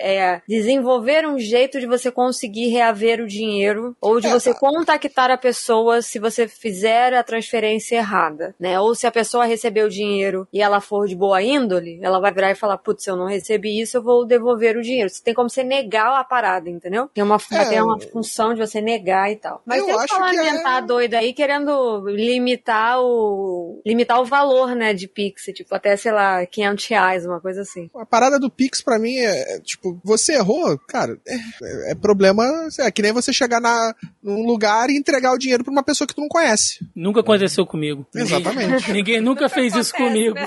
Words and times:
é 0.00 0.42
desenvolver 0.48 1.26
um 1.26 1.38
jeito 1.38 1.78
de 1.78 1.86
você 1.86 2.10
conseguir 2.10 2.68
reaver 2.68 3.20
o 3.20 3.26
dinheiro 3.26 3.96
ou 4.00 4.20
de 4.20 4.26
é, 4.26 4.30
você 4.30 4.52
tá. 4.52 4.58
contactar 4.58 5.30
a 5.30 5.36
pessoa 5.36 6.02
se 6.02 6.18
você 6.18 6.48
fizer 6.48 7.14
a 7.14 7.22
transferência 7.22 7.96
errada, 7.96 8.54
né? 8.58 8.80
Ou 8.80 8.94
se 8.94 9.06
a 9.06 9.10
pessoa 9.10 9.44
recebeu 9.44 9.86
o 9.86 9.90
dinheiro 9.90 10.46
e 10.52 10.60
ela 10.60 10.80
for 10.80 11.06
de 11.06 11.14
boa 11.14 11.42
índole, 11.42 11.98
ela 12.02 12.20
vai 12.20 12.32
virar 12.32 12.50
e 12.50 12.54
falar, 12.54 12.78
putz, 12.78 13.04
se 13.04 13.10
eu 13.10 13.16
não 13.16 13.26
recebi 13.26 13.80
isso, 13.80 13.96
eu 13.96 14.02
vou 14.02 14.26
devolver 14.26 14.76
o 14.76 14.82
dinheiro. 14.82 15.08
Você 15.08 15.22
tem 15.22 15.34
como 15.34 15.48
você 15.48 15.62
negar 15.62 16.18
a 16.18 16.24
parada, 16.24 16.68
entendeu? 16.68 17.08
Tem 17.12 17.22
uma, 17.22 17.38
é, 17.52 17.64
tem 17.66 17.82
uma 17.82 18.00
função 18.00 18.54
de 18.54 18.60
você 18.60 18.80
negar 18.80 19.30
e 19.30 19.36
tal. 19.36 19.62
Mas 19.64 19.84
tem 19.84 19.94
uma 19.94 20.32
lamentar 20.32 20.78
é... 20.78 20.86
doida 20.86 21.18
aí 21.18 21.32
querendo 21.32 22.08
limitar 22.08 23.00
o 23.00 23.80
limitar 23.84 24.20
o 24.20 24.24
valor, 24.24 24.74
né, 24.74 24.92
de 24.94 25.08
Pix, 25.08 25.44
tipo, 25.54 25.74
até, 25.74 25.96
sei 25.96 26.12
lá, 26.12 26.44
500 26.46 26.86
reais, 26.86 27.26
uma 27.26 27.40
coisa 27.40 27.62
assim. 27.62 27.90
A 27.94 28.06
parada 28.06 28.38
do 28.38 28.50
Pix 28.50 28.82
pra 28.82 28.98
mim 28.98 29.16
é, 29.16 29.56
é 29.56 29.60
tipo, 29.94 30.00
você 30.04 30.34
errou, 30.34 30.78
cara, 30.88 31.18
é, 31.26 31.92
é, 31.92 31.94
problema, 31.94 32.44
é 32.78 32.90
que 32.90 33.02
nem 33.02 33.12
você 33.12 33.32
chegar 33.32 33.60
na, 33.60 33.94
num 34.22 34.46
lugar 34.46 34.90
e 34.90 34.96
entregar 34.96 35.32
o 35.32 35.38
dinheiro 35.38 35.64
pra 35.64 35.72
uma 35.72 35.82
pessoa 35.82 36.06
que 36.06 36.14
tu 36.14 36.20
não 36.20 36.28
conhece. 36.28 36.84
Nunca 36.94 37.20
aconteceu 37.20 37.66
comigo. 37.66 38.06
Exatamente. 38.14 38.70
Ninguém, 38.70 38.94
ninguém 38.94 39.20
nunca 39.20 39.48
fez 39.48 39.74
isso 39.74 39.92
comigo. 39.94 40.34
Né? 40.34 40.46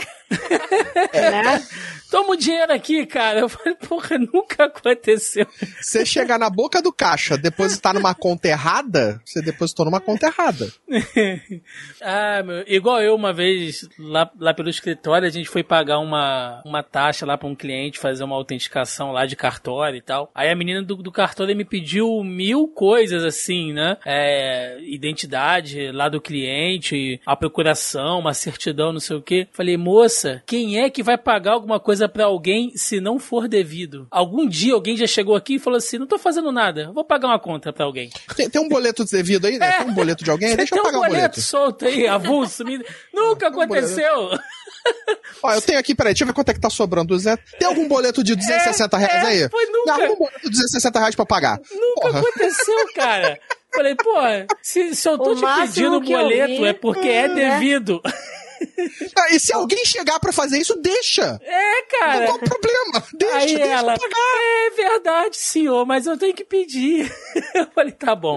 É. 1.12 1.32
Né? 1.44 1.64
Toma 2.14 2.34
o 2.34 2.36
dinheiro 2.36 2.72
aqui, 2.72 3.08
cara. 3.08 3.40
Eu 3.40 3.50
falei, 3.50 3.74
porra, 3.74 4.20
nunca 4.20 4.66
aconteceu. 4.66 5.48
Você 5.82 6.06
chegar 6.06 6.38
na 6.38 6.48
boca 6.48 6.80
do 6.80 6.94
caixa, 6.94 7.36
depositar 7.36 7.92
numa 7.96 8.14
conta 8.14 8.50
errada, 8.50 9.20
você 9.26 9.42
depositou 9.42 9.84
numa 9.84 10.00
conta 10.00 10.28
errada. 10.28 10.72
ah, 12.00 12.44
meu, 12.44 12.64
igual 12.68 13.02
eu 13.02 13.16
uma 13.16 13.34
vez, 13.34 13.90
lá, 13.98 14.30
lá 14.40 14.54
pelo 14.54 14.70
escritório, 14.70 15.28
a 15.28 15.32
gente 15.32 15.50
foi 15.50 15.64
pagar 15.64 15.98
uma, 15.98 16.62
uma 16.64 16.84
taxa 16.84 17.26
lá 17.26 17.36
pra 17.36 17.48
um 17.48 17.56
cliente, 17.56 17.98
fazer 17.98 18.24
uma 18.24 18.36
autenticação 18.36 19.12
lá 19.12 19.26
de 19.26 19.36
cartório 19.36 19.98
e 19.98 20.02
tal. 20.02 20.30
Aí 20.36 20.52
a 20.52 20.56
menina 20.56 20.84
do, 20.84 20.98
do 20.98 21.12
cartório 21.12 21.58
me 21.58 21.66
pediu 21.66 22.24
mil 22.24 22.68
coisas 22.68 23.24
assim, 23.24 23.74
né? 23.74 23.98
É, 24.06 24.78
identidade 24.82 25.92
lá 25.92 26.10
do 26.10 26.22
cliente, 26.22 27.20
a 27.26 27.36
procuração, 27.36 28.20
uma 28.20 28.36
certidão, 28.36 28.94
não 28.94 29.00
sei 29.00 29.18
o 29.18 29.22
quê. 29.22 29.48
Falei, 29.52 29.78
moça, 29.78 30.23
quem 30.46 30.82
é 30.82 30.90
que 30.90 31.04
vai 31.04 31.18
pagar 31.18 31.54
alguma 31.54 31.80
coisa 31.80 32.08
para 32.08 32.26
alguém 32.26 32.72
se 32.76 33.00
não 33.00 33.20
for 33.20 33.48
devido. 33.48 34.08
Algum 34.10 34.48
dia 34.48 34.74
alguém 34.74 34.96
já 34.96 35.08
chegou 35.08 35.36
aqui 35.36 35.56
e 35.56 35.60
falou 35.60 35.78
assim: 35.78 35.98
não 35.98 36.08
tô 36.08 36.18
fazendo 36.18 36.52
nada, 36.52 36.92
vou 36.94 37.04
pagar 37.04 37.28
uma 37.28 37.40
conta 37.40 37.72
para 37.74 37.86
alguém. 37.86 38.10
Tem, 38.36 38.50
tem, 38.50 38.62
um 38.62 38.70
boleto 38.70 39.06
devido 39.06 39.46
aí, 39.46 39.58
né? 39.58 39.68
É. 39.68 39.72
Tem 39.80 39.88
um 39.88 39.94
boleto 39.94 40.24
de 40.24 40.32
alguém? 40.32 40.56
Deixa 40.56 40.76
eu 40.76 40.84
pagar 40.84 40.98
um 40.98 41.02
boleto. 41.02 41.16
boleto 41.16 41.42
solto 41.42 41.86
aí, 41.86 42.08
avulso. 42.08 42.64
Nunca 43.14 43.48
aconteceu. 43.50 44.32
Ó, 45.42 45.54
eu 45.54 45.62
tenho 45.62 45.80
aqui, 45.80 45.96
peraí, 45.96 46.14
deixa 46.14 46.24
eu 46.24 46.28
ver 46.28 46.34
quanto 46.34 46.50
é 46.50 46.54
que 46.54 46.60
tá 46.60 46.70
sobrando. 46.70 47.18
Zé. 47.18 47.38
Tem 47.60 47.68
algum 47.68 47.88
boleto 47.88 48.24
de 48.24 48.36
260 48.36 48.96
é, 48.96 49.00
reais 49.00 49.24
é, 49.24 49.28
aí? 49.28 49.50
Foi 49.50 49.66
nunca. 49.68 49.96
Tem 49.96 50.06
algum 50.06 50.18
boleto 50.18 50.42
de 50.42 50.50
260 50.50 51.00
reais 51.00 51.16
pra 51.16 51.26
pagar? 51.26 51.60
Nunca 51.72 52.02
Porra. 52.02 52.20
aconteceu, 52.20 52.94
cara. 52.94 53.40
Falei, 53.74 53.96
pô, 53.96 54.14
se, 54.62 54.96
se 54.96 55.10
eu 55.10 55.18
tô 55.18 55.32
o 55.32 55.36
te 55.36 55.42
pedindo 55.42 56.00
boleto 56.00 56.66
é 56.66 56.74
porque 56.74 57.08
é 57.08 57.24
é 57.24 57.30
devido. 57.30 58.02
Ah, 58.04 58.12
e 59.32 59.40
se 59.40 59.54
alguém 59.54 59.86
chegar 59.86 60.20
para 60.20 60.32
fazer 60.32 60.60
isso, 60.60 60.76
deixa. 60.82 61.40
É, 61.42 61.84
cara. 61.84 62.28
Não 62.28 62.40
tem 62.40 62.50
problema. 62.50 63.04
Deixa, 63.14 63.38
Aí 63.38 63.56
deixa 63.56 63.72
ela, 63.72 63.98
pagar. 63.98 64.14
É 64.14 64.70
verdade, 64.72 65.38
senhor, 65.38 65.86
mas 65.86 66.06
eu 66.06 66.18
tenho 66.18 66.34
que 66.34 66.44
pedir. 66.44 67.12
Eu 67.54 67.68
falei, 67.74 67.92
tá 67.92 68.16
bom. 68.16 68.36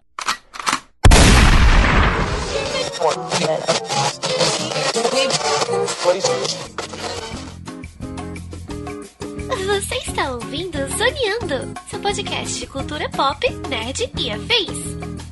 Você 9.66 9.94
está 9.96 10.32
ouvindo 10.32 10.78
Zoneando, 10.96 11.74
seu 11.90 12.00
podcast 12.00 12.58
de 12.58 12.66
cultura 12.66 13.08
pop, 13.10 13.48
nerd 13.68 14.10
e 14.18 14.30
afins. 14.30 15.25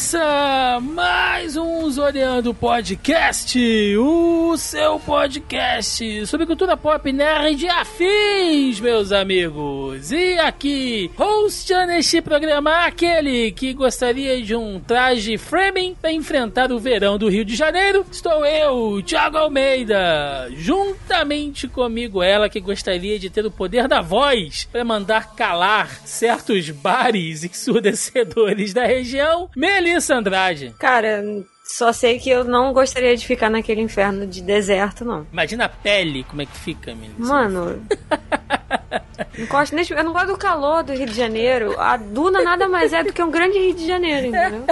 Começa 0.00 0.80
mais 0.80 1.58
um 1.58 1.90
Zoreando 1.90 2.54
Podcast, 2.54 3.58
o 3.98 4.56
seu 4.56 4.98
podcast 4.98 6.26
sobre 6.26 6.46
cultura 6.46 6.74
pop 6.74 7.12
nerd 7.12 7.68
afins, 7.68 8.80
meus 8.80 9.12
amigos. 9.12 10.10
E 10.10 10.38
aqui, 10.38 11.10
hosteando 11.18 11.92
este 11.92 12.22
programa, 12.22 12.86
aquele 12.86 13.52
que 13.52 13.74
gostaria 13.74 14.40
de 14.40 14.56
um 14.56 14.80
traje 14.80 15.36
framing 15.36 15.94
para 16.00 16.10
enfrentar 16.10 16.72
o 16.72 16.78
verão 16.78 17.18
do 17.18 17.28
Rio 17.28 17.44
de 17.44 17.54
Janeiro, 17.54 18.06
estou 18.10 18.46
eu, 18.46 19.02
Thiago 19.02 19.36
Almeida, 19.36 20.48
juntamente 20.56 21.68
comigo 21.68 22.22
ela 22.22 22.48
que 22.48 22.58
gostaria 22.58 23.18
de 23.18 23.28
ter 23.28 23.44
o 23.44 23.50
poder 23.50 23.86
da 23.86 24.00
voz 24.00 24.66
para 24.72 24.82
mandar 24.82 25.34
calar 25.34 25.90
certos 26.06 26.70
bares 26.70 27.44
ensurdecedores 27.44 28.72
da 28.72 28.86
região, 28.86 29.50
Melissa 29.90 30.14
Andrade. 30.14 30.74
Cara, 30.78 31.22
só 31.64 31.92
sei 31.92 32.18
que 32.18 32.30
eu 32.30 32.44
não 32.44 32.72
gostaria 32.72 33.16
de 33.16 33.26
ficar 33.26 33.50
naquele 33.50 33.80
inferno 33.80 34.26
de 34.26 34.40
deserto, 34.40 35.04
não. 35.04 35.26
Imagina 35.32 35.64
a 35.64 35.68
pele, 35.68 36.24
como 36.24 36.42
é 36.42 36.46
que 36.46 36.56
fica, 36.56 36.94
Melissa. 36.94 37.20
Mano. 37.20 37.86
Não 39.38 39.46
gosto, 39.46 39.74
eu 39.74 40.04
não 40.04 40.12
gosto 40.12 40.28
do 40.28 40.38
calor 40.38 40.82
do 40.82 40.92
Rio 40.92 41.06
de 41.06 41.14
Janeiro. 41.14 41.78
A 41.78 41.96
Duna 41.96 42.42
nada 42.42 42.68
mais 42.68 42.92
é 42.92 43.02
do 43.02 43.12
que 43.12 43.22
um 43.22 43.30
grande 43.30 43.58
Rio 43.58 43.74
de 43.74 43.86
Janeiro, 43.86 44.26
entendeu? 44.26 44.64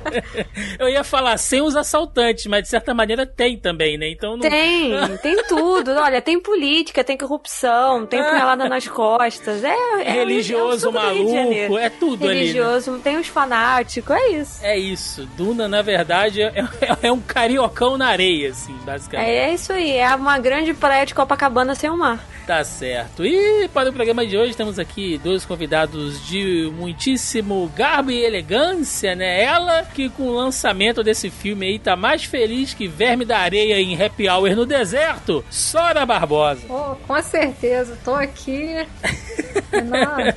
eu 0.78 0.88
ia 0.88 1.04
falar 1.04 1.36
sem 1.36 1.62
os 1.62 1.76
assaltantes, 1.76 2.46
mas 2.46 2.62
de 2.62 2.68
certa 2.68 2.94
maneira 2.94 3.26
tem 3.26 3.56
também, 3.56 3.98
né? 3.98 4.08
Então 4.10 4.36
não... 4.36 4.40
Tem, 4.40 4.92
tem 5.22 5.42
tudo. 5.44 5.92
Olha, 5.92 6.20
tem 6.20 6.40
política, 6.40 7.04
tem 7.04 7.16
corrupção, 7.16 8.06
tem 8.06 8.22
punhalada 8.22 8.68
nas 8.68 8.86
costas. 8.88 9.64
É, 9.64 9.76
é 10.02 10.10
religioso, 10.10 10.88
é 10.88 10.92
maluco, 10.92 11.78
é 11.78 11.88
tudo 11.88 12.26
religioso, 12.26 12.90
ali. 12.90 12.98
Né? 12.98 13.04
tem 13.04 13.16
os 13.18 13.28
fanáticos, 13.28 14.14
é 14.16 14.28
isso. 14.30 14.64
É 14.64 14.78
isso. 14.78 15.26
Duna, 15.36 15.68
na 15.68 15.82
verdade, 15.82 16.42
é, 16.42 16.52
é, 16.80 17.08
é 17.08 17.12
um 17.12 17.20
cariocão 17.20 17.96
na 17.96 18.08
areia, 18.08 18.50
assim, 18.50 18.76
basicamente. 18.84 19.28
É, 19.28 19.50
é 19.50 19.54
isso 19.54 19.72
aí, 19.72 19.96
é 19.96 20.14
uma 20.14 20.38
grande 20.38 20.74
praia 20.74 21.06
de 21.06 21.14
Copacabana 21.14 21.74
sem 21.74 21.90
o 21.90 21.96
mar. 21.96 22.18
Tá 22.46 22.62
certo. 22.62 23.26
E 23.26 23.68
para 23.74 23.90
o 23.90 23.92
programa 23.92 24.24
de 24.24 24.38
hoje 24.38 24.56
temos 24.56 24.78
aqui 24.78 25.18
dois 25.18 25.44
convidados 25.44 26.24
de 26.24 26.72
muitíssimo 26.76 27.68
garbo 27.74 28.12
e 28.12 28.24
elegância, 28.24 29.16
né? 29.16 29.42
Ela 29.42 29.82
que 29.82 30.08
com 30.08 30.28
o 30.28 30.36
lançamento 30.36 31.02
desse 31.02 31.28
filme 31.28 31.66
aí 31.66 31.78
tá 31.80 31.96
mais 31.96 32.24
feliz 32.24 32.72
que 32.72 32.86
verme 32.86 33.24
da 33.24 33.38
areia 33.38 33.80
em 33.80 34.00
Happy 34.00 34.28
Hour 34.28 34.54
no 34.54 34.64
deserto, 34.64 35.44
Sora 35.50 36.06
Barbosa. 36.06 36.62
Oh, 36.68 36.94
com 36.94 37.20
certeza, 37.20 37.98
tô 38.04 38.14
aqui 38.14 38.86
na, 39.84 40.32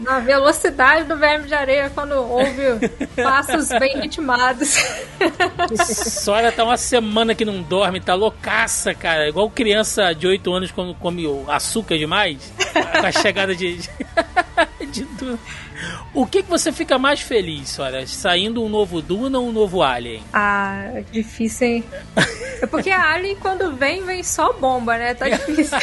na 0.00 0.18
velocidade 0.18 1.04
do 1.04 1.16
verme 1.16 1.46
de 1.46 1.54
areia 1.54 1.90
quando 1.90 2.12
ouve 2.12 2.88
passos 3.16 3.68
bem 3.78 4.00
ritmados. 4.00 4.74
Sora 5.86 6.50
tá 6.50 6.64
uma 6.64 6.76
semana 6.76 7.34
que 7.34 7.44
não 7.44 7.62
dorme, 7.62 8.00
tá 8.00 8.14
loucaça, 8.14 8.94
cara. 8.94 9.28
Igual 9.28 9.50
criança 9.50 10.12
de 10.12 10.26
8 10.26 10.52
anos 10.52 10.70
quando 10.72 10.94
come 10.94 11.26
açúcar 11.48 11.98
demais. 11.98 12.52
Com 13.00 13.06
a 13.06 13.12
chegada 13.12 13.54
de. 13.54 13.76
de, 13.76 15.04
de 15.04 15.38
o 16.12 16.26
que, 16.26 16.42
que 16.42 16.50
você 16.50 16.72
fica 16.72 16.98
mais 16.98 17.20
feliz, 17.20 17.78
olha? 17.78 18.06
Saindo 18.06 18.62
um 18.62 18.68
novo 18.68 19.00
Duna 19.00 19.38
ou 19.38 19.48
um 19.48 19.52
novo 19.52 19.82
Alien? 19.82 20.22
Ah, 20.32 20.90
é 20.94 21.04
difícil, 21.10 21.66
hein? 21.66 21.84
É 22.60 22.66
porque 22.66 22.90
a 22.90 23.14
Alien, 23.14 23.36
quando 23.36 23.74
vem, 23.74 24.04
vem 24.04 24.22
só 24.22 24.52
bomba, 24.52 24.98
né? 24.98 25.14
Tá 25.14 25.28
difícil. 25.28 25.78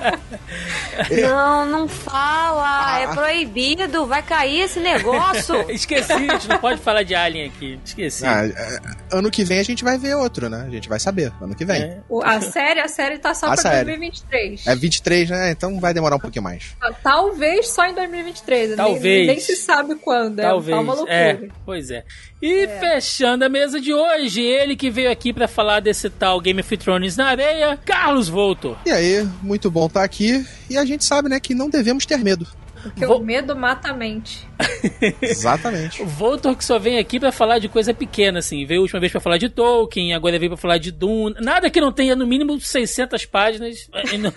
não, 1.22 1.66
não 1.66 1.88
fala. 1.88 3.00
É 3.00 3.06
proibido. 3.08 4.06
Vai 4.06 4.22
cair 4.22 4.60
esse 4.60 4.80
negócio. 4.80 5.54
Esqueci, 5.70 6.12
a 6.12 6.18
gente 6.18 6.48
não 6.48 6.58
pode 6.58 6.80
falar 6.80 7.02
de 7.02 7.14
Alien 7.14 7.48
aqui. 7.48 7.78
Esqueci. 7.84 8.24
Ah, 8.24 8.46
é, 8.46 8.80
ano 9.12 9.30
que 9.30 9.44
vem 9.44 9.58
a 9.58 9.62
gente 9.62 9.84
vai 9.84 9.98
ver 9.98 10.14
outro, 10.14 10.48
né? 10.48 10.64
A 10.66 10.70
gente 10.70 10.88
vai 10.88 10.98
saber. 10.98 11.32
Ano 11.40 11.54
que 11.54 11.64
vem. 11.64 11.82
É. 11.82 12.00
A 12.24 12.40
série, 12.40 12.80
a 12.80 12.88
série 12.88 13.18
tá 13.18 13.34
só 13.34 13.46
a 13.46 13.52
pra 13.52 13.62
série. 13.62 13.84
2023. 13.84 14.66
É 14.66 14.74
23, 14.74 15.30
né? 15.30 15.50
Então 15.50 15.78
vai 15.78 15.92
demorar 15.92 16.16
um 16.16 16.20
pouquinho 16.20 16.44
mais. 16.44 16.76
Talvez 17.02 17.68
só 17.68 17.84
em 17.86 17.94
2023. 17.94 18.76
Talvez. 18.76 18.93
Nem, 19.00 19.26
nem 19.26 19.40
se 19.40 19.56
sabe 19.56 19.94
quando. 19.96 20.38
É 20.38 20.42
Talvez. 20.42 20.76
É 20.76 20.80
uma 20.80 20.94
loucura. 20.94 21.14
É, 21.14 21.48
pois 21.64 21.90
é. 21.90 22.04
E 22.40 22.64
é. 22.64 22.78
fechando 22.78 23.44
a 23.44 23.48
mesa 23.48 23.80
de 23.80 23.92
hoje, 23.92 24.40
ele 24.42 24.76
que 24.76 24.90
veio 24.90 25.10
aqui 25.10 25.32
para 25.32 25.48
falar 25.48 25.80
desse 25.80 26.10
tal 26.10 26.40
Game 26.40 26.60
of 26.60 26.76
Thrones 26.76 27.16
na 27.16 27.26
areia, 27.26 27.78
Carlos 27.84 28.28
Volto. 28.28 28.76
E 28.84 28.90
aí, 28.90 29.26
muito 29.42 29.70
bom 29.70 29.86
estar 29.86 30.00
tá 30.00 30.06
aqui. 30.06 30.44
E 30.68 30.76
a 30.76 30.84
gente 30.84 31.04
sabe, 31.04 31.28
né, 31.28 31.40
que 31.40 31.54
não 31.54 31.68
devemos 31.68 32.04
ter 32.04 32.18
medo. 32.18 32.46
Porque 32.84 33.06
Vou- 33.06 33.18
o 33.20 33.24
medo 33.24 33.56
mata 33.56 33.88
a 33.88 33.92
mente. 33.92 34.46
Exatamente. 35.20 36.02
O 36.02 36.06
Voltor 36.06 36.54
que 36.54 36.64
só 36.64 36.78
vem 36.78 36.98
aqui 36.98 37.18
pra 37.18 37.32
falar 37.32 37.58
de 37.58 37.68
coisa 37.68 37.92
pequena, 37.92 38.38
assim. 38.38 38.64
Veio 38.64 38.80
a 38.80 38.82
última 38.82 39.00
vez 39.00 39.10
pra 39.10 39.20
falar 39.20 39.38
de 39.38 39.48
Tolkien, 39.48 40.14
agora 40.14 40.38
veio 40.38 40.50
pra 40.50 40.56
falar 40.58 40.78
de 40.78 40.90
Dune. 40.92 41.34
Nada 41.40 41.68
que 41.70 41.80
não 41.80 41.90
tenha 41.92 42.14
no 42.14 42.26
mínimo 42.26 42.60
600 42.60 43.24
páginas. 43.26 43.88
Não- 44.20 44.32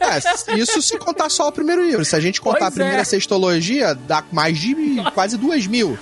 É, 0.00 0.56
isso 0.58 0.80
se 0.80 0.98
contar 0.98 1.28
só 1.28 1.48
o 1.48 1.52
primeiro 1.52 1.84
livro. 1.84 2.04
Se 2.04 2.16
a 2.16 2.20
gente 2.20 2.40
contar 2.40 2.58
Pois 2.60 2.72
a 2.72 2.74
primeira 2.76 3.02
é. 3.02 3.04
sextologia, 3.04 3.94
dá 3.94 4.24
mais 4.32 4.58
de 4.58 4.74
quase 5.14 5.36
duas 5.36 5.66
mil. 5.66 5.98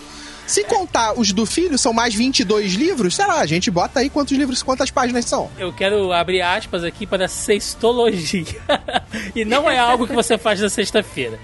Se 0.47 0.65
contar 0.65 1.12
os 1.17 1.32
do 1.32 1.47
filho, 1.47 1.79
são 1.79 1.93
mais 1.93 2.12
22 2.12 2.73
livros, 2.73 3.15
sei 3.15 3.25
lá, 3.25 3.38
a 3.41 3.47
gente 3.47 3.71
bota 3.71 4.00
aí 4.00 4.11
quantos 4.11 4.37
livros, 4.37 4.65
quantas 4.65 4.91
páginas 4.91 5.25
são. 5.25 5.49
Eu 5.56 5.73
quero 5.73 6.12
abrir 6.12 6.43
aspas 6.43 6.82
aqui 6.82 7.06
para 7.06 7.29
sextologia. 7.29 8.44
e 9.35 9.44
não 9.44 9.71
é 9.71 9.79
algo 9.79 10.09
que 10.09 10.12
você 10.12 10.37
faz 10.37 10.61
na 10.61 10.69
sexta-feira. 10.69 11.38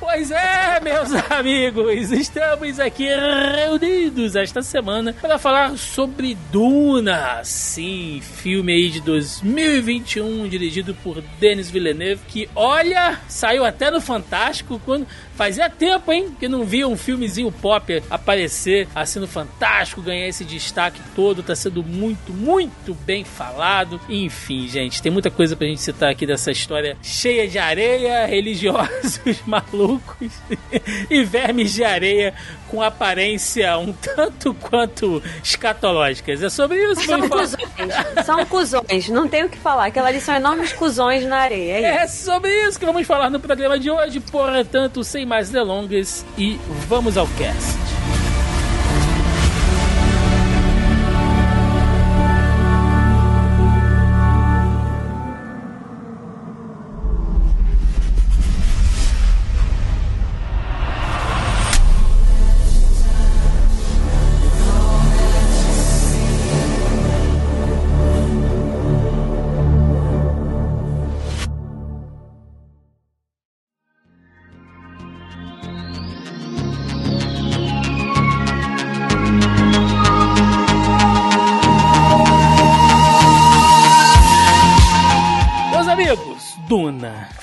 Pois 0.00 0.30
é, 0.30 0.80
meus 0.80 1.12
amigos, 1.30 2.10
estamos 2.10 2.80
aqui 2.80 3.06
reunidos 3.06 4.34
esta 4.34 4.60
semana 4.60 5.14
para 5.20 5.38
falar 5.38 5.76
sobre 5.78 6.36
Duna. 6.50 7.40
Sim, 7.44 8.20
filme 8.20 8.72
aí 8.72 8.90
de 8.90 9.00
2021, 9.00 10.48
dirigido 10.48 10.94
por 10.96 11.22
Denis 11.38 11.70
Villeneuve, 11.70 12.22
que 12.26 12.48
olha, 12.56 13.20
saiu 13.28 13.64
até 13.64 13.90
no 13.90 14.00
Fantástico 14.00 14.80
quando 14.84 15.06
fazia 15.36 15.70
tempo, 15.70 16.12
hein, 16.12 16.34
que 16.38 16.48
não 16.48 16.64
via 16.64 16.86
um 16.86 16.96
filmezinho 16.96 17.50
pop 17.50 18.02
aparecer 18.10 18.88
assim 18.94 19.20
no 19.20 19.26
Fantástico, 19.28 20.02
ganhar 20.02 20.28
esse 20.28 20.44
destaque 20.44 21.00
todo, 21.14 21.42
tá 21.42 21.54
sendo 21.54 21.82
muito, 21.82 22.32
muito 22.32 22.94
bem 22.94 23.24
falado. 23.24 24.00
Enfim, 24.08 24.68
gente, 24.68 25.00
tem 25.00 25.12
muita 25.12 25.30
coisa 25.30 25.56
pra 25.56 25.66
gente 25.66 25.80
citar 25.80 26.10
aqui 26.10 26.26
dessa 26.26 26.50
história 26.50 26.96
cheia 27.02 27.46
de 27.46 27.58
areia, 27.58 28.26
religiosos 28.26 29.20
malucos 29.46 29.83
e 31.10 31.24
vermes 31.24 31.72
de 31.72 31.84
areia 31.84 32.34
com 32.68 32.82
aparência 32.82 33.76
um 33.78 33.92
tanto 33.92 34.54
quanto 34.54 35.22
escatológicas. 35.42 36.42
É 36.42 36.48
sobre 36.48 36.82
isso 36.82 37.00
que 37.00 37.06
São 37.06 37.28
cuzões. 37.28 38.24
São 38.24 38.46
cuzões. 38.46 39.08
Não 39.08 39.28
tem 39.28 39.44
o 39.44 39.48
que 39.48 39.58
falar. 39.58 39.86
Aquela 39.86 40.08
ali 40.08 40.20
são 40.20 40.34
enormes 40.34 40.72
cuzões 40.72 41.24
na 41.24 41.38
areia. 41.38 41.74
É. 41.74 41.96
É 42.02 42.06
sobre 42.06 42.50
isso 42.66 42.78
que 42.78 42.86
vamos 42.86 43.06
falar 43.06 43.30
no 43.30 43.40
programa 43.40 43.78
de 43.78 43.90
hoje. 43.90 44.20
Portanto, 44.20 45.04
sem 45.04 45.24
mais 45.24 45.50
delongas, 45.50 46.24
e 46.36 46.58
vamos 46.88 47.16
ao 47.16 47.26
cast. 47.38 47.93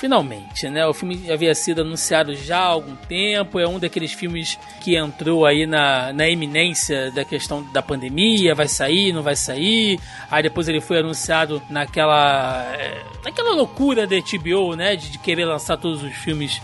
Finalmente, 0.02 0.68
né? 0.68 0.84
O 0.88 0.96
filme 0.96 1.32
havia 1.32 1.54
sido 1.54 1.82
anunciado 1.82 2.34
já 2.34 2.58
há 2.58 2.66
algum 2.66 2.96
tempo, 2.96 3.60
é 3.60 3.68
um 3.68 3.78
daqueles 3.78 4.12
filmes 4.12 4.58
que 4.80 4.96
entrou 4.96 5.46
aí 5.46 5.68
na, 5.68 6.12
na 6.12 6.28
eminência 6.28 7.12
da 7.12 7.24
questão 7.24 7.62
da 7.72 7.84
pandemia, 7.84 8.56
vai 8.56 8.68
sair, 8.68 9.14
não 9.14 9.22
vai 9.22 9.36
sair. 9.36 10.00
Aí 10.32 10.42
depois 10.42 10.68
ele 10.68 10.82
foi 10.82 10.98
anunciado 10.98 11.62
naquela 11.70 12.64
é, 12.74 13.04
naquela 13.24 13.54
loucura 13.54 14.08
da 14.08 14.16
HBO, 14.16 14.76
né, 14.76 14.96
de, 14.96 15.12
de 15.12 15.20
querer 15.20 15.46
lançar 15.46 15.78
todos 15.78 16.02
os 16.02 16.14
filmes 16.14 16.60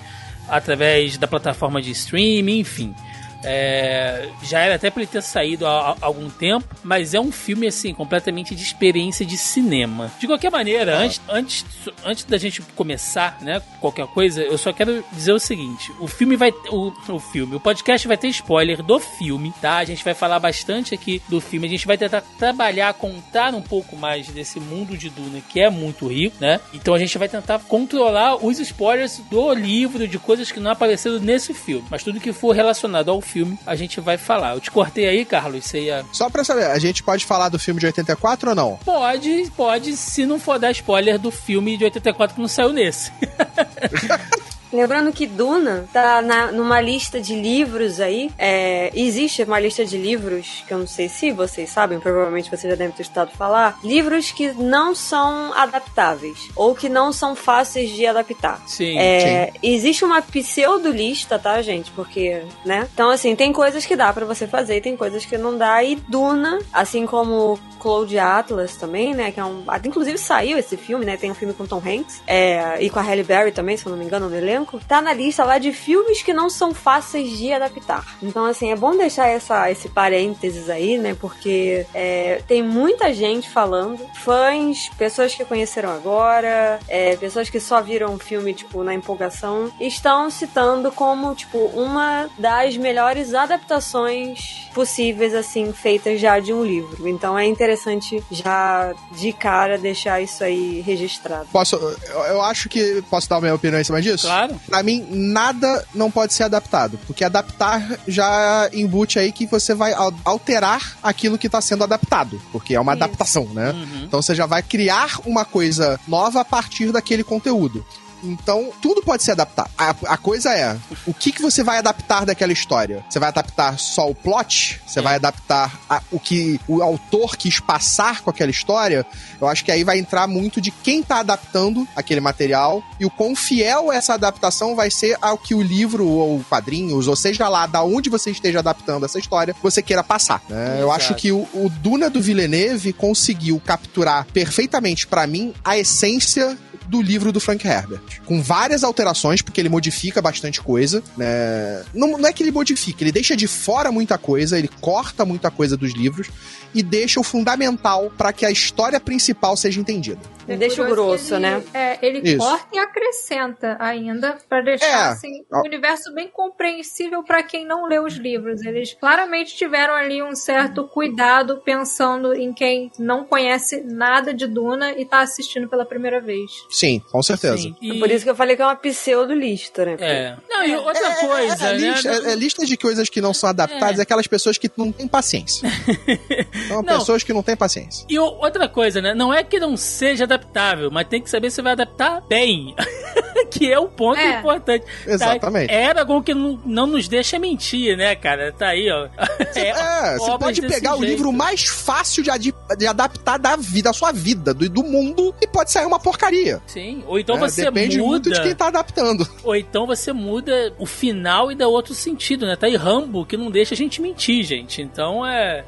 através 0.50 1.16
da 1.16 1.28
plataforma 1.28 1.80
de 1.80 1.92
streaming, 1.92 2.58
enfim. 2.58 2.96
É, 3.44 4.30
já 4.44 4.60
era 4.60 4.76
até 4.76 4.90
pra 4.90 5.02
ele 5.02 5.12
ter 5.12 5.22
saído 5.22 5.66
há, 5.66 5.92
há 5.92 5.98
algum 6.02 6.30
tempo, 6.30 6.68
mas 6.84 7.14
é 7.14 7.20
um 7.20 7.32
filme 7.32 7.68
assim 7.68 7.94
completamente 7.94 8.56
de 8.56 8.64
experiência 8.64 9.26
de 9.26 9.38
cinema. 9.38 10.12
De 10.20 10.28
qualquer 10.28 10.52
maneira, 10.52 10.98
antes, 10.98 11.22
antes, 11.30 11.66
antes 12.06 12.24
da 12.26 12.38
gente 12.38 12.62
começar, 12.76 13.38
né, 13.42 13.62
qualquer 13.80 14.08
coisa, 14.08 14.42
eu 14.42 14.58
só 14.58 14.74
quero 14.74 15.04
dizer 15.12 15.34
o 15.34 15.40
seguinte: 15.40 15.92
o 16.00 16.08
filme 16.08 16.36
vai, 16.36 16.52
o, 16.70 16.92
o 17.10 17.20
filme, 17.20 17.56
o 17.56 17.60
podcast 17.60 18.08
vai 18.08 18.18
ter 18.18 18.28
spoiler 18.30 18.82
do 18.84 19.00
filme, 19.00 19.54
tá? 19.62 19.78
A 19.78 19.86
gente 19.86 20.04
vai 20.04 20.14
falar 20.14 20.40
bastante 20.40 20.94
aqui 20.94 21.22
do 21.28 21.40
filme. 21.40 21.68
A 21.68 21.70
gente 21.70 21.88
vai 21.88 21.98
tentar 21.98 22.22
trabalhar, 22.22 22.94
contar 22.94 23.54
um 23.54 23.62
pouco 23.62 23.96
mais 23.96 24.28
desse 24.28 24.60
mundo 24.60 24.98
de 24.98 25.10
Duna 25.10 25.42
que 25.42 25.60
é 25.60 25.70
muito 25.70 26.08
rico, 26.08 26.38
né? 26.40 26.60
Então 26.74 26.94
a 26.94 27.00
gente 27.00 27.18
vai 27.18 27.30
tentar 27.30 27.60
controlar 27.60 28.44
os 28.44 28.60
spoilers 28.60 29.20
do 29.30 29.54
livro, 29.54 30.08
de 30.08 30.20
coisas 30.20 30.52
que 30.52 30.60
não 30.60 30.72
apareceram 30.72 31.20
nesse 31.20 31.54
filme. 31.54 31.86
Mas 31.90 32.04
tudo 32.04 32.20
que 32.20 32.34
for 32.34 32.56
relacionado 32.56 33.10
ao 33.10 33.22
filme, 33.28 33.60
a 33.66 33.76
gente 33.76 34.00
vai 34.00 34.18
falar. 34.18 34.56
Eu 34.56 34.60
te 34.60 34.72
cortei 34.72 35.08
aí, 35.08 35.26
Carlos, 35.26 35.66
você 35.66 35.82
ia. 35.82 36.06
Só 36.12 36.30
pra 36.30 36.44
saber, 36.44 36.66
a 36.66 36.80
gente 36.80 37.04
pode 37.04 37.26
falar 37.26 37.50
do 37.50 37.60
filme 37.60 37.80
de 37.80 37.86
84 37.86 38.50
ou 38.50 38.56
não? 38.56 38.80
Pode, 38.84 39.52
pode, 39.56 39.96
se 39.96 40.26
não 40.26 40.40
for 40.40 40.58
dar 40.58 40.72
spoiler 40.72 41.20
do 41.20 41.30
filme 41.32 41.78
de 41.78 41.84
84 41.84 42.36
que 42.36 42.42
não 42.42 42.48
saiu 42.48 42.74
nesse. 42.74 43.12
Lembrando 44.72 45.12
que 45.12 45.26
Duna 45.26 45.86
tá 45.94 46.22
na- 46.22 46.52
numa 46.52 46.80
lista 46.82 47.20
de 47.20 47.36
livros 47.36 48.00
aí. 48.00 48.30
É, 48.38 48.92
existe 48.94 49.44
uma 49.44 49.60
lista 49.60 49.86
de 49.86 49.98
livros, 49.98 50.64
que 50.68 50.74
eu 50.74 50.80
não 50.80 50.88
sei 50.88 51.08
se 51.10 51.32
vocês 51.32 51.70
sabem, 51.70 52.00
provavelmente 52.00 52.50
vocês 52.50 52.64
já 52.72 52.78
devem 52.78 52.92
ter 52.94 53.04
estudado 53.04 53.32
falar. 53.32 53.80
Livros 53.84 54.32
que 54.32 54.52
não 54.54 54.94
são 54.96 55.54
adaptáveis. 55.54 56.50
Ou 56.56 56.76
que 56.76 56.90
não 56.90 57.12
são 57.14 57.36
fáceis 57.36 57.90
de 57.92 58.06
adaptar. 58.06 58.62
Sim. 58.68 58.98
É, 58.98 59.52
existe 59.64 60.04
uma 60.04 60.22
pseudo-lista, 60.22 61.40
tá, 61.40 61.62
gente? 61.62 61.92
Porque, 61.92 62.42
né? 62.66 62.88
Então, 62.94 63.10
assim, 63.10 63.36
tem 63.36 63.54
coisas 63.54 63.86
que 63.86 63.96
dá 63.96 64.12
pra 64.12 64.26
você 64.26 64.48
fazer, 64.48 64.82
tem 64.82 64.98
coisas 64.98 65.26
que 65.26 65.38
não 65.38 65.58
dá. 65.58 65.84
E 65.84 65.96
Duna, 65.96 66.60
assim 66.74 67.06
como 67.06 67.60
Cloud 67.80 68.18
Atlas 68.18 68.76
também, 68.76 69.14
né? 69.14 69.32
Que 69.32 69.40
é 69.40 69.46
um. 69.46 69.64
Inclusive 69.86 70.18
saiu 70.18 70.58
esse 70.58 70.76
filme, 70.76 71.06
né? 71.06 71.16
Tem 71.16 71.32
um 71.32 71.36
filme 71.36 71.54
com 71.54 71.66
Tom 71.66 71.78
Hanks. 71.86 72.22
é, 72.28 72.78
e 72.82 72.90
com 72.90 73.00
a 73.00 73.02
Halle 73.02 73.24
Berry 73.24 73.52
também, 73.52 73.78
se 73.78 73.86
eu 73.86 73.92
não 73.92 73.98
me 73.98 74.04
engano, 74.06 74.26
no 74.26 74.36
elenco. 74.58 74.80
Tá 74.88 75.02
na 75.02 75.14
lista 75.14 75.44
lá 75.44 75.58
de 75.58 75.72
filmes 75.72 76.22
que 76.22 76.34
não 76.34 76.50
são 76.50 76.74
fáceis 76.74 77.38
de 77.38 77.52
adaptar. 77.54 78.18
Então, 78.22 78.46
assim, 78.46 78.72
é 78.72 78.76
bom 78.76 78.96
deixar 78.96 79.28
essa, 79.28 79.70
esse 79.72 79.90
parênteses 79.90 80.70
aí, 80.70 80.98
né? 80.98 81.16
Porque 81.20 81.86
é, 81.94 82.42
tem 82.48 82.64
muita 82.64 83.14
gente 83.14 83.50
falando, 83.50 84.00
fãs, 84.16 84.90
pessoas 84.98 85.36
que 85.36 85.46
conheceram 85.46 85.92
agora, 85.92 86.80
é, 86.88 87.16
pessoas 87.16 87.50
que 87.50 87.60
só 87.60 87.82
viram 87.82 88.16
o 88.16 88.20
filme, 88.20 88.54
tipo, 88.54 88.84
na 88.84 88.94
empolgação, 88.94 89.72
estão 89.80 90.30
citando 90.30 90.92
como, 90.92 91.34
tipo, 91.36 91.58
uma 91.74 92.30
das 92.38 92.76
melhores 92.78 93.34
adaptações 93.34 94.68
possíveis, 94.74 95.34
assim, 95.34 95.72
feitas 95.74 96.20
já 96.20 96.40
de 96.40 96.54
um 96.54 96.64
livro. 96.64 97.08
Então 97.08 97.38
é 97.38 97.46
interessante 97.46 98.24
já 98.32 98.94
de 99.12 99.34
cara 99.34 99.78
deixar 99.78 100.22
isso 100.22 100.44
aí 100.44 100.82
registrado. 100.82 101.48
Posso, 101.52 101.76
eu, 101.76 102.20
eu 102.30 102.42
acho 102.42 102.70
que 102.70 103.02
posso 103.10 103.30
dar 103.30 103.42
minha 103.42 103.56
opinião 103.56 103.80
em 103.80 103.84
cima 103.84 104.02
disso? 104.02 104.28
Claro. 104.28 104.47
Pra 104.68 104.84
mim, 104.84 105.06
nada 105.10 105.86
não 105.94 106.10
pode 106.12 106.34
ser 106.34 106.44
adaptado. 106.44 107.00
Porque 107.08 107.24
adaptar 107.24 107.98
já 108.08 108.70
embute 108.74 109.20
aí 109.20 109.32
que 109.32 109.46
você 109.46 109.74
vai 109.74 109.94
al- 109.94 110.14
alterar 110.26 110.98
aquilo 111.02 111.38
que 111.38 111.50
tá 111.50 111.62
sendo 111.62 111.84
adaptado. 111.84 112.42
Porque 112.52 112.76
é 112.76 112.80
uma 112.80 112.94
Isso. 112.94 113.04
adaptação, 113.04 113.46
né? 113.54 113.72
Uhum. 113.72 114.04
Então 114.04 114.22
você 114.22 114.34
já 114.36 114.46
vai 114.46 114.62
criar 114.64 115.20
uma 115.26 115.46
coisa 115.46 116.00
nova 116.08 116.42
a 116.42 116.46
partir 116.46 116.92
daquele 116.92 117.24
conteúdo. 117.24 117.86
Então, 118.24 118.72
tudo 118.82 119.02
pode 119.02 119.24
ser 119.24 119.32
adaptado. 119.32 119.70
A, 119.78 119.90
a 120.08 120.18
coisa 120.18 120.52
é, 120.54 120.76
o 121.06 121.14
que, 121.14 121.32
que 121.32 121.42
você 121.42 121.64
vai 121.64 121.78
adaptar 121.78 122.26
daquela 122.26 122.52
história? 122.52 123.04
Você 123.10 123.20
vai 123.20 123.30
adaptar 123.30 123.78
só 123.78 124.10
o 124.10 124.16
plot? 124.16 124.82
Você 124.88 125.00
É. 125.00 125.02
vai 125.02 125.16
adaptar 125.16 125.80
a- 125.90 126.02
o 126.12 126.20
que 126.20 126.60
o 126.68 126.82
autor 126.82 127.36
quis 127.38 127.60
passar 127.60 128.22
com 128.22 128.30
aquela 128.30 128.52
história? 128.52 129.06
Eu 129.40 129.48
acho 129.48 129.64
que 129.64 129.72
aí 129.72 129.84
vai 129.84 130.00
entrar 130.00 130.28
muito 130.28 130.60
de 130.60 130.72
quem 130.72 131.04
tá 131.04 131.20
adaptando 131.20 131.88
aquele 131.96 132.20
material 132.20 132.84
e 133.00 133.06
o 133.06 133.10
quão 133.10 133.36
fiel 133.36 133.92
essa 133.92 134.14
adaptação 134.16 134.76
vai 134.76 134.90
ser 134.90 135.18
ao 135.22 135.38
que 135.38 135.54
o 135.54 135.62
livro 135.62 136.08
ou 136.08 136.44
quadrinhos, 136.50 137.08
ou 137.08 137.16
seja 137.16 137.48
lá, 137.48 137.66
da 137.68 137.84
onde 137.84 138.10
você 138.10 138.32
esteja 138.32 138.60
adaptando 138.60 139.06
essa 139.06 139.20
história, 139.20 139.56
você 139.62 139.82
queira 139.82 140.04
passar. 140.04 140.42
né? 140.50 140.78
Eu 140.80 140.92
acho 140.92 141.14
que 141.16 141.32
o, 141.32 141.48
o 141.54 141.70
Duna 141.82 142.10
do 142.10 142.22
Villeneuve 142.22 142.94
conseguiu 142.94 143.62
capturar 143.64 144.26
perfeitamente 144.34 145.06
pra 145.08 145.28
mim 145.28 145.54
a 145.64 145.78
essência 145.78 146.58
do 146.88 147.02
livro 147.02 147.32
do 147.32 147.40
Frank 147.40 147.68
Herbert. 147.68 148.02
Com 148.26 148.42
várias 148.42 148.84
alterações, 148.84 149.42
porque 149.42 149.60
ele 149.62 149.70
modifica 149.70 150.22
bastante 150.22 150.62
coisa, 150.62 151.04
né? 151.18 151.84
Não, 151.94 152.18
não 152.18 152.28
é 152.28 152.34
que 152.34 152.44
ele 152.44 152.52
modifica, 152.52 153.04
ele 153.04 153.12
deixa 153.12 153.36
de 153.36 153.48
fora 153.48 153.92
muita 153.92 154.18
coisa, 154.18 154.58
ele 154.58 154.70
corta 154.82 155.26
muita 155.26 155.52
coisa 155.52 155.76
dos 155.76 155.94
livros 155.94 156.30
e 156.74 156.84
deixa 156.84 157.20
o 157.20 157.24
fundamental 157.24 158.12
para 158.18 158.32
que 158.34 158.46
a 158.46 158.52
história 158.52 159.00
principal 159.00 159.56
seja 159.58 159.80
entendida. 159.80 160.20
É 160.48 160.56
Deixa 160.56 160.78
curioso 160.78 160.96
grosso, 160.96 161.34
ele, 161.36 161.42
né? 161.42 161.64
É, 161.74 162.00
ele 162.02 162.20
Isso. 162.20 162.38
corta 162.38 162.68
e 162.74 162.80
acrescenta 162.80 163.76
ainda 163.80 164.38
pra 164.48 164.62
deixar 164.62 164.86
É. 164.86 165.12
assim, 165.12 165.46
um 165.52 165.66
universo 165.66 166.14
bem 166.14 166.30
compreensível 166.30 167.22
pra 167.22 167.44
quem 167.44 167.66
não 167.66 167.86
leu 167.86 168.06
os 168.06 168.16
livros. 168.16 168.66
Eles 168.66 168.94
claramente 168.94 169.58
tiveram 169.58 169.94
ali 169.94 170.24
um 170.24 170.34
certo 170.36 170.88
cuidado 170.88 171.62
pensando 171.66 172.34
em 172.34 172.54
quem 172.54 172.90
não 172.98 173.26
conhece 173.26 173.82
nada 173.84 174.34
de 174.34 174.48
Duna 174.48 174.94
e 174.94 175.04
tá 175.04 175.20
assistindo 175.20 175.68
pela 175.68 175.86
primeira 175.86 176.22
vez. 176.22 176.50
Sim, 176.78 177.02
com 177.12 177.24
certeza. 177.24 177.58
Sim, 177.58 177.76
É 177.82 177.86
e- 177.88 178.00
por 178.00 178.12
isso 178.12 178.24
que 178.24 178.30
eu 178.30 178.36
falei 178.36 178.56
que 178.56 178.62
é 178.62 178.66
uma 178.66 178.76
pseudo-lista, 178.76 179.84
né? 179.86 179.98
É. 180.00 180.36
Não, 180.48 180.64
e 180.64 180.76
outra 180.76 181.16
coisa, 181.16 181.68
É, 181.70 181.74
né? 181.78 181.92
lista, 181.92 182.10
é- 182.10 182.32
é 182.32 182.36
lista 182.36 182.66
de 182.66 182.78
coisas 182.78 183.10
que 183.10 183.20
não 183.20 183.34
são 183.34 183.50
adaptadas, 183.50 183.98
é, 184.00 184.02
aquelas 184.04 184.28
pessoas 184.28 184.58
que 184.58 184.70
não 184.78 184.92
têm 184.92 185.08
paciência. 185.08 185.68
São 186.68 186.84
Não. 186.84 187.00
pessoas 187.00 187.24
que 187.24 187.34
não 187.34 187.42
têm 187.42 187.56
paciência. 187.56 188.06
E 188.10 188.20
outra 188.20 188.68
coisa, 188.70 189.02
né? 189.02 189.14
Não 189.16 189.34
é 189.34 189.44
que 189.44 189.60
não 189.60 189.76
seja 189.76 190.26
adaptável, 190.26 190.92
mas 190.92 191.08
tem 191.08 191.22
que 191.22 191.30
saber 191.30 191.50
se 191.50 191.62
vai 191.62 191.72
adaptar 191.72 192.22
bem. 192.28 192.76
que 193.50 193.72
é 193.72 193.80
o 193.80 193.88
ponto 193.88 194.20
É. 194.20 194.40
importante. 194.40 194.86
Exatamente. 195.06 195.68
Tá? 195.70 195.74
Eragon 195.74 196.22
que 196.22 196.34
não, 196.34 196.60
não 196.66 196.88
nos 196.88 197.08
deixa 197.08 197.40
mentir, 197.40 197.98
né, 197.98 198.16
cara? 198.16 198.52
Tá 198.52 198.68
aí, 198.70 198.90
ó. 198.92 199.08
É, 199.58 200.18
você 200.18 200.38
pode 200.38 200.62
pegar 200.62 200.96
o 200.96 201.00
jeito. 201.00 201.12
livro 201.12 201.34
mais 201.34 201.64
fácil 201.66 202.22
de, 202.24 202.30
adi- 202.30 202.54
de 202.78 202.86
adaptar 202.88 203.38
da 203.38 203.56
vida, 203.56 203.90
da 203.90 203.94
sua 203.94 204.12
vida, 204.12 204.54
do, 204.54 204.70
do 204.70 204.84
mundo, 204.84 205.34
e 205.42 205.48
pode 205.48 205.72
sair 205.72 205.86
uma 205.86 206.00
porcaria. 206.00 206.62
Sim. 206.68 207.04
Ou 207.08 207.18
então 207.20 207.36
É, 207.38 207.40
você 207.40 207.64
Depende 207.66 207.98
muito 208.00 208.30
muda. 208.30 208.36
de 208.36 208.42
quem 208.46 208.56
tá 208.56 208.68
adaptando. 208.68 209.28
Ou 209.44 209.56
então 209.56 209.88
você 209.88 210.12
muda 210.14 210.74
o 210.78 210.86
final 210.86 211.52
e 211.52 211.56
dá 211.56 211.68
outro 211.68 211.94
sentido, 211.94 212.46
né? 212.46 212.56
Tá 212.56 212.68
aí 212.68 212.76
Rambo 212.76 213.26
que 213.26 213.36
não 213.38 213.50
deixa 213.50 213.74
a 213.74 213.78
gente 213.78 214.02
mentir, 214.02 214.44
gente. 214.44 214.82
Então 214.82 215.26
é. 215.26 215.64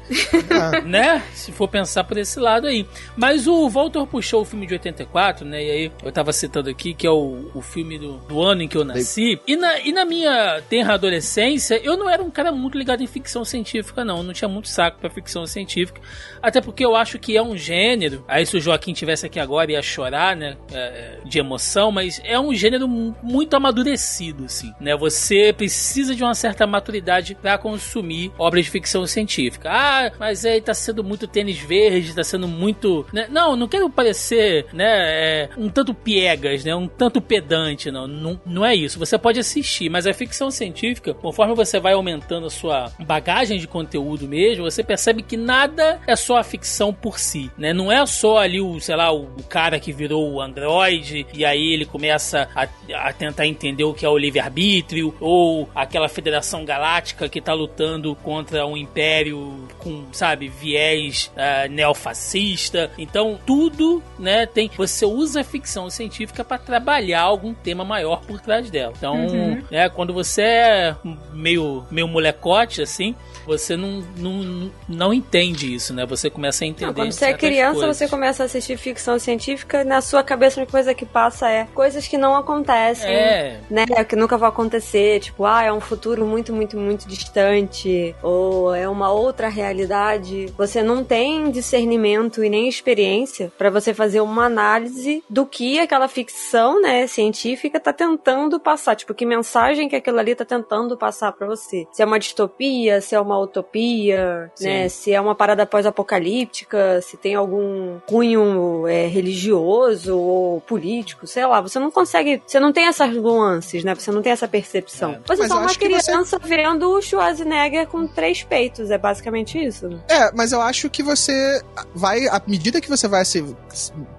É. 0.50 0.80
né? 0.82 1.22
Se 1.34 1.50
for 1.52 1.68
pensar 1.68 2.04
por 2.04 2.16
esse 2.18 2.38
lado 2.38 2.66
aí. 2.66 2.86
Mas 3.16 3.46
o 3.46 3.68
Walter 3.68 4.04
puxou 4.06 4.42
o 4.42 4.44
filme 4.44 4.66
de 4.66 4.74
84, 4.74 5.44
né? 5.46 5.64
E 5.64 5.70
aí 5.70 5.92
eu 6.04 6.12
tava 6.12 6.32
citando 6.32 6.68
aqui 6.70 6.94
que 6.94 7.06
é 7.06 7.10
o, 7.10 7.50
o 7.54 7.60
filme 7.70 7.98
do, 7.98 8.18
do 8.18 8.42
ano 8.42 8.62
em 8.62 8.68
que 8.68 8.76
eu 8.76 8.84
nasci. 8.84 9.40
E 9.46 9.56
na, 9.56 9.78
e 9.80 9.92
na 9.92 10.04
minha 10.04 10.60
tenra 10.68 10.94
adolescência, 10.94 11.80
eu 11.82 11.96
não 11.96 12.08
era 12.08 12.22
um 12.22 12.30
cara 12.30 12.52
muito 12.52 12.76
ligado 12.76 13.02
em 13.02 13.06
ficção 13.06 13.44
científica, 13.44 14.04
não. 14.04 14.18
Eu 14.18 14.22
não 14.24 14.32
tinha 14.32 14.48
muito 14.48 14.68
saco 14.68 14.98
pra 15.00 15.10
ficção 15.10 15.46
científica. 15.46 16.00
Até 16.42 16.60
porque 16.60 16.84
eu 16.84 16.96
acho 16.96 17.18
que 17.18 17.36
é 17.36 17.42
um 17.42 17.56
gênero. 17.56 18.24
Aí 18.28 18.44
se 18.46 18.56
o 18.56 18.60
Joaquim 18.60 18.92
tivesse 18.92 19.26
aqui 19.26 19.38
agora 19.38 19.72
ia 19.72 19.82
chorar, 19.82 20.34
né? 20.36 20.56
é, 20.72 21.18
de 21.24 21.38
emoção, 21.38 21.90
mas 21.92 22.20
é 22.24 22.38
um 22.38 22.54
gênero 22.54 22.88
mu- 22.88 23.14
muito 23.22 23.54
amadurecido, 23.54 24.44
assim, 24.44 24.72
né? 24.80 24.96
Você 24.96 25.52
precisa 25.52 26.14
de 26.14 26.22
uma 26.22 26.34
certa 26.34 26.66
maturidade 26.66 27.34
pra 27.34 27.56
consumir 27.58 28.32
obras 28.38 28.64
de 28.64 28.70
ficção 28.70 29.06
científica. 29.06 29.68
Ah, 29.70 30.12
mas 30.18 30.44
aí 30.44 30.60
tá 30.60 30.74
sendo 30.74 31.02
muito 31.04 31.26
tênis 31.26 31.58
verde, 31.58 32.14
tá 32.14 32.24
sendo 32.24 32.46
muito. 32.48 33.06
né? 33.12 33.26
Não, 33.30 33.54
não 33.56 33.68
quero 33.68 33.88
parecer, 33.90 34.66
né? 34.72 34.90
é, 34.90 35.48
um 35.56 35.68
tanto 35.68 35.92
piegas, 35.94 36.64
né? 36.64 36.74
Um 36.74 36.86
tanto 36.88 37.20
pedante, 37.20 37.59
não. 37.90 38.06
não. 38.06 38.40
Não 38.44 38.64
é 38.64 38.74
isso. 38.74 38.98
Você 38.98 39.18
pode 39.18 39.38
assistir, 39.38 39.88
mas 39.88 40.06
a 40.06 40.12
ficção 40.12 40.50
científica, 40.50 41.14
conforme 41.14 41.54
você 41.54 41.78
vai 41.78 41.92
aumentando 41.92 42.46
a 42.46 42.50
sua 42.50 42.92
bagagem 43.00 43.58
de 43.58 43.66
conteúdo 43.66 44.26
mesmo, 44.28 44.64
você 44.64 44.82
percebe 44.82 45.22
que 45.22 45.36
nada 45.36 46.00
é 46.06 46.16
só 46.16 46.38
a 46.38 46.44
ficção 46.44 46.92
por 46.92 47.18
si, 47.18 47.50
né? 47.56 47.72
Não 47.72 47.90
é 47.90 48.04
só 48.06 48.38
ali 48.38 48.60
o, 48.60 48.80
sei 48.80 48.96
lá, 48.96 49.12
o, 49.12 49.28
cara 49.48 49.80
que 49.80 49.92
virou 49.92 50.32
o 50.32 50.40
androide 50.40 51.26
e 51.34 51.44
aí 51.44 51.72
ele 51.72 51.84
começa 51.84 52.48
a, 52.54 52.68
a 53.08 53.12
tentar 53.12 53.46
entender 53.46 53.84
o 53.84 53.92
que 53.92 54.06
é 54.06 54.08
o 54.08 54.16
livre-arbítrio 54.16 55.14
ou 55.20 55.68
aquela 55.74 56.08
federação 56.08 56.64
galáctica 56.64 57.28
que 57.28 57.40
tá 57.40 57.52
lutando 57.52 58.14
contra 58.16 58.66
um 58.66 58.76
império 58.76 59.68
com, 59.78 60.04
sabe, 60.12 60.48
viés 60.48 61.30
ah, 61.36 61.66
neofascista. 61.68 62.90
Então, 62.96 63.38
tudo, 63.44 64.02
né, 64.18 64.46
tem 64.46 64.70
você 64.76 65.04
usa 65.04 65.40
a 65.40 65.44
ficção 65.44 65.90
científica 65.90 66.44
para 66.44 66.58
trabalhar 66.58 67.20
algum 67.20 67.49
tema 67.54 67.84
maior 67.84 68.20
por 68.22 68.40
trás 68.40 68.70
dela. 68.70 68.92
Então, 68.96 69.14
Uhum. 69.26 69.62
né, 69.70 69.88
quando 69.88 70.12
você 70.12 70.42
é 70.42 70.96
meio 71.32 71.84
meio 71.90 72.06
molecote 72.08 72.82
assim, 72.82 73.14
você 73.50 73.76
não, 73.76 74.04
não, 74.16 74.70
não 74.88 75.12
entende 75.12 75.74
isso, 75.74 75.92
né? 75.92 76.06
Você 76.06 76.30
começa 76.30 76.62
a 76.62 76.68
entender. 76.68 76.86
Não, 76.86 76.94
quando 76.94 77.10
você 77.10 77.24
é 77.24 77.34
criança, 77.34 77.80
coisas. 77.80 77.96
você 77.96 78.08
começa 78.08 78.44
a 78.44 78.46
assistir 78.46 78.76
ficção 78.76 79.18
científica, 79.18 79.82
na 79.82 80.00
sua 80.00 80.22
cabeça 80.22 80.60
a 80.60 80.62
única 80.62 80.70
coisa 80.70 80.94
que 80.94 81.04
passa 81.04 81.50
é 81.50 81.66
coisas 81.74 82.06
que 82.06 82.16
não 82.16 82.36
acontecem. 82.36 83.10
É, 83.10 83.60
Né, 83.68 83.84
que 84.08 84.14
nunca 84.14 84.38
vão 84.38 84.48
acontecer, 84.48 85.18
tipo, 85.18 85.44
ah, 85.44 85.64
é 85.64 85.72
um 85.72 85.80
futuro 85.80 86.24
muito, 86.24 86.52
muito, 86.52 86.76
muito 86.76 87.08
distante, 87.08 88.14
ou 88.22 88.72
é 88.72 88.88
uma 88.88 89.10
outra 89.10 89.48
realidade. 89.48 90.46
Você 90.56 90.80
não 90.80 91.02
tem 91.02 91.50
discernimento 91.50 92.44
e 92.44 92.48
nem 92.48 92.68
experiência 92.68 93.50
pra 93.58 93.68
você 93.68 93.92
fazer 93.92 94.20
uma 94.20 94.44
análise 94.44 95.24
do 95.28 95.44
que 95.44 95.80
aquela 95.80 96.06
ficção, 96.06 96.80
né, 96.80 97.08
científica 97.08 97.80
tá 97.80 97.92
tentando 97.92 98.60
passar, 98.60 98.94
tipo, 98.94 99.12
que 99.12 99.26
mensagem 99.26 99.88
que 99.88 99.96
aquilo 99.96 100.20
ali 100.20 100.36
tá 100.36 100.44
tentando 100.44 100.96
passar 100.96 101.32
pra 101.32 101.48
você. 101.48 101.88
Se 101.90 102.00
é 102.00 102.06
uma 102.06 102.18
distopia, 102.18 103.00
se 103.00 103.16
é 103.16 103.20
uma 103.20 103.39
utopia, 103.44 104.50
Sim. 104.54 104.64
né, 104.64 104.88
se 104.88 105.12
é 105.12 105.20
uma 105.20 105.34
parada 105.34 105.64
pós-apocalíptica, 105.66 107.00
se 107.02 107.16
tem 107.16 107.34
algum 107.34 107.98
cunho 108.06 108.86
é, 108.86 109.06
religioso 109.06 110.16
ou 110.16 110.60
político, 110.60 111.26
sei 111.26 111.46
lá, 111.46 111.60
você 111.60 111.78
não 111.78 111.90
consegue, 111.90 112.42
você 112.46 112.60
não 112.60 112.72
tem 112.72 112.86
essas 112.86 113.12
nuances, 113.14 113.84
né? 113.84 113.94
Você 113.94 114.10
não 114.10 114.22
tem 114.22 114.32
essa 114.32 114.46
percepção. 114.48 115.12
É. 115.12 115.20
Você 115.26 115.32
é 115.34 115.36
Mas 115.38 115.48
só 115.48 115.54
eu 115.54 115.60
uma 115.60 115.68
que 115.68 115.88
você- 115.88 116.10
criança 116.12 116.38
vendo 116.42 116.90
o 116.90 117.02
Schwarzenegger 117.02 117.86
com 117.86 118.06
três 118.06 118.42
peitos, 118.42 118.90
é 118.90 118.98
basicamente 118.98 119.58
isso. 119.62 119.88
né? 119.88 119.98
É, 120.08 120.32
mas 120.34 120.52
eu 120.52 120.60
acho 120.60 120.88
que 120.90 121.02
você 121.02 121.62
vai, 121.94 122.26
à 122.28 122.40
medida 122.46 122.80
que 122.80 122.88
você 122.88 123.06
vai 123.08 123.24
ser. 123.24 123.44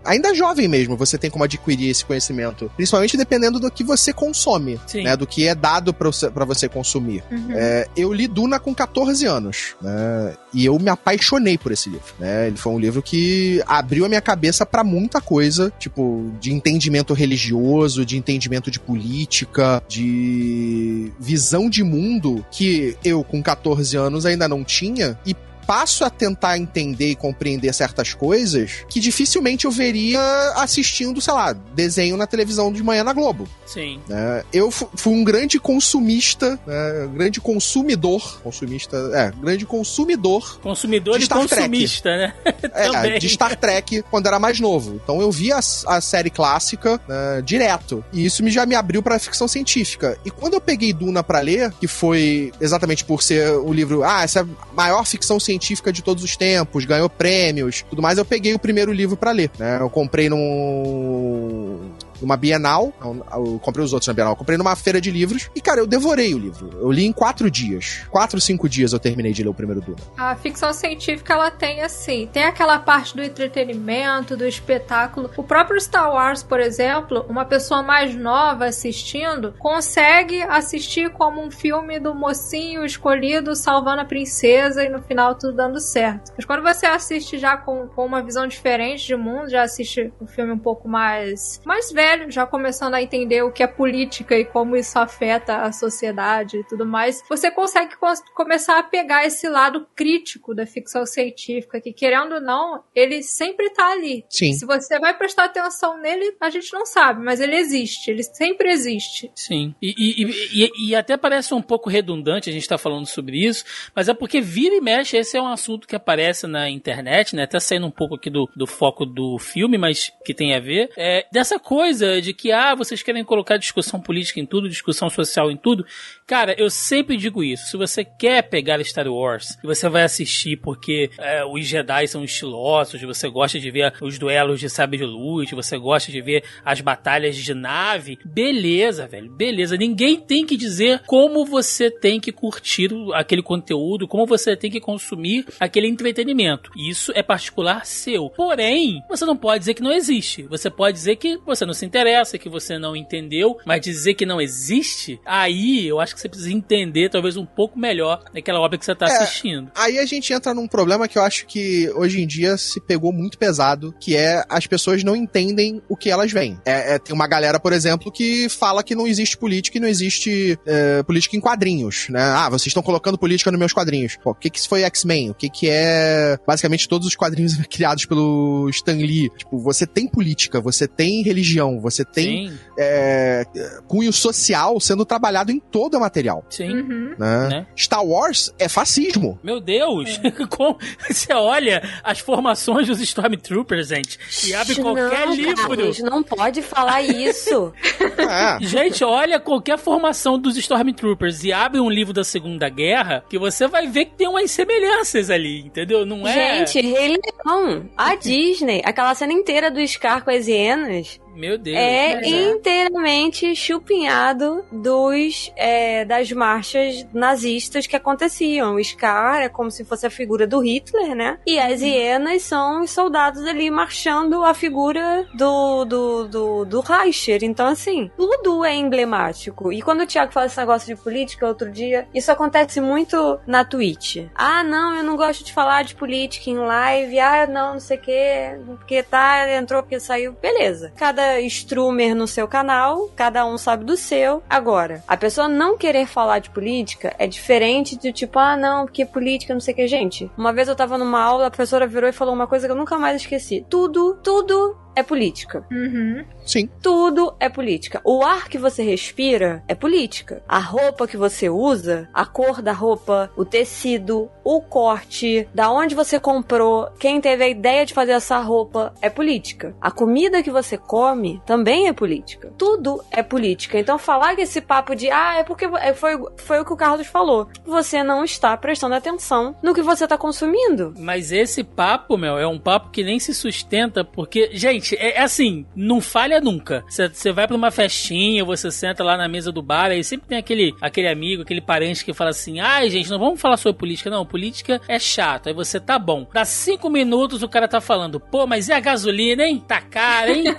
Ainda 0.03 0.33
jovem 0.33 0.67
mesmo, 0.67 0.95
você 0.97 1.17
tem 1.17 1.29
como 1.29 1.43
adquirir 1.43 1.89
esse 1.89 2.03
conhecimento. 2.05 2.71
Principalmente 2.75 3.17
dependendo 3.17 3.59
do 3.59 3.69
que 3.71 3.83
você 3.83 4.11
consome, 4.13 4.79
Sim. 4.87 5.03
né? 5.03 5.15
Do 5.15 5.27
que 5.27 5.47
é 5.47 5.53
dado 5.55 5.93
pra 5.93 6.07
você, 6.11 6.29
pra 6.29 6.45
você 6.45 6.67
consumir. 6.67 7.23
Uhum. 7.31 7.51
É, 7.53 7.87
eu 7.95 8.11
li 8.13 8.27
Duna 8.27 8.59
com 8.59 8.73
14 8.73 9.00
anos, 9.27 9.75
né? 9.81 10.33
E 10.53 10.65
eu 10.65 10.77
me 10.79 10.89
apaixonei 10.89 11.57
por 11.57 11.71
esse 11.71 11.89
livro, 11.89 12.13
né? 12.19 12.47
Ele 12.47 12.57
foi 12.57 12.73
um 12.73 12.79
livro 12.79 13.01
que 13.01 13.61
abriu 13.67 14.05
a 14.05 14.09
minha 14.09 14.21
cabeça 14.21 14.65
pra 14.65 14.83
muita 14.83 15.21
coisa, 15.21 15.71
tipo, 15.79 16.31
de 16.39 16.53
entendimento 16.53 17.13
religioso, 17.13 18.05
de 18.05 18.17
entendimento 18.17 18.69
de 18.69 18.79
política, 18.79 19.81
de 19.87 21.11
visão 21.19 21.69
de 21.69 21.83
mundo 21.83 22.45
que 22.51 22.97
eu 23.03 23.23
com 23.23 23.41
14 23.41 23.95
anos 23.97 24.25
ainda 24.25 24.47
não 24.47 24.63
tinha 24.63 25.17
e 25.25 25.35
passo 25.67 26.03
a 26.03 26.09
tentar 26.09 26.57
entender 26.57 27.09
e 27.11 27.15
compreender 27.15 27.73
certas 27.73 28.13
coisas 28.13 28.85
que 28.89 28.99
dificilmente 28.99 29.65
eu 29.65 29.71
veria 29.71 30.19
assistindo, 30.55 31.21
sei 31.21 31.33
lá, 31.33 31.53
desenho 31.53 32.17
na 32.17 32.27
televisão 32.27 32.71
de 32.71 32.83
manhã 32.83 33.03
na 33.03 33.13
Globo 33.13 33.47
sim. 33.65 33.99
né? 34.07 34.43
Eu 34.51 34.69
fu- 34.69 34.89
fui 34.95 35.13
um 35.13 35.23
grande 35.23 35.59
consumista, 35.59 36.59
né? 36.67 37.09
Grande 37.13 37.39
consumidor, 37.39 38.41
consumista, 38.41 38.97
é, 39.13 39.31
grande 39.41 39.65
consumidor 39.65 40.59
Consumidor 40.61 41.17
De 41.19 41.25
Star 41.25 41.39
Trek. 41.47 41.55
consumista, 41.69 42.09
né? 42.17 42.33
é, 42.73 42.89
Também. 42.91 43.19
de 43.19 43.29
Star 43.29 43.55
Trek 43.55 44.03
quando 44.09 44.27
era 44.27 44.39
mais 44.39 44.59
novo. 44.59 44.99
Então 45.03 45.21
eu 45.21 45.31
via 45.31 45.55
a, 45.57 45.95
a 45.97 46.01
série 46.01 46.29
clássica 46.29 46.99
né, 47.07 47.41
direto. 47.43 48.03
E 48.11 48.25
isso 48.25 48.43
me, 48.43 48.51
já 48.51 48.65
me 48.65 48.75
abriu 48.75 49.01
pra 49.01 49.17
ficção 49.19 49.47
científica. 49.47 50.17
E 50.25 50.31
quando 50.31 50.53
eu 50.53 50.61
peguei 50.61 50.91
Duna 50.93 51.23
pra 51.23 51.39
ler, 51.39 51.71
que 51.79 51.87
foi 51.87 52.51
exatamente 52.59 53.05
por 53.05 53.21
ser 53.23 53.51
o 53.51 53.71
livro, 53.71 54.03
ah, 54.03 54.23
essa 54.23 54.39
é 54.39 54.43
a 54.43 54.47
maior 54.73 55.05
ficção 55.05 55.39
científica 55.39 55.50
de 55.91 56.01
todos 56.01 56.23
os 56.23 56.35
tempos, 56.35 56.85
ganhou 56.85 57.09
prêmios, 57.09 57.83
tudo 57.89 58.01
mais, 58.01 58.17
eu 58.17 58.25
peguei 58.25 58.53
o 58.53 58.59
primeiro 58.59 58.91
livro 58.91 59.17
pra 59.17 59.31
ler. 59.31 59.51
Né? 59.57 59.77
Eu 59.79 59.89
comprei 59.89 60.29
num 60.29 61.79
numa 62.21 62.37
Bienal. 62.37 62.93
não, 63.01 63.23
Eu 63.33 63.59
comprei 63.59 63.83
os 63.83 63.93
outros 63.93 64.07
na 64.07 64.13
Bienal. 64.13 64.33
Eu 64.33 64.37
comprei 64.37 64.57
numa 64.57 64.75
feira 64.75 65.01
de 65.01 65.11
livros. 65.11 65.49
E, 65.55 65.61
cara, 65.61 65.79
eu 65.79 65.87
devorei 65.87 66.33
o 66.33 66.37
livro. 66.37 66.69
Eu 66.79 66.91
li 66.91 67.05
em 67.05 67.11
quatro 67.11 67.49
dias. 67.49 68.05
Quatro, 68.09 68.39
cinco 68.39 68.69
dias 68.69 68.93
eu 68.93 68.99
terminei 68.99 69.33
de 69.33 69.43
ler 69.43 69.49
o 69.49 69.53
primeiro 69.53 69.81
Duna. 69.81 69.97
A 70.17 70.35
ficção 70.35 70.73
científica 70.73 71.33
ela 71.33 71.51
tem 71.51 71.81
assim, 71.81 72.29
tem 72.31 72.43
aquela 72.43 72.79
parte 72.79 73.15
do 73.15 73.23
entretenimento, 73.23 74.37
do 74.37 74.45
espetáculo. 74.45 75.29
O 75.35 75.43
próprio 75.43 75.79
Star 75.79 76.11
Wars, 76.11 76.43
por 76.43 76.59
exemplo, 76.59 77.25
uma 77.27 77.45
pessoa 77.45 77.81
mais 77.81 78.15
nova 78.15 78.65
assistindo 78.65 79.53
consegue 79.59 80.41
assistir 80.43 81.09
como 81.11 81.41
um 81.41 81.51
filme 81.51 81.99
do 81.99 82.13
mocinho 82.13 82.85
escolhido 82.85 83.55
salvando 83.55 84.01
a 84.01 84.05
princesa 84.05 84.83
e 84.83 84.89
no 84.89 85.01
final 85.01 85.35
tudo 85.35 85.55
dando 85.55 85.79
certo. 85.79 86.31
Mas 86.35 86.45
quando 86.45 86.61
você 86.61 86.85
assiste 86.85 87.37
já 87.37 87.57
com, 87.57 87.87
com 87.87 88.05
uma 88.05 88.21
visão 88.21 88.47
diferente 88.47 89.05
de 89.05 89.15
mundo, 89.15 89.49
já 89.49 89.63
assiste 89.63 90.11
um 90.21 90.27
filme 90.27 90.51
um 90.51 90.59
pouco 90.59 90.87
mais 90.87 91.59
mais 91.65 91.91
velho 91.91 92.10
velho, 92.11 92.31
já 92.31 92.45
começando 92.45 92.95
a 92.95 93.01
entender 93.01 93.41
o 93.43 93.51
que 93.51 93.63
é 93.63 93.67
política 93.67 94.37
e 94.37 94.45
como 94.45 94.75
isso 94.75 94.97
afeta 94.99 95.57
a 95.57 95.71
sociedade 95.71 96.57
e 96.57 96.63
tudo 96.63 96.85
mais, 96.85 97.23
você 97.29 97.49
consegue 97.49 97.95
começar 98.35 98.79
a 98.79 98.83
pegar 98.83 99.25
esse 99.25 99.47
lado 99.47 99.87
crítico 99.95 100.53
da 100.53 100.65
ficção 100.65 101.05
científica, 101.05 101.79
que 101.79 101.93
querendo 101.93 102.35
ou 102.35 102.41
não, 102.41 102.83
ele 102.93 103.23
sempre 103.23 103.69
tá 103.71 103.91
ali. 103.91 104.25
Sim. 104.29 104.53
Se 104.53 104.65
você 104.65 104.99
vai 104.99 105.17
prestar 105.17 105.45
atenção 105.45 105.97
nele, 105.99 106.35
a 106.39 106.49
gente 106.49 106.73
não 106.73 106.85
sabe, 106.85 107.23
mas 107.23 107.39
ele 107.39 107.55
existe, 107.55 108.11
ele 108.11 108.23
sempre 108.23 108.71
existe. 108.71 109.31
Sim. 109.35 109.73
E, 109.81 109.93
e, 109.97 110.65
e, 110.65 110.89
e 110.89 110.95
até 110.95 111.15
parece 111.15 111.53
um 111.53 111.61
pouco 111.61 111.89
redundante 111.89 112.49
a 112.49 112.53
gente 112.53 112.63
estar 112.63 112.77
tá 112.77 112.83
falando 112.83 113.05
sobre 113.05 113.45
isso, 113.45 113.63
mas 113.95 114.09
é 114.09 114.13
porque 114.13 114.41
vira 114.41 114.75
e 114.75 114.81
mexe, 114.81 115.17
esse 115.17 115.37
é 115.37 115.41
um 115.41 115.47
assunto 115.47 115.87
que 115.87 115.95
aparece 115.95 116.47
na 116.47 116.69
internet, 116.69 117.35
né? 117.35 117.43
Até 117.43 117.59
saindo 117.59 117.87
um 117.87 117.91
pouco 117.91 118.15
aqui 118.15 118.29
do, 118.29 118.49
do 118.55 118.67
foco 118.67 119.05
do 119.05 119.37
filme, 119.37 119.77
mas 119.77 120.11
que 120.25 120.33
tem 120.33 120.55
a 120.55 120.59
ver. 120.59 120.89
É, 120.97 121.25
dessa 121.31 121.59
coisa 121.59 122.00
de 122.21 122.33
que, 122.33 122.51
ah, 122.51 122.75
vocês 122.75 123.01
querem 123.01 123.23
colocar 123.23 123.57
discussão 123.57 123.99
política 123.99 124.39
em 124.39 124.45
tudo, 124.45 124.69
discussão 124.69 125.09
social 125.09 125.51
em 125.51 125.57
tudo. 125.57 125.85
Cara, 126.25 126.55
eu 126.57 126.69
sempre 126.69 127.17
digo 127.17 127.43
isso. 127.43 127.67
Se 127.67 127.77
você 127.77 128.03
quer 128.03 128.43
pegar 128.43 128.83
Star 128.83 129.07
Wars 129.07 129.57
você 129.63 129.87
vai 129.89 130.03
assistir 130.03 130.57
porque 130.57 131.09
é, 131.17 131.43
os 131.45 131.65
Jedi 131.65 132.07
são 132.07 132.23
estilosos, 132.23 133.01
você 133.01 133.29
gosta 133.29 133.59
de 133.59 133.71
ver 133.71 133.93
os 134.01 134.17
duelos 134.17 134.59
de 134.59 134.69
sabre 134.69 134.97
de 134.97 135.05
luz, 135.05 135.49
você 135.51 135.77
gosta 135.77 136.11
de 136.11 136.21
ver 136.21 136.43
as 136.63 136.81
batalhas 136.81 137.35
de 137.35 137.53
nave, 137.53 138.17
beleza, 138.25 139.07
velho, 139.07 139.31
beleza. 139.31 139.77
Ninguém 139.77 140.19
tem 140.19 140.45
que 140.45 140.57
dizer 140.57 141.01
como 141.07 141.45
você 141.45 141.89
tem 141.89 142.19
que 142.19 142.31
curtir 142.31 142.89
aquele 143.13 143.41
conteúdo, 143.41 144.07
como 144.07 144.25
você 144.25 144.55
tem 144.55 144.69
que 144.69 144.79
consumir 144.79 145.45
aquele 145.59 145.87
entretenimento. 145.87 146.71
Isso 146.75 147.11
é 147.15 147.23
particular 147.23 147.85
seu. 147.85 148.29
Porém, 148.29 149.01
você 149.09 149.25
não 149.25 149.37
pode 149.37 149.59
dizer 149.59 149.73
que 149.73 149.83
não 149.83 149.91
existe. 149.91 150.43
Você 150.43 150.69
pode 150.69 150.97
dizer 150.97 151.15
que 151.15 151.37
você 151.45 151.65
não 151.65 151.73
se 151.73 151.85
interessa, 151.91 152.37
que 152.37 152.49
você 152.49 152.79
não 152.79 152.95
entendeu, 152.95 153.57
mas 153.65 153.81
dizer 153.81 154.13
que 154.13 154.25
não 154.25 154.39
existe, 154.39 155.19
aí 155.25 155.85
eu 155.85 155.99
acho 155.99 156.15
que 156.15 156.21
você 156.21 156.29
precisa 156.29 156.51
entender 156.51 157.09
talvez 157.09 157.35
um 157.35 157.45
pouco 157.45 157.77
melhor 157.77 158.23
daquela 158.33 158.59
obra 158.59 158.77
que 158.77 158.85
você 158.85 158.93
está 158.93 159.07
é, 159.07 159.11
assistindo. 159.11 159.69
Aí 159.75 159.99
a 159.99 160.05
gente 160.05 160.31
entra 160.31 160.53
num 160.53 160.67
problema 160.67 161.07
que 161.07 161.17
eu 161.17 161.23
acho 161.23 161.45
que 161.45 161.91
hoje 161.95 162.21
em 162.21 162.27
dia 162.27 162.55
se 162.57 162.79
pegou 162.79 163.11
muito 163.11 163.37
pesado, 163.37 163.93
que 163.99 164.15
é 164.15 164.43
as 164.47 164.65
pessoas 164.65 165.03
não 165.03 165.15
entendem 165.15 165.81
o 165.89 165.97
que 165.97 166.09
elas 166.09 166.31
veem. 166.31 166.57
É, 166.65 166.95
é 166.95 166.99
tem 166.99 167.13
uma 167.13 167.27
galera, 167.27 167.59
por 167.59 167.73
exemplo, 167.73 168.11
que 168.11 168.47
fala 168.47 168.83
que 168.83 168.95
não 168.95 169.05
existe 169.05 169.37
política 169.37 169.77
e 169.77 169.81
não 169.81 169.87
existe 169.87 170.57
é, 170.65 171.03
política 171.03 171.35
em 171.35 171.41
quadrinhos, 171.41 172.07
né? 172.09 172.21
Ah, 172.21 172.49
vocês 172.49 172.67
estão 172.67 172.83
colocando 172.83 173.17
política 173.17 173.51
nos 173.51 173.59
meus 173.59 173.73
quadrinhos. 173.73 174.17
Pô, 174.23 174.31
o 174.31 174.35
que 174.35 174.49
que 174.49 174.67
foi 174.67 174.83
X-Men? 174.83 175.31
O 175.31 175.33
que 175.33 175.49
que 175.49 175.69
é 175.69 176.37
basicamente 176.47 176.87
todos 176.87 177.07
os 177.07 177.15
quadrinhos 177.15 177.55
criados 177.67 178.05
pelo 178.05 178.69
Stan 178.69 178.93
Lee? 178.93 179.29
Tipo, 179.37 179.57
você 179.59 179.85
tem 179.85 180.07
política, 180.07 180.61
você 180.61 180.87
tem 180.87 181.23
religião, 181.23 181.80
você 181.81 182.05
tem 182.05 182.53
é, 182.77 183.45
cunho 183.87 184.13
social 184.13 184.79
sendo 184.79 185.05
trabalhado 185.05 185.51
em 185.51 185.59
todo 185.59 185.97
o 185.97 185.99
material. 185.99 186.45
Sim. 186.49 186.71
Uhum. 186.71 187.15
Né? 187.17 187.47
Né? 187.49 187.67
Star 187.75 188.05
Wars 188.05 188.53
é 188.57 188.69
fascismo. 188.69 189.39
Meu 189.43 189.59
Deus! 189.59 190.19
É. 190.23 190.31
você 191.13 191.33
olha 191.33 191.81
as 192.03 192.19
formações 192.19 192.87
dos 192.87 192.99
Stormtroopers, 193.01 193.87
gente, 193.87 194.19
e 194.45 194.53
abre 194.53 194.75
qualquer 194.75 195.25
não, 195.25 195.35
livro. 195.35 195.55
Carlos, 195.55 195.99
não 195.99 196.23
pode 196.23 196.61
falar 196.61 197.01
isso. 197.01 197.73
é. 198.17 198.57
Gente, 198.61 199.03
olha 199.03 199.39
qualquer 199.39 199.77
formação 199.77 200.37
dos 200.37 200.57
Stormtroopers 200.57 201.43
e 201.43 201.51
abre 201.51 201.79
um 201.79 201.89
livro 201.89 202.13
da 202.13 202.23
Segunda 202.23 202.69
Guerra 202.69 203.23
que 203.29 203.37
você 203.37 203.67
vai 203.67 203.87
ver 203.87 204.05
que 204.05 204.15
tem 204.15 204.27
umas 204.27 204.51
semelhanças 204.51 205.29
ali, 205.29 205.61
entendeu? 205.61 206.05
Não 206.05 206.27
é. 206.27 206.65
Gente, 206.65 206.81
Rei 206.81 207.17
Leão, 207.17 207.89
a 207.97 208.15
Disney, 208.15 208.81
aquela 208.83 209.13
cena 209.15 209.33
inteira 209.33 209.71
do 209.71 209.85
Scar 209.87 210.23
com 210.23 210.31
as 210.31 210.47
hienas. 210.47 211.19
Meu 211.35 211.57
Deus. 211.57 211.77
É, 211.77 212.27
inteiramente 212.27 213.55
chupinhado 213.55 214.65
dos 214.71 215.51
é, 215.55 216.05
das 216.05 216.31
marchas 216.31 217.05
nazistas 217.13 217.87
que 217.87 217.95
aconteciam. 217.95 218.75
O 218.75 218.83
Scar 218.83 219.41
é 219.41 219.49
como 219.49 219.71
se 219.71 219.85
fosse 219.85 220.05
a 220.05 220.09
figura 220.09 220.45
do 220.45 220.59
Hitler, 220.59 221.15
né? 221.15 221.39
E 221.45 221.59
as 221.59 221.81
uhum. 221.81 221.87
hienas 221.87 222.43
são 222.43 222.81
os 222.83 222.91
soldados 222.91 223.45
ali 223.45 223.69
marchando 223.69 224.43
a 224.43 224.53
figura 224.53 225.27
do, 225.33 225.85
do, 225.85 226.27
do, 226.27 226.65
do 226.65 226.79
Reicher. 226.81 227.43
Então, 227.43 227.67
assim, 227.67 228.11
tudo 228.17 228.65
é 228.65 228.75
emblemático. 228.75 229.71
E 229.71 229.81
quando 229.81 230.01
o 230.01 230.07
Thiago 230.07 230.31
fala 230.31 230.45
esse 230.45 230.57
negócio 230.57 230.95
de 230.95 231.01
política 231.01 231.47
outro 231.47 231.71
dia, 231.71 232.07
isso 232.13 232.31
acontece 232.31 232.81
muito 232.81 233.39
na 233.47 233.63
Twitch. 233.63 234.17
Ah, 234.35 234.63
não, 234.63 234.95
eu 234.95 235.03
não 235.03 235.15
gosto 235.15 235.43
de 235.43 235.53
falar 235.53 235.83
de 235.83 235.95
política 235.95 236.49
em 236.49 236.57
live. 236.57 237.19
Ah, 237.19 237.47
não, 237.47 237.73
não 237.73 237.79
sei 237.79 237.97
o 237.97 238.01
quê. 238.01 238.59
Porque 238.65 239.03
tá, 239.03 239.49
entrou, 239.53 239.81
porque 239.81 239.99
saiu. 239.99 240.33
Beleza. 240.33 240.91
Cada 240.95 241.20
cada 241.21 241.39
streamer 241.41 242.15
no 242.15 242.27
seu 242.27 242.47
canal, 242.47 243.07
cada 243.15 243.45
um 243.45 243.55
sabe 243.57 243.85
do 243.85 243.95
seu. 243.95 244.41
Agora, 244.49 245.03
a 245.07 245.15
pessoa 245.15 245.47
não 245.47 245.77
querer 245.77 246.07
falar 246.07 246.39
de 246.39 246.49
política 246.49 247.15
é 247.19 247.27
diferente 247.27 247.95
de 247.95 248.11
tipo, 248.11 248.39
ah, 248.39 248.57
não, 248.57 248.85
porque 248.85 249.05
política, 249.05 249.53
não 249.53 249.61
sei 249.61 249.73
o 249.73 249.77
que. 249.77 249.87
Gente, 249.87 250.31
uma 250.35 250.51
vez 250.51 250.67
eu 250.67 250.75
tava 250.75 250.97
numa 250.97 251.21
aula, 251.21 251.45
a 251.45 251.51
professora 251.51 251.85
virou 251.85 252.09
e 252.09 252.13
falou 252.13 252.33
uma 252.33 252.47
coisa 252.47 252.65
que 252.65 252.71
eu 252.71 252.77
nunca 252.77 252.97
mais 252.97 253.21
esqueci. 253.21 253.63
Tudo, 253.69 254.17
tudo 254.23 254.75
é 254.95 255.03
política. 255.03 255.65
Uhum. 255.71 256.23
Sim. 256.45 256.69
Tudo 256.81 257.33
é 257.39 257.49
política. 257.49 258.01
O 258.03 258.23
ar 258.23 258.49
que 258.49 258.57
você 258.57 258.83
respira 258.83 259.63
é 259.67 259.75
política. 259.75 260.41
A 260.47 260.59
roupa 260.59 261.07
que 261.07 261.17
você 261.17 261.49
usa, 261.49 262.09
a 262.13 262.25
cor 262.25 262.61
da 262.61 262.73
roupa, 262.73 263.31
o 263.35 263.45
tecido, 263.45 264.29
o 264.43 264.61
corte, 264.61 265.47
da 265.53 265.71
onde 265.71 265.95
você 265.95 266.19
comprou, 266.19 266.89
quem 266.99 267.21
teve 267.21 267.43
a 267.43 267.49
ideia 267.49 267.85
de 267.85 267.93
fazer 267.93 268.13
essa 268.13 268.39
roupa 268.39 268.93
é 269.01 269.09
política. 269.09 269.75
A 269.79 269.91
comida 269.91 270.43
que 270.43 270.51
você 270.51 270.77
come 270.77 271.41
também 271.45 271.87
é 271.87 271.93
política. 271.93 272.51
Tudo 272.57 273.03
é 273.11 273.21
política. 273.21 273.79
Então 273.79 273.97
falar 273.97 274.35
que 274.35 274.41
esse 274.41 274.61
papo 274.61 274.95
de 274.95 275.09
ah, 275.09 275.35
é 275.37 275.43
porque 275.43 275.65
é, 275.65 275.93
foi, 275.93 276.19
foi 276.37 276.59
o 276.59 276.65
que 276.65 276.73
o 276.73 276.77
Carlos 276.77 277.07
falou. 277.07 277.47
Você 277.65 278.03
não 278.03 278.23
está 278.23 278.55
prestando 278.57 278.95
atenção 278.95 279.55
no 279.61 279.73
que 279.73 279.81
você 279.81 280.03
está 280.03 280.17
consumindo. 280.17 280.93
Mas 280.97 281.31
esse 281.31 281.63
papo, 281.63 282.17
meu, 282.17 282.37
é 282.37 282.47
um 282.47 282.59
papo 282.59 282.89
que 282.89 283.03
nem 283.03 283.19
se 283.19 283.33
sustenta 283.33 284.03
porque, 284.03 284.49
gente, 284.53 284.80
Gente, 284.81 284.95
é, 284.95 285.17
é 285.17 285.21
assim, 285.21 285.65
não 285.75 286.01
falha 286.01 286.41
nunca. 286.41 286.83
Você 286.89 287.31
vai 287.31 287.47
pra 287.47 287.55
uma 287.55 287.69
festinha, 287.69 288.43
você 288.43 288.71
senta 288.71 289.03
lá 289.03 289.15
na 289.15 289.27
mesa 289.27 289.51
do 289.51 289.61
bar, 289.61 289.91
aí 289.91 290.03
sempre 290.03 290.27
tem 290.27 290.37
aquele, 290.39 290.73
aquele 290.81 291.07
amigo, 291.07 291.43
aquele 291.43 291.61
parente 291.61 292.03
que 292.03 292.13
fala 292.13 292.31
assim: 292.31 292.59
ai, 292.59 292.89
gente, 292.89 293.09
não 293.09 293.19
vamos 293.19 293.39
falar 293.39 293.57
sobre 293.57 293.77
política, 293.77 294.09
não. 294.09 294.25
Política 294.25 294.81
é 294.87 294.97
chato. 294.97 295.47
Aí 295.47 295.53
você 295.53 295.79
tá 295.79 295.99
bom. 295.99 296.27
Dá 296.33 296.43
cinco 296.43 296.89
minutos 296.89 297.43
o 297.43 297.49
cara 297.49 297.67
tá 297.67 297.79
falando: 297.79 298.19
pô, 298.19 298.47
mas 298.47 298.67
e 298.67 298.73
a 298.73 298.79
gasolina, 298.79 299.43
hein? 299.43 299.63
Tá 299.65 299.81
cara, 299.81 300.31
hein? 300.31 300.45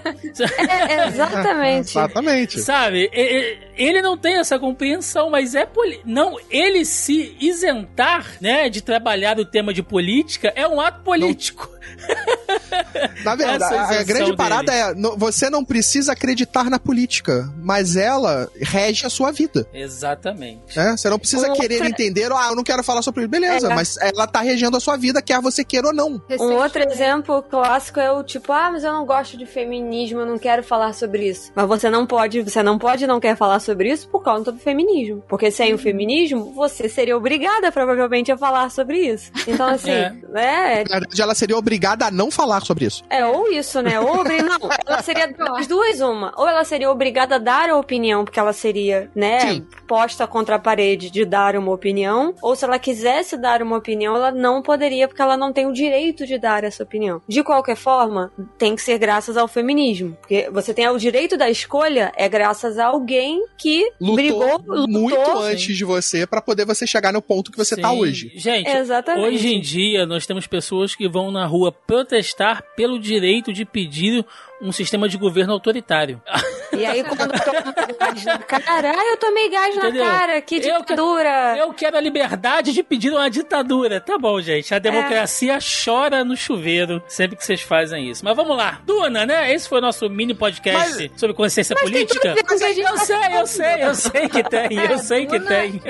é, 0.78 1.08
exatamente. 1.08 1.90
Exatamente. 1.90 2.60
Sabe? 2.60 3.10
Ele 3.76 4.00
não 4.00 4.16
tem 4.16 4.36
essa 4.36 4.58
compreensão, 4.58 5.30
mas 5.30 5.54
é 5.54 5.66
poli... 5.66 6.00
não 6.04 6.38
ele 6.48 6.84
se 6.84 7.36
isentar, 7.40 8.36
né, 8.40 8.68
de 8.68 8.82
trabalhar 8.82 9.38
o 9.38 9.44
tema 9.44 9.74
de 9.74 9.82
política 9.82 10.52
é 10.54 10.68
um 10.68 10.80
ato 10.80 11.02
político. 11.02 11.68
Não. 11.72 11.81
Na 13.24 13.34
verdade, 13.34 13.74
a 13.74 14.02
grande 14.02 14.24
dele. 14.26 14.36
parada 14.36 14.72
é: 14.72 14.94
você 15.16 15.48
não 15.48 15.64
precisa 15.64 16.12
acreditar 16.12 16.68
na 16.68 16.78
política, 16.78 17.52
mas 17.58 17.96
ela 17.96 18.48
rege 18.60 19.06
a 19.06 19.10
sua 19.10 19.30
vida. 19.30 19.66
Exatamente. 19.72 20.78
É? 20.78 20.96
Você 20.96 21.08
não 21.08 21.18
precisa 21.18 21.50
um 21.50 21.54
querer 21.54 21.76
outro... 21.76 21.88
entender, 21.88 22.32
ah, 22.32 22.48
eu 22.50 22.56
não 22.56 22.64
quero 22.64 22.82
falar 22.82 23.02
sobre 23.02 23.22
isso. 23.22 23.30
Beleza, 23.30 23.70
é. 23.70 23.74
mas 23.74 23.96
ela 23.98 24.26
tá 24.26 24.40
regendo 24.40 24.76
a 24.76 24.80
sua 24.80 24.96
vida, 24.96 25.22
quer 25.22 25.40
você 25.40 25.64
queira 25.64 25.88
ou 25.88 25.94
não. 25.94 26.22
Um 26.40 26.54
outro 26.54 26.82
exemplo 26.82 27.42
clássico 27.42 28.00
é 28.00 28.10
o 28.10 28.22
tipo, 28.22 28.52
ah, 28.52 28.70
mas 28.72 28.84
eu 28.84 28.92
não 28.92 29.04
gosto 29.04 29.36
de 29.36 29.46
feminismo, 29.46 30.20
eu 30.20 30.26
não 30.26 30.38
quero 30.38 30.62
falar 30.62 30.92
sobre 30.92 31.28
isso. 31.28 31.52
Mas 31.54 31.66
você 31.66 31.88
não 31.90 32.06
pode, 32.06 32.42
você 32.42 32.62
não 32.62 32.78
pode 32.78 33.06
não 33.06 33.20
quer 33.20 33.36
falar 33.36 33.60
sobre 33.60 33.90
isso 33.90 34.08
por 34.08 34.22
causa 34.22 34.50
do 34.50 34.58
feminismo. 34.58 35.22
Porque 35.28 35.50
sem 35.50 35.72
o 35.72 35.76
uhum. 35.76 35.82
feminismo, 35.82 36.52
você 36.54 36.88
seria 36.88 37.16
obrigada 37.16 37.70
provavelmente 37.70 38.32
a 38.32 38.36
falar 38.36 38.70
sobre 38.70 38.98
isso. 38.98 39.30
Então, 39.46 39.66
assim, 39.68 39.90
é. 39.90 40.12
né? 40.28 40.84
Na 40.88 40.98
verdade, 40.98 41.22
ela 41.22 41.34
seria 41.34 41.56
obrigada 41.56 41.71
a 42.02 42.10
não 42.10 42.30
falar 42.30 42.64
sobre 42.64 42.86
isso. 42.86 43.02
É, 43.08 43.24
ou 43.24 43.50
isso, 43.52 43.80
né? 43.80 43.98
Ou 44.00 44.24
não, 44.24 44.70
ela 44.86 45.02
seria 45.02 45.34
as 45.56 45.66
duas 45.66 46.00
uma. 46.00 46.32
Ou 46.36 46.48
ela 46.48 46.64
seria 46.64 46.90
obrigada 46.90 47.36
a 47.36 47.38
dar 47.38 47.70
a 47.70 47.76
opinião, 47.76 48.24
porque 48.24 48.38
ela 48.38 48.52
seria, 48.52 49.10
né, 49.14 49.40
Sim. 49.40 49.66
posta 49.86 50.26
contra 50.26 50.56
a 50.56 50.58
parede 50.58 51.10
de 51.10 51.24
dar 51.24 51.56
uma 51.56 51.72
opinião, 51.72 52.34
ou 52.42 52.54
se 52.56 52.64
ela 52.64 52.78
quisesse 52.78 53.36
dar 53.36 53.62
uma 53.62 53.76
opinião, 53.76 54.16
ela 54.16 54.30
não 54.30 54.62
poderia, 54.62 55.06
porque 55.08 55.22
ela 55.22 55.36
não 55.36 55.52
tem 55.52 55.66
o 55.66 55.72
direito 55.72 56.26
de 56.26 56.38
dar 56.38 56.64
essa 56.64 56.82
opinião. 56.82 57.20
De 57.28 57.42
qualquer 57.42 57.76
forma, 57.76 58.32
tem 58.58 58.74
que 58.74 58.82
ser 58.82 58.98
graças 58.98 59.36
ao 59.36 59.48
feminismo. 59.48 60.16
Porque 60.20 60.48
você 60.50 60.74
tem 60.74 60.88
o 60.88 60.98
direito 60.98 61.36
da 61.36 61.50
escolha, 61.50 62.12
é 62.16 62.28
graças 62.28 62.78
a 62.78 62.86
alguém 62.86 63.44
que 63.56 63.90
lutou 64.00 64.16
brigou, 64.16 64.62
lutou, 64.66 64.88
muito 64.88 65.38
antes 65.38 65.76
de 65.76 65.84
você 65.84 66.26
para 66.26 66.40
poder 66.40 66.64
você 66.64 66.86
chegar 66.86 67.12
no 67.12 67.22
ponto 67.22 67.50
que 67.50 67.58
você 67.58 67.76
tá 67.76 67.88
Sim. 67.88 67.94
tá 67.94 68.00
hoje. 68.00 68.32
Gente, 68.34 68.68
Exatamente. 68.70 69.26
hoje 69.26 69.54
em 69.54 69.60
dia 69.60 70.06
nós 70.06 70.26
temos 70.26 70.46
pessoas 70.46 70.94
que 70.94 71.08
vão 71.08 71.30
na 71.30 71.46
rua 71.46 71.61
protestar 71.70 72.62
pelo 72.74 72.98
direito 72.98 73.52
de 73.52 73.64
pedir 73.64 74.24
um 74.62 74.72
sistema 74.72 75.08
de 75.08 75.18
governo 75.18 75.52
autoritário. 75.52 76.22
E 76.72 76.86
aí, 76.86 77.02
quando 77.04 77.28
toma 77.40 77.74
gás 77.98 78.24
na 78.24 78.38
cara, 78.38 78.92
ah, 78.96 79.04
eu 79.10 79.16
tomei 79.18 79.50
gás 79.50 79.76
Entendeu? 79.76 80.04
na 80.04 80.10
cara, 80.10 80.40
que 80.40 80.56
Eu 80.56 80.60
que- 80.60 80.92
ditadura. 80.92 81.56
Eu 81.58 81.72
quero 81.74 81.96
a 81.96 82.00
liberdade 82.00 82.72
de 82.72 82.82
pedir 82.82 83.10
uma 83.10 83.28
ditadura. 83.28 84.00
Tá 84.00 84.16
bom, 84.16 84.40
gente. 84.40 84.74
A 84.74 84.78
democracia 84.78 85.58
chora 85.84 86.24
no 86.24 86.36
chuveiro 86.36 87.02
sempre 87.08 87.36
que 87.36 87.44
vocês 87.44 87.60
fazem 87.60 88.08
isso. 88.10 88.24
Mas 88.24 88.34
vamos 88.36 88.56
lá. 88.56 88.80
Duna, 88.86 89.26
né? 89.26 89.52
Esse 89.52 89.68
foi 89.68 89.78
o 89.78 89.80
nosso 89.82 90.08
mini 90.08 90.34
podcast 90.34 91.10
sobre 91.16 91.34
consciência 91.34 91.74
política. 91.76 92.34
que 92.34 92.42
que 92.44 92.80
Eu 92.80 92.94
tá 92.94 92.96
sei, 92.98 93.26
eu 93.36 93.46
sei, 93.46 93.82
eu 93.84 93.94
sei 93.94 94.28
que 94.28 94.42
tem, 94.44 94.78
eu 94.90 94.98
sei 94.98 95.26
que 95.26 95.38
Duna- 95.38 95.50
tem. 95.50 95.82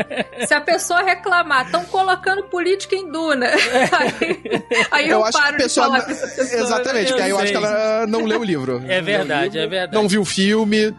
Se 0.46 0.54
a 0.54 0.60
pessoa 0.60 1.02
reclamar, 1.02 1.66
estão 1.66 1.84
colocando 1.84 2.42
política 2.44 2.96
em 2.96 3.10
Duna. 3.10 3.50
Aí, 3.92 4.64
aí 4.90 5.08
eu, 5.08 5.18
Eu 5.18 5.24
acho 5.24 5.36
que 5.36 5.42
paro 5.44 5.54
a 5.54 5.58
pessoa. 5.58 5.86
de 5.86 5.92
falar 5.92 6.04
com 6.04 6.10
essa 6.12 6.26
pessoa. 6.28 6.60
Exatamente, 6.62 7.04
Eu 7.04 7.16
porque 7.16 7.22
aí 7.22 7.30
eu 7.30 7.36
sei. 7.36 7.44
acho 7.44 7.52
que 7.52 7.58
ela 7.58 8.06
não 8.06 8.24
leu 8.24 8.40
o 8.40 8.44
livro. 8.44 8.61
É 8.88 9.00
verdade, 9.00 9.58
é 9.58 9.66
verdade. 9.66 9.94
Não 9.94 10.08
viu 10.08 10.22
o 10.22 10.24
filme. 10.24 10.94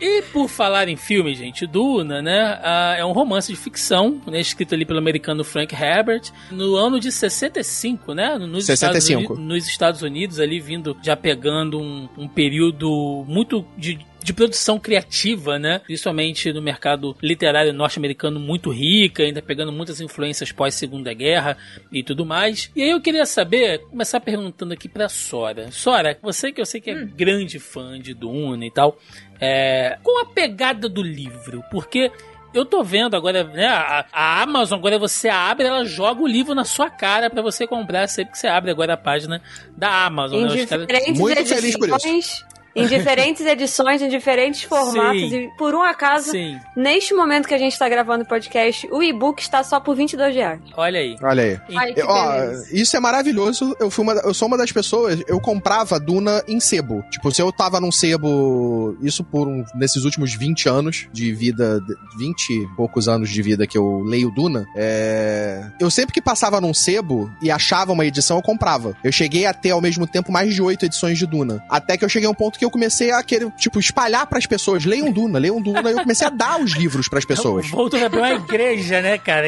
E 0.00 0.20
por 0.32 0.48
falar 0.48 0.86
em 0.88 0.96
filme, 0.96 1.34
gente, 1.34 1.66
Duna, 1.66 2.20
né? 2.20 2.60
é 2.98 3.04
um 3.04 3.12
romance 3.12 3.50
de 3.50 3.58
ficção, 3.58 4.20
né, 4.26 4.38
escrito 4.38 4.74
ali 4.74 4.84
pelo 4.84 4.98
americano 4.98 5.42
Frank 5.42 5.74
Herbert, 5.74 6.30
no 6.50 6.76
ano 6.76 7.00
de 7.00 7.10
65, 7.10 8.12
né? 8.12 8.36
Nos, 8.36 8.66
65. 8.66 8.72
Estados 8.74 9.08
Unidos, 9.08 9.38
nos 9.38 9.66
Estados 9.66 10.02
Unidos, 10.02 10.40
ali 10.40 10.60
vindo, 10.60 10.96
já 11.02 11.16
pegando 11.16 11.80
um, 11.80 12.08
um 12.18 12.28
período 12.28 13.24
muito 13.26 13.64
de 13.78 13.98
de 14.24 14.32
produção 14.32 14.78
criativa, 14.78 15.58
né? 15.58 15.80
Principalmente 15.80 16.50
no 16.50 16.62
mercado 16.62 17.14
literário 17.22 17.74
norte-americano 17.74 18.40
muito 18.40 18.70
rica, 18.70 19.22
ainda 19.22 19.42
pegando 19.42 19.70
muitas 19.70 20.00
influências 20.00 20.50
pós-segunda 20.50 21.12
guerra 21.12 21.58
e 21.92 22.02
tudo 22.02 22.24
mais. 22.24 22.70
E 22.74 22.82
aí 22.82 22.88
eu 22.88 23.02
queria 23.02 23.26
saber, 23.26 23.80
começar 23.80 24.20
perguntando 24.20 24.72
aqui 24.72 24.88
pra 24.88 25.10
Sora. 25.10 25.70
Sora, 25.70 26.18
você 26.22 26.50
que 26.50 26.58
eu 26.58 26.64
sei 26.64 26.80
que 26.80 26.90
é 26.90 27.04
grande 27.04 27.58
fã 27.58 28.00
de 28.00 28.14
Duna 28.14 28.64
e 28.64 28.70
tal, 28.70 28.98
é, 29.38 29.98
qual 30.02 30.22
a 30.22 30.26
pegada 30.26 30.88
do 30.88 31.02
livro? 31.02 31.62
Porque 31.70 32.10
eu 32.54 32.64
tô 32.64 32.82
vendo 32.82 33.14
agora, 33.14 33.44
né? 33.44 33.66
A, 33.66 34.06
a 34.10 34.42
Amazon, 34.42 34.78
agora 34.78 34.98
você 34.98 35.28
abre, 35.28 35.66
ela 35.66 35.84
joga 35.84 36.22
o 36.22 36.26
livro 36.26 36.54
na 36.54 36.64
sua 36.64 36.88
cara 36.88 37.28
pra 37.28 37.42
você 37.42 37.66
comprar 37.66 38.08
sempre 38.08 38.32
que 38.32 38.38
você 38.38 38.46
abre 38.46 38.70
agora 38.70 38.94
a 38.94 38.96
página 38.96 39.42
da 39.76 40.06
Amazon. 40.06 40.38
Em 40.38 40.42
né? 40.44 40.66
Caras- 40.66 40.86
Muito 41.18 41.34
feliz 41.56 41.76
por 41.76 41.88
isso. 42.16 42.46
Em 42.74 42.86
diferentes 42.86 43.44
edições, 43.46 44.02
em 44.02 44.08
diferentes 44.08 44.62
formatos. 44.62 45.30
Sim. 45.30 45.36
E 45.44 45.48
por 45.56 45.74
um 45.74 45.82
acaso, 45.82 46.30
Sim, 46.30 46.58
neste 46.76 47.14
momento 47.14 47.46
que 47.46 47.54
a 47.54 47.58
gente 47.58 47.78
tá 47.78 47.88
gravando 47.88 48.24
o 48.24 48.26
podcast, 48.26 48.88
o 48.90 49.02
e-book 49.02 49.40
está 49.40 49.62
só 49.62 49.78
por 49.80 49.94
22 49.94 50.34
reais. 50.34 50.60
olha 50.76 50.98
aí. 51.00 51.16
Olha 51.22 51.42
aí. 51.42 51.60
Ai, 51.76 51.92
que 51.94 52.00
Eu- 52.00 52.06
ó, 52.08 52.34
isso 52.72 52.96
é 52.96 53.00
maravilhoso. 53.00 53.76
Eu, 53.78 53.90
fui 53.90 54.02
uma, 54.02 54.12
eu 54.14 54.34
sou 54.34 54.48
uma 54.48 54.56
das 54.58 54.72
pessoas. 54.72 55.22
Eu 55.28 55.40
comprava 55.40 55.98
Duna 56.00 56.42
em 56.48 56.58
sebo. 56.60 57.02
Tipo, 57.10 57.30
se 57.32 57.40
eu 57.42 57.52
tava 57.52 57.80
num 57.80 57.92
sebo. 57.92 58.96
Isso 59.02 59.22
por 59.24 59.46
um, 59.48 59.64
nesses 59.74 60.04
últimos 60.04 60.34
20 60.34 60.68
anos 60.68 61.06
de 61.12 61.32
vida. 61.32 61.80
de- 61.80 61.94
20 62.18 62.50
e 62.50 62.66
poucos 62.76 63.08
anos 63.08 63.30
de 63.30 63.42
vida 63.42 63.66
que 63.66 63.76
eu 63.76 64.00
leio 64.04 64.30
Duna. 64.30 64.64
É, 64.76 65.64
eu 65.80 65.90
sempre 65.90 66.12
que 66.12 66.20
passava 66.22 66.60
num 66.60 66.72
sebo 66.74 67.30
e 67.42 67.50
achava 67.50 67.92
uma 67.92 68.04
edição, 68.06 68.36
eu 68.38 68.42
comprava. 68.42 68.96
Eu 69.02 69.10
cheguei 69.12 69.46
a 69.46 69.52
ter 69.52 69.70
ao 69.70 69.80
mesmo 69.80 70.06
tempo 70.06 70.30
mais 70.30 70.54
de 70.54 70.62
oito 70.62 70.84
edições 70.84 71.18
de 71.18 71.26
Duna. 71.26 71.62
Até 71.68 71.96
que 71.96 72.04
eu 72.04 72.08
cheguei 72.08 72.26
a 72.28 72.30
um 72.30 72.34
ponto 72.34 72.58
que 72.58 72.63
eu 72.64 72.70
comecei 72.70 73.10
a 73.10 73.22
querer, 73.22 73.50
tipo, 73.52 73.78
espalhar 73.78 74.26
pras 74.26 74.46
pessoas. 74.46 74.84
Leiam 74.84 75.10
Duna, 75.12 75.38
leiam 75.38 75.60
Duna. 75.60 75.90
E 75.90 75.92
eu 75.94 75.98
comecei 76.02 76.26
a 76.26 76.30
dar 76.30 76.60
os 76.60 76.72
livros 76.72 77.08
pras 77.08 77.24
pessoas. 77.24 77.68
Voltou 77.70 78.00
a 78.00 78.06
abrir 78.06 78.18
uma 78.18 78.32
igreja, 78.32 79.00
né, 79.00 79.18
cara? 79.18 79.44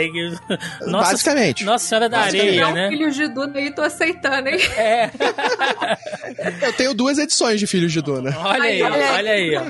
Nossa, 0.87 1.11
Basicamente. 1.13 1.65
Nossa 1.65 1.87
Senhora 1.87 2.09
da 2.09 2.19
Basicamente. 2.21 2.61
Areia, 2.61 2.73
né? 2.75 2.89
filhos 2.91 3.15
de 3.17 3.29
Duna 3.29 3.59
aí, 3.59 3.75
tô 3.75 3.83
aceitando, 3.83 4.49
hein? 4.49 4.59
É, 4.77 5.11
Eu 6.63 6.73
tenho 6.75 6.95
duas 6.95 7.19
edições 7.19 7.59
de 7.61 7.67
Filhos 7.67 7.93
de 7.93 8.01
Duna. 8.03 8.37
olha 8.39 8.65
aí, 8.65 8.83
Olha 8.83 8.95
aí. 8.97 9.13
olha 9.17 9.33
aí, 9.33 9.57
ó. 9.57 9.63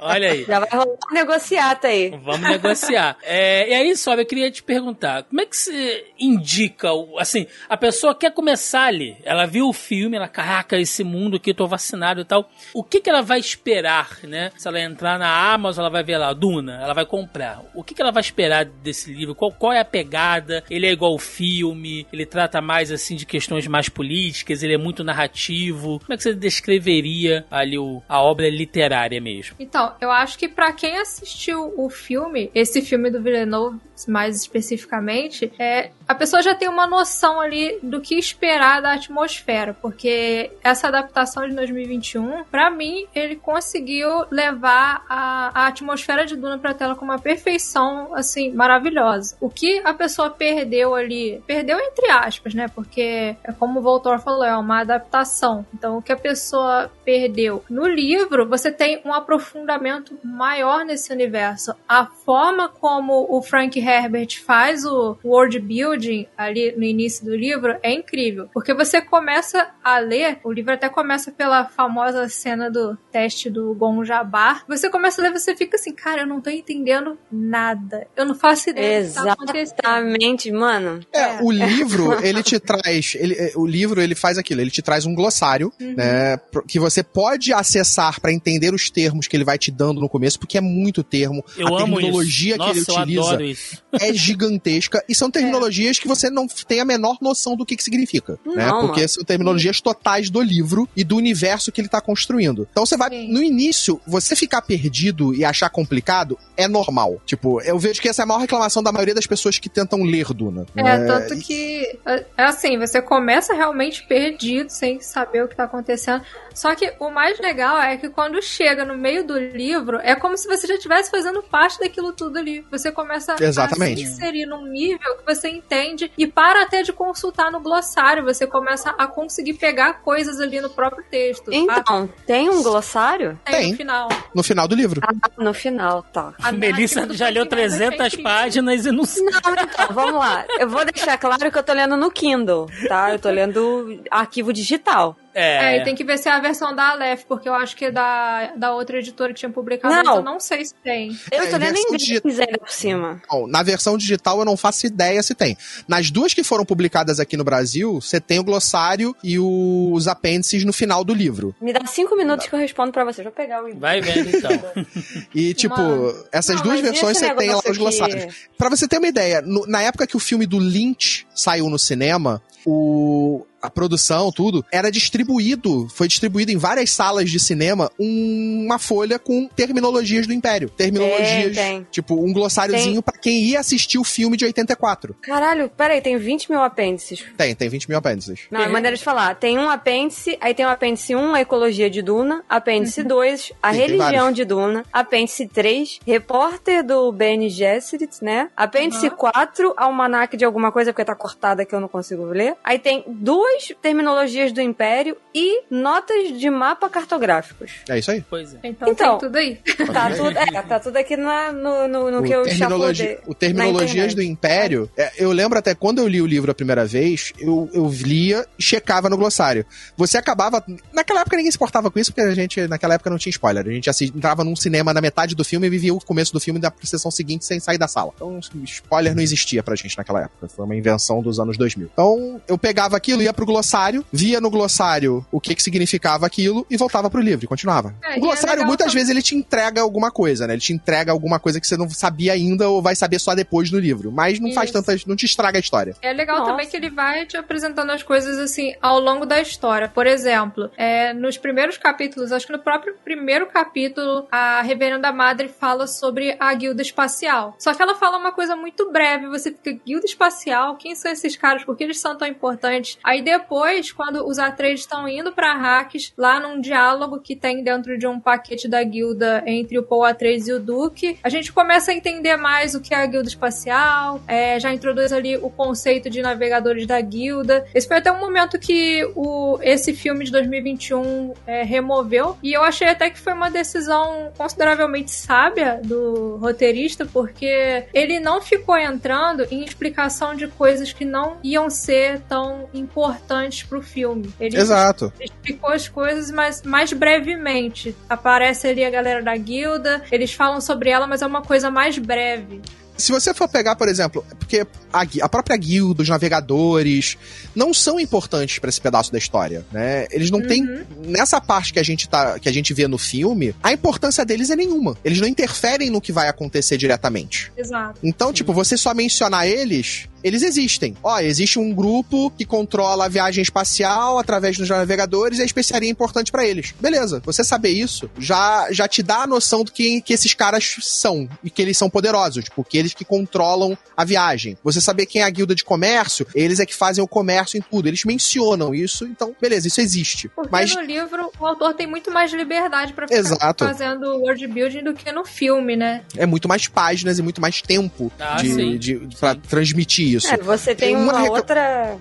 olha 0.00 0.30
aí. 0.32 0.44
Já 0.44 0.60
vai 0.60 0.68
rolar 0.70 0.86
um 0.86 1.14
negociata 1.14 1.88
aí. 1.88 2.10
Vamos 2.22 2.40
negociar. 2.48 3.16
É, 3.22 3.68
e 3.70 3.74
aí, 3.74 3.96
Sobe, 3.96 4.22
eu 4.22 4.26
queria 4.26 4.50
te 4.50 4.62
perguntar, 4.62 5.24
como 5.24 5.40
é 5.40 5.46
que 5.46 5.56
você 5.56 6.04
indica, 6.18 6.88
assim, 7.18 7.46
a 7.68 7.76
pessoa 7.76 8.14
quer 8.14 8.32
começar 8.32 8.84
ali, 8.86 9.16
ela 9.24 9.46
viu 9.46 9.68
o 9.68 9.72
filme, 9.72 10.16
ela, 10.16 10.28
caraca, 10.28 10.78
esse 10.78 11.02
mundo 11.04 11.36
aqui, 11.36 11.50
eu 11.50 11.54
tô 11.54 11.66
vacinado 11.66 12.20
e 12.20 12.24
tal, 12.24 12.48
o 12.74 12.82
que 12.82 13.00
que 13.00 13.08
ela 13.08 13.22
vai 13.22 13.38
esperar, 13.38 14.18
né? 14.24 14.50
Se 14.56 14.66
ela 14.66 14.80
entrar 14.80 15.18
na 15.18 15.52
Amazon, 15.52 15.82
ela 15.82 15.90
vai 15.90 16.02
ver 16.02 16.18
lá, 16.18 16.32
Duna, 16.32 16.80
ela 16.82 16.92
vai 16.92 17.06
comprar. 17.06 17.62
O 17.72 17.84
que 17.84 17.94
que 17.94 18.02
ela 18.02 18.10
vai 18.10 18.20
esperar 18.20 18.64
desse 18.64 19.12
livro? 19.12 19.34
Qual, 19.34 19.52
qual 19.52 19.72
é 19.72 19.78
a 19.78 19.84
pegada? 19.84 20.64
Ele 20.68 20.86
é 20.86 20.92
igual 20.92 21.12
ao 21.12 21.18
filme? 21.18 22.06
Ele 22.12 22.26
trata 22.26 22.60
mais, 22.60 22.90
assim, 22.90 23.14
de 23.14 23.24
questões 23.24 23.66
mais 23.68 23.88
políticas? 23.88 24.62
Ele 24.62 24.74
é 24.74 24.78
muito 24.78 25.04
narrativo? 25.04 26.00
Como 26.00 26.12
é 26.12 26.16
que 26.16 26.22
você 26.24 26.34
descreveria 26.34 27.46
ali 27.50 27.78
o, 27.78 28.02
a 28.08 28.20
obra 28.20 28.50
literária 28.50 29.20
mesmo? 29.20 29.54
Então, 29.60 29.94
eu 30.00 30.10
acho 30.10 30.36
que 30.36 30.48
pra 30.48 30.72
quem 30.72 30.98
assistiu 30.98 31.72
o 31.76 31.88
filme, 31.88 32.50
esse 32.54 32.82
filme 32.82 33.10
do 33.10 33.22
Villeneuve, 33.22 33.78
mais 34.08 34.36
especificamente, 34.40 35.52
é, 35.58 35.90
a 36.06 36.14
pessoa 36.14 36.42
já 36.42 36.54
tem 36.54 36.68
uma 36.68 36.86
noção 36.86 37.40
ali 37.40 37.78
do 37.82 38.00
que 38.00 38.14
esperar 38.18 38.82
da 38.82 38.92
atmosfera, 38.92 39.74
porque 39.80 40.50
essa 40.62 40.88
adaptação 40.88 41.48
de 41.48 41.54
2021, 41.54 42.44
pra 42.44 42.70
mim, 42.70 43.06
ele 43.14 43.36
conseguiu 43.36 44.26
levar 44.30 45.04
a, 45.08 45.62
a 45.62 45.66
atmosfera 45.66 46.26
de 46.26 46.36
Duna 46.36 46.58
pra 46.58 46.74
tela 46.74 46.94
com 46.94 47.04
uma 47.04 47.18
perfeição, 47.18 48.14
assim, 48.14 48.52
maravilhosa. 48.52 49.36
O 49.40 49.48
que 49.48 49.80
a 49.84 49.94
pessoa 49.94 50.30
perdeu 50.30 50.94
ali, 50.94 51.42
perdeu 51.46 51.78
entre 51.80 52.10
aspas, 52.10 52.54
né? 52.54 52.68
Porque, 52.68 53.36
é 53.42 53.52
como 53.58 53.80
o 53.80 53.82
Voltor 53.82 54.18
falou, 54.18 54.44
é 54.44 54.56
uma 54.56 54.80
adaptação. 54.80 55.64
Então, 55.72 55.98
o 55.98 56.02
que 56.02 56.12
a 56.12 56.16
pessoa 56.16 56.90
perdeu 57.04 57.64
no 57.70 57.86
livro, 57.86 58.48
você 58.48 58.70
tem 58.70 59.00
um 59.04 59.12
aprofundamento 59.12 60.18
maior 60.22 60.84
nesse 60.84 61.12
universo. 61.12 61.74
A 61.88 62.06
forma 62.06 62.68
como 62.68 63.26
o 63.30 63.42
Frank 63.42 63.78
Herbert 63.78 64.42
faz 64.44 64.84
o 64.84 65.16
world 65.24 65.58
building 65.58 65.93
ali 66.36 66.72
no 66.76 66.84
início 66.84 67.24
do 67.24 67.34
livro 67.34 67.76
é 67.82 67.92
incrível, 67.92 68.48
porque 68.52 68.72
você 68.74 69.00
começa 69.00 69.68
a 69.82 69.98
ler, 69.98 70.38
o 70.44 70.52
livro 70.52 70.72
até 70.72 70.88
começa 70.88 71.30
pela 71.32 71.66
famosa 71.66 72.28
cena 72.28 72.70
do 72.70 72.96
teste 73.12 73.48
do 73.50 73.74
Gon 73.74 74.04
Jabbar. 74.04 74.64
Você 74.68 74.88
começa 74.90 75.20
a 75.20 75.24
ler, 75.24 75.32
você 75.32 75.54
fica 75.56 75.76
assim, 75.76 75.92
cara, 75.92 76.22
eu 76.22 76.26
não 76.26 76.40
tô 76.40 76.50
entendendo 76.50 77.18
nada. 77.30 78.06
Eu 78.16 78.24
não 78.24 78.34
faço 78.34 78.70
ideia 78.70 79.02
do 79.02 79.08
que 79.08 79.14
tá 79.14 79.32
acontecendo. 79.32 79.74
Exatamente, 79.78 80.52
mano. 80.52 81.00
É, 81.12 81.20
É. 81.20 81.38
o 81.42 81.50
livro, 81.50 82.12
ele 82.24 82.42
te 82.42 82.58
traz. 82.58 83.14
Ele, 83.18 83.34
é, 83.34 83.52
o 83.56 83.66
livro, 83.66 84.00
ele 84.00 84.14
faz 84.14 84.38
aquilo, 84.38 84.60
ele 84.60 84.70
te 84.70 84.82
traz 84.82 85.06
um 85.06 85.14
glossário, 85.14 85.72
Uhum. 85.80 85.94
né? 85.94 86.38
Que 86.66 86.78
você 86.78 87.02
pode 87.02 87.52
acessar 87.52 88.20
pra 88.20 88.32
entender 88.32 88.72
os 88.74 88.90
termos 88.90 89.26
que 89.26 89.36
ele 89.36 89.44
vai 89.44 89.58
te 89.58 89.70
dando 89.70 90.00
no 90.00 90.08
começo, 90.08 90.38
porque 90.38 90.58
é 90.58 90.60
muito 90.60 91.02
termo. 91.02 91.44
Eu 91.56 91.66
a 91.76 91.82
amo 91.82 91.96
terminologia 91.96 92.54
isso. 92.54 92.64
que 92.64 92.70
ele 92.70 92.78
Nossa, 92.80 92.90
eu 92.92 92.96
utiliza 93.02 93.22
adoro 93.28 93.44
isso. 93.44 93.82
é 94.00 94.12
gigantesca. 94.12 95.04
E 95.08 95.14
são 95.14 95.30
terminologias 95.34 95.83
que 95.92 96.08
você 96.08 96.30
não 96.30 96.46
tem 96.46 96.80
a 96.80 96.84
menor 96.84 97.18
noção 97.20 97.56
do 97.56 97.64
que, 97.64 97.76
que 97.76 97.82
significa. 97.84 98.38
né? 98.44 98.66
Não, 98.66 98.80
Porque 98.82 99.00
mano. 99.00 99.08
são 99.08 99.24
terminologias 99.24 99.80
totais 99.80 100.30
do 100.30 100.40
livro 100.40 100.88
e 100.96 101.04
do 101.04 101.16
universo 101.16 101.70
que 101.72 101.80
ele 101.80 101.88
tá 101.88 102.00
construindo. 102.00 102.66
Então 102.70 102.84
você 102.84 102.96
vai. 102.96 103.10
Sim. 103.10 103.32
No 103.32 103.42
início, 103.42 104.00
você 104.06 104.34
ficar 104.36 104.62
perdido 104.62 105.34
e 105.34 105.44
achar 105.44 105.68
complicado 105.70 106.38
é 106.56 106.66
normal. 106.68 107.20
Tipo, 107.24 107.60
eu 107.62 107.78
vejo 107.78 108.00
que 108.00 108.08
essa 108.08 108.22
é 108.22 108.24
a 108.24 108.26
maior 108.26 108.40
reclamação 108.40 108.82
da 108.82 108.92
maioria 108.92 109.14
das 109.14 109.26
pessoas 109.26 109.58
que 109.58 109.68
tentam 109.68 110.02
ler 110.02 110.32
Duna. 110.32 110.66
É, 110.76 111.06
tanto 111.06 111.36
que, 111.38 111.98
é 112.06 112.24
é 112.36 112.44
assim, 112.44 112.78
você 112.78 113.00
começa 113.00 113.54
realmente 113.54 114.06
perdido, 114.06 114.68
sem 114.70 115.00
saber 115.00 115.44
o 115.44 115.48
que 115.48 115.56
tá 115.56 115.64
acontecendo. 115.64 116.22
Só 116.54 116.74
que 116.74 116.92
o 117.00 117.10
mais 117.10 117.38
legal 117.40 117.80
é 117.80 117.96
que 117.96 118.08
quando 118.08 118.40
chega 118.40 118.84
no 118.84 118.96
meio 118.96 119.26
do 119.26 119.36
livro, 119.36 119.98
é 120.02 120.14
como 120.14 120.36
se 120.36 120.46
você 120.46 120.66
já 120.66 120.74
estivesse 120.74 121.10
fazendo 121.10 121.42
parte 121.42 121.78
daquilo 121.80 122.12
tudo 122.12 122.38
ali. 122.38 122.64
Você 122.70 122.92
começa 122.92 123.34
Exatamente. 123.40 124.04
a 124.04 124.06
se 124.06 124.12
inserir 124.12 124.46
num 124.46 124.64
nível 124.66 125.16
que 125.16 125.24
você 125.34 125.48
entende 125.48 125.73
e 126.16 126.26
para 126.26 126.62
até 126.62 126.82
de 126.82 126.92
consultar 126.92 127.50
no 127.50 127.60
glossário. 127.60 128.24
Você 128.24 128.46
começa 128.46 128.90
a 128.90 129.06
conseguir 129.06 129.54
pegar 129.54 129.94
coisas 130.02 130.40
ali 130.40 130.60
no 130.60 130.70
próprio 130.70 131.04
texto. 131.10 131.52
Então, 131.52 132.08
tem 132.26 132.48
um 132.48 132.62
glossário? 132.62 133.38
tem 133.44 133.54
Tem. 133.54 133.70
no 133.70 133.76
final. 133.76 134.08
No 134.34 134.42
final 134.42 134.68
do 134.68 134.74
livro. 134.74 135.00
Ah, 135.02 135.12
no 135.38 135.54
final, 135.54 136.02
tá. 136.02 136.34
A 136.42 136.52
Melissa 136.52 137.12
já 137.12 137.28
leu 137.28 137.46
Frank 137.46 137.60
Herbert 137.62 137.74
é 137.74 137.96
300 137.96 138.06
incrível. 138.06 138.24
páginas 138.24 138.86
e 138.86 138.90
não 138.90 139.04
Não, 139.04 139.54
então, 139.62 139.88
vamos 139.90 140.14
lá. 140.14 140.44
Eu 140.58 140.68
vou 140.68 140.84
deixar 140.84 141.18
claro 141.18 141.50
que 141.50 141.58
eu 141.58 141.62
tô 141.62 141.72
lendo 141.72 141.96
no 141.96 142.10
Kindle, 142.10 142.66
tá? 142.88 143.12
Eu 143.12 143.18
tô 143.18 143.30
lendo 143.30 144.02
arquivo 144.10 144.52
digital. 144.52 145.16
É, 145.34 145.76
É, 145.76 145.80
e 145.80 145.84
tem 145.84 145.94
que 145.94 146.04
ver 146.04 146.16
se 146.18 146.28
é 146.28 146.32
a 146.32 146.38
versão 146.40 146.74
da 146.74 146.90
Aleph, 146.90 147.24
porque 147.28 147.48
eu 147.48 147.54
acho 147.54 147.74
que 147.76 147.86
é 147.86 147.90
da, 147.90 148.52
da 148.56 148.72
outra 148.72 148.98
editora 148.98 149.32
que 149.34 149.40
tinha 149.40 149.50
publicado, 149.50 149.92
Não. 149.94 150.04
mas 150.04 150.16
eu 150.16 150.22
não 150.22 150.38
sei 150.38 150.64
se 150.64 150.74
tem. 150.82 151.10
Eu 151.32 151.42
É, 151.42 151.46
tô 151.48 151.56
lendo 151.56 151.76
em 151.76 151.82
inglês 151.82 152.40
ainda 152.40 152.58
por 152.58 152.70
cima. 152.70 153.20
Bom, 153.28 153.46
na 153.46 153.62
versão 153.62 153.98
digital 153.98 154.38
eu 154.38 154.44
não 154.44 154.56
faço 154.56 154.86
ideia 154.86 155.22
se 155.22 155.34
tem. 155.34 155.56
Nas 155.88 156.10
duas 156.10 156.32
que 156.32 156.44
foram 156.44 156.64
publicadas 156.64 157.18
aqui 157.18 157.36
no 157.36 157.44
Brasil, 157.44 158.00
você 158.00 158.20
tem 158.20 158.38
o 158.38 158.44
glossário 158.44 159.14
e 159.24 159.38
os 159.38 160.06
apêndices 160.06 160.64
no 160.64 160.72
final 160.72 161.02
do 161.04 161.12
livro. 161.12 161.54
Me 161.60 161.72
dá 161.72 161.84
cinco 161.86 162.16
minutos 162.16 162.46
que 162.46 162.54
eu 162.54 162.58
respondo 162.58 162.92
pra 162.92 163.04
você. 163.04 163.22
Deixa 163.22 163.28
eu 163.28 163.32
pegar 163.32 163.62
o 163.64 163.74
vai 163.78 164.00
vendo 164.00 164.36
então. 164.36 164.50
E, 165.34 165.52
tipo, 165.54 165.76
Mano. 165.76 166.14
essas 166.32 166.56
Não, 166.56 166.62
duas 166.62 166.80
versões 166.80 167.18
você 167.18 167.34
tem 167.34 167.50
lá 167.50 167.60
os 167.68 167.76
glossários. 167.76 168.24
aqui- 168.24 168.34
Pra 168.56 168.68
você 168.68 168.86
ter 168.86 168.98
uma 168.98 169.08
ideia, 169.08 169.40
no- 169.42 169.66
na 169.66 169.82
época 169.82 170.06
que 170.06 170.16
o 170.16 170.20
filme 170.20 170.46
do 170.46 170.58
Lynch 170.58 171.26
saiu 171.34 171.68
no 171.68 171.78
cinema, 171.78 172.40
o 172.66 173.46
a 173.64 173.70
produção, 173.70 174.30
tudo, 174.30 174.62
era 174.70 174.90
distribuído, 174.90 175.88
foi 175.88 176.06
distribuído 176.06 176.52
em 176.52 176.58
várias 176.58 176.90
salas 176.90 177.30
de 177.30 177.40
cinema 177.40 177.90
uma 177.98 178.78
folha 178.78 179.18
com 179.18 179.48
terminologias 179.48 180.26
do 180.26 180.34
Império. 180.34 180.68
Terminologias, 180.68 181.56
Tem, 181.56 181.76
tem. 181.76 181.86
tipo, 181.90 182.14
um 182.22 182.30
glossáriozinho 182.30 183.02
pra 183.02 183.16
quem 183.16 183.40
ia 183.40 183.60
assistir 183.60 183.98
o 183.98 184.04
filme 184.04 184.36
de 184.36 184.44
84. 184.44 185.16
Caralho, 185.22 185.70
peraí, 185.70 186.02
tem 186.02 186.18
20 186.18 186.50
mil 186.50 186.60
apêndices. 186.60 187.24
Tem, 187.38 187.54
tem 187.54 187.70
20 187.70 187.88
mil 187.88 187.96
apêndices. 187.96 188.40
Não, 188.50 188.60
é 188.60 188.68
maneira 188.68 188.98
de 188.98 189.02
falar. 189.02 189.34
Tem 189.36 189.58
um 189.58 189.70
apêndice, 189.70 190.36
aí 190.42 190.52
tem 190.52 190.66
o 190.66 190.68
apêndice 190.68 191.16
1, 191.16 191.34
a 191.34 191.40
ecologia 191.40 191.88
de 191.88 192.02
Duna, 192.02 192.44
apêndice 192.46 193.02
2, 193.02 193.52
a 193.62 193.72
Sim, 193.72 193.78
tem 193.78 193.88
religião 193.88 194.30
de 194.30 194.44
Duna, 194.44 194.84
apêndice 194.92 195.48
3, 195.48 196.00
repórter 196.06 196.84
do 196.84 197.10
Bene 197.10 197.48
Gesserit, 197.48 198.22
né? 198.22 198.50
Apêndice 198.54 199.08
4, 199.08 199.72
almanac 199.74 200.36
de 200.36 200.44
alguma 200.44 200.70
coisa, 200.70 200.92
porque 200.92 201.02
tá 201.02 201.14
cortada 201.14 201.64
que 201.64 201.74
eu 201.74 201.80
não 201.80 201.88
consigo 201.88 202.24
ler. 202.24 202.53
Aí 202.62 202.78
tem 202.78 203.04
duas 203.06 203.72
terminologias 203.82 204.52
do 204.52 204.60
Império 204.60 205.16
e 205.34 205.62
notas 205.70 206.38
de 206.38 206.48
mapa 206.50 206.88
cartográficos. 206.88 207.72
É 207.88 207.98
isso 207.98 208.10
aí. 208.10 208.22
Pois 208.28 208.54
é. 208.54 208.58
Então, 208.64 208.88
Então. 208.88 209.18
tem 209.18 209.28
tudo 209.28 209.36
aí. 209.36 209.58
Tá 209.92 210.10
tudo, 210.10 210.38
é, 210.38 210.62
tá 210.62 210.80
tudo 210.80 210.96
aqui 210.96 211.16
na- 211.16 211.52
no, 211.52 211.88
no, 211.88 212.10
no 212.10 212.20
o, 212.20 212.22
que 212.22 212.32
eu 212.32 212.42
terminologi- 212.44 213.02
chapodei. 213.04 213.20
o 213.26 213.34
Terminologias 213.34 214.14
do. 214.14 214.22
Império, 214.22 214.90
é, 214.96 215.12
eu 215.18 215.30
lembro 215.32 215.58
até 215.58 215.74
quando 215.74 215.98
eu 215.98 216.08
li 216.08 216.20
o 216.20 216.26
livro 216.26 216.50
a 216.50 216.54
primeira 216.54 216.84
vez, 216.86 217.32
eu, 217.38 217.68
eu 217.72 217.88
lia 217.88 218.46
e 218.58 218.62
checava 218.62 219.08
no 219.10 219.16
glossário. 219.16 219.64
Você 219.96 220.16
acabava. 220.18 220.64
Naquela 220.92 221.20
época 221.20 221.36
ninguém 221.36 221.50
se 221.52 221.56
importava 221.56 221.90
com 221.90 221.98
isso, 221.98 222.12
porque 222.12 222.28
a 222.28 222.34
gente, 222.34 222.66
naquela 222.66 222.94
época, 222.94 223.10
não 223.10 223.18
tinha 223.18 223.30
spoiler. 223.30 223.66
A 223.66 223.70
gente 223.70 223.90
entrava 224.04 224.42
num 224.44 224.56
cinema 224.56 224.92
na 224.94 225.00
metade 225.00 225.34
do 225.34 225.44
filme 225.44 225.66
e 225.66 225.70
vivia 225.70 225.92
o 225.94 226.00
começo 226.04 226.32
do 226.32 226.40
filme 226.40 226.58
da 226.58 226.72
sessão 226.82 227.10
seguinte 227.10 227.44
sem 227.44 227.60
sair 227.60 227.78
da 227.78 227.86
sala. 227.88 228.12
Então, 228.16 228.38
spoiler 228.64 229.14
não 229.14 229.22
existia 229.22 229.62
pra 229.62 229.74
gente 229.76 229.96
naquela 229.96 230.22
época. 230.22 230.48
Foi 230.48 230.64
uma 230.64 230.74
invenção 230.76 231.22
dos 231.22 231.38
anos 231.38 231.56
2000. 231.56 231.88
Então, 231.92 232.40
eu 232.48 232.58
pegava 232.58 232.96
aquilo, 232.96 233.22
ia 233.22 233.32
pro 233.32 233.46
glossário, 233.46 234.04
via 234.12 234.40
no 234.40 234.50
glossário 234.50 235.24
o 235.30 235.40
que 235.40 235.54
que 235.54 235.62
significava 235.62 236.26
aquilo 236.26 236.66
e 236.70 236.76
voltava 236.76 237.08
pro 237.10 237.20
livro 237.20 237.44
e 237.44 237.48
continuava. 237.48 237.94
É, 238.02 238.08
o 238.08 238.12
é 238.12 238.18
glossário, 238.18 238.50
legal 238.56 238.66
muitas 238.66 238.86
também- 238.86 238.94
vezes, 239.00 239.10
ele 239.10 239.22
te 239.22 239.34
entrega 239.34 239.80
alguma 239.80 240.10
coisa, 240.10 240.46
né? 240.46 240.54
Ele 240.54 240.60
te 240.60 240.72
entrega 240.72 241.12
alguma 241.12 241.38
coisa 241.38 241.60
que 241.60 241.66
você 241.66 241.76
não 241.76 241.88
sabia 241.90 242.32
ainda 242.32 242.68
ou 242.68 242.80
vai 242.82 242.94
saber 242.94 243.18
só 243.18 243.34
depois 243.34 243.70
no 243.70 243.78
livro. 243.78 244.10
Mas 244.12 244.38
não 244.40 244.52
faz 244.52 244.70
Isso. 244.70 244.78
tantas. 244.82 245.04
não 245.06 245.16
te 245.16 245.26
estraga 245.26 245.58
a 245.58 245.60
história. 245.60 245.96
É 246.02 246.12
legal 246.12 246.38
Nossa. 246.38 246.50
também 246.50 246.66
que 246.68 246.76
ele 246.76 246.90
vai 246.90 247.26
te 247.26 247.36
apresentando 247.36 247.90
as 247.90 248.02
coisas 248.02 248.38
assim 248.38 248.74
ao 248.80 248.98
longo 249.00 249.26
da 249.26 249.40
história. 249.40 249.88
Por 249.88 250.06
exemplo, 250.06 250.70
é, 250.76 251.12
nos 251.12 251.36
primeiros 251.36 251.76
capítulos, 251.78 252.32
acho 252.32 252.46
que 252.46 252.52
no 252.52 252.58
próprio 252.58 252.94
primeiro 253.04 253.46
capítulo, 253.46 254.26
a 254.30 254.62
Reverenda 254.62 255.12
Madre 255.12 255.48
fala 255.48 255.86
sobre 255.86 256.36
a 256.38 256.52
guilda 256.54 256.82
espacial. 256.82 257.54
Só 257.58 257.74
que 257.74 257.82
ela 257.82 257.94
fala 257.94 258.18
uma 258.18 258.32
coisa 258.32 258.54
muito 258.56 258.90
breve. 258.90 259.26
Você 259.28 259.50
fica, 259.52 259.80
guilda 259.84 260.06
espacial? 260.06 260.76
Quem 260.76 260.94
são 260.94 261.10
esses 261.10 261.36
caras? 261.36 261.64
Por 261.64 261.76
que 261.76 261.84
eles 261.84 261.98
são 262.00 262.16
tão 262.16 262.26
importantes? 262.34 262.98
Aí 263.02 263.22
depois, 263.22 263.92
quando 263.92 264.26
os 264.26 264.38
Atreides 264.38 264.80
estão 264.80 265.08
indo 265.08 265.32
pra 265.32 265.52
Arrakis, 265.52 266.12
lá 266.16 266.40
num 266.40 266.60
diálogo 266.60 267.20
que 267.20 267.36
tem 267.36 267.62
dentro 267.62 267.98
de 267.98 268.06
um 268.06 268.20
paquete 268.20 268.68
da 268.68 268.82
guilda 268.82 269.42
entre 269.46 269.78
o 269.78 269.82
Paul 269.82 270.04
Atreides 270.04 270.48
e 270.48 270.52
o 270.52 270.60
Duque, 270.60 271.18
a 271.22 271.28
gente 271.28 271.52
começa 271.52 271.90
a 271.90 271.94
entender 271.94 272.36
mais 272.36 272.74
o 272.74 272.80
que 272.80 272.94
é 272.94 272.98
a 272.98 273.06
guilda 273.06 273.28
espacial, 273.28 274.20
é, 274.26 274.58
já 274.58 274.72
introduz 274.72 275.12
ali 275.12 275.36
o 275.36 275.50
conceito 275.50 276.10
de 276.10 276.20
navegadores 276.22 276.86
da 276.86 277.00
guilda. 277.00 277.64
Esse 277.74 277.86
foi 277.86 277.98
até 277.98 278.10
um 278.10 278.20
momento 278.20 278.58
que 278.58 279.04
o, 279.14 279.58
esse 279.62 279.92
filme 279.92 280.24
de 280.24 280.32
2021 280.32 281.34
é, 281.46 281.62
removeu, 281.62 282.36
e 282.42 282.52
eu 282.52 282.62
achei 282.62 282.88
até 282.88 283.10
que 283.10 283.18
foi 283.18 283.32
uma 283.32 283.50
decisão 283.50 284.32
consideravelmente 284.36 285.10
sábia 285.10 285.80
do 285.82 286.36
roteirista, 286.36 287.06
porque 287.06 287.84
ele 287.92 288.20
não 288.20 288.40
ficou 288.40 288.76
entrando 288.76 289.46
em 289.50 289.64
explicação 289.64 290.34
de 290.34 290.48
coisas 290.48 290.92
que 290.92 291.04
não 291.04 291.38
iam 291.42 291.68
ser 291.70 292.13
tão 292.18 292.68
importantes 292.72 293.62
pro 293.62 293.82
filme. 293.82 294.32
Ele 294.38 294.56
Exato. 294.56 295.12
explicou 295.20 295.70
as 295.70 295.88
coisas, 295.88 296.30
mas 296.30 296.62
mais 296.62 296.92
brevemente. 296.92 297.94
Aparece 298.08 298.66
ali 298.66 298.84
a 298.84 298.90
galera 298.90 299.22
da 299.22 299.36
guilda, 299.36 300.02
eles 300.10 300.32
falam 300.32 300.60
sobre 300.60 300.90
ela, 300.90 301.06
mas 301.06 301.22
é 301.22 301.26
uma 301.26 301.42
coisa 301.42 301.70
mais 301.70 301.98
breve. 301.98 302.60
Se 302.96 303.10
você 303.10 303.34
for 303.34 303.48
pegar, 303.48 303.74
por 303.74 303.88
exemplo, 303.88 304.24
porque 304.38 304.64
a, 304.92 305.04
a 305.22 305.28
própria 305.28 305.56
guilda, 305.56 306.02
os 306.02 306.08
navegadores, 306.08 307.18
não 307.54 307.74
são 307.74 307.98
importantes 307.98 308.58
pra 308.60 308.68
esse 308.68 308.80
pedaço 308.80 309.10
da 309.10 309.18
história, 309.18 309.66
né? 309.72 310.06
Eles 310.12 310.30
não 310.30 310.40
têm 310.40 310.64
nessa 311.04 311.40
parte 311.40 311.72
que 311.72 311.80
a 311.80 311.82
gente 311.82 312.08
tá, 312.08 312.38
que 312.38 312.48
a 312.48 312.52
gente 312.52 312.72
vê 312.72 312.86
no 312.86 312.96
filme, 312.96 313.54
a 313.62 313.72
importância 313.72 314.24
deles 314.24 314.50
é 314.50 314.56
nenhuma. 314.56 314.96
Eles 315.04 315.20
não 315.20 315.26
interferem 315.26 315.90
no 315.90 316.00
que 316.00 316.12
vai 316.12 316.28
acontecer 316.28 316.76
diretamente. 316.76 317.50
Exato. 317.56 317.98
Então, 318.02 318.32
tipo, 318.32 318.52
você 318.52 318.76
só 318.76 318.94
mencionar 318.94 319.46
eles, 319.46 320.08
eles 320.24 320.42
existem. 320.42 320.96
Ó, 321.02 321.20
existe 321.20 321.58
um 321.58 321.72
grupo 321.72 322.30
que 322.30 322.44
controla 322.46 323.04
a 323.04 323.08
viagem 323.08 323.42
espacial 323.42 324.18
através 324.18 324.56
dos 324.56 324.68
navegadores 324.68 325.38
e 325.38 325.42
a 325.42 325.44
especiaria 325.44 325.88
é 325.88 325.92
importante 325.92 326.32
pra 326.32 326.46
eles. 326.46 326.74
Beleza, 326.80 327.20
você 327.24 327.44
saber 327.44 327.68
isso 327.68 328.10
já, 328.18 328.68
já 328.70 328.88
te 328.88 329.02
dá 329.02 329.18
a 329.22 329.26
noção 329.26 329.62
do 329.62 329.70
que, 329.70 330.00
que 330.00 330.14
esses 330.14 330.32
caras 330.32 330.76
são 330.80 331.28
e 331.42 331.50
que 331.50 331.60
eles 331.60 331.76
são 331.76 331.90
poderosos, 331.90 332.46
porque 332.56 332.78
eles 332.78 332.94
que 332.94 333.04
controlam 333.04 333.76
a 333.96 334.04
viagem. 334.04 334.56
Você 334.64 334.80
saber 334.80 335.04
quem 335.06 335.20
é 335.20 335.24
a 335.24 335.30
guilda 335.30 335.54
de 335.54 335.62
comércio, 335.62 336.26
eles 336.34 336.58
é 336.58 336.64
que 336.66 336.74
fazem 336.74 337.04
o 337.04 337.08
comércio 337.08 337.58
em 337.58 337.60
tudo. 337.60 337.86
Eles 337.86 338.04
mencionam 338.04 338.74
isso, 338.74 339.04
então, 339.04 339.34
beleza, 339.40 339.68
isso 339.68 339.80
existe. 339.80 340.28
Porque 340.28 340.48
Mas 340.50 340.74
no 340.74 340.80
livro 340.80 341.30
o 341.38 341.46
autor 341.46 341.74
tem 341.74 341.86
muito 341.86 342.10
mais 342.10 342.32
liberdade 342.32 342.94
pra 342.94 343.06
ficar 343.06 343.20
Exato. 343.20 343.64
fazendo 343.64 344.06
world 344.16 344.46
building 344.46 344.82
do 344.82 344.94
que 344.94 345.12
no 345.12 345.24
filme, 345.24 345.76
né? 345.76 346.02
é 346.16 346.24
muito 346.26 346.48
mais 346.48 346.66
páginas 346.66 347.18
e 347.18 347.22
muito 347.22 347.40
mais 347.40 347.60
tempo 347.60 348.10
Ah, 348.18 348.36
de, 348.36 348.54
sim. 348.54 348.78
de, 348.78 348.94
pra 349.18 349.34
transmitir 349.34 350.13
isso. 350.16 350.32
É, 350.32 350.36
você 350.36 350.74
tem, 350.74 350.94
Tem 350.94 350.96
uma 350.96 351.12
uma, 351.14 351.30
outra. 351.30 351.96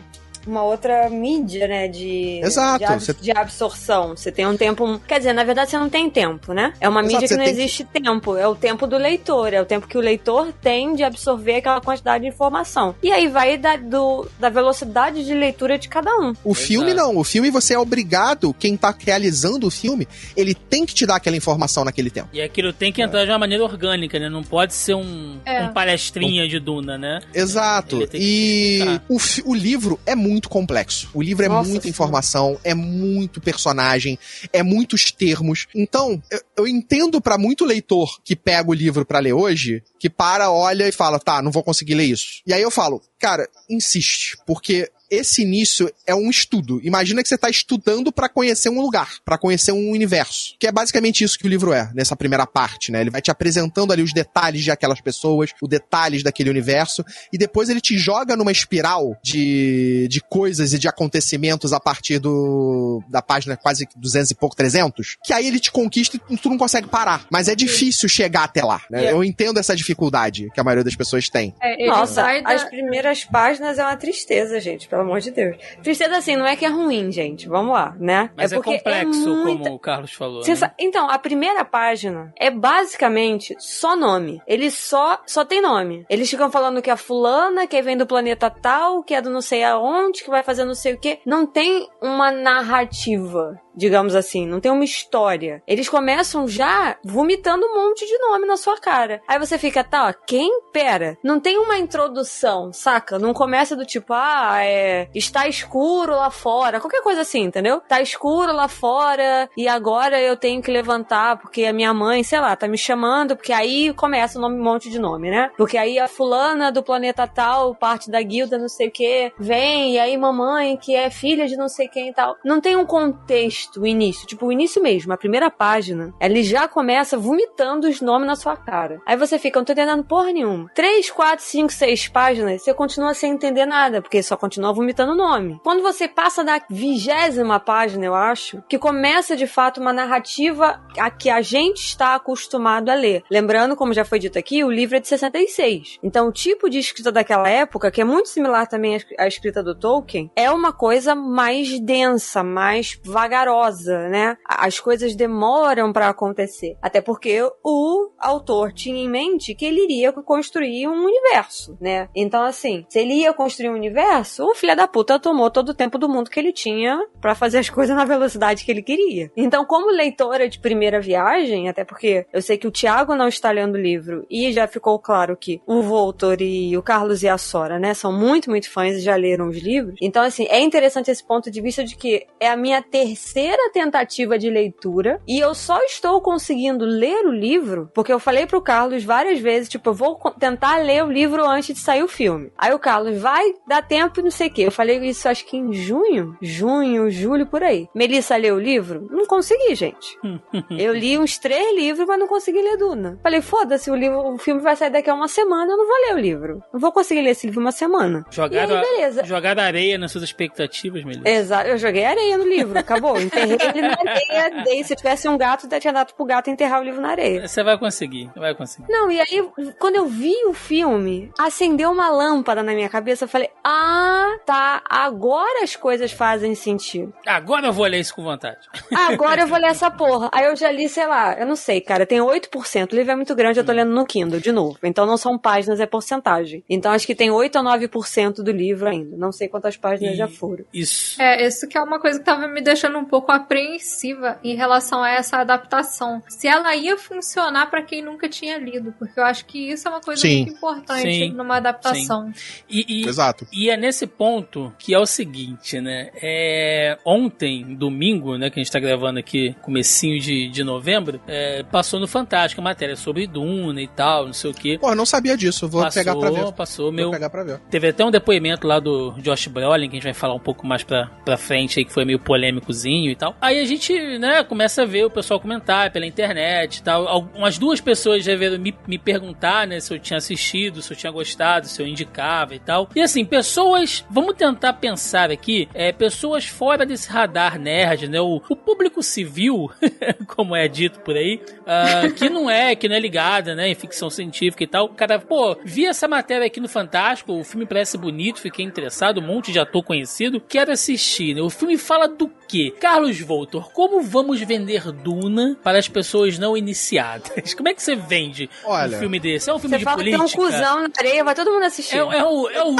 Uma 0.46 0.64
outra 0.64 1.10
mídia, 1.10 1.68
né? 1.68 1.88
De, 1.88 2.40
Exato, 2.44 2.80
de, 2.80 2.86
ab- 2.86 3.00
você- 3.00 3.14
de 3.14 3.32
absorção. 3.32 4.10
Você 4.16 4.32
tem 4.32 4.46
um 4.48 4.58
tempo. 4.58 5.00
Quer 5.08 5.20
dizer, 5.20 5.34
na 5.34 5.44
verdade, 5.44 5.70
você 5.72 5.78
não 5.78 5.90
tem 5.90 6.10
tempo, 6.10 6.54
né? 6.54 6.74
É 6.80 6.90
uma 6.90 7.02
Exato, 7.02 7.14
mídia 7.14 7.28
que 7.30 7.36
não 7.38 7.44
que- 7.46 7.50
existe 7.52 7.84
tempo. 7.86 8.36
É 8.38 8.48
o 8.48 8.56
tempo 8.56 8.86
do 8.88 8.98
leitor. 8.98 9.54
É 9.54 9.62
o 9.62 9.66
tempo 9.66 9.88
que 9.88 9.98
o 9.98 10.02
leitor 10.02 10.52
tem 10.62 10.96
de 10.96 11.04
absorver 11.04 11.56
aquela 11.58 11.80
quantidade 11.82 12.24
de 12.24 12.30
informação. 12.30 12.96
E 13.02 13.12
aí 13.12 13.28
vai 13.28 13.58
da, 13.58 13.76
do, 13.76 14.28
da 14.40 14.50
velocidade 14.50 15.24
de 15.26 15.34
leitura 15.34 15.78
de 15.78 15.88
cada 15.88 16.12
um. 16.18 16.34
O 16.44 16.54
filme 16.54 16.94
não. 16.94 17.18
O 17.18 17.24
filme 17.24 17.50
você 17.50 17.74
é 17.74 17.80
obrigado, 17.80 18.54
quem 18.54 18.76
tá 18.76 18.94
realizando 18.98 19.68
o 19.68 19.72
filme, 19.72 20.08
ele 20.36 20.54
tem 20.54 20.86
que 20.86 20.94
te 20.94 21.06
dar 21.06 21.16
aquela 21.16 21.36
informação 21.38 21.84
naquele 21.86 22.10
tempo. 22.10 22.30
E 22.34 22.42
aquilo 22.42 22.74
tem 22.74 22.92
que 22.92 23.02
entrar 23.02 23.24
de 23.26 23.32
uma 23.32 23.40
maneira 23.40 23.64
orgânica, 23.64 24.20
né? 24.20 24.30
Não 24.30 24.44
pode 24.44 24.74
ser 24.74 24.96
um, 24.96 25.38
É. 25.46 25.64
um 25.64 25.74
palestrinha 25.74 26.48
de 26.48 26.60
Duna, 26.60 26.98
né? 26.98 27.22
Exato. 27.34 28.08
E 28.14 28.80
o, 29.10 29.18
o 29.46 29.54
livro 29.56 30.00
é 30.06 30.16
muito 30.16 30.33
complexo. 30.50 31.10
O 31.14 31.22
livro 31.22 31.46
é 31.46 31.50
Nossa 31.50 31.70
muita 31.70 31.84
Senhora. 31.84 31.90
informação, 31.90 32.60
é 32.64 32.74
muito 32.74 33.42
personagem, 33.42 34.18
é 34.52 34.62
muitos 34.64 35.12
termos. 35.12 35.68
Então, 35.74 36.22
eu, 36.30 36.42
eu 36.58 36.68
entendo 36.68 37.22
pra 37.22 37.38
muito 37.38 37.66
leitor 37.66 38.20
que 38.24 38.36
pega 38.36 38.70
o 38.70 38.74
livro 38.74 39.06
pra 39.06 39.20
ler 39.20 39.34
hoje, 39.34 39.84
que 40.00 40.10
para, 40.10 40.52
olha 40.52 40.88
e 40.88 40.92
fala, 40.92 41.20
tá, 41.20 41.42
não 41.42 41.52
vou 41.52 41.64
conseguir 41.64 41.96
ler 41.96 42.06
isso. 42.06 42.42
E 42.46 42.54
aí 42.54 42.62
eu 42.62 42.72
falo, 42.72 43.02
cara, 43.20 43.48
insiste, 43.70 44.38
porque 44.46 44.90
esse 45.14 45.42
início 45.44 45.92
é 46.08 46.16
um 46.16 46.30
estudo. 46.30 46.80
Imagina 46.84 47.22
que 47.22 47.30
você 47.30 47.36
está 47.36 47.50
estudando 47.50 48.12
para 48.12 48.28
conhecer 48.30 48.70
um 48.70 48.82
lugar, 48.82 49.10
para 49.24 49.38
conhecer 49.38 49.72
um 49.72 49.90
universo. 49.92 50.56
Que 50.60 50.68
é 50.68 50.72
basicamente 50.72 51.24
isso 51.24 51.38
que 51.38 51.46
o 51.46 51.50
livro 51.50 51.72
é, 51.74 51.90
nessa 51.94 52.16
primeira 52.16 52.46
parte, 52.48 52.92
né? 52.92 53.02
Ele 53.02 53.10
vai 53.10 53.22
te 53.22 53.30
apresentando 53.32 53.92
ali 53.94 54.02
os 54.02 54.14
detalhes 54.14 54.64
de 54.64 54.72
aquelas 54.72 55.02
pessoas, 55.02 55.52
os 55.62 55.70
detalhes 55.70 56.24
daquele 56.24 56.50
universo, 56.50 57.04
e 57.32 57.38
depois 57.38 57.70
ele 57.70 57.80
te 57.82 57.98
joga 57.98 58.36
numa 58.36 58.52
espiral 58.52 59.16
de, 59.24 60.08
de 60.10 60.22
coisas 60.22 60.74
e 60.74 60.80
de 60.80 60.88
acontecimentos 60.88 61.74
a 61.74 61.80
partir 61.80 62.20
do 62.20 63.02
da 63.10 63.22
página 63.22 63.56
quase 63.56 63.88
200 63.96 64.32
e 64.32 64.36
pouco, 64.36 64.56
300, 64.56 65.18
que 65.24 65.34
aí 65.34 65.48
ele 65.48 65.60
te 65.60 65.72
conquista 65.72 66.20
e 66.30 66.38
tu 66.38 66.50
não 66.50 66.58
consegue 66.58 66.88
parar. 66.88 67.26
Mas 67.32 67.48
é 67.48 67.56
difícil 67.56 68.08
chegar 68.10 68.44
até 68.46 68.64
lá, 68.64 68.82
né? 68.90 69.00
Yeah. 69.00 69.18
Eu 69.18 69.24
entendo 69.24 69.60
essa 69.60 69.76
dificuldade 69.76 70.50
que 70.54 70.60
a 70.60 70.64
maioria 70.64 70.84
das 70.84 70.96
pessoas 70.96 71.30
tem. 71.30 71.54
É, 71.62 71.74
ele 71.82 71.90
Nossa, 71.92 72.14
sai 72.16 72.42
da- 72.42 72.52
as 72.54 72.64
primeiras 72.64 73.24
páginas 73.26 73.78
é 73.78 73.84
uma 73.84 73.96
tristeza, 73.96 74.60
gente, 74.60 74.88
pelo 74.88 75.03
amor 75.04 75.20
de 75.20 75.32
Deus. 75.32 75.56
Tristeza 75.84 76.18
assim, 76.18 76.36
não 76.36 76.46
é 76.46 76.56
que 76.56 76.66
é 76.66 76.70
ruim, 76.70 77.12
gente. 77.12 77.48
Vamos 77.48 77.74
lá, 77.74 77.96
né? 78.00 78.30
Mas 78.36 78.52
é, 78.52 78.56
porque 78.56 78.78
complexo, 78.78 79.36
muita- 79.36 79.64
como 79.64 79.76
o 79.76 79.80
Carlos 79.80 80.14
falou. 80.14 80.44
Sensa- 80.44 80.68
Né? 80.68 80.74
Então, 80.80 81.10
a 81.10 81.18
primeira 81.20 81.64
página 81.66 82.34
é 82.38 82.50
basicamente 82.50 83.56
só 83.60 83.96
nome. 83.96 84.42
Ele 84.48 84.70
só 84.72 85.22
só 85.26 85.44
tem 85.46 85.62
nome. 85.62 86.06
Eles 86.10 86.30
ficam 86.30 86.50
falando 86.52 86.82
que 86.82 86.90
é 86.90 86.96
fulana, 86.96 87.68
que 87.68 87.82
vem 87.82 87.98
do 87.98 88.06
planeta 88.08 88.50
tal, 88.50 89.04
que 89.04 89.14
é 89.14 89.22
do 89.22 89.30
não 89.30 89.42
sei 89.42 89.64
aonde, 89.64 90.24
que 90.24 90.30
vai 90.30 90.44
fazer 90.44 90.64
não 90.66 90.76
sei 90.76 90.94
o 90.94 91.00
quê. 91.00 91.20
Não 91.26 91.46
tem 91.46 91.88
uma 92.02 92.32
narrativa, 92.32 93.60
digamos 93.76 94.16
assim, 94.16 94.46
não 94.48 94.60
tem 94.60 94.72
uma 94.72 94.84
história. 94.84 95.62
Eles 95.68 95.88
começam 95.90 96.48
já 96.48 96.98
vomitando 97.04 97.66
um 97.66 97.76
monte 97.88 98.06
de 98.06 98.18
nome 98.20 98.46
na 98.46 98.58
sua 98.58 98.78
cara. 98.80 99.22
Aí 99.28 99.40
você 99.40 99.58
fica, 99.58 99.84
tá, 99.84 100.08
ó, 100.10 100.14
quem? 100.26 100.62
Pera, 100.72 101.18
não 101.24 101.40
tem 101.40 101.58
uma 101.58 101.78
introdução, 101.78 102.72
saca? 102.74 103.20
Não 103.20 103.34
começa 103.34 103.76
do 103.76 103.86
tipo, 103.86 104.14
ah, 104.14 104.60
é 104.64 104.93
está 105.14 105.48
escuro 105.48 106.14
lá 106.14 106.30
fora, 106.30 106.80
qualquer 106.80 107.02
coisa 107.02 107.22
assim, 107.22 107.42
entendeu? 107.42 107.82
Tá 107.88 108.02
escuro 108.02 108.54
lá 108.54 108.68
fora 108.68 109.50
e 109.58 109.68
agora 109.68 110.20
eu 110.22 110.36
tenho 110.36 110.62
que 110.62 110.72
levantar 110.72 111.38
porque 111.38 111.66
a 111.66 111.74
minha 111.74 111.94
mãe, 111.94 112.24
sei 112.24 112.40
lá, 112.40 112.56
tá 112.56 112.68
me 112.68 112.78
chamando, 112.78 113.36
porque 113.36 113.54
aí 113.54 113.94
começa 113.94 114.40
um 114.40 114.62
monte 114.62 114.90
de 114.90 115.00
nome, 115.00 115.30
né? 115.30 115.52
Porque 115.58 115.78
aí 115.78 116.00
a 116.00 116.08
fulana 116.08 116.72
do 116.72 116.84
planeta 116.84 117.28
tal, 117.28 117.76
parte 117.76 118.10
da 118.10 118.22
guilda, 118.22 118.58
não 118.58 118.70
sei 118.70 118.88
o 118.88 118.92
que, 118.92 119.32
vem, 119.38 119.94
e 119.94 120.00
aí 120.00 120.18
mamãe, 120.18 120.78
que 120.78 120.96
é 120.96 121.10
filha 121.10 121.48
de 121.48 121.56
não 121.56 121.68
sei 121.68 121.88
quem 121.88 122.10
e 122.10 122.14
tal. 122.14 122.36
Não 122.44 122.60
tem 122.60 122.76
um 122.76 122.86
contexto, 122.86 123.82
o 123.82 123.88
início, 123.88 124.28
tipo 124.28 124.48
o 124.48 124.52
início 124.52 124.82
mesmo, 124.82 125.14
a 125.14 125.18
primeira 125.18 125.50
página, 125.50 126.14
ele 126.20 126.44
já 126.44 126.68
começa 126.68 127.18
vomitando 127.18 127.88
os 127.88 128.02
nomes 128.02 128.28
na 128.28 128.36
sua 128.36 128.56
cara. 128.56 129.02
Aí 129.06 129.16
você 129.16 129.40
fica, 129.40 129.60
não 129.60 129.66
tô 129.66 129.74
entendendo 129.74 130.04
porra 130.04 130.32
nenhuma. 130.32 130.70
Três, 130.74 131.10
quatro, 131.10 131.44
cinco, 131.46 131.72
seis 131.72 132.08
páginas, 132.08 132.62
você 132.62 132.74
continua 132.74 133.14
sem 133.14 133.34
entender 133.34 133.66
nada, 133.66 134.02
porque 134.02 134.22
só 134.22 134.36
continua 134.36 134.73
vomitando 134.74 135.16
nome. 135.16 135.60
Quando 135.64 135.82
você 135.82 136.08
passa 136.08 136.44
da 136.44 136.62
vigésima 136.70 137.60
página, 137.60 138.06
eu 138.06 138.16
acho, 138.16 138.64
que 138.68 138.78
começa 138.78 139.36
de 139.36 139.48
fato 139.48 139.80
uma 139.80 139.94
narrativa 139.94 140.82
a 140.98 141.10
que 141.10 141.30
a 141.30 141.42
gente 141.42 141.78
está 141.78 142.16
acostumado 142.16 142.90
a 142.90 142.96
ler. 142.96 143.24
Lembrando, 143.30 143.76
como 143.76 143.94
já 143.94 144.06
foi 144.06 144.20
dito 144.20 144.38
aqui, 144.38 144.64
o 144.64 144.72
livro 144.72 144.98
é 144.98 145.00
de 145.00 145.08
66. 145.08 146.00
Então, 146.04 146.28
o 146.28 146.32
tipo 146.32 146.70
de 146.70 146.80
escrita 146.80 147.12
daquela 147.12 147.50
época, 147.50 147.92
que 147.92 148.02
é 148.02 148.04
muito 148.04 148.30
similar 148.30 148.68
também 148.68 149.00
à 149.18 149.28
escrita 149.28 149.64
do 149.64 149.76
Tolkien, 149.76 150.32
é 150.36 150.50
uma 150.52 150.74
coisa 150.74 151.16
mais 151.16 151.80
densa, 151.80 152.44
mais 152.44 153.00
vagarosa, 153.04 154.10
né? 154.10 154.38
As 154.46 154.80
coisas 154.80 155.16
demoram 155.16 155.92
para 155.92 156.10
acontecer. 156.10 156.78
Até 156.82 157.02
porque 157.02 157.42
o 157.64 158.12
autor 158.20 158.74
tinha 158.74 159.04
em 159.04 159.10
mente 159.10 159.56
que 159.56 159.66
ele 159.66 159.84
iria 159.84 160.12
construir 160.12 160.88
um 160.88 161.06
universo, 161.06 161.78
né? 161.80 162.10
Então, 162.16 162.44
assim, 162.44 162.86
se 162.90 163.00
ele 163.00 163.14
ia 163.14 163.34
construir 163.34 163.70
um 163.70 163.76
universo, 163.76 164.46
o 164.46 164.56
filho 164.64 164.78
da 164.78 164.88
puta 164.88 165.20
tomou 165.20 165.52
todo 165.52 165.70
o 165.70 165.74
tempo 165.74 165.98
do 165.98 166.08
mundo 166.08 166.30
que 166.30 166.40
ele 166.40 166.54
tinha 166.54 166.98
para 167.20 167.36
fazer 167.36 167.58
as 167.58 167.70
coisas 167.70 167.94
na 167.94 168.06
velocidade 168.06 168.64
que 168.64 168.72
ele 168.72 168.82
queria. 168.82 169.30
Então, 169.36 169.66
como 169.66 169.92
leitora 169.92 170.48
de 170.48 170.58
primeira 170.58 171.02
viagem, 171.02 171.68
até 171.68 171.84
porque 171.84 172.26
eu 172.32 172.42
sei 172.42 172.58
que 172.58 172.66
o 172.66 172.72
Tiago 172.72 173.14
não 173.14 173.28
está 173.28 173.52
lendo 173.52 173.76
o 173.76 173.82
livro 173.82 174.26
e 174.30 174.54
já 174.54 174.66
ficou 174.66 174.98
claro 174.98 175.36
que 175.36 175.62
o 175.68 175.82
Voltor 175.82 176.42
e 176.42 176.78
o 176.78 176.82
Carlos 176.82 177.24
e 177.24 177.28
a 177.28 177.38
Sora, 177.38 177.78
né, 177.78 177.94
são 177.94 178.14
muito, 178.14 178.50
muito 178.50 178.70
fãs 178.70 178.96
e 178.96 179.02
já 179.02 179.18
leram 179.18 179.50
os 179.50 179.58
livros. 179.58 179.96
Então, 180.02 180.24
assim, 180.24 180.48
é 180.50 180.62
interessante 180.62 181.12
esse 181.12 181.26
ponto 181.26 181.52
de 181.52 181.60
vista 181.60 181.84
de 181.84 181.98
que 181.98 182.26
é 182.40 182.48
a 182.48 182.56
minha 182.56 182.82
terceira 182.82 183.70
tentativa 183.74 184.40
de 184.40 184.50
leitura 184.50 185.20
e 185.28 185.40
eu 185.40 185.54
só 185.54 185.84
estou 185.84 186.22
conseguindo 186.22 186.86
ler 186.86 187.26
o 187.26 187.32
livro 187.32 187.92
porque 187.94 188.14
eu 188.14 188.20
falei 188.20 188.46
pro 188.46 188.62
Carlos 188.62 189.04
várias 189.04 189.42
vezes, 189.42 189.68
tipo, 189.68 189.90
eu 189.90 189.94
vou 189.94 190.16
tentar 190.40 190.78
ler 190.78 191.04
o 191.04 191.12
livro 191.12 191.46
antes 191.46 191.76
de 191.76 191.82
sair 191.82 192.04
o 192.04 192.08
filme. 192.08 192.50
Aí 192.58 192.74
o 192.74 192.80
Carlos, 192.80 193.18
vai 193.18 193.54
dar 193.68 193.82
tempo 193.82 194.22
não 194.22 194.32
sei 194.32 194.53
quê. 194.54 194.64
Eu 194.64 194.72
falei 194.72 195.00
isso 195.00 195.28
acho 195.28 195.46
que 195.46 195.58
em 195.58 195.74
junho, 195.74 196.38
junho, 196.42 197.10
julho, 197.10 197.46
por 197.46 197.64
aí. 197.64 197.90
Melissa 197.94 198.36
leu 198.36 198.56
o 198.56 198.60
livro? 198.60 199.08
Não 199.10 199.26
consegui, 199.26 199.76
gente. 199.76 200.18
eu 200.78 200.94
li 200.94 201.18
uns 201.18 201.38
três 201.38 201.76
livros, 201.76 202.08
mas 202.08 202.20
não 202.20 202.28
consegui 202.28 202.62
ler 202.62 202.78
Duna. 202.78 203.20
Falei, 203.22 203.42
foda-se, 203.42 203.90
o 203.90 203.96
livro, 203.96 204.20
o 204.34 204.38
filme 204.38 204.62
vai 204.62 204.76
sair 204.76 204.90
daqui 204.90 205.10
a 205.10 205.14
uma 205.14 205.28
semana, 205.28 205.72
eu 205.72 205.78
não 205.78 205.88
vou 205.88 205.96
ler 206.08 206.16
o 206.16 206.20
livro. 206.20 206.64
Não 206.72 206.80
vou 206.80 206.92
conseguir 206.92 207.22
ler 207.22 207.32
esse 207.32 207.48
livro 207.48 207.62
uma 207.62 207.72
semana. 207.72 208.26
Jogaram, 208.30 208.78
aí, 208.78 208.82
beleza. 208.82 209.24
Areia 209.64 209.98
nas 209.98 210.12
suas 210.12 210.24
expectativas, 210.24 211.04
Melissa. 211.04 211.28
Exato, 211.28 211.70
eu 211.70 211.78
joguei 211.78 212.06
areia 212.06 212.38
no 212.38 212.46
livro, 212.46 212.78
acabou. 212.78 213.20
Enterrei 213.20 213.58
ele 213.62 213.82
na 213.82 213.98
areia, 213.98 214.64
dei, 214.64 214.84
se 214.84 214.96
tivesse 214.96 215.28
um 215.28 215.38
gato, 215.38 215.68
eu 215.72 215.80
tinha 215.80 215.94
dado 215.94 216.14
pro 216.14 216.26
gato 216.26 216.50
enterrar 216.50 216.82
o 216.82 216.84
livro 216.84 217.02
na 217.02 217.10
areia. 217.10 217.48
Você 217.48 217.64
vai 217.64 217.78
conseguir, 217.78 218.30
vai 218.36 218.54
conseguir. 218.54 218.92
Não, 218.92 219.12
e 219.12 219.20
aí, 219.20 219.50
quando 219.80 219.96
eu 219.96 220.06
vi 220.06 220.36
o 220.48 220.54
filme, 220.54 221.32
acendeu 221.38 221.92
uma 221.92 222.10
lâmpada 222.10 222.62
na 222.62 222.74
minha 222.74 222.90
cabeça, 222.90 223.26
eu 223.26 223.30
falei, 223.30 223.50
ah, 223.64 224.38
tá, 224.46 224.82
agora 224.90 225.64
as 225.64 225.76
coisas 225.76 226.12
fazem 226.12 226.56
sentido. 226.56 227.14
Agora 227.26 227.68
eu 227.68 227.74
vou 227.74 227.86
ler 227.86 228.00
isso 228.00 228.16
com 228.16 228.24
vontade. 228.24 228.60
Agora 228.94 229.42
eu 229.42 229.48
vou 229.48 229.58
ler 229.58 229.68
essa 229.72 229.90
porra. 229.90 230.30
Aí 230.32 230.46
eu 230.46 230.56
já 230.56 230.72
li, 230.72 230.88
sei 230.90 231.08
lá, 231.08 231.38
eu 231.38 231.46
não 231.46 231.56
sei, 231.56 231.82
cara, 231.82 232.06
tem 232.06 232.20
8%. 232.20 232.92
O 232.92 232.96
livro 232.96 233.12
é 233.12 233.16
muito 233.16 233.36
grande, 233.36 233.60
eu 233.60 233.66
tô 233.66 233.72
lendo 233.72 233.92
no 233.92 234.06
Kindle, 234.06 234.40
de 234.40 234.52
novo. 234.52 234.78
Então 234.84 235.06
não 235.06 235.18
são 235.18 235.38
páginas, 235.38 235.80
é 235.80 235.86
porcentagem. 235.86 236.64
Então 236.70 236.92
acho 236.92 237.08
que 237.08 237.16
tem 237.16 237.32
8 237.32 237.58
ou 237.58 237.64
9% 237.64 238.36
do 238.36 238.52
livro 238.52 238.88
ainda. 238.88 239.16
Não 239.18 239.32
sei 239.32 239.48
quantas 239.48 239.78
páginas 239.78 240.14
e... 240.14 240.18
já 240.18 240.28
foram. 240.28 240.66
Isso. 240.74 241.22
É, 241.22 241.46
isso 241.46 241.68
que 241.68 241.78
é 241.78 241.82
uma 241.82 242.00
coisa 242.00 242.20
que 242.20 242.26
tava 242.26 242.48
me 242.48 242.62
deixando 242.62 242.98
um 242.98 243.06
pouco 243.06 243.32
apreensiva 243.32 244.40
em 244.44 244.56
relação 244.56 245.04
a 245.04 245.10
essa 245.10 245.38
adaptação. 245.38 246.22
Se 246.28 246.48
ela 246.48 246.76
ia 246.76 246.98
funcionar 246.98 247.68
para 247.70 247.82
quem 247.82 248.02
nunca 248.02 248.28
tinha 248.28 248.58
lido, 248.58 248.94
porque 248.98 249.20
eu 249.20 249.24
acho 249.24 249.46
que 249.46 249.72
isso 249.72 249.88
é 249.88 249.92
uma 249.92 250.02
coisa 250.02 250.22
Sim. 250.22 250.44
muito 250.44 250.58
importante 250.58 251.02
Sim. 251.02 251.32
numa 251.32 251.58
adaptação. 251.58 252.32
E, 252.70 253.02
e, 253.04 253.08
Exato. 253.08 253.48
E 253.52 253.70
é 253.70 253.78
nesse 253.78 254.08
ponto 254.08 254.33
que 254.78 254.94
é 254.94 255.00
o 255.00 255.06
seguinte, 255.06 255.80
né? 255.82 256.10
É, 256.22 256.98
ontem, 257.06 257.76
domingo, 257.76 258.38
né, 258.38 258.50
que 258.50 258.60
a 258.60 258.64
gente 258.64 258.72
tá 258.72 258.80
gravando 258.80 259.20
aqui, 259.20 259.56
comecinho 259.62 260.20
de, 260.20 260.50
de 260.50 260.64
novembro, 260.64 261.20
é, 261.28 261.64
passou 261.64 262.00
no 262.00 262.08
Fantástico 262.08 262.62
a 262.62 262.64
matéria 262.64 262.96
sobre 262.96 263.28
Duna 263.28 263.82
e 263.82 263.88
tal, 263.88 264.26
não 264.26 264.34
sei 264.34 264.52
o 264.52 264.54
quê. 264.54 264.78
Pô, 264.80 264.90
eu 264.90 264.96
não 264.96 265.06
sabia 265.06 265.36
disso, 265.36 265.68
vou 265.68 265.82
passou, 265.82 266.02
pegar 266.02 266.16
pra 266.16 266.32
ver. 266.32 266.52
Passou, 266.54 266.92
meu... 266.92 267.06
Vou 267.06 267.14
pegar 267.14 267.30
pra 267.30 267.44
ver. 267.44 267.60
Teve 267.70 267.90
até 267.90 268.06
um 268.06 268.12
depoimento 268.12 268.68
lá 268.68 268.80
do 268.80 269.12
Josh 269.20 269.48
Brolin, 269.48 269.90
que 269.90 269.96
a 269.96 270.00
gente 270.00 270.04
vai 270.04 270.14
falar 270.14 270.34
um 270.34 270.40
pouco 270.40 270.66
mais 270.66 270.84
pra, 270.84 271.08
pra 271.26 271.38
frente 271.38 271.80
aí, 271.80 271.86
que 271.86 271.92
foi 271.92 272.06
meio 272.06 272.20
polêmicozinho 272.20 273.12
e 273.12 273.16
tal. 273.16 273.36
Aí 273.42 273.60
a 273.60 273.66
gente, 273.66 273.94
né, 274.18 274.44
começa 274.44 274.84
a 274.84 274.86
ver 274.86 275.06
o 275.06 275.10
pessoal 275.10 275.40
comentar 275.40 275.92
pela 275.92 276.06
internet 276.06 276.78
e 276.78 276.84
tal. 276.84 277.30
Umas 277.36 277.58
duas 277.58 277.82
pessoas 277.82 278.24
já 278.24 278.36
vieram 278.36 278.58
me, 278.58 278.74
me 278.88 278.98
perguntar, 278.98 279.68
né, 279.68 279.80
se 279.80 279.94
eu 279.94 280.00
tinha 280.00 280.18
assistido, 280.18 280.82
se 280.82 280.94
eu 280.94 280.98
tinha 280.98 281.12
gostado, 281.12 281.68
se 281.68 281.82
eu 281.82 281.88
indicava 281.88 282.56
e 282.56 282.60
tal. 282.60 282.90
E 282.96 283.02
assim, 283.02 283.26
pessoas, 283.26 284.06
vamos 284.10 284.23
tentar 284.32 284.74
pensar 284.74 285.32
aqui, 285.32 285.68
é, 285.74 285.92
pessoas 285.92 286.46
fora 286.46 286.86
desse 286.86 287.10
radar 287.10 287.58
nerd, 287.58 288.08
né, 288.08 288.22
o, 288.22 288.40
o 288.48 288.56
público 288.56 289.02
civil, 289.02 289.72
como 290.28 290.56
é 290.56 290.68
dito 290.68 291.00
por 291.00 291.16
aí, 291.16 291.42
uh, 291.62 292.14
que 292.14 292.30
não 292.30 292.48
é, 292.48 292.76
que 292.76 292.88
não 292.88 292.96
é 292.96 293.00
ligada, 293.00 293.56
né, 293.56 293.70
em 293.70 293.76
ficção 293.76 294.10
científica 294.10 294.64
e 294.64 294.68
tal. 294.68 294.86
O 294.86 294.90
cara, 294.90 295.18
pô, 295.18 295.58
vi 295.64 295.86
essa 295.88 296.08
matéria 296.08 296.46
aqui 296.46 296.60
no 296.60 296.70
Fantástico, 296.70 297.34
o 297.34 297.44
filme 297.44 297.66
parece 297.66 297.98
bonito, 297.98 298.40
fiquei 298.40 298.64
interessado, 298.64 299.20
um 299.20 299.26
monte 299.26 299.52
de 299.52 299.60
ator 299.60 299.84
conhecido, 299.84 300.40
quero 300.40 300.72
assistir, 300.72 301.34
né? 301.34 301.42
O 301.42 301.50
filme 301.50 301.78
fala 301.78 302.08
do 302.08 302.30
quê? 302.48 302.74
Carlos 302.80 303.20
Voltor, 303.20 303.72
como 303.72 304.02
vamos 304.02 304.40
vender 304.42 304.92
Duna 304.92 305.58
para 305.64 305.80
as 305.80 305.88
pessoas 305.88 306.38
não 306.38 306.56
iniciadas? 306.56 307.54
Como 307.56 307.68
é 307.70 307.74
que 307.74 307.82
você 307.82 307.96
vende 307.96 308.50
Olha, 308.64 308.98
um 308.98 309.00
filme 309.00 309.20
desse? 309.20 309.50
É 309.50 309.54
um 309.54 309.60
filme 309.60 309.78
de 309.78 309.84
fala 309.84 309.98
política? 309.98 310.24
Que 310.24 310.24
é 310.24 310.26
um 310.26 310.46
cuzão 310.46 310.82
na 310.82 310.90
areia, 310.98 311.24
vai 311.24 311.36
todo 311.36 311.52
mundo 311.52 311.64
assistir. 311.64 311.96
É, 311.96 312.00
é, 312.00 312.04
um, 312.04 312.50
é, 312.50 312.64
um, 312.64 312.76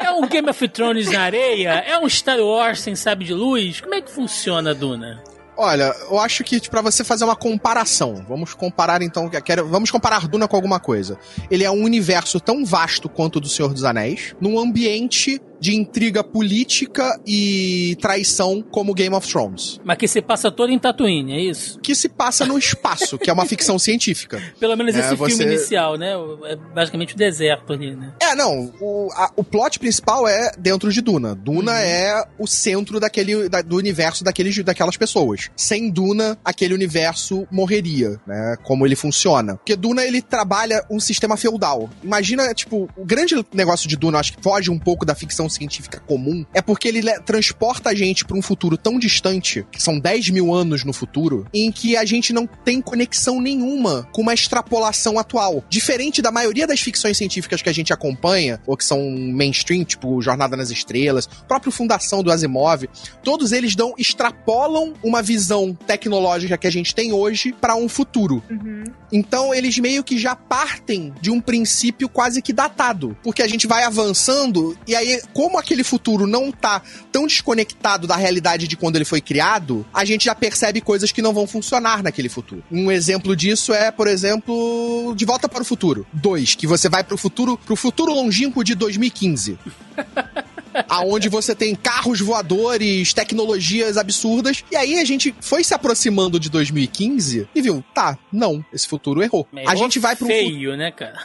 é 0.00 0.10
um 0.12 0.26
Game 0.28 0.48
of 0.48 0.59
Thrones 0.68 1.10
na 1.10 1.22
areia? 1.22 1.70
É 1.86 1.98
um 1.98 2.08
Star 2.08 2.38
Wars 2.38 2.80
sem 2.80 2.94
sabe 2.94 3.24
de 3.24 3.34
luz? 3.34 3.80
Como 3.80 3.94
é 3.94 4.00
que 4.00 4.10
funciona 4.10 4.74
Duna? 4.74 5.22
Olha, 5.56 5.94
eu 6.10 6.18
acho 6.18 6.42
que 6.42 6.58
para 6.70 6.80
você 6.80 7.04
fazer 7.04 7.24
uma 7.24 7.36
comparação, 7.36 8.24
vamos 8.26 8.54
comparar 8.54 9.02
então, 9.02 9.28
quero, 9.28 9.68
vamos 9.68 9.90
comparar 9.90 10.26
Duna 10.26 10.48
com 10.48 10.56
alguma 10.56 10.80
coisa. 10.80 11.18
Ele 11.50 11.64
é 11.64 11.70
um 11.70 11.82
universo 11.82 12.40
tão 12.40 12.64
vasto 12.64 13.10
quanto 13.10 13.36
o 13.36 13.40
do 13.40 13.48
Senhor 13.48 13.72
dos 13.72 13.84
Anéis, 13.84 14.34
num 14.40 14.58
ambiente 14.58 15.38
de 15.60 15.76
intriga 15.76 16.24
política 16.24 17.20
e 17.26 17.96
traição 18.00 18.62
como 18.62 18.94
Game 18.94 19.14
of 19.14 19.28
Thrones. 19.28 19.78
Mas 19.84 19.98
que 19.98 20.08
se 20.08 20.22
passa 20.22 20.50
todo 20.50 20.72
em 20.72 20.78
Tatooine, 20.78 21.34
é 21.34 21.40
isso? 21.40 21.78
Que 21.80 21.94
se 21.94 22.08
passa 22.08 22.46
no 22.46 22.58
espaço, 22.58 23.18
que 23.18 23.28
é 23.28 23.32
uma 23.32 23.44
ficção 23.44 23.78
científica. 23.78 24.42
Pelo 24.58 24.76
menos 24.76 24.96
é, 24.96 25.00
esse 25.00 25.14
você... 25.14 25.36
filme 25.36 25.54
inicial, 25.54 25.96
né? 25.96 26.14
É 26.44 26.56
basicamente 26.56 27.14
o 27.14 27.16
deserto 27.16 27.72
ali, 27.74 27.94
né? 27.94 28.14
É, 28.20 28.34
não. 28.34 28.72
O, 28.80 29.10
a, 29.12 29.30
o 29.36 29.44
plot 29.44 29.78
principal 29.78 30.26
é 30.26 30.52
dentro 30.58 30.90
de 30.90 31.02
Duna. 31.02 31.34
Duna 31.34 31.72
uhum. 31.72 31.78
é 31.78 32.24
o 32.38 32.46
centro 32.46 32.98
daquele, 32.98 33.48
da, 33.48 33.60
do 33.60 33.76
universo 33.76 34.24
daqueles, 34.24 34.56
daquelas 34.64 34.96
pessoas. 34.96 35.50
Sem 35.54 35.90
Duna, 35.90 36.38
aquele 36.42 36.72
universo 36.72 37.46
morreria, 37.50 38.18
né? 38.26 38.56
Como 38.62 38.86
ele 38.86 38.96
funciona. 38.96 39.56
Porque 39.56 39.76
Duna, 39.76 40.04
ele 40.04 40.22
trabalha 40.22 40.84
um 40.90 40.98
sistema 40.98 41.36
feudal. 41.36 41.90
Imagina, 42.02 42.54
tipo, 42.54 42.88
o 42.96 43.04
grande 43.04 43.34
negócio 43.52 43.86
de 43.88 43.96
Duna, 43.96 44.18
acho 44.18 44.32
que 44.36 44.42
foge 44.42 44.70
um 44.70 44.78
pouco 44.78 45.04
da 45.04 45.14
ficção 45.14 45.49
científica 45.50 46.00
comum, 46.00 46.44
é 46.54 46.62
porque 46.62 46.88
ele 46.88 47.02
transporta 47.20 47.90
a 47.90 47.94
gente 47.94 48.24
para 48.24 48.36
um 48.36 48.42
futuro 48.42 48.76
tão 48.76 48.98
distante, 48.98 49.66
que 49.70 49.82
são 49.82 49.98
10 49.98 50.30
mil 50.30 50.54
anos 50.54 50.84
no 50.84 50.92
futuro, 50.92 51.46
em 51.52 51.70
que 51.70 51.96
a 51.96 52.04
gente 52.04 52.32
não 52.32 52.46
tem 52.46 52.80
conexão 52.80 53.40
nenhuma 53.40 54.08
com 54.12 54.22
uma 54.22 54.34
extrapolação 54.34 55.18
atual. 55.18 55.64
Diferente 55.68 56.22
da 56.22 56.30
maioria 56.30 56.66
das 56.66 56.80
ficções 56.80 57.16
científicas 57.16 57.62
que 57.62 57.68
a 57.68 57.72
gente 57.72 57.92
acompanha, 57.92 58.60
ou 58.66 58.76
que 58.76 58.84
são 58.84 59.00
mainstream, 59.10 59.84
tipo 59.84 60.20
Jornada 60.22 60.56
nas 60.56 60.70
Estrelas, 60.70 61.28
próprio 61.48 61.72
Fundação 61.72 62.22
do 62.22 62.30
Asimov, 62.30 62.88
todos 63.22 63.52
eles 63.52 63.74
dão, 63.74 63.94
extrapolam 63.98 64.94
uma 65.02 65.22
visão 65.22 65.76
tecnológica 65.86 66.56
que 66.56 66.66
a 66.66 66.72
gente 66.72 66.94
tem 66.94 67.12
hoje 67.12 67.52
para 67.52 67.76
um 67.76 67.88
futuro. 67.88 68.42
Uhum. 68.50 68.84
Então 69.12 69.54
eles 69.54 69.78
meio 69.78 70.04
que 70.04 70.18
já 70.18 70.34
partem 70.36 71.12
de 71.20 71.30
um 71.30 71.40
princípio 71.40 72.08
quase 72.08 72.42
que 72.42 72.52
datado, 72.52 73.16
porque 73.22 73.42
a 73.42 73.48
gente 73.48 73.66
vai 73.66 73.84
avançando 73.84 74.76
e 74.86 74.94
aí 74.94 75.20
como 75.40 75.58
aquele 75.58 75.82
futuro 75.82 76.26
não 76.26 76.52
tá 76.52 76.82
tão 77.10 77.26
desconectado 77.26 78.06
da 78.06 78.14
realidade 78.14 78.68
de 78.68 78.76
quando 78.76 78.96
ele 78.96 79.06
foi 79.06 79.22
criado, 79.22 79.86
a 79.90 80.04
gente 80.04 80.26
já 80.26 80.34
percebe 80.34 80.82
coisas 80.82 81.10
que 81.12 81.22
não 81.22 81.32
vão 81.32 81.46
funcionar 81.46 82.02
naquele 82.02 82.28
futuro. 82.28 82.62
Um 82.70 82.92
exemplo 82.92 83.34
disso 83.34 83.72
é, 83.72 83.90
por 83.90 84.06
exemplo, 84.06 85.14
De 85.16 85.24
Volta 85.24 85.48
para 85.48 85.62
o 85.62 85.64
Futuro 85.64 86.06
2, 86.12 86.56
que 86.56 86.66
você 86.66 86.90
vai 86.90 87.02
pro 87.02 87.16
futuro, 87.16 87.56
pro 87.56 87.74
futuro 87.74 88.12
longínquo 88.12 88.62
de 88.62 88.74
2015. 88.74 89.58
aonde 90.88 91.28
você 91.28 91.54
tem 91.54 91.74
carros 91.74 92.20
voadores, 92.20 93.12
tecnologias 93.12 93.96
absurdas. 93.96 94.64
E 94.70 94.76
aí 94.76 94.98
a 94.98 95.04
gente 95.04 95.34
foi 95.40 95.64
se 95.64 95.74
aproximando 95.74 96.38
de 96.38 96.50
2015 96.50 97.48
e 97.54 97.62
viu, 97.62 97.84
tá, 97.94 98.18
não, 98.32 98.64
esse 98.72 98.86
futuro 98.86 99.22
errou. 99.22 99.46
Mas 99.52 99.68
a 99.68 99.74
errou 99.74 99.76
gente 99.76 99.98
vai 99.98 100.16
pro 100.16 100.26
feio, 100.26 100.76
né, 100.76 100.90
cara? 100.90 101.20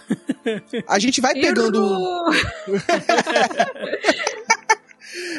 a 0.88 1.00
gente 1.00 1.22
vai 1.22 1.34
pegando! 1.34 1.82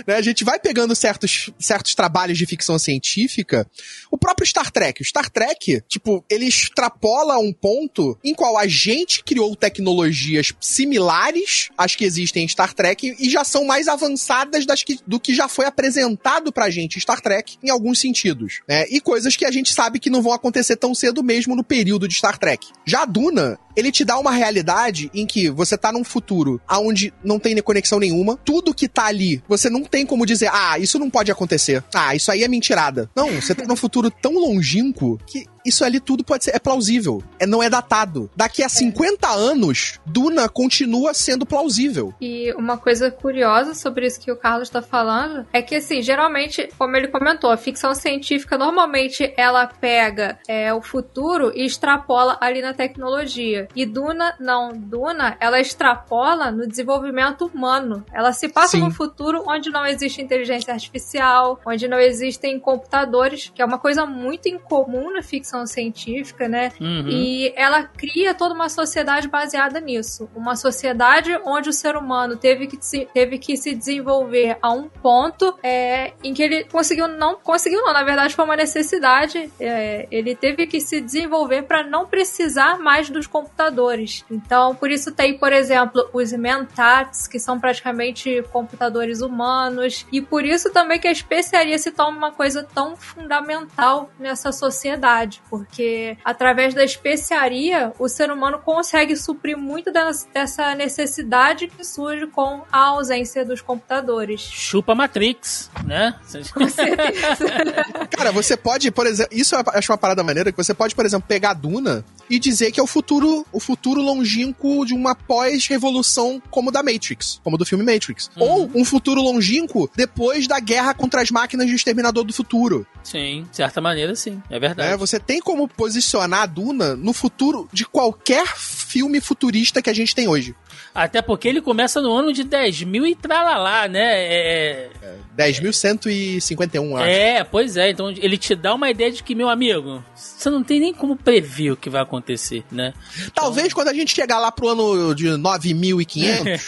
né, 0.07 0.15
a 0.15 0.23
gente 0.23 0.45
vai 0.45 0.59
pegando 0.59 0.95
certos, 0.95 1.51
certos 1.59 1.95
trabalhos 1.95 2.39
de 2.39 2.47
ficção 2.47 2.79
científica. 2.79 3.69
O 4.11 4.17
próprio 4.17 4.47
Star 4.47 4.71
Trek. 4.71 5.03
O 5.03 5.05
Star 5.05 5.29
Trek, 5.31 5.83
tipo, 5.89 6.25
ele 6.31 6.47
extrapola 6.47 7.39
um 7.39 7.53
ponto 7.53 8.19
em 8.25 8.35
qual 8.35 8.57
a 8.57 8.67
gente 8.67 9.23
criou 9.25 9.55
tecnologias 9.55 10.53
similares 10.61 11.69
às 11.77 11.95
que 11.95 12.05
existem 12.05 12.45
em 12.45 12.49
Star 12.49 12.73
Trek 12.73 13.17
e 13.19 13.29
já 13.29 13.45
são 13.45 13.65
mais 13.65 13.89
avançadas 13.89 14.65
das 14.65 14.83
que, 14.83 14.99
do 15.07 15.21
que 15.21 15.35
já 15.35 15.49
foi 15.49 15.67
apresentado 15.67 16.53
pra 16.53 16.71
gente 16.71 16.97
em 16.97 17.01
Star 17.01 17.21
Trek 17.21 17.57
em 17.63 17.71
alguns 17.71 18.01
sentidos. 18.01 18.61
Né? 18.69 18.87
E 18.89 19.01
coisas 19.01 19.37
que 19.37 19.45
a 19.45 19.51
gente 19.51 19.73
sabe 19.73 19.99
que 19.99 20.11
não 20.11 20.23
vão 20.23 20.33
acontecer 20.33 20.77
tão 20.77 20.95
cedo 20.95 21.23
mesmo 21.23 21.57
no 21.57 21.65
período 21.65 22.09
de 22.09 22.15
Star 22.15 22.39
Trek. 22.39 22.69
Já 22.85 23.03
a 23.03 23.07
Duna, 23.07 23.59
ele 23.77 23.93
te 23.93 24.05
dá 24.05 24.19
uma 24.19 24.31
realidade 24.31 25.11
em 25.13 25.27
que 25.27 25.51
você 25.51 25.77
tá 25.77 25.93
num 25.93 26.05
futuro 26.05 26.61
onde 26.71 27.13
não 27.23 27.39
tem 27.39 27.57
conexão 27.67 27.99
nenhuma, 27.99 28.39
tudo 28.45 28.75
que 28.75 28.89
tá 28.89 29.07
ali, 29.07 29.43
você 29.49 29.69
não 29.69 29.76
tem 29.85 30.07
como 30.07 30.27
dizer, 30.27 30.51
ah, 30.53 30.79
isso 30.79 30.99
não 30.99 31.11
pode 31.11 31.31
acontecer. 31.31 31.83
Ah, 31.95 32.15
isso 32.15 32.31
aí 32.31 32.43
é 32.43 32.49
mentirada. 32.49 33.11
Não, 33.15 33.29
você 33.41 33.55
tá 33.55 33.65
num 33.65 33.77
futuro 33.77 34.11
tão 34.11 34.35
longínquo 34.35 35.19
que 35.27 35.47
isso 35.67 35.85
ali 35.85 36.01
tudo 36.01 36.25
pode 36.25 36.45
ser, 36.45 36.55
é 36.55 36.59
plausível. 36.59 37.23
É, 37.39 37.47
não 37.47 37.63
é 37.63 37.69
datado. 37.69 38.31
Daqui 38.35 38.63
a 38.63 38.69
50 38.69 39.29
anos, 39.29 39.99
Duna 40.07 40.49
continua 40.49 41.13
sendo 41.15 41.45
plausível. 41.45 42.15
E 42.21 42.53
uma 42.55 42.79
coisa 42.79 43.11
curiosa 43.11 43.75
sobre 43.75 44.07
isso 44.07 44.21
que 44.21 44.31
o 44.31 44.37
Carlos 44.37 44.71
tá 44.71 44.81
falando 44.83 45.47
é 45.53 45.61
que, 45.63 45.77
assim, 45.77 46.03
geralmente, 46.03 46.69
como 46.79 46.97
ele 46.97 47.09
comentou, 47.09 47.51
a 47.51 47.57
ficção 47.57 47.95
científica 47.95 48.59
normalmente 48.59 49.33
ela 49.37 49.67
pega 49.67 50.39
é, 50.49 50.73
o 50.73 50.81
futuro 50.81 51.53
e 51.55 51.65
extrapola 51.65 52.39
ali 52.41 52.63
na 52.63 52.75
tecnologia. 52.75 53.69
E 53.75 53.85
Duna, 53.85 54.35
não, 54.39 54.73
Duna, 54.73 55.37
ela 55.41 55.61
extrapola 55.61 56.51
no 56.51 56.67
desenvolvimento 56.67 57.47
humano. 57.47 58.05
Ela 58.13 58.33
se 58.33 58.49
passa 58.49 58.77
Sim. 58.77 58.81
num 58.81 58.91
futuro 58.91 59.45
onde 59.47 59.71
não 59.71 59.87
existe 59.87 60.23
inteligência 60.23 60.73
artificial, 60.73 61.61
onde 61.67 61.89
não 61.89 61.99
existem 61.99 62.59
computadores, 62.59 63.51
que 63.55 63.63
é 63.63 63.65
uma 63.65 63.79
coisa 63.79 64.07
muito 64.07 64.49
incomum 64.49 65.13
na 65.13 65.23
ficção 65.23 65.56
científica, 65.65 66.49
né? 66.49 66.73
Uhum. 66.81 67.09
E 67.09 67.53
ela 67.57 67.85
cria 67.85 68.35
toda 68.35 68.55
uma 68.55 68.69
sociedade 68.69 69.29
baseada 69.29 69.81
nisso. 69.81 70.29
Uma 70.35 70.57
sociedade 70.57 71.39
onde 71.45 71.69
o 71.69 71.73
ser 71.73 71.97
humano 71.97 72.37
teve 72.37 72.67
que 72.67 72.77
se, 72.81 73.09
teve 73.15 73.39
que 73.39 73.57
se 73.57 73.75
desenvolver 73.75 74.59
a 74.61 74.73
um 74.73 74.89
ponto 74.89 75.57
é, 75.63 76.13
em 76.23 76.35
que 76.35 76.43
ele 76.43 76.65
conseguiu 76.65 77.07
não 77.07 77.37
conseguiu 77.37 77.81
não, 77.83 77.93
na 77.93 78.03
verdade 78.03 78.35
foi 78.35 78.45
uma 78.45 78.57
necessidade. 78.57 79.51
É, 79.61 80.09
ele 80.11 80.35
teve 80.35 80.67
que 80.67 80.81
se 80.81 81.01
desenvolver 81.01 81.63
para 81.63 81.85
não 81.85 82.07
precisar 82.07 82.79
mais 82.79 83.09
dos 83.09 83.27
computadores. 83.27 84.25
Então, 84.31 84.75
por 84.75 84.91
isso 84.91 85.13
tem, 85.13 85.39
por 85.39 85.53
exemplo, 85.53 86.09
os 86.13 86.33
mentats, 86.33 87.27
que 87.27 87.39
são 87.39 87.61
praticamente 87.61 88.43
computadores 88.53 89.21
humanos, 89.21 90.07
e 90.11 90.21
por 90.21 90.45
isso 90.45 90.73
também 90.73 90.99
que 90.99 91.09
a 91.09 91.13
especiaria 91.13 91.79
se 91.79 91.91
torna 91.93 92.17
uma 92.17 92.33
coisa 92.33 92.67
tão 92.75 92.97
fundamental 92.97 94.11
nessa 94.19 94.51
sociedade, 94.53 95.43
porque 95.49 96.17
através 96.25 96.75
da 96.75 96.85
especiaria 96.85 97.93
o 97.99 98.09
ser 98.09 98.31
humano 98.31 98.59
consegue 98.59 99.17
suprir 99.17 99.57
muito 99.57 99.91
dessa 99.93 100.75
necessidade 100.75 101.69
que 101.69 101.85
surge 101.85 102.27
com 102.27 102.63
a 102.71 102.87
ausência 102.89 103.45
dos 103.45 103.61
computadores. 103.61 104.41
Chupa 104.41 104.95
Matrix, 104.95 105.71
né? 105.85 106.15
Com 106.53 106.69
certeza. 106.69 107.47
Cara, 108.11 108.33
você 108.33 108.57
pode, 108.57 108.91
por 108.91 109.07
exemplo, 109.07 109.37
isso 109.37 109.55
eu 109.55 109.63
acho 109.75 109.93
uma 109.93 109.99
parada 109.99 110.23
maneira, 110.23 110.51
que 110.51 110.57
você 110.57 110.75
pode, 110.75 110.95
por 110.95 111.05
exemplo, 111.05 111.27
pegar 111.29 111.51
a 111.51 111.55
Duna 111.55 112.05
e 112.29 112.39
dizer 112.39 112.73
que 112.73 112.81
é 112.81 112.83
o 112.83 112.87
futuro, 112.87 113.47
o 113.53 113.61
futuro 113.61 114.01
longínquo 114.01 114.85
de 114.85 114.95
uma 114.95 115.15
pós-revolução 115.15 116.43
como 116.51 116.71
da 116.73 116.83
Matrix, 116.83 117.41
como 117.43 117.57
do 117.57 117.65
filme 117.65 117.85
Matrix. 117.85 118.31
Uhum. 118.37 118.43
Ou 118.43 118.71
um 118.75 118.85
futuro 118.85 119.21
longínquo 119.21 119.91
depois 119.95 120.47
da 120.47 120.59
guerra 120.59 120.95
contra 120.95 121.23
as 121.23 121.31
máquinas 121.31 121.67
do 121.67 121.73
Exterminador 121.73 122.25
do 122.25 122.33
Futuro. 122.33 122.87
Sim, 123.03 123.47
de 123.51 123.57
certa 123.57 123.81
maneira, 123.81 124.15
sim. 124.15 124.43
É 124.51 124.59
verdade. 124.59 124.91
né? 124.91 124.97
Você 124.97 125.21
tem 125.21 125.36
como 125.41 125.69
posicionar 125.69 126.43
a 126.43 126.47
Duna 126.47 126.95
no 126.95 127.13
futuro 127.13 127.69
de 127.73 127.85
qualquer 127.85 128.47
filme 128.57 129.21
futurista 129.21 129.83
que 129.83 129.91
a 129.91 129.95
gente 129.95 130.15
tem 130.15 130.29
hoje. 130.29 130.55
Até 130.97 131.21
porque 131.21 131.47
ele 131.47 131.61
começa 131.61 132.01
no 132.01 132.11
ano 132.11 132.33
de 132.33 132.43
10 132.43 132.85
mil 132.85 133.07
e 133.07 133.15
tralalá, 133.15 133.87
né? 133.87 134.01
É, 134.01 134.89
10.151, 135.37 136.97
acho. 136.97 137.05
é, 137.05 137.45
pois 137.45 137.77
é. 137.77 137.91
Então 137.91 138.11
ele 138.11 138.39
te 138.39 138.55
dá 138.55 138.75
uma 138.75 138.91
ideia 138.91 139.13
de 139.13 139.23
que, 139.23 139.35
meu 139.35 139.51
amigo, 139.51 140.03
você 140.15 140.49
não 140.49 140.65
tem 140.65 140.81
nem 140.81 140.95
como 140.95 141.15
prever 141.15 141.73
o 141.73 141.77
que 141.77 141.91
vai 141.91 142.01
acontecer, 142.01 142.65
né? 142.73 142.95
Talvez 143.35 143.75
quando 143.75 143.89
a 143.89 143.93
gente 143.93 144.15
chegar 144.15 144.39
lá 144.39 144.51
pro 144.51 144.69
ano 144.69 145.15
de 145.15 145.27
9.500, 145.27 146.63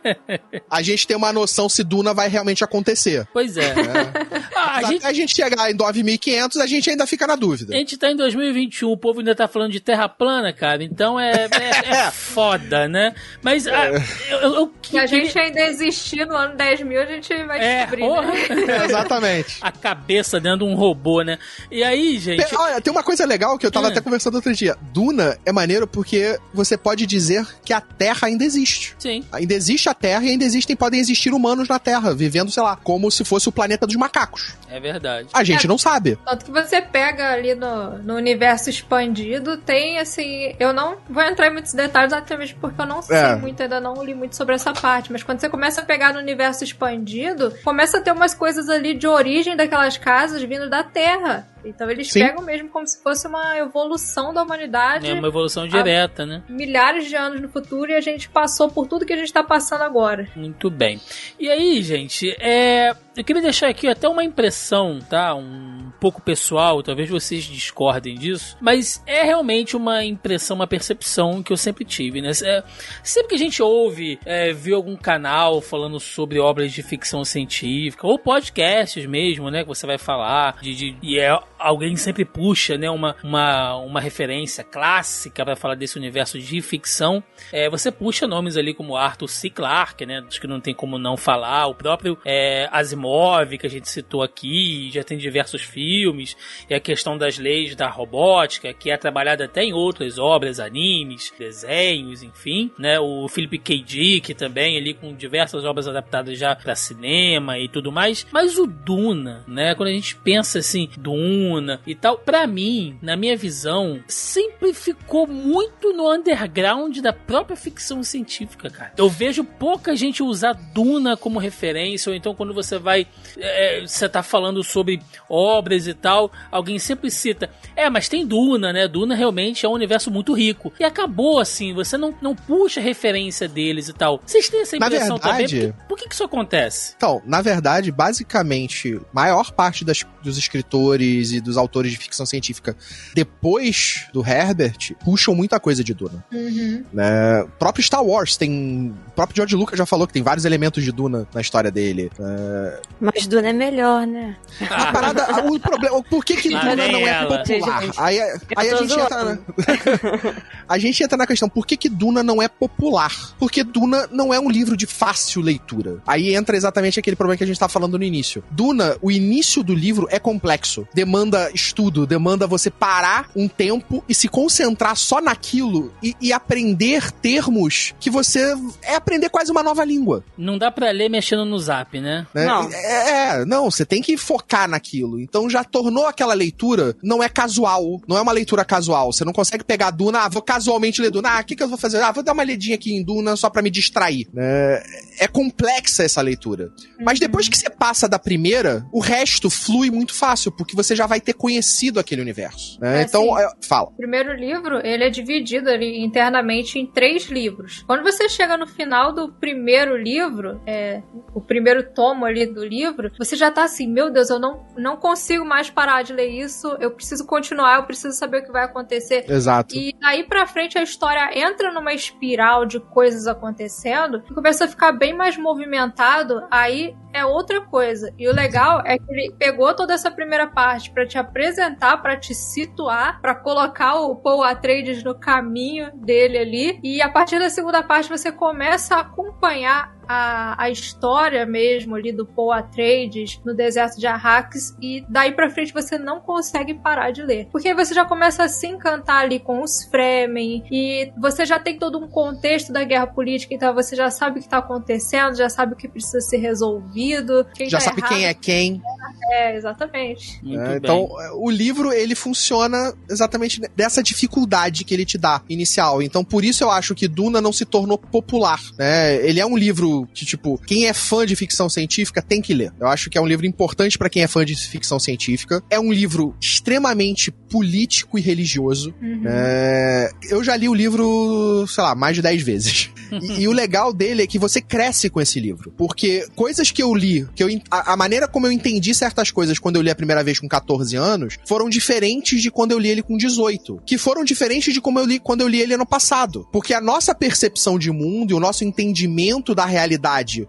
a 0.70 0.82
gente 0.82 1.06
tenha 1.06 1.18
uma 1.18 1.32
noção 1.32 1.68
se 1.68 1.84
Duna 1.84 2.14
vai 2.14 2.28
realmente 2.28 2.64
acontecer. 2.64 3.28
Pois 3.32 3.56
é. 3.56 3.74
Ah, 4.54 4.78
a, 4.78 4.82
gente, 4.82 4.98
Até 4.98 5.08
a 5.08 5.12
gente 5.12 5.36
chegar 5.36 5.70
em 5.70 5.76
9.500, 5.76 6.60
a 6.60 6.66
gente 6.66 6.90
ainda 6.90 7.06
fica 7.06 7.26
na 7.26 7.36
dúvida. 7.36 7.74
a 7.74 7.78
gente 7.78 7.96
tá 7.96 8.10
em 8.10 8.16
2021, 8.16 8.90
o 8.90 8.96
povo 8.96 9.20
ainda 9.20 9.34
tá 9.34 9.46
falando 9.46 9.70
de 9.70 9.78
terra 9.78 10.08
plana, 10.08 10.52
cara. 10.52 10.82
Então 10.82 11.18
é, 11.18 11.48
é, 11.52 11.88
é 11.88 12.10
foda, 12.10 12.88
né? 12.88 13.14
Mas 13.42 13.57
ah, 13.66 13.86
eu, 14.30 14.38
eu, 14.38 14.54
eu 14.54 14.72
Se 14.82 14.98
a 14.98 15.06
gente 15.06 15.38
ainda 15.38 15.60
existir 15.62 16.26
no 16.26 16.34
ano 16.36 16.56
10 16.56 16.82
mil, 16.82 17.00
a 17.00 17.06
gente 17.06 17.34
vai 17.44 17.58
É, 17.58 17.76
descobrir. 17.80 18.02
porra. 18.02 18.22
né? 18.22 18.38
É, 18.80 18.84
exatamente. 18.84 19.58
A 19.60 19.72
cabeça 19.72 20.38
dentro 20.40 20.58
de 20.58 20.64
um 20.64 20.74
robô, 20.74 21.22
né? 21.22 21.38
E 21.70 21.82
aí, 21.82 22.18
gente. 22.18 22.44
Pe- 22.46 22.56
Olha, 22.56 22.80
tem 22.80 22.90
uma 22.92 23.02
coisa 23.02 23.24
legal 23.24 23.58
que 23.58 23.66
eu 23.66 23.70
tava 23.70 23.88
Hum. 23.88 23.90
até 23.90 24.00
conversando 24.00 24.34
outro 24.36 24.52
dia. 24.54 24.76
Duna 24.92 25.38
é 25.44 25.52
maneiro 25.52 25.86
porque 25.86 26.38
você 26.52 26.76
pode 26.76 27.06
dizer 27.06 27.46
que 27.64 27.72
a 27.72 27.80
Terra 27.80 28.28
ainda 28.28 28.44
existe. 28.44 28.94
Sim, 28.98 29.24
Ainda 29.32 29.54
existe 29.54 29.88
a 29.88 29.94
Terra 29.94 30.24
e 30.24 30.30
ainda 30.30 30.44
existem, 30.44 30.76
podem 30.76 31.00
existir 31.00 31.32
humanos 31.32 31.68
na 31.68 31.78
Terra, 31.78 32.14
vivendo, 32.14 32.50
sei 32.50 32.62
lá, 32.62 32.76
como 32.76 33.10
se 33.10 33.24
fosse 33.24 33.48
o 33.48 33.52
planeta 33.52 33.86
dos 33.86 33.96
macacos. 33.96 34.54
é 34.70 34.78
verdade. 34.78 35.28
A 35.32 35.42
gente 35.44 35.64
É. 35.64 35.68
não 35.68 35.78
sabe. 35.78 36.18
Tanto 36.24 36.44
que 36.44 36.50
você 36.50 36.80
pega 36.82 37.30
ali 37.32 37.54
no, 37.54 37.98
no 37.98 38.14
universo 38.16 38.68
expandido, 38.70 39.56
tem 39.56 39.98
assim. 39.98 40.54
Eu 40.58 40.72
não 40.72 40.96
vou 41.08 41.22
entrar 41.22 41.46
em 41.48 41.52
muitos 41.52 41.72
detalhes, 41.72 42.12
até 42.12 42.36
mesmo 42.36 42.58
porque 42.60 42.80
eu 42.80 42.86
não 42.86 43.00
sei 43.02 43.16
É. 43.16 43.34
muito, 43.48 43.62
ainda 43.62 43.80
não 43.80 44.04
li 44.04 44.14
muito 44.14 44.36
sobre 44.36 44.54
essa 44.54 44.72
parte. 44.72 45.10
Mas 45.10 45.22
quando 45.22 45.40
você 45.40 45.48
começa 45.48 45.80
a 45.80 45.84
pegar 45.84 46.12
no 46.12 46.18
universo 46.18 46.62
expandido, 46.62 47.52
começa 47.64 47.98
a 47.98 48.00
ter 48.00 48.12
umas 48.12 48.34
coisas 48.34 48.68
ali 48.68 48.94
de 48.94 49.06
origem 49.06 49.56
daquelas 49.56 49.96
casas 49.96 50.42
vindo 50.42 50.68
da 50.68 50.82
Terra. 50.82 51.48
Então 51.64 51.90
eles 51.90 52.10
Sim. 52.10 52.20
pegam 52.20 52.44
mesmo 52.44 52.68
como 52.68 52.86
se 52.86 53.02
fosse 53.02 53.26
uma 53.26 53.56
evolução 53.58 54.32
da 54.32 54.42
humanidade. 54.42 55.10
É 55.10 55.14
uma 55.14 55.28
evolução 55.28 55.66
direta, 55.66 56.24
né? 56.24 56.42
Milhares 56.48 57.06
de 57.08 57.16
anos 57.16 57.40
no 57.40 57.48
futuro 57.48 57.90
e 57.90 57.94
a 57.94 58.00
gente 58.00 58.28
passou 58.28 58.70
por 58.70 58.86
tudo 58.86 59.04
que 59.04 59.12
a 59.12 59.16
gente 59.16 59.32
tá 59.32 59.42
passando 59.42 59.82
agora. 59.82 60.28
Muito 60.36 60.70
bem. 60.70 61.00
E 61.38 61.50
aí, 61.50 61.82
gente, 61.82 62.30
é, 62.38 62.94
eu 63.16 63.24
queria 63.24 63.42
deixar 63.42 63.68
aqui 63.68 63.88
até 63.88 64.08
uma 64.08 64.22
impressão, 64.22 65.00
tá? 65.00 65.34
Um 65.34 65.87
pouco 66.00 66.20
pessoal, 66.22 66.82
talvez 66.82 67.08
vocês 67.10 67.44
discordem 67.44 68.14
disso, 68.14 68.56
mas 68.60 69.02
é 69.06 69.22
realmente 69.22 69.76
uma 69.76 70.04
impressão, 70.04 70.56
uma 70.56 70.66
percepção 70.66 71.42
que 71.42 71.52
eu 71.52 71.56
sempre 71.56 71.84
tive, 71.84 72.20
né? 72.20 72.30
É, 72.44 72.62
sempre 73.02 73.30
que 73.30 73.34
a 73.34 73.38
gente 73.38 73.62
ouve, 73.62 74.18
é, 74.24 74.52
vê 74.52 74.72
algum 74.74 74.96
canal 74.96 75.60
falando 75.60 75.98
sobre 75.98 76.38
obras 76.38 76.72
de 76.72 76.82
ficção 76.82 77.24
científica, 77.24 78.06
ou 78.06 78.18
podcasts 78.18 79.04
mesmo, 79.06 79.50
né? 79.50 79.62
Que 79.62 79.68
você 79.68 79.86
vai 79.86 79.98
falar, 79.98 80.56
de, 80.62 80.74
de- 80.74 80.96
e 81.02 81.18
é, 81.18 81.36
alguém 81.58 81.96
sempre 81.96 82.24
puxa, 82.24 82.76
né? 82.78 82.90
Uma, 82.90 83.16
uma, 83.22 83.76
uma 83.76 84.00
referência 84.00 84.62
clássica 84.64 85.44
para 85.44 85.56
falar 85.56 85.74
desse 85.74 85.98
universo 85.98 86.38
de 86.38 86.62
ficção, 86.62 87.22
é, 87.52 87.68
você 87.68 87.90
puxa 87.90 88.26
nomes 88.26 88.56
ali 88.56 88.72
como 88.74 88.96
Arthur 88.96 89.28
C. 89.28 89.50
Clarke, 89.50 90.06
né? 90.06 90.24
Acho 90.26 90.40
que 90.40 90.46
não 90.46 90.60
tem 90.60 90.74
como 90.74 90.98
não 90.98 91.16
falar. 91.16 91.66
O 91.66 91.74
próprio 91.74 92.18
é, 92.24 92.68
Asimov, 92.70 93.56
que 93.58 93.66
a 93.66 93.70
gente 93.70 93.88
citou 93.88 94.22
aqui, 94.22 94.90
já 94.92 95.02
tem 95.02 95.18
diversos 95.18 95.62
filmes. 95.62 96.36
E 96.68 96.74
a 96.74 96.80
questão 96.80 97.16
das 97.16 97.38
leis 97.38 97.74
da 97.74 97.88
robótica, 97.88 98.72
que 98.72 98.90
é 98.90 98.96
trabalhada 98.96 99.44
até 99.44 99.62
em 99.62 99.72
outras 99.72 100.18
obras, 100.18 100.60
animes, 100.60 101.32
desenhos, 101.38 102.22
enfim. 102.22 102.70
Né? 102.78 102.98
O 102.98 103.28
Philip 103.28 103.58
K. 103.58 103.82
Dick 103.82 104.34
também, 104.34 104.76
ali 104.76 104.94
com 104.94 105.14
diversas 105.14 105.64
obras 105.64 105.88
adaptadas 105.88 106.38
já 106.38 106.54
para 106.54 106.74
cinema 106.74 107.58
e 107.58 107.68
tudo 107.68 107.90
mais. 107.90 108.26
Mas 108.32 108.58
o 108.58 108.66
Duna, 108.66 109.44
né? 109.46 109.74
Quando 109.74 109.88
a 109.88 109.92
gente 109.92 110.16
pensa 110.16 110.58
assim, 110.58 110.88
Duna, 110.96 111.47
E 111.86 111.94
tal, 111.94 112.18
para 112.18 112.46
mim, 112.46 112.98
na 113.00 113.16
minha 113.16 113.36
visão, 113.36 114.00
sempre 114.06 114.74
ficou 114.74 115.26
muito 115.26 115.92
no 115.92 116.12
underground 116.12 116.98
da 116.98 117.12
própria 117.12 117.56
ficção 117.56 118.02
científica, 118.02 118.70
cara. 118.70 118.92
Eu 118.96 119.08
vejo 119.08 119.42
pouca 119.44 119.96
gente 119.96 120.22
usar 120.22 120.52
Duna 120.52 121.16
como 121.16 121.38
referência, 121.38 122.10
ou 122.10 122.16
então 122.16 122.34
quando 122.34 122.52
você 122.52 122.78
vai. 122.78 123.06
É, 123.36 123.82
você 123.86 124.08
tá 124.08 124.22
falando 124.22 124.62
sobre 124.62 125.00
obras 125.28 125.86
e 125.86 125.94
tal, 125.94 126.30
alguém 126.50 126.78
sempre 126.78 127.10
cita. 127.10 127.50
É, 127.74 127.88
mas 127.88 128.08
tem 128.08 128.26
Duna, 128.26 128.72
né? 128.72 128.88
Duna 128.88 129.14
realmente 129.14 129.64
é 129.64 129.68
um 129.68 129.72
universo 129.72 130.10
muito 130.10 130.32
rico. 130.32 130.72
E 130.78 130.84
acabou 130.84 131.38
assim, 131.38 131.72
você 131.74 131.96
não, 131.96 132.14
não 132.20 132.34
puxa 132.34 132.80
referência 132.80 133.48
deles 133.48 133.88
e 133.88 133.92
tal. 133.92 134.20
Vocês 134.24 134.48
têm 134.48 134.62
essa 134.62 134.76
impressão 134.76 135.16
verdade, 135.16 135.58
também? 135.58 135.72
Por, 135.72 135.78
que, 135.78 135.88
por 135.88 135.98
que, 135.98 136.08
que 136.08 136.14
isso 136.14 136.24
acontece? 136.24 136.94
Então, 136.96 137.22
na 137.24 137.40
verdade, 137.40 137.90
basicamente, 137.90 139.00
maior 139.12 139.52
parte 139.52 139.84
das, 139.84 140.04
dos 140.22 140.38
escritores 140.38 141.32
e 141.32 141.37
dos 141.40 141.56
autores 141.56 141.92
de 141.92 141.98
ficção 141.98 142.26
científica 142.26 142.76
depois 143.14 144.06
do 144.12 144.26
Herbert 144.26 144.94
puxam 145.04 145.34
muita 145.34 145.58
coisa 145.60 145.82
de 145.82 145.94
Duna. 145.94 146.24
Uhum. 146.32 146.84
Né? 146.92 147.42
O 147.42 147.48
próprio 147.58 147.82
Star 147.82 148.04
Wars 148.04 148.36
tem. 148.36 148.94
O 149.08 149.10
próprio 149.10 149.36
George 149.36 149.56
Lucas 149.56 149.78
já 149.78 149.86
falou 149.86 150.06
que 150.06 150.12
tem 150.12 150.22
vários 150.22 150.44
elementos 150.44 150.84
de 150.84 150.92
Duna 150.92 151.26
na 151.34 151.40
história 151.40 151.70
dele. 151.70 152.10
É... 152.18 152.80
Mas 153.00 153.26
Duna 153.26 153.48
é 153.48 153.52
melhor, 153.52 154.06
né? 154.06 154.36
A 154.70 154.92
parada. 154.92 155.26
o 155.46 155.58
problema. 155.58 156.02
Por 156.02 156.24
que, 156.24 156.36
que 156.36 156.48
Duna 156.48 156.76
não 156.76 156.82
é 156.82 157.08
ela. 157.08 157.38
popular? 157.38 157.82
Gente, 157.82 157.98
Aí, 157.98 158.20
aí 158.56 158.70
a 158.70 158.76
gente 158.76 158.98
entra 158.98 159.24
na... 159.24 159.38
a 160.68 160.78
gente 160.78 161.02
entra 161.02 161.16
na 161.16 161.26
questão, 161.26 161.48
por 161.48 161.66
que, 161.66 161.76
que 161.76 161.88
Duna 161.88 162.22
não 162.22 162.40
é 162.40 162.48
popular? 162.48 163.34
Porque 163.38 163.64
Duna 163.64 164.08
não 164.10 164.32
é 164.32 164.38
um 164.38 164.50
livro 164.50 164.76
de 164.76 164.86
fácil 164.86 165.42
leitura. 165.42 165.98
Aí 166.06 166.34
entra 166.34 166.56
exatamente 166.56 166.98
aquele 166.98 167.16
problema 167.16 167.36
que 167.36 167.44
a 167.44 167.46
gente 167.46 167.58
tá 167.58 167.68
falando 167.68 167.98
no 167.98 168.04
início. 168.04 168.42
Duna, 168.50 168.96
o 169.02 169.10
início 169.10 169.62
do 169.62 169.74
livro 169.74 170.06
é 170.10 170.18
complexo. 170.18 170.86
Demanda 170.94 171.27
estudo, 171.54 172.06
demanda 172.06 172.46
você 172.46 172.70
parar 172.70 173.30
um 173.34 173.48
tempo 173.48 174.04
e 174.08 174.14
se 174.14 174.28
concentrar 174.28 174.96
só 174.96 175.20
naquilo 175.20 175.92
e, 176.02 176.14
e 176.20 176.32
aprender 176.32 177.10
termos 177.12 177.94
que 178.00 178.10
você. 178.10 178.54
É 178.82 178.94
aprender 178.94 179.28
quase 179.28 179.50
uma 179.50 179.62
nova 179.62 179.84
língua. 179.84 180.24
Não 180.36 180.58
dá 180.58 180.70
pra 180.70 180.90
ler 180.90 181.08
mexendo 181.08 181.44
no 181.44 181.58
zap, 181.58 182.00
né? 182.00 182.26
né? 182.34 182.46
Não. 182.46 182.70
É, 182.72 183.10
é, 183.40 183.44
não, 183.44 183.70
você 183.70 183.84
tem 183.84 184.02
que 184.02 184.16
focar 184.16 184.68
naquilo. 184.68 185.20
Então 185.20 185.48
já 185.48 185.64
tornou 185.64 186.06
aquela 186.06 186.34
leitura, 186.34 186.96
não 187.02 187.22
é 187.22 187.28
casual, 187.28 188.00
não 188.06 188.16
é 188.16 188.20
uma 188.20 188.32
leitura 188.32 188.64
casual. 188.64 189.12
Você 189.12 189.24
não 189.24 189.32
consegue 189.32 189.64
pegar 189.64 189.90
Duna, 189.90 190.20
ah, 190.20 190.28
vou 190.28 190.42
casualmente 190.42 191.00
ler 191.00 191.10
Duna, 191.10 191.38
ah, 191.38 191.40
o 191.40 191.44
que, 191.44 191.56
que 191.56 191.62
eu 191.62 191.68
vou 191.68 191.78
fazer? 191.78 192.00
Ah, 192.02 192.12
vou 192.12 192.22
dar 192.22 192.32
uma 192.32 192.42
ledinha 192.42 192.74
aqui 192.74 192.92
em 192.94 193.02
Duna 193.02 193.36
só 193.36 193.50
pra 193.50 193.62
me 193.62 193.70
distrair. 193.70 194.26
né? 194.32 194.82
É 195.18 195.26
complexa 195.26 196.02
essa 196.04 196.20
leitura. 196.20 196.70
Mas 197.00 197.18
depois 197.18 197.48
que 197.48 197.56
você 197.58 197.68
passa 197.68 198.08
da 198.08 198.18
primeira, 198.18 198.86
o 198.92 199.00
resto 199.00 199.50
flui 199.50 199.90
muito 199.90 200.14
fácil, 200.14 200.52
porque 200.52 200.76
você 200.76 200.94
já 200.94 201.06
vai 201.06 201.17
ter 201.20 201.34
conhecido 201.34 202.00
aquele 202.00 202.20
universo. 202.20 202.80
né? 202.80 203.00
É, 203.00 203.02
então, 203.02 203.38
é, 203.38 203.50
fala. 203.62 203.88
O 203.88 203.96
primeiro 203.96 204.32
livro, 204.34 204.80
ele 204.84 205.04
é 205.04 205.10
dividido 205.10 205.70
ali 205.70 206.02
internamente 206.02 206.78
em 206.78 206.86
três 206.86 207.26
livros. 207.26 207.84
Quando 207.86 208.02
você 208.02 208.28
chega 208.28 208.56
no 208.56 208.66
final 208.66 209.12
do 209.12 209.32
primeiro 209.32 209.96
livro, 209.96 210.60
é, 210.66 211.02
o 211.34 211.40
primeiro 211.40 211.92
tomo 211.92 212.24
ali 212.24 212.46
do 212.46 212.64
livro, 212.64 213.10
você 213.18 213.36
já 213.36 213.50
tá 213.50 213.64
assim, 213.64 213.86
meu 213.86 214.10
Deus, 214.10 214.30
eu 214.30 214.38
não, 214.38 214.66
não 214.76 214.96
consigo 214.96 215.44
mais 215.44 215.70
parar 215.70 216.02
de 216.02 216.12
ler 216.12 216.28
isso, 216.28 216.68
eu 216.80 216.90
preciso 216.90 217.26
continuar, 217.26 217.76
eu 217.76 217.84
preciso 217.84 218.16
saber 218.16 218.38
o 218.38 218.44
que 218.44 218.52
vai 218.52 218.64
acontecer. 218.64 219.24
Exato. 219.28 219.74
E 219.74 219.94
daí 220.00 220.24
pra 220.24 220.46
frente 220.46 220.78
a 220.78 220.82
história 220.82 221.30
entra 221.38 221.72
numa 221.72 221.92
espiral 221.92 222.66
de 222.66 222.80
coisas 222.80 223.26
acontecendo 223.26 224.22
e 224.30 224.34
começa 224.34 224.64
a 224.64 224.68
ficar 224.68 224.92
bem 224.92 225.14
mais 225.14 225.36
movimentado. 225.36 226.46
Aí 226.50 226.94
é 227.12 227.24
outra 227.24 227.60
coisa. 227.60 228.12
E 228.18 228.28
o 228.28 228.34
legal 228.34 228.82
é 228.84 228.98
que 228.98 229.04
ele 229.10 229.34
pegou 229.38 229.74
toda 229.74 229.94
essa 229.94 230.10
primeira 230.10 230.46
parte 230.46 230.90
pra 230.90 231.06
te 231.08 231.18
apresentar, 231.18 231.96
pra 232.00 232.16
te 232.16 232.34
situar, 232.34 233.20
pra 233.20 233.34
colocar 233.34 233.96
o 233.96 234.14
Paul 234.14 234.44
Atreides 234.44 235.02
no 235.02 235.18
caminho 235.18 235.90
dele 235.94 236.38
ali. 236.38 236.80
E 236.84 237.02
a 237.02 237.08
partir 237.08 237.40
da 237.40 237.50
segunda 237.50 237.82
parte 237.82 238.08
você 238.08 238.30
começa 238.30 238.94
a 238.94 239.00
acompanhar 239.00 239.97
a, 240.08 240.62
a 240.62 240.70
história 240.70 241.44
mesmo 241.44 241.94
ali 241.94 242.12
do 242.12 242.24
Paul 242.24 242.52
Atreides 242.52 243.40
no 243.44 243.54
deserto 243.54 243.98
de 243.98 244.06
Arrakis 244.06 244.74
e 244.80 245.04
daí 245.08 245.32
pra 245.32 245.50
frente 245.50 245.72
você 245.72 245.98
não 245.98 246.20
consegue 246.20 246.74
parar 246.74 247.10
de 247.10 247.22
ler. 247.22 247.48
Porque 247.52 247.68
aí 247.68 247.74
você 247.74 247.94
já 247.94 248.04
começa 248.04 248.44
a 248.44 248.48
se 248.48 248.66
encantar 248.66 249.22
ali 249.22 249.38
com 249.38 249.62
os 249.62 249.84
Fremen 249.84 250.64
e 250.70 251.12
você 251.18 251.44
já 251.44 251.58
tem 251.58 251.78
todo 251.78 251.98
um 251.98 252.08
contexto 252.08 252.72
da 252.72 252.84
guerra 252.84 253.06
política, 253.06 253.54
então 253.54 253.74
você 253.74 253.94
já 253.94 254.10
sabe 254.10 254.38
o 254.38 254.42
que 254.42 254.48
tá 254.48 254.58
acontecendo, 254.58 255.36
já 255.36 255.48
sabe 255.48 255.74
o 255.74 255.76
que 255.76 255.88
precisa 255.88 256.20
ser 256.20 256.38
resolvido. 256.38 257.46
Quem 257.54 257.68
Já 257.68 257.78
tá 257.78 257.84
sabe 257.84 258.00
errado. 258.00 258.08
quem 258.10 258.26
é 258.26 258.34
quem. 258.34 258.82
É, 259.30 259.56
exatamente. 259.56 260.42
Muito 260.42 260.62
bem. 260.62 260.76
Então, 260.76 261.08
o 261.34 261.50
livro, 261.50 261.92
ele 261.92 262.14
funciona 262.14 262.94
exatamente 263.10 263.60
dessa 263.76 264.02
dificuldade 264.02 264.84
que 264.84 264.94
ele 264.94 265.04
te 265.04 265.18
dá 265.18 265.42
inicial. 265.48 266.00
Então, 266.02 266.24
por 266.24 266.44
isso 266.44 266.64
eu 266.64 266.70
acho 266.70 266.94
que 266.94 267.06
Duna 267.06 267.40
não 267.40 267.52
se 267.52 267.64
tornou 267.64 267.98
popular, 267.98 268.60
né? 268.78 269.16
Ele 269.26 269.40
é 269.40 269.46
um 269.46 269.56
livro 269.56 269.97
que, 270.06 270.24
tipo, 270.24 270.58
quem 270.66 270.86
é 270.86 270.92
fã 270.92 271.24
de 271.24 271.36
ficção 271.36 271.68
científica 271.68 272.22
tem 272.22 272.40
que 272.40 272.54
ler. 272.54 272.72
Eu 272.80 272.88
acho 272.88 273.10
que 273.10 273.18
é 273.18 273.20
um 273.20 273.26
livro 273.26 273.46
importante 273.46 273.98
pra 273.98 274.08
quem 274.08 274.22
é 274.22 274.26
fã 274.26 274.44
de 274.44 274.54
ficção 274.54 274.98
científica. 274.98 275.62
É 275.70 275.78
um 275.78 275.92
livro 275.92 276.34
extremamente 276.40 277.30
político 277.30 278.18
e 278.18 278.22
religioso. 278.22 278.94
Uhum. 279.00 279.22
É, 279.26 280.10
eu 280.30 280.42
já 280.44 280.56
li 280.56 280.68
o 280.68 280.74
livro, 280.74 281.66
sei 281.66 281.82
lá, 281.82 281.94
mais 281.94 282.16
de 282.16 282.22
10 282.22 282.42
vezes. 282.42 282.90
E, 283.10 283.40
e 283.40 283.48
o 283.48 283.52
legal 283.52 283.90
dele 283.90 284.22
é 284.22 284.26
que 284.26 284.38
você 284.38 284.60
cresce 284.60 285.08
com 285.08 285.18
esse 285.18 285.40
livro. 285.40 285.72
Porque 285.78 286.26
coisas 286.36 286.70
que 286.70 286.82
eu 286.82 286.94
li, 286.94 287.26
que 287.34 287.42
eu, 287.42 287.48
a, 287.70 287.94
a 287.94 287.96
maneira 287.96 288.28
como 288.28 288.46
eu 288.46 288.52
entendi 288.52 288.94
certas 288.94 289.30
coisas 289.30 289.58
quando 289.58 289.76
eu 289.76 289.82
li 289.82 289.90
a 289.90 289.94
primeira 289.94 290.22
vez 290.22 290.38
com 290.38 290.46
14 290.46 290.94
anos, 290.94 291.38
foram 291.46 291.70
diferentes 291.70 292.42
de 292.42 292.50
quando 292.50 292.72
eu 292.72 292.78
li 292.78 292.88
ele 292.88 293.02
com 293.02 293.16
18. 293.16 293.82
Que 293.86 293.96
foram 293.96 294.24
diferentes 294.24 294.74
de 294.74 294.80
como 294.80 294.98
eu 294.98 295.06
li 295.06 295.18
quando 295.18 295.40
eu 295.40 295.48
li 295.48 295.58
ele 295.58 295.72
ano 295.72 295.86
passado. 295.86 296.46
Porque 296.52 296.74
a 296.74 296.82
nossa 296.82 297.14
percepção 297.14 297.78
de 297.78 297.90
mundo 297.90 298.32
e 298.32 298.34
o 298.34 298.40
nosso 298.40 298.64
entendimento 298.64 299.54
da 299.54 299.64
realidade, 299.64 299.87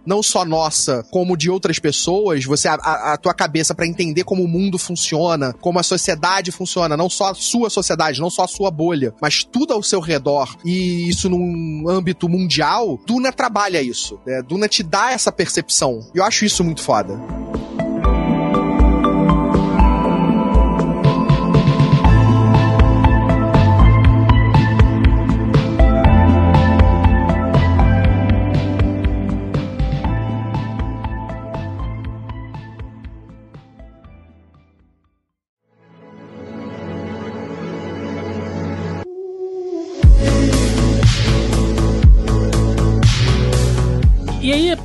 não 0.05 0.21
só 0.23 0.43
nossa, 0.43 1.05
como 1.11 1.37
de 1.37 1.49
outras 1.49 1.79
pessoas, 1.79 2.43
você 2.45 2.67
a, 2.67 2.73
a- 3.13 3.17
tua 3.17 3.33
cabeça 3.33 3.73
pra 3.75 3.87
entender 3.87 4.23
como 4.23 4.43
o 4.43 4.47
mundo 4.47 4.77
funciona, 4.77 5.53
como 5.53 5.79
a 5.79 5.83
sociedade 5.83 6.51
funciona, 6.51 6.97
não 6.97 7.09
só 7.09 7.31
a 7.31 7.35
sua 7.35 7.69
sociedade, 7.69 8.19
não 8.19 8.29
só 8.29 8.43
a 8.43 8.47
sua 8.47 8.71
bolha, 8.71 9.13
mas 9.21 9.43
tudo 9.43 9.73
ao 9.73 9.83
seu 9.83 9.99
redor, 9.99 10.55
e 10.65 11.07
isso 11.09 11.29
num 11.29 11.85
âmbito 11.87 12.27
mundial, 12.27 12.99
Duna 13.05 13.31
trabalha 13.31 13.81
isso. 13.81 14.19
Né? 14.25 14.41
Duna 14.41 14.67
te 14.67 14.81
dá 14.83 15.11
essa 15.11 15.31
percepção. 15.31 15.99
E 16.13 16.17
eu 16.17 16.23
acho 16.23 16.45
isso 16.45 16.63
muito 16.63 16.81
foda. 16.81 17.19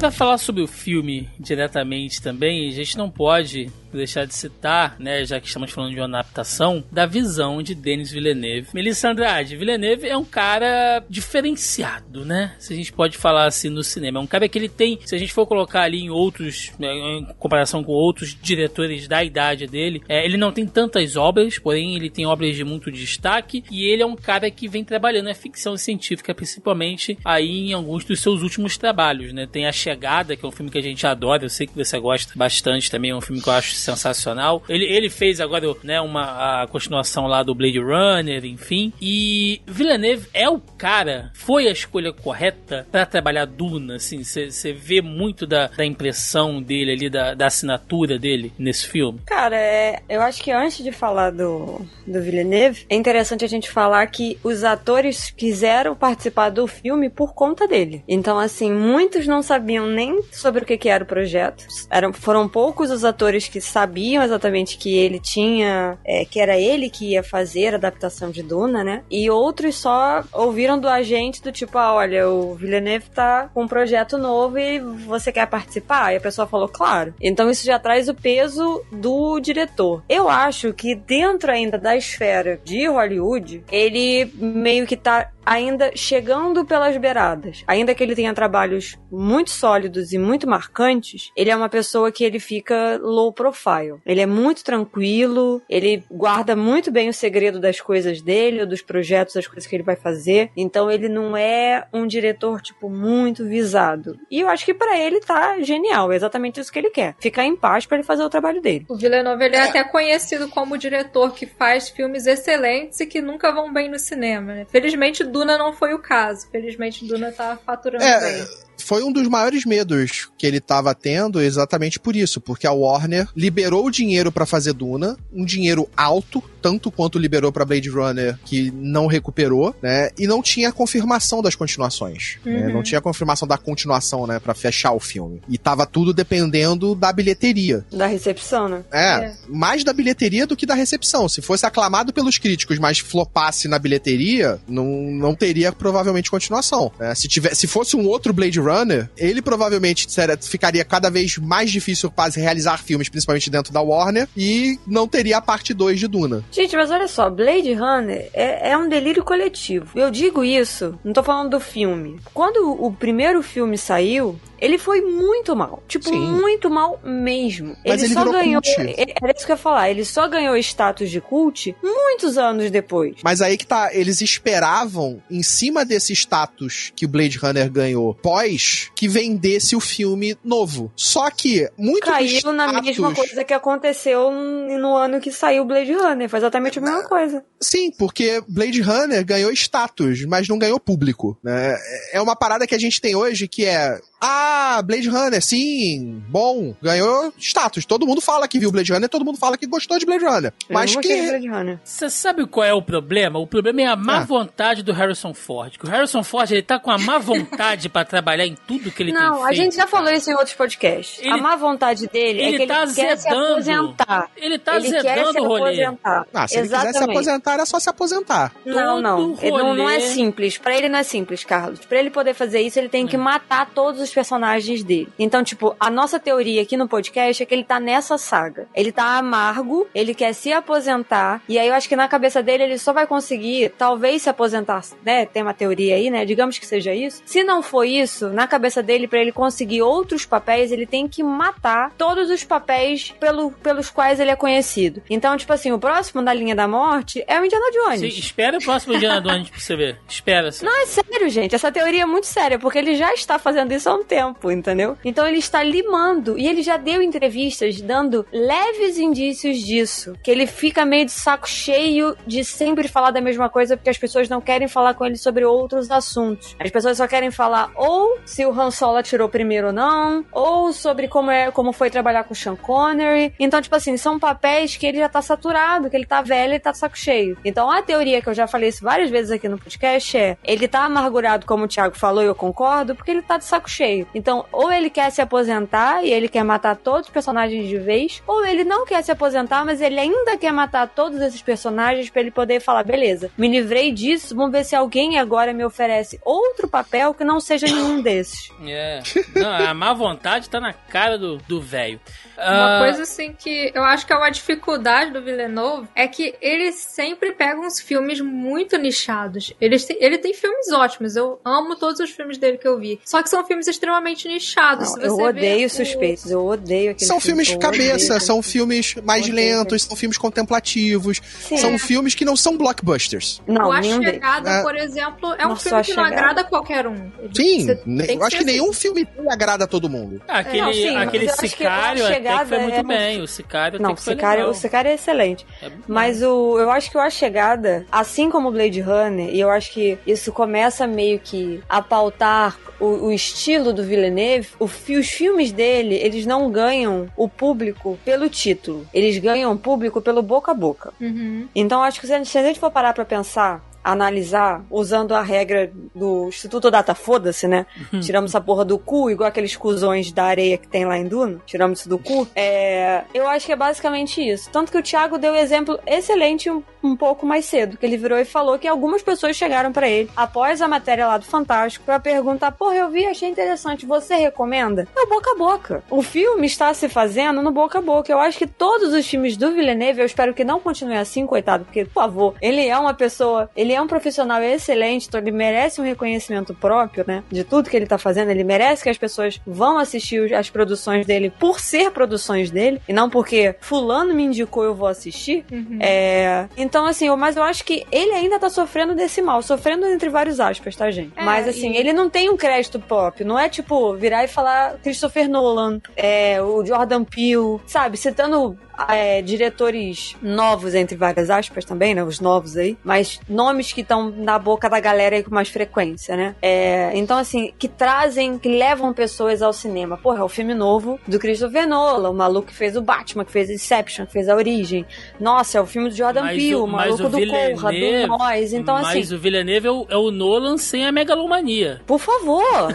Aí, 0.04 0.10
pra 0.10 0.10
falar 0.10 0.36
sobre 0.36 0.60
o 0.60 0.66
filme 0.66 1.30
diretamente 1.40 2.20
também, 2.20 2.68
a 2.68 2.72
gente 2.72 2.98
não 2.98 3.08
pode 3.08 3.70
deixar 3.96 4.26
de 4.26 4.34
citar, 4.34 4.96
né, 4.98 5.24
já 5.24 5.40
que 5.40 5.46
estamos 5.46 5.70
falando 5.70 5.92
de 5.92 6.00
uma 6.00 6.06
adaptação, 6.06 6.84
da 6.90 7.06
visão 7.06 7.62
de 7.62 7.74
Denis 7.74 8.10
Villeneuve. 8.10 8.68
Melissa 8.72 9.10
Andrade, 9.10 9.56
Villeneuve 9.56 10.08
é 10.08 10.16
um 10.16 10.24
cara 10.24 11.04
diferenciado, 11.08 12.24
né? 12.24 12.54
Se 12.58 12.72
a 12.72 12.76
gente 12.76 12.92
pode 12.92 13.16
falar 13.16 13.46
assim 13.46 13.68
no 13.68 13.82
cinema. 13.82 14.18
É 14.18 14.22
um 14.22 14.26
cara 14.26 14.48
que 14.48 14.58
ele 14.58 14.68
tem, 14.68 14.98
se 15.04 15.14
a 15.14 15.18
gente 15.18 15.32
for 15.32 15.46
colocar 15.46 15.82
ali 15.82 16.00
em 16.00 16.10
outros, 16.10 16.72
né, 16.78 16.92
em 16.92 17.26
comparação 17.38 17.82
com 17.82 17.92
outros 17.92 18.36
diretores 18.40 19.08
da 19.08 19.22
idade 19.22 19.66
dele, 19.66 20.02
é, 20.08 20.24
ele 20.24 20.36
não 20.36 20.52
tem 20.52 20.66
tantas 20.66 21.16
obras, 21.16 21.58
porém 21.58 21.96
ele 21.96 22.10
tem 22.10 22.26
obras 22.26 22.56
de 22.56 22.64
muito 22.64 22.90
destaque 22.90 23.64
e 23.70 23.84
ele 23.84 24.02
é 24.02 24.06
um 24.06 24.16
cara 24.16 24.50
que 24.50 24.68
vem 24.68 24.84
trabalhando 24.84 25.28
a 25.28 25.34
ficção 25.34 25.76
científica, 25.76 26.34
principalmente 26.34 27.18
aí 27.24 27.70
em 27.70 27.72
alguns 27.72 28.04
dos 28.04 28.20
seus 28.20 28.42
últimos 28.42 28.76
trabalhos, 28.76 29.32
né? 29.32 29.46
Tem 29.50 29.66
A 29.66 29.72
Chegada, 29.72 30.36
que 30.36 30.44
é 30.44 30.48
um 30.48 30.52
filme 30.52 30.70
que 30.70 30.78
a 30.78 30.82
gente 30.82 31.06
adora, 31.06 31.44
eu 31.44 31.50
sei 31.50 31.66
que 31.66 31.74
você 31.74 31.98
gosta 31.98 32.32
bastante 32.36 32.90
também, 32.90 33.10
é 33.10 33.16
um 33.16 33.20
filme 33.20 33.42
que 33.42 33.48
eu 33.48 33.52
acho 33.52 33.74
sensacional. 33.84 34.62
Ele, 34.68 34.84
ele 34.84 35.10
fez 35.10 35.40
agora, 35.40 35.66
né, 35.82 36.00
uma 36.00 36.62
a 36.62 36.66
continuação 36.66 37.26
lá 37.26 37.42
do 37.42 37.54
Blade 37.54 37.78
Runner, 37.78 38.44
enfim. 38.44 38.92
E 39.00 39.60
Villeneuve 39.66 40.26
é 40.32 40.48
o 40.48 40.60
cara, 40.60 41.30
foi 41.34 41.68
a 41.68 41.72
escolha 41.72 42.12
correta 42.12 42.86
pra 42.90 43.06
trabalhar 43.06 43.44
Duna, 43.44 43.96
assim, 43.96 44.24
você 44.24 44.72
vê 44.72 45.00
muito 45.00 45.46
da, 45.46 45.66
da 45.66 45.84
impressão 45.84 46.62
dele 46.62 46.92
ali, 46.92 47.10
da, 47.10 47.34
da 47.34 47.46
assinatura 47.46 48.18
dele 48.18 48.52
nesse 48.58 48.86
filme. 48.86 49.20
Cara, 49.26 49.56
é, 49.56 50.02
eu 50.08 50.20
acho 50.22 50.42
que 50.42 50.50
antes 50.50 50.82
de 50.82 50.92
falar 50.92 51.30
do, 51.30 51.80
do 52.06 52.22
Villeneuve, 52.22 52.86
é 52.88 52.96
interessante 52.96 53.44
a 53.44 53.48
gente 53.48 53.70
falar 53.70 54.06
que 54.06 54.38
os 54.42 54.64
atores 54.64 55.30
quiseram 55.30 55.94
participar 55.94 56.50
do 56.50 56.66
filme 56.66 57.08
por 57.10 57.34
conta 57.34 57.66
dele. 57.66 58.02
Então, 58.08 58.38
assim, 58.38 58.72
muitos 58.72 59.26
não 59.26 59.42
sabiam 59.42 59.86
nem 59.86 60.22
sobre 60.32 60.62
o 60.62 60.66
que, 60.66 60.76
que 60.76 60.88
era 60.88 61.04
o 61.04 61.06
projeto. 61.06 61.66
Eram, 61.90 62.12
foram 62.12 62.48
poucos 62.48 62.90
os 62.90 63.04
atores 63.04 63.48
que 63.48 63.60
sabiam 63.74 64.22
exatamente 64.22 64.78
que 64.78 64.96
ele 64.96 65.18
tinha, 65.18 65.98
é, 66.04 66.24
que 66.24 66.38
era 66.38 66.56
ele 66.56 66.88
que 66.88 67.10
ia 67.10 67.24
fazer 67.24 67.74
a 67.74 67.76
adaptação 67.76 68.30
de 68.30 68.40
Duna, 68.40 68.84
né? 68.84 69.02
E 69.10 69.28
outros 69.28 69.74
só 69.74 70.22
ouviram 70.32 70.78
do 70.78 70.88
agente 70.88 71.42
do 71.42 71.50
tipo, 71.50 71.76
ah, 71.76 71.92
olha, 71.92 72.28
o 72.28 72.54
Villeneuve 72.54 73.10
tá 73.10 73.50
com 73.52 73.64
um 73.64 73.68
projeto 73.68 74.16
novo 74.16 74.58
e 74.58 74.78
você 74.78 75.32
quer 75.32 75.48
participar? 75.48 76.12
E 76.12 76.18
a 76.18 76.20
pessoa 76.20 76.46
falou, 76.46 76.68
claro. 76.68 77.12
Então 77.20 77.50
isso 77.50 77.66
já 77.66 77.76
traz 77.76 78.08
o 78.08 78.14
peso 78.14 78.84
do 78.92 79.40
diretor. 79.40 80.04
Eu 80.08 80.28
acho 80.28 80.72
que 80.72 80.94
dentro 80.94 81.50
ainda 81.50 81.76
da 81.76 81.96
esfera 81.96 82.60
de 82.64 82.86
Hollywood, 82.86 83.64
ele 83.72 84.30
meio 84.36 84.86
que 84.86 84.96
tá 84.96 85.30
ainda 85.44 85.92
chegando 85.94 86.64
pelas 86.64 86.96
beiradas. 86.96 87.64
Ainda 87.66 87.94
que 87.94 88.02
ele 88.02 88.14
tenha 88.14 88.34
trabalhos 88.34 88.98
muito 89.10 89.50
sólidos 89.50 90.12
e 90.12 90.18
muito 90.18 90.48
marcantes, 90.48 91.30
ele 91.36 91.50
é 91.50 91.56
uma 91.56 91.68
pessoa 91.68 92.10
que 92.10 92.24
ele 92.24 92.38
fica 92.38 92.98
low 93.02 93.32
profile. 93.32 94.00
Ele 94.04 94.20
é 94.20 94.26
muito 94.26 94.64
tranquilo, 94.64 95.62
ele 95.68 96.04
guarda 96.10 96.56
muito 96.56 96.90
bem 96.90 97.08
o 97.08 97.14
segredo 97.14 97.60
das 97.60 97.80
coisas 97.80 98.20
dele, 98.20 98.66
dos 98.66 98.82
projetos, 98.82 99.34
das 99.34 99.46
coisas 99.46 99.66
que 99.66 99.76
ele 99.76 99.82
vai 99.82 99.96
fazer. 99.96 100.50
Então 100.56 100.90
ele 100.90 101.08
não 101.08 101.36
é 101.36 101.86
um 101.92 102.06
diretor 102.06 102.60
tipo 102.60 102.88
muito 102.88 103.44
visado. 103.44 104.18
E 104.30 104.40
eu 104.40 104.48
acho 104.48 104.64
que 104.64 104.74
para 104.74 104.98
ele 104.98 105.20
tá 105.20 105.60
genial, 105.60 106.12
é 106.12 106.16
exatamente 106.16 106.60
isso 106.60 106.72
que 106.72 106.78
ele 106.78 106.90
quer. 106.90 107.14
Ficar 107.18 107.44
em 107.44 107.56
paz 107.56 107.86
para 107.86 107.98
ele 107.98 108.06
fazer 108.06 108.22
o 108.22 108.30
trabalho 108.30 108.60
dele. 108.60 108.86
O 108.88 108.96
Villeneuve 108.96 109.44
ele 109.44 109.56
é 109.56 109.62
até 109.62 109.84
conhecido 109.84 110.48
como 110.48 110.78
diretor 110.78 111.34
que 111.34 111.46
faz 111.46 111.88
filmes 111.88 112.26
excelentes 112.26 113.00
e 113.00 113.06
que 113.06 113.20
nunca 113.20 113.52
vão 113.52 113.72
bem 113.72 113.90
no 113.90 113.98
cinema. 113.98 114.54
Né? 114.54 114.66
Felizmente 114.70 115.24
Duna 115.34 115.58
não 115.58 115.72
foi 115.72 115.92
o 115.92 115.98
caso. 115.98 116.46
Felizmente 116.48 117.04
Duna 117.04 117.32
tá 117.32 117.58
faturando 117.66 118.04
É, 118.04 118.20
bem. 118.20 118.46
Foi 118.84 119.02
um 119.02 119.12
dos 119.12 119.26
maiores 119.28 119.64
medos 119.64 120.28
que 120.38 120.46
ele 120.46 120.60
tava 120.60 120.94
tendo 120.94 121.40
exatamente 121.40 121.98
por 121.98 122.14
isso, 122.14 122.40
porque 122.40 122.66
a 122.66 122.72
Warner 122.72 123.28
liberou 123.36 123.86
o 123.86 123.90
dinheiro 123.90 124.30
pra 124.30 124.46
fazer 124.46 124.72
Duna, 124.72 125.16
um 125.32 125.44
dinheiro 125.44 125.88
alto, 125.96 126.42
tanto 126.60 126.90
quanto 126.90 127.18
liberou 127.18 127.50
pra 127.52 127.64
Blade 127.64 127.88
Runner, 127.90 128.38
que 128.44 128.70
não 128.74 129.06
recuperou, 129.06 129.74
né? 129.82 130.10
E 130.18 130.26
não 130.26 130.42
tinha 130.42 130.72
confirmação 130.72 131.42
das 131.42 131.54
continuações. 131.54 132.38
né? 132.44 132.66
Uhum. 132.66 132.74
Não 132.74 132.82
tinha 132.82 133.00
confirmação 133.00 133.46
da 133.46 133.58
continuação, 133.58 134.26
né, 134.26 134.38
Pra 134.38 134.54
fechar 134.54 134.92
o 134.92 135.00
filme. 135.00 135.40
E 135.48 135.56
tava 135.58 135.86
tudo 135.86 136.12
dependendo 136.12 136.94
da 136.94 137.12
bilheteria. 137.12 137.84
Da 137.92 138.06
recepção, 138.06 138.68
né? 138.68 138.84
É, 138.92 139.14
É. 139.24 139.34
mais 139.48 139.82
da 139.84 139.92
bilheteria 139.92 140.46
do 140.46 140.56
que 140.56 140.66
da 140.66 140.74
recepção. 140.74 141.28
Se 141.28 141.40
fosse 141.40 141.64
aclamado 141.66 142.12
pelos 142.12 142.38
críticos, 142.38 142.78
mas 142.78 142.98
flopasse 142.98 143.68
na 143.68 143.78
bilheteria, 143.78 144.58
não, 144.68 144.84
não 145.10 145.34
teria 145.34 145.72
provavelmente 145.72 146.30
continuação. 146.30 146.92
né? 146.98 147.14
Se, 147.14 147.28
tiver, 147.28 147.54
se 147.54 147.66
fosse 147.66 147.96
um 147.96 148.06
outro 148.06 148.32
Blade 148.32 148.58
Runner, 148.60 148.73
ele 149.16 149.40
provavelmente 149.42 150.10
seria- 150.10 150.36
ficaria 150.40 150.84
cada 150.84 151.10
vez 151.10 151.38
mais 151.38 151.70
difícil 151.70 152.10
para 152.10 152.32
realizar 152.34 152.78
filmes, 152.82 153.08
principalmente 153.08 153.50
dentro 153.50 153.72
da 153.72 153.80
Warner, 153.80 154.28
e 154.36 154.78
não 154.86 155.06
teria 155.06 155.38
a 155.38 155.40
parte 155.42 155.72
2 155.72 156.00
de 156.00 156.08
Duna. 156.08 156.44
Gente, 156.50 156.74
mas 156.76 156.90
olha 156.90 157.06
só, 157.08 157.28
Blade 157.30 157.72
Runner 157.74 158.28
é, 158.32 158.70
é 158.70 158.76
um 158.78 158.88
delírio 158.88 159.22
coletivo. 159.24 159.88
Eu 159.94 160.10
digo 160.10 160.44
isso, 160.44 160.98
não 161.04 161.12
tô 161.12 161.22
falando 161.22 161.50
do 161.50 161.60
filme. 161.60 162.18
Quando 162.32 162.72
o 162.72 162.92
primeiro 162.92 163.42
filme 163.42 163.76
saiu, 163.78 164.38
ele 164.64 164.78
foi 164.78 165.00
muito 165.00 165.54
mal. 165.54 165.82
Tipo, 165.86 166.08
Sim. 166.08 166.18
muito 166.32 166.70
mal 166.70 167.00
mesmo. 167.04 167.76
Mas 167.86 168.02
ele 168.02 168.14
só 168.14 168.20
virou 168.20 168.32
ganhou. 168.34 168.62
ele- 168.78 169.14
Era 169.22 169.32
isso 169.36 169.44
que 169.46 169.52
eu 169.52 169.56
ia 169.56 169.62
falar. 169.62 169.90
Ele 169.90 170.04
só 170.04 170.26
ganhou 170.28 170.56
status 170.56 171.10
de 171.10 171.20
cult 171.20 171.74
muitos 171.82 172.38
anos 172.38 172.70
depois. 172.70 173.16
Mas 173.22 173.40
aí 173.42 173.56
que 173.56 173.66
tá, 173.66 173.90
eles 173.94 174.20
esperavam, 174.20 175.22
em 175.30 175.42
cima 175.42 175.84
desse 175.84 176.12
status 176.12 176.92
que 176.96 177.04
o 177.04 177.08
Blade 177.08 177.38
Runner 177.38 177.70
ganhou 177.70 178.14
pós, 178.14 178.90
que 178.94 179.08
vendesse 179.08 179.74
o 179.76 179.80
filme 179.80 180.36
novo. 180.44 180.92
Só 180.96 181.30
que, 181.30 181.68
muito 181.76 182.06
Caiu 182.06 182.52
na 182.52 182.66
status- 182.68 182.86
mesma 182.86 183.14
coisa 183.14 183.44
que 183.44 183.52
aconteceu 183.54 184.30
no 184.30 184.94
ano 184.96 185.20
que 185.20 185.30
saiu 185.32 185.64
Blade 185.64 185.92
Runner. 185.92 186.28
Foi 186.28 186.38
exatamente 186.38 186.78
a 186.78 186.82
mesma 186.82 187.04
coisa. 187.08 187.44
Sim, 187.60 187.90
porque 187.98 188.42
Blade 188.48 188.80
Runner 188.80 189.24
ganhou 189.24 189.50
status, 189.52 190.24
mas 190.26 190.48
não 190.48 190.58
ganhou 190.58 190.78
público. 190.78 191.36
Né? 191.42 191.76
É 192.12 192.20
uma 192.20 192.36
parada 192.36 192.66
que 192.66 192.74
a 192.74 192.78
gente 192.78 193.00
tem 193.00 193.14
hoje 193.14 193.48
que 193.48 193.64
é. 193.64 193.98
Ah, 194.26 194.80
Blade 194.82 195.08
Runner, 195.08 195.42
sim, 195.44 196.22
bom, 196.28 196.74
ganhou 196.80 197.32
status. 197.38 197.84
Todo 197.84 198.06
mundo 198.06 198.22
fala 198.22 198.48
que 198.48 198.58
viu 198.58 198.72
Blade 198.72 198.90
Runner, 198.92 199.08
todo 199.08 199.24
mundo 199.24 199.38
fala 199.38 199.58
que 199.58 199.66
gostou 199.66 199.98
de 199.98 200.06
Blade 200.06 200.24
Runner. 200.24 200.52
Eu 200.68 200.74
Mas 200.74 200.94
não 200.94 201.02
que. 201.02 201.22
Blade 201.28 201.48
Runner. 201.48 201.78
Você 201.84 202.08
sabe 202.08 202.46
qual 202.46 202.64
é 202.64 202.72
o 202.72 202.80
problema? 202.80 203.38
O 203.38 203.46
problema 203.46 203.82
é 203.82 203.86
a 203.86 203.96
má 203.96 204.18
Ah. 204.18 204.24
vontade 204.24 204.82
do 204.82 204.92
Harrison 204.92 205.34
Ford. 205.34 205.76
Que 205.76 205.84
o 205.84 205.88
Harrison 205.90 206.22
Ford, 206.22 206.50
ele 206.50 206.62
tá 206.62 206.78
com 206.78 206.90
a 206.90 206.96
má 206.98 207.18
vontade 207.18 207.88
pra 207.90 208.04
trabalhar 208.04 208.46
em 208.46 208.56
tudo 208.66 208.90
que 208.90 209.02
ele 209.02 209.12
tem 209.12 209.20
Não, 209.20 209.34
feito. 209.34 209.46
a 209.48 209.52
gente 209.52 209.76
já 209.76 209.86
falou 209.86 210.10
isso 210.10 210.30
em 210.30 210.34
outros 210.34 210.54
podcasts. 210.54 211.18
Ele- 211.20 211.30
a 211.30 211.36
má 211.36 211.54
vontade 211.56 212.06
dele 212.08 212.40
é 212.40 212.48
ele 212.48 212.56
que 212.56 212.62
ele 212.62 212.72
tá 212.72 212.86
quer 212.86 213.16
se 213.18 213.28
aposentar. 213.28 214.30
Ele 214.36 214.58
tá 214.58 214.76
ele 214.76 214.90
quer 214.90 215.00
se 215.02 215.08
azedando 215.08 215.38
o 215.42 215.46
rolê. 215.46 215.82
aposentar. 215.84 216.26
Ah, 216.32 216.48
se 216.48 216.54
ele 216.56 216.62
quiser 216.62 216.80
se 216.80 216.86
Exatamente. 216.88 217.10
aposentar, 217.18 217.52
era 217.54 217.66
só 217.66 217.78
se 217.78 217.90
aposentar. 217.90 218.52
Não, 218.64 219.00
não. 219.02 219.36
Não, 219.42 219.74
não 219.74 219.90
é 219.90 220.00
simples. 220.00 220.56
Pra 220.56 220.74
ele 220.76 220.88
não 220.88 220.98
é 220.98 221.02
simples, 221.02 221.44
Carlos. 221.44 221.80
Pra 221.80 221.98
ele 221.98 222.10
poder 222.10 222.32
fazer 222.34 222.60
isso, 222.62 222.78
ele 222.78 222.88
tem 222.88 223.06
que 223.06 223.16
matar 223.16 223.70
todos 223.74 224.00
os 224.00 224.13
personagens 224.14 224.82
dele. 224.82 225.08
Então, 225.18 225.42
tipo, 225.44 225.74
a 225.78 225.90
nossa 225.90 226.18
teoria 226.18 226.62
aqui 226.62 226.76
no 226.76 226.88
podcast 226.88 227.42
é 227.42 227.46
que 227.46 227.54
ele 227.54 227.64
tá 227.64 227.78
nessa 227.80 228.16
saga. 228.16 228.66
Ele 228.74 228.92
tá 228.92 229.18
amargo, 229.18 229.86
ele 229.94 230.14
quer 230.14 230.32
se 230.32 230.52
aposentar, 230.52 231.42
e 231.48 231.58
aí 231.58 231.68
eu 231.68 231.74
acho 231.74 231.88
que 231.88 231.96
na 231.96 232.08
cabeça 232.08 232.42
dele 232.42 232.64
ele 232.64 232.78
só 232.78 232.92
vai 232.92 233.06
conseguir, 233.06 233.72
talvez, 233.76 234.22
se 234.22 234.30
aposentar, 234.30 234.82
né? 235.04 235.26
Tem 235.26 235.42
uma 235.42 235.54
teoria 235.54 235.96
aí, 235.96 236.10
né? 236.10 236.24
Digamos 236.24 236.58
que 236.58 236.66
seja 236.66 236.94
isso. 236.94 237.22
Se 237.24 237.44
não 237.44 237.62
for 237.62 237.84
isso, 237.84 238.28
na 238.28 238.46
cabeça 238.46 238.82
dele, 238.82 239.08
pra 239.08 239.18
ele 239.20 239.32
conseguir 239.32 239.82
outros 239.82 240.24
papéis, 240.24 240.72
ele 240.72 240.86
tem 240.86 241.08
que 241.08 241.22
matar 241.22 241.92
todos 241.98 242.30
os 242.30 242.44
papéis 242.44 243.12
pelo, 243.18 243.50
pelos 243.50 243.90
quais 243.90 244.20
ele 244.20 244.30
é 244.30 244.36
conhecido. 244.36 245.02
Então, 245.10 245.36
tipo 245.36 245.52
assim, 245.52 245.72
o 245.72 245.78
próximo 245.78 246.22
na 246.22 246.32
linha 246.32 246.54
da 246.54 246.68
morte 246.68 247.24
é 247.26 247.40
o 247.40 247.44
Indiana 247.44 247.70
Jones. 247.72 248.00
Sim, 248.00 248.20
espera 248.20 248.58
o 248.58 248.62
próximo 248.62 248.94
Indiana 248.94 249.20
Jones 249.22 249.50
pra 249.50 249.60
você 249.60 249.76
ver. 249.76 249.98
Espera. 250.08 250.52
só. 250.52 250.64
Não, 250.64 250.82
é 250.82 250.86
sério, 250.86 251.28
gente. 251.28 251.54
Essa 251.54 251.72
teoria 251.72 252.02
é 252.02 252.06
muito 252.06 252.26
séria, 252.26 252.58
porque 252.58 252.78
ele 252.78 252.94
já 252.94 253.12
está 253.12 253.38
fazendo 253.38 253.72
isso 253.72 253.88
há 253.88 253.93
um 253.94 254.04
tempo, 254.04 254.50
entendeu? 254.50 254.96
Então 255.04 255.26
ele 255.26 255.38
está 255.38 255.62
limando. 255.62 256.38
E 256.38 256.46
ele 256.46 256.62
já 256.62 256.76
deu 256.76 257.02
entrevistas 257.02 257.80
dando 257.80 258.26
leves 258.32 258.98
indícios 258.98 259.58
disso. 259.58 260.14
Que 260.22 260.30
ele 260.30 260.46
fica 260.46 260.84
meio 260.84 261.06
de 261.06 261.12
saco 261.12 261.48
cheio 261.48 262.16
de 262.26 262.44
sempre 262.44 262.88
falar 262.88 263.10
da 263.10 263.20
mesma 263.20 263.48
coisa, 263.48 263.76
porque 263.76 263.90
as 263.90 263.98
pessoas 263.98 264.28
não 264.28 264.40
querem 264.40 264.68
falar 264.68 264.94
com 264.94 265.04
ele 265.04 265.16
sobre 265.16 265.44
outros 265.44 265.90
assuntos. 265.90 266.56
As 266.58 266.70
pessoas 266.70 266.98
só 266.98 267.06
querem 267.06 267.30
falar 267.30 267.70
ou 267.74 268.18
se 268.24 268.44
o 268.44 268.52
Han 268.52 268.70
Solo 268.70 268.98
atirou 268.98 269.28
primeiro 269.28 269.68
ou 269.68 269.72
não, 269.72 270.24
ou 270.32 270.72
sobre 270.72 271.08
como, 271.08 271.30
é, 271.30 271.50
como 271.50 271.72
foi 271.72 271.90
trabalhar 271.90 272.24
com 272.24 272.32
o 272.32 272.36
Sean 272.36 272.56
Connery. 272.56 273.34
Então, 273.38 273.60
tipo 273.60 273.74
assim, 273.74 273.96
são 273.96 274.18
papéis 274.18 274.76
que 274.76 274.86
ele 274.86 274.98
já 274.98 275.08
tá 275.08 275.22
saturado, 275.22 275.90
que 275.90 275.96
ele 275.96 276.06
tá 276.06 276.22
velho 276.22 276.54
e 276.54 276.60
tá 276.60 276.72
de 276.72 276.78
saco 276.78 276.98
cheio. 276.98 277.36
Então, 277.44 277.70
a 277.70 277.82
teoria 277.82 278.20
que 278.20 278.28
eu 278.28 278.34
já 278.34 278.46
falei 278.46 278.68
isso 278.68 278.82
várias 278.82 279.10
vezes 279.10 279.30
aqui 279.30 279.48
no 279.48 279.58
podcast 279.58 280.16
é: 280.16 280.36
ele 280.44 280.66
tá 280.66 280.84
amargurado, 280.84 281.46
como 281.46 281.64
o 281.64 281.68
Thiago 281.68 281.96
falou, 281.96 282.22
e 282.22 282.26
eu 282.26 282.34
concordo, 282.34 282.94
porque 282.94 283.10
ele 283.10 283.22
tá 283.22 283.38
de 283.38 283.44
saco 283.44 283.68
cheio. 283.68 283.83
Então, 284.14 284.44
ou 284.52 284.72
ele 284.72 284.90
quer 284.90 285.10
se 285.10 285.20
aposentar 285.20 286.04
e 286.04 286.12
ele 286.12 286.28
quer 286.28 286.42
matar 286.42 286.76
todos 286.76 287.06
os 287.06 287.12
personagens 287.12 287.68
de 287.68 287.78
vez, 287.78 288.22
ou 288.26 288.44
ele 288.44 288.64
não 288.64 288.84
quer 288.84 289.02
se 289.02 289.12
aposentar, 289.12 289.64
mas 289.64 289.80
ele 289.80 289.98
ainda 289.98 290.36
quer 290.36 290.52
matar 290.52 290.88
todos 290.88 291.20
esses 291.20 291.42
personagens 291.42 292.10
pra 292.10 292.20
ele 292.20 292.30
poder 292.30 292.60
falar: 292.60 292.84
beleza, 292.84 293.30
me 293.36 293.48
livrei 293.48 293.92
disso, 293.92 294.34
vamos 294.34 294.52
ver 294.52 294.64
se 294.64 294.74
alguém 294.74 295.18
agora 295.18 295.52
me 295.52 295.64
oferece 295.64 296.20
outro 296.24 296.68
papel 296.68 297.14
que 297.14 297.24
não 297.24 297.40
seja 297.40 297.66
nenhum 297.66 298.00
desses. 298.00 298.50
É. 298.66 299.02
Não, 299.34 299.68
a 299.68 299.74
má 299.74 299.92
vontade 299.92 300.48
tá 300.48 300.60
na 300.60 300.72
cara 300.72 301.18
do 301.18 301.60
velho. 301.60 302.00
Uma 302.36 302.76
Ah, 302.76 302.80
coisa 302.82 303.02
assim 303.02 303.32
que 303.32 303.70
eu 303.74 303.82
acho 303.84 304.06
que 304.06 304.12
é 304.12 304.16
uma 304.16 304.30
dificuldade 304.30 305.12
do 305.12 305.22
Villeneuve 305.22 305.88
é 305.94 306.06
que 306.08 306.34
ele 306.40 306.72
sempre 306.72 307.32
pega 307.32 307.60
uns 307.60 307.80
filmes 307.80 308.20
muito 308.20 308.76
nichados. 308.76 309.52
Ele, 309.60 309.78
tem- 309.78 309.96
ele 310.00 310.18
tem 310.18 310.34
filmes 310.34 310.70
ótimos, 310.72 311.16
eu 311.16 311.38
amo 311.44 311.76
todos 311.76 312.00
os 312.00 312.10
filmes 312.10 312.38
dele 312.38 312.58
que 312.58 312.66
eu 312.66 312.78
vi. 312.78 313.00
Só 313.04 313.22
que 313.22 313.28
são 313.28 313.44
filmes 313.44 313.66
extremamente 313.68 314.26
nichados. 314.28 314.90
Não, 314.94 315.00
Se 315.00 315.06
eu 315.06 315.18
odeio 315.18 315.66
o- 315.66 315.70
suspeitos, 315.70 316.30
eu 316.30 316.44
odeio 316.44 316.90
aquele 316.92 317.06
São 317.06 317.20
filme, 317.20 317.44
filmes 317.44 317.48
de 317.48 317.58
cabeça, 317.58 318.18
são 318.20 318.42
filme. 318.42 318.54
filmes 318.82 318.94
mais 319.04 319.28
Odeio 319.28 319.34
lentos, 319.58 319.82
são 319.82 319.96
filmes 319.96 320.16
contemplativos, 320.18 321.20
Sim. 321.40 321.56
são 321.56 321.78
filmes 321.78 322.14
que 322.14 322.24
não 322.24 322.36
são 322.36 322.56
blockbusters. 322.56 323.42
Não, 323.46 323.68
o 323.68 323.72
A 323.72 323.80
nenhum. 323.80 324.02
Chegada, 324.02 324.50
É. 324.50 324.62
por 324.62 324.76
exemplo, 324.76 325.34
é 325.38 325.44
um 325.46 325.50
Nossa, 325.50 325.62
filme 325.68 325.80
A 325.80 325.84
que 325.84 325.94
não 325.94 326.04
agrada 326.04 326.40
a 326.42 326.44
qualquer 326.44 326.86
um. 326.86 327.10
Ele- 327.18 327.30
Sim, 327.34 327.66
tem 328.06 328.16
eu 328.16 328.24
acho 328.24 328.38
que 328.38 328.44
nenhum 328.44 328.70
assim. 328.70 328.80
filme 328.80 329.08
agrada 329.28 329.64
a 329.64 329.66
todo 329.66 329.88
mundo. 329.88 330.22
Aquele, 330.28 330.62
Não, 330.62 330.72
sim, 330.72 330.96
aquele 330.96 331.26
que 331.26 331.32
sicário 331.48 332.06
até 332.06 332.20
que 332.24 332.46
foi 332.46 332.58
muito 332.58 332.78
é- 332.78 332.82
bem. 332.82 333.20
O 333.20 333.26
sicário 333.26 333.80
Não, 333.80 333.92
o 333.92 333.96
Sicário, 333.96 334.48
o 334.48 334.54
Sicário 334.54 334.90
é 334.90 334.94
excelente. 334.94 335.46
É 335.62 335.70
Mas 335.86 336.22
o, 336.22 336.58
eu 336.58 336.70
acho 336.70 336.90
que 336.90 336.96
o 336.96 337.00
A 337.00 337.10
Chegada, 337.10 337.86
assim 337.90 338.30
como 338.30 338.48
o 338.48 338.52
Blade 338.52 338.80
Runner, 338.80 339.28
e 339.28 339.40
eu 339.40 339.50
acho 339.50 339.72
que 339.72 339.98
isso 340.06 340.32
começa 340.32 340.86
meio 340.86 341.18
que 341.18 341.62
a 341.68 341.80
pautar 341.82 342.58
o, 342.80 343.06
o 343.06 343.12
estilo 343.12 343.72
do 343.72 343.84
Villeneuve, 343.84 344.48
o 344.58 344.64
os 344.64 345.08
filmes 345.08 345.50
dele, 345.50 345.94
eles 345.96 346.26
não 346.26 346.50
ganham 346.50 347.08
o 347.16 347.28
público 347.28 347.98
pelo 348.04 348.28
título. 348.28 348.86
Eles 348.92 349.18
ganham 349.18 349.52
o 349.52 349.58
público 349.58 350.00
pelo 350.00 350.22
boca 350.22 350.52
a 350.52 350.54
boca. 350.54 350.92
Uhum. 351.00 351.48
Então, 351.54 351.82
acho 351.82 352.00
que 352.00 352.06
se 352.06 352.14
a 352.14 352.42
gente 352.42 352.60
for 352.60 352.70
parar 352.70 352.92
pra 352.92 353.04
pensar 353.04 353.62
analisar 353.84 354.64
usando 354.70 355.14
a 355.14 355.20
regra 355.20 355.70
do 355.94 356.28
Instituto 356.28 356.70
Data 356.70 356.94
Foda-se, 356.94 357.46
né? 357.46 357.66
Uhum. 357.92 358.00
Tiramos 358.00 358.30
essa 358.30 358.40
porra 358.40 358.64
do 358.64 358.78
cu, 358.78 359.10
igual 359.10 359.28
aqueles 359.28 359.54
cuzões 359.54 360.10
da 360.10 360.24
areia 360.24 360.56
que 360.56 360.66
tem 360.66 360.86
lá 360.86 360.96
em 360.96 361.06
Duna. 361.06 361.40
Tiramos 361.44 361.80
isso 361.80 361.88
do 361.88 361.98
cu. 361.98 362.26
É, 362.34 363.02
eu 363.12 363.28
acho 363.28 363.46
que 363.46 363.52
é 363.52 363.56
basicamente 363.56 364.26
isso. 364.26 364.48
Tanto 364.50 364.72
que 364.72 364.78
o 364.78 364.82
Thiago 364.82 365.18
deu 365.18 365.34
exemplo 365.34 365.78
excelente 365.86 366.50
um, 366.50 366.62
um 366.82 366.96
pouco 366.96 367.26
mais 367.26 367.44
cedo, 367.44 367.76
que 367.76 367.84
ele 367.84 367.96
virou 367.96 368.18
e 368.18 368.24
falou 368.24 368.58
que 368.58 368.66
algumas 368.66 369.02
pessoas 369.02 369.36
chegaram 369.36 369.72
pra 369.72 369.88
ele 369.88 370.10
após 370.16 370.62
a 370.62 370.68
matéria 370.68 371.06
lá 371.06 371.18
do 371.18 371.24
Fantástico 371.24 371.84
pra 371.84 372.00
perguntar: 372.00 372.52
porra, 372.52 372.76
eu 372.76 372.90
vi, 372.90 373.04
achei 373.04 373.28
interessante, 373.28 373.84
você 373.84 374.14
recomenda? 374.14 374.88
É 374.96 375.00
o 375.02 375.08
boca 375.08 375.32
a 375.32 375.36
boca. 375.36 375.84
O 375.90 376.02
filme 376.02 376.46
está 376.46 376.72
se 376.72 376.88
fazendo 376.88 377.42
no 377.42 377.50
boca 377.50 377.78
a 377.78 377.82
boca. 377.82 378.10
Eu 378.10 378.18
acho 378.18 378.38
que 378.38 378.46
todos 378.46 378.92
os 378.92 379.06
filmes 379.06 379.36
do 379.36 379.52
Villeneuve, 379.52 380.00
eu 380.00 380.06
espero 380.06 380.32
que 380.32 380.44
não 380.44 380.60
continue 380.60 380.96
assim, 380.96 381.26
coitado, 381.26 381.64
porque, 381.64 381.84
por 381.84 381.92
favor, 381.92 382.34
ele 382.40 382.66
é 382.66 382.78
uma 382.78 382.94
pessoa, 382.94 383.50
ele 383.56 383.73
é 383.74 383.80
um 383.82 383.86
profissional 383.86 384.42
excelente, 384.42 385.06
então 385.08 385.20
ele 385.20 385.30
merece 385.30 385.80
um 385.80 385.84
reconhecimento 385.84 386.54
próprio, 386.54 387.04
né? 387.06 387.22
De 387.30 387.44
tudo 387.44 387.68
que 387.70 387.76
ele 387.76 387.86
tá 387.86 387.98
fazendo. 387.98 388.30
Ele 388.30 388.44
merece 388.44 388.82
que 388.82 388.88
as 388.90 388.98
pessoas 388.98 389.40
vão 389.46 389.78
assistir 389.78 390.34
as 390.34 390.50
produções 390.50 391.06
dele 391.06 391.30
por 391.38 391.60
ser 391.60 391.90
produções 391.90 392.50
dele, 392.50 392.80
e 392.88 392.92
não 392.92 393.08
porque 393.10 393.54
fulano 393.60 394.14
me 394.14 394.24
indicou 394.24 394.64
eu 394.64 394.74
vou 394.74 394.88
assistir. 394.88 395.44
É, 395.80 396.46
então, 396.56 396.86
assim, 396.86 397.08
eu, 397.08 397.16
mas 397.16 397.36
eu 397.36 397.42
acho 397.42 397.64
que 397.64 397.84
ele 397.90 398.12
ainda 398.12 398.38
tá 398.38 398.48
sofrendo 398.48 398.94
desse 398.94 399.20
mal, 399.22 399.42
sofrendo 399.42 399.86
entre 399.86 400.08
vários 400.08 400.40
aspas, 400.40 400.74
tá, 400.76 400.90
gente? 400.90 401.12
É, 401.16 401.22
mas, 401.24 401.48
assim, 401.48 401.72
e- 401.72 401.76
ele 401.76 401.92
não 401.92 402.08
tem 402.08 402.28
um 402.30 402.36
crédito 402.36 402.78
próprio, 402.78 403.26
não 403.26 403.38
é 403.38 403.48
tipo 403.48 403.94
virar 403.94 404.24
e 404.24 404.28
falar 404.28 404.74
Christopher 404.82 405.28
Nolan, 405.28 405.80
é, 405.96 406.40
o 406.42 406.64
Jordan 406.64 407.04
Peele, 407.04 407.60
sabe? 407.66 407.96
Citando 407.96 408.58
é, 408.88 409.22
diretores 409.22 410.16
novos, 410.22 410.74
entre 410.74 410.96
várias 410.96 411.30
aspas 411.30 411.64
também, 411.64 411.94
né? 411.94 412.02
Os 412.02 412.20
novos 412.20 412.56
aí, 412.56 412.76
mas 412.82 413.20
nomes 413.28 413.72
que 413.72 413.80
estão 413.82 414.10
na 414.10 414.38
boca 414.38 414.68
da 414.68 414.80
galera 414.80 415.16
aí 415.16 415.22
com 415.22 415.34
mais 415.34 415.48
frequência, 415.48 416.16
né? 416.16 416.34
É, 416.42 416.90
então, 416.94 417.16
assim, 417.18 417.52
que 417.58 417.68
trazem, 417.68 418.38
que 418.38 418.48
levam 418.48 418.92
pessoas 418.92 419.42
ao 419.42 419.52
cinema. 419.52 419.96
Porra, 419.96 420.20
é 420.20 420.22
o 420.22 420.28
filme 420.28 420.54
novo 420.54 420.98
do 421.06 421.18
Christopher 421.18 421.68
Nolan, 421.68 422.10
o 422.10 422.14
maluco 422.14 422.48
que 422.48 422.54
fez 422.54 422.76
o 422.76 422.82
Batman, 422.82 423.24
que 423.24 423.32
fez 423.32 423.48
Inception, 423.50 424.06
que 424.06 424.12
fez 424.12 424.28
A 424.28 424.34
Origem. 424.34 424.84
Nossa, 425.20 425.58
é 425.58 425.60
o 425.60 425.66
filme 425.66 425.88
do 425.88 425.94
Jordan 425.94 426.22
Mas 426.22 426.36
Peele, 426.36 426.54
o- 426.56 426.64
o 426.64 426.66
mas 426.66 426.86
maluco 426.98 427.04
o 427.04 427.08
do 427.20 427.26
Corra, 427.28 427.72
do 427.72 428.06
Nós. 428.08 428.52
Então, 428.52 428.74
Mas 428.76 428.86
assim, 429.04 429.14
o 429.14 429.18
Villeneuve 429.18 429.66
é 429.66 429.70
o, 429.70 429.86
é 429.90 429.96
o 429.96 430.10
Nolan 430.10 430.56
sem 430.56 430.86
a 430.86 430.92
megalomania. 430.92 431.80
por 431.86 431.98
favor. 431.98 432.74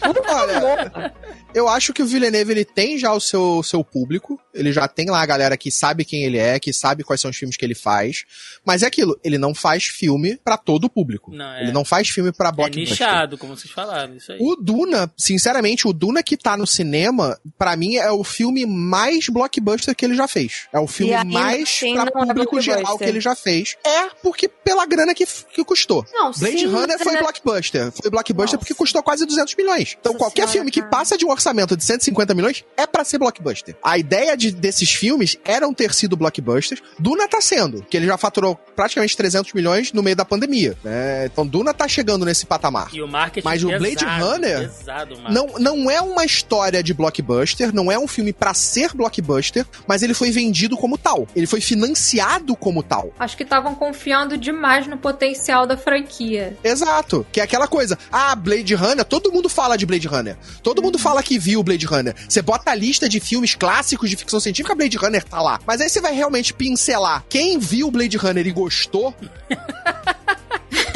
Por 0.00 0.24
favor. 0.24 1.12
Eu 1.56 1.68
acho 1.68 1.92
que 1.92 2.02
o 2.02 2.06
Villeneuve 2.06 2.52
ele 2.52 2.64
tem 2.64 2.98
já 2.98 3.12
o 3.12 3.20
seu, 3.20 3.62
seu 3.62 3.82
público. 3.82 4.38
Ele 4.54 4.72
já 4.72 4.86
tem 4.88 5.06
lá 5.10 5.20
a 5.22 5.26
galera 5.26 5.56
que 5.56 5.70
sabe 5.70 6.04
quem 6.04 6.24
ele 6.24 6.38
é, 6.38 6.58
que 6.60 6.72
sabe 6.72 7.02
quais 7.04 7.20
são 7.20 7.30
os 7.30 7.36
filmes 7.36 7.56
que 7.56 7.64
ele 7.64 7.74
faz. 7.74 8.24
Mas 8.64 8.82
é 8.82 8.86
aquilo, 8.86 9.18
ele 9.24 9.38
não 9.38 9.54
faz 9.54 9.84
filme 9.84 10.38
pra 10.44 10.56
todo 10.56 10.84
o 10.84 10.90
público. 10.90 11.30
Não, 11.34 11.52
é. 11.52 11.62
Ele 11.62 11.72
não 11.72 11.84
faz 11.84 12.08
filme 12.08 12.32
pra 12.32 12.48
É 12.48 12.52
blockbuster. 12.52 12.90
nichado, 12.90 13.38
como 13.38 13.56
vocês 13.56 13.72
falaram, 13.72 14.14
isso 14.16 14.32
aí. 14.32 14.38
O 14.40 14.56
Duna, 14.56 15.12
sinceramente, 15.16 15.86
o 15.88 15.92
Duna 15.92 16.22
que 16.22 16.36
tá 16.36 16.56
no 16.56 16.66
cinema, 16.66 17.38
pra 17.58 17.76
mim 17.76 17.96
é 17.96 18.10
o 18.10 18.22
filme 18.24 18.64
mais 18.66 19.28
blockbuster 19.28 19.94
que 19.94 20.04
ele 20.04 20.14
já 20.14 20.28
fez. 20.28 20.66
É 20.72 20.78
o 20.78 20.86
filme 20.86 21.14
ainda 21.14 21.32
mais 21.38 21.62
assim 21.62 21.94
pra 21.94 22.02
é 22.04 22.26
público 22.26 22.60
geral 22.60 22.80
blockbuster. 22.82 23.06
que 23.06 23.12
ele 23.12 23.20
já 23.20 23.34
fez. 23.34 23.76
É 23.84 24.08
porque 24.22 24.48
pela 24.48 24.84
grana 24.86 25.14
que, 25.14 25.24
que 25.26 25.64
custou. 25.64 26.04
Não, 26.12 26.32
Blade 26.32 26.58
sim, 26.58 26.66
Runner 26.66 26.98
foi 26.98 27.14
é- 27.14 27.18
blockbuster. 27.18 27.92
Foi 27.92 28.10
blockbuster 28.10 28.44
Nossa. 28.54 28.58
porque 28.58 28.74
custou 28.74 29.02
quase 29.02 29.24
200 29.24 29.54
milhões. 29.54 29.96
Então 30.00 30.12
Nossa 30.12 30.24
qualquer 30.24 30.42
senhora, 30.42 30.52
filme 30.52 30.70
que 30.70 30.80
cara. 30.80 30.90
passa 30.90 31.16
de 31.16 31.24
um 31.24 31.30
orçamento 31.30 31.45
de 31.76 31.84
150 31.84 32.34
milhões 32.34 32.64
é 32.76 32.86
pra 32.86 33.04
ser 33.04 33.18
blockbuster. 33.18 33.76
A 33.82 33.98
ideia 33.98 34.36
de- 34.36 34.50
desses 34.52 34.90
filmes 34.92 35.36
eram 35.44 35.72
ter 35.72 35.92
sido 35.94 36.16
blockbusters. 36.16 36.82
Duna 36.98 37.28
tá 37.28 37.40
sendo, 37.40 37.82
que 37.82 37.96
ele 37.96 38.06
já 38.06 38.16
faturou 38.16 38.56
praticamente 38.74 39.16
300 39.16 39.52
milhões 39.52 39.92
no 39.92 40.02
meio 40.02 40.16
da 40.16 40.24
pandemia. 40.24 40.76
né? 40.84 41.26
Então 41.26 41.46
Duna 41.46 41.72
tá 41.74 41.86
chegando 41.88 42.24
nesse 42.24 42.46
patamar. 42.46 42.88
E 42.92 43.00
o 43.02 43.08
marketing 43.08 43.44
Mas 43.44 43.62
o 43.64 43.68
pesado, 43.68 43.82
Blade 43.84 44.04
Runner 44.22 44.58
pesado. 44.68 45.16
Não, 45.30 45.46
não 45.58 45.90
é 45.90 46.00
uma 46.00 46.24
história 46.24 46.82
de 46.82 46.92
blockbuster, 46.94 47.74
não 47.74 47.90
é 47.90 47.98
um 47.98 48.06
filme 48.08 48.32
pra 48.32 48.52
ser 48.54 48.92
blockbuster, 48.94 49.64
mas 49.86 50.02
ele 50.02 50.14
foi 50.14 50.30
vendido 50.30 50.76
como 50.76 50.96
tal. 50.98 51.26
Ele 51.34 51.46
foi 51.46 51.60
financiado 51.60 52.54
como 52.56 52.82
tal. 52.82 53.12
Acho 53.18 53.36
que 53.36 53.42
estavam 53.42 53.74
confiando 53.74 54.36
demais 54.36 54.86
no 54.86 54.96
potencial 54.98 55.66
da 55.66 55.76
franquia. 55.76 56.56
Exato. 56.62 57.26
Que 57.32 57.40
é 57.40 57.44
aquela 57.44 57.66
coisa. 57.68 57.98
Ah, 58.10 58.34
Blade 58.34 58.74
Runner, 58.74 59.04
todo 59.04 59.32
mundo 59.32 59.48
fala 59.48 59.76
de 59.76 59.86
Blade 59.86 60.06
Runner. 60.06 60.36
Todo 60.62 60.82
mundo 60.82 60.98
fala 60.98 61.22
que 61.22 61.35
viu 61.38 61.62
Blade 61.62 61.86
Runner. 61.86 62.14
Você 62.28 62.42
bota 62.42 62.70
a 62.70 62.74
lista 62.74 63.08
de 63.08 63.20
filmes 63.20 63.54
clássicos 63.54 64.10
de 64.10 64.16
ficção 64.16 64.40
científica, 64.40 64.74
Blade 64.74 64.96
Runner 64.96 65.22
tá 65.22 65.40
lá. 65.40 65.60
Mas 65.66 65.80
aí 65.80 65.88
você 65.88 66.00
vai 66.00 66.14
realmente 66.14 66.52
pincelar 66.52 67.24
quem 67.28 67.58
viu 67.58 67.90
Blade 67.90 68.16
Runner 68.16 68.46
e 68.46 68.52
gostou. 68.52 69.14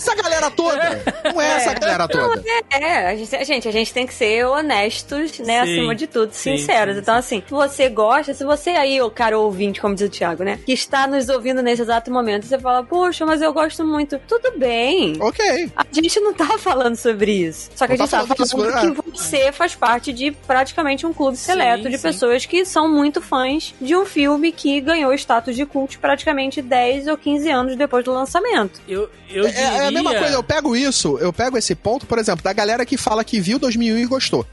é, 0.00 0.12
não 0.12 0.12
é 0.12 0.12
essa 0.12 0.14
galera 0.14 0.50
toda. 0.50 1.02
Não 1.34 1.40
é, 1.40 1.56
essa 1.56 1.74
galera 1.74 2.08
toda. 2.08 2.42
É, 2.70 3.06
a 3.08 3.16
gente, 3.16 3.44
gente, 3.44 3.68
a 3.68 3.72
gente 3.72 3.92
tem 3.92 4.06
que 4.06 4.14
ser 4.14 4.44
honestos, 4.46 5.38
né? 5.40 5.64
Sim, 5.64 5.72
acima 5.72 5.94
de 5.94 6.06
tudo, 6.06 6.32
sim, 6.32 6.56
sinceros. 6.56 6.94
sim, 6.94 7.00
então, 7.00 7.14
assim, 7.14 7.42
se 7.46 7.50
você 7.52 7.88
gosta, 7.88 8.32
se 8.34 8.44
você 8.44 8.70
aí, 8.70 9.00
o 9.02 9.10
cara 9.10 9.38
ouvinte, 9.38 9.80
como 9.80 9.94
diz 9.94 10.06
o 10.06 10.10
Thiago, 10.10 10.42
né? 10.44 10.58
Que 10.64 10.72
está 10.72 11.06
nos 11.06 11.28
ouvindo 11.28 11.62
nesse 11.62 11.82
exato 11.82 12.10
momento, 12.10 12.46
você 12.46 12.58
fala, 12.58 12.82
poxa, 12.82 13.24
mas 13.26 13.42
eu 13.42 13.52
gosto 13.52 13.84
muito. 13.84 14.18
Tudo 14.26 14.52
bem. 14.58 15.16
Ok. 15.20 15.70
A 15.76 15.84
gente 15.92 16.18
não 16.20 16.32
tá 16.32 16.58
falando 16.58 16.96
sobre 16.96 17.32
isso. 17.32 17.70
Só 17.74 17.86
que 17.86 17.96
Não 17.96 18.04
a 18.04 18.06
gente 18.06 18.10
tá 18.10 18.34
tá 18.34 18.46
falando 18.46 18.70
que 18.70 18.72
falando 18.72 18.92
isso- 18.94 19.02
que 19.02 19.10
você 19.18 19.52
faz 19.52 19.74
parte 19.74 20.12
de 20.12 20.30
praticamente 20.30 21.06
um 21.06 21.12
clube 21.12 21.36
seleto 21.36 21.88
de 21.88 21.96
sim. 21.96 22.02
pessoas 22.02 22.46
que 22.46 22.64
são 22.64 22.88
muito 22.88 23.20
fãs 23.20 23.74
de 23.80 23.94
um 23.96 24.04
filme 24.04 24.52
que 24.52 24.80
ganhou 24.80 25.12
status 25.14 25.54
de 25.56 25.64
cult 25.66 25.98
praticamente 25.98 26.62
10 26.62 27.06
ou 27.08 27.16
15 27.16 27.50
anos 27.50 27.76
depois 27.76 28.04
do 28.04 28.12
lançamento. 28.12 28.80
Eu, 28.88 29.08
eu 29.30 29.46
É, 29.46 29.86
é 29.88 29.89
a 29.90 30.02
mesma 30.02 30.14
coisa, 30.14 30.34
eu 30.34 30.42
pego 30.42 30.76
isso, 30.76 31.18
eu 31.18 31.32
pego 31.32 31.56
esse 31.58 31.74
ponto, 31.74 32.06
por 32.06 32.18
exemplo, 32.18 32.42
da 32.42 32.52
galera 32.52 32.84
que 32.86 32.96
fala 32.96 33.22
que 33.24 33.40
viu 33.40 33.58
2001 33.58 33.98
e 33.98 34.06
gostou. 34.06 34.46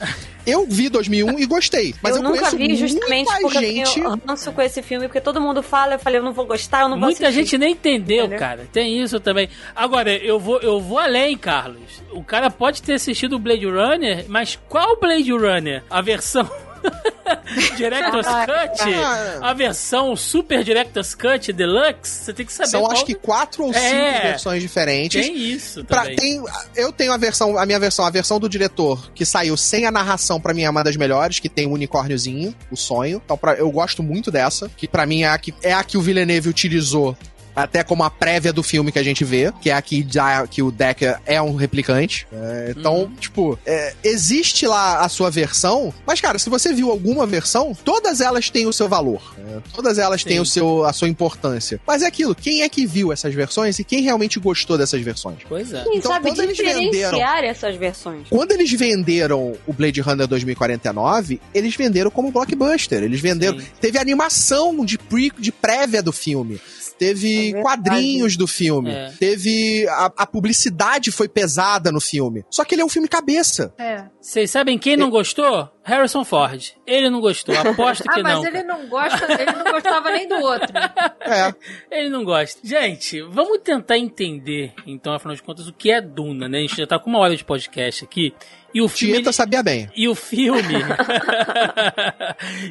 Eu 0.45 0.65
vi 0.65 0.87
2001 0.87 1.39
e 1.39 1.45
gostei, 1.45 1.93
mas 2.01 2.15
eu, 2.15 2.23
eu 2.23 2.29
nunca 2.29 2.51
conheço 2.51 2.57
vi 2.57 2.75
justamente 2.75 3.25
muita 3.25 3.41
porque 3.41 3.59
gente... 3.59 3.99
eu 3.99 4.19
ranço 4.25 4.51
com 4.51 4.61
esse 4.61 4.81
filme, 4.81 5.07
porque 5.07 5.19
todo 5.19 5.41
mundo 5.41 5.61
fala, 5.61 5.95
eu 5.95 5.99
falei, 5.99 6.19
eu 6.19 6.23
não 6.23 6.31
vou 6.31 6.45
gostar, 6.45 6.81
eu 6.83 6.89
não 6.89 6.97
vou 6.97 7.07
Muita 7.07 7.27
assistir. 7.27 7.41
gente 7.43 7.57
nem 7.57 7.73
entendeu, 7.73 8.25
Entendeu? 8.25 8.39
cara. 8.39 8.67
Tem 8.71 9.01
isso 9.01 9.19
também. 9.19 9.49
Agora, 9.75 10.11
eu 10.15 10.39
vou, 10.39 10.59
eu 10.59 10.79
vou 10.79 10.99
além, 10.99 11.37
Carlos. 11.37 12.01
O 12.11 12.23
cara 12.23 12.49
pode 12.49 12.81
ter 12.81 12.93
assistido 12.93 13.35
o 13.35 13.39
Blade 13.39 13.65
Runner, 13.65 14.25
mas 14.29 14.57
qual 14.69 14.97
Blade 14.99 15.31
Runner? 15.31 15.83
A 15.89 16.01
versão 16.01 16.49
Director's 17.77 18.25
Cut? 18.27 18.93
Ah. 18.95 19.39
A 19.49 19.53
versão 19.53 20.15
Super 20.15 20.63
Director's 20.63 21.15
Cut 21.15 21.51
Deluxe? 21.53 21.97
Você 22.25 22.33
tem 22.33 22.45
que 22.45 22.53
saber 22.53 22.69
São 22.69 22.89
acho 22.91 23.05
que 23.05 23.13
quatro 23.15 23.63
ou 23.63 23.73
cinco 23.73 23.85
É. 23.85 24.21
versões 24.21 24.61
diferentes. 24.61 25.25
tem 25.25 25.35
isso 25.37 25.83
Pra- 25.85 26.01
também. 26.01 26.15
tem, 26.15 26.43
eu 26.75 26.91
tenho 26.91 27.11
a 27.11 27.17
versão, 27.17 27.57
a 27.57 27.65
minha 27.65 27.79
versão, 27.79 28.05
a 28.05 28.09
versão 28.09 28.39
do 28.39 28.47
diretor, 28.49 29.11
que 29.13 29.25
saiu 29.25 29.55
sem 29.57 29.85
a 29.85 29.91
narração, 29.91 30.39
pra 30.39 30.53
mim 30.53 30.63
é 30.63 30.69
uma 30.69 30.83
das 30.83 30.95
melhores, 30.95 31.39
que 31.39 31.49
tem 31.49 31.67
o 31.67 31.71
unicórniozinho, 31.71 32.53
o 32.71 32.75
sonho. 32.75 33.21
Então 33.23 33.37
pra, 33.37 33.53
eu 33.53 33.69
gosto 33.71 34.01
muito 34.03 34.31
dessa, 34.31 34.69
que 34.75 34.87
pra 34.87 35.05
mim 35.05 35.23
é 35.23 35.29
a 35.29 35.37
que, 35.37 35.53
é 35.63 35.73
a 35.73 35.83
que 35.83 35.97
o 35.97 36.01
Villeneuve 36.01 36.49
utilizou 36.49 37.17
até 37.57 37.83
como 37.83 38.03
a 38.03 38.09
prévia 38.09 38.53
do 38.53 38.61
filme 38.61 38.91
que 38.91 38.99
a 38.99 39.03
gente 39.03 39.25
vê, 39.25 39.51
que 39.61 39.69
é 39.69 39.73
a 39.73 39.81
que, 39.81 40.05
já, 40.09 40.45
que 40.45 40.61
o 40.61 40.71
Decker 40.71 41.19
é 41.25 41.41
um 41.41 41.55
replicante. 41.55 42.27
É, 42.31 42.73
então, 42.77 43.01
Uhum. 43.01 43.15
tipo, 43.19 43.59
é, 43.65 43.93
existe 44.03 44.67
lá 44.67 44.99
a 44.99 45.09
sua 45.09 45.29
versão, 45.31 45.93
mas, 46.05 46.21
cara, 46.21 46.37
se 46.37 46.49
você 46.49 46.71
viu 46.73 46.91
alguma 46.91 47.25
versão, 47.25 47.75
todas 47.83 48.21
elas 48.21 48.49
têm 48.49 48.67
o 48.67 48.73
seu 48.73 48.87
valor. 48.87 49.33
né? 49.37 49.61
Todas 49.73 49.97
elas 49.97 50.23
têm 50.23 50.35
Sim. 50.37 50.41
o 50.41 50.45
seu, 50.45 50.85
a 50.85 50.93
sua 50.93 51.07
importância. 51.09 51.79
Mas 51.87 52.03
é 52.03 52.05
aquilo, 52.07 52.35
quem 52.35 52.61
é 52.61 52.69
que 52.69 52.85
viu 52.85 53.11
essas 53.11 53.33
versões 53.33 53.79
e 53.79 53.83
quem 53.83 54.01
realmente 54.01 54.39
gostou 54.39 54.77
dessas 54.77 55.01
versões? 55.01 55.39
Pois 55.49 55.73
é. 55.73 55.83
Quem 55.83 55.97
Então, 55.97 56.11
sabe 56.11 56.27
quando 56.29 56.41
eles 56.43 56.55
diferenciar 56.57 57.11
venderam- 57.11 57.49
essas 57.49 57.75
versões. 57.75 58.27
Quando 58.29 58.51
eles 58.51 58.71
venderam 58.71 59.53
o 59.65 59.73
Blade 59.73 59.99
Runner 60.01 60.27
2049, 60.27 61.39
eles 61.53 61.75
venderam 61.75 62.11
como 62.11 62.31
blockbuster. 62.31 63.01
Eles 63.03 63.19
venderam. 63.19 63.59
Sim. 63.59 63.65
Teve 63.79 63.97
animação 63.97 64.85
de, 64.85 64.97
pre, 64.97 65.31
de 65.37 65.51
prévia 65.51 66.01
do 66.03 66.11
filme. 66.11 66.59
Teve 66.97 67.53
É 67.55 67.61
quadrinhos 67.61 68.35
do 68.35 68.47
filme. 68.47 68.91
É. 68.91 69.11
Teve. 69.19 69.87
A, 69.89 70.11
a 70.17 70.25
publicidade 70.25 71.11
foi 71.11 71.27
pesada 71.27 71.91
no 71.91 71.99
filme. 72.01 72.43
Só 72.49 72.63
que 72.63 72.75
ele 72.75 72.81
é 72.81 72.85
um 72.85 72.89
filme 72.89 73.07
cabeça. 73.07 73.73
É. 73.77 74.05
Vocês 74.27 74.51
sabem 74.51 74.77
quem 74.77 74.97
não 74.97 75.09
gostou? 75.09 75.71
Harrison 75.87 76.25
Ford. 76.25 76.73
Ele 76.85 77.09
não 77.09 77.21
gostou. 77.21 77.55
Aposto 77.57 78.03
que 78.03 78.19
Ah, 78.19 78.23
mas 78.23 78.33
não. 78.33 78.45
ele 78.45 78.63
não 78.63 78.87
gosta, 78.87 79.41
ele 79.41 79.51
não 79.53 79.71
gostava 79.71 80.11
nem 80.11 80.27
do 80.27 80.35
outro. 80.35 80.67
É. 81.27 81.53
Ele 81.91 82.09
não 82.09 82.23
gosta. 82.23 82.65
Gente, 82.65 83.21
vamos 83.21 83.59
tentar 83.59 83.97
entender, 83.97 84.71
então, 84.85 85.13
afinal 85.13 85.35
de 85.35 85.43
contas, 85.43 85.67
o 85.67 85.73
que 85.73 85.91
é 85.91 85.99
Duna, 85.99 86.47
né? 86.47 86.59
A 86.59 86.61
gente 86.61 86.77
já 86.77 86.87
tá 86.87 86.97
com 86.97 87.09
uma 87.09 87.19
hora 87.19 87.35
de 87.35 87.43
podcast 87.43 88.05
aqui. 88.05 88.33
E 88.73 88.81
o 88.81 88.87
filme. 88.87 89.15
Tieta 89.15 89.33
sabia 89.33 89.61
bem. 89.61 89.89
E 89.93 90.07
o 90.07 90.15
filme. 90.15 90.61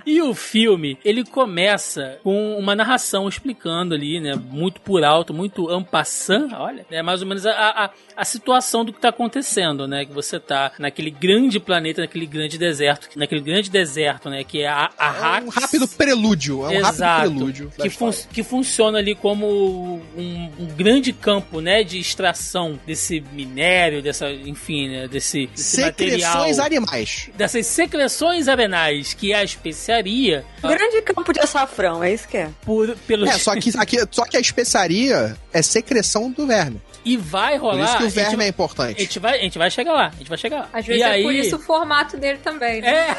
e 0.06 0.22
o 0.22 0.34
filme, 0.34 0.98
ele 1.04 1.22
começa 1.24 2.18
com 2.22 2.56
uma 2.58 2.74
narração 2.74 3.28
explicando 3.28 3.94
ali, 3.94 4.20
né? 4.20 4.34
Muito 4.34 4.80
por 4.80 5.04
alto, 5.04 5.34
muito 5.34 5.68
ampassant, 5.68 6.52
olha, 6.54 6.86
né? 6.90 7.02
Mais 7.02 7.20
ou 7.20 7.28
menos 7.28 7.44
a, 7.44 7.52
a, 7.52 7.90
a 8.16 8.24
situação 8.24 8.86
do 8.86 8.92
que 8.92 9.00
tá 9.00 9.10
acontecendo, 9.10 9.86
né? 9.86 10.06
Que 10.06 10.12
você 10.12 10.40
tá 10.40 10.72
naquele 10.78 11.10
grande 11.10 11.45
planeta, 11.60 12.02
naquele 12.02 12.26
grande 12.26 12.58
deserto 12.58 13.06
naquele 13.16 13.40
grande 13.40 13.70
deserto, 13.70 14.28
né? 14.28 14.44
Que 14.44 14.62
é 14.62 14.68
a, 14.68 14.90
a 14.98 15.38
É 15.38 15.44
um 15.44 15.48
rápido 15.48 15.88
prelúdio. 15.88 16.64
É 16.64 16.68
um 16.68 16.72
Exato. 16.72 17.02
rápido 17.02 17.34
prelúdio. 17.34 17.72
que, 17.80 17.90
fun 17.90 18.10
que 18.32 18.42
funciona 18.42 18.98
ali 18.98 19.14
como 19.14 19.46
um, 20.16 20.50
um 20.58 20.66
grande 20.76 21.12
campo, 21.12 21.60
né, 21.60 21.82
de 21.82 21.98
extração 21.98 22.78
desse 22.86 23.20
minério, 23.32 24.02
dessa, 24.02 24.30
enfim, 24.30 24.88
né, 24.88 25.08
desse, 25.08 25.46
desse 25.48 25.80
material, 25.80 26.32
Secreções 26.32 26.58
animais. 26.58 27.30
dessas 27.36 27.66
secreções 27.66 28.48
arenais, 28.48 29.14
que 29.14 29.32
é 29.32 29.36
a 29.36 29.44
especiaria, 29.44 30.44
Um 30.62 30.68
grande 30.68 31.02
campo 31.02 31.32
de 31.32 31.40
açafrão, 31.40 32.02
é 32.02 32.12
isso 32.12 32.28
que 32.28 32.36
é. 32.36 32.50
por, 32.64 32.96
pelos 33.06 33.28
É, 33.28 33.38
só 33.38 33.54
que, 33.58 33.70
aqui, 33.76 33.98
só 34.10 34.24
que 34.24 34.36
a 34.36 34.40
especiaria 34.40 35.36
é 35.52 35.62
secreção 35.62 36.30
do 36.30 36.46
verme. 36.46 36.80
E 37.06 37.16
vai 37.16 37.58
Por 37.58 37.70
rolar. 37.72 37.84
isso 37.84 37.96
que 37.98 38.02
o 38.02 38.06
a 38.06 38.08
gente- 38.10 38.24
verme 38.26 38.42
é 38.42 38.46
a 38.46 38.50
importante. 38.50 39.00
gente 39.00 39.18
vai, 39.20 39.38
a 39.38 39.42
gente 39.42 39.58
vai 39.58 39.70
chegar 39.70 39.92
lá, 39.92 40.06
a 40.08 40.16
gente 40.18 40.28
vai 40.28 40.38
chegar 40.38 40.56
lá. 40.58 40.68
Às 40.72 40.84
vezes 40.84 41.00
e 41.00 41.04
é 41.04 41.08
aí, 41.10 41.22
por 41.22 41.32
isso 41.34 41.56
o 41.56 41.58
formato 41.60 42.16
dele 42.16 42.38
também, 42.42 42.80
né? 42.82 43.16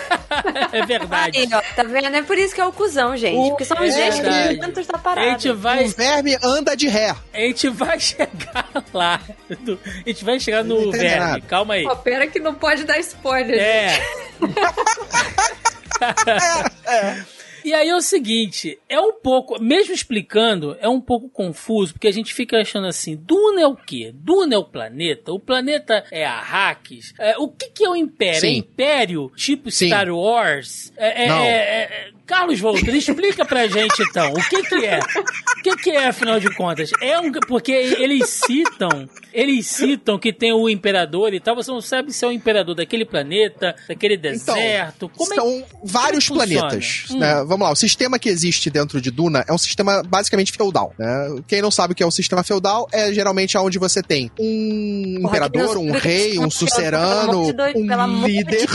É, 0.73 0.75
é 0.79 0.85
verdade. 0.85 1.37
Aí, 1.39 1.47
ó, 1.53 1.61
tá 1.75 1.83
vendo? 1.83 2.13
É 2.15 2.21
por 2.21 2.37
isso 2.37 2.53
que 2.53 2.59
é 2.61 2.65
o 2.65 2.73
cuzão, 2.73 3.15
gente. 3.15 3.37
O- 3.37 3.49
Porque 3.51 3.63
são 3.65 3.77
é 3.77 3.87
os 3.87 3.95
verdade. 3.95 4.27
experimentos 4.27 4.85
da 4.87 4.97
A 4.97 5.01
parada. 5.01 5.29
gente 5.31 5.51
vai, 5.53 5.85
O 5.85 5.89
verme 5.89 6.37
anda 6.43 6.75
de 6.75 6.87
ré. 6.89 7.15
a 7.33 7.39
gente 7.39 7.69
vai 7.69 7.97
chegar 8.07 8.67
lá. 8.93 9.21
A 9.49 10.09
gente 10.09 10.25
vai 10.25 10.39
chegar 10.39 10.63
no 10.65 10.91
verme. 10.91 11.19
nada. 11.19 11.41
Calma 11.41 11.75
aí. 11.75 11.83
Pô, 11.83 11.95
pera 11.95 12.27
que 12.27 12.39
não 12.39 12.53
pode 12.53 12.83
dar 12.83 12.99
spoiler. 12.99 13.57
É. 13.59 14.01
E 17.67 17.73
aí 17.73 17.89
é 17.89 17.95
o 17.97 17.99
seguinte, 18.01 18.79
é 18.87 18.97
um 18.97 19.11
pouco, 19.11 19.61
mesmo 19.61 19.93
explicando, 19.93 20.77
é 20.79 20.87
um 20.87 21.01
pouco 21.01 21.27
confuso, 21.27 21.91
porque 21.91 22.07
a 22.07 22.13
gente 22.13 22.33
fica 22.33 22.61
achando 22.61 22.87
assim, 22.87 23.17
Duna 23.17 23.59
é 23.61 23.67
o 23.67 23.75
quê? 23.75 24.13
Duna 24.15 24.55
é 24.55 24.57
o 24.57 24.63
planeta? 24.63 25.33
O 25.33 25.39
planeta 25.39 26.01
é 26.09 26.25
Arrakis? 26.25 27.13
É, 27.19 27.37
o 27.37 27.49
que, 27.49 27.67
que 27.71 27.83
é 27.83 27.89
o 27.89 27.95
Império? 27.97 28.37
É 28.37 28.39
Sim. 28.39 28.55
Império 28.59 29.29
tipo 29.35 29.69
Sim. 29.69 29.87
Star 29.87 30.07
Wars? 30.09 30.93
É, 30.95 31.25
é- 31.25 31.27
Não. 31.27 31.39
é- 31.43 31.49
é- 31.49 32.17
Carlos 32.25 32.59
Volter, 32.59 32.93
explica 32.93 33.45
pra 33.45 33.67
gente 33.67 34.01
então, 34.01 34.33
o 34.33 34.49
que 34.49 34.61
que 34.63 34.85
é? 34.85 34.99
O 34.99 35.61
que 35.63 35.75
que 35.77 35.91
é, 35.91 36.07
afinal 36.07 36.41
de 36.41 36.53
contas? 36.55 36.91
É 37.01 37.17
um, 37.17 37.31
porque 37.31 37.71
eles 37.71 38.27
citam, 38.27 39.09
eles 39.33 39.65
citam 39.65 40.19
que 40.19 40.33
tem 40.33 40.51
o 40.51 40.67
Imperador 40.69 41.33
e 41.33 41.39
tal, 41.39 41.55
você 41.55 41.71
não 41.71 41.79
sabe 41.79 42.11
se 42.11 42.25
é 42.25 42.27
o 42.27 42.31
Imperador 42.33 42.75
daquele 42.75 43.05
planeta, 43.05 43.73
daquele 43.87 44.17
deserto, 44.17 45.07
como 45.07 45.31
é 45.31 45.35
São 45.37 45.63
vários 45.81 46.27
como 46.27 46.41
é 46.41 46.47
funciona? 46.47 46.67
planetas. 46.67 47.05
Hum. 47.11 47.17
Vamos 47.57 47.69
lá, 47.69 47.73
o 47.73 47.75
sistema 47.75 48.19
que 48.19 48.29
existe 48.29 48.69
dentro 48.69 49.01
de 49.01 49.09
Duna 49.09 49.43
é 49.47 49.51
um 49.51 49.57
sistema 49.57 50.03
basicamente 50.03 50.51
feudal. 50.51 50.93
Né? 50.95 51.41
Quem 51.47 51.59
não 51.59 51.71
sabe 51.71 51.93
o 51.93 51.95
que 51.95 52.03
é 52.03 52.05
o 52.05 52.11
sistema 52.11 52.43
feudal 52.43 52.87
é 52.91 53.11
geralmente 53.11 53.57
onde 53.57 53.79
você 53.79 54.03
tem 54.03 54.29
um 54.39 55.17
Porra, 55.23 55.37
imperador, 55.37 55.75
um 55.75 55.89
rei, 55.89 56.37
um 56.37 56.51
sucerano, 56.51 57.47
um 57.75 58.27
líder. 58.27 58.69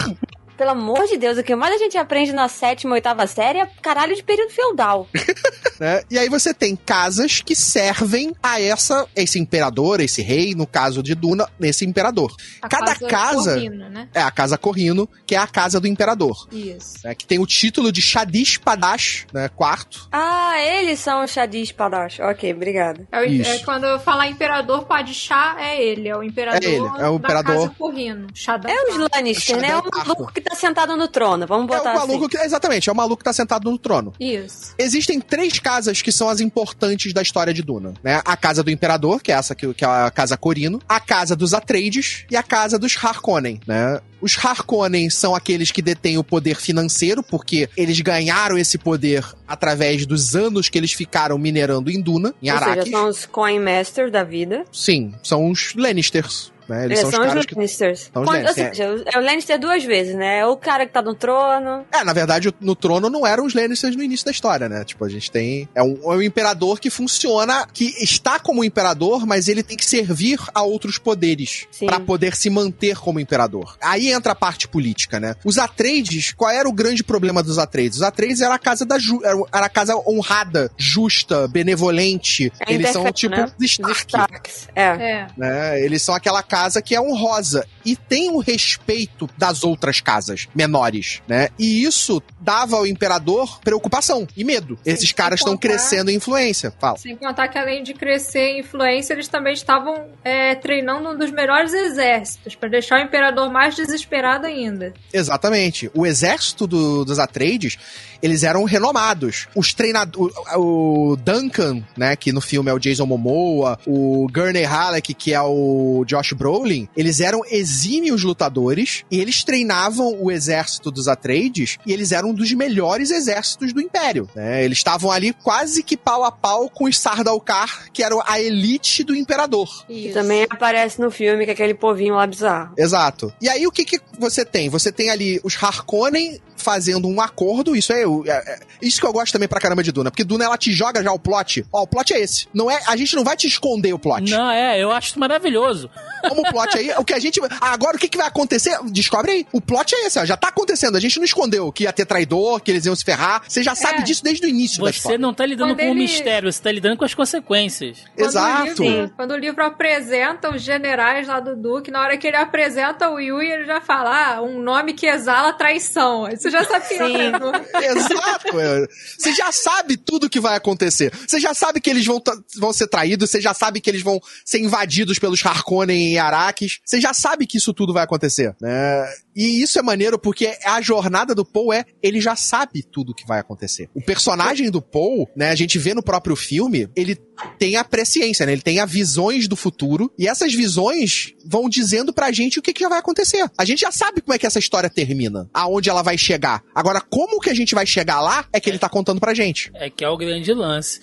Pelo 0.58 0.70
amor 0.70 1.06
de 1.06 1.16
Deus, 1.16 1.38
o 1.38 1.44
que 1.44 1.54
mais 1.54 1.72
a 1.76 1.78
gente 1.78 1.96
aprende 1.96 2.32
na 2.32 2.48
sétima, 2.48 2.94
oitava 2.94 3.24
série 3.28 3.60
é 3.60 3.68
caralho 3.80 4.16
de 4.16 4.22
período 4.24 4.50
feudal. 4.50 5.06
né? 5.82 6.02
E 6.08 6.16
aí 6.18 6.28
você 6.28 6.54
tem 6.54 6.76
casas 6.76 7.42
que 7.42 7.56
servem 7.56 8.32
a 8.40 8.60
essa, 8.60 9.06
esse 9.16 9.38
imperador, 9.38 10.00
esse 10.00 10.22
rei, 10.22 10.54
no 10.54 10.66
caso 10.66 11.02
de 11.02 11.14
Duna, 11.14 11.48
esse 11.60 11.84
imperador. 11.84 12.34
A 12.60 12.68
Cada 12.68 12.94
casa- 12.94 13.54
Corrino, 13.54 13.88
né? 13.90 14.08
É 14.14 14.22
a 14.22 14.30
casa 14.30 14.56
Corrino, 14.56 15.08
que 15.26 15.34
é 15.34 15.38
a 15.38 15.46
casa 15.46 15.80
do 15.80 15.86
imperador. 15.88 16.46
Isso. 16.52 16.98
né? 17.04 17.14
Que 17.14 17.26
tem 17.26 17.38
o 17.40 17.46
título 17.46 17.90
de 17.90 18.00
Shadish 18.00 18.58
Padash, 18.58 19.26
né? 19.32 19.48
Quarto. 19.48 20.08
Ah, 20.12 20.54
eles 20.60 21.00
são 21.00 21.24
o 21.24 21.26
Shadis 21.26 21.72
Padash. 21.72 22.20
Ok, 22.20 22.52
obrigada. 22.54 23.06
É, 23.10 23.20
o- 23.20 23.24
Isso. 23.24 23.50
é 23.50 23.58
quando 23.60 23.84
eu 23.84 23.98
falar 23.98 24.28
imperador 24.28 24.84
Padishah, 24.84 25.56
é 25.58 25.82
ele, 25.82 26.08
é 26.08 26.16
o 26.16 26.22
imperador, 26.22 26.62
É 26.62 26.72
ele, 26.72 26.86
é 27.00 27.08
o 27.08 27.16
imperador. 27.16 27.44
da 27.54 27.60
casa 27.62 27.74
Corrino. 27.76 28.26
Shaddam. 28.34 28.70
É 28.70 28.90
os 28.90 28.96
Lannister, 29.12 29.56
né? 29.60 29.68
É 29.70 29.76
o 29.76 29.82
maluco 29.90 30.32
que 30.32 30.40
tá 30.40 30.54
sentado 30.54 30.96
no 30.96 31.08
trono. 31.08 31.46
Vamos 31.46 31.68
É 31.70 31.74
o 31.74 31.78
botar 31.78 31.94
maluco 31.94 32.26
assim. 32.26 32.28
que. 32.28 32.38
Exatamente, 32.38 32.88
é 32.88 32.92
o 32.92 32.96
maluco 32.96 33.16
que 33.18 33.24
tá 33.24 33.32
sentado 33.32 33.70
no 33.70 33.78
trono. 33.78 34.12
Isso. 34.20 34.74
Existem 34.78 35.20
três 35.20 35.58
casas 35.58 35.71
que 36.02 36.12
são 36.12 36.28
as 36.28 36.40
importantes 36.40 37.12
da 37.12 37.22
história 37.22 37.52
de 37.54 37.62
Duna, 37.62 37.94
né? 38.02 38.20
A 38.24 38.36
casa 38.36 38.62
do 38.62 38.70
Imperador, 38.70 39.22
que 39.22 39.32
é 39.32 39.34
essa 39.34 39.54
que, 39.54 39.72
que 39.74 39.84
é 39.84 39.88
a 39.88 40.10
casa 40.10 40.36
Corino, 40.36 40.80
a 40.88 41.00
casa 41.00 41.34
dos 41.34 41.54
Atreides 41.54 42.24
e 42.30 42.36
a 42.36 42.42
casa 42.42 42.78
dos 42.78 42.96
Harkonnen, 43.02 43.60
né? 43.66 44.00
Os 44.20 44.36
Harkonnen 44.38 45.10
são 45.10 45.34
aqueles 45.34 45.72
que 45.72 45.82
detêm 45.82 46.16
o 46.16 46.22
poder 46.22 46.56
financeiro, 46.56 47.22
porque 47.24 47.68
eles 47.76 48.00
ganharam 48.00 48.56
esse 48.56 48.78
poder 48.78 49.24
através 49.48 50.06
dos 50.06 50.36
anos 50.36 50.68
que 50.68 50.78
eles 50.78 50.92
ficaram 50.92 51.36
minerando 51.36 51.90
em 51.90 52.00
Duna, 52.00 52.32
em 52.40 52.50
Ou 52.50 52.58
seja, 52.58 52.70
Arrakis. 52.70 52.92
são 52.92 53.08
os 53.08 53.26
Coin 53.26 53.58
Masters 53.58 54.12
da 54.12 54.22
vida. 54.22 54.64
Sim, 54.72 55.12
são 55.24 55.50
os 55.50 55.74
Lannisters, 55.74 56.51
né? 56.72 56.84
Eles 56.86 56.98
Eles 56.98 57.00
são 57.00 57.08
os 57.10 57.14
são 57.16 57.24
caras 57.26 57.46
que 57.46 57.54
Lannisters. 57.54 58.10
São 58.12 58.22
os 58.22 58.28
Quando- 58.28 58.36
ou 58.38 58.42
Lannister, 58.44 58.68
seja, 58.74 59.04
é 59.12 59.18
o 59.18 59.22
Lannister 59.22 59.58
duas 59.60 59.84
vezes, 59.84 60.14
né? 60.14 60.38
É 60.38 60.46
o 60.46 60.56
cara 60.56 60.86
que 60.86 60.92
tá 60.92 61.02
no 61.02 61.14
trono. 61.14 61.84
É, 61.92 62.02
na 62.04 62.12
verdade, 62.12 62.52
no 62.60 62.74
trono 62.74 63.08
não 63.10 63.26
eram 63.26 63.44
os 63.44 63.54
Lannisters 63.54 63.94
no 63.96 64.02
início 64.02 64.24
da 64.26 64.32
história, 64.32 64.68
né? 64.68 64.84
Tipo, 64.84 65.04
a 65.04 65.08
gente 65.08 65.30
tem. 65.30 65.68
É 65.74 65.82
um, 65.82 65.98
é 66.12 66.16
um 66.16 66.22
imperador 66.22 66.80
que 66.80 66.90
funciona, 66.90 67.66
que 67.72 67.94
está 68.02 68.38
como 68.38 68.64
imperador, 68.64 69.26
mas 69.26 69.48
ele 69.48 69.62
tem 69.62 69.76
que 69.76 69.84
servir 69.84 70.38
a 70.54 70.62
outros 70.62 70.98
poderes 70.98 71.66
pra 71.86 72.00
poder 72.00 72.34
se 72.36 72.48
manter 72.50 72.96
como 72.98 73.20
imperador. 73.20 73.76
Aí 73.82 74.10
entra 74.10 74.32
a 74.32 74.36
parte 74.36 74.66
política, 74.68 75.20
né? 75.20 75.34
Os 75.44 75.58
Atreides, 75.58 76.32
qual 76.32 76.50
era 76.50 76.68
o 76.68 76.72
grande 76.72 77.04
problema 77.04 77.42
dos 77.42 77.58
Atreides? 77.58 77.98
Os 77.98 78.02
Atreides 78.02 78.40
era 78.40 78.54
a 78.54 78.58
casa 78.58 78.84
da 78.86 78.98
ju, 78.98 79.20
era 79.24 79.66
a 79.66 79.68
casa 79.68 79.94
honrada, 80.06 80.70
justa, 80.76 81.46
benevolente. 81.48 82.52
É 82.66 82.72
Eles 82.72 82.90
são 82.90 83.10
tipo 83.12 83.34
né? 83.36 83.44
os 83.44 83.52
Os 83.64 83.70
Stark 83.70 84.06
Starks. 84.08 84.68
É. 84.74 84.82
É. 84.82 85.26
né? 85.36 85.80
Eles 85.84 86.02
são 86.02 86.14
aquela 86.14 86.42
casa 86.42 86.61
que 86.82 86.94
é 86.94 87.00
honrosa 87.00 87.66
e 87.84 87.96
tem 87.96 88.30
o 88.30 88.38
respeito 88.38 89.28
das 89.36 89.64
outras 89.64 90.00
casas 90.00 90.46
menores, 90.54 91.20
né? 91.26 91.48
E 91.58 91.82
isso 91.82 92.22
dava 92.40 92.76
ao 92.76 92.86
imperador 92.86 93.58
preocupação 93.60 94.26
e 94.36 94.44
medo. 94.44 94.78
Esses 94.84 95.08
sem 95.08 95.16
caras 95.16 95.40
estão 95.40 95.56
crescendo 95.56 96.10
em 96.10 96.14
influência. 96.16 96.72
Fala. 96.78 96.96
Sem 96.98 97.16
contar 97.16 97.48
que 97.48 97.58
além 97.58 97.82
de 97.82 97.94
crescer 97.94 98.52
em 98.56 98.60
influência, 98.60 99.12
eles 99.14 99.28
também 99.28 99.52
estavam 99.54 100.06
é, 100.22 100.54
treinando 100.54 101.10
um 101.10 101.18
dos 101.18 101.30
melhores 101.30 101.72
exércitos, 101.72 102.54
pra 102.54 102.68
deixar 102.68 103.00
o 103.00 103.04
imperador 103.04 103.50
mais 103.50 103.74
desesperado 103.74 104.46
ainda. 104.46 104.92
Exatamente. 105.12 105.90
O 105.94 106.06
exército 106.06 106.66
do- 106.66 107.04
dos 107.04 107.18
Atreides, 107.18 107.78
eles 108.22 108.42
eram 108.44 108.64
renomados. 108.64 109.48
Os 109.56 109.72
treinadores, 109.74 110.36
o, 110.54 111.12
o 111.12 111.16
Duncan, 111.16 111.82
né, 111.96 112.14
que 112.16 112.30
no 112.32 112.40
filme 112.40 112.70
é 112.70 112.74
o 112.74 112.78
Jason 112.78 113.06
Momoa, 113.06 113.78
o 113.86 114.26
Gurney 114.32 114.64
Halleck, 114.64 115.14
que 115.14 115.32
é 115.34 115.40
o 115.40 116.04
Josh 116.06 116.32
Brolin, 116.32 116.51
eles 116.96 117.20
eram 117.20 117.42
exímios 117.50 118.22
lutadores 118.22 119.04
e 119.10 119.20
eles 119.20 119.42
treinavam 119.44 120.16
o 120.20 120.30
exército 120.30 120.90
dos 120.90 121.08
Atreides 121.08 121.78
e 121.86 121.92
eles 121.92 122.12
eram 122.12 122.30
um 122.30 122.34
dos 122.34 122.52
melhores 122.52 123.10
exércitos 123.10 123.72
do 123.72 123.80
Império. 123.80 124.28
né? 124.34 124.64
Eles 124.64 124.78
estavam 124.78 125.10
ali 125.10 125.32
quase 125.32 125.82
que 125.82 125.96
pau 125.96 126.24
a 126.24 126.32
pau 126.32 126.68
com 126.68 126.84
os 126.84 126.98
Sardaukar, 126.98 127.90
que 127.92 128.02
eram 128.02 128.22
a 128.26 128.40
elite 128.40 129.02
do 129.04 129.14
Imperador. 129.14 129.86
Que 129.86 130.06
Isso. 130.06 130.14
também 130.14 130.46
aparece 130.48 131.00
no 131.00 131.10
filme, 131.10 131.44
que 131.44 131.50
é 131.50 131.54
aquele 131.54 131.74
povinho 131.74 132.14
lá 132.14 132.26
bizarro. 132.26 132.74
Exato. 132.76 133.32
E 133.40 133.48
aí 133.48 133.66
o 133.66 133.72
que 133.72 133.84
que 133.84 134.00
você 134.18 134.44
tem? 134.44 134.68
Você 134.68 134.92
tem 134.92 135.10
ali 135.10 135.40
os 135.42 135.56
Harkonnen 135.62 136.40
fazendo 136.62 137.06
um 137.08 137.20
acordo, 137.20 137.76
isso 137.76 137.92
é, 137.92 138.02
é- 138.02 138.06
é- 138.30 138.58
isso 138.80 138.98
que 139.00 139.06
eu 139.06 139.12
gosto 139.12 139.32
também 139.32 139.48
pra 139.48 139.60
caramba 139.60 139.82
de 139.82 139.92
Duna, 139.92 140.10
porque 140.10 140.24
Duna 140.24 140.44
ela 140.44 140.56
te 140.56 140.72
joga 140.72 141.02
já 141.02 141.12
o 141.12 141.18
plot. 141.18 141.66
Ó, 141.72 141.82
o 141.82 141.86
plot 141.86 142.14
é 142.14 142.20
esse. 142.20 142.46
Não 142.54 142.70
é, 142.70 142.80
a 142.86 142.96
gente 142.96 143.14
não 143.16 143.24
vai 143.24 143.36
te 143.36 143.46
esconder 143.46 143.92
o 143.92 143.98
plot. 143.98 144.30
Não, 144.30 144.50
é, 144.50 144.82
eu 144.82 144.90
acho 144.90 145.18
maravilhoso. 145.18 145.90
Como 146.28 146.40
o 146.42 146.50
plot 146.50 146.78
aí, 146.78 146.90
o 146.96 147.04
que 147.04 147.12
a 147.12 147.18
gente 147.18 147.40
agora 147.60 147.96
o 147.96 148.00
que 148.00 148.08
que 148.08 148.16
vai 148.16 148.26
acontecer? 148.28 148.78
Descobre 148.86 149.32
aí. 149.32 149.46
O 149.52 149.60
plot 149.60 149.94
é 149.94 150.06
esse, 150.06 150.18
ó, 150.18 150.24
já 150.24 150.36
tá 150.36 150.48
acontecendo. 150.48 150.96
A 150.96 151.00
gente 151.00 151.16
não 151.18 151.24
escondeu 151.24 151.70
que 151.72 151.82
ia 151.84 151.92
ter 151.92 152.06
traidor, 152.06 152.60
que 152.60 152.70
eles 152.70 152.86
iam 152.86 152.94
se 152.94 153.04
ferrar. 153.04 153.42
Você 153.48 153.62
já 153.62 153.74
sabe 153.74 154.00
É. 154.00 154.02
disso 154.02 154.22
desde 154.22 154.46
o 154.46 154.48
início 154.48 154.78
da 154.82 154.90
Você 154.92 154.98
história. 154.98 155.18
não 155.18 155.34
tá 155.34 155.44
lidando 155.44 155.70
Quando 155.74 155.78
com 155.80 155.86
o 155.86 155.88
ele- 155.90 156.00
mistério, 156.00 156.52
você 156.52 156.62
tá 156.62 156.70
lidando 156.70 156.96
com 156.96 157.04
as 157.04 157.12
consequências. 157.14 157.98
Quando 158.16 158.28
Exato. 158.28 158.82
O 158.82 158.86
livro, 158.86 159.12
quando 159.16 159.30
o 159.32 159.36
livro 159.36 159.64
apresenta 159.64 160.54
os 160.54 160.62
generais 160.62 161.26
lá 161.26 161.40
do 161.40 161.56
Duque, 161.56 161.90
na 161.90 162.00
hora 162.00 162.16
que 162.16 162.26
ele 162.26 162.36
apresenta 162.36 163.10
o 163.10 163.18
Yui, 163.18 163.46
ele 163.50 163.64
já 163.64 163.80
fala 163.80 164.36
ah, 164.36 164.42
um 164.42 164.60
nome 164.62 164.92
que 164.92 165.06
exala 165.06 165.52
traição. 165.52 166.26
Aí 166.26 166.36
Você 166.36 166.50
já 166.52 166.64
sabia. 166.64 167.06
Sim. 167.06 167.30
né? 167.30 167.66
Exato. 167.86 168.60
é. 168.60 168.86
Você 169.18 169.32
já 169.32 169.50
sabe 169.50 169.96
tudo 169.96 170.30
que 170.30 170.40
vai 170.40 170.56
acontecer. 170.56 171.12
Você 171.26 171.40
já 171.40 171.54
sabe 171.54 171.80
que 171.80 171.90
eles 171.90 172.04
vão, 172.04 172.22
vão 172.56 172.72
ser 172.72 172.86
traídos, 172.86 173.30
você 173.30 173.40
já 173.40 173.54
sabe 173.54 173.80
que 173.80 173.90
eles 173.90 174.02
vão 174.02 174.20
ser 174.44 174.58
invadidos 174.58 175.18
pelos 175.18 175.44
Harkonnen 175.44 176.12
e 176.12 176.18
Araques. 176.18 176.80
Você 176.84 177.00
já 177.00 177.12
sabe 177.12 177.46
que 177.46 177.58
isso 177.58 177.72
tudo 177.72 177.92
vai 177.92 178.04
acontecer, 178.04 178.54
né? 178.60 179.08
E 179.34 179.62
isso 179.62 179.78
é 179.78 179.82
maneiro 179.82 180.18
porque 180.18 180.56
a 180.64 180.80
jornada 180.80 181.34
do 181.34 181.44
Paul 181.44 181.72
é 181.72 181.84
ele 182.02 182.20
já 182.20 182.36
sabe 182.36 182.82
tudo 182.82 183.14
que 183.14 183.26
vai 183.26 183.40
acontecer. 183.40 183.88
O 183.94 184.02
personagem 184.02 184.70
do 184.70 184.82
Paul, 184.82 185.28
né, 185.34 185.50
a 185.50 185.54
gente 185.54 185.78
vê 185.78 185.94
no 185.94 186.02
próprio 186.02 186.36
filme, 186.36 186.88
ele 186.94 187.16
tem 187.58 187.76
a 187.76 187.84
presciência, 187.84 188.46
né? 188.46 188.52
Ele 188.52 188.62
tem 188.62 188.80
a 188.80 188.86
visões 188.86 189.48
do 189.48 189.56
futuro 189.56 190.12
e 190.18 190.26
essas 190.26 190.54
visões 190.54 191.34
vão 191.44 191.68
dizendo 191.68 192.12
pra 192.12 192.30
gente 192.30 192.58
o 192.58 192.62
que, 192.62 192.72
que 192.72 192.82
já 192.82 192.88
vai 192.88 192.98
acontecer. 192.98 193.50
A 193.58 193.64
gente 193.64 193.80
já 193.80 193.90
sabe 193.90 194.20
como 194.20 194.34
é 194.34 194.38
que 194.38 194.46
essa 194.46 194.58
história 194.58 194.90
termina, 194.90 195.48
aonde 195.52 195.90
ela 195.90 196.02
vai 196.02 196.16
chegar. 196.16 196.62
Agora, 196.74 197.00
como 197.00 197.40
que 197.40 197.50
a 197.50 197.54
gente 197.54 197.74
vai 197.74 197.86
chegar 197.86 198.20
lá 198.20 198.46
é 198.52 198.60
que 198.60 198.68
ele 198.68 198.78
tá 198.78 198.88
contando 198.88 199.20
pra 199.20 199.34
gente. 199.34 199.70
É 199.74 199.90
que 199.90 200.04
é 200.04 200.08
o 200.08 200.16
grande 200.16 200.52
lance. 200.52 201.00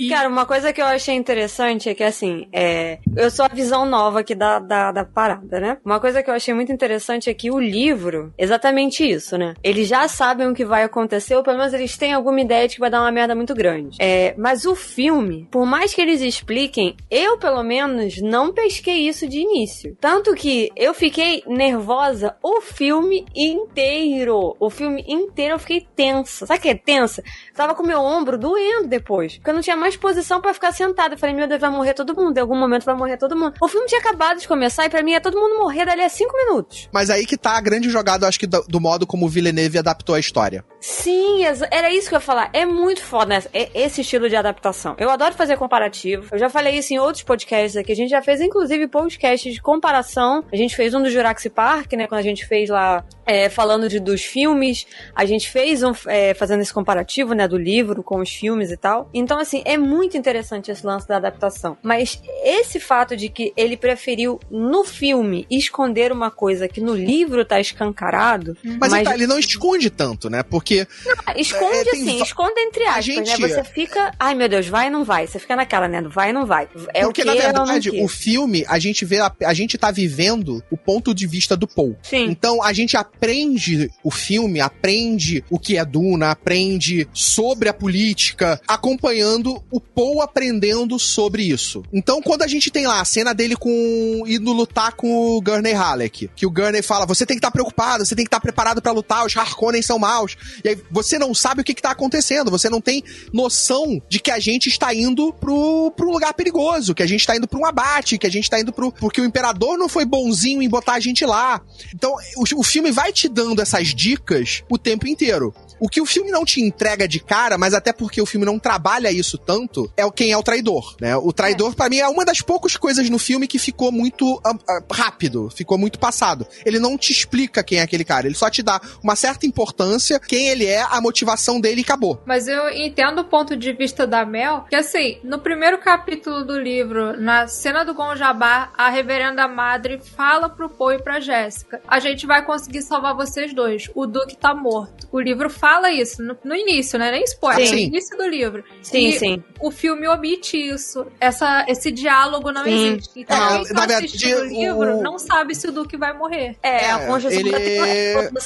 E... 0.00 0.08
Cara, 0.08 0.28
uma 0.28 0.46
coisa 0.46 0.72
que 0.72 0.80
eu 0.80 0.86
achei 0.86 1.14
interessante 1.14 1.90
é 1.90 1.94
que, 1.94 2.02
assim, 2.02 2.48
é... 2.52 2.98
eu 3.14 3.30
sou 3.30 3.44
a 3.44 3.48
visão 3.48 3.84
nova 3.84 4.20
aqui 4.20 4.34
da, 4.34 4.58
da, 4.58 4.90
da 4.90 5.04
parada, 5.04 5.60
né? 5.60 5.76
Uma 5.84 6.00
coisa 6.00 6.22
que 6.22 6.30
eu 6.30 6.34
achei 6.34 6.54
muito 6.54 6.72
interessante 6.72 7.28
é 7.28 7.34
que 7.34 7.50
o 7.50 7.58
livro, 7.58 8.32
exatamente 8.38 9.08
isso, 9.08 9.36
né? 9.36 9.52
Eles 9.62 9.86
já 9.86 10.08
sabem 10.08 10.48
o 10.48 10.54
que 10.54 10.64
vai 10.64 10.84
acontecer, 10.84 11.36
ou 11.36 11.42
pelo 11.42 11.58
menos 11.58 11.74
eles 11.74 11.98
têm 11.98 12.14
alguma 12.14 12.40
ideia 12.40 12.66
de 12.66 12.76
que 12.76 12.80
vai 12.80 12.88
dar 12.88 13.02
uma 13.02 13.12
merda 13.12 13.34
muito 13.34 13.54
grande. 13.54 13.98
É, 14.00 14.34
mas 14.38 14.64
o 14.64 14.74
filme, 14.74 15.46
por 15.50 15.66
mais 15.66 15.92
que 15.92 16.00
eles 16.00 16.22
expliquem, 16.22 16.96
eu, 17.10 17.36
pelo 17.36 17.62
menos, 17.62 18.22
não 18.22 18.54
pesquei 18.54 19.06
isso 19.06 19.28
de 19.28 19.40
início. 19.40 19.94
Tanto 20.00 20.34
que 20.34 20.70
eu 20.74 20.94
fiquei 20.94 21.42
nervosa 21.46 22.34
o 22.42 22.62
filme 22.62 23.26
inteiro. 23.36 24.56
O 24.58 24.70
filme 24.70 25.04
inteiro 25.06 25.56
eu 25.56 25.58
fiquei 25.58 25.86
tensa. 25.94 26.46
Sabe 26.46 26.58
o 26.58 26.62
que 26.62 26.68
é 26.70 26.74
tensa? 26.74 27.22
tava 27.60 27.74
com 27.74 27.82
meu 27.82 28.00
ombro 28.00 28.38
doendo 28.38 28.88
depois. 28.88 29.36
Porque 29.36 29.50
eu 29.50 29.54
não 29.54 29.60
tinha 29.60 29.76
mais 29.76 29.89
posição 29.98 30.40
para 30.40 30.54
ficar 30.54 30.72
sentada. 30.72 31.14
Eu 31.14 31.18
falei, 31.18 31.34
meu 31.34 31.46
Deus, 31.46 31.60
vai 31.60 31.70
morrer 31.70 31.94
todo 31.94 32.14
mundo. 32.14 32.36
Em 32.36 32.40
algum 32.40 32.56
momento 32.56 32.84
vai 32.84 32.94
morrer 32.94 33.16
todo 33.16 33.36
mundo. 33.36 33.54
O 33.60 33.68
filme 33.68 33.86
tinha 33.86 34.00
acabado 34.00 34.38
de 34.38 34.48
começar 34.48 34.86
e 34.86 34.90
para 34.90 35.02
mim 35.02 35.12
ia 35.12 35.20
todo 35.20 35.38
mundo 35.38 35.58
morrer 35.58 35.84
dali 35.84 36.02
a 36.02 36.08
cinco 36.08 36.36
minutos. 36.36 36.88
Mas 36.92 37.10
aí 37.10 37.26
que 37.26 37.36
tá 37.36 37.56
a 37.56 37.60
grande 37.60 37.88
jogada, 37.90 38.24
eu 38.24 38.28
acho 38.28 38.38
que 38.38 38.46
do, 38.46 38.62
do 38.68 38.80
modo 38.80 39.06
como 39.06 39.26
o 39.26 39.28
Villeneuve 39.28 39.78
adaptou 39.78 40.14
a 40.14 40.20
história. 40.20 40.64
Sim, 40.80 41.44
era 41.70 41.92
isso 41.92 42.08
que 42.08 42.14
eu 42.14 42.18
ia 42.18 42.20
falar. 42.20 42.50
É 42.52 42.64
muito 42.64 43.02
foda 43.02 43.30
né? 43.30 43.42
esse 43.74 44.00
estilo 44.00 44.28
de 44.28 44.36
adaptação. 44.36 44.96
Eu 44.98 45.10
adoro 45.10 45.34
fazer 45.34 45.56
comparativo. 45.56 46.28
Eu 46.32 46.38
já 46.38 46.48
falei 46.48 46.78
isso 46.78 46.94
em 46.94 46.98
outros 46.98 47.22
podcasts 47.22 47.76
aqui. 47.76 47.92
A 47.92 47.96
gente 47.96 48.10
já 48.10 48.22
fez, 48.22 48.40
inclusive, 48.40 48.88
podcasts 48.88 49.52
de 49.52 49.60
comparação. 49.60 50.44
A 50.50 50.56
gente 50.56 50.74
fez 50.74 50.94
um 50.94 51.02
do 51.02 51.10
Jurassic 51.10 51.50
Park, 51.50 51.92
né? 51.92 52.06
Quando 52.06 52.20
a 52.20 52.24
gente 52.24 52.46
fez 52.46 52.70
lá 52.70 53.04
é, 53.26 53.48
falando 53.48 53.88
de, 53.88 54.00
dos 54.00 54.22
filmes. 54.22 54.86
A 55.14 55.24
gente 55.24 55.50
fez 55.50 55.82
um 55.82 55.92
é, 56.06 56.34
fazendo 56.34 56.62
esse 56.62 56.72
comparativo, 56.72 57.34
né? 57.34 57.46
Do 57.46 57.58
livro 57.58 58.02
com 58.02 58.18
os 58.20 58.30
filmes 58.30 58.70
e 58.70 58.76
tal. 58.76 59.08
Então, 59.14 59.38
assim, 59.38 59.62
é 59.64 59.76
muito 59.80 60.16
interessante 60.16 60.70
esse 60.70 60.84
lance 60.84 61.08
da 61.08 61.16
adaptação. 61.16 61.76
Mas 61.82 62.20
esse 62.44 62.78
fato 62.78 63.16
de 63.16 63.28
que 63.28 63.52
ele 63.56 63.76
preferiu 63.76 64.38
no 64.50 64.84
filme 64.84 65.46
esconder 65.50 66.12
uma 66.12 66.30
coisa 66.30 66.68
que 66.68 66.80
no 66.80 66.94
livro 66.94 67.44
tá 67.44 67.60
escancarado. 67.60 68.56
Mas, 68.62 68.90
mas... 68.90 69.04
Tá, 69.04 69.14
ele 69.14 69.26
não 69.26 69.38
esconde 69.38 69.90
tanto, 69.90 70.28
né? 70.30 70.42
Porque. 70.42 70.86
Não, 71.04 71.34
esconde 71.36 71.88
é, 71.88 71.92
assim, 71.92 72.04
tem... 72.04 72.22
esconde 72.22 72.60
entre 72.60 72.84
aspas, 72.84 73.06
né? 73.06 73.24
gente... 73.24 73.40
né? 73.40 73.48
Você 73.48 73.64
fica. 73.64 74.14
Ai 74.18 74.34
meu 74.34 74.48
Deus, 74.48 74.66
vai 74.66 74.86
ou 74.86 74.92
não 74.92 75.04
vai? 75.04 75.26
Você 75.26 75.38
fica 75.38 75.56
naquela, 75.56 75.88
né? 75.88 76.02
Vai 76.02 76.28
ou 76.28 76.34
não 76.34 76.46
vai? 76.46 76.68
É 76.94 77.02
porque, 77.02 77.22
o 77.22 77.24
que, 77.24 77.24
na 77.24 77.34
verdade, 77.34 77.90
o 77.90 78.08
filme, 78.08 78.64
a 78.68 78.78
gente 78.78 79.04
vê. 79.04 79.20
A, 79.20 79.32
a 79.44 79.54
gente 79.54 79.76
tá 79.78 79.90
vivendo 79.90 80.62
o 80.70 80.76
ponto 80.76 81.14
de 81.14 81.26
vista 81.26 81.56
do 81.56 81.66
Paul. 81.66 81.96
Sim. 82.02 82.24
Então 82.24 82.62
a 82.62 82.72
gente 82.72 82.96
aprende 82.96 83.90
o 84.02 84.10
filme, 84.10 84.60
aprende 84.60 85.44
o 85.50 85.58
que 85.58 85.76
é 85.76 85.84
Duna, 85.84 86.30
aprende 86.30 87.08
sobre 87.12 87.68
a 87.68 87.74
política, 87.74 88.60
acompanhando 88.66 89.59
o 89.70 89.80
Paul 89.80 90.22
aprendendo 90.22 90.98
sobre 90.98 91.42
isso. 91.42 91.82
Então, 91.92 92.20
quando 92.22 92.42
a 92.42 92.46
gente 92.46 92.70
tem 92.70 92.86
lá 92.86 93.00
a 93.00 93.04
cena 93.04 93.34
dele 93.34 93.56
com 93.56 94.24
indo 94.26 94.52
lutar 94.52 94.92
com 94.92 95.36
o 95.36 95.40
Gurney 95.40 95.72
Halleck, 95.72 96.30
que 96.34 96.46
o 96.46 96.50
Gurney 96.50 96.82
fala: 96.82 97.06
você 97.06 97.26
tem 97.26 97.36
que 97.36 97.38
estar 97.38 97.48
tá 97.48 97.52
preocupado, 97.52 98.04
você 98.04 98.14
tem 98.14 98.24
que 98.24 98.28
estar 98.28 98.38
tá 98.38 98.42
preparado 98.42 98.82
para 98.82 98.92
lutar, 98.92 99.24
os 99.24 99.36
Harkonnen 99.36 99.82
são 99.82 99.98
maus. 99.98 100.36
E 100.64 100.68
aí 100.68 100.78
você 100.90 101.18
não 101.18 101.34
sabe 101.34 101.60
o 101.60 101.64
que, 101.64 101.72
está 101.72 101.90
acontecendo, 101.90 102.50
você 102.50 102.68
não 102.68 102.80
tem 102.80 103.02
noção 103.32 104.00
de 104.08 104.20
que 104.20 104.30
a 104.30 104.38
gente 104.38 104.68
está 104.68 104.94
indo 104.94 105.32
pro, 105.32 105.92
pro 105.96 106.10
lugar 106.10 106.34
perigoso, 106.34 106.94
que 106.94 107.02
a 107.02 107.06
gente 107.06 107.20
está 107.20 107.36
indo 107.36 107.48
para 107.48 107.58
um 107.58 107.66
abate, 107.66 108.18
que 108.18 108.26
a 108.26 108.30
gente 108.30 108.44
está 108.44 108.60
indo 108.60 108.72
pro. 108.72 108.92
Porque 108.92 109.20
o 109.20 109.24
imperador 109.24 109.78
não 109.78 109.88
foi 109.88 110.04
bonzinho 110.04 110.62
em 110.62 110.68
botar 110.68 110.94
a 110.94 111.00
gente 111.00 111.24
lá. 111.24 111.60
Então, 111.94 112.14
o, 112.36 112.60
o 112.60 112.62
filme 112.62 112.90
vai 112.90 113.12
te 113.12 113.28
dando 113.28 113.62
essas 113.62 113.88
dicas 113.94 114.62
o 114.68 114.76
tempo 114.76 115.06
inteiro. 115.06 115.54
O 115.80 115.88
que 115.88 116.00
o 116.00 116.04
filme 116.04 116.30
não 116.30 116.44
te 116.44 116.60
entrega 116.60 117.08
de 117.08 117.18
cara, 117.18 117.56
mas 117.56 117.72
até 117.72 117.90
porque 117.90 118.20
o 118.20 118.26
filme 118.26 118.44
não 118.44 118.58
trabalha 118.58 119.10
isso 119.10 119.38
tanto, 119.38 119.90
é 119.96 120.04
o 120.04 120.12
quem 120.12 120.30
é 120.30 120.36
o 120.36 120.42
traidor, 120.42 120.94
né? 121.00 121.16
O 121.16 121.32
traidor, 121.32 121.72
é. 121.72 121.74
para 121.74 121.88
mim, 121.88 121.98
é 121.98 122.06
uma 122.06 122.22
das 122.22 122.42
poucas 122.42 122.76
coisas 122.76 123.08
no 123.08 123.18
filme 123.18 123.48
que 123.48 123.58
ficou 123.58 123.90
muito 123.90 124.34
uh, 124.34 124.50
uh, 124.50 124.84
rápido, 124.92 125.48
ficou 125.48 125.78
muito 125.78 125.98
passado. 125.98 126.46
Ele 126.66 126.78
não 126.78 126.98
te 126.98 127.12
explica 127.12 127.64
quem 127.64 127.78
é 127.78 127.82
aquele 127.82 128.04
cara, 128.04 128.26
ele 128.26 128.34
só 128.34 128.50
te 128.50 128.62
dá 128.62 128.78
uma 129.02 129.16
certa 129.16 129.46
importância, 129.46 130.20
quem 130.20 130.48
ele 130.48 130.66
é, 130.66 130.82
a 130.82 131.00
motivação 131.00 131.58
dele 131.58 131.80
e 131.80 131.84
acabou. 131.84 132.22
Mas 132.26 132.46
eu 132.46 132.68
entendo 132.68 133.20
o 133.20 133.24
ponto 133.24 133.56
de 133.56 133.72
vista 133.72 134.06
da 134.06 134.26
Mel, 134.26 134.66
que 134.68 134.76
assim, 134.76 135.18
no 135.24 135.38
primeiro 135.38 135.78
capítulo 135.78 136.44
do 136.44 136.58
livro, 136.60 137.18
na 137.18 137.48
cena 137.48 137.84
do 137.84 137.94
Gonjabá, 137.94 138.70
a 138.76 138.90
reverenda 138.90 139.48
madre 139.48 139.98
fala 139.98 140.50
pro 140.50 140.68
Poe 140.68 140.96
e 140.96 141.02
pra 141.02 141.20
Jéssica: 141.20 141.80
a 141.88 141.98
gente 141.98 142.26
vai 142.26 142.44
conseguir 142.44 142.82
salvar 142.82 143.14
vocês 143.14 143.54
dois. 143.54 143.88
O 143.94 144.06
Duque 144.06 144.36
tá 144.36 144.54
morto. 144.54 145.08
O 145.10 145.18
livro 145.18 145.48
fala 145.48 145.69
fala 145.70 145.92
isso 145.92 146.20
no, 146.20 146.36
no 146.44 146.54
início, 146.54 146.98
né? 146.98 147.12
Nem 147.12 147.22
spoiler, 147.22 147.66
sim. 147.66 147.74
no 147.74 147.80
início 147.80 148.16
do 148.16 148.28
livro. 148.28 148.64
Sim, 148.82 149.08
e 149.08 149.18
sim. 149.18 149.44
O 149.60 149.70
filme 149.70 150.08
omite 150.08 150.56
isso. 150.56 151.06
Essa, 151.20 151.64
esse 151.68 151.92
diálogo 151.92 152.50
não 152.50 152.64
sim. 152.64 152.88
existe. 152.88 153.20
Então, 153.20 153.36
é, 153.36 153.64
quem 153.64 153.74
tá 153.74 153.84
assistindo 153.84 154.40
o 154.40 154.44
livro 154.44 155.02
não 155.02 155.16
sabe 155.16 155.54
se 155.54 155.68
o 155.68 155.72
Duque 155.72 155.96
vai 155.96 156.12
morrer. 156.12 156.56
É, 156.60 156.86
é 156.86 156.90
a 156.90 157.06
construção 157.06 157.38
ele... 157.38 157.52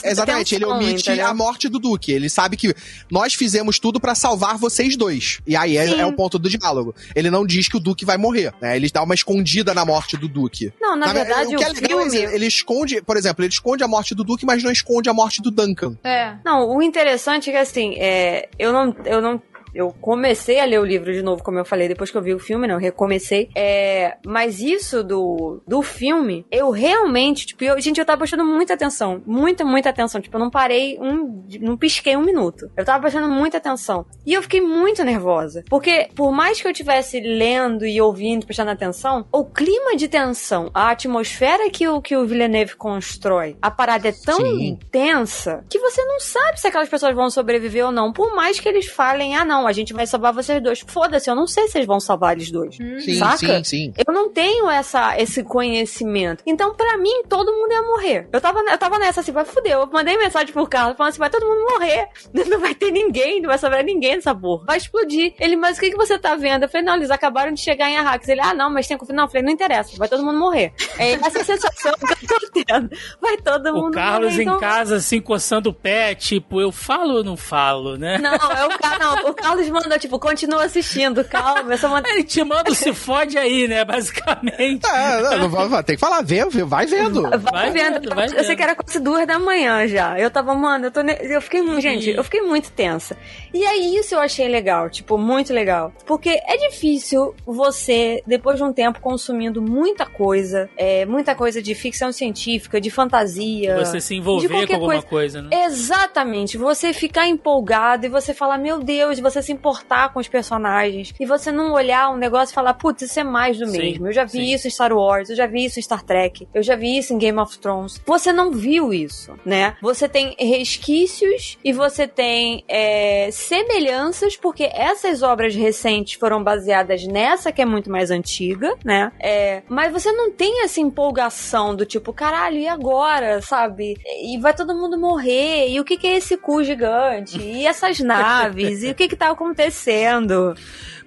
Exatamente, 0.05 0.55
ele 0.55 0.67
omite 0.67 1.09
entendeu? 1.09 1.27
a 1.27 1.35
morte 1.35 1.69
do 1.69 1.79
Duque. 1.79 2.13
Ele 2.13 2.29
sabe 2.29 2.57
que 2.57 2.75
nós 3.11 3.33
fizemos 3.33 3.79
tudo 3.79 3.99
para 3.99 4.15
salvar 4.15 4.59
vocês 4.59 4.95
dois. 4.95 5.41
E 5.47 5.57
aí 5.57 5.79
é, 5.79 6.01
é, 6.01 6.07
o 6.07 6.13
ponto 6.13 6.39
do 6.39 6.49
diálogo. 6.51 6.95
Ele 7.15 7.31
não 7.31 7.47
diz 7.47 7.69
que 7.69 7.77
o 7.77 7.81
Duque 7.81 8.05
vai 8.05 8.19
morrer, 8.19 8.53
né? 8.61 8.77
Ele 8.77 8.91
dá 8.91 9.03
uma 9.03 9.15
escondida 9.15 9.73
na 9.73 9.85
morte 9.85 10.17
do 10.17 10.29
Duque. 10.29 10.73
Não, 10.79 10.95
na, 10.95 11.07
na 11.07 11.13
verdade, 11.13 11.55
o 11.55 11.59
que 11.59 11.65
é 11.65 11.69
legal 11.69 12.01
filme... 12.11 12.19
é 12.19 12.35
ele 12.35 12.47
esconde, 12.47 13.01
por 13.01 13.17
exemplo, 13.17 13.43
ele 13.43 13.53
esconde 13.53 13.83
a 13.83 13.89
morte 13.89 14.15
do 14.15 14.23
Duque, 14.23 14.45
mas 14.45 14.63
não 14.63 14.71
esconde 14.71 15.09
a 15.09 15.15
morte 15.15 15.41
do 15.41 15.51
Duncan. 15.51 15.97
É. 16.05 16.35
Não, 16.45 16.69
o 16.69 16.83
interessante 16.83 17.14
interessante 17.15 17.51
que, 17.51 17.57
assim, 17.57 17.95
é, 17.97 18.49
eu, 18.59 18.73
não, 18.73 18.95
eu 19.05 19.23
não 19.23 19.41
eu 19.75 19.95
comecei 20.01 20.61
a 20.61 20.65
ler 20.65 20.81
o 20.81 20.85
livro 20.85 21.13
de 21.13 21.23
novo, 21.23 21.43
como 21.43 21.59
eu 21.59 21.65
falei, 21.65 21.89
depois 21.89 22.11
que 22.11 22.17
eu 22.17 22.23
vi 22.23 22.35
o 22.35 22.39
filme, 22.39 22.67
não, 22.67 22.79
recomecei. 22.79 23.49
É, 23.55 24.17
mas 24.25 24.61
isso 24.61 25.03
do, 25.03 25.63
do 25.67 25.83
filme, 25.83 26.47
eu 26.51 26.71
realmente, 26.71 27.47
tipo, 27.47 27.65
eu, 27.65 27.81
gente, 27.81 27.99
eu 27.99 28.05
tava 28.05 28.19
prestando 28.19 28.45
muita 28.45 28.75
atenção. 28.75 29.23
Muita, 29.27 29.65
muita 29.65 29.91
atenção. 29.91 30.21
Tipo, 30.21 30.37
eu 30.37 30.41
não 30.41 30.51
parei 30.51 30.99
um. 31.01 31.45
Não 31.61 31.77
pisquei 31.77 32.17
um 32.17 32.23
minuto. 32.23 32.71
Eu 32.77 32.85
tava 32.85 33.01
prestando 33.01 33.29
muita 33.29 33.59
atenção. 33.59 34.07
E 34.25 34.33
eu 34.33 34.43
fiquei 34.43 34.61
muito 34.61 35.03
nervosa. 35.05 35.65
Porque, 35.69 36.09
por 36.15 36.33
mais 36.33 36.61
que 36.61 36.67
eu 36.67 36.73
estivesse 36.73 37.21
lendo 37.21 37.87
e 37.87 38.01
ouvindo, 38.01 38.47
prestando 38.47 38.71
atenção, 38.71 39.27
o 39.33 39.45
clima 39.45 39.97
de 39.97 40.09
tensão, 40.09 40.71
a 40.73 40.91
atmosfera 40.91 41.71
que 41.71 41.87
o, 41.89 42.01
que 42.01 42.17
o 42.17 42.27
Villeneuve 42.27 42.77
constrói, 42.77 43.57
a 43.61 43.71
parada 43.71 44.09
é 44.09 44.13
tão 44.13 44.37
Sim. 44.37 44.69
intensa 44.69 45.65
que 45.69 45.79
você 45.79 46.05
não 46.05 46.21
sabe 46.21 46.61
se 46.61 46.67
aquelas 46.67 46.89
pessoas 46.89 47.15
vão 47.15 47.31
sobreviver 47.31 47.87
ou 47.87 47.93
não. 47.93 48.13
Por 48.13 48.35
mais 48.35 48.61
que 48.61 48.69
eles 48.69 48.87
falem, 48.87 49.37
ah, 49.37 49.45
não, 49.45 49.64
a 49.67 49.73
gente 49.73 49.93
vai 49.93 50.07
salvar 50.07 50.33
vocês 50.33 50.63
dois. 50.63 50.85
Foda-se, 50.87 51.29
eu 51.31 51.35
não 51.35 51.47
sei 51.47 51.67
se 51.67 51.73
vocês 51.73 51.87
vão 51.87 52.01
salvar 52.01 52.35
eles 52.35 52.51
dois. 52.51 52.79
Hum. 52.81 53.01
Sim, 53.01 53.15
saca? 53.15 53.37
sim, 53.37 53.65
sim. 53.65 53.95
Eu 54.07 54.13
não 54.13 54.31
tenho 54.31 54.69
essa, 54.69 55.19
esse 55.19 55.43
conhecimento. 55.43 56.43
Então, 56.47 56.75
para 56.75 56.97
mim, 56.99 57.23
todo 57.29 57.53
mundo 57.53 57.73
ia 57.73 57.83
morrer. 57.83 58.29
Eu 58.33 58.41
tava, 58.41 58.61
eu 58.61 58.79
tava 58.79 58.99
nessa 58.99 59.21
assim, 59.21 59.33
vai 59.33 59.45
fuder. 59.45 59.73
Eu 59.73 59.87
mandei 59.87 60.17
mensagem 60.17 60.53
pro 60.53 60.67
Carlos 60.67 60.97
falando 60.97 61.11
assim: 61.11 61.19
vai 61.19 61.31
todo 61.31 61.47
mundo 61.47 61.65
morrer. 61.73 62.09
Não 62.55 62.61
vai 62.61 62.75
ter 62.75 62.91
ninguém, 62.91 63.41
não 63.41 63.49
vai 63.49 63.59
sobrar 63.59 63.83
ninguém 63.83 64.17
nessa 64.17 64.35
porra. 64.35 64.65
Vai 64.67 64.77
explodir. 64.77 65.35
Ele, 65.41 65.57
mas 65.57 65.77
o 65.77 65.81
que, 65.81 65.91
que 65.91 65.97
você 65.97 66.19
tá 66.19 66.37
vendo? 66.37 66.65
Eu 66.65 66.69
falei, 66.69 66.85
não, 66.87 66.95
eles 66.95 67.11
acabaram 67.11 67.53
de 67.53 67.61
chegar 67.61 67.89
em 67.89 67.97
Arrakis. 67.97 68.29
Ele, 68.29 68.41
ah, 68.41 68.55
não, 68.55 68.71
mas 68.71 68.87
tem. 68.87 68.99
Não, 69.11 69.25
eu 69.25 69.29
falei, 69.29 69.43
não 69.43 69.51
interessa, 69.53 69.97
vai 69.97 70.09
todo 70.09 70.25
mundo 70.25 70.39
morrer. 70.39 70.73
É 70.99 71.13
essa 71.13 71.43
sensação 71.43 71.95
que 71.95 72.25
eu 72.25 72.29
tô 72.29 72.39
tendo. 72.65 72.91
Vai 73.21 73.37
todo 73.39 73.73
mundo 73.73 73.75
morrer. 73.75 73.89
O 73.89 73.93
Carlos 73.93 74.31
morrer, 74.33 74.43
em 74.43 74.47
então... 74.47 74.61
casa, 74.61 74.97
assim, 74.97 75.21
coçando 75.21 75.71
o 75.71 75.75
pé, 75.75 76.15
tipo, 76.15 76.61
eu 76.61 76.71
falo 76.71 77.15
ou 77.15 77.25
não 77.25 77.37
falo, 77.37 77.97
né? 77.97 78.19
Não, 78.19 78.35
é 78.35 78.99
não, 78.99 79.31
o 79.31 79.35
Carlos 79.35 79.54
manda, 79.71 79.99
tipo, 79.99 80.19
continua 80.19 80.65
assistindo, 80.65 81.25
calma. 81.25 81.77
Manda... 81.89 82.09
Ele 82.15 82.25
te 82.25 82.43
manda 82.45 82.71
o 82.71 82.75
se 82.75 82.93
fode 82.93 83.39
aí, 83.39 83.67
né, 83.69 83.85
basicamente. 83.85 84.87
É, 84.87 85.23
não, 85.23 85.49
não, 85.49 85.69
vai, 85.69 85.83
tem 85.83 85.97
que 85.97 86.01
falar, 86.01 86.23
vê, 86.23 86.45
vai 86.65 86.87
vendo. 86.87 87.23
Vai, 87.23 87.39
vai 87.39 87.71
vendo. 87.71 87.95
vendo 87.95 88.15
vai 88.15 88.27
eu 88.27 88.31
vendo. 88.31 88.45
sei 88.45 88.57
que 88.57 88.63
era 88.63 88.75
quase 88.75 89.01
duas 89.01 89.27
da 89.27 89.39
manhã 89.39 89.87
já. 89.87 90.19
Eu 90.19 90.31
tava, 90.31 90.55
mano, 90.55 90.87
eu 90.87 90.91
tô. 90.91 91.03
Ne... 91.03 91.17
Eu 91.23 91.41
fiquei, 91.41 91.63
gente, 91.81 92.11
eu 92.11 92.25
fiquei 92.25 92.43
muito 92.43 92.71
tensa. 92.71 93.17
E 93.53 93.65
aí 93.65 93.97
isso 93.97 94.15
eu 94.15 94.21
achei 94.21 94.49
legal, 94.49 94.91
tipo, 94.91 95.17
muito 95.17 95.53
legal. 95.53 95.93
Porque 96.07 96.31
é 96.31 96.57
difícil 96.69 97.35
você, 97.47 98.23
depois 98.27 98.57
de 98.57 98.65
um 98.65 98.73
tempo 98.73 99.01
consumindo 99.01 99.63
muita 99.63 100.07
coisa, 100.07 100.69
é, 100.77 101.05
muita 101.07 101.35
coisa 101.35 101.63
de 101.63 101.75
ficção 101.75 102.13
científica, 102.13 102.81
de 102.81 102.91
fantasia. 102.91 103.77
Você 103.79 104.01
se 104.01 104.15
envolver 104.15 104.49
com 104.49 104.75
alguma 104.75 105.03
coisa. 105.03 105.07
coisa, 105.07 105.43
né? 105.43 105.65
Exatamente. 105.67 106.57
Você 106.57 106.93
ficar 106.93 107.27
empolgado 107.27 108.07
e 108.07 108.09
você 108.09 108.35
falar, 108.35 108.59
meu 108.59 108.79
Deus, 108.79 109.19
você 109.21 109.43
se 109.45 109.53
importar 109.53 110.13
com 110.13 110.19
os 110.19 110.29
personagens. 110.29 111.15
E 111.19 111.27
você 111.27 111.53
não 111.53 111.73
olhar 111.73 112.11
um 112.11 112.17
negócio 112.17 112.53
e 112.53 112.55
falar, 112.55 112.75
putz, 112.75 113.03
isso 113.03 113.21
é 113.21 113.25
mais 113.25 113.59
do 113.59 113.67
sim, 113.67 113.79
mesmo. 113.79 114.09
Eu 114.09 114.13
já 114.13 114.25
vi 114.25 114.31
sim. 114.31 114.55
isso 114.55 114.67
em 114.67 114.71
Star 114.71 114.93
Wars, 114.93 115.31
eu 115.31 115.37
já 115.37 115.47
vi 115.47 115.65
isso 115.65 115.79
em 115.79 115.83
Star 115.83 116.03
Trek, 116.03 116.49
eu 116.53 116.63
já 116.63 116.77
vi 116.77 116.99
isso 116.99 117.13
em 117.13 117.19
Game 117.19 117.39
of 117.39 117.59
Thrones. 117.59 118.01
Você 118.07 118.33
não 118.33 118.51
viu 118.51 118.93
isso, 118.93 119.39
né? 119.45 119.77
Você 119.81 120.09
tem 120.09 120.35
resquícios 120.39 121.59
e 121.63 121.73
você 121.73 122.07
tem 122.07 122.65
é, 122.69 123.29
semelhanças, 123.31 124.37
porque 124.37 124.65
essas 124.73 125.23
obras 125.23 125.55
recentes 125.55 126.15
foram 126.15 126.43
baseadas 126.43 127.07
nessa 127.07 127.53
que 127.53 127.63
é 127.63 127.65
muito 127.65 127.91
mais 127.91 128.11
antiga, 128.11 128.75
né? 128.85 129.13
É, 129.21 129.63
mas 129.69 129.93
você 129.93 130.11
não 130.13 130.31
tem 130.31 130.65
essa 130.65 130.81
empolgação 130.81 131.75
do 131.75 131.85
tipo, 131.85 132.13
caralho, 132.13 132.59
e 132.59 132.67
agora, 132.67 133.41
sabe? 133.43 133.97
E 134.23 134.39
vai 134.39 134.55
todo 134.55 134.75
mundo 134.75 134.99
morrer, 134.99 135.69
e 135.69 135.81
o 135.81 135.85
que, 135.85 135.97
que 135.97 136.07
é 136.07 136.17
esse 136.17 136.37
cu 136.37 136.63
gigante? 136.63 137.41
E 137.41 137.67
essas 137.67 138.01
naves? 138.01 138.83
e 138.83 138.91
o 138.91 138.95
que 138.95 139.09
que 139.09 139.17
tá 139.17 139.34
acontecendo? 139.35 140.55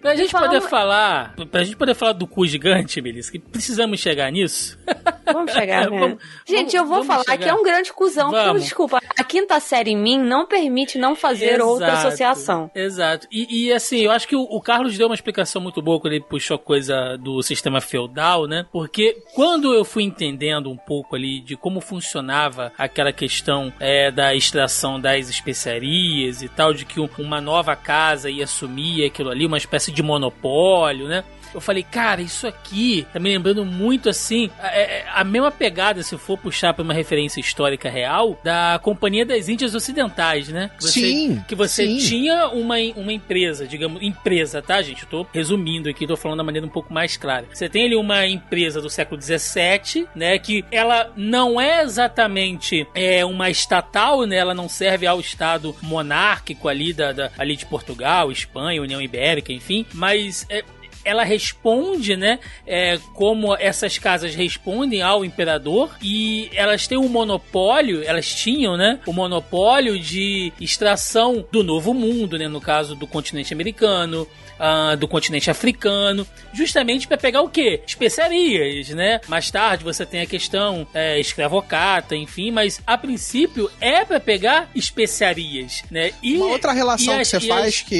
Pra 0.01 0.15
gente 0.15 0.31
Fala- 0.31 0.47
poder 0.47 0.61
falar, 0.61 1.35
pra 1.51 1.63
gente 1.63 1.75
poder 1.75 1.93
falar 1.95 2.13
do 2.13 2.27
cu 2.27 2.45
gigante, 2.45 3.01
Melissa, 3.01 3.31
que 3.31 3.39
precisamos 3.39 3.99
chegar 3.99 4.31
nisso. 4.31 4.77
Vamos 5.25 5.51
chegar, 5.51 5.89
né? 5.91 5.99
Vamos- 5.99 6.17
Gente, 6.47 6.75
eu 6.75 6.85
vou 6.85 7.03
falar 7.03 7.23
chegar. 7.23 7.37
que 7.37 7.49
é 7.49 7.53
um 7.53 7.63
grande 7.63 7.91
cuzão. 7.91 8.29
porque, 8.31 8.59
desculpa, 8.59 8.99
a 9.17 9.23
quinta 9.23 9.59
série 9.59 9.91
em 9.91 9.97
mim 9.97 10.17
não 10.19 10.45
permite 10.45 10.97
não 10.97 11.15
fazer 11.15 11.59
outra 11.61 11.87
Exato, 11.87 12.07
associação. 12.07 12.71
Exato. 12.73 13.27
E, 13.31 13.65
e, 13.67 13.73
assim, 13.73 13.99
eu 14.01 14.11
acho 14.11 14.27
que 14.27 14.35
o, 14.35 14.41
o 14.43 14.61
Carlos 14.61 14.97
deu 14.97 15.07
uma 15.07 15.15
explicação 15.15 15.61
muito 15.61 15.81
boa 15.81 15.99
quando 15.99 16.13
ele 16.13 16.23
puxou 16.23 16.57
coisa 16.57 17.17
do 17.17 17.41
sistema 17.41 17.81
feudal, 17.81 18.47
né? 18.47 18.65
Porque 18.71 19.17
quando 19.33 19.73
eu 19.73 19.83
fui 19.83 20.03
entendendo 20.03 20.69
um 20.69 20.77
pouco 20.77 21.15
ali 21.15 21.41
de 21.41 21.55
como 21.57 21.81
funcionava 21.81 22.71
aquela 22.77 23.11
questão 23.11 23.73
é, 23.79 24.11
da 24.11 24.33
extração 24.35 24.99
das 25.01 25.27
especiarias 25.29 26.41
e 26.41 26.47
tal, 26.49 26.73
de 26.73 26.85
que 26.85 26.99
um- 26.99 27.09
uma 27.17 27.41
nova 27.41 27.75
casa 27.75 28.29
ia 28.29 28.43
assumir 28.43 29.05
aquilo 29.05 29.29
ali, 29.29 29.45
uma 29.45 29.57
espécie 29.57 29.86
de 29.91 30.03
monopólio, 30.03 31.07
né? 31.07 31.23
Eu 31.53 31.61
falei, 31.61 31.83
cara, 31.83 32.21
isso 32.21 32.47
aqui 32.47 33.05
tá 33.13 33.19
me 33.19 33.29
lembrando 33.29 33.63
muito 33.65 34.09
assim, 34.09 34.49
é- 34.61 34.81
é 34.99 35.05
a 35.13 35.23
mesma 35.23 35.51
pegada, 35.51 36.01
se 36.03 36.17
for 36.17 36.37
puxar 36.37 36.73
pra 36.73 36.83
uma 36.83 36.93
referência 36.93 37.39
histórica 37.39 37.89
real, 37.89 38.39
da 38.43 38.79
Companhia 38.83 39.25
das 39.25 39.49
Índias 39.49 39.73
Ocidentais, 39.75 40.49
né? 40.49 40.69
Que 40.77 40.83
você- 40.83 40.99
Sim, 40.99 41.43
Que 41.47 41.55
você 41.55 41.85
sim. 41.85 41.97
tinha 41.97 42.47
uma, 42.49 42.75
uma 42.95 43.13
empresa, 43.13 43.67
digamos, 43.67 44.01
empresa, 44.01 44.61
tá, 44.61 44.81
gente? 44.81 45.03
Eu 45.03 45.09
tô 45.09 45.27
resumindo 45.33 45.89
aqui, 45.89 46.05
tô 46.07 46.17
falando 46.17 46.37
da 46.39 46.43
maneira 46.43 46.65
um 46.65 46.69
pouco 46.69 46.93
mais 46.93 47.17
clara. 47.17 47.45
Você 47.53 47.67
tem 47.69 47.85
ali 47.85 47.95
uma 47.95 48.25
empresa 48.27 48.81
do 48.81 48.89
século 48.89 49.21
XVII, 49.21 50.07
né? 50.15 50.37
Que 50.39 50.63
ela 50.71 51.11
não 51.15 51.59
é 51.59 51.81
exatamente 51.83 52.87
é, 52.95 53.25
uma 53.25 53.49
estatal, 53.49 54.23
né? 54.23 54.37
Ela 54.37 54.53
não 54.53 54.67
serve 54.69 55.05
ao 55.07 55.19
Estado 55.19 55.75
monárquico 55.81 56.67
ali, 56.67 56.93
da, 56.93 57.11
da- 57.11 57.31
ali 57.37 57.55
de 57.55 57.65
Portugal, 57.65 58.31
Espanha, 58.31 58.81
União 58.81 59.01
Ibérica, 59.01 59.51
enfim, 59.53 59.85
mas 59.93 60.45
é, 60.49 60.63
ela 61.07 61.23
responde, 61.23 62.15
né? 62.15 62.39
é, 62.67 62.99
como 63.13 63.55
essas 63.55 63.97
casas 63.97 64.35
respondem 64.35 65.01
ao 65.01 65.23
imperador 65.23 65.95
e 66.01 66.49
elas 66.53 66.85
têm 66.85 66.97
um 66.97 67.07
monopólio, 67.07 68.03
elas 68.03 68.33
tinham, 68.35 68.75
né? 68.75 68.99
O 69.07 69.13
monopólio 69.13 69.97
de 69.97 70.51
extração 70.59 71.45
do 71.51 71.63
novo 71.63 71.93
mundo, 71.93 72.37
né? 72.37 72.47
No 72.47 72.59
caso 72.59 72.93
do 72.93 73.07
continente 73.07 73.53
americano. 73.53 74.27
Ah, 74.59 74.95
do 74.95 75.07
continente 75.07 75.49
africano, 75.49 76.25
justamente 76.53 77.07
para 77.07 77.17
pegar 77.17 77.41
o 77.41 77.49
que? 77.49 77.81
Especiarias, 77.85 78.89
né? 78.89 79.19
Mais 79.27 79.49
tarde 79.51 79.83
você 79.83 80.05
tem 80.05 80.21
a 80.21 80.25
questão 80.25 80.87
é, 80.93 81.19
escravocata, 81.19 82.15
enfim, 82.15 82.51
mas 82.51 82.81
a 82.85 82.97
princípio 82.97 83.69
é 83.79 84.03
para 84.05 84.19
pegar 84.19 84.69
especiarias, 84.75 85.83
né? 85.91 86.11
E, 86.21 86.37
Uma 86.37 86.47
outra 86.47 86.71
relação 86.71 87.13
e 87.13 87.15
que 87.17 87.21
as- 87.21 87.27
você 87.29 87.39
faz 87.41 87.65
as- 87.67 87.81
que. 87.81 87.95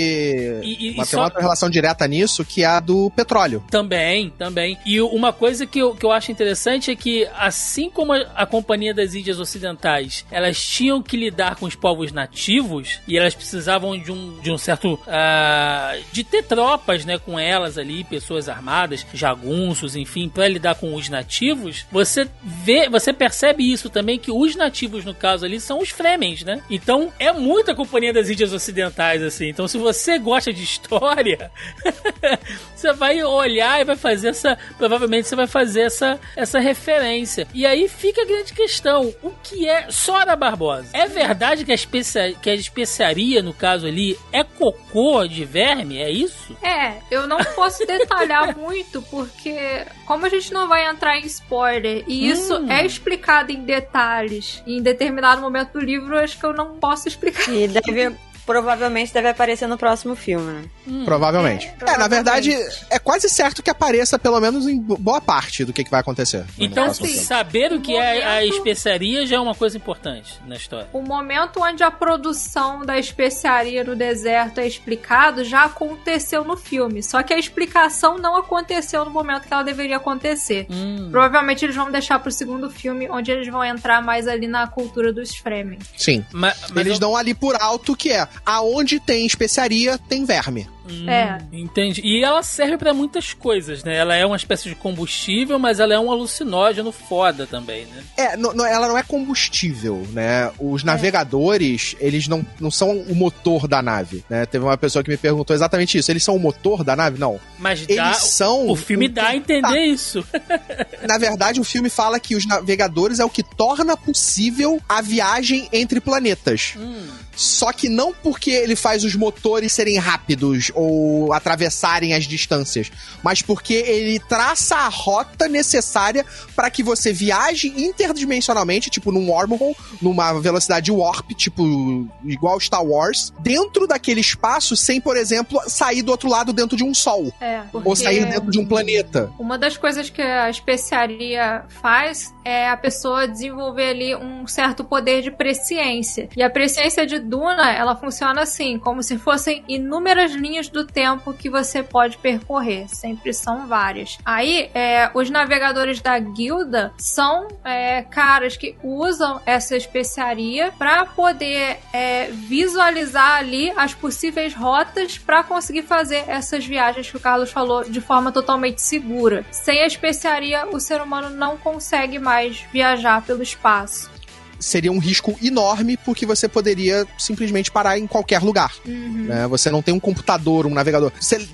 E- 0.64 0.88
e- 0.88 0.92
uma, 0.92 1.04
e 1.04 1.06
só- 1.06 1.18
uma 1.18 1.24
outra 1.26 1.42
relação 1.42 1.70
direta 1.70 2.08
nisso, 2.08 2.44
que 2.46 2.64
é 2.64 2.66
a 2.66 2.80
do 2.80 3.10
petróleo. 3.12 3.64
Também, 3.70 4.30
também. 4.38 4.78
E 4.86 5.00
uma 5.02 5.32
coisa 5.34 5.66
que 5.66 5.80
eu, 5.80 5.96
que 5.96 6.06
eu 6.06 6.12
acho 6.12 6.32
interessante 6.32 6.92
é 6.92 6.96
que, 6.96 7.28
assim 7.38 7.90
como 7.90 8.14
a, 8.14 8.18
a 8.36 8.46
Companhia 8.46 8.94
das 8.94 9.14
Índias 9.16 9.40
Ocidentais, 9.40 10.26
elas 10.32 10.62
tinham 10.62 11.02
que 11.02 11.16
lidar 11.18 11.56
com 11.56 11.66
os 11.66 11.76
povos 11.76 12.12
nativos 12.12 13.00
e 13.08 13.18
elas 13.18 13.34
precisavam 13.36 13.98
de 13.98 14.12
um, 14.12 14.40
de 14.42 14.52
um 14.52 14.58
certo. 14.58 15.00
ah, 15.08 15.96
de 16.12 16.24
ter 16.24 16.44
tropas, 16.48 17.06
né, 17.06 17.18
com 17.18 17.40
elas 17.40 17.78
ali, 17.78 18.04
pessoas 18.04 18.48
armadas, 18.48 19.06
jagunços, 19.14 19.96
enfim, 19.96 20.30
para 20.30 20.48
lidar 20.48 20.76
com 20.76 20.94
os 20.94 21.10
nativos. 21.10 21.86
Você 21.92 22.28
vê, 22.44 22.90
você 22.90 23.12
percebe 23.12 23.72
isso 23.72 23.90
também, 23.90 24.20
que 24.20 24.32
os 24.32 24.56
nativos, 24.56 25.04
no 25.04 25.14
caso 25.14 25.46
ali, 25.46 25.60
são 25.60 25.80
os 25.80 25.90
Fremens, 25.90 26.44
né? 26.44 26.62
Então 26.70 27.12
é 27.18 27.32
muita 27.32 27.74
Companhia 27.74 28.14
das 28.14 28.30
Índias 28.30 28.54
Ocidentais, 28.54 29.24
assim. 29.24 29.50
Então, 29.50 29.68
se 29.68 29.78
você 29.78 30.20
gosta 30.20 30.54
de 30.54 30.64
história. 30.64 31.52
você 32.76 32.94
vai 32.94 33.24
olhar 33.24 33.82
e 33.82 33.86
vai 33.86 33.96
fazer 33.96 34.30
essa. 34.30 34.58
Provavelmente 34.78 35.28
você 35.28 35.36
vai 35.36 35.48
fazer 35.48 35.82
essa, 35.82 36.20
essa 36.36 36.60
referência. 36.60 37.48
E 37.54 37.66
aí 37.66 37.88
fica 37.88 38.22
a 38.22 38.26
grande 38.26 38.54
questão: 38.54 39.14
o 39.24 39.32
que 39.44 39.68
é 39.68 39.90
Sora 39.90 40.36
Barbosa? 40.36 40.90
É 40.94 41.08
verdade 41.08 41.66
que 41.66 41.72
a, 41.72 41.76
especia, 41.76 42.34
que 42.34 42.50
a 42.50 42.56
especiaria, 42.56 43.42
no 43.42 43.54
caso 43.54 43.88
ali, 43.88 44.18
é 44.32 44.44
cocô 44.44 45.26
de 45.28 45.46
verme? 45.46 45.98
É 45.98 46.10
isso? 46.10 46.37
É, 46.62 46.98
eu 47.12 47.28
não 47.28 47.38
posso 47.56 47.86
detalhar 47.86 48.56
muito, 48.58 49.02
porque 49.04 49.86
como 50.06 50.26
a 50.26 50.30
gente 50.30 50.54
não 50.54 50.68
vai 50.68 50.88
entrar 50.90 51.18
em 51.18 51.26
spoiler, 51.26 52.04
e 52.08 52.30
isso 52.30 52.56
Hum. 52.58 52.72
é 52.72 52.86
explicado 52.86 53.52
em 53.52 53.64
detalhes 53.64 54.62
em 54.66 54.82
determinado 54.82 55.42
momento 55.42 55.74
do 55.74 55.80
livro, 55.80 56.16
eu 56.16 56.24
acho 56.24 56.38
que 56.40 56.46
eu 56.46 56.54
não 56.54 56.78
posso 56.78 57.08
explicar. 57.08 57.50
E 57.54 57.68
deve, 57.68 58.16
provavelmente 58.48 59.14
deve 59.14 59.28
aparecer 59.28 59.68
no 59.68 59.78
próximo 59.78 60.16
filme, 60.16 60.52
né? 60.88 61.04
Provavelmente. 61.06 61.68
É, 61.86 61.92
É, 61.92 61.98
na 61.98 62.08
verdade, 62.08 62.50
provavelmente. 62.52 62.86
é 62.90 62.98
quase 62.98 63.30
certo 63.30 63.62
que 63.62 63.70
apareça, 63.70 64.18
pelo 64.18 64.40
menos 64.40 64.66
em 64.68 64.80
bo- 64.82 64.98
boa 64.98 65.20
parte 65.22 65.64
do 65.66 65.74
que, 65.74 65.84
que 65.84 65.92
vai 65.92 66.00
acontecer. 66.00 66.46
Então, 66.58 66.86
assim, 66.86 67.08
saber 67.20 67.74
o 67.74 67.82
que 67.82 67.96
é 67.96 68.24
a 68.26 68.36
momento- 68.40 68.56
especiaria 68.56 69.28
já 69.28 69.36
é 69.36 69.40
uma 69.40 69.54
coisa 69.54 69.76
importante 69.78 70.40
na 70.48 70.56
história. 70.56 70.88
O 70.94 71.02
momento 71.02 71.60
onde 71.62 71.84
a 71.84 71.92
produção 71.92 72.86
da 72.86 72.98
especiaria 72.98 73.84
no 73.84 73.96
deserto 73.96 74.60
é 74.60 74.68
explicado 74.68 75.44
já 75.44 75.66
aconteceu 75.66 76.44
no 76.46 76.56
filme, 76.56 77.04
só 77.04 77.22
que 77.22 77.34
a 77.34 77.38
explicação 77.38 78.18
não 78.18 78.38
aconteceu 78.38 79.04
no 79.04 79.12
momento 79.12 79.48
que 79.48 79.54
ela 79.54 79.64
deveria 79.64 79.98
acontecer. 79.98 80.66
Hum. 80.70 81.10
Provavelmente 81.12 81.66
eles 81.66 81.76
vão 81.76 81.92
deixar 81.92 82.20
pro 82.20 82.32
segundo 82.32 82.70
filme, 82.70 83.10
onde 83.10 83.30
eles 83.30 83.48
vão 83.50 83.64
entrar 83.64 84.02
mais 84.02 84.28
ali 84.28 84.48
na 84.48 84.66
cultura 84.68 85.12
dos 85.12 85.36
Fremen. 85.36 85.80
Sim. 85.98 86.26
Ma- 86.32 86.54
mas 86.70 86.78
Eles 86.86 86.94
eu- 86.94 87.00
dão 87.00 87.16
ali 87.18 87.34
por 87.34 87.56
alto 87.62 87.96
que 87.96 88.12
é 88.12 88.26
aonde 88.46 89.00
tem 89.00 89.26
especiaria, 89.26 89.98
tem 89.98 90.26
verme. 90.26 90.68
Hum, 90.90 91.10
É. 91.10 91.38
Entendi. 91.52 92.00
E 92.02 92.24
ela 92.24 92.42
serve 92.42 92.78
pra 92.78 92.94
muitas 92.94 93.34
coisas, 93.34 93.84
né? 93.84 93.98
Ela 93.98 94.16
é 94.16 94.26
uma 94.26 94.38
espécie 94.38 94.70
de 94.70 94.76
combustível, 94.76 95.60
mas 95.60 95.82
ela 95.82 95.94
é 95.94 96.00
um 96.00 96.10
alucinógeno 96.10 96.94
foda 96.94 97.46
também, 97.46 97.86
né? 97.88 98.04
É, 98.16 98.38
no- 98.38 98.54
no- 98.54 98.64
ela 98.64 98.88
não 98.88 98.98
é 98.98 99.04
combustível, 99.04 100.08
né? 100.14 100.50
Os 100.58 100.86
navegadores, 100.86 101.94
eles 102.00 102.30
não, 102.30 102.46
não 102.58 102.72
são 102.72 102.92
o 103.02 103.14
motor 103.14 103.68
da 103.68 103.82
nave, 103.82 104.24
né? 104.30 104.46
Teve 104.46 104.64
uma 104.64 104.78
pessoa 104.78 105.04
que 105.04 105.10
me 105.10 105.18
perguntou 105.18 105.54
exatamente 105.54 105.98
isso. 105.98 106.10
Eles 106.10 106.24
são 106.24 106.36
o 106.38 106.40
motor 106.40 106.86
da 106.86 106.96
nave? 106.96 107.20
Não. 107.20 107.38
Mas 107.60 107.82
Eles 107.82 107.96
dá, 107.98 108.14
são... 108.14 108.70
o 108.70 108.76
filme 108.78 109.10
um- 109.10 109.12
dá 109.12 109.28
a 109.28 109.36
entender 109.36 109.82
isso. 109.88 110.26
Na 111.06 111.18
verdade, 111.18 111.60
o 111.60 111.64
filme 111.66 111.90
fala 111.90 112.18
que 112.18 112.34
os 112.36 112.46
navegadores 112.48 113.20
é 113.20 113.26
o 113.26 113.30
que 113.30 113.44
torna 113.44 113.98
possível 113.98 114.82
a 114.88 115.02
viagem 115.02 115.68
entre 115.74 116.00
planetas. 116.00 116.76
Hum. 116.78 117.08
Só 117.38 117.72
que 117.72 117.88
não 117.88 118.12
porque 118.12 118.50
ele 118.50 118.76
faz 118.76 119.04
os 119.04 119.16
motores 119.16 119.72
serem 119.72 119.98
rápidos 119.98 120.72
ou 120.74 121.32
atravessarem 121.32 122.14
as 122.14 122.26
distâncias, 122.26 122.92
mas 123.24 123.42
porque 123.42 123.76
ele 123.76 124.20
traça 124.20 124.76
a 124.76 124.90
rota 124.90 125.48
necessária 125.48 126.26
para 126.56 126.70
que 126.72 126.82
você 126.82 127.14
viaje 127.14 127.68
interdimensionalmente, 127.78 128.90
tipo 128.90 129.12
num 129.12 129.30
wormhole, 129.30 129.76
numa 130.02 130.34
velocidade 130.40 130.92
warp, 130.92 131.32
tipo 131.32 132.08
igual 132.26 132.60
Star 132.60 132.84
Wars, 132.84 133.32
dentro 133.40 133.86
daquele 133.86 134.22
espaço 134.22 134.76
sem, 134.76 135.00
por 135.00 135.16
exemplo, 135.16 135.62
sair 135.68 136.02
do 136.02 136.12
outro 136.12 136.28
lado 136.28 136.52
dentro 136.52 136.76
de 136.76 136.84
um 136.84 136.94
sol 136.94 137.32
É, 137.40 137.62
ou 137.72 137.96
sair 137.96 138.26
dentro 138.26 138.50
de 138.50 138.60
um 138.60 138.66
planeta. 138.66 139.32
uma 139.38 139.58
das 139.58 139.78
coisas 139.78 140.10
que 140.10 140.22
a 140.22 140.50
especiaria 140.50 141.64
faz 141.82 142.34
é 142.44 142.68
a 142.70 142.78
pessoa 142.78 143.28
desenvolver 143.28 143.90
ali 143.90 144.16
um 144.16 144.48
certo 144.48 144.84
poder 144.84 145.22
de 145.22 145.30
presciência. 145.32 146.30
E 146.36 146.42
a 146.42 146.50
presciência 146.50 147.06
de 147.06 147.20
Duna, 147.28 147.72
ela 147.72 147.96
funciona 147.96 148.42
assim, 148.42 148.80
como 148.80 149.04
se 149.04 149.18
fossem 149.18 149.64
inúmeras 149.68 150.32
linhas 150.32 150.70
do 150.70 150.86
tempo 150.86 151.34
que 151.34 151.50
você 151.50 151.84
pode 151.84 152.18
percorrer. 152.18 152.88
Sempre 152.88 153.34
são 153.34 153.68
várias. 153.68 154.18
Aí, 154.24 154.70
é, 154.74 155.12
os 155.14 155.30
navegadores 155.30 156.02
da 156.02 156.18
guilda 156.18 156.94
são 156.98 157.48
é, 157.64 158.02
caras 158.04 158.56
que 158.56 158.78
usam 158.84 159.42
essa 159.46 159.76
especiaria 159.76 160.72
para 160.78 161.06
poder 161.06 161.80
é, 161.92 162.30
visualizar 162.32 163.38
ali 163.38 163.72
as 163.76 163.94
possíveis 163.94 164.54
rotas 164.54 165.18
para 165.18 165.44
conseguir 165.44 165.84
fazer 165.84 166.24
essas 166.28 166.66
viagens 166.66 167.10
que 167.10 167.18
o 167.18 167.20
Carlos 167.20 167.52
falou 167.52 167.84
de 167.84 168.00
forma 168.00 168.32
totalmente 168.32 168.82
segura. 168.82 169.46
Sem 169.52 169.82
a 169.82 169.88
especiaria, 169.88 170.68
o 170.68 170.80
ser 170.80 171.02
humano 171.02 171.30
não 171.30 171.58
consegue 171.58 172.20
mais 172.20 172.62
viajar 172.72 173.22
pelo 173.24 173.44
espaço. 173.44 174.17
Seria 174.60 174.92
um 174.92 175.00
risco 175.00 175.38
enorme 175.42 175.98
porque 175.98 176.26
você 176.26 176.48
poderia 176.48 177.06
simplesmente 177.18 177.72
parar 177.72 177.98
em 178.00 178.08
qualquer 178.08 178.42
lugar. 178.42 178.72
né? 178.86 179.48
Você 179.48 179.70
não 179.70 179.82
tem 179.82 179.94
um 179.94 180.00
computador, 180.00 180.66
um 180.66 180.74
navegador. 180.74 181.12
Você- 181.20 181.48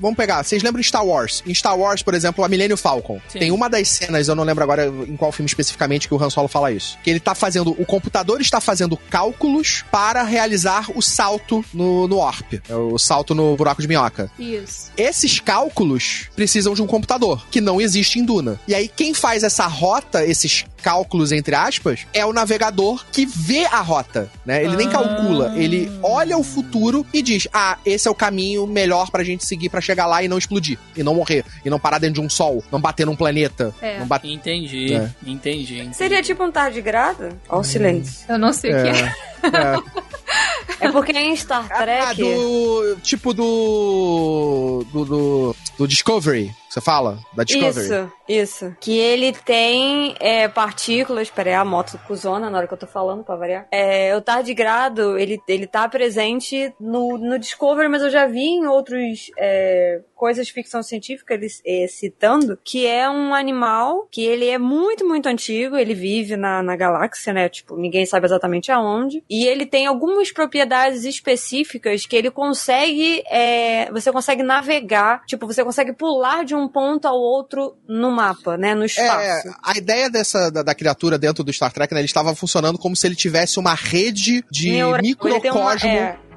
vamos 0.00 0.16
pegar, 0.16 0.42
vocês 0.42 0.62
lembram 0.62 0.80
de 0.80 0.86
Star 0.86 1.04
Wars? 1.04 1.42
Em 1.46 1.54
Star 1.54 1.78
Wars, 1.78 2.02
por 2.02 2.14
exemplo, 2.14 2.44
a 2.44 2.48
Millennium 2.48 2.76
Falcon. 2.76 3.20
Sim. 3.28 3.38
Tem 3.38 3.50
uma 3.50 3.68
das 3.68 3.88
cenas, 3.88 4.28
eu 4.28 4.34
não 4.34 4.44
lembro 4.44 4.62
agora 4.64 4.86
em 4.86 5.16
qual 5.16 5.30
filme 5.32 5.46
especificamente 5.46 6.08
que 6.08 6.14
o 6.14 6.22
Han 6.22 6.30
Solo 6.30 6.48
fala 6.48 6.72
isso. 6.72 6.98
Que 7.04 7.10
ele 7.10 7.20
tá 7.20 7.34
fazendo, 7.34 7.70
o 7.78 7.84
computador 7.84 8.40
está 8.40 8.60
fazendo 8.60 8.96
cálculos 8.96 9.84
para 9.90 10.22
realizar 10.22 10.86
o 10.94 11.02
salto 11.02 11.64
no, 11.74 12.08
no 12.08 12.16
Warp. 12.16 12.54
é 12.68 12.74
O 12.74 12.98
salto 12.98 13.34
no 13.34 13.56
buraco 13.56 13.82
de 13.82 13.88
minhoca. 13.88 14.30
Isso. 14.38 14.90
Esses 14.96 15.38
cálculos 15.40 16.28
precisam 16.34 16.74
de 16.74 16.82
um 16.82 16.86
computador, 16.86 17.44
que 17.50 17.60
não 17.60 17.80
existe 17.80 18.18
em 18.18 18.24
Duna. 18.24 18.58
E 18.66 18.74
aí, 18.74 18.88
quem 18.88 19.12
faz 19.12 19.42
essa 19.42 19.66
rota, 19.66 20.24
esses 20.24 20.64
cálculos, 20.82 21.30
entre 21.30 21.54
aspas, 21.54 22.00
é 22.14 22.24
o 22.24 22.32
navegador 22.32 23.04
que 23.12 23.26
vê 23.26 23.66
a 23.66 23.80
rota, 23.80 24.30
né? 24.46 24.64
Ele 24.64 24.76
nem 24.76 24.88
Ah. 24.88 24.90
calcula, 24.90 25.52
ele 25.56 25.90
olha 26.02 26.38
o 26.38 26.42
futuro 26.42 27.04
e 27.12 27.20
diz, 27.20 27.46
ah, 27.52 27.76
esse 27.84 28.08
é 28.08 28.10
o 28.10 28.14
caminho 28.14 28.66
melhor 28.66 29.10
pra 29.10 29.22
gente 29.22 29.44
seguir 29.44 29.68
pra 29.68 29.80
chegar 29.80 29.89
chegar 29.90 30.06
lá 30.06 30.22
e 30.22 30.28
não 30.28 30.38
explodir, 30.38 30.78
e 30.96 31.02
não 31.02 31.14
morrer, 31.14 31.44
e 31.64 31.70
não 31.70 31.78
parar 31.80 31.98
dentro 31.98 32.20
de 32.20 32.26
um 32.26 32.30
sol, 32.30 32.62
não 32.70 32.80
bater 32.80 33.04
num 33.06 33.16
planeta. 33.16 33.74
É. 33.82 33.98
Não 33.98 34.06
bater... 34.06 34.28
Entendi, 34.30 34.94
É. 34.94 35.10
entendi, 35.26 35.78
entendi. 35.80 35.96
Seria 35.96 36.22
tipo 36.22 36.44
um 36.44 36.50
tardigrado? 36.52 37.30
Ó, 37.48 37.58
o 37.60 37.64
silêncio. 37.64 38.24
Eu 38.28 38.38
não 38.38 38.52
sei 38.52 38.70
o 38.72 38.74
que 38.82 38.88
é. 38.88 39.14
É. 39.42 40.86
É 40.86 40.90
porque 40.92 41.12
em 41.12 41.34
Star 41.36 41.66
Ah, 41.70 41.82
Trek. 41.82 42.22
do. 42.22 42.96
Tipo 43.02 43.34
do. 43.34 44.84
Do. 44.92 45.04
Do, 45.04 45.56
do 45.78 45.88
Discovery, 45.88 46.54
você 46.68 46.80
fala? 46.80 47.18
Da 47.34 47.42
Discovery. 47.44 47.84
Isso, 47.84 48.12
isso. 48.28 48.76
Que 48.80 48.96
ele 48.96 49.32
tem 49.32 50.14
é, 50.20 50.46
partículas. 50.48 51.28
Peraí, 51.28 51.54
a 51.54 51.64
moto 51.64 51.98
cuzona 52.06 52.48
na 52.48 52.56
hora 52.58 52.66
que 52.66 52.72
eu 52.74 52.78
tô 52.78 52.86
falando, 52.86 53.24
pra 53.24 53.36
variar. 53.36 53.66
É, 53.70 54.16
o 54.16 54.20
tardigrado, 54.22 55.18
ele, 55.18 55.40
ele 55.48 55.66
tá 55.66 55.88
presente 55.88 56.72
no, 56.80 57.18
no 57.18 57.38
Discovery, 57.38 57.88
mas 57.88 58.02
eu 58.02 58.10
já 58.10 58.26
vi 58.26 58.40
em 58.46 58.66
outros 58.66 59.30
é, 59.36 60.00
coisas 60.20 60.46
de 60.46 60.52
ficção 60.52 60.82
científica 60.82 61.32
eles 61.32 61.62
é, 61.66 61.86
citando 61.88 62.58
que 62.62 62.86
é 62.86 63.08
um 63.08 63.34
animal 63.34 64.06
que 64.10 64.22
ele 64.22 64.46
é 64.46 64.58
muito, 64.58 65.08
muito 65.08 65.26
antigo. 65.30 65.76
Ele 65.78 65.94
vive 65.94 66.36
na, 66.36 66.62
na 66.62 66.76
galáxia, 66.76 67.32
né? 67.32 67.48
Tipo, 67.48 67.74
ninguém 67.78 68.04
sabe 68.04 68.26
exatamente 68.26 68.70
aonde. 68.70 69.24
E 69.30 69.46
ele 69.46 69.64
tem 69.64 69.86
algumas 69.86 70.30
propriedades 70.30 71.04
específicas 71.06 72.04
que 72.04 72.14
ele 72.14 72.30
consegue. 72.30 73.22
é, 73.30 73.90
você 73.90 74.12
consegue 74.12 74.42
navegar. 74.42 75.22
Tipo, 75.26 75.46
você 75.46 75.64
consegue 75.64 75.94
pular 75.94 76.44
de 76.44 76.54
um 76.54 76.68
ponto 76.68 77.06
ao 77.08 77.18
outro 77.18 77.76
no 77.88 78.10
mapa, 78.10 78.58
né? 78.58 78.74
No 78.74 78.82
É, 78.82 78.86
espaço. 78.86 79.48
a 79.64 79.78
ideia 79.78 80.10
dessa 80.10 80.50
da, 80.50 80.62
da 80.62 80.74
criatura 80.74 81.18
dentro 81.18 81.42
do 81.42 81.50
Star 81.52 81.72
Trek, 81.72 81.94
né, 81.94 82.00
ele 82.00 82.06
estava 82.06 82.34
funcionando 82.34 82.78
como 82.78 82.94
se 82.94 83.06
ele 83.06 83.16
tivesse 83.16 83.58
uma 83.58 83.74
rede 83.74 84.44
de 84.50 84.68
ele 84.68 84.74
tem 84.76 84.84
uma- 84.84 84.98
microcosmo, 84.98 85.88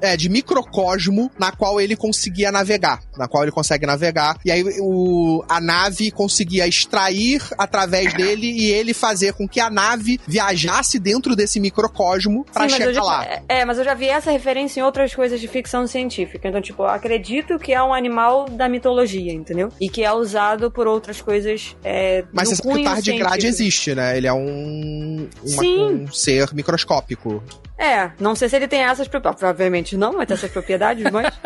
é. 0.04 0.16
de 0.16 0.28
microcosmo 0.28 1.30
na 1.38 1.50
qual 1.52 1.80
ele 1.80 1.96
conseguia 1.96 2.50
navegar, 2.52 3.00
na 3.16 3.26
qual 3.28 3.42
ele 3.42 3.52
consegue 3.52 3.86
navegar. 3.86 4.38
E 4.44 4.50
aí 4.50 4.62
o, 4.80 5.44
a 5.48 5.60
nave 5.60 6.10
conseguia 6.10 6.66
extrair 6.66 7.42
através 7.58 8.12
dele 8.14 8.46
e 8.50 8.70
ele 8.70 8.94
fazer 8.94 9.32
com 9.32 9.48
que 9.48 9.60
a 9.60 9.70
nave 9.70 10.20
viajasse 10.26 10.98
dentro 10.98 11.34
desse 11.36 11.58
microcosmo 11.60 12.44
eu 12.54 12.68
chegar 12.68 12.92
já- 12.92 13.02
lá. 13.02 13.26
É, 13.48 13.64
mas 13.64 13.78
eu 13.78 13.84
já 13.84 13.94
vi 13.94 14.08
essa 14.08 14.30
referência 14.30 14.80
em 14.80 14.82
outras 14.82 15.14
coisas 15.14 15.40
de 15.40 15.48
ficção 15.48 15.86
científica. 15.86 16.48
Então, 16.48 16.60
tipo, 16.60 16.82
eu 16.82 16.88
acredito 16.88 17.58
que 17.58 17.72
é 17.72 17.82
um 17.82 17.92
animal 17.94 18.48
da 18.48 18.68
mitologia, 18.68 19.32
entendeu? 19.32 19.70
E 19.80 19.88
que 19.88 20.02
é 20.04 20.12
usado 20.12 20.70
por 20.70 20.86
outras 20.86 21.20
coisas. 21.20 21.76
É, 21.84 22.24
Mas 22.32 22.48
você 22.48 22.56
sabe 22.56 22.74
que 22.74 22.80
o 22.80 22.84
tardigrade 22.84 23.46
existe, 23.46 23.94
né? 23.94 24.16
Ele 24.16 24.26
é 24.26 24.32
um, 24.32 25.28
uma- 25.44 25.62
um 26.02 26.06
ser 26.12 26.52
microscópico. 26.54 27.42
É, 27.76 28.10
não 28.20 28.34
sei 28.36 28.48
se 28.48 28.56
ele 28.56 28.68
tem 28.68 28.82
essas 28.82 29.08
propriedades. 29.08 29.40
Provavelmente 29.40 29.96
não, 29.96 30.12
vai 30.12 30.26
ter 30.26 30.34
essas 30.34 30.50
propriedades, 30.50 31.04
mas. 31.10 31.32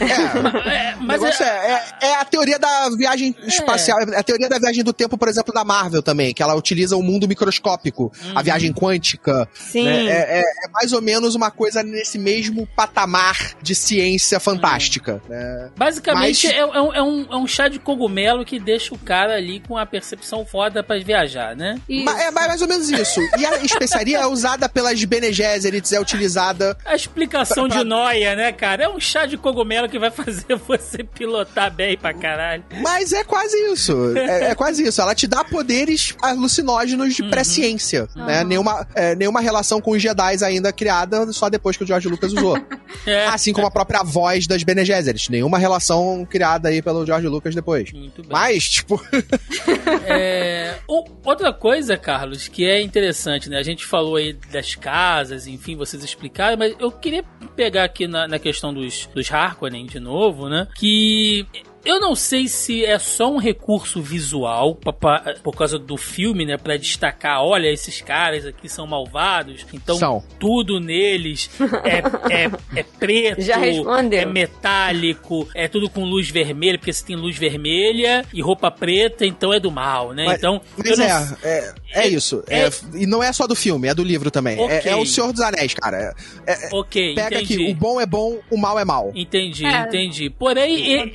É, 0.00 0.04
É, 0.04 0.94
mas 0.98 1.20
negócio 1.20 1.44
é, 1.44 1.82
é, 2.02 2.06
é 2.08 2.14
a 2.16 2.24
teoria 2.24 2.58
da 2.58 2.88
viagem 2.96 3.34
espacial, 3.46 4.00
é 4.00 4.18
a 4.18 4.22
teoria 4.22 4.48
da 4.48 4.58
viagem 4.58 4.82
do 4.82 4.92
tempo, 4.92 5.16
por 5.16 5.28
exemplo, 5.28 5.52
da 5.54 5.64
Marvel 5.64 6.02
também, 6.02 6.34
que 6.34 6.42
ela 6.42 6.54
utiliza 6.54 6.96
o 6.96 7.02
mundo 7.02 7.28
microscópico, 7.28 8.12
a 8.34 8.42
viagem 8.42 8.72
quântica. 8.72 9.48
Sim. 9.54 9.84
né? 9.84 10.06
É, 10.06 10.40
é- 10.40 10.66
é 10.66 10.68
mais 10.72 10.92
ou 10.92 11.00
menos 11.00 11.34
uma 11.34 11.50
coisa 11.50 11.82
nesse 11.82 12.18
mesmo 12.18 12.66
patamar 12.74 13.36
de 13.62 13.74
ciência 13.74 14.40
fantástica. 14.40 15.20
né? 15.28 15.70
Basicamente 15.76 16.46
Mas- 16.46 16.56
é, 16.56 16.58
é 16.58 16.66
um, 16.66 16.94
é 16.94 17.02
um- 17.02 17.26
é 17.32 17.36
um 17.36 17.46
chá 17.46 17.68
de 17.68 17.78
cogumelo 17.78 18.44
que 18.44 18.58
deixa 18.58 18.94
o 18.94 18.98
cara 18.98 19.34
ali 19.36 19.60
com 19.60 19.76
a 19.78 19.86
percepção 19.86 20.44
foda 20.44 20.82
pra 20.82 20.98
viajar, 20.98 21.54
né? 21.56 21.76
Isso. 21.88 22.08
É 22.10 22.30
mais 22.30 22.60
ou 22.62 22.68
menos 22.68 22.90
isso. 22.90 23.20
E 23.38 23.46
a 23.46 23.58
especiaria 23.62 24.18
é 24.18 24.26
usada 24.26 24.68
pelas 24.68 25.02
Bene 25.04 25.32
Gesserits, 25.64 25.92
é 25.92 26.00
utilizada. 26.00 26.76
A 26.84 26.94
explicação 26.94 27.66
Pra- 27.68 27.78
de 27.78 27.84
noia, 27.84 28.34
né, 28.36 28.52
cara? 28.52 28.84
É 28.84 28.88
um 28.88 29.00
chá 29.00 29.24
de 29.26 29.36
cogumelo 29.36 29.88
que 29.88 29.98
vai 29.98 30.10
fazer 30.10 30.56
você 30.68 31.02
pilotar 31.02 31.72
bem 31.72 31.96
pra 31.96 32.12
caralho. 32.12 32.62
Mas 32.82 33.12
é 33.12 33.24
quase 33.24 33.56
isso. 33.72 34.16
É, 34.16 34.50
é 34.50 34.54
quase 34.54 34.82
isso. 34.86 35.00
Ela 35.00 35.14
te 35.14 35.26
dá 35.26 35.42
poderes 35.42 36.14
alucinógenos 36.20 37.14
de 37.14 37.22
pré-ciência. 37.28 38.08
Né? 38.14 38.38
Aham. 38.40 38.44
Nenhuma, 38.44 38.86
é, 38.94 39.14
nenhuma 39.14 39.40
relação 39.40 39.80
com 39.80 39.92
os 39.92 40.02
Jedi 40.02 40.44
ainda 40.44 40.72
criada 40.72 41.32
só 41.32 41.48
depois 41.48 41.76
que 41.76 41.84
o 41.84 41.86
George 41.86 42.08
Lucas 42.08 42.32
usou. 42.32 42.58
É. 43.06 43.26
Assim 43.26 43.52
como 43.52 43.66
a 43.66 43.70
própria 43.72 44.02
voz 44.04 44.46
das 44.46 44.62
Bene 44.62 44.84
Gesserit. 44.84 45.30
Nenhuma 45.30 45.58
relação 45.58 46.24
criada 46.30 46.68
aí 46.68 46.80
pelo 46.80 47.04
George 47.04 47.26
Lucas 47.26 47.52
depois. 47.54 47.92
Muito 47.92 48.22
bem. 48.22 48.30
Mas, 48.30 48.68
tipo, 48.68 49.02
É, 50.06 50.76
outra 51.24 51.52
coisa, 51.52 51.96
Carlos, 51.96 52.46
que 52.48 52.64
é 52.64 52.80
interessante, 52.80 53.50
né? 53.50 53.58
A 53.58 53.62
gente 53.62 53.84
falou 53.84 54.16
aí 54.16 54.32
das 54.52 54.74
casas, 54.74 55.46
enfim, 55.54 55.76
vocês 55.76 56.02
explicaram, 56.02 56.56
mas 56.56 56.74
eu 56.78 56.90
queria 56.90 57.22
pegar 57.56 57.84
aqui 57.84 58.06
na, 58.06 58.28
na 58.28 58.38
questão 58.38 58.72
dos, 58.74 59.06
dos 59.14 59.30
Harkonnen 59.32 59.86
de 59.86 60.00
novo, 60.00 60.48
né? 60.48 60.68
Que. 60.76 61.46
Eu 61.84 62.00
não 62.00 62.14
sei 62.14 62.48
se 62.48 62.84
é 62.84 62.98
só 62.98 63.30
um 63.30 63.36
recurso 63.38 64.00
visual 64.00 64.74
pa- 64.74 64.92
pa- 64.92 65.34
por 65.42 65.54
causa 65.54 65.78
do 65.78 65.96
filme, 65.96 66.44
né, 66.46 66.56
Pra 66.56 66.76
destacar, 66.76 67.42
olha, 67.42 67.68
esses 67.68 68.00
caras 68.00 68.46
aqui 68.46 68.68
são 68.68 68.86
malvados, 68.86 69.66
então 69.72 69.96
São. 69.96 70.22
tudo 70.38 70.80
neles 70.80 71.50
é, 71.84 72.44
é, 72.44 72.50
é 72.80 72.82
preto, 72.82 73.42
Já 73.42 73.56
respondeu. 73.56 74.18
é 74.20 74.24
metálico, 74.24 75.48
é 75.54 75.68
tudo 75.68 75.90
com 75.90 76.04
luz 76.04 76.30
vermelha, 76.30 76.78
porque 76.78 76.92
se 76.92 77.04
tem 77.04 77.16
luz 77.16 77.36
vermelha 77.36 78.24
e 78.32 78.40
roupa 78.40 78.70
preta, 78.70 79.26
então 79.26 79.52
é 79.52 79.60
do 79.60 79.70
mal, 79.70 80.12
né? 80.12 80.24
Mas- 80.26 80.38
então, 80.38 80.60
mas 80.76 80.98
não- 80.98 81.04
é, 81.04 81.36
é, 81.42 81.74
é 81.92 82.08
isso. 82.08 82.42
É- 82.48 82.70
e 82.94 83.06
não 83.06 83.22
é 83.22 83.32
só 83.32 83.46
do 83.46 83.54
filme, 83.54 83.88
é 83.88 83.94
do 83.94 84.02
livro 84.02 84.30
também. 84.30 84.58
É- 84.58 84.78
Ok. 84.78 84.90
É, 84.92 84.96
o 84.96 85.04
Senhor 85.04 85.32
dos 85.32 85.40
Anéis, 85.42 85.74
cara. 85.74 86.14
É- 86.46 86.52
é- 86.52 86.68
Ok, 86.72 87.14
pega 87.14 87.36
entendi. 87.42 87.54
aqui, 87.62 87.72
o 87.72 87.74
bom 87.74 88.00
é 88.00 88.06
bom, 88.06 88.38
o 88.50 88.56
mal 88.56 88.78
é 88.78 88.84
mal. 88.84 89.12
Entendi, 89.14 89.66
É. 89.66 89.80
entendi. 89.82 90.30
Porém, 90.30 91.12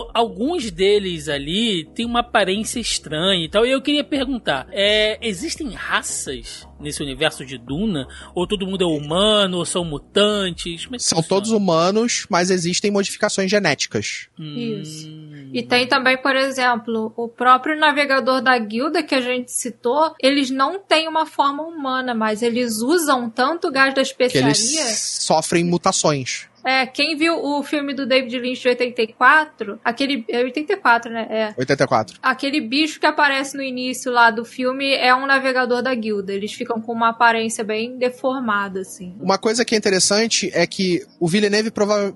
al- 0.00 0.10
alguns 0.14 0.70
deles 0.70 1.28
ali 1.28 1.84
têm 1.94 2.06
uma 2.06 2.20
aparência 2.20 2.80
estranha 2.80 3.44
e 3.44 3.48
tal. 3.48 3.64
E 3.66 3.70
eu 3.70 3.80
queria 3.82 4.04
perguntar: 4.04 4.66
é, 4.70 5.18
existem 5.26 5.70
raças 5.70 6.66
nesse 6.80 7.02
universo 7.02 7.44
de 7.44 7.58
Duna? 7.58 8.06
Ou 8.34 8.46
todo 8.46 8.66
mundo 8.66 8.82
é 8.82 8.86
humano, 8.86 9.58
ou 9.58 9.64
são 9.66 9.84
mutantes? 9.84 10.84
Como 10.84 10.96
é 10.96 10.98
que 10.98 11.04
São 11.04 11.18
funciona? 11.18 11.28
todos 11.40 11.50
humanos, 11.50 12.26
mas 12.30 12.50
existem 12.50 12.90
modificações 12.90 13.50
genéticas. 13.50 14.28
Hum, 14.38 14.56
Isso. 14.80 15.08
E 15.52 15.62
tem 15.62 15.86
também, 15.86 16.16
por 16.16 16.34
exemplo, 16.36 17.12
o 17.16 17.28
próprio 17.28 17.78
navegador 17.78 18.40
da 18.40 18.56
guilda 18.58 19.02
que 19.02 19.14
a 19.14 19.20
gente 19.20 19.50
citou, 19.50 20.14
eles 20.20 20.48
não 20.50 20.78
têm 20.78 21.08
uma 21.08 21.26
forma 21.26 21.62
humana, 21.62 22.14
mas 22.14 22.40
eles 22.42 22.80
usam 22.80 23.28
tanto 23.28 23.68
o 23.68 23.70
gás 23.72 23.88
da 23.94 24.02
Que 24.02 24.08
especiaria. 24.08 24.48
eles 24.48 24.98
sofrem 25.20 25.64
mutações. 25.64 26.48
É, 26.64 26.86
quem 26.86 27.16
viu 27.16 27.34
o 27.42 27.62
filme 27.62 27.94
do 27.94 28.06
David 28.06 28.38
Lynch 28.38 28.60
de 28.62 28.68
84, 28.68 29.78
aquele. 29.84 30.24
É 30.28 30.38
84, 30.42 31.12
né? 31.12 31.26
É. 31.30 31.54
84. 31.56 32.18
Aquele 32.22 32.60
bicho 32.60 33.00
que 33.00 33.06
aparece 33.06 33.56
no 33.56 33.62
início 33.62 34.10
lá 34.12 34.30
do 34.30 34.44
filme 34.44 34.92
é 34.94 35.14
um 35.14 35.26
navegador 35.26 35.82
da 35.82 35.94
guilda. 35.94 36.32
Eles 36.32 36.52
ficam 36.52 36.80
com 36.80 36.92
uma 36.92 37.10
aparência 37.10 37.64
bem 37.64 37.96
deformada, 37.96 38.80
assim. 38.80 39.14
Uma 39.20 39.38
coisa 39.38 39.64
que 39.64 39.74
é 39.74 39.78
interessante 39.78 40.50
é 40.52 40.66
que 40.66 41.04
o 41.18 41.26
Villeneuve 41.28 41.70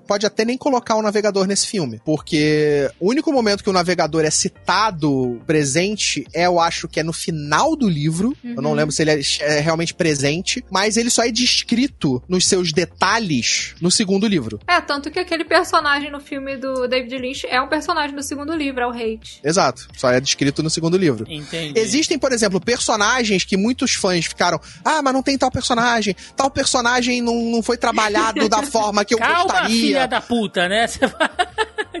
pode 0.07 0.25
até 0.25 0.45
nem 0.45 0.57
colocar 0.57 0.95
o 0.95 1.01
navegador 1.01 1.45
nesse 1.47 1.67
filme, 1.67 2.01
porque 2.05 2.89
o 2.99 3.09
único 3.09 3.31
momento 3.31 3.63
que 3.63 3.69
o 3.69 3.73
navegador 3.73 4.23
é 4.25 4.29
citado 4.29 5.41
presente 5.45 6.25
é, 6.33 6.45
eu 6.45 6.59
acho 6.59 6.87
que 6.87 6.99
é 6.99 7.03
no 7.03 7.13
final 7.13 7.75
do 7.75 7.87
livro. 7.87 8.35
Eu 8.43 8.61
não 8.61 8.71
Uhum. 8.71 8.75
lembro 8.75 8.91
se 8.91 9.01
ele 9.01 9.11
é, 9.11 9.21
é 9.41 9.59
realmente 9.59 9.93
presente, 9.93 10.63
mas 10.69 10.97
ele 10.97 11.09
só 11.09 11.23
é 11.23 11.31
descrito 11.31 12.21
nos 12.27 12.45
seus 12.47 12.71
detalhes 12.71 13.75
no 13.81 13.89
segundo 13.91 14.27
livro. 14.27 14.34
É, 14.67 14.79
tanto 14.81 15.09
que 15.11 15.19
aquele 15.19 15.43
personagem 15.43 16.11
no 16.11 16.19
filme 16.19 16.57
do 16.57 16.87
David 16.87 17.17
Lynch 17.17 17.47
é 17.47 17.61
um 17.61 17.67
personagem 17.67 18.15
do 18.15 18.23
segundo 18.23 18.53
livro, 18.53 18.81
é 18.83 18.87
o 18.87 18.91
Hate. 18.91 19.39
Exato, 19.43 19.87
só 19.95 20.09
é 20.11 20.19
descrito 20.19 20.61
no 20.63 20.69
segundo 20.69 20.97
livro. 20.97 21.25
Entendi. 21.29 21.79
Existem, 21.79 22.17
por 22.19 22.31
exemplo, 22.31 22.59
personagens 22.59 23.43
que 23.43 23.57
muitos 23.57 23.93
fãs 23.93 24.25
ficaram, 24.25 24.59
ah, 24.83 25.01
mas 25.01 25.13
não 25.13 25.23
tem 25.23 25.37
tal 25.37 25.51
personagem, 25.51 26.15
tal 26.35 26.49
personagem 26.49 27.21
não, 27.21 27.35
não 27.35 27.61
foi 27.63 27.77
trabalhado 27.77 28.47
da 28.49 28.63
forma 28.63 29.03
que 29.05 29.13
eu 29.13 29.17
Calma, 29.17 29.43
gostaria. 29.43 29.69
filha 29.75 30.07
da 30.07 30.21
puta, 30.21 30.67
né? 30.67 30.87
Você 30.87 31.05
vai- 31.07 31.29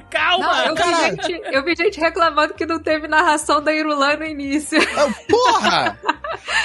Calma! 0.09 0.45
Não, 0.45 0.65
eu 0.67 0.75
vi, 0.75 0.81
cara. 0.81 1.09
gente, 1.09 1.41
eu 1.51 1.63
vi 1.63 1.75
gente 1.75 1.99
reclamando 1.99 2.53
que 2.53 2.65
não 2.65 2.79
teve 2.79 3.07
narração 3.07 3.61
da 3.61 3.73
Irulan 3.73 4.17
no 4.17 4.25
início. 4.25 4.79
Ah, 4.97 5.13
Porra! 5.29 5.99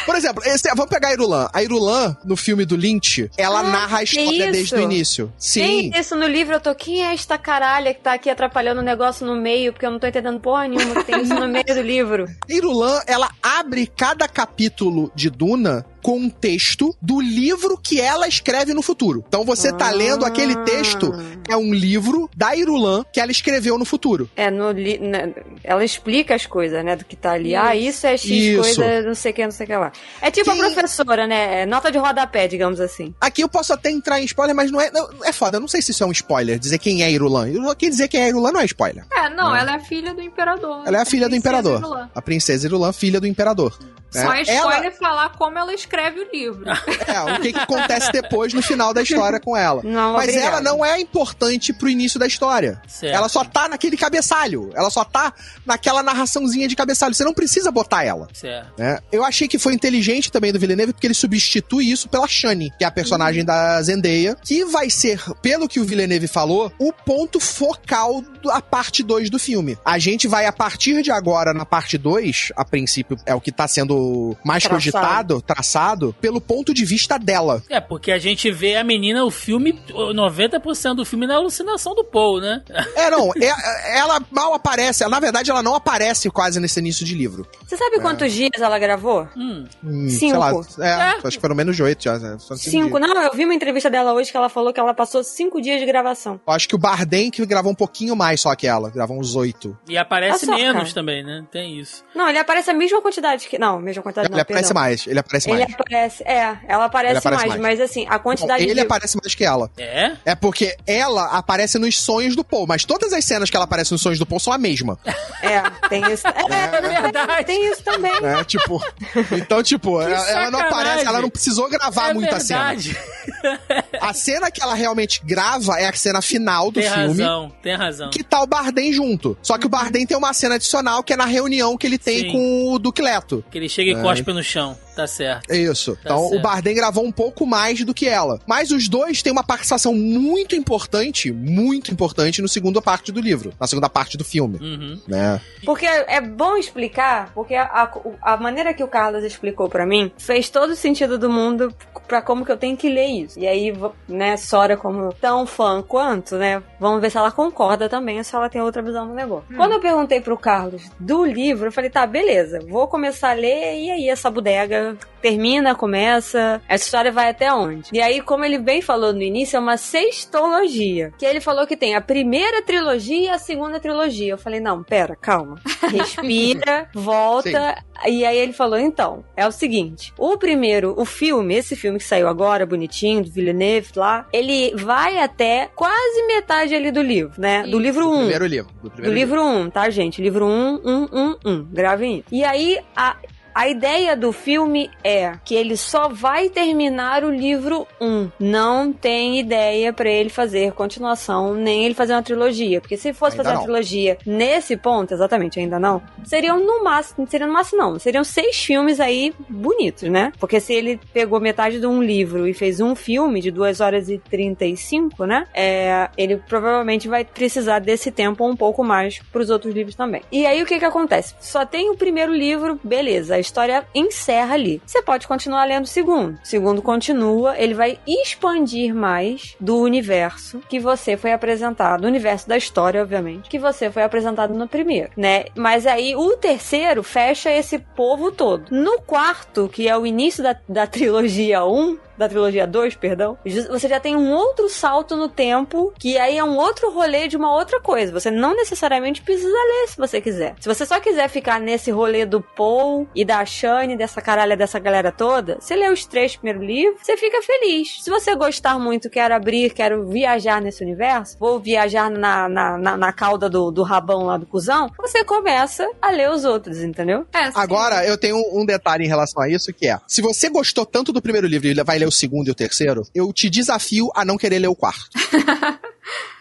Por 0.07 0.15
exemplo, 0.15 0.43
esse- 0.45 0.69
vamos 0.71 0.87
pegar 0.91 1.09
a 1.09 1.13
Irulan. 1.13 1.49
A 1.53 1.63
Irulan, 1.63 2.17
no 2.25 2.37
filme 2.37 2.65
do 2.65 2.77
Lynch, 2.77 3.31
ela 3.37 3.61
Ah, 3.61 3.63
narra 3.65 3.99
a 3.99 4.03
história 4.03 4.31
isso? 4.45 4.53
desde 4.53 4.75
o 4.77 4.81
início. 4.81 5.33
Sim. 5.39 5.91
Tem 5.91 6.01
isso 6.01 6.15
no 6.17 6.27
livro, 6.27 6.55
eu 6.55 6.61
tô, 6.61 6.75
quem 6.75 7.05
é 7.05 7.13
esta 7.13 7.37
caralha 7.39 7.93
que 7.95 8.01
tá 8.01 8.13
aqui 8.15 8.29
atrapalhando 8.31 8.81
o 8.81 8.85
negócio 8.85 9.27
no 9.27 9.35
meio, 9.37 9.73
porque 9.73 9.87
eu 9.87 9.91
não 9.91 9.99
tô 9.99 10.07
entendendo 10.07 10.39
porra 10.41 10.69
nenhuma 10.69 10.95
que 10.97 11.05
tem 11.13 11.23
isso 11.23 11.35
no 11.35 11.49
meio 11.49 11.65
do 11.65 11.83
livro. 11.83 12.27
Irulan, 12.49 13.01
ela 13.07 13.31
abre 13.43 13.87
cada 13.87 14.29
capítulo 14.29 15.11
de 15.15 15.31
Duna 15.31 15.85
com 16.03 16.19
um 16.19 16.31
texto 16.31 16.95
do 17.01 17.21
livro 17.21 17.79
que 17.83 18.01
ela 18.01 18.27
escreve 18.29 18.73
no 18.75 18.83
futuro. 18.83 19.25
Então 19.29 19.45
você 19.45 19.73
tá 19.73 19.89
Ah. 19.89 19.91
lendo 19.91 20.25
aquele 20.25 20.57
texto, 20.65 21.13
é 21.49 21.57
um 21.57 21.73
livro 21.73 22.29
da 22.37 22.55
Irulan 22.57 23.05
que 23.13 23.21
ela 23.21 23.31
escreveu 23.31 23.77
no 23.79 23.85
futuro. 23.85 24.29
É, 24.37 24.51
no 24.51 24.71
li, 24.71 24.99
na- 24.99 25.29
ela 25.65 25.85
explica 25.85 26.35
as 26.35 26.47
coisas, 26.47 26.85
né, 26.85 26.97
do 26.97 27.05
que 27.05 27.17
tá 27.17 27.33
ali. 27.33 27.51
Isso. 27.55 27.63
Ah, 27.63 27.77
isso 27.77 28.07
é 28.07 28.17
X 28.17 28.31
Isso. 28.31 28.63
coisa, 28.63 29.03
não 29.03 29.15
sei 29.15 29.31
o 29.33 29.35
que, 29.35 29.45
não 29.45 29.51
sei 29.51 29.65
o 29.65 29.69
que 29.69 29.77
lá. 29.77 29.93
É 30.21 30.31
tipo 30.31 30.51
Quem- 30.51 30.61
a 30.61 30.65
professora, 30.71 31.27
né? 31.27 31.63
É 31.63 31.67
Nota 31.67 31.91
de 31.93 31.99
rodapé, 31.99 32.49
digamos 32.49 32.81
assim. 32.81 33.15
Aqui 33.21 33.43
eu 33.43 33.49
posso 33.49 33.73
até 33.73 33.91
entrar 33.91 34.21
em 34.21 34.25
spoiler, 34.25 34.55
mas 34.57 34.71
não 34.71 34.81
é. 34.81 34.91
Não, 34.91 35.09
é 35.25 35.33
foda, 35.33 35.57
eu 35.57 35.61
não 35.61 35.69
sei 35.69 35.81
se 35.83 35.91
isso 35.93 36.03
é 36.03 36.07
um 36.07 36.13
spoiler, 36.13 36.59
dizer 36.59 36.79
quem 36.79 37.03
é 37.03 37.11
Irulan. 37.11 37.49
Quem 37.77 37.91
dizer 37.91 38.09
quem 38.09 38.23
é 38.23 38.29
Irulan 38.29 38.53
não 38.53 38.61
é 38.61 38.65
spoiler. 38.65 39.05
É, 39.13 39.29
não, 39.31 39.55
ela 39.55 39.75
é 39.75 39.79
filha 39.81 40.13
do 40.15 40.21
imperador. 40.23 40.83
Ela 40.87 40.99
é 40.99 41.01
a 41.03 41.05
filha 41.05 41.29
do 41.29 41.35
imperador. 41.37 41.79
Irulan. 41.79 42.11
A 42.15 42.23
princesa 42.23 42.67
Irulan, 42.67 42.93
filha 42.93 43.21
do 43.21 43.27
imperador. 43.27 43.79
né? 44.13 44.23
Só 44.25 44.33
é 44.33 44.43
Ela- 44.43 44.71
spoiler 44.73 44.99
falar 44.99 45.29
como 45.39 45.57
ela 45.57 45.73
escreve 45.91 46.21
o 46.21 46.29
livro. 46.33 46.65
É, 46.71 47.21
o 47.33 47.41
que, 47.41 47.53
que 47.53 47.59
acontece 47.59 48.13
depois 48.13 48.55
no 48.55 48.63
final 48.63 48.95
da 48.95 49.03
história 49.03 49.41
com 49.41 49.57
ela. 49.57 49.83
Não, 49.83 50.13
Mas 50.13 50.29
obrigada. 50.29 50.47
ela 50.47 50.61
não 50.61 50.85
é 50.85 51.01
importante 51.01 51.73
pro 51.73 51.89
início 51.89 52.19
da 52.21 52.27
história. 52.27 52.81
Certo. 52.87 53.15
Ela 53.15 53.29
só 53.29 53.45
tá 53.45 53.69
naquele 53.69 53.97
cabeçalho. 53.97 54.71
Ela 54.75 54.91
só 54.91 55.05
tá 55.05 55.33
naquela 55.67 56.03
narraçãozinha 56.03 56.69
de 56.69 56.77
cabeçalho. 56.77 57.15
Você 57.15 57.25
não 57.25 57.35
precisa 57.35 57.71
botar 57.73 58.05
ela. 58.05 58.29
Certo. 58.33 58.73
né? 58.79 58.99
Eu 59.11 59.25
achei 59.25 59.49
que 59.49 59.59
foi 59.59 59.75
inteligente 59.75 60.31
também 60.31 60.53
do 60.53 60.61
Villeneuve 60.61 60.93
porque 60.93 61.07
ele 61.07 61.15
substitui 61.15 61.91
isso 61.91 62.09
pela 62.09 62.29
Shani, 62.29 62.73
que 62.79 62.85
é 62.85 62.87
a 62.87 62.91
personagem 62.91 63.45
da 63.45 63.83
Zendaya, 63.83 64.37
que 64.45 64.65
vai 64.65 64.89
ser, 64.91 65.21
pelo 65.43 65.69
que 65.69 65.81
o 65.81 65.85
Villeneuve 65.85 66.29
falou, 66.29 66.73
o 66.79 66.93
ponto 66.93 67.41
focal 67.41 68.23
da 68.45 68.61
parte 68.61 69.03
2 69.03 69.29
do 69.31 69.39
filme. 69.39 69.77
A 69.85 69.99
gente 69.99 70.29
vai, 70.29 70.47
a 70.47 70.53
partir 70.53 71.03
de 71.03 71.11
agora, 71.11 71.53
na 71.53 71.65
parte 71.67 71.99
2, 71.99 72.53
a 72.57 72.65
princípio 72.65 73.17
é 73.27 73.35
o 73.35 73.41
que 73.41 73.51
tá 73.51 73.67
sendo 73.67 74.37
mais 74.45 74.63
Traçado. 74.63 74.77
cogitado, 74.81 75.43
traçado, 75.43 75.80
pelo 76.21 76.41
ponto 76.41 76.73
de 76.75 76.85
vista 76.85 77.19
dela. 77.19 77.63
É, 77.69 77.81
porque 77.81 78.13
a 78.13 78.19
gente 78.19 78.51
vê 78.51 78.77
a 78.77 78.85
menina, 78.85 79.25
o 79.25 79.31
filme, 79.31 79.79
90% 80.15 80.95
do 80.95 81.05
filme 81.05 81.27
na 81.27 81.37
alucinação 81.37 81.95
do 81.95 82.05
Paul, 82.05 82.41
né? 82.41 82.63
É, 82.97 83.11
não, 83.11 83.31
é- 83.41 83.99
ela 83.99 84.21
mal 84.31 84.55
aparece, 84.55 85.07
na 85.09 85.21
verdade 85.21 85.51
ela 85.51 85.63
não 85.63 85.75
aparece 85.75 86.31
quase 86.31 86.59
nesse 86.61 86.79
início 86.81 87.05
de 87.05 87.15
livro. 87.15 87.47
Você 87.67 87.77
sabe 87.77 88.01
quantos 88.01 88.33
dias 88.33 88.51
ela 88.61 88.79
gravou? 88.79 89.29
Hum, 89.37 89.65
Hum, 89.85 90.09
Cinco. 90.09 90.65
Sei 90.65 90.83
lá, 90.85 90.87
é, 90.89 90.91
É. 90.91 91.19
acho 91.25 91.37
que 91.37 91.41
pelo 91.41 91.55
menos 91.55 91.79
oito 91.81 92.03
já. 92.05 92.19
né? 92.19 92.37
Cinco. 92.57 92.99
dias. 92.99 93.09
Não, 93.15 93.23
eu 93.23 93.33
vi 93.33 93.45
uma 93.45 93.55
entrevista 93.55 93.89
dela 93.91 94.13
hoje 94.13 94.31
que 94.31 94.37
ela 94.37 94.49
falou 94.49 94.73
que 94.73 94.81
ela 94.81 94.95
passou 94.95 95.23
cinco 95.25 95.61
dias 95.61 95.81
de 95.81 95.87
gravação. 95.87 96.41
Eu 96.47 96.53
acho 96.53 96.69
que 96.69 96.75
o 96.75 96.79
Bardem 96.79 97.31
que 97.31 97.45
gravou 97.47 97.73
um 97.73 97.75
pouquinho 97.75 98.15
mais 98.17 98.41
só 98.41 98.55
que 98.55 98.67
ela, 98.67 98.91
gravou 98.91 99.19
uns 99.19 99.35
oito. 99.37 99.77
e 99.89 99.97
aparece 99.97 100.47
só, 100.47 100.55
menos 100.55 100.83
cara. 100.83 100.95
também, 100.95 101.23
né? 101.25 101.45
Tem 101.51 101.79
isso. 101.79 102.05
Não, 102.15 102.29
ele 102.29 102.39
aparece 102.39 102.71
a 102.71 102.75
mesma 102.75 103.01
quantidade 103.01 103.49
que. 103.49 103.59
Não, 103.59 103.79
mesma 103.81 104.03
quantidade 104.03 104.27
Ele 104.29 104.35
não. 104.35 104.43
aparece 104.43 104.69
perdão. 104.69 104.83
mais, 104.83 105.07
ele 105.07 105.19
aparece 105.19 105.51
Ele 105.51 105.59
mais. 105.59 105.70
Aparece. 105.75 106.23
É, 106.25 106.57
ela 106.69 106.85
aparece, 106.85 107.19
aparece 107.19 107.47
mais, 107.47 107.61
mais. 107.61 107.79
mas 107.79 107.81
assim, 107.81 108.07
a 108.09 108.19
quantidade 108.19 108.63
ele 108.63 108.75
de. 108.75 108.81
aparece 108.81 109.17
mais 109.17 109.35
que 109.35 109.45
ela. 109.45 109.71
É? 109.77 110.13
É 110.25 110.35
porque 110.35 110.77
ela 110.87 111.27
aparece 111.27 111.79
nos 111.79 111.99
sonhos 111.99 112.37
do 112.37 112.45
Paul, 112.45 112.67
mas 112.67 112.85
todas 112.85 113.13
as 113.13 113.25
cenas 113.25 113.51
que 113.51 113.57
ela 113.57 113.65
aparece 113.65 113.93
nos 113.93 114.01
sonhos 114.01 114.19
do 114.19 114.27
Paul 114.27 114.41
são 114.41 114.53
a 114.53 114.59
mesma. 114.59 114.99
É, 115.43 115.89
tem 115.89 116.13
isso. 116.13 116.27
É, 116.29 116.77
é 116.77 117.01
verdade. 117.01 117.45
Tem 117.47 117.73
isso 117.73 117.83
também. 117.83 118.21
Né? 118.21 118.45
tipo. 118.45 118.81
Então, 119.33 119.63
tipo, 119.63 120.01
ela, 120.01 120.31
ela 120.31 120.51
não 120.51 120.61
aparece, 120.61 121.07
ela 121.07 121.21
não 121.23 121.31
precisou 121.31 121.69
gravar 121.69 122.11
é 122.11 122.15
muita 122.15 122.39
cena. 122.41 122.75
A 124.01 124.13
cena 124.13 124.51
que 124.51 124.63
ela 124.63 124.75
realmente 124.75 125.21
grava 125.25 125.79
é 125.81 125.87
a 125.89 125.93
cena 125.93 126.21
final 126.23 126.71
do 126.71 126.81
Tem 126.81 126.89
filme. 126.91 127.07
razão, 127.09 127.53
tem 127.63 127.75
razão. 127.77 128.11
Que 128.11 128.23
tá 128.23 128.43
o 128.43 128.47
Bardem 128.47 128.93
junto. 128.93 129.37
Só 129.43 129.57
que 129.59 129.67
o 129.67 129.69
Bardem 129.69 130.07
tem 130.07 130.17
uma 130.17 130.33
cena 130.33 130.57
adicional 130.57 131.03
que 131.03 131.13
é 131.13 131.17
na 131.17 131.25
reunião 131.27 131.77
que 131.77 131.87
ele 131.87 131.99
tem 131.99 132.21
Sim. 132.21 132.33
com 132.33 132.73
o 132.73 132.79
Duque 132.79 133.03
Leto. 133.03 133.45
Que 133.51 133.59
ele 133.59 133.69
chega 133.69 133.91
e 133.91 133.95
É. 133.95 134.03
cospe 134.03 134.33
no 134.33 134.43
chão. 134.43 134.77
Tá 134.95 135.07
certo. 135.07 135.51
É 135.51 135.57
Isso. 135.57 135.97
então 136.05 136.29
certo. 136.29 136.37
o 136.39 136.43
Bardem 136.43 136.75
gravou 136.75 137.05
um 137.05 137.13
pouco 137.13 137.47
mais 137.47 137.83
do 137.85 137.95
que 137.95 138.07
ela. 138.07 138.39
Mas 138.47 138.71
os 138.71 138.89
dois 138.89 139.23
têm 139.23 139.33
uma 139.33 139.43
participação 139.45 139.95
muito 139.95 140.55
importante, 140.55 141.33
muito 141.33 141.91
importante 141.91 142.43
no 142.43 142.49
segunda 142.49 142.83
parte 142.83 143.11
do 143.11 143.21
livro, 143.21 143.53
na 143.59 143.67
segunda 143.67 143.89
parte 143.89 144.19
do 144.19 144.25
filme, 144.25 144.59
Uhum. 144.61 145.01
né? 145.09 145.41
Porque 145.65 145.87
é 145.87 146.21
bom 146.21 146.57
explicar, 146.57 147.33
porque 147.35 147.55
a, 147.55 147.91
a 148.21 148.37
maneira 148.37 148.75
que 148.75 148.83
o 148.85 148.89
Carlos 148.89 149.25
explicou 149.25 149.69
pra 149.69 149.87
mim 149.87 150.13
fez 150.19 150.51
todo 150.51 150.71
o 150.71 150.77
sentido 150.77 151.19
do 151.19 151.31
mundo 151.31 151.75
pra 152.07 152.21
como 152.21 152.45
que 152.45 152.53
eu 152.53 152.57
tenho 152.57 152.77
que 152.77 152.89
ler 152.89 153.07
isso. 153.07 153.39
E 153.39 153.47
aí, 153.47 153.71
né, 154.09 154.37
Sora 154.37 154.77
como 154.77 155.13
tão 155.15 155.47
fã 155.47 155.83
quanto, 155.83 156.37
né, 156.37 156.63
vamos 156.79 157.01
ver 157.01 157.11
se 157.11 157.19
ela 157.19 157.31
concorda 157.31 157.89
também 157.89 158.19
ou 158.19 158.25
se 158.25 158.35
ela 158.35 158.49
tem 158.49 158.61
outra 158.61 158.83
visão 158.83 159.07
do 159.07 159.15
negócio. 159.15 159.55
Quando 159.57 159.73
eu 159.73 159.81
perguntei 159.81 160.21
pro 160.21 160.37
Carlos 160.37 160.91
do 160.99 161.25
livro, 161.25 161.69
eu 161.69 161.73
falei, 161.73 161.91
tá, 161.91 162.07
beleza, 162.07 162.61
vou 162.69 162.87
começar 162.89 163.31
a 163.31 163.35
ler 163.35 163.81
e 163.81 163.91
aí 163.91 164.09
essa 164.09 164.31
bodega 164.31 164.97
termina, 165.21 165.75
começa, 165.75 166.61
essa 166.69 166.85
história 166.85 167.13
vai 167.13 167.29
até 167.29 167.53
onde? 167.53 167.91
E 167.93 168.01
aí, 168.01 168.21
como 168.21 168.45
ele 168.45 168.59
bem 168.59 168.81
falou 168.83 169.13
no 169.13 169.23
início, 169.23 169.57
é 169.57 169.61
uma 169.61 169.77
sextologia, 169.77 171.13
que 171.19 171.27
ele 171.27 171.41
falou 171.41 171.67
que 171.67 171.77
tem 171.77 171.95
a 171.95 172.01
primeira 172.01 172.63
trilogia 172.63 173.21
e 173.21 173.29
a 173.29 173.39
segunda 173.39 173.79
trilogia. 173.79 174.33
Eu 174.33 174.39
falei, 174.39 174.61
não, 174.61 174.83
pera, 174.83 175.15
calma. 175.15 175.61
Respira, 175.91 176.89
volta. 176.95 177.83
E 178.07 178.25
aí 178.25 178.39
ele 178.39 178.53
falou, 178.53 178.79
então, 178.79 179.25
é 179.37 179.47
o 179.47 179.53
seguinte, 179.53 180.13
o 180.19 180.39
primeiro, 180.39 180.95
o 180.97 181.05
filme, 181.05 181.55
esse 181.55 181.77
filme 181.77 181.99
que 181.99 182.05
saiu 182.05 182.29
agora, 182.29 182.65
bonitinho, 182.65 183.23
do 183.23 183.31
Villeneuve 183.31 183.70
lá, 183.97 184.27
ele 184.33 184.75
vai 184.77 185.19
até 185.19 185.69
quase 185.75 186.27
metade 186.27 186.75
ali 186.75 186.91
do 186.91 187.03
livro, 187.03 187.33
né? 187.39 187.63
Do 187.63 187.69
Isso. 187.69 187.79
livro 187.79 188.09
1. 188.09 188.11
Do 188.11 188.17
primeiro 188.19 188.47
livro. 188.47 188.73
Do 188.75 188.83
Do 188.83 188.91
primeiro 188.91 189.17
livro 189.17 189.43
1, 189.43 189.61
um, 189.61 189.71
tá, 189.71 189.91
gente? 189.91 190.21
Livro 190.23 190.47
1, 190.47 190.81
1, 190.85 191.09
1, 191.13 191.37
1. 191.45 191.65
Gravem 191.71 192.19
isso. 192.19 192.29
E 192.33 192.45
aí, 192.45 192.79
a, 192.97 193.17
a 193.55 193.69
ideia 193.69 194.17
do 194.17 194.33
filme 194.33 194.91
é 195.03 195.33
que 195.45 195.55
ele 195.55 195.77
só 195.77 196.09
vai 196.09 196.49
terminar 196.49 197.25
o 197.25 197.31
livro 197.31 197.87
1. 198.01 198.31
Não 198.39 198.93
tem 198.93 199.39
ideia 199.41 199.93
pra 199.93 200.09
ele 200.09 200.31
fazer 200.31 200.73
continuação, 200.73 201.55
nem 201.55 201.85
ele 201.85 201.95
fazer 201.95 202.13
uma 202.13 202.23
trilogia. 202.23 202.81
Porque 202.81 202.97
se 202.97 203.13
fosse 203.13 203.35
Ainda 203.35 203.45
fazer 203.45 203.57
uma 203.57 203.61
não. 203.61 203.65
trilogia 203.65 204.19
nesse 204.25 204.77
ponto, 204.77 205.13
exatamente, 205.13 205.59
ainda 205.59 205.79
não, 205.79 206.03
seriam 206.25 206.59
no 206.65 206.85
máximo, 206.85 207.27
seriam 207.29 207.49
no 207.49 207.53
máximo 207.55 207.81
não, 207.81 207.99
seriam 207.99 208.25
seis 208.25 208.57
filmes 208.63 209.01
aí 209.01 209.33
bonitos, 209.49 210.09
né? 210.09 210.33
Porque 210.39 210.61
se 210.61 210.73
ele 210.73 211.01
pegou 211.13 211.41
metade 211.41 211.81
de 211.81 211.87
um 211.87 212.03
livro 212.03 212.47
e 212.47 212.55
fez 212.55 212.81
um 212.81 212.95
filme 212.95 213.41
de 213.41 213.51
2 213.51 213.81
horas 213.81 214.09
e 214.09 214.19
35, 214.19 215.25
né? 215.25 215.47
É, 215.55 216.09
ele 216.17 216.37
provavelmente 216.37 217.09
vai 217.09 217.25
precisar 217.25 217.79
desse 217.79 218.11
tempo 218.11 218.47
um 218.47 218.57
pouco 218.57 218.85
mais 218.85 219.19
pros 219.33 219.51
outros 219.51 219.75
livros 219.75 219.95
também. 219.95 220.23
E 220.31 220.47
aí 220.47 220.63
o 220.63 220.67
que 220.67 220.79
que 220.79 220.85
acontece? 220.85 221.35
Só 221.41 221.65
tem 221.65 221.91
o 221.91 221.97
primeiro 221.97 222.33
livro, 222.33 222.79
beleza, 222.83 223.40
história 223.41 223.87
encerra 223.95 224.55
ali. 224.55 224.83
Você 224.87 225.03
pode 225.03 225.27
continuar 225.27 225.65
lendo 225.65 225.85
o 225.85 225.89
segundo. 225.89 226.35
O 226.35 226.47
segundo 226.47 226.83
continua, 226.83 227.59
ele 227.59 227.75
vai 227.75 227.99
expandir 228.07 228.95
mais 228.95 229.57
do 229.61 229.79
universo 229.79 230.61
que 230.69 230.79
você 230.79 231.17
foi 231.17 231.33
apresentado, 231.33 232.05
o 232.05 232.07
universo 232.07 232.49
da 232.49 232.57
história, 232.57 233.03
obviamente, 233.03 233.49
que 233.49 233.59
você 233.59 233.91
foi 233.91 234.03
apresentado 234.03 234.55
no 234.55 234.69
primeiro, 234.69 235.11
né? 235.17 235.47
Mas 235.55 235.87
aí 235.87 236.15
o 236.15 236.37
terceiro 236.37 237.03
fecha 237.03 237.51
esse 237.51 237.79
povo 237.79 238.33
todo. 238.33 238.67
No 238.71 239.01
quarto, 239.01 239.69
que 239.69 239.89
é 239.89 239.97
o 239.97 240.07
início 240.07 240.43
da, 240.43 240.57
da 240.69 240.87
trilogia 240.87 241.65
1, 241.65 241.99
da 242.21 242.29
trilogia 242.29 242.67
2, 242.67 242.97
perdão, 242.97 243.39
você 243.45 243.89
já 243.89 243.99
tem 243.99 244.15
um 244.15 244.31
outro 244.31 244.69
salto 244.69 245.17
no 245.17 245.27
tempo, 245.27 245.93
que 245.99 246.19
aí 246.19 246.37
é 246.37 246.45
um 246.45 246.57
outro 246.57 246.91
rolê 246.91 247.27
de 247.27 247.37
uma 247.37 247.53
outra 247.53 247.81
coisa. 247.81 248.13
Você 248.13 248.31
não 248.31 248.55
necessariamente 248.55 249.23
precisa 249.23 249.49
ler 249.49 249.89
se 249.89 249.97
você 249.97 250.21
quiser. 250.21 250.55
Se 250.61 250.69
você 250.69 250.85
só 250.85 251.01
quiser 251.01 251.29
ficar 251.29 251.59
nesse 251.59 251.91
rolê 251.91 252.27
do 252.27 252.43
Paul 252.43 253.09
e 253.15 253.25
da 253.31 253.47
Shane, 253.47 253.97
dessa 253.97 254.21
caralha 254.21 254.57
dessa 254.57 254.81
galera 254.81 255.13
toda, 255.13 255.59
você 255.61 255.77
lê 255.77 255.89
os 255.89 256.05
três 256.05 256.35
primeiros 256.35 256.67
livros, 256.67 257.01
você 257.01 257.17
fica 257.17 257.41
feliz. 257.41 258.03
Se 258.03 258.11
você 258.11 258.35
gostar 258.35 258.77
muito, 258.77 259.09
quero 259.09 259.33
abrir, 259.33 259.73
quero 259.73 260.05
viajar 260.09 260.61
nesse 260.61 260.83
universo, 260.83 261.37
vou 261.39 261.61
viajar 261.61 262.11
na, 262.11 262.49
na, 262.49 262.77
na, 262.77 262.97
na 262.97 263.13
cauda 263.13 263.49
do, 263.49 263.71
do 263.71 263.85
rabão 263.85 264.25
lá 264.25 264.37
do 264.37 264.47
cuzão, 264.47 264.91
você 264.99 265.23
começa 265.23 265.89
a 266.03 266.11
ler 266.11 266.29
os 266.29 266.45
outros, 266.45 266.79
entendeu? 266.83 267.25
É. 267.33 267.53
Agora, 267.55 268.05
eu 268.05 268.19
tenho 268.19 268.37
um 268.53 268.67
detalhe 268.67 269.05
em 269.05 269.09
relação 269.09 269.41
a 269.41 269.49
isso, 269.49 269.73
que 269.73 269.87
é, 269.87 269.97
se 270.09 270.21
você 270.21 270.49
gostou 270.49 270.85
tanto 270.85 271.13
do 271.13 271.23
primeiro 271.23 271.47
livro 271.47 271.69
e 271.69 271.75
vai 271.85 272.01
ler 272.01 272.09
o 272.09 272.13
segundo 272.13 272.49
e 272.49 272.51
o 272.51 272.55
terceiro, 272.55 273.07
eu 273.15 273.33
te 273.33 273.49
desafio 273.49 274.11
a 274.13 274.25
não 274.25 274.37
querer 274.37 274.59
ler 274.59 274.69
o 274.69 274.75
quarto. 274.75 275.09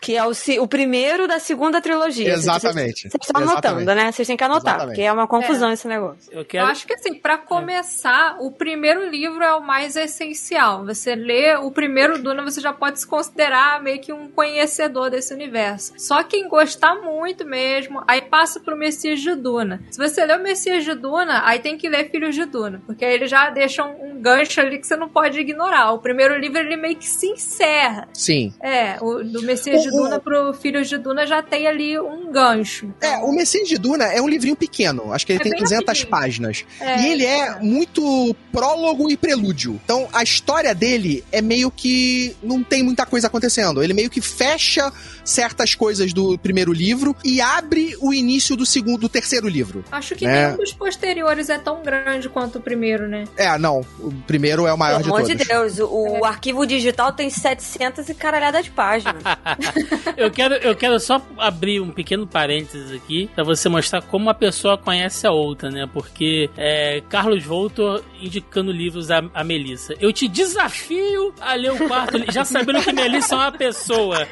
Que 0.01 0.15
é 0.15 0.25
o, 0.25 0.33
se- 0.33 0.59
o 0.59 0.67
primeiro 0.67 1.27
da 1.27 1.39
segunda 1.39 1.81
trilogia. 1.81 2.33
Exatamente. 2.33 3.01
Vocês 3.09 3.13
estão 3.21 3.41
Exatamente. 3.41 3.67
anotando, 3.67 3.95
né? 3.95 4.11
Vocês 4.11 4.27
têm 4.27 4.37
que 4.37 4.43
anotar, 4.43 4.75
Exatamente. 4.75 4.95
porque 4.95 5.01
é 5.07 5.11
uma 5.11 5.27
confusão 5.27 5.71
esse 5.71 5.87
negócio. 5.87 6.31
Eu 6.31 6.39
Eu 6.39 6.45
quero. 6.45 6.65
acho 6.67 6.87
que 6.87 6.93
assim, 6.93 7.13
pra 7.15 7.37
começar, 7.37 8.37
o 8.39 8.51
primeiro 8.51 9.09
livro 9.09 9.43
é 9.43 9.53
o 9.53 9.61
mais 9.61 9.95
essencial. 9.95 10.85
Você 10.85 11.15
lê 11.15 11.55
o 11.57 11.69
primeiro 11.71 12.17
Duna, 12.21 12.43
você 12.43 12.61
já 12.61 12.71
pode 12.73 12.99
se 12.99 13.07
considerar 13.07 13.81
meio 13.81 13.99
que 13.99 14.11
um 14.13 14.27
conhecedor 14.29 15.09
desse 15.09 15.33
universo. 15.33 15.93
Só 15.97 16.23
quem 16.23 16.47
gostar 16.47 16.95
muito 16.95 17.45
mesmo, 17.45 18.01
aí 18.07 18.21
passa 18.21 18.59
pro 18.59 18.77
Messias 18.77 19.19
de 19.21 19.35
Duna. 19.35 19.81
Se 19.91 19.97
você 19.97 20.25
lê 20.25 20.35
o 20.35 20.41
Messias 20.41 20.83
de 20.83 20.95
Duna, 20.95 21.41
aí 21.45 21.59
tem 21.59 21.77
que 21.77 21.87
ler 21.89 22.09
Filhos 22.09 22.33
de 22.35 22.45
Duna, 22.45 22.81
porque 22.85 23.03
aí 23.05 23.13
ele 23.13 23.27
já 23.27 23.49
deixa 23.49 23.83
um, 23.85 24.11
um 24.13 24.21
gancho 24.21 24.59
ali 24.61 24.79
que 24.79 24.87
você 24.87 24.95
não 24.95 25.09
pode 25.09 25.39
ignorar. 25.39 25.91
O 25.91 25.99
primeiro 25.99 26.37
livro 26.37 26.57
ele 26.59 26.75
meio 26.77 26.95
que 26.95 27.05
se 27.07 27.27
encerra. 27.27 28.07
Sim. 28.13 28.53
É, 28.61 28.97
o 29.01 29.23
do 29.23 29.41
Messias 29.43 29.59
Messias 29.59 29.83
de 29.83 29.88
O- 29.91 29.99
o- 29.99 30.03
Duna 30.03 30.19
pro 30.19 30.53
Filhos 30.53 30.87
de 30.89 30.97
Duna 30.97 31.25
já 31.27 31.41
tem 31.41 31.67
ali 31.67 31.99
um 31.99 32.31
gancho. 32.31 32.93
É, 33.01 33.17
o 33.17 33.31
Messias 33.31 33.67
de 33.67 33.77
Duna 33.77 34.05
é 34.05 34.21
um 34.21 34.27
livrinho 34.27 34.55
pequeno. 34.55 35.13
Acho 35.13 35.25
que 35.25 35.31
ele 35.33 35.39
É 35.39 35.43
tem 35.43 35.51
bem 35.51 35.61
200 35.61 35.85
rapidinho. 35.87 36.09
páginas. 36.09 36.65
É, 36.79 37.01
E 37.01 37.11
ele 37.11 37.25
é 37.25 37.59
muito 37.59 38.35
prólogo 38.51 39.09
e 39.09 39.17
prelúdio. 39.17 39.79
Então, 39.83 40.07
a 40.13 40.23
história 40.23 40.73
dele 40.73 41.23
é 41.31 41.41
meio 41.41 41.69
que 41.71 42.35
não 42.41 42.63
tem 42.63 42.83
muita 42.83 43.05
coisa 43.05 43.27
acontecendo. 43.27 43.81
Ele 43.83 43.93
meio 43.93 44.09
que 44.09 44.21
fecha 44.21 44.91
certas 45.23 45.75
coisas 45.75 46.11
do 46.13 46.37
primeiro 46.37 46.71
livro 46.73 47.15
e 47.23 47.39
abre 47.41 47.95
o 48.01 48.13
início 48.13 48.55
do 48.55 48.65
segundo, 48.65 48.99
do 49.01 49.09
terceiro 49.09 49.47
livro. 49.47 49.83
Acho 49.91 50.15
que 50.15 50.25
É. 50.25 50.45
nenhum 50.47 50.57
dos 50.57 50.73
posteriores 50.73 51.49
é 51.49 51.57
tão 51.57 51.81
grande 51.83 52.27
quanto 52.29 52.57
o 52.57 52.61
primeiro, 52.61 53.07
né? 53.07 53.25
É, 53.37 53.57
não. 53.57 53.81
O 53.99 54.11
primeiro 54.25 54.65
é 54.65 54.73
o 54.73 54.77
maior 54.77 54.97
Pelo 55.01 55.03
de 55.03 55.09
amor 55.09 55.21
todos. 55.27 55.37
de 55.37 55.45
Deus, 55.47 55.79
o, 55.79 56.19
o 56.19 56.25
arquivo 56.25 56.65
digital 56.65 57.11
tem 57.13 57.29
700 57.29 58.09
e 58.09 58.13
caralhada 58.13 58.61
de 58.63 58.71
páginas. 58.71 59.21
eu, 60.17 60.31
quero, 60.31 60.55
eu 60.55 60.75
quero 60.75 60.99
só 60.99 61.21
abrir 61.37 61.79
um 61.79 61.91
pequeno 61.91 62.27
parênteses 62.27 62.91
aqui 62.91 63.29
pra 63.33 63.43
você 63.43 63.69
mostrar 63.69 64.01
como 64.01 64.25
uma 64.25 64.33
pessoa 64.33 64.77
conhece 64.77 65.25
a 65.25 65.31
outra, 65.31 65.69
né? 65.69 65.87
Porque 65.91 66.49
é, 66.57 67.01
Carlos 67.09 67.43
Voltor 67.43 68.03
indicando 68.21 68.71
livros 68.71 69.11
a, 69.11 69.23
a 69.33 69.43
Melissa. 69.43 69.93
Eu 69.99 70.11
te 70.11 70.27
desafio 70.27 71.33
a 71.39 71.53
ler 71.55 71.71
o 71.71 71.87
quarto, 71.87 72.19
já 72.31 72.43
sabendo 72.45 72.81
que 72.81 72.93
Melissa 72.93 73.35
é 73.35 73.37
uma 73.37 73.51
pessoa. 73.51 74.27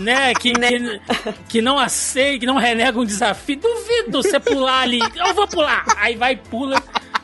Né, 0.00 0.32
que, 0.34 0.52
que, 0.52 1.00
que 1.48 1.60
não 1.60 1.80
aceita, 1.80 2.38
que 2.38 2.46
não 2.46 2.58
renega 2.58 2.96
um 2.96 3.04
desafio. 3.04 3.56
Duvido 3.56 4.22
você 4.22 4.38
pular 4.38 4.82
ali. 4.82 5.00
Eu 5.16 5.34
vou 5.34 5.48
pular. 5.48 5.84
Aí 5.96 6.14
vai 6.14 6.34
e 6.34 6.36
pula. 6.36 6.80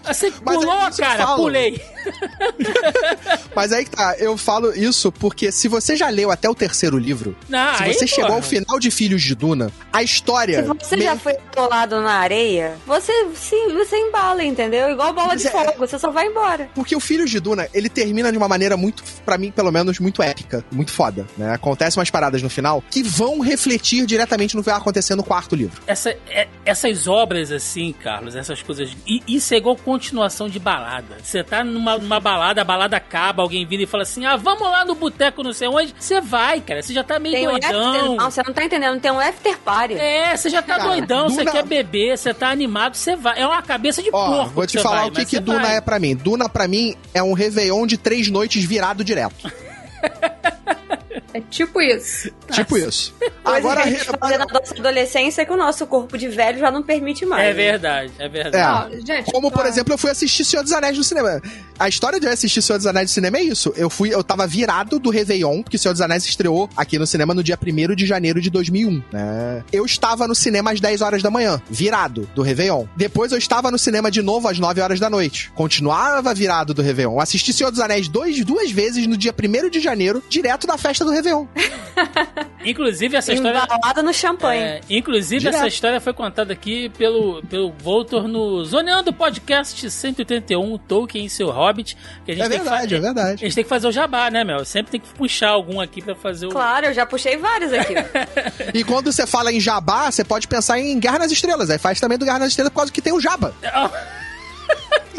Você 0.06 0.32
Mas 0.44 0.56
é 0.56 0.58
pulou, 0.58 0.90
cara? 0.98 1.26
falo. 1.26 1.42
Pulei. 1.44 1.80
Mas 3.54 3.72
aí 3.72 3.84
que 3.84 3.90
tá, 3.90 4.14
eu 4.18 4.36
falo 4.36 4.72
isso 4.74 5.10
porque 5.12 5.50
se 5.52 5.68
você 5.68 5.96
já 5.96 6.08
leu 6.08 6.30
até 6.30 6.48
o 6.48 6.54
terceiro 6.54 6.98
livro, 6.98 7.36
Não, 7.48 7.74
se 7.76 7.82
aí, 7.84 7.94
você 7.94 8.06
chegou 8.06 8.26
porra. 8.26 8.38
ao 8.38 8.42
final 8.42 8.78
de 8.78 8.90
Filhos 8.90 9.22
de 9.22 9.34
Duna, 9.34 9.70
a 9.92 10.02
história. 10.02 10.62
Se 10.62 10.68
você 10.68 10.96
meio- 10.96 11.10
já 11.10 11.16
foi 11.16 11.32
atolado 11.32 12.00
na 12.00 12.12
areia, 12.14 12.76
você 12.86 13.12
se 13.34 13.56
você 13.72 13.96
embala, 13.96 14.44
entendeu? 14.44 14.90
Igual 14.90 15.12
bola 15.12 15.28
Mas 15.28 15.42
de 15.42 15.48
é- 15.48 15.50
fogo, 15.50 15.72
você 15.78 15.98
só 15.98 16.10
vai 16.10 16.26
embora. 16.26 16.68
Porque 16.74 16.94
o 16.96 17.00
Filhos 17.00 17.30
de 17.30 17.40
Duna, 17.40 17.68
ele 17.72 17.88
termina 17.88 18.30
de 18.30 18.38
uma 18.38 18.48
maneira 18.48 18.76
muito, 18.76 19.02
pra 19.24 19.38
mim, 19.38 19.50
pelo 19.50 19.70
menos, 19.70 19.98
muito 19.98 20.22
épica, 20.22 20.64
muito 20.70 20.90
foda, 20.90 21.26
né? 21.36 21.52
Acontecem 21.54 21.98
umas 22.00 22.10
paradas 22.10 22.42
no 22.42 22.50
final 22.50 22.82
que 22.90 23.02
vão 23.02 23.40
refletir 23.40 24.04
diretamente 24.06 24.56
no 24.56 24.62
que 24.62 24.68
vai 24.70 24.78
acontecer 24.78 25.14
no 25.14 25.22
quarto 25.24 25.54
livro. 25.54 25.80
Essa, 25.86 26.10
é- 26.28 26.48
essas 26.64 27.06
obras 27.06 27.50
assim, 27.52 27.92
Carlos, 28.02 28.34
essas 28.36 28.62
coisas. 28.62 28.90
Isso 29.26 29.54
é 29.54 29.56
igual 29.58 29.76
continuação 29.94 30.48
de 30.48 30.58
balada. 30.58 31.16
Você 31.22 31.44
tá 31.44 31.62
numa, 31.62 31.96
numa 31.96 32.18
balada, 32.18 32.60
a 32.60 32.64
balada 32.64 32.96
acaba, 32.96 33.42
alguém 33.42 33.64
vira 33.64 33.84
e 33.84 33.86
fala 33.86 34.02
assim: 34.02 34.26
ah, 34.26 34.36
vamos 34.36 34.62
lá 34.68 34.84
no 34.84 34.94
boteco, 34.96 35.42
não 35.42 35.52
sei 35.52 35.68
onde. 35.68 35.94
Você 35.98 36.20
vai, 36.20 36.60
cara. 36.60 36.82
Você 36.82 36.92
já 36.92 37.04
tá 37.04 37.18
meio 37.20 37.34
Tem 37.36 37.46
um 37.48 37.54
after, 37.56 37.70
doidão. 37.72 38.16
não, 38.16 38.30
você 38.30 38.42
não 38.44 38.52
tá 38.52 38.64
entendendo, 38.64 39.00
tem 39.00 39.10
um 39.12 39.20
after 39.20 39.56
party. 39.58 39.94
É, 39.94 40.36
você 40.36 40.50
já 40.50 40.60
tá 40.60 40.76
Cara, 40.78 40.88
doidão, 40.90 41.28
você 41.28 41.38
Duna- 41.44 41.52
quer 41.52 41.64
beber, 41.64 42.18
você 42.18 42.34
tá 42.34 42.48
animado, 42.50 42.96
você 42.96 43.14
vai. 43.14 43.40
É 43.40 43.46
uma 43.46 43.62
cabeça 43.62 44.02
de 44.02 44.10
Ó, 44.12 44.26
porco. 44.26 44.50
vou 44.50 44.66
te 44.66 44.78
falar 44.80 45.00
vai, 45.02 45.08
o 45.08 45.12
que, 45.12 45.24
que 45.24 45.38
Duna 45.40 45.60
vai. 45.60 45.76
é 45.76 45.80
pra 45.80 45.98
mim. 46.00 46.16
Duna, 46.16 46.48
pra 46.48 46.66
mim, 46.66 46.96
é 47.14 47.22
um 47.22 47.32
Réveillon 47.32 47.86
de 47.86 47.96
três 47.96 48.28
noites 48.28 48.64
virado 48.64 49.04
direto. 49.04 49.48
É 51.34 51.40
tipo 51.40 51.82
isso. 51.82 52.30
tipo 52.52 52.78
isso. 52.78 53.12
Coisa 53.42 53.58
Agora, 53.58 53.82
que 53.82 53.88
a 53.88 53.90
gente 53.90 54.04
fazia 54.04 54.38
na 54.38 54.46
nossa 54.46 54.72
adolescência 54.78 55.44
que 55.44 55.52
o 55.52 55.56
nosso 55.56 55.84
corpo 55.84 56.16
de 56.16 56.28
velho 56.28 56.60
já 56.60 56.70
não 56.70 56.80
permite 56.80 57.26
mais. 57.26 57.48
É 57.48 57.52
verdade, 57.52 58.12
é 58.20 58.28
verdade. 58.28 58.94
É. 58.94 59.00
Gente, 59.00 59.32
Como, 59.32 59.50
por 59.50 59.64
ó, 59.64 59.68
exemplo, 59.68 59.92
eu 59.92 59.98
fui 59.98 60.10
assistir 60.10 60.44
Senhor 60.44 60.62
dos 60.62 60.70
Anéis 60.70 60.96
no 60.96 61.02
cinema. 61.02 61.42
A 61.76 61.88
história 61.88 62.20
de 62.20 62.26
eu 62.26 62.32
assistir 62.32 62.62
Senhor 62.62 62.78
dos 62.78 62.86
Anéis 62.86 63.10
no 63.10 63.14
cinema 63.14 63.36
é 63.38 63.42
isso. 63.42 63.74
Eu 63.76 63.90
fui, 63.90 64.14
eu 64.14 64.22
tava 64.22 64.46
virado 64.46 65.00
do 65.00 65.10
Réveillon, 65.10 65.62
porque 65.62 65.76
Senhor 65.76 65.92
dos 65.92 66.00
Anéis 66.00 66.24
estreou 66.24 66.70
aqui 66.76 67.00
no 67.00 67.06
cinema 67.06 67.34
no 67.34 67.42
dia 67.42 67.58
1 67.60 67.96
de 67.96 68.06
janeiro 68.06 68.40
de 68.40 68.48
2001, 68.48 69.02
né? 69.12 69.64
Eu 69.72 69.84
estava 69.84 70.28
no 70.28 70.36
cinema 70.36 70.70
às 70.70 70.80
10 70.80 71.00
horas 71.00 71.20
da 71.20 71.30
manhã, 71.30 71.60
virado 71.68 72.28
do 72.32 72.42
Réveillon. 72.42 72.86
Depois 72.96 73.32
eu 73.32 73.38
estava 73.38 73.72
no 73.72 73.78
cinema 73.78 74.08
de 74.08 74.22
novo 74.22 74.46
às 74.46 74.60
9 74.60 74.80
horas 74.80 75.00
da 75.00 75.10
noite. 75.10 75.50
Continuava 75.56 76.32
virado 76.32 76.72
do 76.72 76.80
Réveillon. 76.80 77.18
Assisti 77.18 77.52
Senhor 77.52 77.72
dos 77.72 77.80
Anéis 77.80 78.06
dois, 78.06 78.44
duas 78.44 78.70
vezes 78.70 79.06
no 79.08 79.16
dia 79.16 79.34
1 79.36 79.68
de 79.68 79.80
janeiro, 79.80 80.22
direto 80.28 80.66
da 80.68 80.78
festa 80.78 81.04
do 81.04 81.10
Réveillon. 81.10 81.23
Inclusive, 82.64 83.14
essa 83.16 83.32
história. 83.32 83.58
Embalada 83.64 84.02
no 84.02 84.12
champanhe. 84.12 84.62
É, 84.62 84.80
inclusive, 84.88 85.40
Direto. 85.40 85.56
essa 85.56 85.66
história 85.68 86.00
foi 86.00 86.12
contada 86.14 86.52
aqui 86.52 86.88
pelo, 86.90 87.42
pelo 87.42 87.70
Voltor 87.72 88.26
no 88.26 88.64
Zoneando 88.64 89.12
Podcast 89.12 89.90
181, 89.90 90.78
Tolkien 90.78 91.26
e 91.26 91.30
seu 91.30 91.50
Hobbit. 91.50 91.96
Que 92.24 92.32
a 92.32 92.34
gente 92.34 92.44
É 92.44 92.48
tem 92.48 92.58
que 92.58 92.64
verdade, 92.64 92.88
fa- 92.88 92.96
é 92.96 93.00
verdade. 93.00 93.32
A 93.32 93.46
gente 93.46 93.54
tem 93.54 93.64
que 93.64 93.68
fazer 93.70 93.86
o 93.88 93.92
jabá, 93.92 94.30
né, 94.30 94.44
Mel? 94.44 94.64
Sempre 94.64 94.92
tem 94.92 95.00
que 95.00 95.08
puxar 95.14 95.50
algum 95.50 95.78
aqui 95.80 96.00
pra 96.00 96.14
fazer 96.14 96.46
o. 96.46 96.50
Claro, 96.50 96.86
eu 96.86 96.94
já 96.94 97.04
puxei 97.04 97.36
vários 97.36 97.72
aqui. 97.72 97.94
E 98.72 98.82
quando 98.82 99.12
você 99.12 99.26
fala 99.26 99.52
em 99.52 99.60
jabá, 99.60 100.10
você 100.10 100.24
pode 100.24 100.48
pensar 100.48 100.78
em 100.78 100.98
Guerra 100.98 101.18
nas 101.20 101.30
Estrelas. 101.30 101.68
Aí 101.70 101.78
faz 101.78 102.00
também 102.00 102.16
do 102.18 102.24
Guerra 102.24 102.40
nas 102.40 102.48
Estrelas 102.48 102.72
por 102.72 102.76
causa 102.80 102.92
que 102.92 103.00
tem 103.02 103.12
o 103.12 103.20
jaba. 103.20 103.54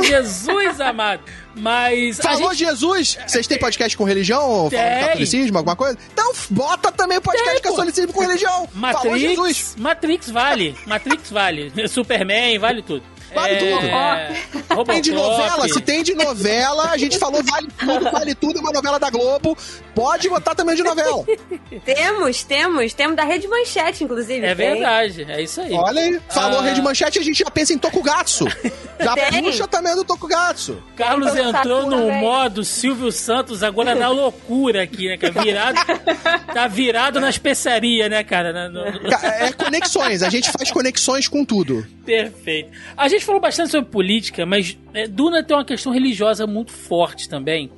Jesus 0.03 0.81
amado. 0.81 1.21
Mas. 1.55 2.17
Falou 2.17 2.53
gente- 2.53 2.65
Jesus? 2.65 3.17
Vocês 3.25 3.47
têm 3.47 3.57
podcast 3.57 3.95
com 3.97 4.03
religião? 4.03 4.67
Tem. 4.69 4.79
Catolicismo, 4.99 5.57
alguma 5.57 5.75
coisa? 5.75 5.97
Então 6.13 6.33
bota 6.49 6.91
também 6.91 7.21
podcast 7.21 7.61
Tem, 7.61 7.71
catolicismo 7.71 8.11
com 8.13 8.21
religião. 8.21 8.67
Falou 9.01 9.17
Jesus. 9.17 9.37
Matrix, 9.37 9.75
Matrix 9.77 10.29
vale. 10.29 10.75
Matrix 10.85 11.29
vale. 11.31 11.87
Superman, 11.87 12.59
vale 12.59 12.81
tudo. 12.81 13.03
Vale 13.35 13.55
tudo. 13.57 13.87
Robocop. 14.69 14.85
Tem 14.91 15.01
de 15.01 15.11
novela, 15.11 15.67
se 15.69 15.81
tem 15.81 16.03
de 16.03 16.13
novela, 16.15 16.89
a 16.91 16.97
gente 16.97 17.17
falou 17.19 17.41
vale 17.43 17.67
tudo, 17.77 18.05
vale 18.11 18.35
tudo, 18.35 18.57
é 18.57 18.61
uma 18.61 18.71
novela 18.71 18.99
da 18.99 19.09
Globo. 19.09 19.57
Pode 19.93 20.27
botar 20.29 20.55
também 20.55 20.75
de 20.75 20.83
novela. 20.83 21.23
temos, 21.85 22.43
temos, 22.43 22.93
temos 22.93 23.15
da 23.15 23.23
Rede 23.23 23.47
Manchete, 23.47 24.03
inclusive. 24.03 24.45
É 24.45 24.55
tem. 24.55 24.71
verdade, 24.73 25.25
é 25.29 25.41
isso 25.41 25.61
aí. 25.61 25.73
Olha 25.73 26.01
aí, 26.01 26.19
falou 26.29 26.59
Ah. 26.59 26.63
Rede 26.63 26.81
Manchete, 26.81 27.19
a 27.19 27.23
gente 27.23 27.39
já 27.39 27.49
pensa 27.51 27.73
em 27.73 27.77
Tokugatsu. 27.77 28.45
Já 28.99 29.13
Tem. 29.13 29.43
puxa 29.43 29.67
também 29.67 29.95
do 29.95 30.03
Tokugatsu. 30.03 30.81
Carlos 30.95 31.35
entrou 31.35 31.81
Sakura, 31.81 31.97
no 31.97 32.05
velho. 32.07 32.19
modo 32.19 32.63
Silvio 32.63 33.11
Santos 33.11 33.61
agora 33.63 33.93
na 33.95 34.07
loucura 34.09 34.83
aqui, 34.83 35.07
né, 35.09 35.17
cara? 35.17 35.33
Virado, 35.41 35.79
tá 36.53 36.67
virado 36.67 37.19
na 37.19 37.29
especiaria, 37.29 38.07
né, 38.09 38.23
cara? 38.23 38.53
Na- 38.53 38.69
no- 38.69 38.85
É 38.85 39.51
conexões, 39.53 40.23
a 40.23 40.29
gente 40.29 40.49
faz 40.51 40.71
conexões 40.71 41.27
com 41.27 41.43
tudo. 41.43 41.85
Perfeito. 42.05 42.69
A 42.95 43.07
gente 43.07 43.24
falou 43.25 43.41
bastante 43.41 43.71
sobre 43.71 43.89
política, 43.89 44.45
mas 44.45 44.77
é, 44.93 45.07
Duna 45.07 45.43
tem 45.43 45.55
uma 45.55 45.65
questão 45.65 45.91
religiosa 45.91 46.45
muito 46.45 46.71
forte 46.71 47.27
também. 47.27 47.69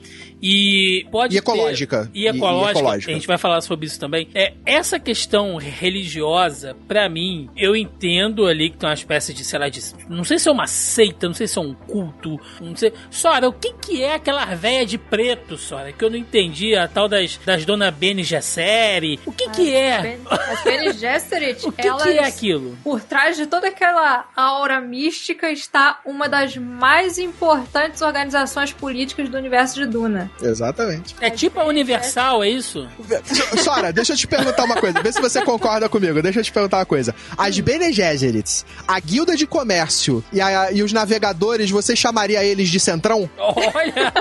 E 0.41 1.05
pode 1.11 1.35
E 1.35 1.41
ter- 1.41 1.43
ecológica. 1.51 2.11
E, 2.13 2.27
ecológica. 2.27 2.67
E- 2.67 2.79
ecológica. 2.79 3.11
A 3.11 3.13
gente 3.15 3.27
vai 3.27 3.37
falar 3.37 3.61
sobre 3.61 3.85
isso 3.87 3.99
também. 3.99 4.29
É, 4.35 4.53
essa 4.65 4.99
questão 4.99 5.57
religiosa, 5.57 6.75
pra 6.87 7.09
mim, 7.09 7.49
eu 7.55 7.75
entendo 7.75 8.45
ali 8.45 8.69
que 8.69 8.77
tem 8.77 8.87
uma 8.87 8.93
espécie 8.93 9.33
de, 9.33 9.43
sei 9.43 9.59
lá, 9.59 9.69
de, 9.69 9.81
não 10.09 10.23
sei 10.23 10.37
se 10.37 10.47
é 10.47 10.51
uma 10.51 10.67
seita, 10.67 11.27
não 11.27 11.33
sei 11.33 11.47
se 11.47 11.57
é 11.57 11.61
um 11.61 11.73
culto, 11.73 12.39
não 12.61 12.75
sei. 12.75 12.93
Sora, 13.09 13.47
o 13.47 13.53
que 13.53 13.73
que 13.73 14.03
é 14.03 14.13
aquela 14.15 14.45
véia 14.45 14.85
de 14.85 14.97
preto, 14.97 15.57
Sora? 15.57 15.91
Que 15.91 16.03
eu 16.05 16.09
não 16.09 16.17
entendi, 16.17 16.75
a 16.75 16.87
tal 16.87 17.07
das, 17.07 17.37
das 17.45 17.65
Dona 17.65 17.89
Bene 17.89 18.23
Gesserit. 18.23 19.19
O 19.25 19.31
que 19.31 19.49
que 19.49 19.73
é? 19.73 20.17
As 20.29 20.63
Bene 20.63 20.93
Gesserit, 20.97 21.65
O 21.67 21.71
que 21.71 21.87
elas... 21.87 22.03
que 22.03 22.09
é 22.09 22.23
aquilo? 22.25 22.77
Por 22.83 23.01
trás 23.01 23.37
de 23.37 23.47
toda 23.47 23.67
aquela 23.69 24.25
aura 24.35 24.79
mística 24.79 25.49
está 25.51 25.99
uma 26.05 26.29
das 26.29 26.55
mais 26.57 27.17
importantes 27.17 28.01
organizações 28.01 28.71
políticas 28.71 29.29
do 29.29 29.37
universo 29.37 29.75
de 29.75 29.85
Duna. 29.87 30.26
Exatamente. 30.41 31.15
É 31.21 31.29
tipo 31.29 31.59
a 31.59 31.65
Universal, 31.65 32.43
é 32.43 32.49
isso? 32.49 32.87
Sora, 33.63 33.91
deixa 33.93 34.13
eu 34.13 34.17
te 34.17 34.27
perguntar 34.27 34.63
uma 34.65 34.75
coisa. 34.75 35.01
Vê 35.01 35.11
se 35.11 35.21
você 35.21 35.41
concorda 35.41 35.87
comigo. 35.89 36.21
Deixa 36.21 36.39
eu 36.39 36.43
te 36.43 36.51
perguntar 36.51 36.77
uma 36.77 36.85
coisa. 36.85 37.13
As 37.37 37.59
Bene 37.59 37.91
Gesserits, 37.91 38.65
a 38.87 38.99
guilda 38.99 39.35
de 39.35 39.45
comércio 39.47 40.23
e, 40.31 40.39
a- 40.41 40.71
e 40.71 40.83
os 40.83 40.91
navegadores, 40.93 41.69
você 41.69 41.95
chamaria 41.95 42.43
eles 42.43 42.69
de 42.69 42.79
centrão? 42.79 43.29
Olha! 43.37 44.13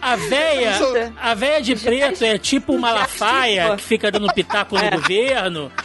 A 0.00 0.16
véia, 0.16 1.12
a 1.20 1.34
véia 1.34 1.62
de 1.62 1.74
preto 1.76 2.22
é 2.24 2.36
tipo 2.36 2.74
uma 2.74 2.92
Malafaia 2.92 3.74
que 3.76 3.82
fica 3.82 4.12
dando 4.12 4.30
pitaco 4.34 4.76
no 4.78 4.90
governo. 4.90 5.72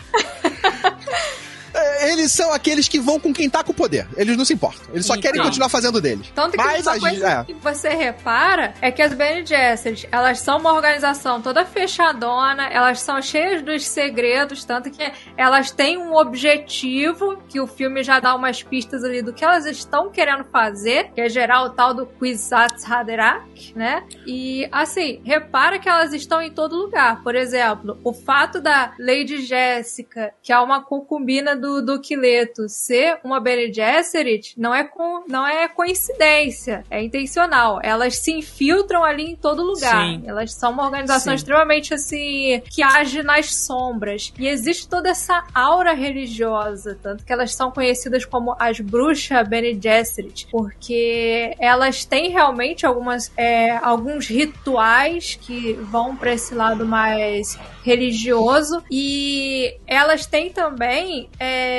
Eles 2.02 2.32
são 2.32 2.52
aqueles 2.54 2.88
que 2.88 3.00
vão 3.00 3.20
com 3.20 3.34
quem 3.34 3.50
tá 3.50 3.64
com 3.64 3.72
o 3.72 3.76
poder. 3.76 4.08
Eles 4.16 4.38
não 4.38 4.46
se 4.46 4.54
importam. 4.54 4.82
Eles 4.94 5.06
só 5.06 5.16
querem 5.16 5.34
Então. 5.40 5.46
continuar 5.46 5.70
fazendo 5.70 6.00
deles. 6.02 6.32
Tanto 6.34 6.52
que 6.52 6.58
Mas 6.58 6.86
uma 6.86 7.00
coisa 7.00 7.10
gente- 7.10 7.24
é. 7.26 7.44
que 7.44 7.54
você 7.54 7.90
repara 7.90 8.74
é 8.82 8.92
que 8.92 9.02
as 9.02 9.14
Bene 9.14 9.46
Gesserit, 9.46 10.08
elas 10.12 10.40
são 10.40 10.58
uma 10.60 10.74
organização 10.74 11.42
toda 11.42 11.66
fechadona, 11.66 12.68
elas 12.68 13.02
são 13.02 13.22
cheias 13.22 13.62
dos 13.62 13.86
segredos, 13.86 14.64
tanto 14.64 14.90
que 14.90 15.12
elas 15.38 15.72
têm 15.72 15.98
um 15.98 16.14
objetivo, 16.16 17.38
que 17.48 17.60
o 17.60 17.68
filme 17.68 18.04
já 18.04 18.20
dá 18.20 18.36
umas 18.36 18.64
pistas 18.64 19.04
ali 19.04 19.22
do 19.22 19.34
que 19.34 19.44
elas 19.44 19.66
estão 19.66 20.10
querendo 20.10 20.44
fazer, 20.46 21.12
que 21.14 21.22
é 21.22 21.30
gerar 21.30 21.64
o 21.64 21.70
tal 21.72 21.94
do 21.94 22.06
Kwisatz 22.06 22.90
Haderach, 22.90 23.74
né? 23.76 24.04
E, 24.26 24.68
assim, 24.72 25.22
repara 25.24 25.80
que 25.80 25.90
elas 25.90 26.14
estão 26.14 26.42
em 26.42 26.52
todo 26.52 26.76
lugar. 26.76 27.22
Por 27.24 27.36
exemplo, 27.36 28.00
o 28.04 28.14
fato 28.14 28.62
da 28.62 28.94
Lady 29.00 29.42
Jéssica, 29.46 30.34
que 30.42 30.52
é 30.54 30.60
uma 30.60 30.84
concubina 30.84 31.56
do, 31.56 31.82
do 31.90 32.00
Luke 32.00 32.16
Leto 32.16 32.70
ser 32.70 33.20
uma 33.24 33.40
Bene 33.40 33.74
Gesserit 33.74 34.54
não 34.56 34.74
é, 34.74 34.84
com, 34.84 35.24
não 35.28 35.48
é 35.48 35.68
coincidência, 35.68 36.86
é 36.90 37.02
intencional. 37.04 37.80
Elas 37.82 38.18
se 38.18 38.32
infiltram 38.32 39.04
ali 39.04 39.32
em 39.32 39.36
todo 39.36 39.64
lugar. 39.64 40.06
Sim. 40.06 40.24
Elas 40.26 40.54
são 40.54 40.72
uma 40.72 40.86
organização 40.86 41.32
Sim. 41.32 41.36
extremamente 41.36 41.94
assim 41.94 42.62
que 42.70 42.84
age 42.84 43.24
nas 43.24 43.56
sombras. 43.56 44.32
E 44.38 44.48
existe 44.48 44.88
toda 44.88 45.10
essa 45.10 45.44
aura 45.54 45.94
religiosa, 45.94 46.98
tanto 47.02 47.26
que 47.26 47.34
elas 47.34 47.56
são 47.56 47.72
conhecidas 47.72 48.24
como 48.24 48.56
as 48.60 48.80
bruxas 48.80 49.48
Bene 49.48 49.80
Gesserit, 49.82 50.48
porque 50.52 51.56
elas 51.60 52.06
têm 52.06 52.30
realmente 52.30 52.86
algumas 52.86 53.32
é, 53.36 53.78
alguns 53.78 54.28
rituais 54.28 55.40
que 55.42 55.74
vão 55.74 56.16
para 56.16 56.34
esse 56.34 56.54
lado 56.54 56.86
mais 56.86 57.58
religioso 57.84 58.84
e 58.92 59.76
elas 59.88 60.26
têm 60.26 60.52
também 60.52 61.30
é... 61.40 61.79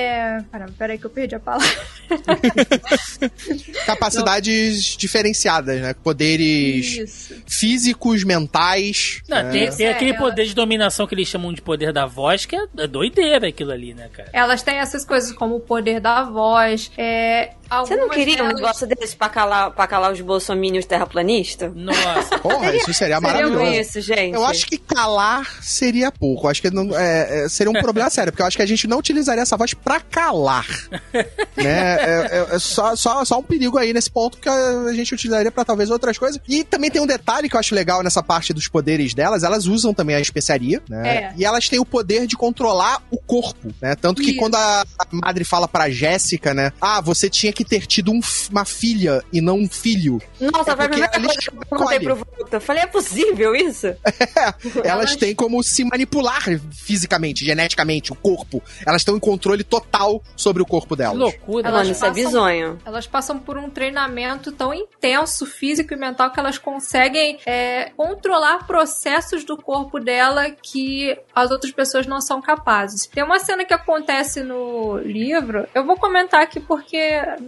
Caramba, 0.51 0.73
peraí 0.79 0.99
que 0.99 1.05
eu 1.07 1.11
perdi 1.11 1.35
a 1.35 1.41
palavra. 1.41 1.69
Capacidades 3.87 4.97
diferenciadas, 4.97 5.81
né? 5.81 5.95
Poderes 5.95 6.97
Isso. 6.99 7.35
físicos, 7.47 8.25
mentais. 8.25 9.23
Não, 9.29 9.43
né? 9.43 9.51
tem, 9.51 9.71
tem 9.71 9.87
É, 9.87 9.91
aquele 9.93 10.11
ela- 10.11 10.19
poder 10.19 10.45
de 10.47 10.55
dominação 10.55 11.07
que 11.07 11.15
eles 11.15 11.29
chamam 11.29 11.53
de 11.53 11.63
poder 11.63 11.93
da 11.93 12.07
voz, 12.07 12.47
que 12.47 12.57
é 12.57 12.61
é 12.79 12.87
doideira 12.87 13.49
aquilo 13.49 13.73
ali, 13.73 13.95
né, 13.95 14.09
cara? 14.13 14.29
Elas 14.33 14.63
têm 14.63 14.77
essas 14.77 15.05
coisas 15.05 15.33
como 15.33 15.57
o 15.57 15.61
poder 15.61 16.01
da 16.01 16.23
voz. 16.25 16.91
É, 16.97 17.51
Você 17.71 17.97
não 17.97 18.09
queria 18.09 18.35
um 18.35 18.49
delas- 18.49 18.55
negócio 18.55 18.87
desse 18.87 19.17
pra 19.17 19.29
calar, 19.29 19.71
pra 19.71 19.87
calar 19.87 20.13
os 20.13 20.21
bolsominions 20.21 20.85
terraplanistas? 20.87 21.73
Nossa. 21.75 22.39
Porra, 22.39 22.75
isso 22.75 22.93
seria 22.93 23.21
maravilhoso. 23.21 23.59
Seria 23.65 23.81
isso, 23.81 24.01
gente. 24.01 24.35
Eu 24.35 24.45
acho 24.45 24.67
que 24.67 24.77
calar 24.79 25.47
seria 25.63 26.11
pouco. 26.11 26.47
Eu 26.47 26.51
acho 26.51 26.61
que 26.63 26.71
não, 26.71 26.97
é, 26.99 27.45
é, 27.45 27.49
seria 27.49 27.71
um 27.71 27.81
problema 27.81 28.09
sério, 28.11 28.33
porque 28.33 28.43
eu 28.43 28.47
acho 28.47 28.57
que 28.57 28.63
a 28.63 28.67
gente 28.67 28.87
não 28.87 28.99
utilizaria 28.99 29.43
essa 29.43 29.57
voz 29.57 29.73
pra 29.75 30.01
calar. 30.01 30.67
né? 31.57 31.97
É, 32.01 32.47
é- 32.51 32.55
é 32.57 32.59
só, 32.59 32.95
só, 32.97 33.25
só 33.25 33.39
um 33.39 33.43
perigo 33.43 33.79
aí 33.79 33.93
nesse 33.93 34.11
ponto 34.11 34.39
que 34.39 34.49
a 34.49 34.93
gente 34.93 35.15
utilizaria 35.15 35.51
pra 35.51 35.65
talvez 35.65 35.91
outras 35.91 36.19
coisas. 36.19 36.41
E 36.49 36.65
também 36.65 36.91
tem 36.91 37.01
um 37.01 37.07
detalhe 37.07 37.49
que 37.49 37.57
eu 37.57 37.61
acho 37.61 37.75
legal 37.75 38.03
nessa 38.03 38.23
parte 38.23 38.53
dos 38.53 38.69
poderes 38.69 39.15
delas: 39.15 39.43
elas 39.43 39.67
usam 39.67 39.95
também 39.95 40.17
a 40.17 40.21
especiaria, 40.21 40.83
né? 40.89 41.09
É. 41.17 41.33
E 41.37 41.45
elas 41.45 41.69
têm 41.69 41.79
o 41.79 41.85
poder 41.85 42.27
de 42.27 42.37
controlar 42.37 43.03
o 43.11 43.19
corpo, 43.19 43.73
né? 43.81 43.95
Tanto 43.95 44.23
que 44.23 44.31
Isso. 44.31 44.39
quando 44.39 44.55
a, 44.57 44.83
a 44.99 45.07
madre 45.13 45.45
fala 45.45 45.69
pra 45.69 45.89
Jéssica, 45.91 46.53
né? 46.55 46.73
Ah, 46.81 47.01
você 47.01 47.29
tinha 47.31 47.53
que 47.53 47.60
ter 47.65 47.87
tido 47.87 48.11
um 48.13 48.21
uma 48.51 48.65
filha 48.65 49.23
e 49.33 49.41
não 49.41 49.57
um 49.59 49.69
filho. 49.69 50.21
Nossa, 50.41 50.73
É 50.73 50.75
foi 50.77 50.85
a 50.85 50.89
porque 50.89 50.89
primeira 50.89 51.17
ali 51.17 51.27
coisa 51.27 51.41
que 51.41 51.49
eu 51.49 51.55
perguntei 51.69 52.01
pro 52.01 52.17
Volta. 52.17 52.57
Eu 52.57 52.61
falei, 52.61 52.83
é 52.83 52.87
possível 52.87 53.55
isso? 53.55 53.87
Elas 53.87 54.85
Elas- 54.85 55.17
têm 55.17 55.35
como 55.35 55.63
se 55.63 55.85
manipular 55.85 56.43
fisicamente, 56.73 57.45
geneticamente, 57.45 58.13
o 58.13 58.15
corpo. 58.17 58.63
Elas 58.87 59.05
têm 59.05 59.15
um 59.15 59.21
controle 59.21 59.63
total 59.65 60.23
sobre 60.37 60.63
o 60.63 60.67
corpo 60.67 60.95
Que 60.97 61.03
delas. 61.03 61.19
loucura. 61.19 61.69
Elas 61.69 61.81
Mano, 61.83 61.93
isso 61.93 62.05
é 62.05 62.09
passam- 62.09 62.25
bizonho. 62.25 62.79
Elas 62.85 63.07
passam 63.07 63.39
por 63.39 63.57
um 63.59 63.71
treinamento 63.71 64.51
tão 64.53 64.73
intenso, 64.75 65.47
físico 65.47 65.93
e 65.95 65.97
mental, 65.97 66.31
que 66.31 66.41
elas 66.41 66.59
conseguem 66.59 67.39
é, 67.47 67.91
controlar 67.97 68.67
processos 68.67 69.45
do 69.45 69.57
corpo 69.57 69.99
dela 70.01 70.51
que 70.51 71.17
as 71.35 71.51
outras 71.51 71.73
pessoas 71.73 72.07
não 72.07 72.21
são 72.21 72.41
capazes. 72.41 73.07
Tem 73.07 73.23
uma 73.23 73.39
cena 73.39 73.65
que 73.65 73.75
acontece 73.75 74.43
no 74.43 74.99
livro, 74.99 75.67
eu 75.75 75.85
vou 75.85 75.97
comentar 75.97 76.43
aqui 76.43 76.61
porque 76.61 76.97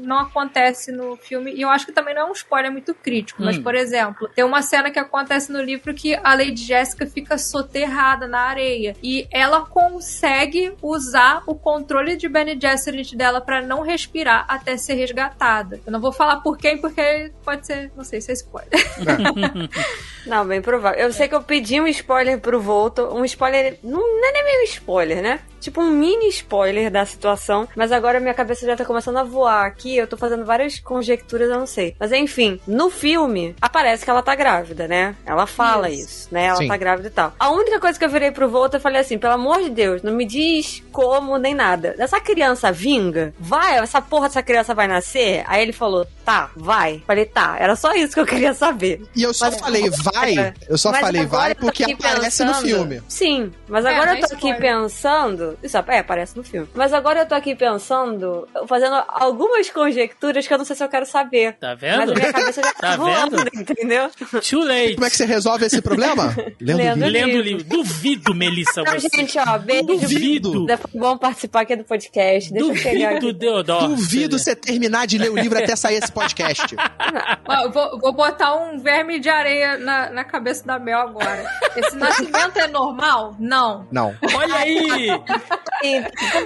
não 0.03 0.19
acontece 0.19 0.91
no 0.93 1.17
filme, 1.17 1.53
e 1.53 1.63
eu 1.63 1.69
acho 1.71 1.87
que 1.87 1.93
também 1.93 2.15
não 2.15 2.23
é 2.23 2.25
um 2.31 2.33
spoiler 2.33 2.71
muito 2.71 2.95
crítico, 2.95 3.43
mas, 3.43 3.57
Hum. 3.57 3.63
por 3.63 3.75
exemplo, 3.75 4.29
tem 4.35 4.45
uma 4.45 4.61
cena 4.63 4.91
que 4.91 4.99
acontece 4.99 5.51
no 5.53 5.63
livro 5.63 5.95
que 5.95 6.15
a 6.15 6.35
Lady 6.35 6.57
Jéssica 6.65 7.07
fica 7.07 7.39
soterrada 7.39 8.27
na 8.27 8.41
areia, 8.41 8.95
e 9.03 9.27
ela 9.31 9.61
consegue 9.67 10.75
usar 10.83 11.43
o 11.47 11.55
controle 11.55 12.17
de 12.17 12.29
Bene 12.29 12.59
Gesserit 12.61 13.17
dela 13.17 13.41
pra 13.41 13.63
não 13.63 13.83
respirar 13.83 14.45
até 14.49 14.77
ser 14.77 14.95
resgatada. 14.95 15.81
Eu 15.87 15.93
não 15.93 16.01
vou 16.01 16.13
falar 16.13 16.37
por 16.41 16.59
quem, 16.59 16.79
porque 16.79 17.31
pode 17.45 17.67
ser, 17.67 17.91
não 17.97 18.05
sei 18.05 18.21
se 18.21 18.31
é 18.31 18.35
spoiler. 18.35 18.71
Não, 20.27 20.47
bem 20.47 20.63
provável. 20.63 21.01
Eu 21.01 21.13
sei 21.13 21.27
que 21.29 21.35
eu 21.35 21.43
pedi 21.43 21.81
um 21.81 21.87
spoiler 21.89 22.39
pro 22.41 22.61
Volto. 22.61 23.03
Um 23.13 23.25
spoiler. 23.25 23.79
Não, 23.83 23.99
não 23.99 24.29
é 24.29 24.33
nem 24.33 24.45
meio 24.45 24.63
spoiler, 24.65 25.21
né? 25.23 25.41
Tipo 25.63 25.81
um 25.81 25.91
mini 25.91 26.29
spoiler 26.29 26.91
da 26.91 27.07
situação. 27.07 27.67
Mas 27.75 27.91
agora 27.93 28.21
minha 28.21 28.35
cabeça 28.35 28.67
já 28.67 28.77
tá 28.77 28.85
começando 28.85 29.17
a 29.17 29.23
voar 29.23 29.65
aqui. 29.65 29.97
Eu 29.97 30.07
tô 30.07 30.17
fazendo 30.17 30.45
várias 30.45 30.79
conjecturas, 30.81 31.49
eu 31.49 31.59
não 31.59 31.67
sei. 31.67 31.95
Mas 31.99 32.13
enfim, 32.13 32.61
no 32.67 32.91
filme, 32.91 33.55
aparece 33.63 34.05
que 34.05 34.11
ela 34.11 34.23
tá 34.23 34.35
grávida, 34.35 34.87
né? 34.89 35.15
Ela 35.25 35.47
fala 35.47 35.89
Isso. 35.89 36.03
isso, 36.03 36.29
né? 36.33 36.47
Ela 36.47 36.57
Sim. 36.59 36.69
tá 36.69 36.77
grávida 36.77 37.09
e 37.09 37.11
tal. 37.13 37.33
A 37.39 37.51
única 37.51 37.79
coisa 37.81 37.99
que 37.99 38.05
eu 38.05 38.11
virei 38.11 38.31
pro 38.33 38.49
Volto, 38.49 38.75
eu 38.75 38.81
falei 38.81 39.01
assim: 39.01 39.17
pelo 39.19 39.35
amor 39.35 39.63
de 39.63 39.71
Deus, 39.71 40.03
não 40.03 40.13
me 40.13 40.25
diz 40.27 40.83
como 40.93 41.39
nem 41.39 41.55
nada. 41.55 41.95
Essa 41.99 42.21
criança 42.21 42.73
vinga? 42.73 43.33
Vai, 43.39 43.79
essa 43.79 44.03
porra 44.03 44.27
dessa 44.29 44.43
criança 44.43 44.75
vai 44.75 44.89
nascer? 44.89 45.45
Aí 45.47 45.63
ele 45.63 45.73
falou: 45.73 46.07
tá, 46.25 46.51
vai. 46.57 47.03
Falei: 47.07 47.25
tá, 47.25 47.57
era 47.59 47.77
só 47.77 47.95
isso 47.95 48.15
que 48.15 48.21
eu 48.21 48.27
queria 48.27 48.53
saber. 48.53 49.01
E 49.15 49.23
eu 49.23 49.33
só 49.33 49.47
Mas- 49.47 49.61
falei 49.61 49.91
vai, 49.91 50.55
eu 50.69 50.77
só 50.77 50.93
falei 50.93 51.25
vai 51.27 51.55
porque 51.55 51.85
aparece 51.85 52.43
no 52.45 52.53
pensando- 52.53 52.67
filme. 52.67 53.03
Sim, 53.09 53.53
mas 53.69 53.85
É, 53.85 53.91
agora 53.91 54.07
não 54.07 54.13
eu 54.19 54.19
é 54.19 54.21
tô 54.29 54.35
aqui 54.35 54.49
spoiler. 54.51 54.61
pensando. 54.61 55.52
Isso 55.63 55.77
é, 55.77 55.99
aparece 55.99 56.37
no 56.37 56.43
filme. 56.45 56.69
Mas 56.75 56.93
agora 56.93 57.21
eu 57.21 57.27
tô 57.27 57.35
aqui 57.35 57.55
pensando, 57.55 58.47
fazendo 58.67 59.03
algumas 59.09 59.69
conjecturas 59.71 60.47
que 60.47 60.53
eu 60.53 60.59
não 60.59 60.65
sei 60.65 60.77
se 60.77 60.85
eu 60.85 60.89
quero 60.89 61.07
saber. 61.07 61.55
Tá 61.55 61.71
Mas 61.71 61.81
vendo? 61.81 62.13
a 62.13 62.15
minha 62.15 62.33
cabeça 62.33 62.63
já 62.63 62.73
tá, 62.75 62.91
Tá 62.93 62.97
voando, 62.97 63.37
vendo? 63.39 63.51
entendeu? 63.71 64.11
Too 64.49 64.65
late. 64.65 64.95
Como 64.95 65.07
é 65.07 65.11
que 65.11 65.17
você 65.17 65.25
resolve 65.25 65.67
esse 65.67 65.81
problema? 65.83 66.35
Lendo 66.61 66.77
Lendo 66.79 67.05
livro. 67.07 67.11
Lendo 67.11 67.27
o 67.39 67.41
livro. 67.43 67.43
livro. 67.43 67.65
Duvido, 67.69 68.35
Melissa, 68.35 68.81
Então, 68.83 68.95
você. 69.01 69.09
gente, 69.15 69.39
ó, 69.39 69.59
beijo. 69.59 69.83
Duvido. 69.87 70.67
Foi 70.67 71.01
bom 71.01 71.17
participar 71.19 71.63
aqui 71.63 71.77
do 71.77 71.85
podcast. 71.85 72.53
Deixa 72.53 72.69
eu 72.71 72.75
chegar 72.77 73.09
Duvido, 73.15 73.29
aqui. 73.29 73.39
Deodoro. 73.39 73.89
Duvido 73.89 74.39
você 74.39 74.55
terminar 74.55 75.07
de 75.07 75.19
ler 75.19 75.31
o 75.31 75.37
livro 75.37 75.59
até 75.59 75.75
sair 75.77 75.97
esse 75.97 76.11
podcast. 76.13 76.75
Ó, 77.49 77.55
eu 77.65 77.71
vou, 77.73 77.99
vou 77.99 78.13
botar 78.13 78.55
um 78.57 78.79
verme 78.79 79.19
de 79.19 79.29
areia 79.29 79.77
na, 79.79 80.11
na 80.11 80.25
cabeça 80.25 80.65
da 80.67 80.79
Mel 80.79 80.99
agora. 81.01 81.45
Esse 81.77 81.97
nascimento 81.97 82.57
é 82.59 82.67
normal? 82.69 83.35
Não. 83.39 83.87
Não. 83.91 84.15
Olha 84.35 84.55
aí! 84.57 85.09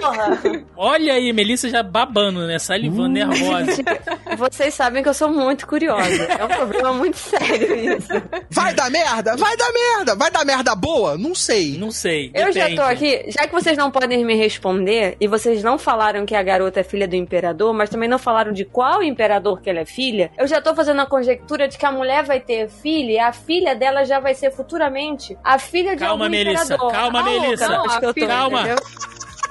Porra. 0.01 0.39
Olha 0.75 1.13
aí, 1.13 1.31
Melissa 1.31 1.69
já 1.69 1.83
babando, 1.83 2.47
né? 2.47 2.57
Salivando, 2.59 3.09
nervosa. 3.09 3.65
Gente, 3.75 3.85
vocês 4.37 4.73
sabem 4.73 5.03
que 5.03 5.09
eu 5.09 5.13
sou 5.13 5.29
muito 5.29 5.67
curiosa. 5.67 6.23
É 6.23 6.43
um 6.43 6.47
problema 6.47 6.93
muito 6.93 7.17
sério 7.17 7.97
isso. 7.97 8.07
Vai 8.49 8.73
dar 8.73 8.89
merda? 8.89 9.35
Vai 9.37 9.55
dar 9.55 9.71
merda! 9.71 10.15
Vai 10.15 10.31
dar 10.31 10.43
merda 10.45 10.75
boa? 10.75 11.17
Não 11.17 11.35
sei. 11.35 11.77
Não 11.77 11.91
sei. 11.91 12.31
Eu 12.33 12.51
já 12.51 12.61
depende. 12.67 12.75
tô 12.77 12.81
aqui, 12.83 13.25
já 13.29 13.47
que 13.47 13.53
vocês 13.53 13.77
não 13.77 13.91
podem 13.91 14.25
me 14.25 14.35
responder, 14.35 15.15
e 15.19 15.27
vocês 15.27 15.63
não 15.63 15.77
falaram 15.77 16.25
que 16.25 16.35
a 16.35 16.41
garota 16.43 16.79
é 16.79 16.83
filha 16.83 17.07
do 17.07 17.15
imperador, 17.15 17.73
mas 17.73 17.89
também 17.89 18.09
não 18.09 18.17
falaram 18.19 18.51
de 18.51 18.65
qual 18.65 19.03
imperador 19.03 19.61
que 19.61 19.69
ela 19.69 19.79
é 19.79 19.85
filha, 19.85 20.31
eu 20.37 20.47
já 20.47 20.59
tô 20.61 20.73
fazendo 20.73 21.01
a 21.01 21.05
conjectura 21.05 21.67
de 21.67 21.77
que 21.77 21.85
a 21.85 21.91
mulher 21.91 22.23
vai 22.23 22.39
ter 22.39 22.69
filha 22.69 23.11
e 23.11 23.19
a 23.19 23.31
filha 23.31 23.75
dela 23.75 24.03
já 24.03 24.19
vai 24.19 24.33
ser 24.33 24.51
futuramente 24.51 25.37
a 25.43 25.59
filha 25.59 25.91
de 25.95 25.99
Calma, 26.03 26.25
algum 26.25 26.35
Melissa, 26.35 26.63
imperador. 26.63 26.91
calma, 26.91 27.19
Ah, 27.19 27.23
Melissa. 27.23 27.67
não, 27.69 27.85
acho 27.85 27.99
que 27.99 28.05
eu 28.05 28.13
tô, 28.13 28.27
Calma. 28.27 28.63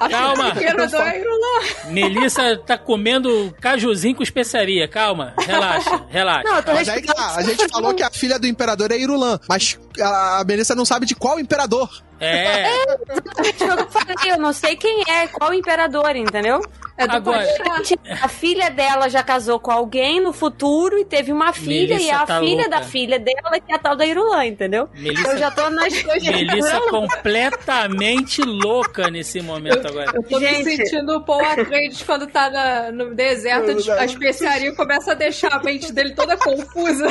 Calma. 0.09 0.53
É. 0.61 1.89
Melissa 1.89 2.57
tá 2.57 2.77
comendo 2.77 3.53
cajuzinho 3.59 4.15
com 4.15 4.23
especiaria. 4.23 4.87
Calma. 4.87 5.33
Relaxa, 5.39 6.05
relaxa. 6.09 6.43
Não, 6.43 6.61
tô 6.61 6.73
Mas 6.73 6.87
aí 6.87 7.01
tá, 7.01 7.35
a 7.35 7.41
gente 7.41 7.67
falou 7.67 7.93
que 7.95 8.03
a 8.03 8.11
filha 8.11 8.37
do 8.37 8.45
imperador 8.45 8.91
é 8.91 8.97
Irulan, 8.97 9.39
mas 9.49 9.79
a 9.99 10.43
Melissa 10.47 10.75
não 10.75 10.85
sabe 10.85 11.05
de 11.05 11.15
qual 11.15 11.39
imperador. 11.39 11.89
É. 12.19 12.65
Foi 13.35 13.49
o 13.49 13.53
que 13.53 13.63
eu 13.63 13.87
falei, 13.89 14.15
eu 14.31 14.37
não 14.37 14.53
sei 14.53 14.75
quem 14.75 15.03
é, 15.07 15.27
qual 15.27 15.53
imperador, 15.53 16.15
entendeu? 16.15 16.61
É 16.97 17.05
do 17.07 17.15
Agora-. 17.15 17.45
A 18.23 18.27
filha 18.27 18.71
dela 18.71 19.07
já 19.07 19.21
casou 19.21 19.59
com 19.59 19.69
alguém 19.69 20.19
no 20.19 20.33
futuro 20.33 20.97
e 20.97 21.05
teve 21.05 21.31
uma 21.31 21.53
filha, 21.53 21.93
e 21.93 21.97
Melissa 21.97 22.11
é 22.11 22.15
a 22.15 22.25
tá 22.25 22.39
filha 22.39 22.55
louca. 22.63 22.69
da 22.71 22.81
filha 22.81 23.19
dela 23.19 23.59
que 23.63 23.71
é 23.71 23.75
a 23.75 23.77
tal 23.79 23.95
da 23.95 24.03
Irulã, 24.05 24.43
entendeu? 24.45 24.89
Melissa- 24.95 25.31
Eu 25.33 25.37
já 25.37 25.51
tô 25.51 25.69
nas 25.69 25.93
Melissa 26.03 26.81
completamente 26.89 28.41
louca 28.41 29.09
nesse 29.11 29.41
momento 29.41 29.87
agora. 29.87 30.11
Eu 30.15 30.23
tô 30.23 30.39
me 30.39 30.47
Gente. 30.47 30.75
sentindo 30.77 31.17
o 31.17 31.21
Paul 31.23 31.45
Atreides 31.45 32.01
quando 32.01 32.25
tá 32.25 32.49
na- 32.49 32.91
no 32.91 33.13
deserto, 33.13 33.71
a 33.91 34.05
especiaria 34.05 34.73
começa 34.75 35.11
a 35.11 35.15
deixar 35.15 35.53
a 35.53 35.61
mente 35.61 35.91
dele 35.93 36.15
toda 36.15 36.35
confusa. 36.37 37.07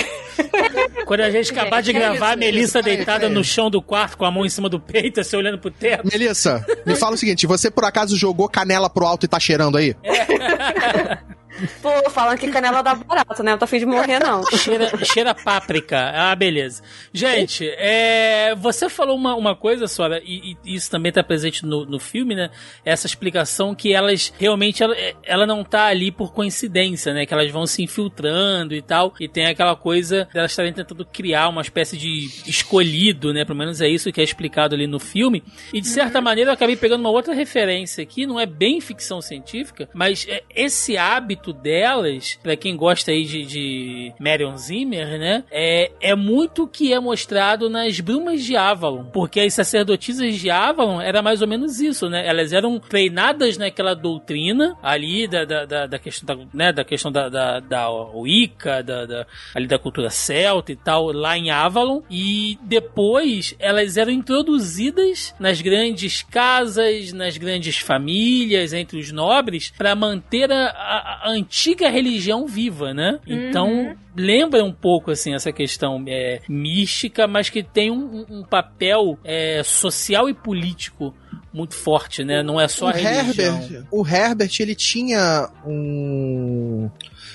Quando 1.07 1.21
a 1.21 1.31
gente 1.31 1.53
acabar 1.53 1.81
de 1.81 1.91
é 1.91 1.93
gravar, 1.95 2.29
a 2.29 2.31
isso. 2.31 2.39
Melissa 2.39 2.79
Isso 2.81 2.89
aí, 2.89 2.97
deitada 2.97 3.29
no 3.29 3.45
chão 3.45 3.71
do 3.71 3.81
quarto 3.81 4.19
com 4.19 4.25
a 4.25 4.31
mão 4.33 4.45
em 4.45 4.49
cima 4.51 4.69
do 4.69 4.81
peito, 4.81 4.96
assim, 5.21 5.37
olhando 5.37 5.59
pro 5.59 5.71
teto. 5.71 6.07
Melissa, 6.11 6.65
me 6.85 6.97
fala 6.97 7.15
o 7.15 7.19
seguinte: 7.19 7.47
você 7.47 7.71
por 7.71 7.85
acaso 7.85 8.17
jogou 8.17 8.49
canela 8.49 8.91
pro 8.91 9.07
alto 9.07 9.25
e 9.25 9.29
tá 9.29 9.39
cheirando 9.39 9.77
aí? 9.77 9.95
Pô, 11.83 12.11
falando 12.11 12.39
que 12.39 12.49
canela 12.51 12.83
dá 12.83 12.95
barato, 12.95 13.43
né? 13.43 13.53
Não 13.53 13.59
tô 13.59 13.65
afim 13.65 13.79
de 13.79 13.87
morrer, 13.87 14.19
não. 14.19 14.45
Cheira, 14.57 14.91
cheira 15.05 15.35
páprica. 15.35 16.11
Ah, 16.15 16.35
beleza. 16.35 16.83
Gente, 17.13 17.69
é, 17.79 18.55
você 18.55 18.89
falou 18.89 19.17
uma, 19.17 19.35
uma 19.35 19.57
coisa, 19.57 19.87
Sora, 19.87 20.21
e, 20.25 20.57
e, 20.65 20.75
isso 20.75 20.91
também 20.91 21.13
tá 21.13 21.23
presente 21.23 21.65
no, 21.65 21.87
no 21.87 21.99
filme, 21.99 22.35
né? 22.35 22.51
Essa 22.85 23.07
explicação 23.07 23.75
que 23.75 23.93
elas 23.93 24.33
realmente 24.39 24.83
ela, 24.83 24.95
ela 25.23 25.47
não 25.47 25.65
tá 25.65 25.87
ali 25.87 26.11
por 26.11 26.33
coincidência, 26.33 27.13
né? 27.15 27.27
Que 27.27 27.35
elas 27.35 27.51
vão 27.51 27.67
se 27.67 27.83
infiltrando 27.83 28.75
e 28.75 28.83
tal. 28.83 29.15
E 29.21 29.29
tem 29.29 29.47
aquela 29.47 29.77
coisa 29.77 30.29
delas 30.33 30.51
estarem 30.51 30.73
tentando 30.73 31.05
criar 31.05 31.49
uma 31.49 31.63
espécie 31.63 31.97
de 31.97 32.29
escolhido, 32.47 33.33
né? 33.33 33.45
Pelo 33.45 33.59
menos 33.59 33.81
é 33.81 33.89
isso 33.89 34.13
que 34.13 34.21
é 34.21 34.25
explicado 34.25 34.75
ali 34.75 34.87
no 34.87 34.99
filme. 34.99 35.43
E 35.73 35.81
de 35.81 35.89
certa 35.89 36.19
uhum. 36.19 36.25
maneira 36.25 36.51
eu 36.51 36.55
acabei 36.55 36.77
pegando 36.77 37.01
uma 37.01 37.11
outra 37.11 37.35
referência 37.35 38.03
aqui, 38.03 38.27
não 38.27 38.39
é 38.39 38.47
bem 38.47 38.81
ficção 38.81 39.21
científica, 39.21 39.89
mas 39.95 40.27
é 40.29 40.43
esse 40.55 40.97
hábito 40.97 41.46
delas, 41.53 42.39
para 42.43 42.57
quem 42.57 42.77
gosta 42.77 43.11
aí 43.11 43.25
de, 43.25 43.45
de 43.45 44.13
Marion 44.19 44.57
Zimmer, 44.57 45.19
né? 45.19 45.45
É, 45.51 45.91
é 46.01 46.15
muito 46.15 46.67
que 46.67 46.93
é 46.93 47.01
mostrado 47.01 47.69
nas 47.69 48.01
Brumas 48.01 48.45
de 48.45 48.57
Avalon. 48.57 49.05
Porque 49.05 49.41
as 49.41 49.55
sacerdotisas 49.55 50.37
de 50.37 50.51
Avalon 50.51 51.01
era 51.01 51.23
mais 51.23 51.43
ou 51.43 51.49
menos 51.49 51.81
isso, 51.81 52.09
né? 52.09 52.27
Elas 52.27 52.53
eram 52.53 52.79
treinadas 52.79 53.57
naquela 53.57 53.95
doutrina 53.95 54.77
ali 54.83 55.27
da, 55.27 55.45
da, 55.45 55.65
da, 55.65 55.87
da 55.87 55.99
questão 55.99 56.37
da, 56.37 56.45
né, 56.53 56.73
da 56.73 56.85
questão 56.85 57.11
da, 57.11 57.29
da, 57.29 57.61
da 57.61 57.91
Wicca, 57.91 58.83
da, 58.83 59.07
da, 59.07 59.27
ali 59.55 59.67
da 59.67 59.79
cultura 59.79 60.11
celta 60.11 60.73
e 60.73 60.77
tal, 60.77 61.13
lá 61.13 61.37
em 61.37 61.51
Avalon. 61.51 62.03
E 62.11 62.59
depois 62.63 63.55
elas 63.59 63.97
eram 63.97 64.13
introduzidas 64.13 65.35
nas 65.39 65.61
grandes 65.61 66.23
casas, 66.23 67.13
nas 67.13 67.37
grandes 67.37 67.79
famílias, 67.79 68.73
entre 68.73 68.99
os 68.99 69.13
nobres, 69.13 69.73
para 69.77 69.95
manter 69.95 70.51
a, 70.53 70.67
a, 70.67 71.31
a, 71.31 71.36
antiga 71.37 71.89
religião 71.89 72.47
viva, 72.47 72.93
né? 72.93 73.19
Então, 73.27 73.69
uhum. 73.69 73.97
lembra 74.17 74.65
um 74.65 74.73
pouco, 74.73 75.11
assim, 75.11 75.35
essa 75.35 75.53
questão 75.53 76.05
é, 76.07 76.41
mística, 76.49 77.27
mas 77.27 77.49
que 77.51 77.63
tem 77.63 77.91
um, 77.91 78.25
um 78.29 78.43
papel 78.43 79.19
é, 79.25 79.63
social 79.63 80.29
e 80.29 80.35
político 80.35 81.15
muito 81.53 81.75
forte, 81.75 82.23
né? 82.23 82.43
Não 82.43 82.61
é 82.61 82.69
só 82.69 82.87
o 82.87 82.89
a 82.89 82.93
religião. 82.93 83.57
Herbert, 83.57 83.87
o 83.91 84.07
Herbert, 84.07 84.51
ele 84.61 84.75
tinha 84.75 85.49
um 85.65 86.91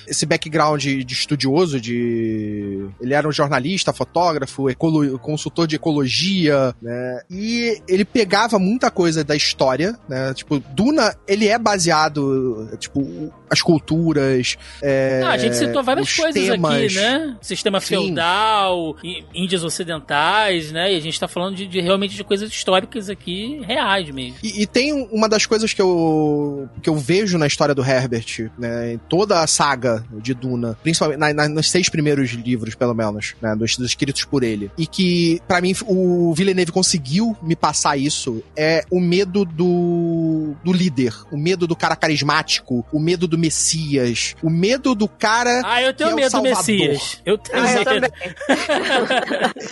esse 0.07 0.25
background 0.25 0.83
de 0.83 1.13
estudioso, 1.13 1.79
de. 1.79 2.87
Ele 2.99 3.13
era 3.13 3.27
um 3.27 3.31
jornalista, 3.31 3.93
fotógrafo, 3.93 4.69
ecolo... 4.69 5.17
consultor 5.19 5.67
de 5.67 5.75
ecologia, 5.75 6.73
né? 6.81 7.21
E 7.29 7.81
ele 7.87 8.05
pegava 8.05 8.59
muita 8.59 8.89
coisa 8.91 9.23
da 9.23 9.35
história, 9.35 9.97
né? 10.07 10.33
Tipo, 10.33 10.59
Duna, 10.59 11.15
ele 11.27 11.47
é 11.47 11.57
baseado, 11.57 12.69
tipo, 12.79 13.31
as 13.49 13.61
culturas. 13.61 14.57
É, 14.81 15.21
a 15.25 15.37
gente 15.37 15.57
citou 15.57 15.83
várias 15.83 16.15
coisas 16.15 16.41
temas. 16.41 16.73
aqui, 16.73 16.95
né? 16.95 17.37
Sistema 17.41 17.81
Sim. 17.81 17.87
feudal, 17.87 18.95
índias 19.33 19.63
ocidentais, 19.63 20.71
né? 20.71 20.93
E 20.93 20.95
a 20.95 21.01
gente 21.01 21.19
tá 21.19 21.27
falando 21.27 21.55
de, 21.55 21.67
de 21.67 21.81
realmente 21.81 22.15
de 22.15 22.23
coisas 22.23 22.49
históricas 22.49 23.09
aqui 23.09 23.61
reais 23.65 24.09
mesmo. 24.09 24.37
E, 24.41 24.61
e, 24.61 24.65
tem 24.65 25.07
uma 25.11 25.27
das 25.27 25.45
coisas 25.45 25.73
que 25.73 25.81
eu, 25.81 26.69
que 26.81 26.89
eu 26.89 26.95
vejo 26.95 27.37
na 27.37 27.45
história 27.45 27.75
do 27.75 27.83
Herbert, 27.83 28.49
né? 28.57 28.93
Em 28.93 28.97
toda 28.97 29.41
a 29.41 29.47
saga 29.47 29.90
de 30.11 30.33
Duna, 30.33 30.77
principalmente 30.81 31.19
na, 31.19 31.33
na, 31.33 31.49
nos 31.49 31.69
seis 31.69 31.89
primeiros 31.89 32.31
livros, 32.31 32.75
pelo 32.75 32.93
menos, 32.93 33.35
né, 33.41 33.55
dos, 33.55 33.75
dos 33.75 33.87
escritos 33.87 34.23
por 34.25 34.43
ele. 34.43 34.71
E 34.77 34.85
que, 34.85 35.41
para 35.47 35.61
mim, 35.61 35.73
o 35.85 36.33
Villeneuve 36.33 36.71
conseguiu 36.71 37.35
me 37.41 37.55
passar 37.55 37.97
isso, 37.97 38.43
é 38.55 38.83
o 38.89 38.99
medo 38.99 39.45
do, 39.45 40.53
do 40.63 40.71
líder, 40.71 41.13
o 41.31 41.37
medo 41.37 41.67
do 41.67 41.75
cara 41.75 41.95
carismático, 41.95 42.85
o 42.91 42.99
medo 42.99 43.27
do 43.27 43.37
Messias, 43.37 44.35
o 44.41 44.49
medo 44.49 44.93
do 44.95 45.07
cara. 45.07 45.61
Ah, 45.63 45.81
eu 45.81 45.93
tenho 45.93 46.11
é 46.11 46.15
medo 46.15 46.31
do 46.31 46.41
Messias. 46.43 47.21
Eu 47.25 47.37
tenho 47.37 47.63
ah, 47.63 47.93
medo. 47.93 48.13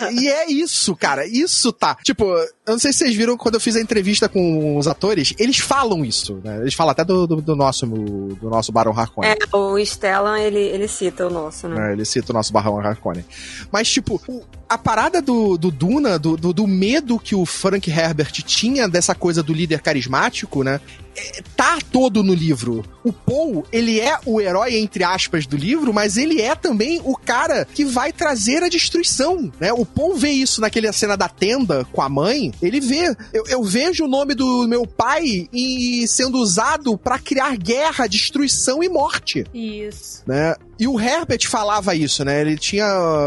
Eu 0.02 0.10
e 0.20 0.28
é 0.28 0.50
isso, 0.50 0.94
cara. 0.96 1.26
Isso 1.26 1.72
tá. 1.72 1.96
Tipo, 2.02 2.24
eu 2.24 2.48
não 2.74 2.78
sei 2.78 2.92
se 2.92 2.98
vocês 2.98 3.14
viram 3.16 3.36
quando 3.36 3.54
eu 3.54 3.60
fiz 3.60 3.76
a 3.76 3.80
entrevista 3.80 4.28
com 4.28 4.76
os 4.76 4.86
atores, 4.86 5.34
eles 5.38 5.58
falam 5.58 6.04
isso, 6.04 6.40
né? 6.44 6.58
Eles 6.60 6.74
falam 6.74 6.92
até 6.92 7.04
do, 7.04 7.26
do, 7.26 7.40
do 7.40 7.56
nosso 7.56 7.86
do 7.86 8.48
nosso 8.48 8.72
Baron 8.72 8.92
Harkonnen. 8.92 9.32
É, 9.32 9.56
o 9.56 9.78
Stella 10.10 10.40
ele, 10.40 10.58
ele 10.58 10.88
cita 10.88 11.26
o 11.26 11.30
nosso, 11.30 11.68
né? 11.68 11.90
É, 11.90 11.92
ele 11.92 12.04
cita 12.04 12.32
o 12.32 12.34
nosso 12.34 12.52
Barrão 12.52 12.78
Harkonnen. 12.78 13.24
Mas, 13.70 13.88
tipo, 13.88 14.20
a 14.68 14.76
parada 14.76 15.22
do, 15.22 15.56
do 15.56 15.70
Duna, 15.70 16.18
do, 16.18 16.36
do, 16.36 16.52
do, 16.52 16.66
medo 16.66 17.18
que 17.18 17.34
o 17.34 17.46
Frank 17.46 17.88
Herbert 17.88 18.32
tinha 18.42 18.88
dessa 18.88 19.14
coisa 19.14 19.42
do 19.42 19.52
líder 19.52 19.80
carismático, 19.80 20.64
né? 20.64 20.80
Tá 21.56 21.78
todo 21.92 22.22
no 22.22 22.34
livro. 22.34 22.84
O 23.04 23.12
Paul, 23.12 23.66
ele 23.72 24.00
é 24.00 24.18
o 24.24 24.40
herói, 24.40 24.76
entre 24.76 25.04
aspas, 25.04 25.46
do 25.46 25.56
livro, 25.56 25.92
mas 25.92 26.16
ele 26.16 26.40
é 26.40 26.54
também 26.54 27.00
o 27.04 27.16
cara 27.16 27.64
que 27.64 27.84
vai 27.84 28.12
trazer 28.12 28.62
a 28.62 28.68
destruição, 28.68 29.50
né? 29.58 29.72
O 29.72 29.84
Paul 29.84 30.16
vê 30.16 30.30
isso 30.30 30.60
naquela 30.60 30.92
cena 30.92 31.16
da 31.16 31.28
tenda 31.28 31.84
com 31.92 32.02
a 32.02 32.08
mãe, 32.08 32.52
ele 32.62 32.80
vê. 32.80 33.14
Eu, 33.32 33.44
eu 33.46 33.62
vejo 33.62 34.04
o 34.04 34.08
nome 34.08 34.34
do 34.34 34.66
meu 34.68 34.86
pai 34.86 35.48
e 35.52 36.06
sendo 36.08 36.38
usado 36.38 36.96
para 36.96 37.18
criar 37.18 37.56
guerra, 37.56 38.06
destruição 38.06 38.82
e 38.82 38.88
morte. 38.88 39.44
Isso. 39.52 40.22
Né? 40.26 40.54
E 40.80 40.88
o 40.88 40.98
Herbert 40.98 41.46
falava 41.46 41.94
isso, 41.94 42.24
né? 42.24 42.40
Ele 42.40 42.56
tinha, 42.56 42.86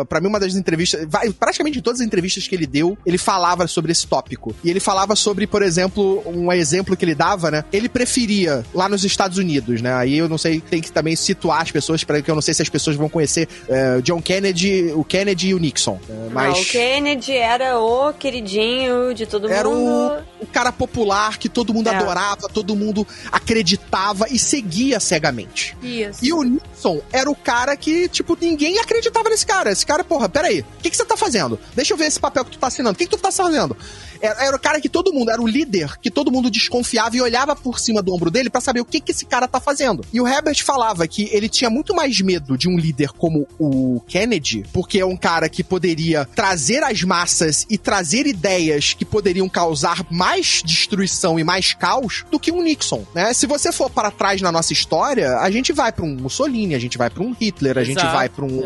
para 0.10 0.20
mim, 0.20 0.28
uma 0.28 0.40
das 0.40 0.56
entrevistas, 0.56 1.08
praticamente 1.40 1.78
em 1.78 1.82
todas 1.84 2.02
as 2.02 2.08
entrevistas 2.08 2.48
que 2.48 2.56
ele 2.56 2.66
deu, 2.66 2.98
ele 3.06 3.20
falava 3.20 3.68
sobre 3.68 3.92
esse 3.92 4.08
tópico. 4.08 4.56
E 4.64 4.72
ele 4.72 4.80
falava 4.80 5.16
sobre, 5.16 5.46
por 5.46 5.62
exemplo, 5.62 6.24
um 6.26 6.52
exemplo 6.52 6.98
que 6.98 7.06
ele 7.06 7.14
dava, 7.14 7.52
né? 7.52 7.64
Ele 7.72 7.88
preferia 7.88 8.66
lá 8.74 8.90
nos 8.90 9.04
Estados 9.04 9.38
Unidos, 9.38 9.84
né? 9.84 9.94
Aí 9.94 10.18
eu 10.18 10.28
não 10.28 10.40
sei, 10.40 10.60
tem 10.62 10.82
que 10.82 10.92
também 10.92 11.16
situar 11.16 11.62
as 11.62 11.70
pessoas, 11.70 12.04
para 12.04 12.24
que 12.24 12.32
eu 12.32 12.34
não 12.34 12.42
sei 12.42 12.56
se 12.56 12.64
as 12.64 12.70
pessoas 12.70 12.96
vão 12.96 13.08
conhecer 13.08 13.48
uh, 13.70 14.02
John 14.02 14.20
Kennedy, 14.20 14.92
o 14.96 15.04
Kennedy 15.04 15.50
e 15.50 15.54
o 15.54 15.60
Nixon. 15.60 16.00
Né? 16.10 16.30
Mas... 16.32 16.60
O 16.60 16.72
Kennedy 16.72 17.34
era 17.34 17.78
o 17.78 18.14
queridinho 18.14 19.14
de 19.14 19.28
todo 19.28 19.48
era 19.48 19.70
mundo. 19.70 20.14
Era 20.14 20.26
o, 20.42 20.44
o, 20.44 20.48
cara 20.48 20.72
popular 20.72 21.38
que 21.38 21.48
todo 21.48 21.72
mundo 21.72 21.88
é. 21.88 21.96
adorava, 21.96 22.50
todo 22.50 22.76
mundo 22.76 23.06
acreditava 23.32 24.26
e 24.32 24.40
seguia 24.40 25.00
cegamente. 25.00 25.78
Isso. 25.84 26.26
E 26.26 26.34
o 26.34 26.60
Nixon 26.84 27.02
era 27.12 27.30
o 27.32 27.36
cara 27.36 27.76
que, 27.78 28.10
tipo, 28.10 28.38
ninguém 28.40 28.78
acreditava 28.80 29.30
nesse 29.30 29.46
cara. 29.46 29.72
Esse 29.72 29.86
cara, 29.86 30.04
porra, 30.04 30.28
peraí, 30.28 30.62
o 30.62 30.82
que, 30.82 30.90
que 30.90 30.98
você 30.98 31.06
tá 31.06 31.16
fazendo? 31.16 31.60
Deixa 31.74 31.94
eu 31.94 31.98
ver 31.98 32.06
esse 32.06 32.20
papel 32.20 32.44
que 32.44 32.52
tu 32.52 32.60
tá 32.60 32.68
assinando. 32.68 32.94
O 32.94 32.98
que, 32.98 33.06
que 33.06 33.18
tu 33.18 33.22
tá 33.22 33.32
fazendo? 33.32 33.76
Era, 34.24 34.46
era, 34.46 34.56
o 34.56 34.60
cara 34.60 34.80
que 34.80 34.88
todo 34.88 35.12
mundo, 35.12 35.30
era 35.30 35.42
o 35.42 35.46
líder, 35.46 36.00
que 36.00 36.10
todo 36.10 36.32
mundo 36.32 36.50
desconfiava 36.50 37.18
e 37.18 37.22
olhava 37.22 37.58
por 37.58 37.78
cima 37.78 38.02
do 38.02 38.14
ombro 38.14 38.32
dele 38.32 38.50
para 38.50 38.62
saber 38.62 38.80
o 38.80 38.86
que, 38.86 39.02
que 39.02 39.12
esse 39.12 39.26
cara 39.26 39.50
tá 39.50 39.60
fazendo. 39.60 40.06
E 40.14 40.22
o 40.22 40.26
Herbert 40.26 40.64
falava 40.64 41.06
que 41.06 41.30
ele 41.34 41.50
tinha 41.50 41.70
muito 41.70 41.94
mais 41.94 42.22
medo 42.22 42.58
de 42.58 42.70
um 42.70 42.78
líder 42.78 43.10
como 43.10 43.46
o 43.60 44.00
Kennedy, 44.08 44.64
porque 44.72 45.00
é 45.00 45.06
um 45.06 45.18
cara 45.18 45.50
que 45.50 45.62
poderia 45.62 46.26
trazer 46.34 46.84
as 46.84 47.04
massas 47.04 47.66
e 47.70 47.78
trazer 47.78 48.26
ideias 48.26 48.94
que 48.94 49.04
poderiam 49.04 49.50
causar 49.50 50.06
mais 50.10 50.62
destruição 50.64 51.38
e 51.38 51.44
mais 51.44 51.74
caos 51.74 52.24
do 52.32 52.40
que 52.40 52.50
um 52.50 52.64
Nixon, 52.64 53.04
né? 53.14 53.34
Se 53.34 53.46
você 53.46 53.74
for 53.74 53.90
para 53.90 54.10
trás 54.10 54.42
na 54.42 54.54
nossa 54.54 54.72
história, 54.72 55.38
a 55.40 55.52
gente 55.52 55.74
vai 55.74 55.92
para 55.92 56.06
um 56.06 56.16
Mussolini, 56.16 56.76
a 56.76 56.80
gente 56.80 56.98
vai 56.98 57.10
para 57.10 57.24
um 57.24 57.34
Hitler, 57.34 57.78
a 57.78 57.82
exato, 57.82 58.00
gente 58.00 58.14
vai 58.14 58.30
para 58.30 58.46
um, 58.46 58.62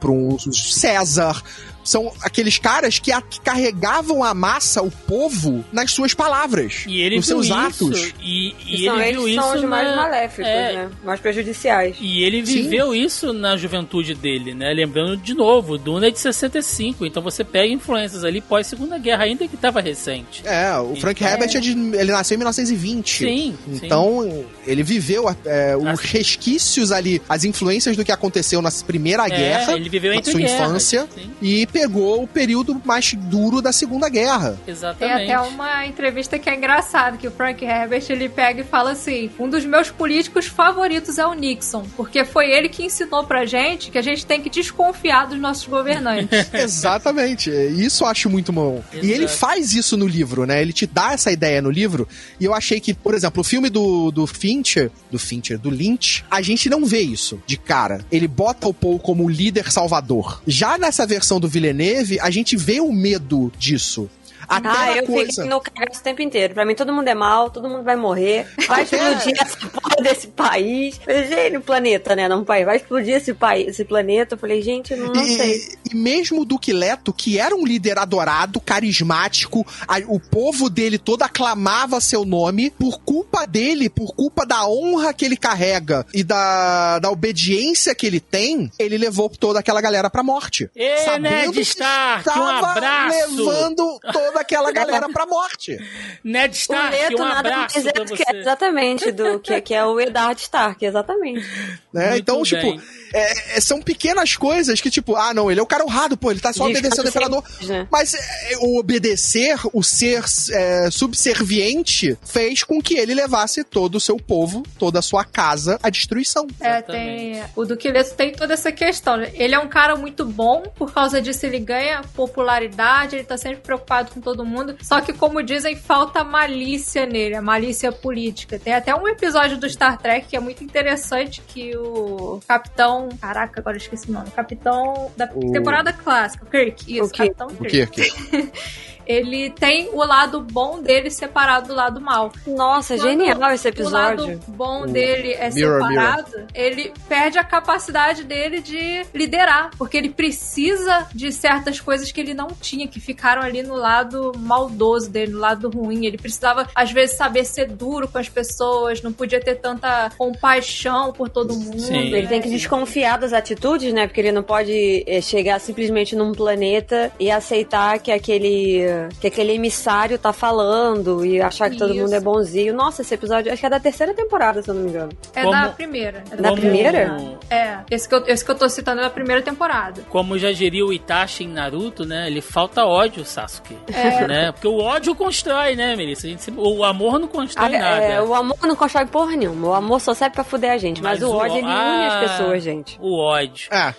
para 0.00 0.10
um 0.10 0.38
César, 0.40 1.42
são 1.84 2.12
aqueles 2.22 2.58
caras 2.58 2.98
que, 2.98 3.12
a, 3.12 3.20
que, 3.20 3.40
carregavam 3.40 4.22
a 4.22 4.34
massa, 4.34 4.82
o 4.82 4.90
povo, 4.90 5.64
nas 5.72 5.92
suas 5.92 6.14
palavras. 6.14 6.84
E 6.86 7.00
ele 7.00 7.16
nos 7.16 7.26
seus 7.26 7.46
isso, 7.46 7.54
atos. 7.54 8.14
E, 8.20 8.54
e, 8.66 8.82
e 8.82 8.84
são 8.84 9.00
ele 9.00 9.12
viu 9.12 9.28
isso. 9.28 9.40
São 9.40 9.56
os 9.56 9.64
mais 9.64 9.88
na... 9.88 9.96
maléficos, 9.96 10.46
é. 10.46 10.72
né? 10.72 10.90
Mais 11.04 11.20
prejudiciais. 11.20 11.96
E 12.00 12.22
ele 12.22 12.42
viveu 12.42 12.92
Sim. 12.92 13.00
isso 13.00 13.32
na 13.32 13.56
juventude 13.56 14.14
dele, 14.14 14.54
né? 14.54 14.72
Lembrando 14.72 15.16
de 15.16 15.34
novo, 15.34 15.78
Duna 15.78 16.08
é 16.08 16.10
de 16.10 16.18
65, 16.18 17.04
então 17.06 17.22
você 17.22 17.44
pega 17.44 17.72
influências 17.72 18.24
ali 18.24 18.40
pós-segunda 18.40 18.98
guerra, 18.98 19.24
ainda 19.24 19.46
que 19.46 19.54
estava 19.54 19.80
recente. 19.80 20.42
É, 20.46 20.76
o 20.78 20.96
Frank 20.96 21.22
então... 21.22 21.32
Herbert 21.32 21.56
é 21.56 21.60
de, 21.60 21.70
ele 21.70 22.12
nasceu 22.12 22.34
em 22.34 22.38
1920. 22.38 23.18
Sim. 23.18 23.58
Então, 23.68 24.22
sim. 24.22 24.44
ele 24.66 24.82
viveu 24.82 25.24
é, 25.44 25.76
os 25.76 25.86
assim. 25.86 26.08
resquícios 26.08 26.92
ali, 26.92 27.20
as 27.28 27.44
influências 27.44 27.96
do 27.96 28.04
que 28.04 28.12
aconteceu 28.12 28.60
na 28.60 28.70
Primeira 28.86 29.26
é, 29.26 29.30
Guerra, 29.30 29.74
ele 29.74 29.88
viveu 29.88 30.14
na 30.14 30.22
sua 30.22 30.34
guerras, 30.34 30.52
infância. 30.52 31.08
Sim. 31.14 31.30
E 31.40 31.66
pegou 31.72 32.22
o 32.22 32.26
período 32.26 32.80
mais 32.84 33.14
duro 33.14 33.62
da 33.62 33.72
Segunda 33.72 34.08
Guerra. 34.08 34.58
Exatamente. 34.66 35.26
Tem 35.26 35.34
até 35.34 35.48
uma 35.48 35.86
entrevista 35.86 36.38
que 36.38 36.50
é 36.50 36.54
engraçada, 36.54 37.16
que 37.16 37.26
o 37.26 37.30
Frank 37.30 37.64
Herbert 37.64 38.04
ele 38.08 38.28
pega 38.28 38.60
e 38.60 38.64
fala 38.64 38.92
assim: 38.92 39.30
um 39.38 39.48
dos 39.48 39.64
meus 39.64 39.90
políticos 39.90 40.46
favoritos 40.46 41.18
é 41.18 41.26
o 41.26 41.34
Nixon, 41.34 41.86
porque 41.96 42.24
foi 42.24 42.50
ele 42.50 42.68
que 42.68 42.84
ensinou 42.84 43.24
pra 43.24 43.44
gente 43.44 43.90
que 43.90 43.98
a 43.98 44.02
gente 44.02 44.26
tem 44.26 44.40
que 44.40 44.50
desconfiar 44.50 45.26
dos 45.26 45.38
nossos 45.38 45.66
governantes. 45.66 46.28
Exatamente. 46.52 47.50
Isso 47.50 48.04
eu 48.04 48.08
acho 48.08 48.28
muito 48.28 48.52
bom. 48.52 48.82
Exato. 48.92 49.06
E 49.06 49.12
ele 49.12 49.28
faz 49.28 49.72
isso 49.72 49.96
no 49.96 50.06
livro, 50.06 50.44
né? 50.44 50.60
Ele 50.60 50.72
te 50.72 50.86
dá 50.86 51.12
essa 51.12 51.30
ideia 51.32 51.62
no 51.62 51.70
livro. 51.70 52.06
E 52.38 52.44
eu 52.44 52.54
achei 52.54 52.80
que, 52.80 52.92
por 52.92 53.14
exemplo, 53.14 53.40
o 53.40 53.44
filme 53.44 53.70
do, 53.70 54.10
do 54.10 54.26
Fincher, 54.26 54.90
do 55.10 55.18
Fincher, 55.18 55.58
do 55.58 55.70
Lynch, 55.70 56.24
a 56.30 56.42
gente 56.42 56.68
não 56.68 56.84
vê 56.84 57.00
isso 57.00 57.42
de 57.46 57.56
cara. 57.56 58.04
Ele 58.10 58.28
bota 58.28 58.68
o 58.68 58.74
Paul 58.74 58.98
como 58.98 59.24
o 59.24 59.28
líder 59.28 59.70
salvador. 59.70 60.42
Já 60.46 60.76
nessa 60.76 61.06
versão 61.06 61.40
do 61.40 61.48
Villeneuve, 61.62 62.18
a 62.20 62.28
gente 62.28 62.56
vê 62.56 62.80
o 62.80 62.92
medo 62.92 63.52
disso. 63.56 64.10
Até 64.52 64.68
ah, 64.68 64.96
eu 64.98 65.06
coisa... 65.06 65.42
fico 65.42 65.48
no 65.48 65.60
cagaço 65.60 66.00
o 66.00 66.02
tempo 66.02 66.20
inteiro. 66.20 66.52
Pra 66.52 66.66
mim, 66.66 66.74
todo 66.74 66.92
mundo 66.92 67.08
é 67.08 67.14
mal, 67.14 67.50
todo 67.50 67.68
mundo 67.68 67.82
vai 67.82 67.96
morrer. 67.96 68.46
Vai 68.68 68.82
explodir 68.82 69.34
essa 69.40 69.56
porra 69.68 69.96
desse 70.02 70.26
país. 70.28 70.98
Falei, 70.98 71.26
gente, 71.26 71.56
o 71.56 71.60
planeta, 71.62 72.14
né? 72.14 72.28
Não, 72.28 72.44
pai, 72.44 72.64
vai 72.64 72.76
explodir 72.76 73.14
esse 73.14 73.32
país, 73.32 73.68
esse 73.68 73.84
planeta. 73.84 74.34
Eu 74.34 74.38
falei, 74.38 74.60
gente, 74.60 74.94
não, 74.94 75.12
não 75.12 75.22
e, 75.22 75.36
sei. 75.36 75.78
E 75.90 75.96
mesmo 75.96 76.42
o 76.42 76.44
Duque 76.44 76.72
Leto, 76.72 77.12
que 77.12 77.38
era 77.38 77.54
um 77.54 77.64
líder 77.64 77.98
adorado, 77.98 78.60
carismático, 78.60 79.66
a, 79.88 79.98
o 80.06 80.20
povo 80.20 80.68
dele 80.68 80.98
todo 80.98 81.22
aclamava 81.22 82.00
seu 82.00 82.24
nome, 82.24 82.70
por 82.70 83.00
culpa 83.00 83.46
dele, 83.46 83.88
por 83.88 84.14
culpa 84.14 84.44
da 84.44 84.66
honra 84.66 85.14
que 85.14 85.24
ele 85.24 85.36
carrega 85.36 86.04
e 86.12 86.22
da, 86.22 86.98
da 86.98 87.10
obediência 87.10 87.94
que 87.94 88.06
ele 88.06 88.20
tem, 88.20 88.70
ele 88.78 88.98
levou 88.98 89.30
toda 89.30 89.60
aquela 89.60 89.80
galera 89.80 90.10
pra 90.10 90.22
morte. 90.22 90.68
Ê, 90.76 91.18
Ned 91.18 91.58
Stark, 91.60 92.28
um 92.28 92.42
abraço! 92.42 93.36
levando 93.36 93.98
toda 94.12 94.41
aquela 94.42 94.70
galera 94.70 95.08
pra 95.08 95.26
morte. 95.26 95.76
Ned 96.22 96.54
Stark, 96.54 96.94
o 96.94 96.98
Leto, 96.98 97.22
um 97.22 97.24
abraço 97.24 97.78
nada 97.78 97.92
pra 97.92 98.04
você. 98.04 98.24
Que 98.24 98.36
é 98.36 98.40
exatamente, 98.40 99.10
do 99.12 99.40
que, 99.40 99.60
que 99.60 99.74
é 99.74 99.84
o 99.84 99.98
Eddard 99.98 100.40
Stark, 100.40 100.84
exatamente. 100.84 101.42
Né? 101.92 102.16
Então, 102.16 102.42
tipo, 102.42 102.62
bem. 102.62 102.78
tipo, 102.78 103.01
é, 103.12 103.60
são 103.60 103.80
pequenas 103.80 104.36
coisas 104.36 104.80
que, 104.80 104.90
tipo, 104.90 105.16
ah, 105.16 105.34
não, 105.34 105.50
ele 105.50 105.60
é 105.60 105.62
o 105.62 105.66
cara 105.66 105.84
honrado, 105.84 106.16
pô, 106.16 106.30
ele 106.30 106.40
tá 106.40 106.52
só 106.52 106.64
obedecendo 106.64 107.06
o 107.06 107.08
imperador. 107.08 107.44
Né? 107.62 107.86
Mas 107.90 108.14
é, 108.14 108.56
o 108.60 108.78
obedecer, 108.78 109.58
o 109.72 109.82
ser 109.82 110.24
é, 110.50 110.90
subserviente, 110.90 112.18
fez 112.24 112.62
com 112.62 112.80
que 112.80 112.94
ele 112.94 113.14
levasse 113.14 113.64
todo 113.64 113.96
o 113.96 114.00
seu 114.00 114.16
povo, 114.16 114.62
toda 114.78 114.98
a 114.98 115.02
sua 115.02 115.24
casa 115.24 115.78
à 115.82 115.90
destruição. 115.90 116.46
É, 116.60 116.80
tem. 116.82 117.42
O 117.54 117.64
Duque 117.64 117.90
Leto 117.90 118.14
tem 118.14 118.32
toda 118.32 118.54
essa 118.54 118.72
questão. 118.72 119.20
Ele 119.22 119.54
é 119.54 119.58
um 119.58 119.68
cara 119.68 119.96
muito 119.96 120.24
bom, 120.24 120.62
por 120.76 120.92
causa 120.92 121.20
disso 121.20 121.46
ele 121.46 121.58
ganha 121.58 122.02
popularidade, 122.14 123.16
ele 123.16 123.24
tá 123.24 123.36
sempre 123.36 123.60
preocupado 123.60 124.12
com 124.12 124.20
todo 124.20 124.44
mundo. 124.44 124.76
Só 124.82 125.00
que, 125.00 125.12
como 125.12 125.42
dizem, 125.42 125.76
falta 125.76 126.24
malícia 126.24 127.06
nele, 127.06 127.34
a 127.34 127.42
malícia 127.42 127.92
política. 127.92 128.58
Tem 128.58 128.74
até 128.74 128.94
um 128.94 129.06
episódio 129.08 129.58
do 129.58 129.68
Star 129.68 129.98
Trek 129.98 130.28
que 130.28 130.36
é 130.36 130.40
muito 130.40 130.64
interessante 130.64 131.42
que 131.46 131.76
o 131.76 132.40
capitão. 132.46 133.01
Caraca, 133.20 133.60
agora 133.60 133.76
eu 133.76 133.80
esqueci 133.80 134.10
o 134.10 134.12
nome. 134.12 134.30
Capitão 134.30 135.10
da 135.16 135.30
o... 135.34 135.52
temporada 135.52 135.92
clássica, 135.92 136.46
Kirk. 136.46 136.96
Isso, 136.96 137.04
o? 137.04 137.16
Capitão 137.16 137.48
Kirk. 137.48 137.82
O 137.82 137.90
Kirk. 137.90 138.52
ele 139.06 139.50
tem 139.50 139.90
o 139.92 140.04
lado 140.04 140.40
bom 140.40 140.80
dele 140.80 141.10
separado 141.10 141.68
do 141.68 141.74
lado 141.74 142.00
mal. 142.00 142.32
Nossa, 142.46 142.96
Quando 142.96 143.08
genial 143.08 143.52
esse 143.52 143.68
episódio. 143.68 144.24
O 144.24 144.28
lado 144.28 144.40
bom 144.48 144.86
dele 144.86 145.32
é 145.32 145.50
mirror, 145.50 145.88
separado, 145.88 146.30
mirror. 146.30 146.46
ele 146.54 146.92
perde 147.08 147.38
a 147.38 147.44
capacidade 147.44 148.24
dele 148.24 148.60
de 148.60 149.04
liderar, 149.14 149.70
porque 149.76 149.96
ele 149.96 150.10
precisa 150.10 151.06
de 151.14 151.32
certas 151.32 151.80
coisas 151.80 152.10
que 152.12 152.20
ele 152.20 152.34
não 152.34 152.48
tinha, 152.48 152.86
que 152.86 153.00
ficaram 153.00 153.42
ali 153.42 153.62
no 153.62 153.74
lado 153.74 154.32
maldoso 154.38 155.10
dele, 155.10 155.32
no 155.32 155.38
lado 155.38 155.70
ruim. 155.70 156.06
Ele 156.06 156.18
precisava, 156.18 156.68
às 156.74 156.90
vezes, 156.92 157.16
saber 157.16 157.44
ser 157.44 157.68
duro 157.68 158.08
com 158.08 158.18
as 158.18 158.28
pessoas, 158.28 159.02
não 159.02 159.12
podia 159.12 159.40
ter 159.40 159.56
tanta 159.56 160.10
compaixão 160.16 161.12
por 161.12 161.28
todo 161.28 161.54
mundo. 161.54 161.80
Sim. 161.80 162.12
Ele 162.12 162.26
tem 162.26 162.40
que 162.40 162.48
desconfiar 162.48 163.18
das 163.18 163.32
atitudes, 163.32 163.92
né? 163.92 164.06
Porque 164.06 164.20
ele 164.20 164.32
não 164.32 164.42
pode 164.42 165.04
eh, 165.06 165.20
chegar 165.20 165.58
simplesmente 165.60 166.14
num 166.14 166.32
planeta 166.32 167.12
e 167.18 167.30
aceitar 167.30 167.98
que 167.98 168.10
aquele 168.10 168.82
que 169.20 169.26
aquele 169.26 169.52
emissário 169.52 170.18
tá 170.18 170.32
falando 170.32 171.24
e 171.24 171.40
achar 171.40 171.68
que 171.68 171.76
Isso. 171.76 171.86
todo 171.86 171.96
mundo 171.96 172.12
é 172.12 172.20
bonzinho. 172.20 172.74
Nossa, 172.74 173.02
esse 173.02 173.14
episódio 173.14 173.52
acho 173.52 173.60
que 173.60 173.66
é 173.66 173.70
da 173.70 173.80
terceira 173.80 174.14
temporada, 174.14 174.62
se 174.62 174.70
eu 174.70 174.74
não 174.74 174.82
me 174.82 174.90
engano. 174.90 175.12
É 175.34 175.42
Como... 175.42 175.52
da 175.52 175.68
primeira. 175.68 176.24
É 176.30 176.36
da 176.36 176.48
Como... 176.50 176.60
primeira? 176.60 177.16
É. 177.50 177.78
Esse 177.90 178.08
que, 178.08 178.14
eu, 178.14 178.24
esse 178.26 178.44
que 178.44 178.50
eu 178.50 178.54
tô 178.54 178.68
citando 178.68 179.00
é 179.00 179.04
da 179.04 179.10
primeira 179.10 179.42
temporada. 179.42 180.02
Como 180.08 180.38
já 180.38 180.52
diria 180.52 180.84
o 180.84 180.92
Itachi 180.92 181.44
em 181.44 181.48
Naruto, 181.48 182.04
né? 182.04 182.26
Ele 182.26 182.40
falta 182.40 182.84
ódio, 182.84 183.24
Sasuke. 183.24 183.76
É. 183.92 184.26
Né? 184.26 184.52
Porque 184.52 184.68
o 184.68 184.78
ódio 184.78 185.14
constrói, 185.14 185.76
né, 185.76 185.94
Melissa? 185.94 186.26
A 186.26 186.30
gente, 186.30 186.50
o 186.56 186.84
amor 186.84 187.18
não 187.18 187.28
constrói 187.28 187.76
ah, 187.76 187.78
nada. 187.78 188.02
É, 188.02 188.22
o 188.22 188.34
amor 188.34 188.58
não 188.62 188.74
constrói 188.74 189.06
porra 189.06 189.36
nenhuma. 189.36 189.68
O 189.68 189.74
amor 189.74 190.00
só 190.00 190.14
serve 190.14 190.34
pra 190.34 190.44
fuder 190.44 190.72
a 190.72 190.78
gente. 190.78 191.02
Mas, 191.02 191.20
mas 191.20 191.28
o, 191.28 191.32
o 191.32 191.36
ódio, 191.36 191.58
ele 191.58 191.66
ah, 191.66 191.94
une 191.94 192.06
as 192.06 192.12
ah, 192.12 192.20
pessoas, 192.20 192.62
gente. 192.62 192.98
O 193.00 193.18
ódio. 193.18 193.68
É. 193.70 193.94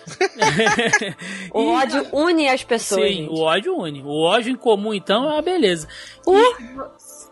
o 1.52 1.72
ódio 1.72 2.06
une 2.12 2.48
as 2.48 2.64
pessoas. 2.64 3.08
Sim, 3.08 3.14
gente. 3.14 3.30
o 3.30 3.40
ódio 3.40 3.76
une. 3.76 4.02
O 4.02 4.22
ódio 4.22 4.52
em 4.52 4.56
comum 4.56 4.83
então 4.92 5.24
é 5.30 5.34
uma 5.34 5.42
beleza. 5.42 5.86
Uh! 6.26 6.34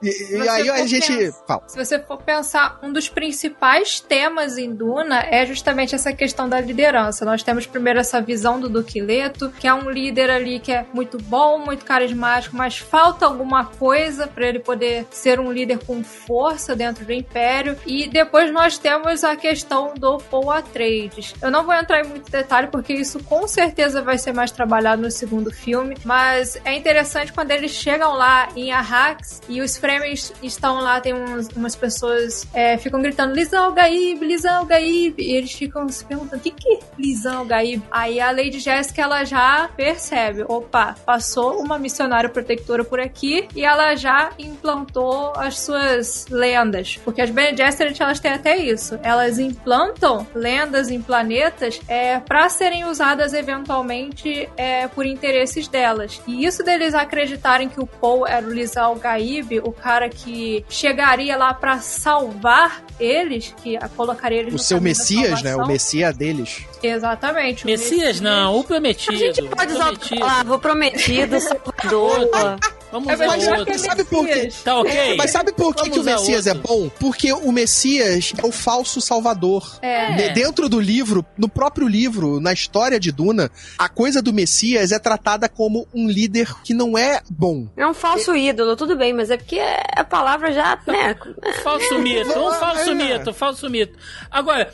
E, 0.03 0.37
e 0.37 0.49
aí 0.49 0.69
a 0.69 0.87
gente. 0.87 1.33
Se 1.67 1.77
você 1.77 1.99
for 1.99 2.19
pensar, 2.19 2.79
um 2.83 2.93
dos 2.93 3.09
principais 3.09 4.01
temas 4.01 4.59
em 4.59 4.75
Duna 4.75 5.21
é 5.31 5.47
justamente 5.47 5.95
essa 5.95 6.13
questão 6.13 6.49
da 6.49 6.61
liderança. 6.61 7.25
Nós 7.25 7.43
temos 7.43 7.67
primeiro 7.67 8.01
essa 8.01 8.21
visão 8.21 8.59
do 8.59 8.69
Duque 8.69 9.01
Leto, 9.01 9.51
que 9.59 9.67
é 9.67 9.75
um 9.75 9.89
líder 9.89 10.31
ali 10.31 10.59
que 10.59 10.73
é 10.73 10.85
muito 10.93 11.19
bom, 11.19 11.59
muito 11.59 11.85
carismático, 11.85 12.57
mas 12.57 12.79
falta 12.79 13.27
alguma 13.27 13.65
coisa 13.65 14.27
para 14.27 14.47
ele 14.47 14.59
poder 14.59 15.07
ser 15.11 15.39
um 15.39 15.53
líder 15.53 15.79
com 15.85 16.03
força 16.03 16.75
dentro 16.75 17.05
do 17.05 17.13
Império. 17.13 17.77
E 17.87 18.09
depois 18.09 18.53
nós 18.53 18.79
temos 18.79 19.23
a 19.23 19.37
questão 19.37 19.95
do 19.95 20.19
Paul 20.19 20.51
Atreides. 20.51 21.35
Eu 21.41 21.51
não 21.51 21.65
vou 21.65 21.75
entrar 21.75 22.05
em 22.05 22.09
muito 22.09 22.31
detalhe 22.31 22.69
porque 22.69 22.93
isso 22.93 23.23
com 23.25 23.47
certeza 23.47 24.03
vai 24.03 24.19
ser 24.19 24.33
mais 24.33 24.51
trabalhado 24.51 25.03
no 25.03 25.11
segundo 25.11 25.51
filme, 25.51 25.97
mas 26.05 26.61
é 26.65 26.75
interessante 26.75 27.33
quando 27.33 27.51
eles 27.51 27.71
chegam 27.71 28.15
lá 28.15 28.49
em 28.57 28.73
Arrax 28.73 29.41
e 29.49 29.61
os 29.61 29.77
Fremen 29.93 30.15
estão 30.43 30.81
lá, 30.81 31.01
tem 31.01 31.13
uns, 31.13 31.49
umas 31.49 31.77
pessoas 31.77 32.47
é, 32.55 32.79
ficam 32.79 33.03
gritando 33.03 33.35
Lisão 33.35 33.75
Gaib, 33.75 34.25
Lisão 34.25 34.65
Gaib, 34.65 35.15
e 35.19 35.37
eles 35.37 35.53
ficam 35.53 35.87
se 35.89 36.03
perguntando 36.03 36.37
o 36.37 36.41
que 36.41 36.51
que 36.51 36.75
é 36.75 36.79
Lisão 36.99 37.47
Gaib? 37.47 37.83
Aí 37.91 38.19
a 38.19 38.31
Lady 38.31 38.59
Jessica 38.59 39.03
ela 39.03 39.25
já 39.25 39.69
percebe, 39.77 40.45
opa, 40.49 40.95
passou 41.05 41.61
uma 41.61 41.79
missionária 41.79 42.31
protetora 42.31 42.85
por 42.85 43.01
aqui 43.01 43.47
e 43.55 43.65
ela 43.65 43.95
já 43.95 44.31
implantou 44.39 45.35
as 45.37 45.61
suas 45.61 46.27
lendas, 46.31 46.99
porque 47.05 47.21
as 47.21 47.31
Bene 47.31 47.55
Gesserit 47.55 48.01
elas 48.01 48.19
têm 48.19 48.33
até 48.33 48.57
isso, 48.57 48.99
elas 49.03 49.39
implantam 49.39 50.27
lendas 50.35 50.91
em 50.91 51.03
planetas 51.03 51.81
é, 51.87 52.19
para 52.19 52.49
serem 52.49 52.87
usadas 52.87 53.35
eventualmente 53.35 54.49
é, 54.57 54.89
por 54.89 55.05
interesses 55.05 55.69
delas. 55.69 56.23
E 56.27 56.47
isso 56.47 56.63
deles 56.63 56.95
acreditarem 56.95 57.69
que 57.69 57.81
o 57.81 57.87
Paul 57.87 58.27
era 58.27 58.47
o 58.47 58.51
Lisão 58.51 58.97
Gaib, 58.97 59.61
o 59.61 59.73
cara 59.83 60.09
que 60.09 60.65
chegaria 60.69 61.37
lá 61.37 61.53
para 61.53 61.79
salvar 61.79 62.85
eles, 63.01 63.55
que 63.63 63.77
colocaria 63.97 64.39
eles 64.39 64.55
o 64.55 64.59
seu 64.59 64.81
Messias, 64.81 65.43
né? 65.43 65.57
O 65.57 65.67
Messias 65.67 66.17
deles. 66.17 66.65
Exatamente. 66.83 67.67
Messias, 67.67 67.91
Messias, 67.91 68.21
não, 68.21 68.57
o 68.59 68.65
prometido. 68.65 69.15
A 69.15 69.19
gente 69.19 69.43
pode 69.43 69.73
usar 69.73 69.91
a 69.91 70.19
palavra 70.19 70.59
prometido, 70.59 71.41
salvador. 71.41 72.59
Vamos 72.93 73.09
é, 73.09 73.15
usar 73.15 73.39
é, 73.39 73.59
outro. 73.59 73.79
Sabe 73.79 74.05
por 74.05 74.27
quê? 74.27 74.51
Tá 74.63 74.79
ok? 74.79 75.17
Mas 75.17 75.31
sabe 75.31 75.53
por 75.53 75.75
que, 75.75 75.89
que 75.89 75.99
o 75.99 76.05
Messias 76.05 76.47
outro. 76.47 76.61
é 76.61 76.69
bom? 76.69 76.91
Porque 77.01 77.33
o 77.33 77.51
Messias 77.51 78.35
é 78.37 78.47
o 78.47 78.53
falso 78.53 79.01
salvador. 79.01 79.79
É. 79.81 80.13
De, 80.13 80.35
dentro 80.35 80.69
do 80.69 80.79
livro, 80.79 81.25
no 81.39 81.49
próprio 81.49 81.89
livro, 81.89 82.39
na 82.39 82.53
história 82.53 83.01
de 83.01 83.11
Duna, 83.11 83.51
a 83.79 83.89
coisa 83.89 84.21
do 84.21 84.31
Messias 84.31 84.93
é 84.93 84.99
tratada 84.99 85.49
como 85.49 85.89
um 85.95 86.07
líder 86.07 86.53
que 86.63 86.75
não 86.75 86.99
é 86.99 87.23
bom. 87.31 87.67
É 87.79 87.87
um 87.87 87.95
falso 87.95 88.33
é. 88.33 88.41
ídolo, 88.41 88.77
tudo 88.77 88.95
bem, 88.95 89.15
mas 89.15 89.31
é 89.31 89.39
porque 89.39 89.61
a 89.97 90.05
palavra 90.05 90.53
já, 90.53 90.79
né? 90.87 91.17
falso 91.65 91.99
mito, 91.99 92.39
um 92.39 92.53
falso 92.53 92.91
é. 92.91 92.95
mito, 92.95 93.33
falso 93.33 93.71
mito. 93.71 93.99
Agora, 94.31 94.71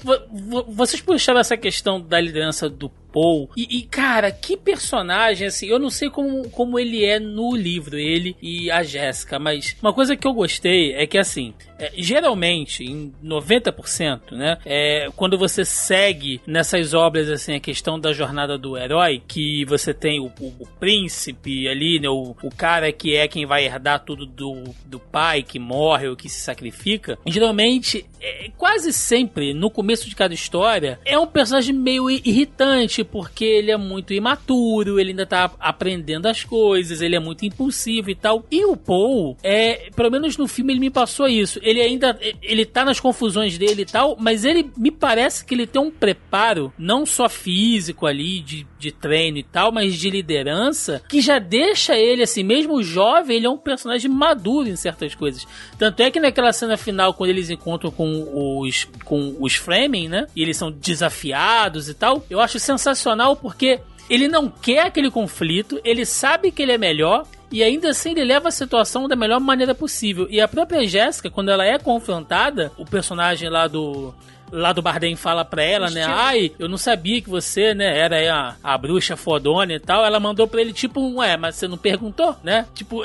vocês 0.68 1.00
puxaram 1.00 1.38
essa 1.38 1.56
questão 1.56 2.00
da 2.00 2.20
liderança 2.20 2.68
do 2.68 2.90
Paul. 3.12 3.50
E, 3.56 3.78
e, 3.78 3.82
cara, 3.82 4.30
que 4.30 4.56
personagem, 4.56 5.46
assim, 5.46 5.66
eu 5.66 5.78
não 5.78 5.90
sei 5.90 6.10
como, 6.10 6.48
como 6.50 6.78
ele 6.78 7.04
é 7.04 7.18
no 7.18 7.54
livro, 7.54 7.96
ele 7.96 8.36
e 8.40 8.70
a 8.70 8.82
Jéssica, 8.82 9.38
mas 9.38 9.76
uma 9.82 9.92
coisa 9.92 10.16
que 10.16 10.26
eu 10.26 10.32
gostei 10.32 10.94
é 10.94 11.06
que, 11.06 11.18
assim, 11.18 11.54
é, 11.78 11.92
geralmente, 11.96 12.84
em 12.84 13.12
90%, 13.24 14.32
né, 14.32 14.58
é, 14.64 15.08
quando 15.14 15.38
você 15.38 15.64
segue 15.64 16.40
nessas 16.46 16.94
obras, 16.94 17.28
assim, 17.30 17.54
a 17.54 17.60
questão 17.60 17.98
da 17.98 18.12
jornada 18.12 18.58
do 18.58 18.76
herói, 18.76 19.22
que 19.26 19.64
você 19.64 19.94
tem 19.94 20.20
o, 20.20 20.26
o, 20.40 20.46
o 20.60 20.66
príncipe 20.78 21.68
ali, 21.68 22.00
né, 22.00 22.08
o, 22.08 22.34
o, 22.42 22.50
cara 22.50 22.90
que 22.92 23.14
é 23.14 23.28
quem 23.28 23.46
vai 23.46 23.64
herdar 23.64 24.04
tudo 24.04 24.26
do, 24.26 24.64
do 24.84 24.98
pai, 24.98 25.42
que 25.42 25.58
morre 25.58 26.08
ou 26.08 26.16
que 26.16 26.28
se 26.28 26.40
sacrifica, 26.40 27.18
geralmente, 27.26 28.04
é, 28.20 28.50
quase 28.56 28.92
sempre, 28.92 29.54
no 29.54 29.70
começo 29.70 30.08
de 30.08 30.16
cada 30.16 30.34
história, 30.34 30.98
é 31.04 31.18
um 31.18 31.26
personagem 31.26 31.74
meio 31.74 32.10
irritante, 32.10 33.04
porque 33.04 33.44
ele 33.44 33.70
é 33.70 33.76
muito 33.76 34.12
imaturo, 34.12 34.98
ele 34.98 35.10
ainda 35.10 35.26
tá 35.26 35.50
aprendendo 35.58 36.26
as 36.26 36.42
coisas, 36.42 37.00
ele 37.00 37.16
é 37.16 37.20
muito 37.20 37.44
impulsivo 37.44 38.10
e 38.10 38.14
tal. 38.14 38.44
E 38.50 38.64
o 38.64 38.76
Paul, 38.76 39.36
é, 39.42 39.90
pelo 39.94 40.10
menos 40.10 40.36
no 40.36 40.48
filme 40.48 40.72
ele 40.72 40.80
me 40.80 40.90
passou 40.90 41.28
isso. 41.28 41.60
Ele 41.68 41.80
ainda 41.80 42.18
ele 42.42 42.64
tá 42.64 42.84
nas 42.84 43.00
confusões 43.00 43.58
dele 43.58 43.82
e 43.82 43.86
tal, 43.86 44.16
mas 44.18 44.44
ele 44.44 44.70
me 44.76 44.90
parece 44.90 45.44
que 45.44 45.54
ele 45.54 45.66
tem 45.66 45.80
um 45.80 45.90
preparo 45.90 46.72
não 46.78 47.04
só 47.04 47.28
físico 47.28 48.06
ali 48.06 48.40
de, 48.40 48.66
de 48.78 48.90
treino 48.90 49.38
e 49.38 49.42
tal, 49.42 49.72
mas 49.72 49.94
de 49.94 50.10
liderança 50.10 51.02
que 51.08 51.20
já 51.20 51.38
deixa 51.38 51.96
ele 51.96 52.22
assim, 52.22 52.42
mesmo 52.42 52.82
jovem, 52.82 53.36
ele 53.36 53.46
é 53.46 53.50
um 53.50 53.58
personagem 53.58 54.10
maduro 54.10 54.68
em 54.68 54.76
certas 54.76 55.14
coisas. 55.14 55.46
Tanto 55.78 56.00
é 56.00 56.10
que 56.10 56.20
naquela 56.20 56.52
cena 56.52 56.76
final 56.76 57.14
quando 57.14 57.30
eles 57.30 57.50
encontram 57.50 57.90
com 57.90 58.60
os 58.60 58.86
com 59.04 59.36
os 59.40 59.54
Fremen, 59.54 60.08
né? 60.08 60.26
E 60.34 60.42
eles 60.42 60.56
são 60.56 60.70
desafiados 60.70 61.88
e 61.88 61.94
tal, 61.94 62.24
eu 62.28 62.40
acho 62.40 62.58
sensacional 62.58 62.78
sensacional 62.78 63.36
porque 63.36 63.80
ele 64.08 64.28
não 64.28 64.48
quer 64.48 64.86
aquele 64.86 65.10
conflito, 65.10 65.80
ele 65.84 66.06
sabe 66.06 66.50
que 66.50 66.62
ele 66.62 66.72
é 66.72 66.78
melhor 66.78 67.26
e 67.50 67.62
ainda 67.62 67.90
assim 67.90 68.10
ele 68.10 68.24
leva 68.24 68.48
a 68.48 68.52
situação 68.52 69.08
da 69.08 69.16
melhor 69.16 69.40
maneira 69.40 69.74
possível. 69.74 70.26
E 70.30 70.40
a 70.40 70.48
própria 70.48 70.86
Jéssica, 70.86 71.30
quando 71.30 71.50
ela 71.50 71.64
é 71.64 71.78
confrontada, 71.78 72.72
o 72.76 72.84
personagem 72.84 73.48
lá 73.48 73.66
do 73.66 74.14
lá 74.50 74.72
do 74.72 74.82
Bardem 74.82 75.14
fala 75.14 75.44
pra 75.44 75.62
ela, 75.62 75.90
né? 75.90 76.04
Ai, 76.04 76.52
eu 76.58 76.68
não 76.68 76.78
sabia 76.78 77.20
que 77.20 77.28
você, 77.28 77.74
né, 77.74 77.98
era 77.98 78.34
a, 78.34 78.56
a 78.62 78.78
bruxa 78.78 79.16
fodona 79.16 79.74
e 79.74 79.80
tal. 79.80 80.04
Ela 80.04 80.18
mandou 80.18 80.46
pra 80.46 80.60
ele, 80.60 80.72
tipo, 80.72 81.00
um, 81.00 81.22
é, 81.22 81.36
mas 81.36 81.56
você 81.56 81.68
não 81.68 81.76
perguntou, 81.76 82.36
né? 82.42 82.66
Tipo, 82.74 83.02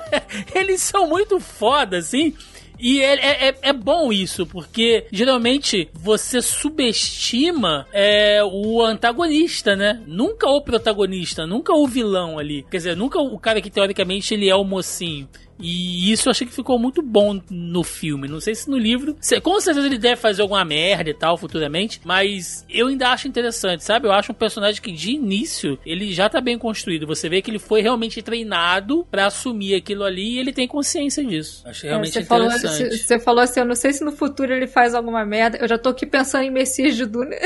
eles 0.54 0.80
são 0.80 1.06
muito 1.06 1.38
foda, 1.38 1.98
assim. 1.98 2.34
E 2.78 3.00
é, 3.00 3.48
é, 3.48 3.54
é, 3.62 3.72
bom 3.72 4.12
isso, 4.12 4.46
porque 4.46 5.06
geralmente 5.10 5.88
você 5.94 6.42
subestima 6.42 7.86
é, 7.92 8.42
o 8.44 8.82
antagonista, 8.82 9.74
né? 9.74 10.02
Nunca 10.06 10.48
o 10.48 10.60
protagonista, 10.60 11.46
nunca 11.46 11.72
o 11.72 11.86
vilão 11.86 12.38
ali. 12.38 12.64
Quer 12.70 12.76
dizer, 12.78 12.96
nunca 12.96 13.18
o 13.18 13.38
cara 13.38 13.60
que 13.60 13.70
teoricamente 13.70 14.34
ele 14.34 14.48
é 14.48 14.54
o 14.54 14.64
mocinho. 14.64 15.28
E 15.58 16.12
isso 16.12 16.28
eu 16.28 16.30
achei 16.30 16.46
que 16.46 16.52
ficou 16.52 16.78
muito 16.78 17.02
bom 17.02 17.40
no 17.50 17.82
filme. 17.82 18.28
Não 18.28 18.40
sei 18.40 18.54
se 18.54 18.68
no 18.68 18.76
livro. 18.76 19.16
Com 19.42 19.60
certeza 19.60 19.86
ele 19.86 19.98
deve 19.98 20.16
fazer 20.16 20.42
alguma 20.42 20.64
merda 20.64 21.10
e 21.10 21.14
tal 21.14 21.36
futuramente. 21.36 22.00
Mas 22.04 22.64
eu 22.68 22.88
ainda 22.88 23.08
acho 23.08 23.28
interessante, 23.28 23.84
sabe? 23.84 24.06
Eu 24.06 24.12
acho 24.12 24.32
um 24.32 24.34
personagem 24.34 24.80
que 24.80 24.92
de 24.92 25.12
início 25.12 25.78
ele 25.84 26.12
já 26.12 26.28
tá 26.28 26.40
bem 26.40 26.58
construído. 26.58 27.06
Você 27.06 27.28
vê 27.28 27.40
que 27.40 27.50
ele 27.50 27.58
foi 27.58 27.80
realmente 27.80 28.22
treinado 28.22 29.06
para 29.10 29.26
assumir 29.26 29.74
aquilo 29.74 30.04
ali 30.04 30.34
e 30.34 30.38
ele 30.38 30.52
tem 30.52 30.68
consciência 30.68 31.24
disso. 31.24 31.62
Achei 31.66 31.88
é, 31.88 31.92
realmente 31.92 32.18
é, 32.18 32.22
você 32.22 32.34
interessante. 32.34 32.78
Falou, 32.78 32.96
você 32.96 33.18
falou 33.18 33.40
assim: 33.42 33.60
eu 33.60 33.66
não 33.66 33.74
sei 33.74 33.92
se 33.92 34.04
no 34.04 34.12
futuro 34.12 34.52
ele 34.52 34.66
faz 34.66 34.94
alguma 34.94 35.24
merda. 35.24 35.58
Eu 35.58 35.68
já 35.68 35.78
tô 35.78 35.90
aqui 35.90 36.06
pensando 36.06 36.44
em 36.44 36.50
Messias 36.50 36.96
de 36.96 37.06
Duna. 37.06 37.36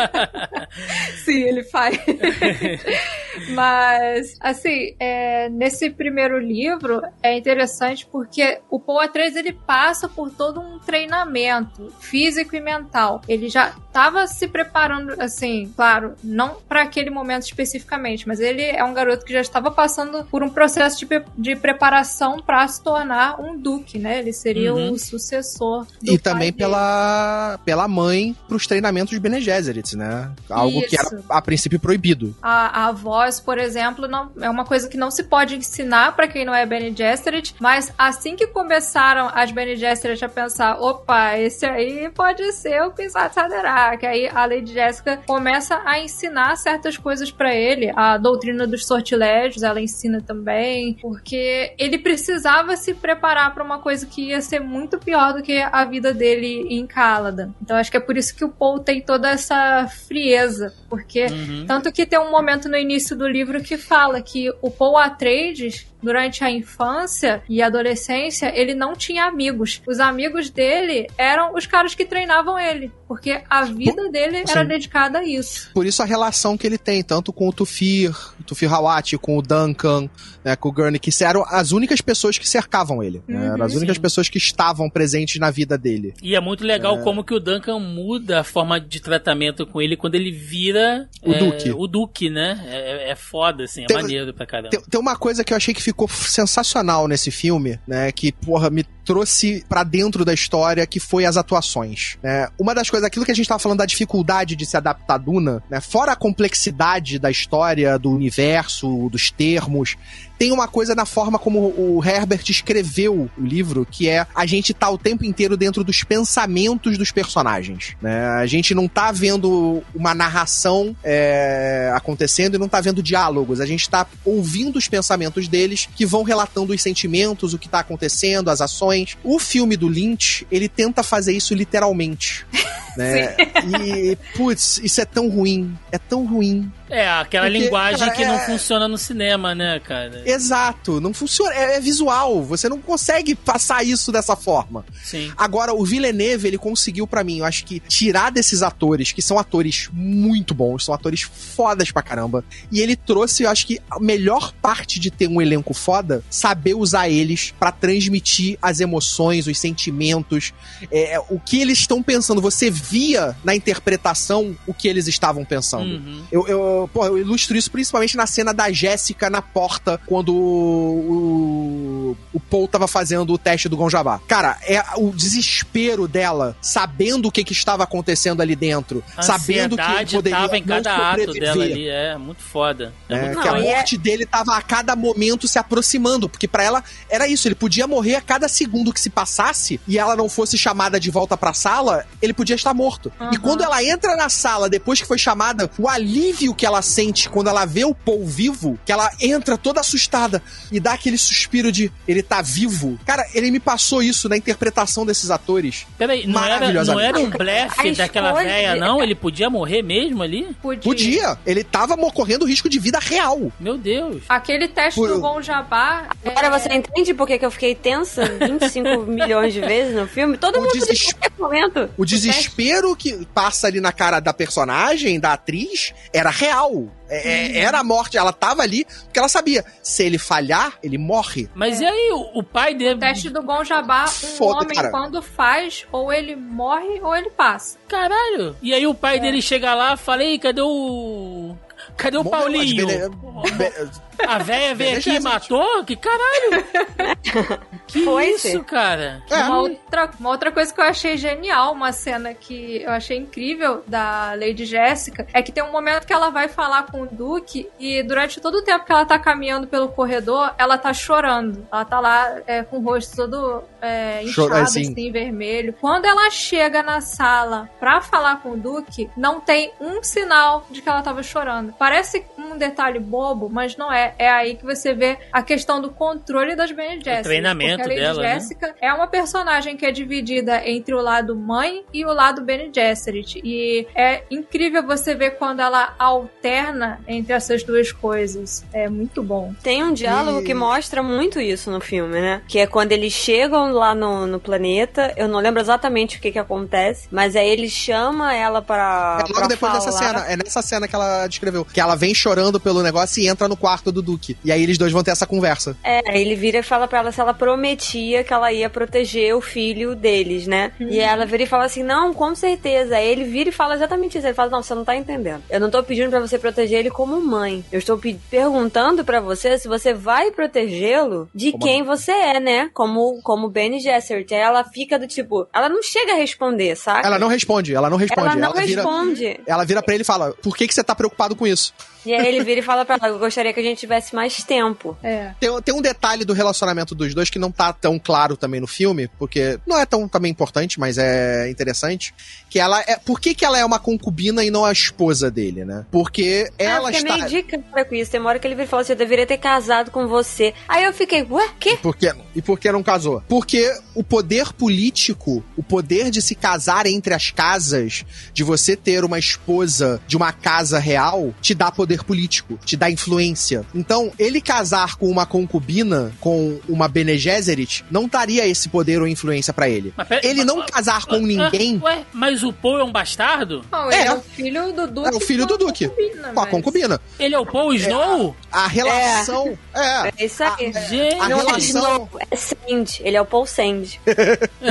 Sim, 1.24 1.42
ele 1.42 1.62
faz. 1.64 1.98
Mas, 3.50 4.36
assim, 4.40 4.94
é, 4.98 5.48
nesse 5.48 5.90
primeiro 5.90 6.38
livro, 6.38 7.02
é 7.22 7.36
interessante 7.36 8.06
porque 8.10 8.60
o 8.70 8.80
Paul 8.80 9.00
A3 9.00 9.36
ele 9.36 9.52
passa 9.52 10.08
por 10.08 10.30
todo 10.30 10.60
um 10.60 10.78
treinamento 10.78 11.92
físico 12.00 12.56
e 12.56 12.60
mental. 12.60 13.20
Ele 13.28 13.48
já 13.48 13.74
estava 13.86 14.26
se 14.26 14.48
preparando, 14.48 15.20
assim, 15.20 15.72
claro, 15.76 16.14
não 16.22 16.56
para 16.68 16.82
aquele 16.82 17.10
momento 17.10 17.42
especificamente, 17.42 18.26
mas 18.26 18.40
ele 18.40 18.62
é 18.62 18.82
um 18.84 18.94
garoto 18.94 19.24
que 19.24 19.32
já 19.32 19.40
estava 19.40 19.70
passando 19.70 20.24
por 20.24 20.42
um 20.42 20.48
processo 20.48 21.04
de, 21.04 21.22
de 21.36 21.56
preparação 21.56 22.40
para 22.40 22.66
se 22.68 22.82
tornar 22.82 23.40
um 23.40 23.58
duque, 23.58 23.98
né? 23.98 24.20
Ele 24.20 24.32
seria 24.32 24.74
uhum. 24.74 24.92
o 24.92 24.98
sucessor. 24.98 25.86
e 26.02 26.18
também 26.18 26.52
pela, 26.52 27.58
pela 27.64 27.86
mãe 27.86 28.34
para 28.46 28.56
os 28.56 28.66
treinamentos 28.66 29.10
de 29.10 29.20
Bene 29.20 29.40
Gesserit, 29.40 29.96
né? 29.96 30.32
Algo 30.48 30.78
Isso. 30.80 30.88
que 30.88 30.98
era 30.98 31.22
a 31.28 31.42
princípio 31.42 31.80
proibido. 31.80 32.34
A, 32.40 32.88
a 32.88 32.92
voz, 32.92 33.40
por 33.40 33.58
exemplo, 33.58 34.08
não 34.08 34.30
é 34.40 34.48
uma 34.48 34.64
coisa 34.64 34.88
que 34.88 34.96
não 34.96 35.10
se 35.10 35.24
pode 35.24 35.56
ensinar 35.56 36.14
para 36.14 36.28
quem 36.28 36.44
não 36.44 36.54
é 36.54 36.64
Bene 36.64 36.94
Gesserit 36.96 37.09
Gesserit, 37.10 37.54
mas 37.58 37.92
assim 37.98 38.36
que 38.36 38.46
começaram 38.46 39.30
as 39.34 39.50
Bene 39.50 39.76
Gesserit 39.76 40.24
a 40.24 40.28
pensar, 40.28 40.80
opa, 40.80 41.36
esse 41.38 41.66
aí 41.66 42.08
pode 42.10 42.52
ser 42.52 42.82
o 42.82 42.90
Kwisatz 42.90 43.36
Haderach, 43.36 44.06
aí 44.06 44.28
a 44.28 44.46
Lady 44.46 44.72
Jessica 44.72 45.20
começa 45.26 45.80
a 45.84 45.98
ensinar 45.98 46.56
certas 46.56 46.96
coisas 46.96 47.30
para 47.30 47.54
ele, 47.54 47.92
a 47.96 48.16
doutrina 48.16 48.66
dos 48.66 48.86
sortilégios, 48.86 49.62
ela 49.62 49.80
ensina 49.80 50.20
também, 50.20 50.96
porque 51.00 51.74
ele 51.78 51.98
precisava 51.98 52.76
se 52.76 52.94
preparar 52.94 53.52
para 53.52 53.64
uma 53.64 53.78
coisa 53.78 54.06
que 54.06 54.28
ia 54.28 54.40
ser 54.40 54.60
muito 54.60 54.98
pior 54.98 55.34
do 55.34 55.42
que 55.42 55.60
a 55.60 55.84
vida 55.84 56.14
dele 56.14 56.66
em 56.70 56.86
Caladan. 56.86 57.50
Então 57.60 57.76
acho 57.76 57.90
que 57.90 57.96
é 57.96 58.00
por 58.00 58.16
isso 58.16 58.34
que 58.34 58.44
o 58.44 58.48
Paul 58.48 58.78
tem 58.78 59.00
toda 59.00 59.30
essa 59.30 59.88
frieza, 59.88 60.72
porque 60.88 61.26
uhum. 61.26 61.64
tanto 61.66 61.92
que 61.92 62.06
tem 62.06 62.18
um 62.18 62.30
momento 62.30 62.68
no 62.68 62.76
início 62.76 63.16
do 63.16 63.28
livro 63.28 63.62
que 63.62 63.76
fala 63.76 64.22
que 64.22 64.52
o 64.62 64.70
Paul 64.70 64.96
Atreides 64.96 65.89
durante 66.02 66.44
a 66.44 66.50
infância 66.50 67.42
e 67.48 67.62
adolescência, 67.62 68.52
ele 68.54 68.74
não 68.74 68.94
tinha 68.94 69.24
amigos. 69.24 69.82
Os 69.86 70.00
amigos 70.00 70.50
dele 70.50 71.06
eram 71.16 71.54
os 71.54 71.66
caras 71.66 71.94
que 71.94 72.04
treinavam 72.04 72.58
ele, 72.58 72.90
porque 73.06 73.42
a 73.48 73.64
vida 73.64 74.08
dele 74.10 74.38
Sim. 74.38 74.52
era 74.52 74.64
dedicada 74.64 75.18
a 75.18 75.24
isso. 75.24 75.70
Por 75.72 75.86
isso 75.86 76.02
a 76.02 76.06
relação 76.06 76.56
que 76.56 76.66
ele 76.66 76.78
tem, 76.78 77.02
tanto 77.02 77.32
com 77.32 77.48
o 77.48 77.52
Tufir, 77.52 78.10
o 78.38 78.42
Tufir 78.42 78.72
Hawat, 78.72 79.16
com 79.18 79.38
o 79.38 79.42
Duncan, 79.42 80.08
né, 80.44 80.56
com 80.56 80.68
o 80.68 80.72
Gurney, 80.72 80.98
que 80.98 81.10
eram 81.22 81.44
as 81.46 81.72
únicas 81.72 82.00
pessoas 82.00 82.38
que 82.38 82.48
cercavam 82.48 83.02
ele. 83.02 83.22
Né? 83.28 83.38
Uhum, 83.38 83.54
eram 83.54 83.64
as 83.64 83.74
únicas 83.74 83.96
sim. 83.96 84.02
pessoas 84.02 84.28
que 84.28 84.38
estavam 84.38 84.88
presentes 84.88 85.38
na 85.38 85.50
vida 85.50 85.76
dele. 85.76 86.14
E 86.22 86.34
é 86.34 86.40
muito 86.40 86.64
legal 86.64 86.98
é... 86.98 87.02
como 87.02 87.24
que 87.24 87.34
o 87.34 87.40
Duncan 87.40 87.78
muda 87.78 88.40
a 88.40 88.44
forma 88.44 88.80
de 88.80 89.00
tratamento 89.00 89.66
com 89.66 89.80
ele 89.80 89.96
quando 89.96 90.14
ele 90.14 90.30
vira 90.30 91.08
o 91.22 91.32
é, 91.32 91.38
Duque. 91.38 91.70
O 91.72 91.86
Duque, 91.86 92.30
né? 92.30 92.64
É, 92.66 93.10
é 93.10 93.16
foda, 93.16 93.64
assim, 93.64 93.84
é 93.84 93.86
tem, 93.86 93.96
maneiro 93.96 94.32
pra 94.32 94.46
caramba. 94.46 94.70
Tem, 94.70 94.80
tem 94.80 95.00
uma 95.00 95.16
coisa 95.16 95.44
que 95.44 95.52
eu 95.52 95.56
achei 95.56 95.74
que 95.74 95.82
ficou 95.90 96.08
sensacional 96.08 97.06
nesse 97.06 97.30
filme, 97.30 97.78
né? 97.86 98.10
Que, 98.12 98.32
porra, 98.32 98.70
me 98.70 98.84
trouxe 99.04 99.64
para 99.68 99.82
dentro 99.82 100.24
da 100.24 100.32
história, 100.32 100.86
que 100.86 101.00
foi 101.00 101.24
as 101.24 101.36
atuações. 101.36 102.16
Né? 102.22 102.48
Uma 102.58 102.74
das 102.74 102.88
coisas, 102.88 103.06
aquilo 103.06 103.24
que 103.24 103.32
a 103.32 103.34
gente 103.34 103.48
tava 103.48 103.58
falando 103.58 103.78
da 103.78 103.86
dificuldade 103.86 104.54
de 104.54 104.64
se 104.64 104.76
adaptar 104.76 105.14
a 105.14 105.18
Duna, 105.18 105.62
né? 105.68 105.80
Fora 105.80 106.12
a 106.12 106.16
complexidade 106.16 107.18
da 107.18 107.30
história, 107.30 107.98
do 107.98 108.10
universo, 108.10 109.08
dos 109.10 109.30
termos, 109.30 109.96
tem 110.40 110.52
uma 110.52 110.66
coisa 110.66 110.94
na 110.94 111.04
forma 111.04 111.38
como 111.38 111.58
o 111.76 112.02
Herbert 112.02 112.44
escreveu 112.48 113.28
o 113.36 113.44
livro, 113.44 113.86
que 113.88 114.08
é 114.08 114.26
a 114.34 114.46
gente 114.46 114.72
tá 114.72 114.88
o 114.88 114.96
tempo 114.96 115.22
inteiro 115.22 115.54
dentro 115.54 115.84
dos 115.84 116.02
pensamentos 116.02 116.96
dos 116.96 117.12
personagens. 117.12 117.94
Né? 118.00 118.24
A 118.24 118.46
gente 118.46 118.74
não 118.74 118.88
tá 118.88 119.12
vendo 119.12 119.82
uma 119.94 120.14
narração 120.14 120.96
é, 121.04 121.92
acontecendo 121.94 122.54
e 122.54 122.58
não 122.58 122.70
tá 122.70 122.80
vendo 122.80 123.02
diálogos. 123.02 123.60
A 123.60 123.66
gente 123.66 123.86
tá 123.90 124.06
ouvindo 124.24 124.76
os 124.76 124.88
pensamentos 124.88 125.46
deles 125.46 125.86
que 125.94 126.06
vão 126.06 126.22
relatando 126.22 126.72
os 126.72 126.80
sentimentos, 126.80 127.52
o 127.52 127.58
que 127.58 127.68
tá 127.68 127.80
acontecendo, 127.80 128.48
as 128.48 128.62
ações. 128.62 129.18
O 129.22 129.38
filme 129.38 129.76
do 129.76 129.88
Lynch, 129.88 130.46
ele 130.50 130.70
tenta 130.70 131.02
fazer 131.02 131.34
isso 131.34 131.54
literalmente. 131.54 132.46
né? 132.96 133.36
E, 133.78 134.16
putz, 134.34 134.80
isso 134.82 135.02
é 135.02 135.04
tão 135.04 135.28
ruim. 135.28 135.76
É 135.92 135.98
tão 135.98 136.24
ruim. 136.24 136.72
É, 136.90 137.08
aquela 137.08 137.46
Porque, 137.46 137.58
linguagem 137.58 137.98
cara, 138.00 138.10
que 138.10 138.22
é... 138.22 138.28
não 138.28 138.38
funciona 138.40 138.88
no 138.88 138.98
cinema, 138.98 139.54
né, 139.54 139.78
cara? 139.78 140.22
Exato, 140.26 141.00
não 141.00 141.14
funciona. 141.14 141.54
É, 141.54 141.76
é, 141.76 141.80
visual, 141.80 142.42
você 142.42 142.68
não 142.68 142.80
consegue 142.80 143.34
passar 143.34 143.84
isso 143.84 144.10
dessa 144.10 144.34
forma. 144.34 144.84
Sim. 145.04 145.32
Agora, 145.36 145.72
o 145.72 145.84
Villeneuve, 145.84 146.48
ele 146.48 146.58
conseguiu 146.58 147.06
para 147.06 147.22
mim, 147.22 147.38
eu 147.38 147.44
acho 147.44 147.64
que 147.64 147.78
tirar 147.80 148.30
desses 148.30 148.62
atores, 148.62 149.12
que 149.12 149.22
são 149.22 149.38
atores 149.38 149.88
muito 149.92 150.52
bons, 150.52 150.84
são 150.84 150.94
atores 150.94 151.22
fodas 151.22 151.92
pra 151.92 152.02
caramba, 152.02 152.44
e 152.72 152.80
ele 152.80 152.96
trouxe, 152.96 153.44
eu 153.44 153.50
acho 153.50 153.66
que 153.66 153.78
a 153.88 154.00
melhor 154.00 154.52
parte 154.60 154.98
de 154.98 155.10
ter 155.10 155.28
um 155.28 155.40
elenco 155.40 155.72
foda, 155.72 156.24
saber 156.28 156.74
usar 156.74 157.08
eles 157.08 157.54
para 157.58 157.70
transmitir 157.70 158.58
as 158.60 158.80
emoções, 158.80 159.46
os 159.46 159.58
sentimentos, 159.58 160.52
é, 160.90 161.20
o 161.28 161.38
que 161.38 161.60
eles 161.60 161.78
estão 161.78 162.02
pensando. 162.02 162.40
Você 162.40 162.70
via 162.70 163.36
na 163.44 163.54
interpretação 163.54 164.56
o 164.66 164.74
que 164.74 164.88
eles 164.88 165.06
estavam 165.06 165.44
pensando. 165.44 165.94
Uhum. 165.94 166.22
Eu, 166.32 166.48
eu 166.48 166.79
pô, 166.88 167.06
eu 167.06 167.18
ilustro 167.18 167.56
isso 167.56 167.70
principalmente 167.70 168.16
na 168.16 168.26
cena 168.26 168.52
da 168.52 168.70
Jéssica 168.70 169.30
na 169.30 169.42
porta, 169.42 170.00
quando 170.06 170.34
o, 170.34 172.16
o 172.32 172.40
Paul 172.40 172.68
tava 172.68 172.86
fazendo 172.86 173.32
o 173.32 173.38
teste 173.38 173.68
do 173.68 173.76
Gonjabá. 173.76 174.20
Cara, 174.26 174.58
é 174.62 174.82
o 174.96 175.10
desespero 175.10 176.06
dela, 176.06 176.56
sabendo 176.60 177.28
o 177.28 177.32
que, 177.32 177.44
que 177.44 177.52
estava 177.52 177.84
acontecendo 177.84 178.40
ali 178.40 178.54
dentro, 178.54 179.02
a 179.16 179.22
sabendo 179.22 179.76
que 179.76 180.12
poderia 180.12 180.38
tava 180.38 180.58
em 180.58 180.64
cada 180.64 181.12
ato 181.12 181.32
dela 181.32 181.64
ali, 181.64 181.88
é 181.88 182.16
muito 182.16 182.42
foda. 182.42 182.92
É, 183.08 183.14
é 183.14 183.22
muito 183.26 183.40
que 183.40 183.48
a 183.48 183.60
morte 183.60 183.94
é... 183.96 183.98
dele 183.98 184.26
tava 184.26 184.56
a 184.56 184.62
cada 184.62 184.94
momento 184.94 185.48
se 185.48 185.58
aproximando, 185.58 186.28
porque 186.28 186.48
para 186.48 186.62
ela 186.62 186.84
era 187.08 187.26
isso, 187.26 187.48
ele 187.48 187.54
podia 187.54 187.86
morrer 187.86 188.16
a 188.16 188.20
cada 188.20 188.48
segundo 188.48 188.92
que 188.92 189.00
se 189.00 189.10
passasse 189.10 189.80
e 189.86 189.98
ela 189.98 190.16
não 190.16 190.28
fosse 190.28 190.56
chamada 190.56 191.00
de 191.00 191.10
volta 191.10 191.36
pra 191.36 191.52
sala, 191.52 192.06
ele 192.20 192.32
podia 192.32 192.56
estar 192.56 192.74
morto. 192.74 193.12
Uhum. 193.20 193.30
E 193.32 193.38
quando 193.38 193.62
ela 193.62 193.82
entra 193.82 194.16
na 194.16 194.28
sala 194.28 194.68
depois 194.68 195.00
que 195.00 195.06
foi 195.06 195.18
chamada, 195.18 195.70
o 195.78 195.88
alívio 195.88 196.54
que 196.54 196.64
ela 196.64 196.69
sente 196.80 197.28
quando 197.28 197.48
ela 197.48 197.64
vê 197.64 197.84
o 197.84 197.94
Paul 197.94 198.24
vivo, 198.24 198.78
que 198.84 198.92
ela 198.92 199.10
entra 199.20 199.58
toda 199.58 199.80
assustada 199.80 200.42
e 200.70 200.78
dá 200.78 200.92
aquele 200.92 201.18
suspiro 201.18 201.72
de 201.72 201.90
ele 202.06 202.22
tá 202.22 202.40
vivo. 202.40 202.98
Cara, 203.04 203.26
ele 203.34 203.50
me 203.50 203.60
passou 203.60 204.02
isso 204.02 204.28
na 204.28 204.36
interpretação 204.36 205.04
desses 205.04 205.30
atores. 205.30 205.86
Peraí, 205.98 206.26
não 206.26 206.44
era, 206.44 206.84
não 206.84 207.00
era 207.00 207.18
um 207.18 207.30
blefe 207.30 207.92
daquela 207.92 208.32
velha, 208.32 208.76
não? 208.76 209.02
Ele 209.02 209.14
podia 209.14 209.50
morrer 209.50 209.82
mesmo 209.82 210.22
ali? 210.22 210.54
Podia. 210.62 210.82
Podia. 210.82 211.38
Ele 211.46 211.64
tava 211.64 211.96
correndo 212.10 212.44
risco 212.44 212.68
de 212.68 212.78
vida 212.78 212.98
real. 212.98 213.50
Meu 213.58 213.78
Deus. 213.78 214.22
Aquele 214.28 214.68
teste 214.68 214.98
Por... 214.98 215.08
do 215.08 215.20
Bom 215.20 215.40
Jabá. 215.40 216.08
Agora 216.24 216.46
é... 216.46 216.50
você 216.50 216.72
entende 216.72 217.14
por 217.14 217.26
que, 217.26 217.38
que 217.38 217.46
eu 217.46 217.50
fiquei 217.50 217.74
tensa 217.74 218.24
25 218.24 219.02
milhões 219.10 219.52
de 219.52 219.60
vezes 219.60 219.94
no 219.94 220.06
filme? 220.06 220.36
Todo 220.36 220.58
o 220.58 220.62
mundo 220.62 220.72
deses... 220.72 221.14
momento. 221.38 221.88
O 221.96 222.04
desespero 222.04 222.94
que 222.94 223.26
passa 223.26 223.66
ali 223.66 223.80
na 223.80 223.92
cara 223.92 224.20
da 224.20 224.32
personagem, 224.32 225.18
da 225.18 225.32
atriz, 225.32 225.94
era 226.12 226.30
real 226.30 226.59
real. 226.60 226.88
É, 227.08 227.58
é, 227.58 227.58
era 227.58 227.80
a 227.80 227.84
morte, 227.84 228.16
ela 228.16 228.32
tava 228.32 228.62
ali, 228.62 228.84
porque 228.84 229.18
ela 229.18 229.28
sabia, 229.28 229.64
se 229.82 230.04
ele 230.04 230.16
falhar, 230.16 230.78
ele 230.82 230.96
morre. 230.96 231.48
Mas 231.54 231.80
é. 231.80 231.84
e 231.84 231.88
aí, 231.88 232.12
o, 232.12 232.38
o, 232.38 232.42
pai 232.42 232.74
dele... 232.74 232.94
O 232.94 232.98
teste 232.98 233.28
do 233.28 233.42
Gonjabá, 233.42 234.04
um 234.04 234.08
Foda, 234.08 234.64
homem 234.64 234.76
cara. 234.76 234.90
quando 234.90 235.20
faz, 235.20 235.86
ou 235.90 236.12
ele 236.12 236.36
morre 236.36 237.00
ou 237.00 237.16
ele 237.16 237.30
passa. 237.30 237.78
Caralho! 237.88 238.56
E 238.62 238.72
aí 238.72 238.86
o 238.86 238.94
pai 238.94 239.16
é. 239.16 239.20
dele 239.20 239.42
chega 239.42 239.74
lá, 239.74 239.96
falei, 239.96 240.38
cadê 240.38 240.60
o... 240.62 241.56
Cadê 241.96 242.16
o 242.16 242.22
Bom, 242.24 242.30
Paulinho? 242.30 242.86
bele- 242.86 243.08
be- 243.56 243.90
A 244.26 244.38
véia 244.38 244.74
veio 244.74 244.98
aqui 244.98 245.10
e 245.16 245.20
matou? 245.20 245.84
Que 245.84 245.96
caralho? 245.96 246.64
que 247.86 248.04
Foi, 248.04 248.26
isso, 248.30 248.50
Fê. 248.58 248.64
cara? 248.64 249.22
É. 249.30 249.36
Uma 249.44 249.58
outra, 249.60 250.10
uma 250.18 250.30
outra 250.30 250.52
coisa 250.52 250.72
que 250.72 250.80
eu 250.80 250.84
achei 250.84 251.16
genial, 251.16 251.72
uma 251.72 251.92
cena 251.92 252.34
que 252.34 252.82
eu 252.82 252.90
achei 252.90 253.16
incrível 253.16 253.82
da 253.86 254.34
Lady 254.34 254.64
Jéssica, 254.64 255.26
é 255.32 255.42
que 255.42 255.50
tem 255.52 255.62
um 255.64 255.72
momento 255.72 256.06
que 256.06 256.12
ela 256.12 256.30
vai 256.30 256.48
falar 256.48 256.84
com 256.86 257.02
o 257.02 257.06
Duke 257.06 257.68
e 257.78 258.02
durante 258.02 258.40
todo 258.40 258.56
o 258.58 258.62
tempo 258.62 258.84
que 258.84 258.92
ela 258.92 259.04
tá 259.06 259.18
caminhando 259.18 259.66
pelo 259.66 259.88
corredor, 259.88 260.54
ela 260.58 260.76
tá 260.78 260.92
chorando. 260.92 261.66
Ela 261.72 261.84
tá 261.84 262.00
lá 262.00 262.36
é, 262.46 262.62
com 262.62 262.78
o 262.78 262.82
rosto 262.82 263.16
todo 263.16 263.64
é, 263.80 264.22
Chor- 264.26 264.46
inchado, 264.46 264.54
assim. 264.62 264.82
assim, 264.92 265.10
vermelho. 265.12 265.74
Quando 265.80 266.04
ela 266.04 266.30
chega 266.30 266.82
na 266.82 267.00
sala 267.00 267.68
pra 267.78 268.00
falar 268.00 268.40
com 268.42 268.50
o 268.52 268.56
Duke, 268.56 269.10
não 269.16 269.40
tem 269.40 269.72
um 269.80 270.02
sinal 270.02 270.66
de 270.70 270.82
que 270.82 270.88
ela 270.88 271.02
tava 271.02 271.22
chorando. 271.22 271.74
Parece 271.78 272.24
um 272.38 272.56
detalhe 272.56 272.98
bobo, 272.98 273.48
mas 273.50 273.76
não 273.76 273.92
é. 273.92 274.14
É 274.18 274.28
aí 274.30 274.54
que 274.56 274.64
você 274.64 274.92
vê 274.94 275.18
a 275.32 275.42
questão 275.42 275.80
do 275.80 275.90
controle 275.90 276.54
das 276.54 276.70
Bene 276.72 276.96
Gesserit. 276.96 277.22
treinamento 277.22 277.78
porque 277.82 277.82
a 277.82 277.88
Lady 277.88 278.00
dela, 278.00 278.22
né? 278.22 278.34
Jéssica 278.34 278.74
é 278.80 278.92
uma 278.92 279.06
personagem 279.06 279.76
que 279.76 279.86
é 279.86 279.90
dividida 279.92 280.66
entre 280.68 280.94
o 280.94 281.00
lado 281.00 281.34
mãe 281.36 281.84
e 281.92 282.04
o 282.04 282.12
lado 282.12 282.42
Bene 282.42 282.70
Gesserit. 282.74 283.40
E 283.44 283.86
é 283.94 284.22
incrível 284.30 284.82
você 284.86 285.14
ver 285.14 285.32
quando 285.32 285.60
ela 285.60 285.94
alterna 285.98 287.00
entre 287.06 287.32
essas 287.32 287.62
duas 287.62 287.92
coisas. 287.92 288.64
É 288.72 288.88
muito 288.88 289.22
bom. 289.22 289.54
Tem 289.62 289.82
um 289.84 289.92
diálogo 289.92 290.40
E- 290.40 290.44
que 290.44 290.54
mostra 290.54 291.02
muito 291.02 291.40
isso 291.40 291.70
no 291.70 291.80
filme, 291.80 292.20
né? 292.20 292.42
Que 292.48 292.58
é 292.60 292.66
quando 292.66 292.92
eles 292.92 293.12
chegam 293.12 293.69
lá 293.72 293.94
no, 293.94 294.26
no 294.26 294.40
planeta. 294.40 295.12
Eu 295.16 295.28
não 295.28 295.38
lembro 295.38 295.60
exatamente 295.60 296.18
o 296.18 296.20
que 296.20 296.30
que 296.32 296.38
acontece, 296.38 297.08
mas 297.10 297.34
aí 297.36 297.48
ele 297.48 297.68
chama 297.68 298.34
ela 298.34 298.60
pra. 298.62 299.18
É 299.20 299.22
logo 299.22 299.34
pra 299.34 299.46
depois 299.46 299.72
dessa 299.72 299.92
falar. 299.92 300.06
cena. 300.20 300.32
É 300.32 300.36
nessa 300.36 300.62
cena 300.62 300.88
que 300.88 300.94
ela 300.94 301.26
descreveu. 301.26 301.64
Que 301.64 301.80
ela 301.80 301.94
vem 301.96 302.14
chorando 302.14 302.58
pelo 302.60 302.82
negócio 302.82 303.22
e 303.22 303.28
entra 303.28 303.48
no 303.48 303.56
quarto 303.56 303.90
do 303.92 304.02
Duque. 304.02 304.36
E 304.44 304.52
aí 304.52 304.62
eles 304.62 304.78
dois 304.78 304.92
vão 304.92 305.02
ter 305.02 305.10
essa 305.10 305.26
conversa. 305.26 305.76
É, 305.82 306.18
ele 306.20 306.34
vira 306.34 306.58
e 306.58 306.62
fala 306.62 306.86
pra 306.88 306.98
ela 307.00 307.12
se 307.12 307.20
ela 307.20 307.34
prometia 307.34 308.24
que 308.24 308.32
ela 308.32 308.52
ia 308.52 308.68
proteger 308.70 309.34
o 309.34 309.40
filho 309.40 309.94
deles, 309.94 310.46
né? 310.46 310.72
E 310.80 310.98
ela 311.00 311.26
vira 311.26 311.42
e 311.42 311.46
fala 311.46 311.64
assim: 311.64 311.82
não, 311.82 312.12
com 312.14 312.34
certeza. 312.34 312.96
Aí 312.96 313.06
ele 313.08 313.24
vira 313.24 313.50
e 313.50 313.52
fala 313.52 313.74
exatamente 313.74 314.18
isso. 314.18 314.26
Ele 314.26 314.34
fala: 314.34 314.50
não, 314.50 314.62
você 314.62 314.74
não 314.74 314.84
tá 314.84 314.96
entendendo. 314.96 315.42
Eu 315.50 315.60
não 315.60 315.70
tô 315.70 315.82
pedindo 315.82 316.10
pra 316.10 316.20
você 316.20 316.38
proteger 316.38 316.78
ele 316.80 316.90
como 316.90 317.20
mãe. 317.20 317.64
Eu 317.70 317.78
estou 317.78 317.98
pe- 317.98 318.18
perguntando 318.30 319.04
pra 319.04 319.20
você 319.20 319.58
se 319.58 319.68
você 319.68 319.92
vai 319.94 320.30
protegê-lo 320.30 321.28
de 321.34 321.52
Como 321.52 321.64
quem 321.64 321.82
você 321.82 322.12
é, 322.12 322.40
né? 322.40 322.70
Como, 322.74 323.20
como 323.22 323.48
Benny 323.60 323.78
Gesserit. 323.78 324.32
Ela 324.32 324.64
fica 324.64 324.98
do 324.98 325.06
tipo: 325.06 325.46
ela 325.52 325.68
não 325.68 325.82
chega 325.82 326.14
a 326.14 326.16
responder, 326.16 326.74
saca? 326.76 327.06
Ela 327.06 327.18
não 327.18 327.28
responde, 327.28 327.74
ela 327.74 327.90
não 327.90 327.98
responde. 327.98 328.26
Ela 328.26 328.36
não 328.36 328.54
vira, 328.54 328.82
responde. 328.82 329.40
ela 329.46 329.64
vira 329.64 329.82
pra 329.82 329.94
ele 329.94 330.02
e 330.02 330.04
fala: 330.04 330.32
Por 330.42 330.56
que, 330.56 330.66
que 330.66 330.72
você 330.72 330.82
tá 330.82 330.94
preocupado 330.94 331.36
com 331.36 331.46
isso? 331.46 331.74
E 332.04 332.14
aí 332.14 332.26
ele 332.26 332.42
vira 332.42 332.60
e 332.60 332.62
fala 332.62 332.84
pra 332.84 332.96
ela: 332.96 333.08
eu 333.08 333.18
gostaria 333.18 333.52
que 333.52 333.60
a 333.60 333.62
gente 333.62 333.78
tivesse 333.78 334.14
mais 334.14 334.42
tempo. 334.42 334.96
É. 335.02 335.32
Tem, 335.38 335.62
tem 335.62 335.74
um 335.74 335.82
detalhe 335.82 336.24
do 336.24 336.32
relacionamento 336.32 336.94
dos 336.94 337.14
dois 337.14 337.30
que 337.30 337.38
não 337.38 337.50
tá 337.50 337.72
tão 337.72 337.98
claro 337.98 338.36
também 338.36 338.60
no 338.60 338.66
filme, 338.66 339.08
porque 339.18 339.58
não 339.66 339.78
é 339.78 339.86
tão 339.86 340.08
também 340.08 340.30
importante, 340.30 340.78
mas 340.78 340.98
é 340.98 341.48
interessante. 341.50 342.14
Que 342.48 342.58
ela 342.58 342.80
é. 342.86 342.96
Por 342.96 343.20
que, 343.20 343.34
que 343.34 343.44
ela 343.44 343.58
é 343.58 343.64
uma 343.64 343.78
concubina 343.78 344.44
e 344.44 344.50
não 344.50 344.64
a 344.64 344.72
esposa 344.72 345.30
dele, 345.30 345.64
né? 345.64 345.86
Porque 345.90 346.50
ela 346.58 346.88
ah, 346.88 346.92
fiquei 346.92 347.12
está. 347.12 347.28
meio 347.28 347.28
de 347.28 347.42
cara 347.42 347.84
com 347.84 347.94
isso. 347.94 348.10
Tem 348.10 348.20
uma 348.20 348.30
hora 348.30 348.38
que 348.38 348.46
ele 348.46 348.54
vira 348.54 348.66
e 348.66 348.68
fala 348.68 348.82
assim: 348.82 348.92
eu 348.92 348.98
deveria 348.98 349.26
ter 349.26 349.38
casado 349.38 349.90
com 349.90 350.06
você. 350.06 350.54
Aí 350.68 350.84
eu 350.84 350.92
fiquei, 350.92 351.26
ué, 351.30 351.48
quê? 351.58 351.78
Por 351.82 351.96
quê? 351.96 352.12
E 352.34 352.42
por 352.42 352.58
que 352.58 352.70
não 352.70 352.82
casou? 352.82 353.22
Porque 353.28 353.72
o 353.94 354.02
poder 354.02 354.52
político, 354.52 355.44
o 355.56 355.62
poder 355.62 356.10
de 356.10 356.22
se 356.22 356.34
casar 356.34 356.86
entre 356.86 357.14
as 357.14 357.30
casas, 357.30 358.04
de 358.32 358.42
você 358.42 358.76
ter 358.76 359.04
uma 359.04 359.18
esposa 359.18 360.00
de 360.06 360.16
uma 360.16 360.32
casa 360.32 360.78
real, 360.78 361.34
te 361.40 361.54
dá 361.54 361.70
poder 361.70 361.89
político, 361.98 362.58
te 362.64 362.76
dá 362.76 362.90
influência. 362.90 363.64
Então, 363.74 364.12
ele 364.18 364.40
casar 364.40 364.96
com 364.96 365.08
uma 365.08 365.26
concubina, 365.26 366.12
com 366.20 366.58
uma 366.68 366.88
Bene 366.88 367.16
Gesserit, 367.18 367.84
não 367.90 368.06
daria 368.08 368.46
esse 368.46 368.68
poder 368.68 369.00
ou 369.00 369.06
influência 369.08 369.52
pra 369.52 369.68
ele. 369.68 369.92
Mas 369.96 370.06
pera- 370.08 370.26
Ele 370.26 370.44
não 370.44 370.64
casar 370.66 371.04
com 371.06 371.18
ninguém 371.18 371.78
Ué, 371.82 372.04
mas 372.12 372.42
o 372.42 372.52
Paul 372.52 372.78
é 372.80 372.84
um 372.84 372.92
bastardo? 372.92 373.64
Não, 373.70 373.90
É. 373.90 374.00
ele 374.00 374.08
é 374.08 374.14
o 374.14 374.20
filho 374.20 374.72
do 374.72 374.86
Duque. 374.86 375.08
é 375.08 375.12
o 375.16 375.20
filho 375.20 375.46
do 375.46 375.54
a 375.54 375.56
Duque. 375.56 375.88
concubina, 375.88 376.22
com 376.22 376.28
a 376.40 376.42
mas- 376.42 376.50
concubina. 376.50 377.00
Ele 377.18 377.34
é 377.34 377.38
o 377.38 377.46
Paul 377.46 377.74
Snow? 377.74 378.36
A 378.52 378.66
relação. 378.68 379.58
É. 379.74 380.08
É 380.18 380.24
isso 380.24 380.42
aí. 380.42 380.72
Gente, 380.88 381.20
a 381.20 381.24
é 381.24 381.34
relação- 381.34 381.58
Snow, 381.58 382.08
é 382.30 382.36
Sand. 382.36 383.00
Ele 383.00 383.16
é 383.16 383.20
o 383.20 383.26
Paul 383.26 383.46
Sand. 383.46 383.98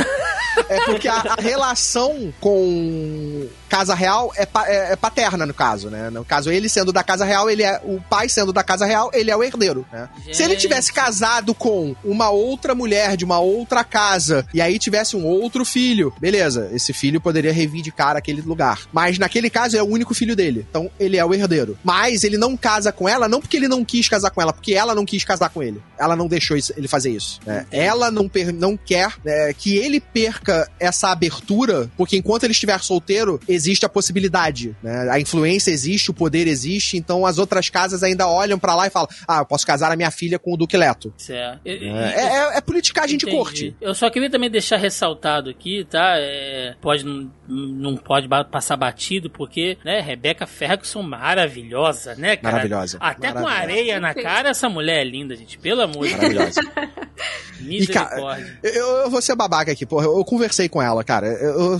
É 0.68 0.82
porque 0.86 1.08
a, 1.08 1.36
a 1.38 1.42
relação 1.42 2.34
com 2.40 3.48
Casa 3.70 3.94
Real 3.94 4.32
é, 4.36 4.46
pa- 4.46 4.68
é- 4.68 4.94
é 4.94 4.96
paterna, 4.96 5.46
no 5.46 5.54
caso, 5.54 5.90
né? 5.90 6.10
No 6.10 6.26
caso, 6.26 6.52
ele 6.52 6.68
sendo 6.68 6.92
da 6.92 7.04
Casa 7.04 7.24
Real, 7.24 7.50
ele 7.50 7.64
é. 7.64 7.80
O 7.84 8.02
pai 8.10 8.28
sendo 8.28 8.52
da 8.52 8.64
Casa 8.64 8.86
Real, 8.86 9.12
ele 9.14 9.30
é 9.32 9.36
o 9.38 9.44
herdeiro, 9.44 9.86
né? 9.92 10.10
Se 10.34 10.42
ele 10.44 10.54
Gente. 10.54 10.62
tivesse 10.62 10.92
casado 10.92 11.54
com 11.54 11.96
uma 12.04 12.30
outra 12.30 12.74
mulher 12.74 13.16
de 13.16 13.24
uma 13.24 13.40
outra 13.40 13.84
casa 13.84 14.46
e 14.54 14.60
aí 14.62 14.80
tivesse 14.80 15.16
um 15.16 15.26
outro 15.26 15.64
filho, 15.64 16.14
beleza, 16.20 16.70
esse 16.74 16.92
filho 16.94 17.22
poderia 17.22 17.54
reivindicar 17.54 18.16
aquele 18.18 18.42
lugar. 18.42 18.82
Mas 18.92 19.18
naquele 19.20 19.50
caso 19.50 19.78
é 19.78 19.84
o 19.84 19.88
único 19.88 20.14
filho 20.14 20.36
dele. 20.36 20.66
Então 20.70 20.90
ele 21.00 21.18
é 21.18 21.24
o 21.24 21.34
herdeiro. 21.34 21.78
Mas 21.84 22.24
ele 22.24 22.38
não 22.38 22.58
casa 22.58 22.92
com 22.92 23.08
ela, 23.08 23.28
não 23.30 23.40
porque 23.40 23.58
ele 23.58 23.68
não 23.68 23.86
quis 23.86 24.10
casar 24.10 24.32
com 24.32 24.42
ela, 24.42 24.52
porque 24.52 24.74
ela 24.74 24.96
não 24.96 25.06
quis 25.06 25.24
casar 25.24 25.50
com 25.50 25.62
ele. 25.62 25.82
Ela 25.98 26.16
não 26.16 26.28
deixou 26.28 26.58
ele 26.76 26.88
fazer 26.88 27.12
isso. 27.12 27.40
né? 27.46 27.66
Ela 27.72 28.10
não, 28.10 28.30
não 28.56 28.76
quer 28.78 29.14
é, 29.26 29.54
que 29.54 29.78
ele 29.78 30.00
perca 30.00 30.70
essa 30.80 31.10
abertura, 31.10 31.90
porque 31.96 32.18
enquanto 32.18 32.44
ele 32.44 32.54
estiver 32.54 32.80
solteiro, 32.82 33.40
existe 33.60 33.86
a 33.86 33.90
possibilidade. 33.90 34.76
né? 34.82 35.10
A 35.12 35.20
influência 35.20 35.70
existe, 35.72 36.10
o 36.10 36.14
poder 36.14 36.48
existe, 36.48 36.98
então 36.98 37.26
as 37.26 37.38
outras 37.38 37.70
casas 37.70 38.02
ainda 38.04 38.28
olham 38.28 38.58
pra 38.58 38.74
lá 38.76 38.88
e 38.88 38.90
falam: 38.90 39.10
Ah, 39.28 39.40
eu 39.40 39.46
posso 39.46 39.68
casar 39.68 39.92
a 39.92 39.96
minha 39.96 40.12
filha 40.12 40.40
com 40.40 40.54
o 40.54 40.58
Duque 40.58 40.78
Leto. 40.78 41.14
Certo. 41.18 41.60
E- 41.66 41.72
e- 41.72 41.90
É, 41.90 42.54
é- 42.54 42.58
é 42.58 42.62
politicagem 42.62 43.18
de 43.18 43.26
Entendi. 43.26 43.38
corte. 43.38 43.76
Eu 43.82 43.94
só 43.94 44.10
queria 44.10 44.30
também 44.30 44.50
deixar 44.50 44.78
ressaltado 44.78 45.50
aqui, 45.50 45.86
tá? 45.90 46.14
É, 46.18 46.76
pode 46.82 47.04
não, 47.48 47.98
pode 47.98 48.28
passar 48.52 48.78
batido, 48.78 49.30
porque, 49.30 49.78
né, 49.84 50.00
Rebecca 50.02 50.46
Ferguson 50.48 51.02
maravilhosa, 51.02 52.16
né, 52.16 52.36
cara? 52.38 52.54
Maravilhosa. 52.58 52.98
Até 53.00 53.32
com 53.34 53.42
Maravilhosa. 53.42 53.62
areia 53.80 54.00
na 54.00 54.14
cara, 54.14 54.50
essa 54.50 54.70
mulher 54.70 55.02
é 55.02 55.04
linda, 55.04 55.36
gente. 55.36 55.58
Pelo 55.58 55.82
amor 55.82 56.08
de 56.08 56.16
Deus. 56.16 56.22
Maravilhosa. 56.36 56.62
Misericórdia. 57.60 58.60
Eu, 58.64 58.86
eu 59.04 59.10
vou 59.10 59.22
ser 59.22 59.36
babaca 59.36 59.72
aqui, 59.72 59.86
porra. 59.86 60.06
Eu, 60.06 60.18
eu 60.18 60.26
conversei 60.26 60.70
com 60.70 60.82
ela, 60.82 61.04
cara. 61.04 61.28
Eu, 61.28 61.60
eu, 61.74 61.80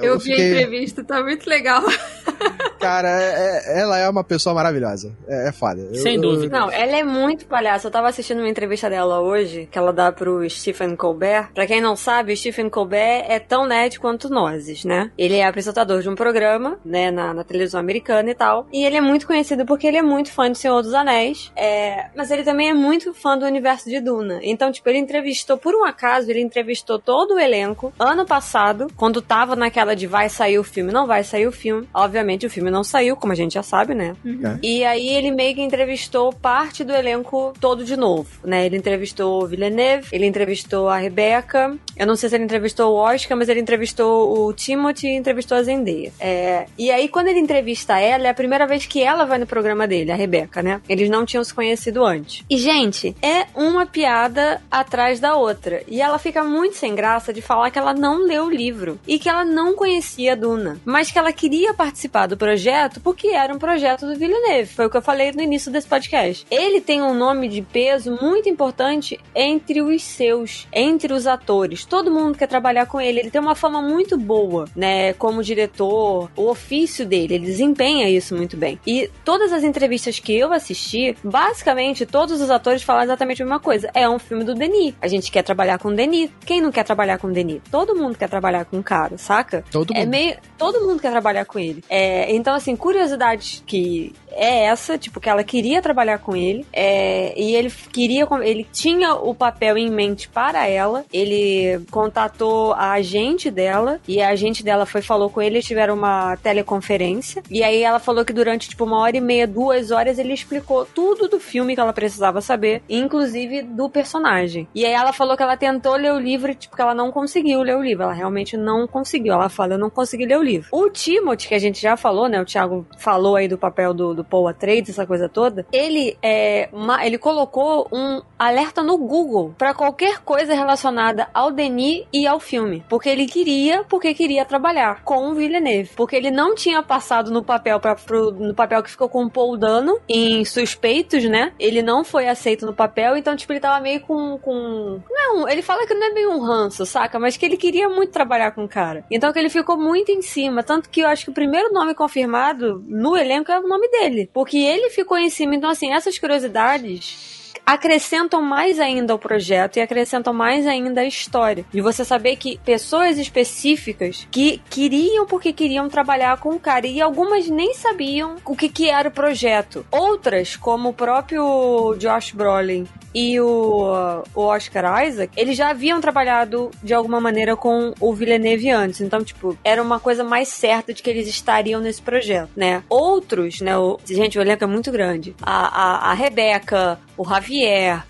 Eu, 0.00 0.18
vi 0.18 0.32
a 0.32 0.36
fiquei- 0.36 0.52
entrevista, 0.52 1.04
tá 1.04 1.22
muito 1.22 1.48
legal. 1.48 1.82
Cara, 2.78 3.08
é- 3.08 3.76
é- 3.76 3.80
ela 3.80 3.98
é 3.98 4.08
uma 4.08 4.24
pessoa 4.24 4.54
maravilhosa. 4.54 5.12
É, 5.28 5.48
é 5.48 5.52
foda. 5.52 5.80
Eu- 5.80 5.94
Sem 5.96 6.16
eu- 6.16 6.20
dúvida. 6.20 6.58
Não, 6.58 6.70
ela 6.70 6.96
é 6.96 7.04
muito 7.04 7.46
palhaça. 7.46 7.86
Eu 7.86 7.90
tava 7.92 8.08
assistindo 8.08 8.38
uma 8.38 8.48
entrevista 8.48 8.90
dela 8.90 9.20
hoje, 9.20 9.68
que 9.70 9.78
ela 9.78 9.92
dá 9.92 10.10
pro 10.10 10.48
Stephen 10.50 10.96
Colbert. 10.96 11.50
Pra 11.54 11.66
quem 11.66 11.80
não 11.80 11.94
sabe, 11.94 12.32
o 12.32 12.36
Stephen 12.36 12.68
Colbert 12.68 13.24
é 13.28 13.38
tão 13.38 13.66
nerd 13.66 14.00
quanto 14.00 14.28
nós, 14.28 14.84
né? 14.84 15.10
Ele 15.16 15.36
é 15.36 15.46
apresentador 15.46 16.02
de 16.02 16.08
um 16.08 16.14
programa, 16.16 16.78
né, 16.84 17.10
na, 17.10 17.32
na 17.32 17.44
televisão 17.44 17.78
americana 17.80 18.30
e 18.30 18.34
tal. 18.34 18.66
E 18.72 18.84
ele 18.84 18.96
é 18.96 19.00
muito 19.00 19.26
conhecido 19.26 19.64
porque 19.64 19.86
ele 19.86 19.96
é 19.96 20.02
muito 20.02 20.32
fã 20.32 20.50
de 20.50 20.58
Senhor 20.58 20.82
dos 20.82 20.94
Anéis. 20.94 21.52
É, 21.54 22.06
mas 22.16 22.30
ele 22.30 22.42
também 22.42 22.70
é 22.70 22.74
muito 22.74 23.14
fã 23.14 23.38
do 23.38 23.44
universo 23.46 23.88
de 23.88 24.00
Duna. 24.00 24.40
Então, 24.42 24.72
tipo, 24.72 24.88
ele 24.88 24.98
entrevistou, 24.98 25.56
por 25.56 25.74
um 25.74 25.84
acaso, 25.84 26.28
ele 26.30 26.40
entrevistou 26.40 26.98
todo 26.98 27.34
o 27.34 27.38
elenco 27.38 27.92
ano 27.98 28.26
passado, 28.26 28.88
quando 28.96 29.22
tava 29.22 29.54
naquela 29.54 29.81
de 29.94 30.06
vai 30.06 30.28
sair 30.28 30.58
o 30.58 30.64
filme, 30.64 30.92
não 30.92 31.06
vai 31.06 31.24
sair 31.24 31.46
o 31.46 31.52
filme. 31.52 31.88
Obviamente, 31.92 32.46
o 32.46 32.50
filme 32.50 32.70
não 32.70 32.84
saiu, 32.84 33.16
como 33.16 33.32
a 33.32 33.36
gente 33.36 33.54
já 33.54 33.62
sabe, 33.62 33.94
né? 33.94 34.16
E 34.62 34.84
aí 34.84 35.08
ele 35.08 35.30
meio 35.30 35.54
que 35.54 35.60
entrevistou 35.60 36.32
parte 36.32 36.84
do 36.84 36.92
elenco 36.92 37.52
todo 37.60 37.84
de 37.84 37.96
novo, 37.96 38.28
né? 38.44 38.66
Ele 38.66 38.76
entrevistou 38.76 39.42
o 39.42 39.46
Villeneuve, 39.46 40.08
ele 40.12 40.26
entrevistou 40.26 40.88
a 40.88 40.96
Rebecca, 40.96 41.76
eu 41.96 42.06
não 42.06 42.16
sei 42.16 42.28
se 42.28 42.36
ele 42.36 42.44
entrevistou 42.44 42.92
o 42.92 42.96
Oscar, 42.96 43.36
mas 43.36 43.48
ele 43.48 43.60
entrevistou 43.60 44.46
o 44.46 44.52
Timothy 44.52 45.08
e 45.08 45.16
entrevistou 45.16 45.58
a 45.58 45.62
Zendaya. 45.62 46.12
É, 46.18 46.66
e 46.78 46.90
aí 46.90 47.08
quando 47.08 47.28
ele 47.28 47.38
entrevista 47.38 47.98
ela, 47.98 48.26
é 48.26 48.30
a 48.30 48.34
primeira 48.34 48.66
vez 48.66 48.86
que 48.86 49.02
ela 49.02 49.24
vai 49.24 49.38
no 49.38 49.46
programa 49.46 49.86
dele, 49.86 50.12
a 50.12 50.16
Rebecca, 50.16 50.62
né? 50.62 50.80
Eles 50.88 51.10
não 51.10 51.24
tinham 51.24 51.44
se 51.44 51.52
conhecido 51.52 52.04
antes. 52.04 52.44
E, 52.48 52.56
gente, 52.56 53.16
é 53.22 53.46
uma 53.54 53.86
piada 53.86 54.60
atrás 54.70 55.20
da 55.20 55.36
outra. 55.36 55.82
E 55.86 56.00
ela 56.00 56.18
fica 56.18 56.44
muito 56.44 56.76
sem 56.76 56.94
graça 56.94 57.32
de 57.32 57.42
falar 57.42 57.70
que 57.70 57.78
ela 57.78 57.94
não 57.94 58.24
leu 58.24 58.46
o 58.46 58.50
livro 58.50 58.98
e 59.06 59.18
que 59.18 59.28
ela 59.28 59.44
não 59.44 59.71
conhecia 59.76 60.32
a 60.32 60.36
Duna, 60.36 60.80
mas 60.84 61.10
que 61.10 61.18
ela 61.18 61.32
queria 61.32 61.74
participar 61.74 62.26
do 62.26 62.36
projeto 62.36 63.00
porque 63.00 63.28
era 63.28 63.54
um 63.54 63.58
projeto 63.58 64.06
do 64.06 64.16
Villeneuve. 64.16 64.72
Foi 64.72 64.86
o 64.86 64.90
que 64.90 64.96
eu 64.96 65.02
falei 65.02 65.32
no 65.32 65.42
início 65.42 65.70
desse 65.70 65.86
podcast. 65.86 66.46
Ele 66.50 66.80
tem 66.80 67.02
um 67.02 67.14
nome 67.14 67.48
de 67.48 67.62
peso 67.62 68.16
muito 68.20 68.48
importante 68.48 69.18
entre 69.34 69.82
os 69.82 70.02
seus, 70.02 70.66
entre 70.72 71.12
os 71.12 71.26
atores. 71.26 71.84
Todo 71.84 72.10
mundo 72.10 72.38
quer 72.38 72.46
trabalhar 72.46 72.86
com 72.86 73.00
ele. 73.00 73.20
Ele 73.20 73.30
tem 73.30 73.40
uma 73.40 73.54
fama 73.54 73.80
muito 73.80 74.16
boa, 74.16 74.66
né? 74.74 75.12
Como 75.14 75.42
diretor, 75.42 76.30
o 76.36 76.48
ofício 76.48 77.06
dele, 77.06 77.34
ele 77.34 77.46
desempenha 77.46 78.08
isso 78.08 78.34
muito 78.34 78.56
bem. 78.56 78.78
E 78.86 79.10
todas 79.24 79.52
as 79.52 79.64
entrevistas 79.64 80.18
que 80.18 80.36
eu 80.36 80.52
assisti, 80.52 81.16
basicamente 81.22 82.06
todos 82.06 82.40
os 82.40 82.50
atores 82.50 82.82
falam 82.82 83.02
exatamente 83.02 83.42
a 83.42 83.44
mesma 83.44 83.60
coisa. 83.60 83.90
É 83.94 84.08
um 84.08 84.18
filme 84.18 84.44
do 84.44 84.54
Denis. 84.54 84.94
A 85.00 85.08
gente 85.08 85.30
quer 85.30 85.42
trabalhar 85.42 85.78
com 85.78 85.88
o 85.88 85.94
Denis. 85.94 86.30
Quem 86.44 86.60
não 86.60 86.70
quer 86.70 86.84
trabalhar 86.84 87.18
com 87.18 87.28
o 87.28 87.32
Denis? 87.32 87.62
Todo 87.70 87.94
mundo 87.94 88.16
quer 88.16 88.28
trabalhar 88.28 88.64
com 88.64 88.78
o 88.78 88.82
cara, 88.82 89.18
saca? 89.18 89.61
Todo 89.70 89.92
É 89.94 90.00
mundo. 90.00 90.08
meio. 90.10 90.36
Todo 90.58 90.80
mundo 90.86 91.00
quer 91.00 91.10
trabalhar 91.10 91.44
com 91.44 91.58
ele. 91.58 91.82
É, 91.88 92.32
Então, 92.34 92.54
assim, 92.54 92.74
curiosidades 92.76 93.62
que 93.66 94.12
é 94.34 94.64
essa, 94.64 94.98
tipo, 94.98 95.20
que 95.20 95.28
ela 95.28 95.44
queria 95.44 95.82
trabalhar 95.82 96.18
com 96.18 96.36
ele, 96.36 96.66
é, 96.72 97.32
e 97.38 97.54
ele 97.54 97.70
queria, 97.70 98.26
ele 98.42 98.66
tinha 98.72 99.14
o 99.14 99.34
papel 99.34 99.76
em 99.76 99.90
mente 99.90 100.28
para 100.28 100.66
ela, 100.66 101.04
ele 101.12 101.84
contatou 101.90 102.72
a 102.72 102.92
agente 102.92 103.50
dela, 103.50 104.00
e 104.06 104.20
a 104.20 104.30
agente 104.30 104.62
dela 104.62 104.86
foi, 104.86 105.02
falou 105.02 105.30
com 105.30 105.40
ele, 105.40 105.56
eles 105.56 105.66
tiveram 105.66 105.94
uma 105.94 106.36
teleconferência, 106.36 107.42
e 107.50 107.62
aí 107.62 107.82
ela 107.82 107.98
falou 107.98 108.24
que 108.24 108.32
durante, 108.32 108.68
tipo, 108.68 108.84
uma 108.84 108.98
hora 108.98 109.16
e 109.16 109.20
meia, 109.20 109.46
duas 109.46 109.90
horas, 109.90 110.18
ele 110.18 110.32
explicou 110.32 110.84
tudo 110.84 111.28
do 111.28 111.38
filme 111.38 111.74
que 111.74 111.80
ela 111.80 111.92
precisava 111.92 112.40
saber, 112.40 112.82
inclusive 112.88 113.62
do 113.62 113.88
personagem. 113.88 114.66
E 114.74 114.84
aí 114.84 114.92
ela 114.92 115.12
falou 115.12 115.36
que 115.36 115.42
ela 115.42 115.56
tentou 115.56 115.94
ler 115.96 116.12
o 116.12 116.18
livro, 116.18 116.54
tipo, 116.54 116.74
que 116.74 116.82
ela 116.82 116.94
não 116.94 117.10
conseguiu 117.10 117.62
ler 117.62 117.76
o 117.76 117.82
livro, 117.82 118.04
ela 118.04 118.12
realmente 118.12 118.56
não 118.56 118.86
conseguiu, 118.86 119.34
ela 119.34 119.48
fala, 119.48 119.74
eu 119.74 119.78
não 119.78 119.90
consegui 119.90 120.26
ler 120.26 120.38
o 120.38 120.42
livro. 120.42 120.68
O 120.72 120.88
Timothy, 120.90 121.48
que 121.48 121.54
a 121.54 121.58
gente 121.58 121.80
já 121.80 121.96
falou, 121.96 122.28
né, 122.28 122.40
o 122.40 122.44
Thiago 122.44 122.86
falou 122.98 123.36
aí 123.36 123.48
do 123.48 123.58
papel 123.58 123.92
do, 123.92 124.14
do 124.14 124.21
Paul 124.24 124.48
Atreides, 124.48 124.90
essa 124.90 125.06
coisa 125.06 125.28
toda, 125.28 125.66
ele 125.72 126.16
é, 126.22 126.68
uma, 126.72 127.04
ele 127.04 127.18
colocou 127.18 127.88
um 127.92 128.20
alerta 128.38 128.82
no 128.82 128.98
Google 128.98 129.54
para 129.56 129.74
qualquer 129.74 130.18
coisa 130.20 130.54
relacionada 130.54 131.28
ao 131.32 131.50
Denis 131.50 132.04
e 132.12 132.26
ao 132.26 132.40
filme, 132.40 132.84
porque 132.88 133.08
ele 133.08 133.26
queria, 133.26 133.84
porque 133.84 134.14
queria 134.14 134.44
trabalhar 134.44 135.02
com 135.04 135.30
o 135.30 135.34
Villeneuve, 135.34 135.90
porque 135.96 136.16
ele 136.16 136.30
não 136.30 136.54
tinha 136.54 136.82
passado 136.82 137.30
no 137.30 137.42
papel 137.42 137.78
para 137.80 137.96
no 138.38 138.54
papel 138.54 138.82
que 138.82 138.90
ficou 138.90 139.08
com 139.08 139.24
o 139.24 139.30
Paul 139.30 139.56
Dano 139.56 139.98
em 140.08 140.44
Suspeitos, 140.44 141.24
né? 141.24 141.52
Ele 141.58 141.82
não 141.82 142.04
foi 142.04 142.28
aceito 142.28 142.66
no 142.66 142.74
papel, 142.74 143.16
então 143.16 143.36
tipo 143.36 143.52
ele 143.52 143.60
tava 143.60 143.80
meio 143.80 144.00
com 144.00 144.38
com 144.38 145.00
não, 145.10 145.48
ele 145.48 145.62
fala 145.62 145.86
que 145.86 145.94
não 145.94 146.06
é 146.06 146.10
meio 146.10 146.30
um 146.30 146.40
ranço, 146.40 146.84
saca? 146.84 147.18
Mas 147.18 147.36
que 147.36 147.46
ele 147.46 147.56
queria 147.56 147.88
muito 147.88 148.10
trabalhar 148.10 148.50
com 148.52 148.64
o 148.64 148.68
cara. 148.68 149.04
Então 149.10 149.32
que 149.32 149.38
ele 149.38 149.50
ficou 149.50 149.76
muito 149.76 150.10
em 150.10 150.22
cima, 150.22 150.62
tanto 150.62 150.88
que 150.88 151.00
eu 151.00 151.08
acho 151.08 151.24
que 151.24 151.30
o 151.30 151.34
primeiro 151.34 151.72
nome 151.72 151.94
confirmado 151.94 152.82
no 152.86 153.16
elenco 153.16 153.50
é 153.50 153.58
o 153.58 153.68
nome 153.68 153.88
dele, 153.88 154.11
porque 154.32 154.58
ele 154.58 154.90
ficou 154.90 155.18
em 155.18 155.30
cima. 155.30 155.54
Então 155.54 155.70
assim, 155.70 155.92
essas 155.92 156.18
curiosidades 156.18 157.41
acrescentam 157.64 158.42
mais 158.42 158.78
ainda 158.78 159.12
ao 159.12 159.18
projeto 159.18 159.76
e 159.76 159.80
acrescentam 159.80 160.32
mais 160.32 160.66
ainda 160.66 161.00
a 161.00 161.06
história. 161.06 161.64
De 161.72 161.80
você 161.80 162.04
saber 162.04 162.36
que 162.36 162.58
pessoas 162.64 163.18
específicas 163.18 164.26
que 164.30 164.60
queriam 164.70 165.26
porque 165.26 165.52
queriam 165.52 165.88
trabalhar 165.88 166.38
com 166.38 166.50
o 166.50 166.60
cara 166.60 166.86
e 166.86 167.00
algumas 167.00 167.48
nem 167.48 167.74
sabiam 167.74 168.36
o 168.44 168.56
que, 168.56 168.68
que 168.68 168.90
era 168.90 169.08
o 169.08 169.12
projeto. 169.12 169.86
Outras, 169.90 170.56
como 170.56 170.90
o 170.90 170.94
próprio 170.94 171.94
Josh 171.98 172.32
Brolin 172.32 172.86
e 173.14 173.38
o, 173.40 174.22
o 174.34 174.40
Oscar 174.40 175.06
Isaac, 175.06 175.32
eles 175.36 175.56
já 175.56 175.70
haviam 175.70 176.00
trabalhado 176.00 176.70
de 176.82 176.94
alguma 176.94 177.20
maneira 177.20 177.54
com 177.56 177.92
o 178.00 178.14
Villeneuve 178.14 178.70
antes. 178.70 179.00
Então, 179.00 179.22
tipo, 179.22 179.56
era 179.62 179.82
uma 179.82 180.00
coisa 180.00 180.24
mais 180.24 180.48
certa 180.48 180.94
de 180.94 181.02
que 181.02 181.10
eles 181.10 181.28
estariam 181.28 181.80
nesse 181.80 182.00
projeto, 182.00 182.50
né? 182.56 182.82
Outros, 182.88 183.60
né? 183.60 183.76
O, 183.76 183.98
gente, 184.06 184.38
o 184.38 184.42
elenco 184.42 184.64
é 184.64 184.66
muito 184.66 184.90
grande. 184.90 185.34
A, 185.42 185.66
a, 185.66 186.10
a 186.10 186.14
Rebeca, 186.14 186.98
o 187.16 187.28
Javier, 187.28 187.51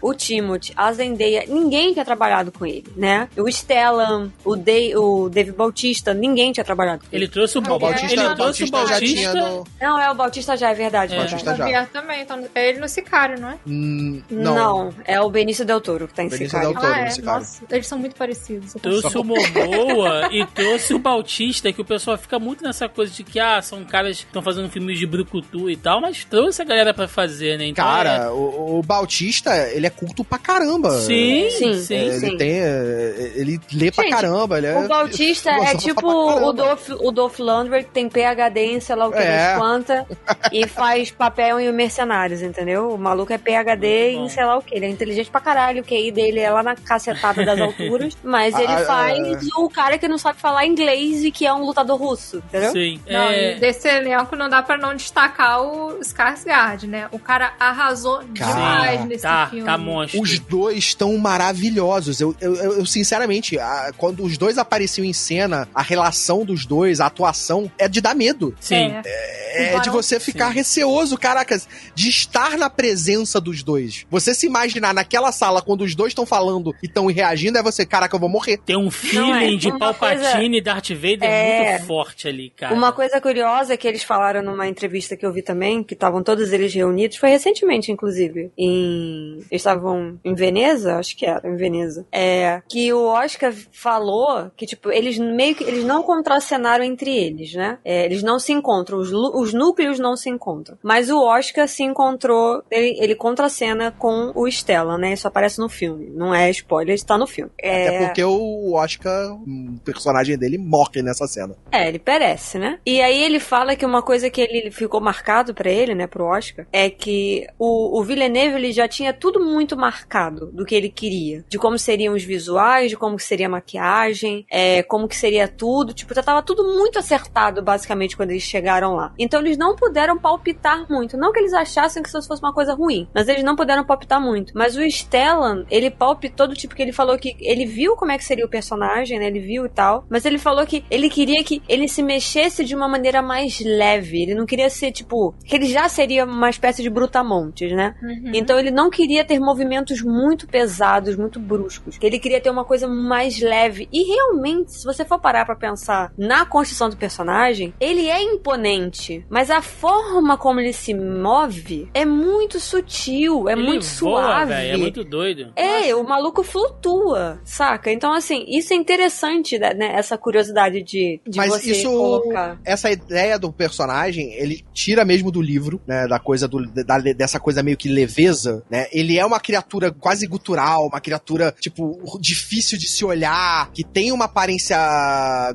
o 0.00 0.14
Timothy, 0.14 0.72
a 0.76 0.92
Zendaya, 0.92 1.44
ninguém 1.48 1.92
tinha 1.92 2.04
trabalhado 2.04 2.52
com 2.52 2.66
ele, 2.66 2.84
né? 2.96 3.28
O 3.36 3.48
Stellan, 3.50 4.30
o, 4.44 4.56
Dave, 4.56 4.96
o 4.96 5.28
Dave 5.28 5.52
Bautista, 5.52 6.14
ninguém 6.14 6.52
tinha 6.52 6.64
trabalhado 6.64 7.00
com 7.00 7.06
ele. 7.12 7.24
Ele 7.24 7.32
trouxe 7.32 7.58
o, 7.58 7.60
o 7.60 7.78
Bautista. 7.78 8.12
Ele 8.12 8.34
trouxe 8.34 8.64
o 8.64 8.70
Bautista. 8.70 9.34
No... 9.34 9.66
Não, 9.80 10.00
é 10.00 10.10
o 10.10 10.14
Bautista 10.14 10.56
já, 10.56 10.70
é 10.70 10.74
verdade. 10.74 11.14
É. 11.14 11.18
Bautista 11.18 11.52
O 11.52 11.56
Javier 11.56 11.88
também, 11.88 12.22
então 12.22 12.44
é 12.54 12.68
ele 12.68 12.80
no 12.80 12.88
Sicário, 12.88 13.40
não 13.40 13.50
é? 13.50 13.58
Hum, 13.66 14.22
não. 14.30 14.54
não. 14.54 14.94
é 15.04 15.20
o 15.20 15.30
Benício 15.30 15.64
Del 15.64 15.80
Toro 15.80 16.08
que 16.08 16.14
tá 16.14 16.22
em 16.22 16.28
Benício 16.28 16.50
Sicário. 16.50 16.72
Del 16.72 16.80
Toro, 16.80 16.94
ah, 16.94 17.00
é. 17.00 17.10
Sicário. 17.10 17.40
Nossa, 17.40 17.64
eles 17.70 17.86
são 17.86 17.98
muito 17.98 18.16
parecidos. 18.16 18.74
Trouxe 18.80 19.18
o 19.18 19.24
Momoa 19.24 20.28
e 20.32 20.46
trouxe 20.46 20.94
o 20.94 20.98
Bautista, 20.98 21.72
que 21.72 21.80
o 21.80 21.84
pessoal 21.84 22.16
fica 22.18 22.38
muito 22.38 22.62
nessa 22.62 22.88
coisa 22.88 23.12
de 23.12 23.24
que, 23.24 23.38
ah, 23.38 23.60
são 23.62 23.84
caras 23.84 24.18
que 24.18 24.26
estão 24.26 24.42
fazendo 24.42 24.68
filmes 24.70 24.98
de 24.98 25.06
brucutu 25.06 25.70
e 25.70 25.76
tal, 25.76 26.00
mas 26.00 26.24
trouxe 26.24 26.62
a 26.62 26.64
galera 26.64 26.94
pra 26.94 27.08
fazer, 27.08 27.58
né? 27.58 27.66
Então, 27.66 27.84
Cara, 27.84 28.10
é... 28.10 28.28
o, 28.28 28.78
o 28.78 28.82
Bautista, 28.82 29.31
ele 29.72 29.86
é 29.86 29.90
culto 29.90 30.24
pra 30.24 30.38
caramba. 30.38 30.90
Sim, 31.00 31.48
Sim, 31.50 31.74
sim. 31.80 32.08
É, 32.08 32.12
sim. 32.18 32.26
Ele 32.26 32.36
tem. 32.36 32.50
é, 32.60 33.32
Ele 33.36 33.60
lê 33.72 33.90
pra 33.90 34.04
Gente, 34.04 34.12
caramba. 34.14 34.58
Ele 34.58 34.66
é, 34.66 34.76
O 34.78 34.88
Bautista 34.88 35.50
é 35.50 35.74
tipo 35.76 36.00
pra 36.00 36.46
o 36.46 36.52
Dolph, 36.52 36.90
o 37.00 37.10
Dolph 37.10 37.38
Lundgren, 37.38 37.84
que 37.84 37.90
tem 37.90 38.08
PHD 38.08 38.60
em 38.74 38.80
sei 38.80 38.96
lá 38.96 39.06
o 39.08 39.12
que 39.12 39.18
É. 39.18 39.54
quanta 39.56 40.06
e 40.52 40.66
faz 40.66 41.10
papel 41.10 41.58
em 41.60 41.72
Mercenários, 41.72 42.42
entendeu? 42.42 42.90
O 42.90 42.98
maluco 42.98 43.32
é 43.32 43.38
PHD 43.38 44.12
em 44.12 44.28
sei 44.28 44.44
lá 44.44 44.56
o 44.58 44.62
que. 44.62 44.74
Ele 44.74 44.86
é 44.86 44.88
inteligente 44.88 45.30
pra 45.30 45.40
caralho, 45.40 45.82
o 45.82 45.84
QI 45.84 46.10
dele 46.10 46.40
é 46.40 46.50
lá 46.50 46.62
na 46.62 46.74
cacetada 46.76 47.44
das 47.44 47.58
alturas, 47.60 48.16
mas 48.22 48.54
ele 48.58 48.72
Ah, 48.72 48.84
faz 48.84 49.18
ah. 49.56 49.60
o 49.60 49.68
cara 49.70 49.98
que 49.98 50.08
não 50.08 50.18
sabe 50.18 50.38
falar 50.40 50.66
inglês 50.66 51.24
e 51.24 51.30
que 51.30 51.46
é 51.46 51.52
um 51.52 51.62
lutador 51.64 51.96
russo, 51.98 52.38
entendeu? 52.38 52.72
Sim. 52.72 53.00
Não, 53.08 53.28
é... 53.28 53.54
desse 53.54 53.88
elenco 53.88 54.34
não 54.36 54.48
dá 54.48 54.62
pra 54.62 54.76
não 54.76 54.94
destacar 54.94 55.62
o 55.62 55.98
Skarsgård, 56.00 56.86
né? 56.88 57.08
O 57.12 57.18
cara 57.18 57.52
arrasou 57.58 58.22
Cara, 58.36 58.52
demais 58.52 59.04
nesse 59.06 59.21
tá, 59.22 59.48
filme. 59.48 59.64
tá 59.64 59.78
monstro. 59.78 60.20
Os 60.20 60.38
dois 60.38 60.78
estão 60.78 61.16
maravilhosos. 61.18 62.20
Eu, 62.20 62.34
eu, 62.40 62.54
eu- 62.56 62.72
eu, 62.78 62.86
sinceramente, 62.86 63.58
a- 63.58 63.92
quando 63.96 64.22
os 64.24 64.36
dois 64.38 64.58
apareciam 64.58 65.04
em 65.04 65.12
cena, 65.12 65.68
a 65.74 65.82
relação 65.82 66.44
dos 66.44 66.64
dois, 66.66 67.00
a 67.00 67.06
atuação, 67.06 67.70
é 67.78 67.88
de 67.88 68.00
dar 68.00 68.14
medo. 68.14 68.54
Sim. 68.60 68.92
É. 69.04 69.42
É 69.74 69.78
de 69.80 69.90
você 69.90 70.18
ficar 70.18 70.48
Sim. 70.48 70.54
receoso, 70.54 71.18
caracas, 71.18 71.68
de 71.94 72.08
estar 72.08 72.56
na 72.56 72.70
presença 72.70 73.38
dos 73.38 73.62
dois. 73.62 74.06
Você 74.10 74.34
se 74.34 74.46
imaginar 74.46 74.94
naquela 74.94 75.30
sala 75.30 75.60
quando 75.60 75.82
os 75.82 75.94
dois 75.94 76.12
estão 76.12 76.24
falando 76.24 76.74
e 76.82 76.86
estão 76.86 77.04
reagindo, 77.06 77.58
é 77.58 77.62
você, 77.62 77.84
caraca, 77.84 78.16
eu 78.16 78.20
vou 78.20 78.30
morrer. 78.30 78.56
Tem 78.64 78.76
um 78.78 78.90
feeling 78.90 79.54
é. 79.54 79.56
de 79.58 79.78
Palpatine 79.78 80.56
e 80.56 80.60
Darth 80.62 80.88
Vader 80.92 81.24
É. 81.24 81.72
muito 81.72 81.86
forte 81.86 82.26
ali, 82.28 82.48
cara. 82.56 82.74
Uma 82.74 82.92
coisa 82.92 83.20
curiosa 83.20 83.76
que 83.76 83.86
eles 83.86 84.02
falaram 84.02 84.42
numa 84.42 84.66
entrevista 84.66 85.18
que 85.18 85.26
eu 85.26 85.32
vi 85.32 85.42
também, 85.42 85.82
que 85.82 85.92
estavam 85.92 86.22
todos 86.22 86.50
eles 86.50 86.72
reunidos, 86.72 87.18
foi 87.18 87.28
recentemente, 87.28 87.92
inclusive, 87.92 88.50
em... 88.56 89.11
Eles 89.12 89.46
estavam 89.50 90.18
em 90.24 90.34
Veneza? 90.34 90.96
Acho 90.96 91.16
que 91.16 91.26
era, 91.26 91.46
em 91.48 91.56
Veneza. 91.56 92.06
É, 92.12 92.62
que 92.68 92.92
o 92.92 93.06
Oscar 93.06 93.52
falou 93.72 94.50
que, 94.56 94.66
tipo, 94.66 94.90
eles 94.90 95.18
meio 95.18 95.54
que, 95.54 95.64
eles 95.64 95.84
não 95.84 96.02
contracenaram 96.02 96.84
entre 96.84 97.16
eles, 97.16 97.54
né? 97.54 97.78
É, 97.84 98.04
eles 98.04 98.22
não 98.22 98.38
se 98.38 98.52
encontram, 98.52 98.98
os, 98.98 99.12
os 99.12 99.52
núcleos 99.52 99.98
não 99.98 100.16
se 100.16 100.30
encontram. 100.30 100.78
Mas 100.82 101.10
o 101.10 101.20
Oscar 101.22 101.68
se 101.68 101.82
encontrou, 101.82 102.62
ele, 102.70 102.96
ele 102.98 103.14
contracena 103.14 103.90
com 103.92 104.32
o 104.34 104.46
Stellan, 104.48 104.98
né? 104.98 105.12
Isso 105.12 105.28
aparece 105.28 105.58
no 105.58 105.68
filme. 105.68 106.10
Não 106.10 106.34
é 106.34 106.50
spoiler, 106.50 106.94
está 106.94 107.16
no 107.16 107.26
filme. 107.26 107.50
É, 107.60 107.88
Até 107.88 108.06
porque 108.06 108.24
o 108.24 108.74
Oscar, 108.74 109.32
o 109.32 109.78
personagem 109.84 110.36
dele, 110.38 110.58
morre 110.58 111.02
nessa 111.02 111.26
cena. 111.26 111.54
É, 111.70 111.88
ele 111.88 111.98
perece, 111.98 112.58
né? 112.58 112.78
E 112.84 113.00
aí 113.00 113.22
ele 113.22 113.40
fala 113.40 113.76
que 113.76 113.86
uma 113.86 114.02
coisa 114.02 114.30
que 114.30 114.40
ele 114.40 114.70
ficou 114.70 115.00
marcado 115.00 115.54
pra 115.54 115.70
ele, 115.70 115.94
né, 115.94 116.06
pro 116.06 116.24
Oscar, 116.24 116.66
é 116.72 116.88
que 116.90 117.46
o, 117.58 117.98
o 117.98 118.04
Villeneuve 118.04 118.56
ele 118.56 118.72
já 118.72 118.86
tinha 118.86 119.01
tudo 119.10 119.40
muito 119.40 119.74
marcado 119.74 120.52
do 120.52 120.66
que 120.66 120.74
ele 120.74 120.90
queria, 120.90 121.42
de 121.48 121.58
como 121.58 121.78
seriam 121.78 122.14
os 122.14 122.22
visuais, 122.22 122.90
de 122.90 122.96
como 122.96 123.18
seria 123.18 123.46
a 123.46 123.50
maquiagem, 123.50 124.44
é, 124.50 124.82
como 124.82 125.08
que 125.08 125.16
seria 125.16 125.48
tudo, 125.48 125.94
tipo, 125.94 126.14
já 126.14 126.22
tava 126.22 126.42
tudo 126.42 126.62
muito 126.76 126.98
acertado 126.98 127.62
basicamente 127.62 128.16
quando 128.16 128.32
eles 128.32 128.42
chegaram 128.42 128.94
lá. 128.94 129.14
Então 129.18 129.40
eles 129.40 129.56
não 129.56 129.74
puderam 129.74 130.18
palpitar 130.18 130.86
muito, 130.90 131.16
não 131.16 131.32
que 131.32 131.38
eles 131.38 131.54
achassem 131.54 132.02
que 132.02 132.08
isso 132.08 132.22
fosse 132.26 132.42
uma 132.42 132.52
coisa 132.52 132.74
ruim, 132.74 133.08
mas 133.14 133.28
eles 133.28 133.42
não 133.42 133.56
puderam 133.56 133.84
palpitar 133.84 134.20
muito. 134.20 134.52
Mas 134.54 134.76
o 134.76 134.82
Stellan, 134.82 135.64
ele 135.70 135.90
palpitou 135.90 136.46
do 136.46 136.54
tipo 136.54 136.74
que 136.74 136.82
ele 136.82 136.92
falou 136.92 137.16
que 137.16 137.36
ele 137.40 137.64
viu 137.64 137.96
como 137.96 138.12
é 138.12 138.18
que 138.18 138.24
seria 138.24 138.44
o 138.44 138.48
personagem, 138.48 139.18
né? 139.18 139.26
Ele 139.26 139.40
viu 139.40 139.64
e 139.64 139.68
tal, 139.68 140.04
mas 140.10 140.24
ele 140.24 140.38
falou 140.38 140.66
que 140.66 140.84
ele 140.90 141.08
queria 141.08 141.42
que 141.42 141.62
ele 141.68 141.88
se 141.88 142.02
mexesse 142.02 142.64
de 142.64 142.74
uma 142.74 142.88
maneira 142.88 143.22
mais 143.22 143.60
leve. 143.60 144.22
Ele 144.22 144.34
não 144.34 144.46
queria 144.46 144.68
ser 144.68 144.92
tipo, 144.92 145.34
que 145.44 145.56
ele 145.56 145.66
já 145.66 145.88
seria 145.88 146.24
uma 146.24 146.50
espécie 146.50 146.82
de 146.82 146.90
brutamontes, 146.90 147.72
né? 147.72 147.94
Uhum. 148.02 148.32
Então 148.34 148.58
ele 148.58 148.70
não 148.70 148.90
queria 148.92 149.24
ter 149.24 149.40
movimentos 149.40 150.00
muito 150.02 150.46
pesados, 150.46 151.16
muito 151.16 151.40
bruscos. 151.40 151.98
Ele 152.00 152.18
queria 152.18 152.40
ter 152.40 152.50
uma 152.50 152.64
coisa 152.64 152.86
mais 152.86 153.40
leve. 153.40 153.88
E 153.92 154.04
realmente, 154.04 154.72
se 154.78 154.84
você 154.84 155.04
for 155.04 155.18
parar 155.20 155.44
pra 155.44 155.56
pensar 155.56 156.12
na 156.16 156.44
construção 156.46 156.88
do 156.88 156.96
personagem, 156.96 157.74
ele 157.80 158.08
é 158.08 158.22
imponente, 158.22 159.24
mas 159.28 159.50
a 159.50 159.60
forma 159.62 160.36
como 160.36 160.60
ele 160.60 160.72
se 160.72 160.94
move 160.94 161.88
é 161.94 162.04
muito 162.04 162.60
sutil, 162.60 163.48
é 163.48 163.52
Ele 163.52 163.62
muito 163.62 163.84
voa, 163.86 164.22
suave. 164.22 164.52
velho, 164.52 164.74
é 164.74 164.76
muito 164.76 165.02
doido. 165.04 165.52
É, 165.56 165.94
o 165.94 166.04
maluco 166.04 166.42
flutua, 166.42 167.40
saca? 167.44 167.90
Então, 167.90 168.12
assim, 168.12 168.44
isso 168.46 168.72
é 168.72 168.76
interessante, 168.76 169.58
né? 169.58 169.74
Essa 169.94 170.18
curiosidade 170.18 170.82
de, 170.82 171.20
de 171.26 171.36
Mas 171.38 171.48
você 171.50 171.72
isso- 171.72 171.88
colocar. 171.90 172.58
Essa 172.64 172.90
ideia 172.90 173.38
do 173.38 173.52
personagem, 173.52 174.32
ele 174.34 174.64
tira 174.72 175.04
mesmo 175.04 175.30
do 175.30 175.40
livro, 175.40 175.80
né? 175.86 176.06
Da 176.06 176.18
coisa 176.18 176.46
do, 176.46 176.64
da- 176.84 176.98
dessa 176.98 177.40
coisa 177.40 177.62
meio 177.62 177.76
que 177.76 177.88
leveza, 177.88 178.62
né? 178.70 178.81
Ele 178.90 179.18
é 179.18 179.24
uma 179.26 179.38
criatura 179.40 179.90
quase 179.92 180.26
gutural, 180.26 180.86
uma 180.86 181.00
criatura, 181.00 181.54
tipo, 181.60 182.00
difícil 182.20 182.78
de 182.78 182.88
se 182.88 183.04
olhar, 183.04 183.70
que 183.72 183.84
tem 183.84 184.10
uma 184.12 184.24
aparência 184.26 184.76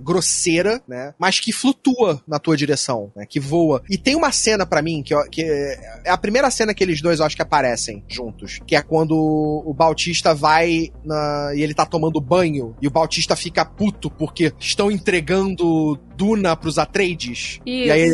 grosseira, 0.02 0.82
né? 0.88 1.14
Mas 1.18 1.40
que 1.40 1.52
flutua 1.52 2.22
na 2.28 2.40
tua 2.40 2.56
direção, 2.58 3.12
né? 3.16 3.26
Que 3.28 3.40
voa. 3.40 3.82
E 3.90 3.98
tem 3.98 4.16
uma 4.16 4.32
cena 4.32 4.66
pra 4.66 4.82
mim, 4.82 5.02
que, 5.04 5.14
que 5.30 5.42
é 5.44 6.10
a 6.10 6.18
primeira 6.18 6.50
cena 6.52 6.74
que 6.74 6.84
eles 6.84 7.02
dois, 7.02 7.20
eu 7.20 7.26
acho 7.26 7.36
que 7.36 7.42
aparecem 7.42 8.04
juntos, 8.08 8.60
que 8.66 8.76
é 8.76 8.82
quando 8.82 9.16
o 9.66 9.74
Bautista 9.74 10.34
vai 10.34 10.90
na- 11.04 11.52
e 11.56 11.62
ele 11.62 11.74
tá 11.74 11.86
tomando 11.86 12.20
banho, 12.22 12.76
e 12.82 12.88
o 12.88 12.92
Bautista 12.92 13.36
fica 13.36 13.66
puto 13.66 14.10
porque 14.10 14.54
estão 14.60 14.92
entregando 14.92 15.98
Duna 16.16 16.56
pros 16.56 16.78
Atreides. 16.78 17.60
E 17.66 17.92
aí, 17.92 18.10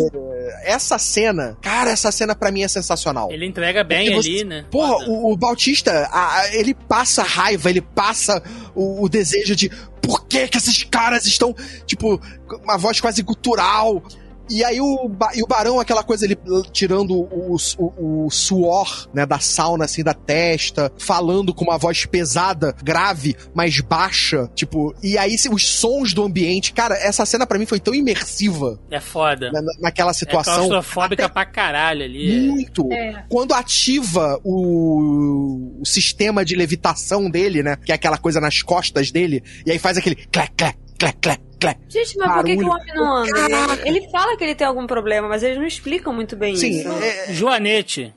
essa 0.64 0.98
cena, 1.00 1.58
cara, 1.62 1.90
essa 1.92 2.12
cena 2.12 2.36
pra 2.36 2.52
mim 2.52 2.64
é 2.64 2.68
sensacional. 2.68 3.32
Ele 3.32 3.46
entrega 3.46 3.84
bem 3.84 4.14
você- 4.14 4.30
ali, 4.30 4.44
né? 4.44 4.66
Porra, 4.72 5.06
o, 5.10 5.32
o 5.32 5.38
Bautista, 5.38 6.08
a- 6.12 6.40
a- 6.42 6.56
ele 6.56 6.74
passa 6.74 7.24
raiva, 7.24 7.70
ele 7.70 7.82
passa 7.82 8.42
o, 8.76 9.04
o 9.04 9.10
desejo 9.10 9.56
de 9.56 9.70
por 10.02 10.26
que 10.28 10.48
que 10.48 10.58
esses 10.58 10.84
caras 10.84 11.26
estão, 11.26 11.56
tipo, 11.86 12.22
uma 12.64 12.78
voz 12.78 13.00
quase 13.00 13.22
gutural. 13.22 14.04
E 14.50 14.64
aí 14.64 14.80
o, 14.82 15.10
e 15.36 15.42
o 15.42 15.48
Barão, 15.48 15.80
aquela 15.80 16.04
coisa, 16.04 16.26
ele 16.26 16.38
tirando 16.72 17.12
o, 17.16 17.56
o- 17.78 18.26
o 18.26 18.30
suor, 18.30 19.08
né, 19.14 19.26
da 19.26 19.40
sauna, 19.40 19.86
assim, 19.86 20.04
da 20.04 20.14
testa, 20.14 20.92
falando 20.98 21.54
com 21.54 21.64
uma 21.64 21.78
voz 21.78 22.06
pesada, 22.06 22.76
grave, 22.84 23.36
mas 23.54 23.80
baixa, 23.80 24.50
tipo, 24.54 24.94
e 25.02 25.18
aí 25.18 25.38
se- 25.38 25.50
os 25.50 25.66
sons 25.68 26.14
do 26.14 26.24
ambiente, 26.24 26.74
cara, 26.74 26.96
essa 26.96 27.26
cena 27.26 27.48
pra 27.48 27.58
mim 27.58 27.66
foi 27.66 27.80
tão 27.80 27.94
imersiva 27.96 28.80
É 28.92 29.00
foda. 29.00 29.52
na- 29.52 29.62
na- 29.62 29.74
naquela 29.80 30.12
É 30.12 30.14
situação. 30.14 30.56
claustrofóbica 30.68 31.30
pra 31.30 31.46
caralho 31.46 32.04
ali. 32.04 32.50
Muito. 32.50 32.92
É. 32.92 33.24
Quando 33.30 33.54
ativa 33.54 34.40
o, 34.44 35.80
o 35.82 35.86
sistema 35.86 36.44
de 36.46 36.56
levitação 36.56 37.30
dele, 37.30 37.64
né? 37.64 37.78
Que 37.84 37.92
é 37.92 37.96
aquela 37.96 38.18
coisa 38.18 38.40
nas 38.42 38.62
costas 38.62 39.12
dele, 39.12 39.44
e 39.66 39.72
aí 39.72 39.80
faz 39.80 39.98
aquele 39.98 40.16
clec, 40.16 40.52
clec, 40.56 40.78
clec, 40.98 41.18
clec, 41.20 41.42
clec. 41.64 41.80
Gente, 41.90 42.18
mas 42.18 42.34
por 42.34 42.44
que, 42.46 42.58
que 42.58 42.64
o 42.64 42.68
Barulho. 42.68 42.82
homem 42.82 42.96
não 42.96 43.16
anda? 43.16 43.84
Ele, 43.86 43.98
ele 43.98 44.10
fala 44.12 44.38
que 44.38 44.44
ele 44.44 44.56
tem 44.56 44.68
algum 44.68 44.86
problema, 44.88 45.28
mas 45.28 45.44
eles 45.44 45.58
não 45.58 45.66
explicam 45.66 46.14
muito 46.14 46.36
bem 46.36 46.56
Sim, 46.56 46.80
isso. 46.80 46.90
é, 47.04 47.34
Joanete. 47.34 48.14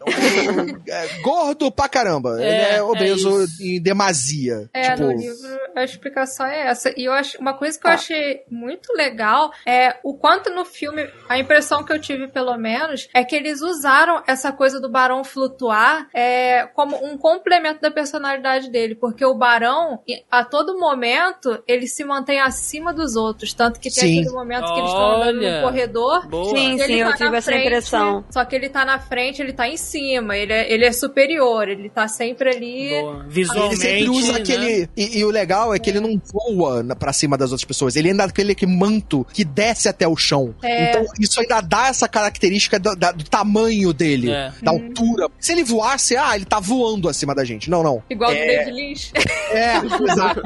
é 0.88 1.20
gordo 1.22 1.70
pra 1.70 1.88
caramba. 1.88 2.40
É, 2.40 2.44
ele 2.46 2.54
é 2.62 2.76
é 2.76 2.82
obeso 2.82 3.42
isso. 3.44 3.62
em 3.62 3.80
demasia. 3.80 4.68
É, 4.72 4.90
tipo, 4.90 5.02
no 5.04 5.12
livro 5.12 5.36
a 5.74 5.84
explicação 5.84 6.46
é 6.46 6.68
essa. 6.68 6.92
E 6.96 7.04
eu 7.04 7.12
acho 7.12 7.38
uma 7.38 7.54
coisa 7.54 7.78
que 7.78 7.86
eu 7.86 7.90
Ah. 7.90 7.94
achei 7.94 8.42
muito 8.50 8.92
legal 8.94 9.50
é 9.66 9.96
o 10.02 10.14
quanto 10.14 10.50
no 10.50 10.64
filme, 10.64 11.08
a 11.28 11.38
impressão 11.38 11.84
que 11.84 11.92
eu 11.92 12.00
tive 12.00 12.28
pelo 12.28 12.56
menos, 12.56 13.08
é 13.14 13.22
que 13.24 13.36
eles 13.36 13.60
usaram 13.60 14.22
essa 14.26 14.52
coisa 14.52 14.80
do 14.80 14.88
Barão 14.90 15.22
flutuar 15.24 16.08
é, 16.14 16.66
como 16.74 16.96
um 17.04 17.16
complemento 17.18 17.80
da 17.80 17.90
personalidade 17.90 18.70
dele, 18.70 18.94
porque 18.94 19.24
o 19.24 19.34
Barão, 19.34 20.00
a 20.30 20.44
todo 20.44 20.78
momento, 20.78 21.62
ele 21.66 21.86
se 21.86 22.04
mantém 22.04 22.40
acima 22.40 22.92
dos 22.92 23.16
outros, 23.16 23.35
tanto 23.56 23.78
que 23.80 23.90
tem 23.90 24.04
Sim. 24.04 24.20
aquele 24.20 24.34
momento 24.34 24.64
que 24.72 24.78
eles 24.78 24.90
estão 24.90 25.22
andando 25.22 25.40
no 25.40 25.62
corredor 25.62 26.26
Boa. 26.28 26.50
Sim, 26.56 26.72
ele 26.74 26.84
sim, 26.86 26.92
eu 27.00 27.06
tá 27.10 27.16
tive 27.16 27.30
na 27.30 27.36
essa 27.38 27.50
frente, 27.50 27.66
impressão. 27.66 28.24
Só 28.30 28.44
que 28.44 28.54
ele 28.56 28.68
tá 28.68 28.84
na 28.84 28.98
frente, 28.98 29.42
ele 29.42 29.52
tá 29.52 29.68
em 29.68 29.76
cima, 29.76 30.36
ele 30.36 30.52
é, 30.52 30.72
ele 30.72 30.84
é 30.84 30.92
superior, 30.92 31.68
ele 31.68 31.88
tá 31.88 32.08
sempre 32.08 32.50
ali. 32.50 32.88
Boa. 33.00 33.20
ele 33.20 33.28
Visualmente. 33.28 33.76
sempre 33.76 34.08
usa 34.10 34.32
né? 34.32 34.38
aquele. 34.40 34.88
E, 34.96 35.18
e 35.18 35.24
o 35.24 35.30
legal 35.30 35.74
é 35.74 35.78
que 35.78 35.90
ele 35.90 36.00
não 36.00 36.20
voa 36.32 36.84
pra 36.98 37.12
cima 37.12 37.36
das 37.36 37.50
outras 37.52 37.64
pessoas. 37.64 37.96
Ele 37.96 38.10
anda 38.10 38.24
com 38.24 38.30
aquele 38.30 38.54
que 38.54 38.66
manto 38.66 39.26
que 39.32 39.44
desce 39.44 39.88
até 39.88 40.06
o 40.08 40.16
chão. 40.16 40.54
É. 40.62 40.90
Então, 40.90 41.04
isso 41.20 41.40
ainda 41.40 41.60
dá 41.60 41.88
essa 41.88 42.08
característica 42.08 42.78
do, 42.78 42.94
da- 42.96 43.12
do 43.12 43.24
tamanho 43.24 43.92
dele, 43.92 44.30
É. 44.30 44.52
da 44.62 44.70
altura. 44.70 45.28
Se 45.38 45.52
ele 45.52 45.64
voasse, 45.64 46.16
ah, 46.16 46.34
ele 46.36 46.44
tá 46.44 46.58
voando 46.60 47.08
acima 47.08 47.34
da 47.34 47.44
gente. 47.44 47.68
Não, 47.70 47.82
não. 47.82 48.02
Igual 48.08 48.30
o 48.30 48.34
É. 48.34 48.64
David 48.64 48.72
Lynch. 48.72 49.12
É, 49.50 49.76
exato. 50.10 50.42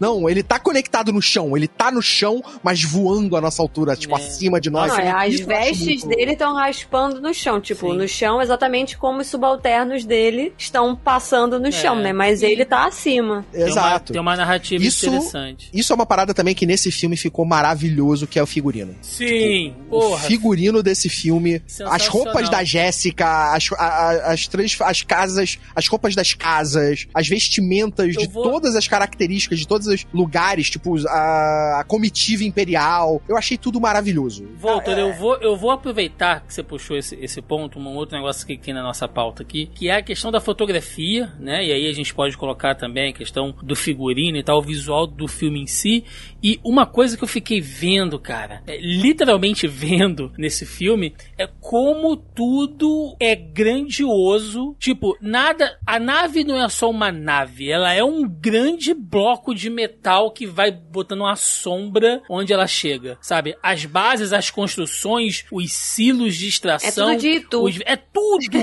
Não, 0.00 0.28
ele 0.28 0.42
tá 0.42 0.58
conectado 0.58 1.12
no 1.12 1.20
chão. 1.22 1.56
Ele 1.56 1.68
tá 1.68 1.87
no 1.92 2.02
chão, 2.02 2.42
mas 2.62 2.82
voando 2.82 3.36
à 3.36 3.40
nossa 3.40 3.62
altura, 3.62 3.96
tipo, 3.96 4.16
É. 4.16 4.20
acima 4.20 4.60
de 4.60 4.70
nós. 4.70 4.92
Não, 4.92 4.98
é, 4.98 5.10
as 5.10 5.40
vestes 5.40 6.02
muito- 6.04 6.08
dele 6.08 6.32
estão 6.32 6.54
raspando 6.54 7.20
no 7.20 7.32
chão, 7.34 7.60
tipo, 7.60 7.90
Sim. 7.90 7.96
no 7.98 8.08
chão 8.08 8.40
exatamente 8.42 8.96
como 8.96 9.20
os 9.20 9.26
subalternos 9.26 10.04
dele 10.04 10.52
estão 10.58 10.94
passando 10.96 11.58
no 11.60 11.70
chão, 11.72 11.96
né? 11.96 12.12
Mas 12.12 12.42
ele 12.42 12.64
tá 12.64 12.86
acima. 12.86 13.44
Tem 13.52 13.62
uma- 13.62 13.68
Exato. 13.70 14.12
Tem 14.12 14.20
uma, 14.22 14.36
narrativa 14.36 14.84
Isso- 14.84 15.06
interessante. 15.06 15.68
Isso 15.72 15.92
é 15.92 15.96
uma 15.96 16.06
parada 16.06 16.32
também 16.34 16.54
que 16.54 16.64
nesse 16.66 16.90
filme 16.90 17.16
ficou 17.16 17.44
maravilhoso, 17.44 18.26
que 18.26 18.38
é 18.38 18.42
o 18.42 18.46
figurino. 18.46 18.94
Sim, 19.02 19.74
O 19.88 19.98
porra. 20.00 20.18
figurino 20.24 20.82
desse 20.82 21.08
filme, 21.08 21.62
as 21.90 22.06
roupas 22.06 22.48
da 22.48 22.62
Jéssica, 22.64 23.52
as, 23.54 23.68
a- 23.72 24.32
as, 24.32 24.46
trans, 24.46 24.76
as 24.80 25.02
casas, 25.02 25.58
as 25.74 25.86
roupas 25.88 26.14
das 26.14 26.34
casas, 26.34 27.06
as 27.14 27.28
vestimentas 27.28 28.14
Eu 28.14 28.22
de 28.22 28.28
vou- 28.28 28.42
todas 28.44 28.76
as 28.76 28.86
características, 28.86 29.58
de 29.58 29.66
todos 29.66 29.86
os 29.86 30.06
lugares, 30.12 30.70
tipo 30.70 30.96
a, 31.08 31.77
a 31.80 31.84
comitiva 31.84 32.44
imperial. 32.44 33.22
Eu 33.28 33.36
achei 33.36 33.56
tudo 33.56 33.80
maravilhoso. 33.80 34.48
Voltor, 34.56 34.98
eu, 34.98 35.12
vou, 35.14 35.36
eu 35.36 35.56
vou 35.56 35.70
aproveitar 35.70 36.44
que 36.46 36.52
você 36.52 36.62
puxou 36.62 36.96
esse, 36.96 37.16
esse 37.16 37.40
ponto, 37.40 37.78
um 37.78 37.96
outro 37.96 38.16
negócio 38.16 38.46
que 38.46 38.56
tem 38.56 38.74
na 38.74 38.82
nossa 38.82 39.08
pauta 39.08 39.42
aqui, 39.42 39.70
que 39.74 39.88
é 39.88 39.96
a 39.96 40.02
questão 40.02 40.30
da 40.30 40.40
fotografia, 40.40 41.32
né? 41.38 41.64
E 41.64 41.72
aí 41.72 41.88
a 41.88 41.92
gente 41.92 42.14
pode 42.14 42.36
colocar 42.36 42.74
também 42.74 43.10
a 43.10 43.12
questão 43.12 43.54
do 43.62 43.74
figurino 43.74 44.38
e 44.38 44.42
tal, 44.42 44.58
o 44.58 44.62
visual 44.62 45.06
do 45.06 45.28
filme 45.28 45.60
em 45.60 45.66
si. 45.66 46.04
E 46.42 46.60
uma 46.62 46.86
coisa 46.86 47.16
que 47.16 47.24
eu 47.24 47.28
fiquei 47.28 47.60
vendo, 47.60 48.18
cara, 48.18 48.62
é, 48.66 48.78
literalmente 48.80 49.66
vendo 49.68 50.32
nesse 50.38 50.64
filme, 50.64 51.14
é 51.36 51.46
como 51.60 52.16
tudo 52.16 53.16
é 53.20 53.34
grandioso. 53.34 54.76
Tipo, 54.78 55.16
nada. 55.20 55.78
A 55.86 55.98
nave 55.98 56.44
não 56.44 56.62
é 56.62 56.68
só 56.68 56.90
uma 56.90 57.10
nave, 57.10 57.70
ela 57.70 57.92
é 57.92 58.02
um 58.02 58.28
grande 58.28 58.94
bloco 58.94 59.54
de 59.54 59.70
metal 59.70 60.30
que 60.30 60.46
vai 60.46 60.70
botando 60.70 61.20
uma 61.20 61.36
sombra 61.62 62.22
onde 62.28 62.52
ela 62.52 62.66
chega, 62.66 63.18
sabe? 63.20 63.56
As 63.62 63.84
bases, 63.84 64.32
as 64.32 64.50
construções, 64.50 65.44
os 65.50 65.72
silos 65.72 66.36
de 66.36 66.46
É 66.46 66.48
extração. 66.48 67.08
tudo 67.10 67.20
de 67.20 67.28
Itu. 67.28 67.62
os- 67.64 67.78
é 67.84 67.96
tudo! 67.96 68.58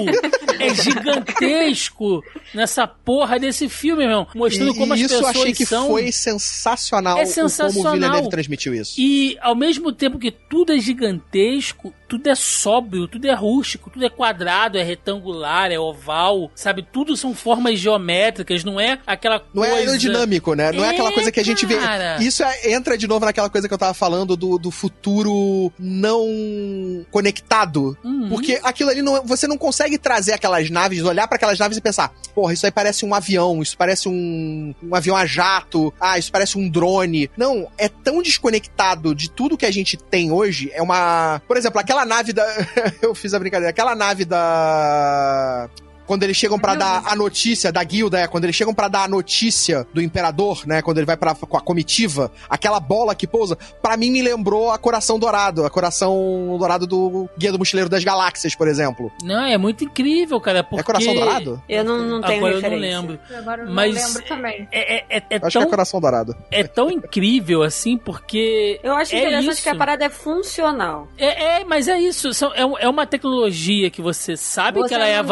é 0.59 0.73
gigantesco 0.73 2.23
nessa 2.53 2.87
porra 2.87 3.37
desse 3.39 3.67
filme, 3.69 4.03
meu 4.03 4.09
irmão. 4.11 4.27
Mostrando 4.35 4.71
E, 4.71 4.77
como 4.77 4.93
as 4.93 4.99
e 4.99 5.03
isso 5.03 5.13
eu 5.15 5.19
pessoas 5.19 5.35
achei 5.37 5.53
que 5.53 5.65
são. 5.65 5.87
foi 5.87 6.11
sensacional, 6.11 7.17
É 7.17 7.21
o 7.23 7.23
como 7.25 7.29
o 7.29 7.33
sensacional. 7.49 7.93
Villeneuve 7.93 8.29
transmitiu 8.29 8.73
isso. 8.73 8.93
E 8.99 9.37
ao 9.41 9.55
mesmo 9.55 9.91
tempo 9.91 10.17
que 10.17 10.31
tudo 10.31 10.73
é 10.73 10.79
gigantesco, 10.79 11.93
tudo 12.07 12.27
é 12.29 12.35
sóbrio, 12.35 13.07
tudo 13.07 13.25
é 13.27 13.33
rústico, 13.33 13.89
tudo 13.89 14.05
é 14.05 14.09
quadrado, 14.09 14.77
é 14.77 14.83
retangular, 14.83 15.71
é 15.71 15.79
oval, 15.79 16.51
sabe? 16.55 16.85
Tudo 16.91 17.17
são 17.17 17.33
formas 17.33 17.79
geométricas, 17.79 18.63
não 18.63 18.79
é 18.79 18.99
aquela 19.05 19.39
Não 19.53 19.63
coisa... 19.63 19.75
é 19.75 19.77
aerodinâmico, 19.79 20.53
né? 20.53 20.71
Não 20.71 20.83
é, 20.83 20.87
É, 20.87 20.89
aquela 20.91 21.11
coisa 21.11 21.31
que 21.31 21.39
a 21.39 21.43
gente 21.43 21.65
vê. 21.65 21.77
cara. 21.77 22.17
Isso 22.23 22.43
é- 22.43 22.71
entra 22.85 22.97
de 22.97 23.07
novo 23.07 23.25
naquela 23.25 23.49
coisa 23.49 23.67
que 23.67 23.73
eu 23.73 23.77
tava 23.77 23.95
falando 23.95 24.37
do, 24.37 24.59
do 24.59 24.69
futuro 24.69 25.73
não 25.79 27.03
conectado. 27.09 27.97
Uhum. 28.03 28.29
Porque 28.29 28.59
aquilo 28.63 28.91
ali, 28.91 29.01
não, 29.01 29.25
você 29.25 29.47
não 29.47 29.57
consegue 29.57 29.97
trazer 29.97 30.33
aquelas 30.33 30.69
naves, 30.69 31.03
olhar 31.03 31.27
pra 31.27 31.37
aquelas 31.37 31.57
naves 31.57 31.77
e 31.79 31.81
pensar: 31.81 32.13
porra, 32.35 32.53
isso 32.53 32.65
aí 32.65 32.71
parece 32.71 33.03
um 33.03 33.15
avião, 33.15 33.61
isso 33.61 33.75
parece 33.75 34.07
um, 34.07 34.75
um 34.83 34.93
avião 34.93 35.15
a 35.15 35.25
jato, 35.25 35.91
ah, 35.99 36.19
isso 36.19 36.31
parece 36.31 36.57
um 36.59 36.69
drone. 36.69 37.29
Não, 37.35 37.67
é 37.75 37.89
tão 37.89 38.21
desconectado 38.21 39.15
de 39.15 39.31
tudo 39.31 39.57
que 39.57 39.65
a 39.65 39.71
gente 39.71 39.97
tem 39.97 40.31
hoje. 40.31 40.69
É 40.73 40.81
uma. 40.81 41.41
Por 41.47 41.57
exemplo, 41.57 41.79
aquela 41.79 42.05
nave 42.05 42.31
da. 42.33 42.45
eu 43.01 43.15
fiz 43.15 43.33
a 43.33 43.39
brincadeira, 43.39 43.71
aquela 43.71 43.95
nave 43.95 44.25
da. 44.25 45.69
Quando 46.05 46.23
eles 46.23 46.37
chegam 46.37 46.59
pra 46.59 46.75
dar 46.75 47.03
a 47.05 47.15
notícia 47.15 47.71
da 47.71 47.83
guilda, 47.83 48.19
é, 48.19 48.27
quando 48.27 48.43
eles 48.43 48.55
chegam 48.55 48.73
pra 48.73 48.87
dar 48.87 49.03
a 49.03 49.07
notícia 49.07 49.85
do 49.93 50.01
imperador, 50.01 50.61
né, 50.65 50.81
quando 50.81 50.97
ele 50.97 51.05
vai 51.05 51.17
para 51.17 51.33
com 51.35 51.57
a 51.57 51.61
comitiva, 51.61 52.31
aquela 52.49 52.79
bola 52.79 53.15
que 53.15 53.25
pousa, 53.27 53.57
pra 53.81 53.97
mim 53.97 54.11
me 54.11 54.21
lembrou 54.21 54.71
a 54.71 54.77
Coração 54.77 55.17
Dourado, 55.19 55.65
a 55.65 55.69
Coração 55.69 56.55
Dourado 56.57 56.85
do 56.87 57.29
Guia 57.37 57.51
do 57.51 57.59
Mochileiro 57.59 57.89
das 57.89 58.03
Galáxias, 58.03 58.55
por 58.55 58.67
exemplo. 58.67 59.11
Não, 59.23 59.43
é 59.45 59.57
muito 59.57 59.83
incrível, 59.83 60.39
cara, 60.39 60.63
porque... 60.63 60.81
É 60.81 60.83
Coração 60.83 61.13
Dourado? 61.15 61.61
Eu 61.67 61.83
não, 61.83 61.97
não 61.99 62.21
tenho 62.21 62.37
Agora 62.37 62.53
eu 62.53 62.61
não 62.61 62.69
referência. 62.69 62.99
lembro. 62.99 63.19
Agora 63.37 63.61
eu 63.63 63.71
Mas- 63.71 63.95
não 63.95 64.07
lembro 64.07 64.23
também. 64.27 64.67
É, 64.71 64.95
é, 64.97 65.05
é, 65.09 65.23
é 65.29 65.35
Acho 65.37 65.45
que 65.47 65.51
tão, 65.53 65.61
é 65.63 65.65
Coração 65.65 65.99
Dourado. 65.99 66.35
é 66.51 66.63
tão 66.63 66.89
incrível 66.91 67.63
assim, 67.63 67.97
porque... 67.97 68.79
Eu 68.83 68.93
acho 68.95 69.15
é 69.15 69.19
interessante 69.19 69.53
isso. 69.53 69.63
que 69.63 69.69
a 69.69 69.75
parada 69.75 70.05
é 70.05 70.09
funcional. 70.09 71.07
É, 71.17 71.61
é, 71.61 71.63
mas 71.65 71.87
é 71.87 71.99
isso. 71.99 72.33
São, 72.33 72.53
é, 72.53 72.61
é 72.83 72.89
uma 72.89 73.05
tecnologia 73.07 73.89
que 73.89 74.01
você 74.01 74.37
sabe 74.37 74.79
Você 74.79 74.89
que 74.89 74.93
ela 74.95 75.07
é 75.07 75.17
não- 75.17 75.23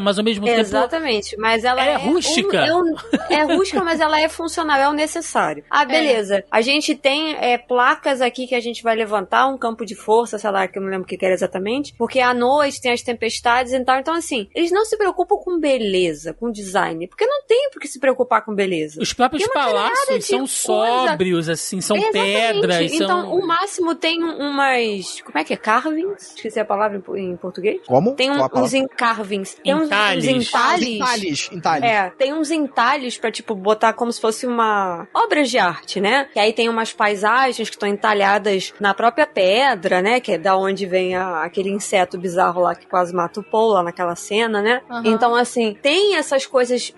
mas 0.00 0.18
ao 0.18 0.24
mesmo 0.24 0.44
tempo 0.44 0.60
Exatamente, 0.60 1.36
mas 1.36 1.64
ela 1.64 1.84
É 1.84 1.92
é, 1.92 1.96
rústica. 1.96 2.58
um- 2.58 2.64
é, 2.64 2.74
um- 2.76 2.94
é 3.30 3.42
rústica, 3.56 3.82
mas 3.84 4.00
ela 4.00 4.20
é 4.20 4.28
funcional, 4.28 4.78
é 4.78 4.88
o 4.88 4.92
necessário. 4.92 5.64
Ah, 5.70 5.84
beleza. 5.84 6.44
A 6.50 6.60
gente 6.60 6.94
tem 6.94 7.34
é, 7.36 7.58
placas 7.58 8.20
aqui 8.20 8.46
que 8.46 8.54
a 8.54 8.60
gente 8.60 8.82
vai 8.82 8.94
levantar, 8.96 9.46
um 9.48 9.58
campo 9.58 9.84
de 9.84 9.94
força, 9.94 10.38
sei 10.38 10.50
lá, 10.50 10.66
que 10.68 10.78
eu 10.78 10.82
não 10.82 10.88
lembro 10.88 11.04
o 11.04 11.06
que 11.06 11.16
que 11.16 11.24
era 11.24 11.34
exatamente, 11.34 11.94
porque 11.98 12.20
à 12.20 12.32
noite 12.32 12.80
tem 12.80 12.92
as 12.92 13.02
tempestades 13.02 13.72
e 13.72 13.84
tal. 13.84 13.98
Então, 13.98 14.14
assim, 14.14 14.48
eles 14.54 14.70
não 14.70 14.84
se 14.84 14.96
preocupam 14.96 15.36
com 15.36 15.58
beleza, 15.58 16.32
com 16.34 16.50
design, 16.50 17.06
porque 17.08 17.26
não 17.26 17.42
tem 17.46 17.70
por 17.72 17.80
que 17.80 17.88
se 17.88 17.98
preocupar 18.00 18.44
com 18.44 18.54
beleza. 18.54 19.00
Os 19.00 19.12
próprios 19.12 19.46
palácios 19.48 20.24
são 20.26 20.38
coisa. 20.40 20.52
sóbrios, 20.52 21.48
assim, 21.48 21.80
são 21.80 21.96
Exatamente. 21.96 22.52
pedras, 22.52 22.92
Então, 22.92 23.08
são... 23.22 23.34
o 23.34 23.46
máximo 23.46 23.94
tem 23.94 24.22
um- 24.22 24.38
umas. 24.50 25.20
Como 25.22 25.38
é 25.38 25.44
que 25.44 25.52
é? 25.52 25.56
Carvings? 25.56 26.34
Esqueci 26.36 26.58
a 26.60 26.64
palavra 26.64 26.98
em, 26.98 27.00
po- 27.00 27.16
em 27.16 27.36
português. 27.36 27.80
Como? 27.86 28.14
Tem 28.14 28.30
um- 28.30 28.44
uns 28.54 28.74
encarvings. 28.74 29.54
Tem 29.62 29.74
uns, 29.82 29.88
uns 29.88 29.92
Entalhes. 29.92 30.24
entalhes. 30.48 30.88
Entalhes, 30.88 31.50
entalhes. 31.52 31.84
É, 31.90 32.10
tem 32.10 32.32
uns 32.34 32.50
entalhes 32.50 33.16
pra, 33.18 33.30
tipo, 33.30 33.54
botar 33.54 33.92
como 33.92 34.12
se 34.12 34.20
fosse 34.20 34.46
uma 34.46 35.06
obra 35.14 35.44
de 35.44 35.58
arte, 35.58 36.00
né? 36.00 36.28
E 36.34 36.38
aí 36.40 36.52
tem 36.52 36.68
umas 36.68 36.92
paisagens 36.92 37.68
que 37.68 37.76
estão 37.76 37.88
entalhadas 37.88 38.72
na 38.80 38.94
própria 38.94 39.26
pedra, 39.26 40.00
né? 40.02 40.20
Que 40.20 40.32
é 40.32 40.38
da 40.38 40.56
onde 40.56 40.86
vem 40.86 41.14
a- 41.14 41.42
aquele 41.44 41.70
inseto 41.70 42.18
bizarro 42.18 42.62
lá 42.62 42.74
que 42.74 42.86
quase 42.86 43.14
mata 43.14 43.40
o 43.40 43.42
Paul 43.42 43.72
lá 43.72 43.82
naquela 43.82 44.14
cena, 44.16 44.62
né? 44.62 44.80
Aham. 44.90 45.02
Então, 45.06 45.34
assim, 45.34 45.76
tem 45.80 46.16
essas 46.16 46.46
coisas 46.46 46.92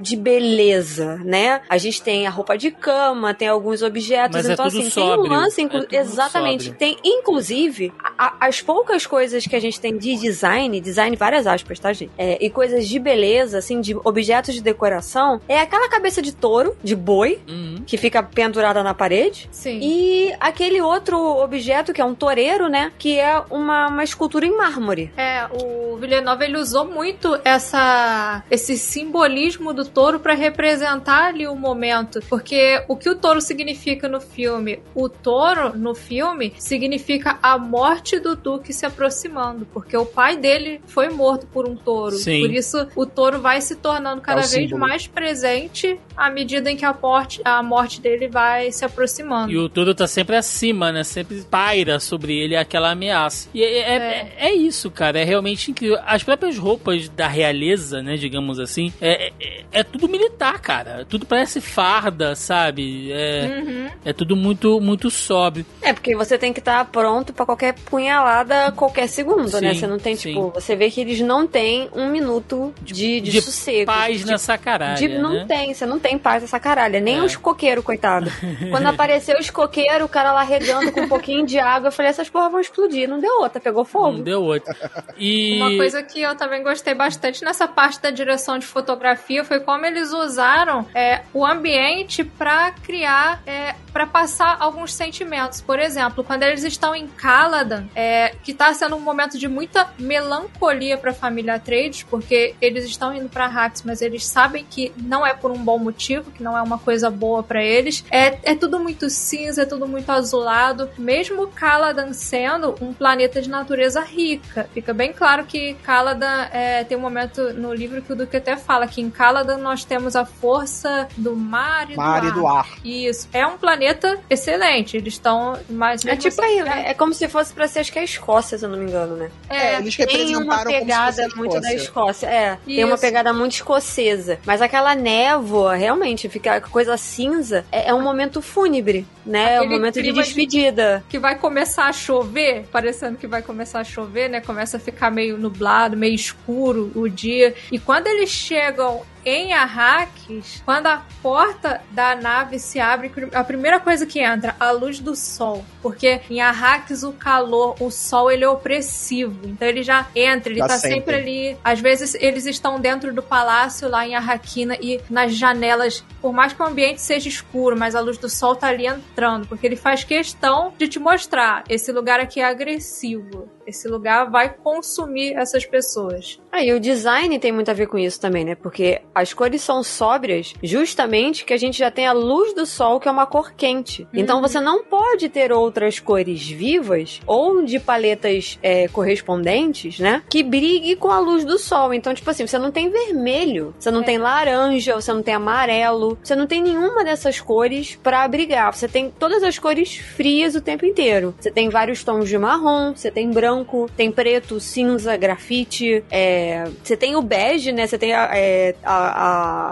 de 0.00 0.16
beleza, 0.16 1.16
né? 1.24 1.60
A 1.68 1.78
gente 1.78 2.02
tem 2.02 2.26
a 2.26 2.30
roupa 2.30 2.56
de 2.56 2.70
cama, 2.70 3.32
tem 3.34 3.48
alguns 3.48 3.82
objetos. 3.82 4.36
Mas 4.36 4.48
é 4.48 4.52
então, 4.54 4.66
tudo 4.68 4.78
assim, 4.80 4.90
sóbrio. 4.90 5.22
tem 5.22 5.32
um 5.32 5.34
lance. 5.40 5.62
inclu- 5.62 5.86
É 5.92 5.96
Exatamente. 5.96 6.64
sóbrio. 6.64 6.78
Tem, 6.78 6.96
inclusive, 7.04 7.92
a 8.02 8.12
a- 8.22 8.36
as 8.46 8.60
poucas 8.62 9.04
coisas 9.06 9.44
que 9.46 9.56
a 9.56 9.60
gente 9.60 9.80
tem 9.80 9.96
de 9.98 10.14
design, 10.16 10.80
design 10.80 11.16
várias 11.16 11.44
aspas, 11.46 11.78
tá, 11.80 11.92
gente? 11.92 12.10
É, 12.22 12.38
e 12.40 12.48
coisas 12.48 12.86
de 12.86 12.98
beleza, 13.00 13.58
assim, 13.58 13.80
de 13.80 13.96
objetos 14.04 14.54
de 14.54 14.60
decoração, 14.62 15.40
é 15.48 15.58
aquela 15.58 15.88
cabeça 15.88 16.22
de 16.22 16.32
touro, 16.32 16.76
de 16.82 16.94
boi, 16.94 17.40
Uhum. 17.48 17.82
que 17.84 17.96
fica 17.96 18.22
pendurada 18.22 18.80
na 18.82 18.94
parede. 18.94 19.48
Sim. 19.50 19.80
E 19.82 20.32
aquele 20.38 20.80
outro 20.80 21.18
objeto, 21.18 21.92
que 21.92 22.00
é 22.00 22.04
um 22.04 22.14
toureiro, 22.14 22.68
né? 22.68 22.92
Que 22.96 23.18
é 23.18 23.42
uma, 23.50 23.88
uma 23.88 24.04
escultura 24.04 24.46
em 24.46 24.56
mármore. 24.56 25.12
É, 25.16 25.46
o 25.60 25.96
Villeneuve 25.96 26.44
ele 26.44 26.58
usou 26.58 26.84
muito 26.84 27.36
essa 27.44 28.44
esse 28.50 28.76
simbolismo 28.76 29.72
do 29.72 29.84
touro 29.84 30.20
pra 30.20 30.34
representar 30.34 31.28
ali 31.28 31.46
o 31.46 31.56
momento, 31.56 32.20
porque 32.28 32.84
o 32.88 32.96
que 32.96 33.10
o 33.10 33.16
touro 33.16 33.40
significa 33.40 34.08
no 34.08 34.20
filme, 34.20 34.78
o 34.94 35.08
touro 35.08 35.76
no 35.76 35.94
filme 35.94 36.52
significa 36.58 37.38
a 37.42 37.58
morte 37.58 38.18
do 38.20 38.36
duque 38.36 38.72
se 38.72 38.86
aproximando, 38.86 39.66
porque 39.72 39.96
o 39.96 40.06
pai 40.06 40.36
dele 40.36 40.80
foi 40.86 41.08
morto 41.08 41.46
por 41.46 41.68
um 41.68 41.74
touro. 41.74 42.11
Sim. 42.16 42.40
Por 42.40 42.50
isso 42.52 42.86
o 42.96 43.06
touro 43.06 43.40
vai 43.40 43.60
se 43.60 43.76
tornando 43.76 44.20
cada 44.20 44.40
É 44.40 44.46
vez 44.46 44.52
símbolo. 44.52 44.80
mais 44.80 45.06
presente 45.06 45.98
à 46.16 46.30
medida 46.30 46.70
em 46.70 46.76
que 46.76 46.84
a 46.84 46.92
morte, 46.92 47.40
a 47.44 47.62
morte 47.62 48.00
dele 48.00 48.28
vai 48.28 48.70
se 48.70 48.84
aproximando. 48.84 49.50
E 49.52 49.56
o 49.58 49.68
touro 49.68 49.94
tá 49.94 50.06
sempre 50.06 50.36
acima, 50.36 50.92
né? 50.92 51.04
Sempre 51.04 51.42
paira 51.50 51.98
sobre 52.00 52.36
ele 52.38 52.54
aquela 52.56 52.90
ameaça. 52.90 53.48
E 53.54 53.62
é, 53.62 53.78
é, 53.78 53.96
é- 53.96 54.32
é 54.48 54.54
isso, 54.54 54.90
cara. 54.90 55.18
É 55.20 55.24
realmente 55.24 55.70
incrível. 55.70 55.98
As 56.06 56.22
próprias 56.22 56.58
roupas 56.58 57.08
da 57.08 57.26
realeza, 57.28 58.02
né? 58.02 58.16
Digamos 58.16 58.58
assim, 58.60 58.92
é, 59.00 59.32
é, 59.40 59.64
é 59.72 59.82
tudo 59.82 60.08
militar, 60.08 60.60
cara. 60.60 61.04
Tudo 61.08 61.24
parece 61.26 61.60
farda, 61.60 62.34
sabe? 62.34 63.10
É, 63.12 63.62
Uhum. 63.62 63.88
é 64.04 64.12
tudo 64.12 64.36
muito, 64.36 64.80
muito 64.80 65.10
sóbrio. 65.10 65.64
É, 65.80 65.92
porque 65.92 66.14
você 66.16 66.36
tem 66.38 66.52
que 66.52 66.58
estar 66.60 66.84
pronto 66.86 67.32
pra 67.32 67.46
qualquer 67.46 67.74
punhalada 67.74 68.72
qualquer 68.72 69.08
segundo, 69.08 69.50
né? 69.60 69.72
Sim, 69.74 69.80
Você 69.80 69.86
não 69.86 69.98
tem, 69.98 70.16
sim. 70.16 70.28
tipo, 70.30 70.50
você 70.50 70.74
vê 70.76 70.90
que 70.90 71.00
eles 71.00 71.20
não 71.20 71.46
têm 71.46 71.88
um 71.94 72.01
minuto 72.10 72.74
de, 72.82 73.20
de, 73.20 73.30
de 73.30 73.42
sossego. 73.42 73.86
Paz 73.86 74.20
de, 74.20 74.26
nessa 74.26 74.56
caralho. 74.58 74.96
de- 74.98 75.18
não 75.18 75.32
né? 75.34 75.44
tem, 75.46 75.72
você 75.74 75.86
não 75.86 75.98
tem 75.98 76.18
paz 76.18 76.42
nessa 76.42 76.58
caralho. 76.60 77.00
Nem 77.00 77.18
É. 77.18 77.22
os 77.22 77.36
coqueiros, 77.36 77.84
coitado. 77.84 78.30
Quando 78.70 78.86
apareceu 78.86 79.38
os 79.38 79.50
coqueiros, 79.50 80.04
o 80.04 80.08
cara 80.08 80.32
lá 80.32 80.42
regando 80.42 80.90
com 80.92 81.02
um 81.02 81.08
pouquinho 81.08 81.46
de 81.46 81.58
água, 81.58 81.88
eu 81.88 81.92
falei, 81.92 82.10
essas 82.10 82.28
porra 82.28 82.48
vão 82.48 82.60
explodir. 82.60 83.08
Não 83.08 83.20
deu 83.20 83.40
outra, 83.40 83.60
pegou 83.60 83.84
fogo. 83.84 84.12
Não 84.18 84.22
deu 84.22 84.42
outro. 84.42 84.74
E. 85.18 85.56
Uma 85.60 85.76
coisa 85.76 86.02
que 86.02 86.20
eu 86.20 86.34
também 86.36 86.62
gostei 86.62 86.94
bastante 86.94 87.44
nessa 87.44 87.66
parte 87.68 88.00
da 88.00 88.10
direção 88.10 88.58
de 88.58 88.66
fotografia 88.66 89.44
foi 89.44 89.60
como 89.60 89.84
eles 89.86 90.12
usaram 90.12 90.86
é, 90.94 91.22
o 91.32 91.44
ambiente 91.44 92.24
pra 92.24 92.72
criar, 92.82 93.42
é, 93.46 93.74
para 93.92 94.06
passar 94.06 94.56
alguns 94.60 94.92
sentimentos. 94.94 95.60
Por 95.60 95.78
exemplo, 95.78 96.24
quando 96.24 96.42
eles 96.42 96.64
estão 96.64 96.94
em 96.94 97.06
Caladan, 97.06 97.84
é, 97.94 98.34
que 98.42 98.54
tá 98.54 98.72
sendo 98.74 98.96
um 98.96 99.00
momento 99.00 99.38
de 99.38 99.48
muita 99.48 99.88
melancolia 99.98 100.96
pra 100.96 101.12
família 101.12 101.58
Porque 102.00 102.54
eles 102.60 102.84
estão 102.84 103.14
indo 103.14 103.28
pra 103.28 103.46
Hax, 103.46 103.82
mas 103.82 104.00
eles 104.00 104.24
sabem 104.24 104.64
que 104.68 104.92
não 104.96 105.26
é 105.26 105.34
por 105.34 105.50
um 105.50 105.58
bom 105.58 105.78
motivo, 105.78 106.30
que 106.30 106.42
não 106.42 106.56
é 106.56 106.62
uma 106.62 106.78
coisa 106.78 107.10
boa 107.10 107.42
pra 107.42 107.62
eles. 107.62 108.04
É, 108.10 108.38
é 108.42 108.54
tudo 108.54 108.78
muito 108.78 109.10
cinza, 109.10 109.62
é 109.62 109.66
tudo 109.66 109.86
muito 109.86 110.08
azulado. 110.10 110.88
Mesmo 110.96 111.48
Caladan 111.48 112.12
sendo 112.12 112.74
um 112.80 112.92
planeta 112.94 113.42
de 113.42 113.50
natureza 113.50 114.00
rica, 114.00 114.68
fica 114.72 114.94
bem 114.94 115.12
claro 115.12 115.44
que 115.44 115.74
Caladan 115.82 116.46
é, 116.52 116.84
tem 116.84 116.96
um 116.96 117.00
momento 117.00 117.52
no 117.52 117.74
livro 117.74 118.00
que 118.00 118.12
o 118.12 118.16
Duque 118.16 118.36
até 118.36 118.56
fala 118.56 118.86
que 118.86 119.00
em 119.00 119.10
Caladan 119.10 119.58
nós 119.58 119.84
temos 119.84 120.14
a 120.14 120.24
força 120.24 121.08
do 121.16 121.34
mar 121.34 121.90
e 121.90 121.96
Mar 121.96 122.20
do 122.20 122.26
e 122.26 122.30
ar. 122.30 122.34
do 122.34 122.46
ar. 122.46 122.68
Isso. 122.84 123.28
É 123.32 123.46
um 123.46 123.58
planeta 123.58 124.18
excelente. 124.30 124.96
Eles 124.96 125.14
estão 125.14 125.58
mais. 125.68 126.04
É 126.04 126.16
tipo 126.16 126.40
aí, 126.42 126.58
é, 126.60 126.90
é 126.90 126.94
como 126.94 127.12
se 127.12 127.28
fosse 127.28 127.52
pra 127.52 127.66
ser, 127.66 127.80
acho 127.80 127.92
que 127.92 127.98
é 127.98 128.02
a 128.02 128.04
Escócia, 128.04 128.58
se 128.58 128.64
eu 128.64 128.68
não 128.68 128.78
me 128.78 128.84
engano, 128.84 129.16
né? 129.16 129.30
É, 129.48 129.78
eles 129.78 129.96
Tem 129.96 130.06
representaram 130.06 130.44
uma 130.44 130.58
como 130.58 130.70
se 130.70 130.78
pegada 130.78 131.22
fosse 131.22 131.34
a 131.34 131.36
muito 131.36 131.60
da 131.60 131.71
Escócia. 131.76 132.26
Escócia. 132.26 132.26
É, 132.28 132.58
tem 132.64 132.84
uma 132.84 132.94
Isso. 132.94 133.00
pegada 133.02 133.32
muito 133.32 133.52
escocesa. 133.52 134.38
Mas 134.44 134.60
aquela 134.62 134.94
névoa, 134.94 135.74
realmente, 135.74 136.28
fica 136.28 136.60
coisa 136.60 136.96
cinza, 136.96 137.64
é, 137.70 137.88
é 137.90 137.94
um 137.94 138.02
momento 138.02 138.40
fúnebre, 138.42 139.06
né? 139.24 139.54
É 139.54 139.60
um 139.60 139.64
Aquele 139.64 139.74
momento 139.74 139.94
de 139.94 140.00
clima 140.02 140.22
de- 140.22 140.28
despedida. 140.28 141.04
que 141.08 141.18
vai 141.18 141.36
começar 141.38 141.86
a 141.86 141.92
chover, 141.92 142.64
parecendo 142.72 143.16
que 143.18 143.26
vai 143.26 143.42
começar 143.42 143.80
a 143.80 143.84
chover, 143.84 144.28
né? 144.28 144.40
Começa 144.40 144.76
a 144.76 144.80
ficar 144.80 145.10
meio 145.10 145.36
nublado, 145.38 145.96
meio 145.96 146.14
escuro 146.14 146.90
o 146.94 147.08
dia. 147.08 147.54
E 147.70 147.78
quando 147.78 148.06
eles 148.06 148.30
chegam 148.30 149.02
em 149.24 149.52
Arrakis, 149.52 150.62
quando 150.64 150.86
a 150.86 151.02
porta 151.22 151.80
da 151.90 152.14
nave 152.14 152.58
se 152.58 152.80
abre, 152.80 153.10
a 153.32 153.44
primeira 153.44 153.80
coisa 153.80 154.06
que 154.06 154.20
entra, 154.20 154.54
a 154.58 154.70
luz 154.70 154.98
do 154.98 155.14
sol. 155.14 155.64
Porque 155.80 156.20
em 156.30 156.40
Arrakis 156.40 157.02
o 157.02 157.12
calor, 157.12 157.76
o 157.80 157.90
sol, 157.90 158.30
ele 158.30 158.44
é 158.44 158.48
opressivo. 158.48 159.38
Então 159.44 159.66
ele 159.66 159.82
já 159.82 160.06
entra, 160.14 160.52
ele 160.52 160.60
Já 160.60 160.68
tá 160.68 160.78
sentem. 160.78 160.98
sempre 160.98 161.16
ali. 161.16 161.56
Às 161.62 161.80
vezes 161.80 162.14
eles 162.14 162.46
estão 162.46 162.80
dentro 162.80 163.12
do 163.12 163.22
palácio 163.22 163.88
lá 163.88 164.06
em 164.06 164.14
Arrakina 164.14 164.76
e 164.80 165.00
nas 165.08 165.34
janelas, 165.34 166.04
por 166.20 166.32
mais 166.32 166.52
que 166.52 166.62
o 166.62 166.66
ambiente 166.66 167.00
seja 167.00 167.28
escuro, 167.28 167.76
mas 167.76 167.94
a 167.94 168.00
luz 168.00 168.18
do 168.18 168.28
sol 168.28 168.54
tá 168.56 168.68
ali 168.68 168.86
entrando, 168.86 169.46
porque 169.46 169.66
ele 169.66 169.76
faz 169.76 170.04
questão 170.04 170.72
de 170.78 170.88
te 170.88 170.98
mostrar, 170.98 171.64
esse 171.68 171.92
lugar 171.92 172.20
aqui 172.20 172.40
é 172.40 172.44
agressivo. 172.44 173.48
Esse 173.66 173.88
lugar 173.88 174.30
vai 174.30 174.48
consumir 174.54 175.34
essas 175.34 175.64
pessoas. 175.64 176.40
Aí 176.50 176.72
o 176.72 176.80
design 176.80 177.38
tem 177.38 177.52
muito 177.52 177.70
a 177.70 177.74
ver 177.74 177.86
com 177.86 177.98
isso 177.98 178.20
também, 178.20 178.44
né? 178.44 178.54
Porque 178.54 179.00
as 179.14 179.32
cores 179.32 179.62
são 179.62 179.82
sóbrias, 179.82 180.52
justamente 180.62 181.44
que 181.44 181.52
a 181.52 181.56
gente 181.56 181.78
já 181.78 181.90
tem 181.90 182.06
a 182.06 182.12
luz 182.12 182.54
do 182.54 182.66
sol, 182.66 182.98
que 183.00 183.08
é 183.08 183.10
uma 183.10 183.26
cor 183.26 183.52
quente. 183.54 184.06
Então 184.12 184.40
você 184.40 184.60
não 184.60 184.82
pode 184.84 185.28
ter 185.28 185.52
outras 185.52 185.98
cores 186.00 186.46
vivas 186.46 187.20
ou 187.26 187.64
de 187.64 187.78
paletas 187.78 188.58
é, 188.62 188.88
correspondentes, 188.88 189.98
né? 189.98 190.22
Que 190.28 190.42
brigue 190.42 190.96
com 190.96 191.08
a 191.10 191.18
luz 191.18 191.44
do 191.44 191.58
sol. 191.58 191.94
Então, 191.94 192.12
tipo 192.14 192.28
assim, 192.30 192.46
você 192.46 192.58
não 192.58 192.70
tem 192.70 192.90
vermelho, 192.90 193.74
você 193.78 193.90
não 193.90 194.02
É. 194.02 194.04
tem 194.04 194.18
laranja, 194.18 194.94
você 194.94 195.12
não 195.12 195.22
tem 195.22 195.34
amarelo, 195.34 196.18
você 196.22 196.34
não 196.34 196.46
tem 196.46 196.62
nenhuma 196.62 197.04
dessas 197.04 197.40
cores 197.40 197.96
pra 198.02 198.24
abrigar. 198.24 198.74
Você 198.74 198.88
tem 198.88 199.10
todas 199.10 199.42
as 199.42 199.58
cores 199.58 199.94
frias 199.96 200.54
o 200.54 200.60
tempo 200.60 200.84
inteiro. 200.84 201.34
Você 201.40 201.50
tem 201.50 201.68
vários 201.68 202.02
tons 202.04 202.28
de 202.28 202.36
marrom, 202.36 202.94
você 202.94 203.10
tem 203.10 203.30
branco, 203.30 203.51
tem 203.96 204.10
preto, 204.10 204.58
cinza, 204.60 205.16
grafite, 205.16 206.02
é, 206.10 206.64
você 206.82 206.96
tem 206.96 207.16
o 207.16 207.22
bege, 207.22 207.72
né? 207.72 207.86
Você 207.86 207.98
tem 207.98 208.12
a, 208.12 208.30
é, 208.32 208.74
a- 208.82 209.22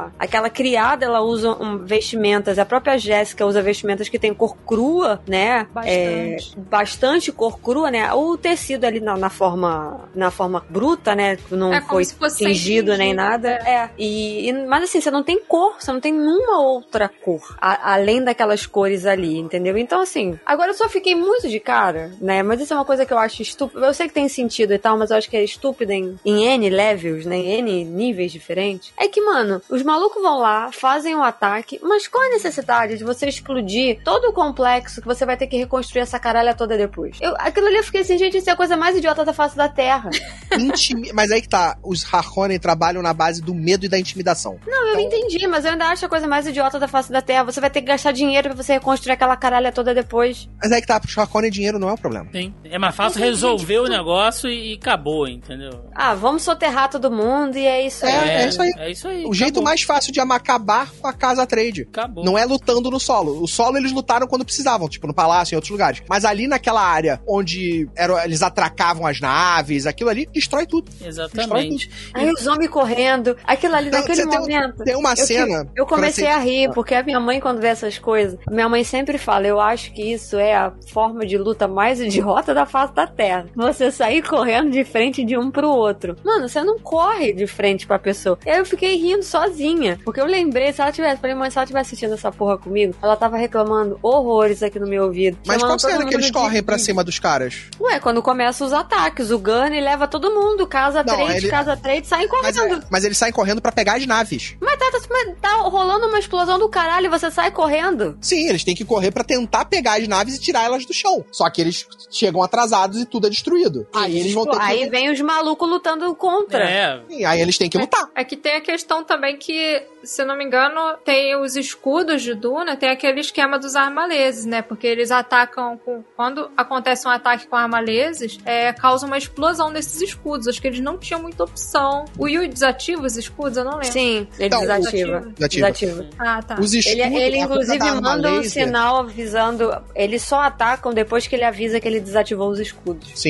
a- 0.05 0.11
aquela 0.19 0.51
criada, 0.51 1.05
ela 1.07 1.20
usa 1.20 1.51
um, 1.62 1.78
vestimentas, 1.78 2.59
a 2.59 2.65
própria 2.65 2.98
Jéssica 2.98 3.47
usa 3.47 3.62
vestimentas 3.62 4.09
que 4.09 4.19
tem 4.19 4.35
cor 4.35 4.57
crua, 4.66 5.20
né? 5.27 5.66
É, 5.85 6.36
Bastante. 6.36 6.59
bastante 6.59 7.32
cor 7.32 7.59
crua, 7.61 7.90
né? 7.90 8.12
O 8.12 8.36
tecido 8.36 8.85
ali 8.85 9.01
na, 9.01 9.16
na 9.16 9.31
forma 9.31 10.09
na 10.15 10.31
forma 10.31 10.65
bruta, 10.69 11.15
né? 11.15 11.39
Não 11.51 11.73
É 11.73 11.81
foi 11.81 12.05
tingido 12.36 12.97
nem 12.97 13.15
nada. 13.15 13.48
É. 13.51 13.90
E, 13.98 14.48
e- 14.48 14.52
mas 14.66 14.85
assim, 14.85 15.01
você 15.01 15.11
não 15.11 15.23
tem 15.23 15.40
cor, 15.44 15.77
você 15.78 15.93
não 15.93 16.01
tem 16.01 16.12
nenhuma 16.12 16.61
outra 16.61 17.09
cor, 17.09 17.57
a- 17.61 17.93
além 17.94 18.23
daquelas 18.23 18.66
cores 18.66 19.07
ali, 19.07 19.39
entendeu? 19.39 19.77
Então, 19.78 20.01
assim, 20.01 20.39
agora 20.44 20.70
eu 20.70 20.74
só 20.74 20.89
fiquei 20.89 21.15
muito 21.15 21.48
de 21.48 21.61
cara, 21.61 22.11
né? 22.20 22.43
Mas 22.43 22.61
isso 22.61 22.73
é 22.73 22.77
uma 22.77 22.85
coisa 22.85 23.05
que 23.07 23.12
eu 23.12 23.19
acho 23.19 23.43
estúpida. 23.43 23.70
Eu 23.75 23.95
sei 23.95 24.09
que 24.09 24.15
tem 24.15 24.29
sentido 24.29 24.73
e 24.73 24.79
tal, 24.79 24.97
mas 24.99 25.11
eu 25.11 25.17
acho 25.17 25.29
que 25.31 25.37
é 25.37 25.45
estúpida 25.45 25.93
em, 25.95 26.19
em 26.25 26.45
N 26.47 26.69
levels, 26.71 27.25
né? 27.27 27.37
Em 27.37 27.59
N 27.59 27.85
níveis 27.85 28.33
diferentes. 28.33 28.93
É 28.99 29.09
que, 29.09 29.21
mano, 29.21 29.61
os 29.69 29.83
malucos 29.83 30.23
vão 30.23 30.39
lá, 30.39 30.71
fazem 30.73 31.15
um 31.15 31.23
ataque, 31.23 31.79
mas 31.83 32.07
qual 32.09 32.25
a 32.25 32.31
necessidade 32.31 32.99
de 32.99 33.05
você 33.05 33.27
explodir 33.29 34.01
todo 34.05 34.29
o 34.29 34.33
complexo 34.33 35.01
que 35.01 35.07
você 35.07 35.25
vai 35.27 35.37
ter 35.37 35.47
que 35.47 35.57
reconstruir 35.57 36.03
essa 36.03 36.19
caralha 36.19 36.55
toda 36.55 36.77
depois? 36.77 37.17
Eu, 37.21 37.35
aquilo 37.39 37.67
ali 37.67 37.77
eu 37.77 37.85
fiquei 37.85 38.01
assim, 38.03 38.19
gente, 38.19 38.37
isso 38.39 38.49
é 38.51 38.53
a 38.53 38.57
coisa 38.57 38.77
mais 38.77 38.97
idiota 38.97 39.25
da 39.25 39.33
face 39.33 39.57
da 39.57 39.69
Terra. 39.69 40.11
Intimi- 40.59 41.13
Mas 41.13 41.31
aí 41.31 41.41
que 41.41 41.49
tá, 41.49 41.77
os 41.83 42.05
Harkonnen 42.13 42.59
trabalham 42.59 43.03
na 43.03 43.13
base 43.15 43.41
do 43.43 43.55
medo 43.55 43.85
e 43.87 43.89
da 43.89 43.99
intimidação. 43.99 44.59
Não, 44.67 44.89
eu 44.89 45.01
entendi, 45.01 45.47
mas 45.47 45.65
eu 45.65 45.73
ainda 45.73 45.87
acho 45.87 46.05
a 46.07 46.09
coisa 46.09 46.27
mais 46.27 46.47
idiota 46.47 46.79
da 46.79 46.89
face 46.89 47.11
da 47.13 47.23
Terra. 47.23 47.45
Você 47.45 47.61
vai 47.61 47.71
ter 47.71 47.81
que 47.81 47.87
gastar 47.89 48.13
dinheiro 48.13 48.49
pra 48.51 48.63
você 48.63 48.75
reconstruir 48.75 49.13
aquela 49.13 49.37
caralha 49.37 49.73
toda 49.73 49.95
depois. 49.95 50.49
Mas 50.61 50.73
aí 50.73 50.81
que 50.81 50.87
tá, 50.87 50.99
pros 50.99 51.17
Harkonnen 51.17 51.51
dinheiro 51.51 51.79
não 51.79 51.89
é 51.89 51.93
o 51.93 51.99
problema. 51.99 52.29
Sim. 52.33 52.53
É 52.65 52.79
mais 52.79 52.95
fácil 52.95 53.21
Entendi, 53.21 53.31
resolver 53.61 53.78
o 53.78 53.82
tudo. 53.85 53.93
negócio 53.97 54.49
e, 54.51 54.73
e 54.73 54.74
acabou, 54.74 55.27
entendeu? 55.28 55.85
Ah, 55.95 56.15
vamos 56.15 56.43
soterrar 56.43 56.91
todo 56.91 57.11
mundo 57.11 57.57
e 57.57 57.66
é 57.66 57.87
isso 57.87 58.05
aí. 58.07 58.12
É, 58.12 58.43
é 58.45 58.49
isso 58.49 58.62
aí. 58.62 58.73
É 58.78 58.91
isso 58.91 59.09
aí. 59.09 59.24
O 59.27 59.35
jeito 59.35 59.53
acabou. 59.53 59.65
mais 59.65 59.82
fácil 59.82 60.12
de 60.12 60.20
acabar 60.20 60.91
com 61.01 61.07
a 61.07 61.12
casa 61.12 61.47
trade. 61.47 61.87
Acabou. 61.91 62.24
Não 62.24 62.37
é 62.39 62.45
lutando 62.45 62.91
no 62.91 62.99
solo. 63.01 63.43
O 63.43 63.47
solo 63.49 63.77
eles 63.77 63.93
lutaram 63.93 64.27
quando 64.27 64.45
precisavam, 64.45 64.89
tipo 64.89 65.07
no 65.07 65.15
palácio 65.15 65.53
e 65.53 65.55
em 65.55 65.57
outros 65.57 65.70
lugares. 65.70 66.03
Mas 66.09 66.24
ali 66.24 66.47
naquela 66.47 66.82
área 66.82 67.20
onde 67.27 67.89
eram, 67.97 68.19
eles 68.23 68.43
atracavam 68.43 69.07
as 69.07 69.20
naves, 69.20 69.87
aquilo 69.87 70.11
ali 70.11 70.27
destrói 70.32 70.66
tudo. 70.66 70.91
Exatamente. 71.01 71.91
Aí 72.15 72.31
os 72.31 72.47
homens 72.47 72.70
correndo, 72.70 73.37
aquilo 73.45 73.74
ali 73.74 73.91
Não, 73.91 74.01
naquele 74.01 74.23
você 74.23 74.28
tem- 74.28 74.39
momento. 74.41 74.85
Tem 74.85 74.97
uma 74.97 75.11
eu, 75.12 75.16
cena. 75.16 75.66
eu 75.77 75.87
comecei 75.87 76.24
quando 76.27 76.35
a 76.37 76.39
rir, 76.39 76.70
porque 76.73 76.95
a 76.95 77.03
minha 77.03 77.20
mãe, 77.20 77.41
quando 77.41 77.61
vê 77.61 77.69
essas 77.69 77.99
coisas, 77.99 78.39
minha 78.51 78.69
mãe 78.69 78.85
sempre 78.85 79.19
fala: 79.19 79.47
Eu 79.47 79.61
acho 79.61 79.93
que 79.93 80.03
isso 80.03 80.37
é 80.37 80.55
a 80.55 80.73
forma 80.89 81.27
de 81.27 81.37
luta 81.37 81.66
mais 81.69 82.01
idiota 82.01 82.55
da 82.55 82.66
face 82.66 82.95
da 82.95 83.07
Terra. 83.07 83.47
Você 83.55 83.90
sair 83.90 84.22
correndo 84.22 84.70
de 84.70 84.85
frente 84.85 85.24
de 85.24 85.36
um 85.36 85.51
pro 85.51 85.68
outro. 85.68 86.16
Mano, 86.24 86.48
você 86.48 86.62
não 86.62 86.78
corre 86.78 87.32
de 87.32 87.47
frente 87.47 87.86
pra 87.86 87.98
pessoa. 87.98 88.39
E 88.44 88.51
aí 88.51 88.59
eu 88.59 88.64
fiquei 88.66 88.97
rindo 88.97 89.22
sozinha. 89.22 89.98
Porque 90.05 90.20
eu 90.20 90.27
lembrei, 90.27 90.72
se 90.72 90.81
ela 90.81 90.93
tivesse, 90.93 91.20
falei, 91.20 91.35
mãe, 91.36 91.51
se 91.51 91.59
ela 91.59 91.66
tivesse 91.66 91.89
assistindo 91.90 92.14
essa 92.14 92.31
porra 92.31 92.56
comigo, 92.59 92.94
ela 93.02 93.16
tava 93.16 93.36
reclamando 93.36 93.98
horrores 94.02 94.62
aqui 94.62 94.78
no 94.78 94.86
meu 94.86 95.05
ouvido. 95.05 95.39
Mas 95.47 95.62
qual 95.62 95.78
cena 95.78 96.05
que 96.06 96.14
eles 96.14 96.27
de- 96.27 96.32
correm 96.32 96.62
pra 96.62 96.78
cima 96.78 97.02
dos 97.05 97.18
caras? 97.18 97.55
Ué, 97.81 97.98
quando 98.01 98.22
começam 98.22 98.66
os 98.66 98.72
ataques, 98.72 99.31
o 99.31 99.39
Gunny 99.39 99.81
leva 99.81 100.06
todo 100.06 100.31
mundo, 100.31 100.66
casa 100.66 101.02
Não, 101.02 101.14
trade, 101.14 101.36
ele- 101.39 101.48
casa 101.48 101.77
trade, 101.77 102.06
saem 102.06 102.28
Mas, 102.43 102.56
correndo. 102.56 102.82
é- 102.82 102.86
mas 102.90 103.05
eles 103.05 103.18
saem 103.18 103.32
correndo 103.32 103.60
pra 103.60 103.72
pegar 103.72 103.94
as 103.97 104.06
naves. 104.06 104.56
Mas 104.60 104.78
tá, 104.78 104.90
tá- 104.93 105.01
mas 105.10 105.35
tá 105.40 105.56
rolando 105.62 106.06
uma 106.06 106.18
explosão 106.18 106.59
do 106.59 106.68
caralho 106.68 107.06
e 107.06 107.09
você 107.09 107.31
sai 107.31 107.51
correndo. 107.51 108.16
Sim, 108.20 108.48
eles 108.48 108.64
têm 108.64 108.74
que 108.74 108.85
correr 108.85 109.10
pra 109.10 109.24
tentar 109.24 109.64
pegar 109.64 109.98
as 110.01 110.06
naves 110.09 110.36
e 110.36 110.40
tirar 110.40 110.64
elas 110.64 110.85
do 110.85 110.93
chão. 110.94 111.24
Só 111.32 111.48
que 111.51 111.60
eles 111.60 111.86
chegam 112.10 112.43
atrasados 112.43 113.01
e 113.01 113.05
tudo 113.06 113.27
é 113.27 113.31
destruído. 113.41 113.87
Aí 113.95 114.19
eles 114.19 114.33
vão 114.33 114.45
ter 114.45 114.57
que. 114.57 114.62
Aí 114.62 114.89
vem 114.89 115.11
os 115.11 115.21
malucos 115.21 115.69
lutando 115.69 116.15
contra. 116.15 116.62
É. 116.65 117.01
Sim, 117.09 117.25
aí 117.25 117.41
eles 117.41 117.57
têm 117.59 117.69
que 117.69 117.79
lutar. 117.79 118.09
É 118.15 118.23
que 118.25 118.37
tem 118.37 118.57
a 118.57 118.61
questão 118.61 119.03
também 119.03 119.37
que, 119.37 119.83
se 120.05 120.25
não 120.25 120.37
me 120.37 120.45
engano, 120.45 120.97
tem 121.05 121.37
os 121.37 121.57
escudos 121.57 122.23
de 122.23 122.35
Duna, 122.35 122.77
tem 122.77 122.91
aquele 122.91 123.21
esquema 123.21 123.59
dos 123.59 123.75
armaleses, 123.77 124.45
né? 124.45 124.62
Porque 124.62 124.87
eles 124.87 125.11
atacam 125.11 125.79
com. 125.79 126.03
Quando 126.17 126.51
acontece 126.57 127.07
um 127.09 127.11
ataque 127.11 127.47
com 127.47 127.57
armaleses, 127.57 128.39
é, 128.45 128.73
causa 128.73 129.07
uma 129.07 129.19
explosão 129.19 129.73
desses 129.73 130.01
escudos. 130.01 130.47
Acho 130.49 130.61
que 130.61 130.69
eles 130.69 130.81
não 130.81 130.99
tinham 130.99 131.21
muita 131.23 131.45
opção. 131.45 132.05
O 132.19 132.29
Yu 132.29 132.47
desativa 132.49 133.03
os 133.07 133.17
escudos? 133.17 133.57
Eu 133.57 133.65
não 133.65 133.73
lembro. 133.73 133.93
Sim, 133.93 134.29
ele 134.39 134.47
Então, 134.47 134.61
desativa. 134.61 135.19
o- 135.19 135.31
Desativa. 135.33 135.67
Desativa. 135.71 136.07
Ah, 136.19 136.43
tá. 136.43 136.57
Os 136.61 136.75
escudos, 136.75 137.01
Ele, 137.01 137.17
ele 137.17 137.39
inclusive 137.39 137.79
manda 138.01 138.31
um 138.31 138.37
laser- 138.37 138.65
sinal 138.67 138.97
avisando. 138.99 139.71
Eles 139.95 140.23
só 140.23 140.41
atacam 140.41 140.93
depois 140.93 141.27
que 141.27 141.35
ele 141.35 141.45
avisa 141.45 141.81
que 141.81 141.87
ele 141.89 142.01
desativou 142.01 142.49
os 142.51 142.59
escudos. 142.61 143.11
Sim. 143.15 143.30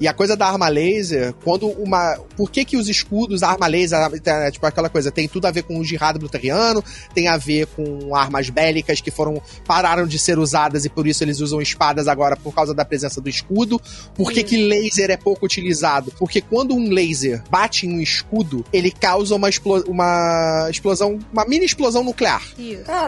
E 0.00 0.08
a 0.08 0.12
coisa 0.12 0.36
da 0.36 0.46
arma 0.46 0.68
laser, 0.68 1.32
quando 1.44 1.68
uma. 1.68 2.16
Por 2.36 2.50
que 2.50 2.64
que 2.64 2.76
os 2.76 2.88
escudos, 2.88 3.42
a 3.42 3.50
arma 3.50 3.66
laser, 3.66 3.98
é, 4.24 4.50
tipo 4.50 4.66
aquela 4.66 4.88
coisa, 4.88 5.10
tem 5.10 5.28
tudo 5.28 5.46
a 5.46 5.50
ver 5.50 5.62
com 5.62 5.78
o 5.78 5.84
jihad 5.84 6.16
luteriano, 6.20 6.82
tem 7.14 7.28
a 7.28 7.36
ver 7.36 7.66
com 7.66 8.14
armas 8.14 8.48
bélicas 8.50 9.00
que 9.00 9.10
foram. 9.10 9.40
pararam 9.66 10.06
de 10.06 10.18
ser 10.18 10.38
usadas 10.38 10.84
e 10.84 10.88
por 10.88 11.06
isso 11.06 11.22
eles 11.24 11.40
usam 11.40 11.60
espadas 11.60 12.06
agora 12.08 12.36
por 12.36 12.54
causa 12.54 12.74
da 12.74 12.84
presença 12.84 13.20
do 13.20 13.28
escudo. 13.28 13.80
Por 14.14 14.30
que, 14.32 14.42
que 14.42 14.56
laser 14.68 15.10
é 15.10 15.16
pouco 15.16 15.44
utilizado? 15.46 16.12
Porque 16.18 16.40
quando 16.40 16.74
um 16.74 16.90
laser 16.90 17.42
bate 17.50 17.86
em 17.86 17.96
um 17.96 18.00
escudo, 18.00 18.64
ele 18.72 18.90
causa 18.90 19.34
uma, 19.34 19.48
explo- 19.48 19.84
uma 19.88 20.68
explosão, 20.70 21.18
uma 21.32 21.44
mini 21.44 21.64
explosão 21.64 22.02
nuclear. 22.04 22.42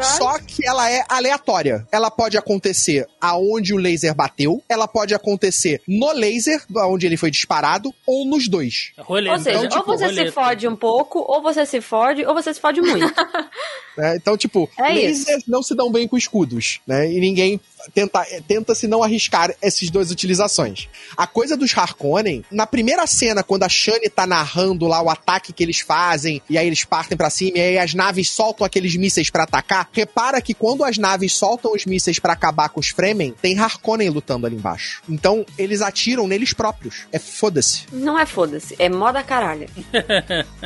Só 0.02 0.38
que 0.38 0.66
ela 0.66 0.90
é 0.90 1.04
aleatória. 1.08 1.86
Ela 1.92 2.10
pode 2.10 2.36
acontecer 2.38 3.06
aonde 3.20 3.74
o 3.74 3.76
laser 3.76 4.14
bateu, 4.14 4.62
ela 4.68 4.86
pode 4.88 5.14
acontecer 5.14 5.80
no 5.86 6.12
laser, 6.12 6.26
onde 6.89 7.07
ele 7.07 7.16
foi 7.16 7.31
disparado, 7.31 7.93
ou 8.07 8.27
nos 8.27 8.48
dois. 8.48 8.93
Roleta. 8.98 9.36
Ou 9.36 9.43
seja, 9.43 9.62
né? 9.62 9.69
ou 9.77 9.85
você 9.85 10.12
se 10.12 10.31
fode 10.31 10.69
um 10.69 10.77
pouco, 10.77 11.19
ou 11.19 11.43
você 11.43 11.66
se 11.66 11.81
fode, 11.81 12.24
ou 12.24 12.35
você 12.35 12.53
se 12.55 12.61
fode 12.61 12.81
muito. 12.81 13.07
né? 13.97 14.16
Então, 14.16 14.36
tipo, 14.36 14.69
É 14.78 14.93
lasers 14.93 15.44
não 15.47 15.62
se 15.62 15.74
dão 15.74 15.90
bem 15.90 16.07
com 16.07 16.19
escudos, 16.19 16.81
né? 16.86 17.11
E 17.11 17.19
ninguém 17.19 17.59
tenta, 17.94 18.26
tenta 18.46 18.74
se 18.74 18.86
não 18.86 19.02
arriscar 19.02 19.54
essas 19.60 19.90
duas 19.90 20.10
utilizações. 20.10 20.88
A 21.16 21.26
coisa 21.26 21.56
dos 21.56 21.76
Harkonnen, 21.76 22.44
na 22.50 22.66
primeira 22.66 23.06
cena, 23.06 23.42
quando 23.42 23.64
a 23.64 23.68
Shani 23.68 24.08
tá 24.08 24.26
narrando 24.26 24.86
lá 24.86 25.02
o 25.02 25.10
ataque 25.10 25.52
que 25.52 25.62
eles 25.62 25.80
fazem, 25.80 26.42
e 26.48 26.58
aí 26.58 26.66
eles 26.66 26.84
partem 26.84 27.16
pra 27.16 27.30
cima, 27.30 27.58
e 27.58 27.60
aí 27.60 27.78
as 27.78 27.94
naves 27.94 28.30
soltam 28.30 28.66
aqueles 28.66 28.96
mísseis 28.96 29.30
pra 29.30 29.44
atacar, 29.44 29.88
repara 29.92 30.40
que 30.40 30.54
quando 30.54 30.84
as 30.84 30.98
naves 30.98 31.32
soltam 31.32 31.72
os 31.72 31.84
mísseis 31.84 32.18
pra 32.18 32.32
acabar 32.32 32.68
com 32.68 32.80
os 32.80 32.88
Fremen, 32.88 33.34
tem 33.40 33.58
Harkonnen 33.58 34.08
lutando 34.08 34.46
ali 34.46 34.56
embaixo. 34.56 35.02
Então, 35.08 35.44
eles 35.58 35.82
atiram 35.82 36.26
neles 36.26 36.52
próprios. 36.52 37.06
É 37.12 37.18
foda-se. 37.18 37.84
Não 37.92 38.18
é 38.18 38.26
foda-se, 38.26 38.74
é 38.78 38.88
moda 38.88 39.22
caralho. 39.22 39.68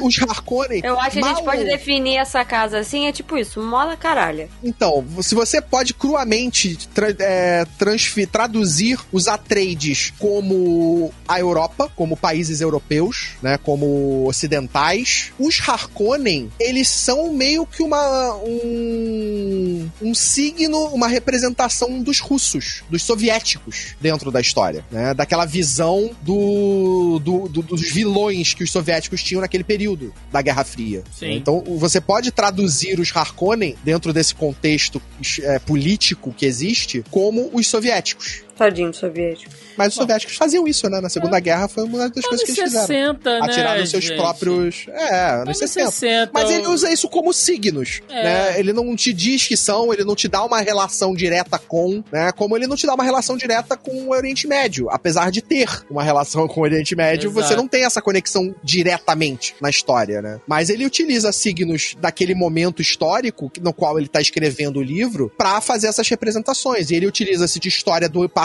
Os 0.00 0.20
Harkonnen... 0.20 0.80
Eu 0.84 0.98
acho 0.98 1.18
que 1.18 1.24
a 1.24 1.28
gente 1.28 1.44
pode 1.44 1.64
definir 1.64 2.16
essa 2.16 2.44
casa 2.44 2.78
assim, 2.78 3.06
é 3.06 3.12
tipo 3.12 3.36
isso, 3.38 3.62
moda 3.62 3.96
caralho. 3.96 4.48
Então, 4.62 5.04
se 5.22 5.34
você 5.34 5.60
pode 5.62 5.94
cruamente 6.18 6.78
tra- 6.94 7.14
é, 7.18 7.66
traduzir 8.30 8.98
os 9.10 9.26
Atreides 9.26 10.12
como 10.16 11.12
a 11.26 11.40
Europa, 11.40 11.90
como 11.96 12.16
países 12.16 12.60
europeus, 12.60 13.30
né, 13.42 13.58
como 13.58 14.24
ocidentais, 14.28 15.32
os 15.40 15.60
Harkonnen, 15.66 16.50
eles 16.60 16.88
são 16.88 17.32
meio 17.32 17.66
que 17.66 17.82
uma 17.82 18.34
um, 18.36 19.90
um 20.00 20.14
signo, 20.14 20.84
uma 20.86 21.08
representação 21.08 22.00
dos 22.00 22.20
russos, 22.20 22.84
dos 22.88 23.02
soviéticos 23.02 23.96
dentro 24.00 24.30
da 24.30 24.40
história, 24.40 24.84
né, 24.92 25.12
daquela 25.14 25.44
visão 25.44 26.10
do, 26.22 27.18
do- 27.18 27.48
do- 27.48 27.62
dos 27.62 27.90
vilões 27.90 28.54
que 28.54 28.62
os 28.62 28.70
soviéticos 28.70 29.20
tinham 29.22 29.40
naquele 29.40 29.64
período 29.64 30.14
da 30.30 30.40
Guerra 30.40 30.62
Fria. 30.62 31.02
Sim. 31.12 31.32
Então, 31.34 31.62
você 31.76 32.00
pode 32.00 32.30
traduzir 32.30 33.00
os 33.00 33.10
Harkonnen 33.14 33.74
dentro 33.82 34.12
desse 34.12 34.34
contexto 34.34 35.02
é, 35.42 35.58
político 35.58 35.93
que 36.32 36.46
existe 36.46 37.04
como 37.10 37.50
os 37.52 37.66
soviéticos. 37.66 38.42
Tadinho 38.56 38.90
do 38.90 38.96
soviético. 38.96 39.52
Mas 39.76 39.88
os 39.88 39.94
soviéticos 39.94 40.36
faziam 40.36 40.66
isso, 40.68 40.88
né? 40.88 41.00
Na 41.00 41.08
Segunda 41.08 41.38
Guerra 41.40 41.66
foi 41.66 41.82
uma 41.84 42.08
das 42.08 42.24
coisas 42.24 42.44
que 42.46 42.52
eles 42.52 42.72
fizeram. 42.72 42.86
60, 42.86 43.40
né? 43.40 43.46
Atirar 43.46 43.78
nos 43.78 43.90
seus 43.90 44.04
gente? 44.04 44.16
próprios. 44.16 44.86
É, 44.88 45.20
anos 45.30 45.48
Anos 45.48 45.58
60. 45.58 45.90
60. 45.90 46.30
Mas 46.32 46.50
ele 46.50 46.66
usa 46.68 46.92
isso 46.92 47.08
como 47.08 47.32
signos, 47.32 48.00
É. 48.08 48.22
né? 48.22 48.58
Ele 48.60 48.72
não 48.72 48.94
te 48.94 49.12
diz 49.12 49.46
que 49.48 49.56
são, 49.56 49.92
ele 49.92 50.04
não 50.04 50.14
te 50.14 50.28
dá 50.28 50.44
uma 50.44 50.60
relação 50.60 51.14
direta 51.14 51.58
com, 51.58 52.02
né? 52.12 52.30
Como 52.32 52.56
ele 52.56 52.66
não 52.66 52.76
te 52.76 52.86
dá 52.86 52.94
uma 52.94 53.02
relação 53.04 53.36
direta 53.36 53.76
com 53.76 53.90
o 54.04 54.10
Oriente 54.10 54.46
Médio. 54.46 54.88
Apesar 54.90 55.30
de 55.30 55.42
ter 55.42 55.68
uma 55.90 56.02
relação 56.04 56.46
com 56.48 56.60
o 56.60 56.62
Oriente 56.62 56.94
Médio, 56.94 57.28
Exato. 57.30 57.46
você 57.48 57.56
não 57.56 57.66
tem 57.66 57.84
essa 57.84 58.00
conexão 58.00 58.54
diretamente 58.62 59.54
na 59.60 59.68
história, 59.70 60.22
né? 60.22 60.40
Mas 60.46 60.70
ele 60.70 60.86
utiliza 60.86 61.32
signos 61.32 61.96
daquele 62.00 62.34
momento 62.34 62.80
histórico 62.80 63.50
no 63.60 63.72
qual 63.72 63.98
ele 63.98 64.06
tá 64.08 64.20
escrevendo 64.20 64.78
o 64.78 64.82
livro 64.82 65.32
pra 65.36 65.60
fazer 65.60 65.88
essas 65.88 66.08
representações. 66.08 66.90
E 66.90 66.94
ele 66.94 67.06
utiliza-se 67.06 67.58
de 67.58 67.68
história 67.68 68.08
do 68.08 68.28
passado 68.28 68.43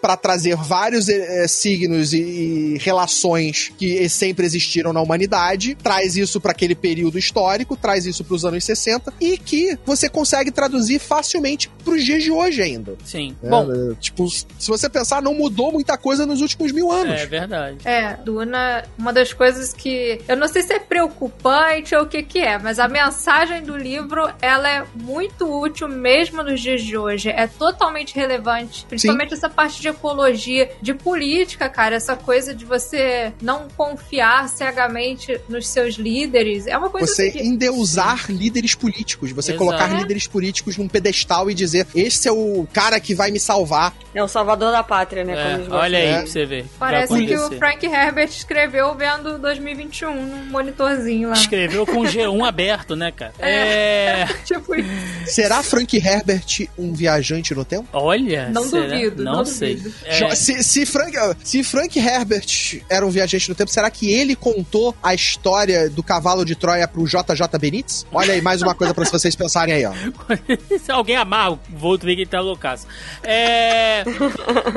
pra 0.00 0.16
trazer 0.16 0.56
vários 0.56 1.08
eh, 1.08 1.46
signos 1.48 2.12
e, 2.12 2.18
e 2.18 2.78
relações 2.78 3.72
que 3.78 4.08
sempre 4.08 4.44
existiram 4.44 4.92
na 4.92 5.00
humanidade, 5.00 5.74
traz 5.76 6.16
isso 6.16 6.40
pra 6.40 6.52
aquele 6.52 6.74
período 6.74 7.18
histórico, 7.18 7.76
traz 7.76 8.06
isso 8.06 8.24
pros 8.24 8.44
anos 8.44 8.64
60 8.64 9.12
e 9.20 9.38
que 9.38 9.78
você 9.84 10.08
consegue 10.08 10.50
traduzir 10.50 10.98
facilmente 10.98 11.68
pros 11.84 12.04
dias 12.04 12.22
de 12.22 12.30
hoje 12.30 12.62
ainda. 12.62 12.96
Sim. 13.04 13.36
né? 13.42 13.50
Bom, 13.50 13.68
Eh, 13.68 13.94
tipo, 14.00 14.28
se 14.28 14.46
você 14.68 14.88
pensar, 14.88 15.20
não 15.22 15.34
mudou 15.34 15.70
muita 15.72 15.96
coisa 15.98 16.24
nos 16.24 16.40
últimos 16.40 16.72
mil 16.72 16.90
anos. 16.90 17.20
é 17.20 17.26
verdade. 17.26 17.78
É, 17.84 18.14
Duna, 18.16 18.84
uma 18.98 19.12
das 19.12 19.32
coisas 19.32 19.72
que. 19.72 20.20
Eu 20.26 20.36
não 20.36 20.48
sei 20.48 20.62
se 20.62 20.72
é 20.72 20.78
preocupante 20.78 21.94
ou 21.94 22.02
o 22.02 22.06
que 22.06 22.22
que 22.22 22.38
é, 22.38 22.58
mas 22.58 22.78
a 22.78 22.88
mensagem 22.88 23.62
do 23.62 23.76
livro 23.76 24.28
ela 24.40 24.68
é 24.68 24.84
muito 24.94 25.46
útil 25.46 25.88
mesmo 25.88 26.42
nos 26.42 26.60
dias 26.60 26.82
de 26.82 26.96
hoje. 26.96 27.28
É 27.30 27.46
totalmente 27.46 28.14
relevante. 28.14 28.86
Principalmente 28.88 29.27
essa 29.34 29.48
parte 29.48 29.80
de 29.80 29.88
ecologia, 29.88 30.70
de 30.80 30.94
política, 30.94 31.68
cara. 31.68 31.96
Essa 31.96 32.16
coisa 32.16 32.54
de 32.54 32.64
você 32.64 33.32
não 33.42 33.68
confiar 33.76 34.48
cegamente 34.48 35.40
nos 35.48 35.66
seus 35.68 35.94
líderes. 35.96 36.66
É 36.66 36.76
uma 36.76 36.90
coisa 36.90 37.06
Você 37.06 37.30
que. 37.30 37.38
endeusar 37.40 38.26
líderes 38.30 38.74
políticos, 38.74 39.30
você 39.32 39.52
Exato. 39.52 39.64
colocar 39.64 39.92
É. 39.92 39.98
líderes 39.98 40.26
políticos 40.26 40.76
num 40.76 40.88
pedestal 40.88 41.50
e 41.50 41.54
dizer: 41.54 41.86
esse 41.94 42.28
é 42.28 42.32
o 42.32 42.66
cara 42.72 42.98
que 43.00 43.14
vai 43.14 43.30
me 43.30 43.40
salvar. 43.40 43.94
É 44.14 44.22
o 44.22 44.28
salvador 44.28 44.72
da 44.72 44.82
pátria, 44.82 45.24
né? 45.24 45.34
É, 45.68 45.72
olha 45.74 45.98
aí 45.98 46.04
É. 46.06 46.16
pra 46.18 46.26
você 46.26 46.46
ver. 46.46 46.66
Parece 46.78 47.26
que 47.26 47.36
o. 47.36 47.50
Frank 47.58 47.84
Herbert 47.86 48.28
escreveu 48.28 48.94
vendo 48.94 49.38
2021 49.38 50.14
num 50.14 50.44
monitorzinho 50.50 51.28
lá. 51.30 51.34
Escreveu 51.34 51.86
com 51.86 52.02
G1 52.02 52.46
aberto, 52.46 52.94
né, 52.96 53.10
cara? 53.12 53.32
É. 53.38 54.26
Tipo 54.44 54.74
isso. 54.74 54.88
Será 55.26 55.62
Frank 55.62 55.96
Herbert 55.96 56.68
um 56.78 56.92
viajante 56.92 57.54
no 57.54 57.64
tempo? 57.64 57.88
Olha. 57.92 58.48
Não 58.50 58.64
será? 58.64 58.86
duvido, 58.86 59.17
Não, 59.24 59.32
não 59.38 59.44
sei. 59.44 59.76
duvido. 59.76 59.94
É, 60.04 60.34
Se, 60.34 60.62
se 60.62 60.86
Frank, 60.86 61.12
se 61.44 61.62
Frank 61.64 61.98
Herbert 61.98 62.82
era 62.88 63.06
um 63.06 63.10
viajante 63.10 63.48
no 63.48 63.54
tempo, 63.54 63.70
será 63.70 63.90
que 63.90 64.10
ele 64.12 64.34
contou 64.36 64.94
a 65.02 65.14
história 65.14 65.88
do 65.90 66.02
cavalo 66.02 66.44
de 66.44 66.54
Troia 66.54 66.86
pro 66.88 67.04
JJ 67.06 67.58
Benítez? 67.60 68.06
Olha 68.12 68.34
aí, 68.34 68.40
mais 68.40 68.62
uma 68.62 68.74
coisa 68.74 68.92
pra 68.94 69.04
vocês 69.04 69.34
pensarem 69.36 69.74
aí, 69.74 69.84
ó. 69.86 69.92
Se 70.78 70.90
alguém 70.90 71.16
amar 71.16 71.52
o 71.52 71.60
Volto 71.70 72.04
ver 72.06 72.14
que 72.16 72.22
ele 72.22 72.30
tá 72.30 72.40
loucaço. 72.40 72.86
É. 73.22 74.04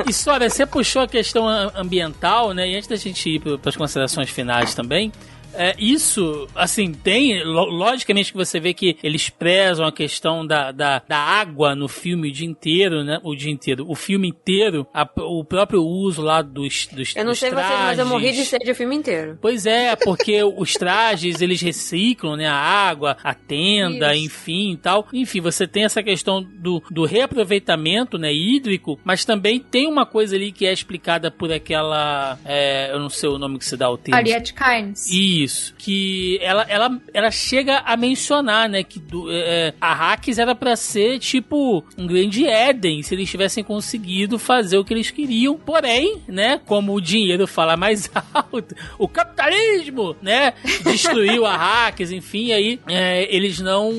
E 0.08 0.12
Sônia, 0.12 0.48
você 0.50 0.64
puxou 0.66 1.02
a 1.02 1.08
questão 1.08 1.48
am- 1.48 1.72
ambiental, 1.74 2.52
né? 2.52 2.68
E 2.68 2.76
antes 2.76 2.88
da 2.88 2.96
gente 2.96 3.28
ir 3.28 3.40
para 3.40 3.58
as 3.70 3.76
considerações 3.76 4.28
finais 4.30 4.74
também. 4.74 5.12
É, 5.54 5.74
isso, 5.78 6.48
assim, 6.54 6.92
tem. 6.92 7.42
lo- 7.44 7.70
Logicamente 7.70 8.30
que 8.32 8.36
você 8.38 8.58
vê 8.60 8.72
que 8.74 8.96
eles 9.02 9.28
prezam 9.28 9.86
a 9.86 9.92
questão 9.92 10.46
da, 10.46 10.70
da, 10.72 11.02
da 11.06 11.18
água 11.18 11.74
no 11.74 11.88
filme 11.88 12.28
o 12.28 12.32
dia 12.32 12.46
inteiro, 12.46 13.02
né? 13.04 13.18
O 13.22 13.34
dia 13.34 13.50
inteiro. 13.50 13.84
O 13.88 13.94
filme 13.94 14.28
inteiro, 14.28 14.86
a- 14.92 15.08
o 15.18 15.44
próprio 15.44 15.82
uso 15.82 16.22
lá 16.22 16.42
dos, 16.42 16.86
dos 16.86 17.14
Eu 17.16 17.24
não 17.24 17.32
dos 17.32 17.38
sei 17.38 17.50
vocês, 17.50 17.68
mas 17.68 17.98
eu 17.98 18.06
morri 18.06 18.26
de 18.26 18.32
trajes. 18.34 18.48
sede 18.48 18.70
o 18.70 18.74
filme 18.74 18.96
inteiro. 18.96 19.38
Pois 19.40 19.66
é, 19.66 19.94
porque 19.96 20.42
os 20.42 20.72
trajes 20.74 21.40
eles 21.40 21.60
reciclam, 21.60 22.36
né? 22.36 22.46
A 22.46 22.54
água, 22.54 23.16
a 23.22 23.34
tenda, 23.34 24.14
Isso. 24.14 24.26
enfim 24.26 24.72
e 24.72 24.76
tal. 24.76 25.06
Enfim, 25.12 25.40
você 25.40 25.66
tem 25.66 25.84
essa 25.84 26.02
questão 26.02 26.42
do, 26.42 26.82
do 26.90 27.04
reaproveitamento, 27.04 28.18
né? 28.18 28.32
Hídrico, 28.32 28.98
mas 29.04 29.24
também 29.24 29.58
tem 29.58 29.86
uma 29.86 30.06
coisa 30.06 30.36
ali 30.36 30.52
que 30.52 30.66
é 30.66 30.72
explicada 30.72 31.30
por 31.30 31.52
aquela. 31.52 32.38
é, 32.44 32.90
eu 32.92 32.98
não 32.98 33.08
sei 33.08 33.28
o 33.28 33.38
nome 33.38 33.58
que 33.58 33.64
se 33.64 33.76
dá 33.76 33.86
ao 33.86 33.98
termo. 33.98 34.16
Harriet 34.16 34.52
Kynes. 34.54 35.06
Isso, 35.10 35.41
que 35.78 36.38
ela, 36.40 36.64
ela, 36.68 37.00
ela 37.12 37.30
chega 37.30 37.78
a 37.78 37.96
mencionar, 37.96 38.68
né, 38.68 38.82
que 38.82 38.98
do, 38.98 39.30
é, 39.30 39.74
a 39.80 39.92
Hacks 39.92 40.38
era 40.38 40.54
pra 40.54 40.76
ser 40.76 41.18
tipo 41.18 41.84
um 41.96 42.06
grande 42.06 42.46
Éden, 42.46 43.02
se 43.02 43.14
eles 43.14 43.30
tivessem 43.30 43.64
conseguido 43.64 44.38
fazer 44.38 44.78
o 44.78 44.84
que 44.84 44.92
eles 44.92 45.10
queriam. 45.10 45.56
Porém, 45.56 46.20
né, 46.28 46.60
como 46.66 46.94
o 46.94 47.00
dinheiro 47.00 47.46
fala 47.46 47.76
mais 47.76 48.10
alto, 48.32 48.74
o 48.98 49.08
capitalismo, 49.08 50.16
né, 50.20 50.54
destruiu 50.84 51.46
a 51.46 51.56
Hacks, 51.56 52.10
enfim, 52.10 52.52
aí 52.52 52.80
é, 52.86 53.34
eles 53.34 53.60
não 53.60 53.92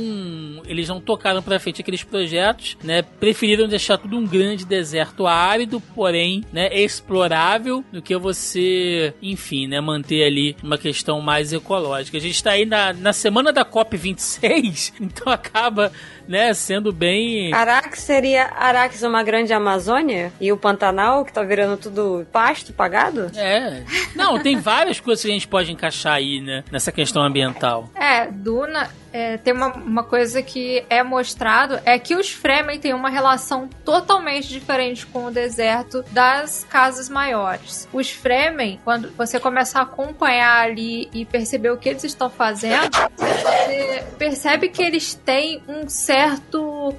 eles 0.65 0.87
não 0.87 0.99
tocaram 0.99 1.41
pra 1.41 1.59
frente 1.59 1.81
aqueles 1.81 2.03
projetos, 2.03 2.77
né, 2.83 3.01
preferiram 3.01 3.67
deixar 3.67 3.97
tudo 3.97 4.17
um 4.17 4.25
grande 4.25 4.65
deserto 4.65 5.27
árido, 5.27 5.79
porém, 5.79 6.43
né, 6.51 6.69
explorável, 6.73 7.83
do 7.91 8.01
que 8.01 8.15
você, 8.17 9.13
enfim, 9.21 9.67
né, 9.67 9.79
manter 9.81 10.23
ali 10.23 10.55
uma 10.63 10.77
questão 10.77 11.21
mais 11.21 11.32
ecológica. 11.41 12.17
A 12.17 12.21
gente 12.21 12.43
tá 12.43 12.51
aí 12.51 12.65
na, 12.65 12.93
na 12.93 13.13
semana 13.13 13.51
da 13.51 13.65
COP26, 13.65 14.93
então 15.01 15.31
acaba, 15.31 15.91
né, 16.27 16.53
sendo 16.53 16.91
bem... 16.91 17.53
Arax 17.53 17.99
seria 17.99 18.51
Arax 18.57 19.01
uma 19.03 19.23
grande 19.23 19.53
Amazônia? 19.53 20.31
E 20.39 20.51
o 20.51 20.57
Pantanal, 20.57 21.25
que 21.25 21.33
tá 21.33 21.43
virando 21.43 21.77
tudo 21.77 22.25
pasto 22.31 22.73
pagado? 22.73 23.31
É. 23.35 23.83
Não, 24.15 24.39
tem 24.39 24.57
várias 24.57 24.99
coisas 24.99 25.23
que 25.23 25.29
a 25.29 25.33
gente 25.33 25.47
pode 25.47 25.71
encaixar 25.71 26.13
aí, 26.13 26.41
né, 26.41 26.63
nessa 26.71 26.91
questão 26.91 27.21
ambiental. 27.21 27.89
É, 27.95 28.27
Duna 28.27 28.89
é, 29.11 29.37
tem 29.37 29.53
uma, 29.53 29.67
uma 29.67 30.03
coisa 30.03 30.41
que 30.41 30.83
é 30.89 31.03
mostrado 31.03 31.79
é 31.85 31.99
que 31.99 32.15
os 32.15 32.31
Fremen 32.31 32.79
têm 32.79 32.93
uma 32.93 33.09
relação 33.09 33.69
totalmente 33.85 34.49
diferente 34.49 35.05
com 35.05 35.25
o 35.25 35.31
deserto 35.31 36.03
das 36.09 36.65
casas 36.67 37.09
maiores. 37.09 37.87
Os 37.93 38.09
Fremen, 38.09 38.79
quando 38.83 39.11
você 39.15 39.39
começa 39.39 39.79
a 39.79 39.83
acompanhar 39.83 40.63
ali 40.63 41.09
e 41.13 41.25
perceber 41.25 41.69
o 41.69 41.77
que 41.77 41.89
eles 41.89 42.03
estão 42.03 42.29
fazendo, 42.29 42.89
você 43.17 44.03
percebe 44.17 44.69
que 44.69 44.81
eles 44.81 45.13
têm 45.13 45.61
um 45.67 45.87
certo 45.87 46.12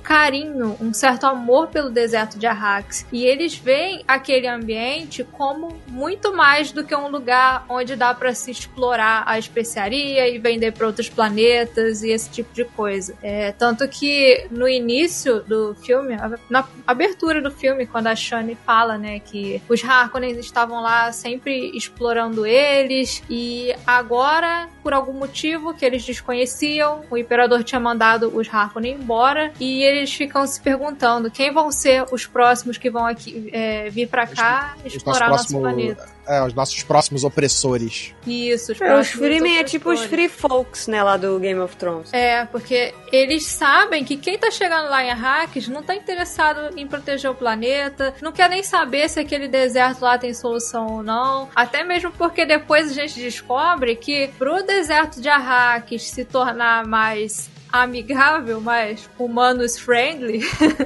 carinho, 0.02 0.76
um 0.80 0.92
certo 0.92 1.26
amor 1.26 1.68
pelo 1.68 1.90
deserto 1.90 2.38
de 2.38 2.46
Arrax. 2.46 3.06
E 3.12 3.24
eles 3.24 3.56
veem 3.56 4.04
aquele 4.06 4.46
ambiente 4.46 5.24
como 5.24 5.76
muito 5.88 6.34
mais 6.34 6.72
do 6.72 6.84
que 6.84 6.94
um 6.94 7.08
lugar 7.08 7.64
onde 7.68 7.96
dá 7.96 8.14
para 8.14 8.34
se 8.34 8.50
explorar 8.50 9.24
a 9.26 9.38
especiaria 9.38 10.28
e 10.28 10.38
vender 10.38 10.72
para 10.72 10.86
outros 10.86 11.08
planetas 11.08 12.02
e 12.02 12.10
esse 12.10 12.30
tipo 12.30 12.52
de 12.54 12.64
coisa. 12.64 13.14
É, 13.22 13.52
tanto 13.52 13.86
que 13.88 14.46
no 14.50 14.68
início 14.68 15.40
do 15.40 15.74
filme, 15.74 16.16
na 16.50 16.64
abertura 16.86 17.40
do 17.40 17.50
filme, 17.50 17.86
quando 17.86 18.08
a 18.08 18.14
Shani 18.14 18.56
fala, 18.66 18.98
né, 18.98 19.20
que 19.20 19.62
os 19.68 19.84
Harkonnens 19.84 20.38
estavam 20.38 20.80
lá 20.82 21.12
sempre 21.12 21.76
explorando 21.76 22.46
eles 22.46 23.22
e 23.28 23.74
agora, 23.86 24.68
por 24.82 24.92
algum 24.92 25.12
motivo 25.12 25.74
que 25.74 25.84
eles 25.84 26.04
desconheciam, 26.04 27.02
o 27.10 27.16
Imperador 27.16 27.64
tinha 27.64 27.80
mandado 27.80 28.34
os 28.36 28.52
Harkonnen 28.52 28.98
embora 29.04 29.52
e 29.60 29.82
eles 29.82 30.12
ficam 30.12 30.46
se 30.46 30.60
perguntando 30.60 31.30
quem 31.30 31.52
vão 31.52 31.70
ser 31.70 32.04
os 32.10 32.26
próximos 32.26 32.78
que 32.78 32.90
vão 32.90 33.04
aqui 33.06 33.50
é, 33.52 33.90
vir 33.90 34.08
pra 34.08 34.26
cá 34.26 34.74
Os 34.84 34.94
explorar 34.94 35.28
nosso 35.28 35.48
próximos- 35.48 35.62
planeta. 35.62 36.14
É, 36.26 36.42
os 36.42 36.54
nossos 36.54 36.82
próximos 36.82 37.22
opressores. 37.22 38.14
Isso, 38.26 38.72
os 38.72 38.80
É, 38.80 38.84
os 38.86 38.90
próximos 39.10 39.26
Freemen 39.26 39.58
é 39.58 39.64
tipo 39.64 39.90
os. 39.90 40.00
Free 40.04 40.28
Folks, 40.30 40.86
né, 40.88 41.02
lá 41.02 41.18
do 41.18 41.38
Game 41.38 41.60
of 41.60 41.76
Thrones. 41.76 42.10
É, 42.14 42.46
porque 42.46 42.94
eles 43.12 43.44
sabem 43.44 44.02
que 44.04 44.16
quem 44.16 44.38
tá 44.38 44.50
chegando 44.50 44.88
lá 44.88 45.04
em 45.04 45.10
Arrakis 45.10 45.68
não 45.68 45.82
tá 45.82 45.94
interessado 45.94 46.78
em 46.78 46.86
proteger 46.86 47.30
o 47.30 47.34
planeta, 47.34 48.14
não 48.22 48.32
quer 48.32 48.48
nem 48.48 48.62
saber 48.62 49.06
se 49.10 49.20
aquele 49.20 49.48
deserto 49.48 50.00
lá 50.00 50.16
tem 50.16 50.32
solução 50.32 50.86
ou 50.86 51.02
não. 51.02 51.48
Até 51.54 51.84
mesmo 51.84 52.10
porque 52.12 52.46
depois 52.46 52.90
a 52.90 52.94
gente 52.94 53.20
descobre 53.20 53.94
que 53.94 54.28
pro 54.38 54.62
deserto 54.62 55.20
de 55.20 55.28
Arrakis 55.28 56.04
se 56.08 56.24
tornar 56.24 56.86
mais 56.86 57.50
amigável, 57.82 58.60
mais 58.60 59.08
humanos 59.18 59.78
friendly, 59.78 60.40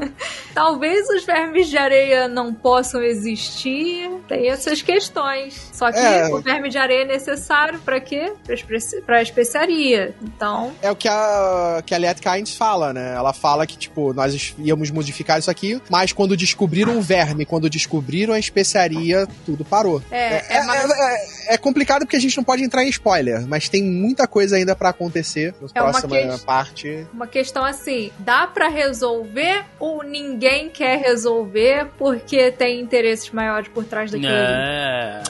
talvez 0.55 1.09
os 1.11 1.25
vermes 1.25 1.69
de 1.69 1.77
areia 1.77 2.29
não 2.29 2.53
possam 2.53 3.03
existir. 3.03 4.11
Tem 4.29 4.49
essas 4.49 4.83
questões. 4.83 5.71
Só 5.73 5.91
que 5.93 5.99
É. 5.99 6.29
o 6.29 6.41
verme 6.41 6.69
de 6.69 6.79
areia 6.79 7.03
é 7.03 7.07
necessário 7.07 7.79
pra 7.81 8.01
quê? 8.01 8.33
Pra 8.45 8.55
espe- 8.55 8.79
Pra 9.05 9.23
especiaria. 9.23 10.15
Então, 10.23 10.73
É 10.83 10.91
o 10.91 10.97
que 10.97 11.09
a, 11.09 11.83
que 11.85 11.95
a 11.95 11.99
Liette 11.99 12.21
Kynes 12.23 12.57
fala, 12.57 12.93
né? 12.93 13.15
Ela 13.15 13.33
fala 13.33 13.67
que, 13.67 13.77
tipo, 13.77 14.13
nós 14.13 14.55
íamos 14.59 14.91
modificar 14.91 15.39
isso 15.39 15.51
aqui, 15.51 15.81
mas 15.91 16.13
quando 16.13 16.37
descobriram 16.37 16.99
o 16.99 17.03
verme, 17.03 17.45
quando 17.45 17.69
descobriram 17.69 18.35
a 18.35 18.39
especiaria, 18.39 19.27
tudo 19.45 19.65
parou. 19.65 20.03
é, 20.11 20.19
É, 20.19 20.57
é 20.59 20.63
mais 20.65 20.91
é- 20.91 21.55
é 21.55 21.59
complicado 21.59 22.01
porque 22.03 22.17
a 22.17 22.21
gente 22.21 22.37
não 22.37 22.45
pode 22.45 22.63
entrar 22.63 22.85
em 22.85 22.89
spoiler, 22.89 23.47
mas 23.47 23.69
tem 23.69 23.83
muita 23.83 24.27
coisa 24.27 24.57
ainda 24.57 24.77
pra 24.77 24.91
acontecer 24.91 25.55
na 25.61 25.69
É 25.75 25.81
próxima 25.81 26.09
que- 26.17 26.45
parte. 26.45 26.78
Uma 27.13 27.27
questão 27.27 27.65
assim, 27.65 28.11
dá 28.19 28.47
pra 28.47 28.69
resolver 28.69 29.65
ou 29.79 30.03
ninguém 30.03 30.69
quer 30.69 30.99
resolver 30.99 31.87
porque 31.97 32.51
tem 32.51 32.81
interesses 32.81 33.31
maiores 33.31 33.69
por 33.69 33.85
trás 33.85 34.11
daquilo? 34.11 34.33
ali? 34.33 34.43
É. 34.43 35.23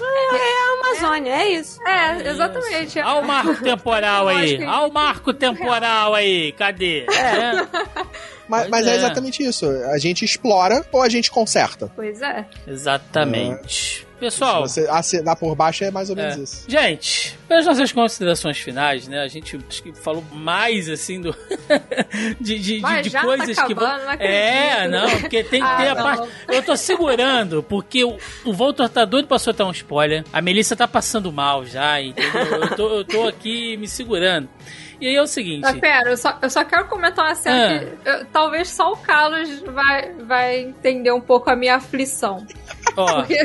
Amazônia, 0.80 1.32
é 1.32 1.48
isso. 1.50 1.80
É, 1.86 2.28
exatamente. 2.28 2.98
Olha 2.98 3.20
o 3.20 3.26
marco 3.26 3.62
temporal 3.62 4.28
aí. 4.28 4.56
Olha 4.64 4.86
o 4.86 4.92
marco 4.92 5.34
temporal 5.34 6.14
aí. 6.14 6.52
Cadê? 6.52 7.06
É. 7.08 7.68
Mas, 8.48 8.68
mas 8.68 8.86
é. 8.86 8.90
é. 8.92 8.96
exatamente 8.96 9.42
isso. 9.42 9.66
A 9.92 9.98
gente 9.98 10.24
explora 10.24 10.84
ou 10.90 11.02
a 11.02 11.08
gente 11.08 11.30
conserta. 11.30 11.90
Pois 11.94 12.20
é. 12.22 12.44
Exatamente. 12.66 14.06
Pessoal, 14.18 14.66
Se 14.66 14.80
você 14.82 14.90
assinar 14.90 15.36
por 15.36 15.54
baixo 15.54 15.84
é 15.84 15.92
mais 15.92 16.10
ou 16.10 16.16
menos 16.16 16.36
É. 16.36 16.40
isso. 16.40 16.64
Gente, 16.66 17.38
pelas 17.46 17.64
nossas 17.64 17.92
considerações 17.92 18.58
finais, 18.58 19.06
né? 19.06 19.20
A 19.20 19.28
gente 19.28 19.56
acho 19.68 19.80
que 19.80 19.92
falou 19.92 20.24
mais 20.32 20.88
assim 20.88 21.20
do 21.20 21.30
de, 22.40 22.58
de, 22.58 22.58
de- 22.58 22.80
Mas 22.80 23.04
de 23.04 23.10
já 23.10 23.22
coisas 23.22 23.54
tá 23.54 23.64
que 23.64 23.74
vão. 23.74 23.86
acabando, 23.86 24.04
não 24.06 24.10
acredito. 24.12 24.34
É, 24.36 24.88
não, 24.88 25.10
porque 25.20 25.44
tem, 25.44 25.62
Ah, 25.62 25.76
tem 25.76 25.88
a 25.88 25.94
não. 25.94 26.02
parte. 26.02 26.28
Eu 26.48 26.62
tô 26.64 26.76
segurando, 26.76 27.62
porque 27.62 28.02
o, 28.04 28.16
o 28.44 28.52
Voltor 28.52 28.88
tá 28.88 29.04
doido 29.04 29.28
pra 29.28 29.38
soltar 29.38 29.64
um 29.68 29.70
spoiler. 29.70 30.24
A 30.32 30.42
Melissa 30.42 30.74
tá 30.74 30.88
passando 30.88 31.30
mal 31.32 31.64
já, 31.64 32.02
entendeu? 32.02 32.42
Eu 32.42 32.74
tô, 32.76 32.88
eu 32.96 33.04
tô 33.04 33.28
aqui 33.28 33.76
me 33.76 33.86
segurando. 33.86 34.48
E 35.00 35.06
aí 35.06 35.14
é 35.16 35.22
o 35.22 35.26
seguinte. 35.26 35.60
Mas 35.62 35.78
pera, 35.78 36.10
eu 36.10 36.16
só, 36.16 36.36
eu 36.42 36.50
só 36.50 36.64
quero 36.64 36.86
comentar 36.86 37.24
uma 37.24 37.34
cena 37.34 37.76
Ah. 37.76 37.78
que 37.78 38.08
eu- 38.08 38.24
talvez 38.26 38.68
só 38.68 38.92
o 38.92 38.96
Carlos 38.96 39.60
vai, 39.60 40.12
vai 40.14 40.58
entender 40.60 41.12
um 41.12 41.20
pouco 41.20 41.48
a 41.50 41.56
minha 41.56 41.76
aflição. 41.76 42.44
Ó, 42.96 43.22
Porque 43.22 43.38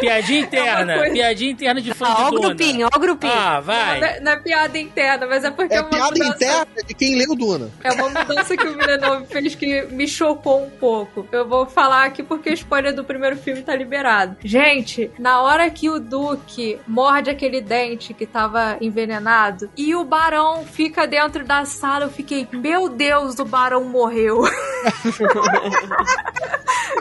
piadinha 0.00 0.40
É 0.40 0.44
interna, 0.44 0.92
uma 0.92 0.98
coisa- 1.00 1.12
piadinha 1.14 1.50
interna 1.52 1.80
de 1.80 1.94
fã 1.94 2.06
Ah, 2.08 2.14
de 2.14 2.22
ó 2.22 2.28
o 2.28 2.32
grupinho, 2.40 2.88
ó 2.92 2.96
o 2.96 3.00
grupinho. 3.00 3.32
Ah, 3.32 3.54
não, 3.56 3.62
vai. 3.62 4.02
é- 4.02 4.20
não 4.20 4.32
é 4.32 4.36
piada 4.36 4.78
interna, 4.78 5.26
mas 5.26 5.44
é 5.44 5.50
porque 5.50 5.74
é, 5.74 5.78
É 5.78 5.80
uma 5.80 5.90
piada 5.90 6.10
mudança. 6.10 6.34
interna 6.36 6.66
de 6.86 6.94
quem 6.94 7.16
leu 7.16 7.34
Duna. 7.36 7.70
É 7.84 7.92
uma 7.92 8.08
mudança 8.08 8.56
que 8.56 8.66
o 8.66 8.72
Villeneuve 8.76 9.26
fez 9.26 9.54
que 9.54 9.82
me 9.90 10.06
chocou 10.08 10.64
um 10.64 10.70
pouco. 10.70 11.26
Eu 11.32 11.46
vou 11.48 11.66
falar 11.66 12.04
aqui 12.04 12.22
porque 12.22 12.50
o 12.50 12.54
spoiler 12.54 12.94
do 12.94 13.04
primeiro 13.04 13.36
filme 13.36 13.62
tá 13.62 13.74
liberado. 13.74 14.36
Gente, 14.44 15.10
na 15.18 15.40
hora 15.42 15.68
que 15.70 15.88
o 15.90 15.98
Duque 16.00 16.78
morde 16.86 17.30
aquele 17.30 17.60
dente 17.60 18.12
que 18.14 18.26
tava 18.26 18.76
envenenado 18.80 19.70
e 19.76 19.94
o 19.94 20.04
Barão 20.04 20.64
fica 20.64 21.06
dentro 21.06 21.44
da 21.44 21.64
sala, 21.64 22.04
eu 22.06 22.10
fiquei, 22.10 22.46
meu 22.52 22.88
Deus, 22.88 23.38
o 23.38 23.44
Barão 23.44 23.84
morreu. 23.84 24.42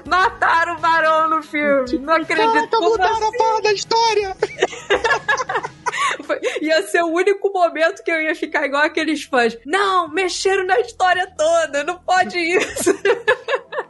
Mataram 0.05 0.75
o 0.75 0.79
Barão 0.79 1.29
no 1.29 1.43
filme. 1.43 1.97
Não 1.99 2.13
acredito. 2.13 2.46
Caraca, 2.53 2.77
Como 2.77 2.89
mudaram 2.91 3.27
a 3.27 3.31
porra 3.31 3.61
da 3.61 3.73
história! 3.73 4.37
Ia 6.61 6.83
ser 6.87 7.01
o 7.03 7.07
único 7.07 7.51
momento 7.51 8.03
que 8.03 8.11
eu 8.11 8.21
ia 8.21 8.35
ficar 8.35 8.65
igual 8.65 8.83
aqueles 8.83 9.23
fãs. 9.23 9.57
Não, 9.65 10.09
mexeram 10.09 10.65
na 10.65 10.79
história 10.79 11.27
toda, 11.37 11.83
não 11.83 11.97
pode 11.99 12.37
isso. 12.37 12.93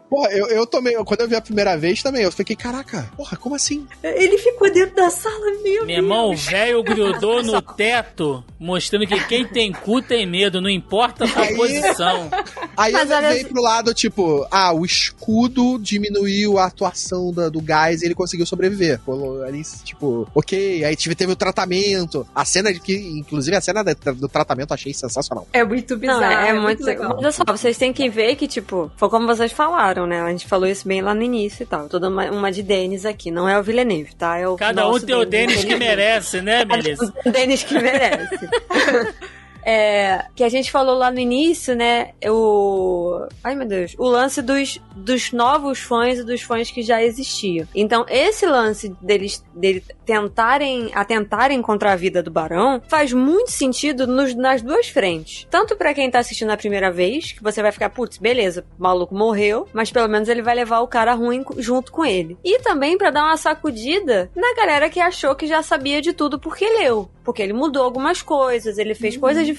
Porra, 0.09 0.29
eu, 0.31 0.47
eu 0.47 0.65
tomei. 0.65 0.93
Quando 1.03 1.19
eu 1.19 1.27
vi 1.27 1.35
a 1.35 1.41
primeira 1.41 1.75
vez 1.77 2.01
também, 2.01 2.23
eu 2.23 2.31
fiquei, 2.31 2.55
caraca, 2.55 3.11
porra, 3.17 3.35
como 3.35 3.55
assim? 3.55 3.85
Ele 4.01 4.37
ficou 4.37 4.71
dentro 4.71 4.95
da 4.95 5.09
sala, 5.09 5.35
meu 5.61 5.85
Meu 5.85 5.97
irmão, 5.97 6.29
o 6.31 6.35
velho 6.35 6.81
grudou 6.81 7.43
no 7.43 7.61
teto, 7.61 8.41
mostrando 8.57 9.05
que 9.05 9.19
quem 9.25 9.45
tem 9.45 9.73
cu 9.73 10.01
tem 10.01 10.25
medo, 10.25 10.61
não 10.61 10.69
importa 10.69 11.25
a 11.25 11.41
Aí- 11.41 11.55
posição. 11.57 12.29
Aí 12.77 12.91
Mas 12.93 13.09
eu 13.09 13.19
levei 13.19 13.43
pro 13.45 13.59
lado, 13.59 13.91
tipo, 13.91 14.47
ah, 14.51 14.71
o 14.71 14.85
escudo 14.85 15.79
diminuiu 15.79 16.59
a 16.59 16.65
atuação 16.65 17.33
da- 17.33 17.49
do 17.49 17.59
gás 17.59 18.03
e 18.03 18.05
ele 18.05 18.13
conseguiu 18.13 18.45
sobreviver. 18.45 18.99
Ali, 19.47 19.63
tipo, 19.83 20.27
ok, 20.35 20.85
aí 20.85 20.95
tive, 20.95 21.15
teve 21.15 21.31
o 21.31 21.35
tratamento. 21.35 22.27
A 22.35 22.45
cena 22.45 22.71
de 22.71 22.79
que, 22.79 22.93
inclusive, 22.95 23.57
a 23.57 23.61
cena 23.61 23.83
do 23.83 24.27
tratamento 24.27 24.71
eu 24.71 24.75
achei 24.75 24.93
sensacional. 24.93 25.47
É 25.51 25.63
muito 25.63 25.97
bizarro. 25.97 26.21
Não, 26.21 26.31
é, 26.31 26.49
é, 26.49 26.53
muito, 26.53 26.83
legal. 26.83 27.09
Mas 27.09 27.17
olha 27.17 27.31
só, 27.31 27.43
vocês 27.47 27.77
têm 27.77 27.91
que 27.91 28.07
ver 28.09 28.35
que, 28.35 28.47
tipo, 28.47 28.91
foi 28.95 29.09
como 29.09 29.25
vocês 29.25 29.51
falaram, 29.51 30.05
né? 30.05 30.21
A 30.21 30.29
gente 30.29 30.45
falou 30.47 30.67
isso 30.67 30.87
bem 30.87 31.01
lá 31.01 31.15
no 31.15 31.23
início 31.23 31.63
e 31.63 31.65
tal. 31.65 31.89
Toda 31.89 32.09
uma, 32.09 32.29
uma 32.29 32.51
de 32.51 32.61
Denis 32.61 33.05
aqui, 33.05 33.31
não 33.31 33.49
é 33.49 33.57
o 33.59 33.63
Villeneuve, 33.63 34.13
tá? 34.15 34.37
É 34.37 34.47
o 34.47 34.55
Cada 34.55 34.87
um 34.87 34.91
nosso 34.91 35.05
tem 35.05 35.15
o 35.15 35.25
Denis 35.25 35.65
que 35.65 35.75
merece, 35.77 36.41
né, 36.41 36.63
Melissa? 36.63 37.11
O 37.25 37.31
Denis 37.31 37.63
que 37.63 37.73
merece. 37.73 38.37
É, 39.69 40.23
que 40.33 40.45
a 40.45 40.49
gente 40.49 40.71
falou 40.71 40.95
lá 40.95 41.11
no 41.11 41.19
início, 41.19 41.75
né? 41.75 42.11
O. 42.25 43.19
Ai 43.43 43.53
meu 43.53 43.67
Deus. 43.67 43.95
O 43.97 44.07
lance 44.07 44.41
dos, 44.41 44.79
dos 44.95 45.33
novos 45.33 45.79
fãs 45.79 46.19
e 46.19 46.23
dos 46.23 46.41
fãs 46.41 46.71
que 46.71 46.81
já 46.81 47.03
existiam. 47.03 47.67
Então, 47.75 48.05
esse 48.07 48.45
lance 48.45 48.95
deles 49.01 49.43
dele 49.53 49.83
tentarem 50.05 50.89
atentarem 50.93 51.61
contra 51.61 51.91
a 51.91 51.95
vida 51.97 52.23
do 52.23 52.31
Barão 52.31 52.81
faz 52.87 53.11
muito 53.11 53.51
sentido 53.51 54.07
nos- 54.07 54.33
nas 54.35 54.61
duas 54.61 54.87
frentes. 54.87 55.45
Tanto 55.51 55.75
pra 55.75 55.93
quem 55.93 56.09
tá 56.09 56.19
assistindo 56.19 56.49
a 56.51 56.55
primeira 56.57 56.89
vez, 56.89 57.33
que 57.33 57.43
você 57.43 57.61
vai 57.61 57.73
ficar, 57.73 57.89
putz, 57.89 58.17
beleza, 58.17 58.63
o 58.79 58.81
maluco 58.83 59.13
morreu, 59.13 59.67
mas 59.73 59.91
pelo 59.91 60.07
menos 60.07 60.29
ele 60.29 60.41
vai 60.41 60.55
levar 60.55 60.79
o 60.79 60.87
cara 60.87 61.13
ruim 61.13 61.43
junto 61.57 61.91
com 61.91 62.05
ele. 62.05 62.37
E 62.41 62.59
também 62.59 62.97
pra 62.97 63.09
dar 63.11 63.25
uma 63.25 63.35
sacudida 63.35 64.31
na 64.33 64.55
galera 64.55 64.89
que 64.89 65.01
achou 65.01 65.35
que 65.35 65.45
já 65.45 65.61
sabia 65.61 66.01
de 66.01 66.13
tudo 66.13 66.39
porque 66.39 66.65
leu. 66.65 67.09
Porque 67.25 67.41
ele 67.41 67.51
mudou 67.51 67.83
algumas 67.83 68.21
coisas, 68.21 68.77
ele 68.77 68.95
fez 68.95 69.17
coisas 69.17 69.45
diferentes, 69.45 69.56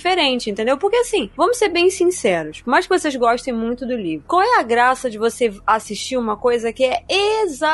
entendeu? 0.51 0.77
Porque 0.79 0.97
assim, 0.97 1.31
vamos 1.37 1.57
ser 1.59 1.69
bem 1.69 1.91
sinceros. 1.91 2.61
Por 2.63 2.71
mais 2.71 2.87
que 2.87 2.97
vocês 2.99 3.15
gostem 3.17 3.53
muito 3.53 3.87
do 3.87 3.97
livro, 3.97 4.25
qual 4.27 4.43
é 4.43 4.59
a 4.59 4.63
graça 4.63 5.11
de 5.11 5.19
você 5.19 5.53
assistir 5.67 6.17
uma 6.17 6.37
coisa 6.37 6.73
que 6.73 6.85
é 6.85 7.03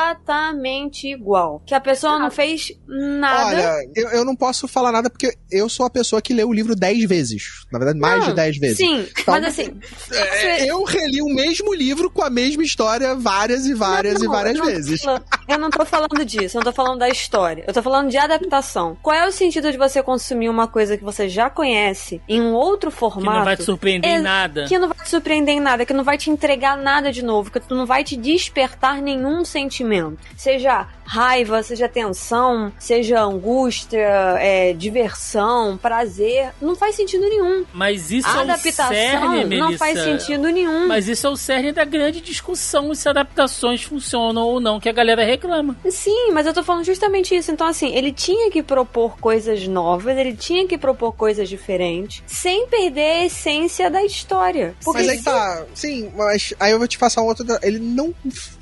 exatamente 0.05 1.07
igual? 1.07 1.61
Que 1.65 1.73
a 1.73 1.79
pessoa 1.81 2.19
não 2.19 2.31
fez 2.31 2.71
nada. 2.87 3.47
Olha, 3.47 3.89
eu, 3.95 4.09
eu 4.09 4.25
não 4.25 4.35
posso 4.35 4.67
falar 4.67 4.91
nada 4.91 5.09
porque 5.09 5.33
eu 5.51 5.67
sou 5.69 5.85
a 5.85 5.89
pessoa 5.89 6.21
que 6.21 6.33
leu 6.33 6.49
o 6.49 6.53
livro 6.53 6.75
dez 6.75 7.03
vezes. 7.05 7.65
Na 7.71 7.79
verdade, 7.79 7.99
mais 7.99 8.19
Não, 8.21 8.29
de 8.29 8.35
dez 8.35 8.57
vezes. 8.57 8.77
Sim, 8.77 9.05
Então, 9.19 9.33
mas 9.33 9.43
assim. 9.45 9.77
É, 10.11 10.69
eu 10.69 10.83
reli 10.83 11.21
o 11.21 11.27
mesmo 11.33 11.73
livro 11.73 12.09
com 12.09 12.21
a 12.23 12.29
mesma 12.29 12.63
história 12.63 13.15
várias 13.15 13.65
e 13.65 13.73
várias 13.73 14.15
Não, 14.19 14.25
e 14.25 14.27
várias 14.27 14.55
eu 14.55 14.59
não 14.59 14.65
tô 14.65 14.71
vezes. 14.75 15.01
falando- 15.01 15.23
eu 15.47 15.59
não 15.59 15.69
tô 15.69 15.85
falando 15.85 16.25
disso, 16.25 16.57
eu 16.57 16.59
não 16.59 16.71
tô 16.71 16.73
falando 16.73 16.99
da 16.99 17.09
história. 17.09 17.63
Eu 17.67 17.73
tô 17.73 17.81
falando 17.81 18.09
de 18.09 18.17
adaptação. 18.17 18.97
Qual 19.01 19.15
é 19.15 19.27
o 19.27 19.31
sentido 19.31 19.71
de 19.71 19.77
você 19.77 20.01
consumir 20.01 20.49
uma 20.49 20.67
coisa 20.67 20.97
que 20.97 21.03
você 21.03 21.27
já 21.29 21.49
conhece 21.49 22.04
em 22.27 22.41
um 22.41 22.53
outro 22.53 22.91
Que 22.91 22.97
formato? 22.97 23.37
não 23.39 23.45
vai 23.45 23.57
te 23.57 23.63
surpreender 23.63 24.09
em 24.09 24.13
Ex- 24.15 24.23
nada. 24.23 24.65
Que 24.67 24.77
não 24.79 24.87
vai 24.89 24.97
te 24.97 25.09
surpreender 25.09 25.55
em 25.55 25.59
nada, 25.59 25.85
que 25.85 25.93
não 25.93 26.03
vai 26.03 26.17
te 26.17 26.29
entregar 26.29 26.77
nada 26.77 27.11
de 27.11 27.23
novo, 27.23 27.51
que 27.51 27.61
não 27.73 27.85
vai 27.85 28.03
te 28.03 28.15
despertar 28.15 29.01
nenhum 29.01 29.43
sentimento. 29.45 30.17
Seja 30.37 30.87
raiva, 31.05 31.61
seja 31.63 31.87
tensão, 31.87 32.71
seja 32.79 33.21
angústia, 33.21 33.99
é, 34.39 34.73
diversão, 34.73 35.77
prazer. 35.77 36.49
Não 36.61 36.75
faz 36.75 36.95
sentido 36.95 37.21
nenhum. 37.29 37.63
Mas 37.73 38.11
isso 38.11 38.27
A 38.27 38.31
é 38.31 38.37
o 38.37 38.39
adaptação 38.41 38.87
cerne, 38.89 39.43
não 39.43 39.67
Melissa. 39.67 39.77
faz 39.77 39.99
sentido 39.99 40.49
nenhum. 40.49 40.87
Mas 40.87 41.07
isso 41.07 41.27
é 41.27 41.29
o 41.29 41.37
cerne 41.37 41.71
da 41.71 41.85
grande 41.85 42.19
discussão 42.21 42.93
se 42.95 43.07
adaptações 43.07 43.83
funcionam 43.83 44.43
ou 44.43 44.59
não, 44.59 44.79
que 44.79 44.89
a 44.89 44.91
galera 44.91 45.23
reclama. 45.23 45.75
Sim, 45.89 46.31
mas 46.31 46.45
eu 46.47 46.53
tô 46.53 46.63
falando 46.63 46.83
justamente 46.83 47.35
isso. 47.35 47.51
Então, 47.51 47.67
assim, 47.67 47.93
ele 47.95 48.11
tinha 48.11 48.49
que 48.49 48.63
propor 48.63 49.17
coisas 49.19 49.67
novas, 49.67 50.17
ele 50.17 50.35
tinha 50.35 50.67
que 50.67 50.77
propor 50.77 51.13
coisas 51.13 51.47
diferentes, 51.47 52.23
sem 52.25 52.67
perder 52.67 53.01
a 53.21 53.25
essência 53.25 53.89
da 53.89 54.03
história. 54.03 54.75
Porque 54.83 55.01
Mas 55.01 55.09
aí 55.09 55.21
tá, 55.21 55.65
sim, 55.73 56.11
mas 56.15 56.53
aí 56.59 56.71
eu 56.71 56.79
vou 56.79 56.87
te 56.87 56.97
passar 56.97 57.21
um 57.21 57.25
outro. 57.25 57.45
Ele 57.61 57.79
não, 57.79 58.13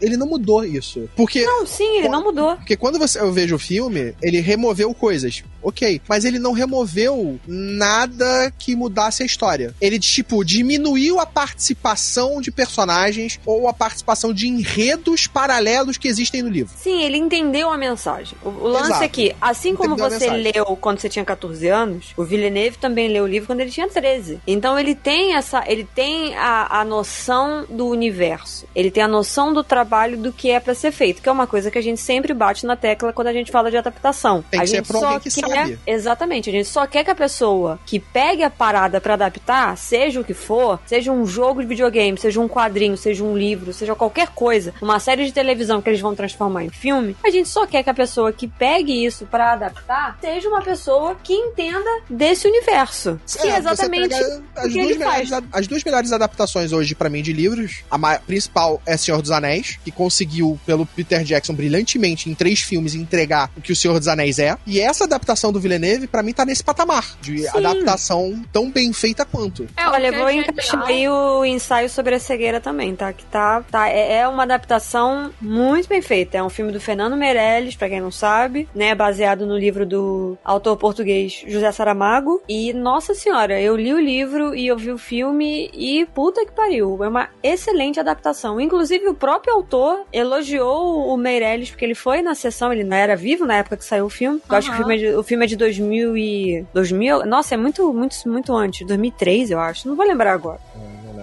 ele 0.02 0.18
não 0.18 0.28
mudou 0.28 0.64
isso. 0.64 1.10
Porque 1.16 1.46
Não, 1.46 1.66
sim, 1.66 1.98
ele 2.00 2.10
não 2.10 2.24
mudou. 2.24 2.33
Porque 2.58 2.76
quando 2.76 3.00
você, 3.00 3.20
eu 3.20 3.32
vejo 3.32 3.56
o 3.56 3.60
filme, 3.60 4.14
ele 4.22 4.40
removeu 4.40 4.94
coisas. 4.94 5.44
Ok. 5.64 6.02
Mas 6.08 6.26
ele 6.26 6.40
não 6.40 6.52
removeu 6.52 7.40
nada 7.48 8.52
que 8.58 8.76
mudasse 8.76 9.24
a 9.24 9.26
história. 9.26 9.74
Ele, 9.80 10.00
tipo, 10.00 10.44
diminuiu 10.44 11.20
a 11.20 11.26
participação 11.26 12.42
de 12.42 12.52
personagens 12.52 13.40
ou 13.46 13.68
a 13.68 13.74
participação 13.74 14.34
de 14.34 14.48
enredos 14.48 15.28
paralelos 15.28 15.98
que 15.98 16.08
existem 16.08 16.42
no 16.42 16.50
livro. 16.50 16.74
Sim, 16.78 17.02
ele 17.04 17.18
entendeu 17.18 17.72
a 17.72 17.78
mensagem. 17.78 18.38
O, 18.44 18.50
o 18.50 18.68
lance 18.68 18.90
Exato. 18.90 19.04
é 19.04 19.08
que, 19.08 19.36
assim 19.42 19.76
como 19.76 19.94
Entendeu 19.94 20.20
você 20.20 20.30
leu 20.30 20.66
quando 20.80 21.00
você 21.00 21.10
tinha 21.10 21.24
14 21.26 21.68
anos, 21.68 22.14
o 22.18 22.24
Villeneuve 22.24 22.78
também 22.78 23.08
leu 23.08 23.24
o 23.24 23.28
livro 23.28 23.48
quando 23.48 23.62
ele 23.62 23.72
tinha 23.72 23.88
13. 23.88 24.40
Então 24.46 24.78
ele 24.78 24.96
tem 24.96 25.36
essa. 25.36 25.64
Ele 25.68 25.84
tem 25.84 26.36
a, 26.36 26.82
a 26.82 26.86
noção 26.86 27.66
do 27.70 27.88
universo. 27.88 28.66
Ele 28.76 28.92
tem 28.92 29.04
a 29.04 29.08
noção 29.08 29.54
do 29.54 29.64
trabalho 29.64 30.18
do 30.18 30.32
que 30.32 30.50
é 30.50 30.60
pra 30.60 30.74
ser 30.74 30.92
feito, 30.92 31.22
que 31.22 31.30
é 31.30 31.32
uma 31.32 31.48
coisa 31.48 31.72
que 31.72 31.78
a 31.78 31.82
gente 31.82 32.02
sempre 32.02 32.34
bate 32.34 32.66
na 32.66 32.76
tecla 32.76 33.14
quando 33.14 33.28
a 33.28 33.34
gente 33.34 33.52
fala 33.52 33.70
de 33.70 33.78
adaptação. 33.78 34.44
Tem 34.50 34.60
que 34.60 34.64
a 34.64 34.68
ser 34.68 34.76
gente 34.78 34.88
pra 34.88 35.00
só 35.00 35.20
que 35.20 35.30
quer, 35.30 35.53
sabe. 35.54 35.80
Exatamente, 35.86 36.50
a 36.50 36.54
gente 36.54 36.68
só 36.68 36.86
quer 36.88 37.04
que 37.04 37.12
a 37.12 37.16
pessoa 37.16 37.80
que 37.86 38.00
pegue 38.00 38.44
a 38.44 38.50
parada 38.50 39.00
pra 39.00 39.14
adaptar, 39.14 39.78
seja 39.78 40.20
o 40.20 40.24
que 40.24 40.34
for, 40.34 40.80
seja 40.86 41.12
um 41.12 41.26
jogo 41.26 41.62
de 41.62 41.68
videogame, 41.68 42.18
seja 42.18 42.40
um 42.40 42.48
quadrinho, 42.48 42.98
seja 42.98 43.24
um 43.24 43.38
livro, 43.38 43.74
seja 43.74 43.96
qualquer 43.96 44.30
coisa, 44.30 44.74
uma 44.82 45.00
série 45.00 45.26
de 45.26 45.32
televisão 45.32 45.82
que 45.82 45.90
eles 45.90 46.02
vão 46.02 46.16
transformar 46.16 46.64
em 46.64 46.70
filme, 46.70 47.16
a 47.24 47.30
gente 47.30 47.50
só 47.50 47.66
quer 47.66 47.84
que 47.84 47.90
a 47.90 47.94
pessoa 47.94 48.32
que 48.32 48.48
pegue 48.48 49.06
isso 49.06 49.26
pra 49.26 49.54
adaptar 49.54 50.18
seja 50.22 50.48
uma 50.48 50.62
pessoa 50.62 51.16
que 51.16 51.34
entenda 51.34 51.90
desse 52.10 52.48
universo. 52.48 53.20
Que 53.42 53.48
é 53.48 53.58
exatamente 53.58 54.14
as 54.14 54.72
que 54.72 54.82
duas, 54.82 54.98
melhores, 54.98 55.32
as 55.52 55.68
duas 55.68 55.84
melhores 55.84 56.12
adaptações 56.12 56.72
hoje 56.72 56.96
pra 56.96 57.10
mim 57.10 57.22
de 57.22 57.34
livros. 57.34 57.84
A 57.90 58.20
principal 58.20 58.82
é 58.86 58.96
Senhor 58.96 59.22
dos 59.22 59.32
Anéis, 59.32 59.80
que 59.84 59.92
conseguiu, 59.92 60.60
pelo 60.66 60.86
Peter 60.86 61.24
Jackson, 61.24 61.54
brilhantemente 61.54 62.30
em 62.30 62.36
três 62.36 62.62
filmes 62.62 62.96
entregar 62.96 63.52
o 63.58 63.62
que 63.62 63.72
o 63.72 63.76
Senhor 63.76 63.98
dos 64.00 64.08
Anéis 64.08 64.40
é. 64.40 64.56
E 64.66 64.80
essa 64.80 65.06
adaptação 65.06 65.43
do 65.52 65.60
Villeneuve, 65.60 66.08
pra 66.08 66.24
mim, 66.24 66.34
tá 66.34 66.46
nesse 66.46 66.64
patamar 66.64 67.18
de 67.22 67.48
adaptação 67.48 68.44
tão 68.52 68.70
bem 68.72 68.92
feita 68.94 69.26
quanto. 69.26 69.68
É, 69.78 69.88
Olha, 69.88 70.12
vou 70.12 70.28
é 70.28 70.36
encaixar 70.36 70.84
aí 70.84 71.08
o 71.08 71.46
ensaio 71.46 71.90
sobre 71.90 72.16
a 72.16 72.20
cegueira 72.20 72.60
também, 72.60 72.96
tá? 72.96 73.12
Que 73.14 73.26
tá, 73.26 73.64
tá 73.70 73.90
é, 73.90 74.20
é 74.20 74.28
uma 74.28 74.44
adaptação 74.44 75.32
muito 75.42 75.88
bem 75.88 76.02
feita. 76.02 76.38
É 76.38 76.44
um 76.44 76.50
filme 76.50 76.72
do 76.72 76.80
Fernando 76.80 77.18
Meirelles, 77.18 77.76
pra 77.76 77.90
quem 77.90 78.02
não 78.02 78.12
sabe, 78.12 78.68
né? 78.74 78.94
Baseado 78.96 79.46
no 79.46 79.58
livro 79.58 79.86
do 79.86 80.38
autor 80.44 80.78
português 80.78 81.44
José 81.48 81.72
Saramago. 81.72 82.42
E, 82.48 82.74
nossa 82.74 83.14
senhora, 83.14 83.60
eu 83.60 83.76
li 83.76 83.94
o 83.94 84.00
livro 84.00 84.56
e 84.56 84.68
eu 84.68 84.78
vi 84.78 84.92
o 84.92 84.98
filme 84.98 85.70
e 85.74 86.06
puta 86.14 86.46
que 86.46 86.52
pariu. 86.52 87.04
É 87.04 87.08
uma 87.08 87.30
excelente 87.42 88.00
adaptação. 88.00 88.60
Inclusive, 88.60 89.08
o 89.08 89.14
próprio 89.14 89.54
autor 89.54 90.06
elogiou 90.12 91.08
o 91.08 91.18
Meirelles, 91.18 91.72
porque 91.72 91.86
ele 91.86 91.96
foi 91.96 92.22
na 92.22 92.36
sessão, 92.36 92.72
ele 92.72 92.84
não 92.84 92.96
era 92.96 93.16
vivo 93.16 93.46
na 93.46 93.56
época 93.56 93.78
que 93.78 93.86
saiu 93.86 94.06
o 94.06 94.10
filme. 94.10 94.42
Eu 94.50 94.56
acho 94.56 94.70
que 94.70 94.76
o 94.76 94.78
filme, 94.78 94.96
é 94.96 94.98
de, 94.98 95.16
o 95.16 95.24
filme 95.24 95.33
é 95.42 95.48
de 95.48 95.56
2000 95.56 96.18
e... 96.18 96.66
2000? 96.74 97.26
Nossa, 97.26 97.56
é 97.56 97.58
muito, 97.58 97.92
muito, 97.94 98.16
muito 98.28 98.54
antes. 98.56 98.86
2003, 98.86 99.52
eu 99.52 99.60
acho. 99.60 99.88
Não 99.88 99.96
vou 99.96 100.06
lembrar 100.06 100.34
agora. 100.34 100.60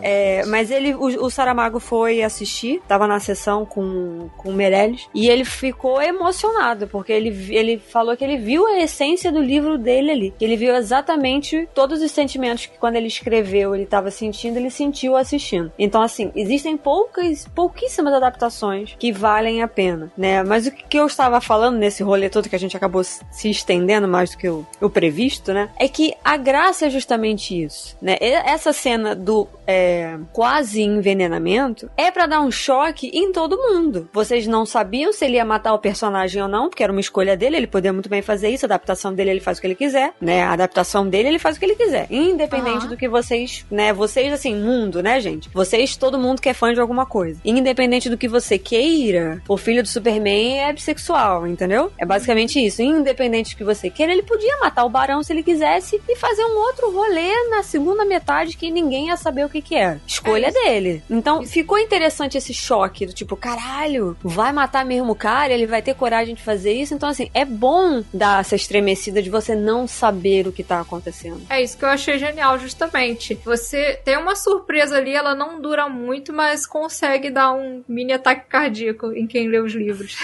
É, 0.03 0.45
mas 0.47 0.71
ele, 0.71 0.95
o, 0.95 1.25
o 1.25 1.31
Saramago 1.31 1.81
foi 1.81 2.23
assistir, 2.23 2.83
tava 2.87 3.07
na 3.07 3.21
sessão 3.21 3.65
com, 3.65 4.29
com 4.37 4.51
o 4.51 4.53
Meirelles, 4.53 5.09
e 5.15 5.29
ele 5.29 5.45
ficou 5.45 6.01
emocionado, 6.01 6.87
porque 6.87 7.13
ele, 7.13 7.55
ele 7.55 7.79
falou 7.79 8.17
que 8.17 8.25
ele 8.25 8.37
viu 8.37 8.67
a 8.67 8.81
essência 8.81 9.33
do 9.33 9.41
livro 9.41 9.79
dele 9.79 10.11
ali. 10.11 10.35
Ele 10.41 10.57
viu 10.57 10.75
exatamente 10.75 11.69
todos 11.75 12.03
os 12.03 12.11
sentimentos 12.11 12.67
que 12.67 12.79
quando 12.79 12.97
ele 12.97 13.07
escreveu 13.07 13.75
ele 13.75 13.87
tava 13.87 14.11
sentindo, 14.11 14.57
ele 14.57 14.71
sentiu 14.71 15.17
assistindo. 15.17 15.73
Então, 15.79 16.03
assim, 16.03 16.31
existem 16.35 16.77
poucas, 16.77 17.47
pouquíssimas 17.55 18.15
adaptações 18.15 18.95
que 18.99 19.13
valem 19.13 19.63
a 19.63 19.69
pena, 19.69 20.11
né? 20.17 20.43
Mas 20.43 20.67
o 20.67 20.71
que 20.71 20.99
eu 20.99 21.07
estava 21.07 21.41
falando 21.41 21.79
nesse 21.79 22.03
rolê 22.03 22.29
todo 22.29 22.49
que 22.49 22.57
a 22.57 22.59
gente 22.59 22.77
acabou 22.77 23.03
se 23.05 23.51
estendendo 23.51 24.09
mais 24.09 24.31
do 24.31 24.39
que 24.39 24.49
o, 24.49 24.67
o 24.81 24.91
previsto, 24.91 25.53
né? 25.53 25.71
É 25.79 25.89
que 25.89 26.15
a 26.25 26.37
graça 26.37 26.87
é 26.87 26.91
justamente 26.91 27.61
isso, 27.63 27.97
né? 28.01 28.17
Essa 28.21 28.73
cena 28.73 29.15
do 29.15 29.49
é, 29.67 29.90
quase 30.33 30.83
envenenamento 30.83 31.91
é 31.97 32.11
pra 32.11 32.27
dar 32.27 32.41
um 32.41 32.51
choque 32.51 33.11
em 33.13 33.33
todo 33.33 33.57
mundo. 33.57 34.09
Vocês 34.13 34.47
não 34.47 34.65
sabiam 34.65 35.13
se 35.13 35.25
ele 35.25 35.37
ia 35.37 35.45
matar 35.45 35.75
o 35.75 35.79
personagem 35.79 36.43
ou 36.43 36.49
não, 36.49 36.69
porque 36.69 36.83
era 36.83 36.93
uma 36.93 37.01
escolha 37.01 37.37
dele, 37.37 37.57
ele 37.57 37.67
podia 37.67 37.93
muito 37.93 38.09
bem 38.09 38.23
fazer 38.23 38.49
isso, 38.49 38.65
a 38.65 38.69
adaptação 38.69 39.13
dele 39.15 39.31
ele 39.31 39.41
faz 39.41 39.59
o 39.59 39.61
que 39.61 39.67
ele 39.67 39.75
quiser, 39.75 40.13
né? 40.21 40.43
A 40.43 40.53
adaptação 40.53 41.09
dele 41.09 41.29
ele 41.29 41.39
faz 41.39 41.57
o 41.57 41.59
que 41.59 41.65
ele 41.65 41.75
quiser, 41.75 42.07
independente 42.11 42.79
Aham. 42.79 42.89
do 42.89 42.97
que 42.97 43.09
vocês, 43.09 43.65
né? 43.71 43.93
Vocês 43.93 44.33
assim, 44.33 44.55
mundo, 44.55 45.03
né, 45.03 45.21
gente? 45.21 45.49
Vocês, 45.53 45.97
todo 45.97 46.19
mundo 46.19 46.41
que 46.41 46.49
é 46.49 46.55
fã 46.55 46.73
de 46.73 46.81
alguma 46.81 47.07
coisa. 47.07 47.41
Independente 47.45 48.09
do 48.09 48.17
que 48.17 48.29
você 48.29 48.59
queira, 48.59 49.43
o 49.49 49.57
filho 49.57 49.83
do 49.83 49.89
Superman 49.89 50.61
é 50.61 50.73
bissexual, 50.73 51.47
entendeu? 51.47 51.93
É 51.99 52.05
basicamente 52.05 52.65
isso. 52.65 52.83
Independente 52.83 53.55
do 53.55 53.59
que 53.59 53.65
você 53.65 53.91
queira, 53.91 54.13
ele 54.13 54.23
podia 54.23 54.59
matar 54.59 54.85
o 54.85 54.89
Barão 54.91 55.23
se 55.23 55.33
ele 55.33 55.43
quisesse 55.43 56.01
e 56.09 56.17
fazer 56.17 56.45
um 56.45 56.59
outro 56.59 56.91
rolê 56.91 57.49
na 57.49 57.63
segunda 57.63 58.05
metade 58.05 58.57
que 58.57 58.71
ninguém 58.71 59.09
ia 59.09 59.17
saber 59.17 59.45
o 59.45 59.49
que 59.49 59.63
que 59.63 59.75
quer. 59.81 60.01
Escolha 60.07 60.49
É 60.49 60.53
dele. 60.53 61.03
Então 61.09 61.45
ficou 61.47 61.79
interessante 61.79 62.37
esse 62.37 62.53
choque 62.53 63.07
do 63.07 63.13
tipo, 63.13 63.37
caralho, 63.37 64.17
vai 64.23 64.53
matar 64.53 64.85
mesmo 64.85 65.13
o 65.13 65.17
cara, 65.17 65.53
ele 65.53 65.67
vai 65.67 65.81
ter 65.81 65.95
coragem 65.95 66.35
de 66.35 66.43
fazer 66.43 66.73
isso. 66.73 66.95
Então, 66.95 67.09
assim, 67.09 67.31
é 67.33 67.45
bom 67.45 68.03
dar 68.13 68.41
essa 68.41 68.55
estremecida 68.55 69.23
de 69.23 69.31
você 69.31 69.55
não 69.55 69.87
saber 69.87 70.47
o 70.47 70.53
que 70.53 70.63
tá 70.63 70.81
acontecendo. 70.81 71.43
É 71.49 71.63
isso 71.63 71.79
que 71.79 71.85
eu 71.85 71.89
achei 71.89 72.19
genial, 72.19 72.59
justamente. 72.59 73.39
Você 73.45 74.01
tem 74.05 74.17
uma 74.17 74.37
surpresa 74.37 74.97
ali, 74.97 75.15
ela 75.15 75.35
não 75.35 75.61
dura 75.61 75.89
muito, 75.89 76.33
mas 76.33 76.67
consegue 76.67 77.31
dar 77.31 77.53
um 77.53 77.83
mini 77.89 78.13
ataque 78.13 78.49
cardíaco 78.49 79.13
em 79.13 79.27
quem 79.27 79.49
lê 79.49 79.59
os 79.59 79.73
livros. 79.73 80.17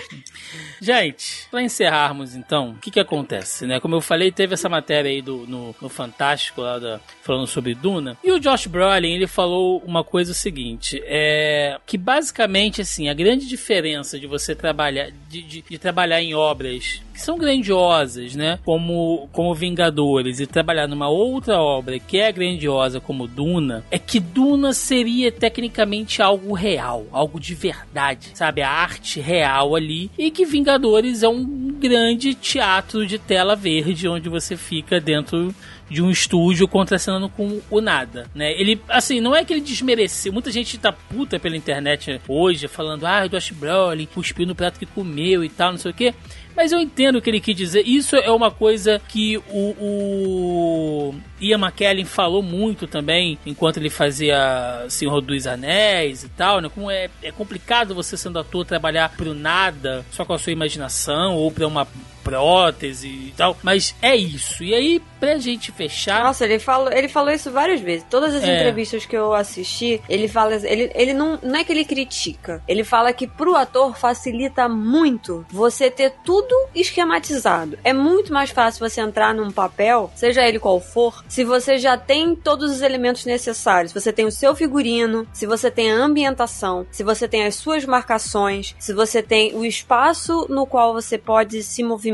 Gente, 0.80 1.46
pra 1.50 1.62
encerrarmos 1.62 2.34
então, 2.34 2.70
o 2.70 2.74
que 2.74 2.90
que 2.90 3.00
acontece, 3.00 3.66
né? 3.66 3.80
Como 3.80 3.94
eu 3.94 4.00
falei, 4.00 4.30
teve 4.30 4.54
essa 4.54 4.68
matéria 4.68 5.10
aí 5.10 5.22
do, 5.22 5.46
no, 5.46 5.74
no 5.80 5.88
Fantástico, 5.88 6.60
lá 6.60 6.78
da, 6.78 7.00
falando 7.22 7.46
sobre 7.46 7.74
Duna, 7.74 8.16
e 8.22 8.32
o 8.32 8.40
Josh 8.40 8.66
Brolin, 8.74 9.14
ele 9.14 9.28
falou 9.28 9.80
uma 9.86 10.02
coisa 10.02 10.32
o 10.32 10.34
seguinte, 10.34 11.00
é 11.06 11.78
que 11.86 11.96
basicamente, 11.96 12.80
assim, 12.80 13.08
a 13.08 13.14
grande 13.14 13.46
diferença 13.46 14.18
de 14.18 14.26
você 14.26 14.52
trabalhar, 14.52 15.12
de, 15.28 15.42
de, 15.42 15.64
de 15.70 15.78
trabalhar 15.78 16.20
em 16.20 16.34
obras 16.34 17.00
que 17.12 17.20
são 17.20 17.38
grandiosas, 17.38 18.34
né? 18.34 18.58
Como, 18.64 19.28
como 19.30 19.54
Vingadores, 19.54 20.40
e 20.40 20.46
trabalhar 20.46 20.88
numa 20.88 21.08
outra 21.08 21.60
obra 21.60 22.00
que 22.00 22.18
é 22.18 22.32
grandiosa 22.32 23.00
como 23.00 23.28
Duna, 23.28 23.84
é 23.92 23.98
que 23.98 24.18
Duna 24.18 24.72
seria 24.72 25.30
tecnicamente 25.30 26.20
algo 26.20 26.52
real, 26.52 27.06
algo 27.12 27.38
de 27.38 27.54
verdade, 27.54 28.30
sabe? 28.34 28.62
A 28.62 28.68
arte 28.68 29.20
real 29.20 29.76
ali, 29.76 30.10
e 30.18 30.32
que 30.32 30.44
Vingadores 30.44 31.22
é 31.22 31.28
um 31.28 31.44
grande 31.78 32.34
teatro 32.34 33.06
de 33.06 33.18
tela 33.18 33.54
verde 33.54 34.08
onde 34.08 34.28
você 34.28 34.56
fica 34.56 35.00
dentro 35.00 35.54
de 35.88 36.02
um 36.02 36.10
estúdio 36.10 36.66
contracenando 36.66 37.28
com 37.28 37.60
o 37.70 37.80
nada, 37.80 38.26
né? 38.34 38.52
Ele, 38.52 38.80
assim, 38.88 39.20
não 39.20 39.34
é 39.34 39.44
que 39.44 39.52
ele 39.52 39.60
desmereceu. 39.60 40.32
Muita 40.32 40.50
gente 40.50 40.78
tá 40.78 40.92
puta 40.92 41.38
pela 41.38 41.56
internet 41.56 42.20
hoje, 42.26 42.68
falando, 42.68 43.06
ah, 43.06 43.24
o 43.24 43.28
Josh 43.28 43.50
Brolin 43.50 44.06
cuspiu 44.06 44.46
no 44.46 44.54
prato 44.54 44.78
que 44.78 44.86
comeu 44.86 45.44
e 45.44 45.48
tal, 45.48 45.72
não 45.72 45.78
sei 45.78 45.90
o 45.90 45.94
quê. 45.94 46.14
Mas 46.56 46.70
eu 46.70 46.78
entendo 46.78 47.16
o 47.16 47.22
que 47.22 47.28
ele 47.28 47.40
quis 47.40 47.56
dizer. 47.56 47.82
Isso 47.84 48.14
é 48.14 48.30
uma 48.30 48.50
coisa 48.50 49.00
que 49.08 49.36
o, 49.48 49.74
o 49.80 51.14
Ian 51.40 51.58
McKellen 51.58 52.04
falou 52.04 52.42
muito 52.42 52.86
também 52.86 53.38
enquanto 53.44 53.78
ele 53.78 53.90
fazia 53.90 54.86
Senhor 54.88 55.20
dos 55.20 55.46
Anéis 55.46 56.22
e 56.22 56.28
tal, 56.28 56.60
né? 56.60 56.70
Como 56.72 56.90
é, 56.90 57.10
é 57.22 57.32
complicado 57.32 57.94
você 57.94 58.16
sendo 58.16 58.38
ator 58.38 58.64
trabalhar 58.64 59.10
pro 59.16 59.34
nada, 59.34 60.04
só 60.12 60.24
com 60.24 60.32
a 60.32 60.38
sua 60.38 60.52
imaginação 60.52 61.34
ou 61.34 61.50
pra 61.50 61.66
uma 61.66 61.88
prótese 62.24 63.06
e 63.08 63.34
tal. 63.36 63.56
Mas 63.62 63.94
é 64.02 64.16
isso. 64.16 64.64
E 64.64 64.74
aí, 64.74 65.02
pra 65.20 65.38
gente 65.38 65.70
fechar. 65.70 66.24
Nossa, 66.24 66.44
ele 66.44 66.58
falou, 66.58 66.90
ele 66.90 67.08
falou 67.08 67.30
isso 67.30 67.50
várias 67.50 67.80
vezes. 67.80 68.06
Todas 68.10 68.34
as 68.34 68.42
É. 68.42 68.56
entrevistas 68.56 69.04
que 69.06 69.16
eu 69.16 69.32
assisti, 69.34 70.00
ele 70.08 70.26
fala. 70.26 70.54
Ele, 70.54 70.90
ele 70.94 71.12
não, 71.12 71.38
não 71.42 71.56
é 71.56 71.62
que 71.64 71.72
ele 71.72 71.84
critica. 71.84 72.62
Ele 72.66 72.82
fala 72.82 73.12
que 73.12 73.26
pro 73.26 73.54
ator 73.54 73.96
facilita 73.96 74.68
muito 74.68 75.44
você 75.50 75.90
ter 75.90 76.12
tudo 76.24 76.54
esquematizado. 76.74 77.78
É 77.84 77.92
muito 77.92 78.32
mais 78.32 78.50
fácil 78.50 78.88
você 78.88 79.00
entrar 79.00 79.34
num 79.34 79.50
papel, 79.50 80.10
seja 80.14 80.42
ele 80.46 80.58
qual 80.58 80.80
for, 80.80 81.22
se 81.28 81.44
você 81.44 81.76
já 81.78 81.96
tem 81.98 82.34
todos 82.34 82.70
os 82.70 82.80
elementos 82.82 83.24
necessários. 83.26 83.92
Se 83.92 84.00
você 84.00 84.12
tem 84.12 84.24
o 84.24 84.32
seu 84.32 84.54
figurino, 84.54 85.26
se 85.32 85.46
você 85.46 85.70
tem 85.70 85.92
a 85.92 85.96
ambientação, 85.96 86.86
se 86.90 87.02
você 87.02 87.28
tem 87.28 87.44
as 87.44 87.54
suas 87.56 87.84
marcações, 87.84 88.74
se 88.78 88.92
você 88.92 89.22
tem 89.22 89.54
o 89.54 89.64
espaço 89.64 90.46
no 90.48 90.66
qual 90.66 90.92
você 90.94 91.18
pode 91.18 91.62
se 91.62 91.82
movimentar, 91.82 92.13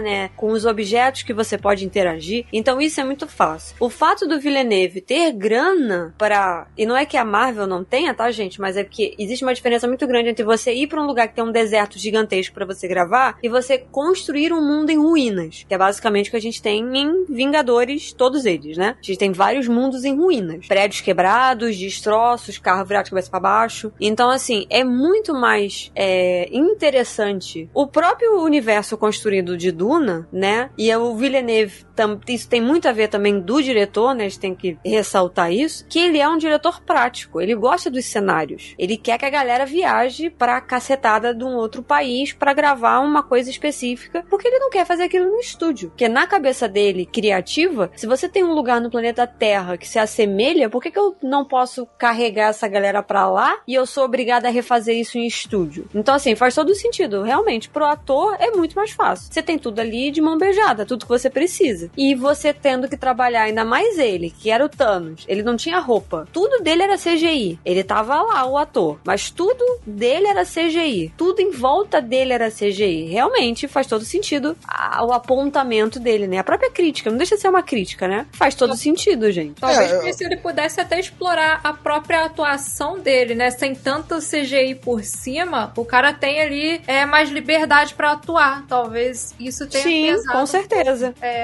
né? 0.00 0.30
Com 0.36 0.50
os 0.52 0.64
objetos 0.64 1.22
que 1.22 1.32
você 1.32 1.56
pode 1.56 1.84
interagir. 1.84 2.46
Então 2.52 2.80
isso 2.80 3.00
é 3.00 3.04
muito 3.04 3.26
fácil. 3.26 3.76
O 3.80 3.88
fato 3.88 4.26
do 4.26 4.40
Villeneuve 4.40 5.00
ter 5.00 5.32
grana 5.32 6.14
para 6.18 6.66
e 6.76 6.86
não 6.86 6.96
é 6.96 7.06
que 7.06 7.16
a 7.16 7.24
Marvel 7.24 7.66
não 7.66 7.84
tenha, 7.84 8.14
tá, 8.14 8.30
gente? 8.30 8.60
Mas 8.60 8.76
é 8.76 8.84
porque 8.84 9.14
existe 9.18 9.44
uma 9.44 9.54
diferença 9.54 9.86
muito 9.86 10.06
grande 10.06 10.30
entre 10.30 10.44
você 10.44 10.72
ir 10.72 10.86
para 10.86 11.02
um 11.02 11.06
lugar 11.06 11.28
que 11.28 11.34
tem 11.34 11.44
um 11.44 11.52
deserto 11.52 11.98
gigantesco 11.98 12.54
para 12.54 12.66
você 12.66 12.86
gravar 12.86 13.38
e 13.42 13.48
você 13.48 13.78
construir 13.78 14.52
um 14.52 14.60
mundo 14.60 14.90
em 14.90 14.98
ruínas, 14.98 15.64
que 15.66 15.74
é 15.74 15.78
basicamente 15.78 16.28
o 16.28 16.30
que 16.30 16.36
a 16.36 16.40
gente 16.40 16.60
tem 16.60 16.84
em 16.96 17.24
Vingadores, 17.28 18.12
todos 18.12 18.44
eles, 18.44 18.76
né? 18.76 18.96
A 19.00 19.06
gente 19.06 19.18
tem 19.18 19.32
vários 19.32 19.68
mundos 19.68 20.04
em 20.04 20.16
ruínas, 20.16 20.66
prédios 20.66 21.00
quebrados, 21.00 21.76
destroços, 21.76 22.58
carro 22.58 22.84
virado 22.84 23.04
de 23.04 23.10
cabeça 23.10 23.30
para 23.30 23.40
baixo. 23.40 23.92
Então, 24.00 24.30
assim, 24.30 24.66
é 24.70 24.82
muito 24.82 25.32
mais 25.34 25.92
é, 25.94 26.48
interessante 26.52 27.68
o 27.72 27.86
próprio 27.86 28.42
universo 28.42 28.96
construído 28.96 29.37
de 29.56 29.72
Duna, 29.72 30.28
né? 30.32 30.70
E 30.76 30.94
o 30.96 31.14
Villeneuve, 31.16 31.84
tam, 31.98 32.20
isso 32.28 32.48
tem 32.48 32.60
muito 32.60 32.88
a 32.88 32.92
ver 32.92 33.08
também 33.08 33.40
do 33.40 33.60
diretor, 33.60 34.14
né? 34.14 34.26
A 34.26 34.28
gente 34.28 34.38
tem 34.38 34.54
que 34.54 34.78
ressaltar 34.84 35.52
isso, 35.52 35.84
que 35.88 35.98
ele 35.98 36.18
é 36.18 36.28
um 36.28 36.38
diretor 36.38 36.80
prático, 36.80 37.40
ele 37.40 37.56
gosta 37.56 37.90
dos 37.90 38.04
cenários. 38.04 38.76
Ele 38.78 38.96
quer 38.96 39.18
que 39.18 39.24
a 39.24 39.30
galera 39.30 39.66
viaje 39.66 40.30
pra 40.30 40.60
cacetada 40.60 41.34
de 41.34 41.42
um 41.42 41.56
outro 41.56 41.82
país 41.82 42.32
pra 42.32 42.54
gravar 42.54 43.00
uma 43.00 43.20
coisa 43.22 43.50
específica, 43.50 44.24
porque 44.30 44.46
ele 44.46 44.60
não 44.60 44.70
quer 44.70 44.86
fazer 44.86 45.04
aquilo 45.04 45.26
no 45.26 45.40
estúdio. 45.40 45.88
Porque 45.88 46.08
na 46.08 46.24
cabeça 46.24 46.68
dele, 46.68 47.04
criativa, 47.04 47.90
se 47.96 48.06
você 48.06 48.28
tem 48.28 48.44
um 48.44 48.54
lugar 48.54 48.80
no 48.80 48.90
planeta 48.90 49.26
Terra 49.26 49.76
que 49.76 49.88
se 49.88 49.98
assemelha, 49.98 50.70
por 50.70 50.80
que, 50.80 50.92
que 50.92 50.98
eu 50.98 51.16
não 51.20 51.44
posso 51.44 51.84
carregar 51.98 52.50
essa 52.50 52.68
galera 52.68 53.02
pra 53.02 53.28
lá 53.28 53.58
e 53.66 53.74
eu 53.74 53.86
sou 53.86 54.04
obrigada 54.04 54.46
a 54.46 54.52
refazer 54.52 54.96
isso 54.96 55.18
em 55.18 55.26
estúdio? 55.26 55.88
Então, 55.92 56.14
assim, 56.14 56.36
faz 56.36 56.54
todo 56.54 56.72
sentido. 56.76 57.22
Realmente, 57.22 57.68
pro 57.68 57.84
ator 57.84 58.36
é 58.38 58.52
muito 58.52 58.76
mais 58.76 58.92
fácil. 58.92 59.32
Você 59.32 59.42
tem 59.42 59.58
tudo 59.58 59.80
ali 59.80 60.12
de 60.12 60.20
mão 60.20 60.38
beijada, 60.38 60.86
tudo 60.86 61.04
que 61.04 61.10
você 61.10 61.28
precisa. 61.28 61.87
E 61.96 62.14
você 62.14 62.52
tendo 62.52 62.88
que 62.88 62.96
trabalhar, 62.96 63.42
ainda 63.42 63.64
mais 63.64 63.98
ele, 63.98 64.30
que 64.30 64.50
era 64.50 64.64
o 64.64 64.68
Thanos, 64.68 65.24
ele 65.28 65.42
não 65.42 65.56
tinha 65.56 65.78
roupa. 65.78 66.26
Tudo 66.32 66.62
dele 66.62 66.82
era 66.82 66.96
CGI. 66.96 67.58
Ele 67.64 67.84
tava 67.84 68.20
lá, 68.22 68.46
o 68.46 68.56
ator. 68.56 68.98
Mas 69.04 69.30
tudo 69.30 69.64
dele 69.86 70.26
era 70.26 70.44
CGI. 70.44 71.12
Tudo 71.16 71.40
em 71.40 71.50
volta 71.50 72.00
dele 72.00 72.32
era 72.32 72.50
CGI. 72.50 73.06
Realmente 73.06 73.68
faz 73.68 73.86
todo 73.86 74.04
sentido 74.04 74.56
o 75.02 75.12
apontamento 75.12 75.98
dele, 76.00 76.26
né? 76.26 76.38
A 76.38 76.44
própria 76.44 76.70
crítica. 76.70 77.10
Não 77.10 77.18
deixa 77.18 77.36
de 77.36 77.42
ser 77.42 77.48
uma 77.48 77.62
crítica, 77.62 78.06
né? 78.08 78.26
Faz 78.32 78.54
todo 78.54 78.76
sentido, 78.76 79.30
gente. 79.30 79.60
Talvez 79.60 79.92
É, 79.92 80.12
se 80.12 80.24
ele 80.24 80.36
pudesse 80.36 80.80
até 80.80 80.98
explorar 80.98 81.60
a 81.62 81.72
própria 81.72 82.24
atuação 82.24 82.98
dele, 82.98 83.34
né? 83.34 83.50
Sem 83.50 83.74
tanto 83.74 84.18
CGI 84.18 84.74
por 84.74 85.02
cima, 85.02 85.72
o 85.76 85.84
cara 85.84 86.12
tem 86.12 86.40
ali 86.40 86.80
é, 86.86 87.04
mais 87.06 87.30
liberdade 87.30 87.94
pra 87.94 88.12
atuar. 88.12 88.64
Talvez 88.66 89.34
isso 89.38 89.66
tenha 89.66 89.84
Sim, 89.84 90.06
pesado. 90.06 90.38
com 90.38 90.46
certeza. 90.46 91.14
É, 91.20 91.42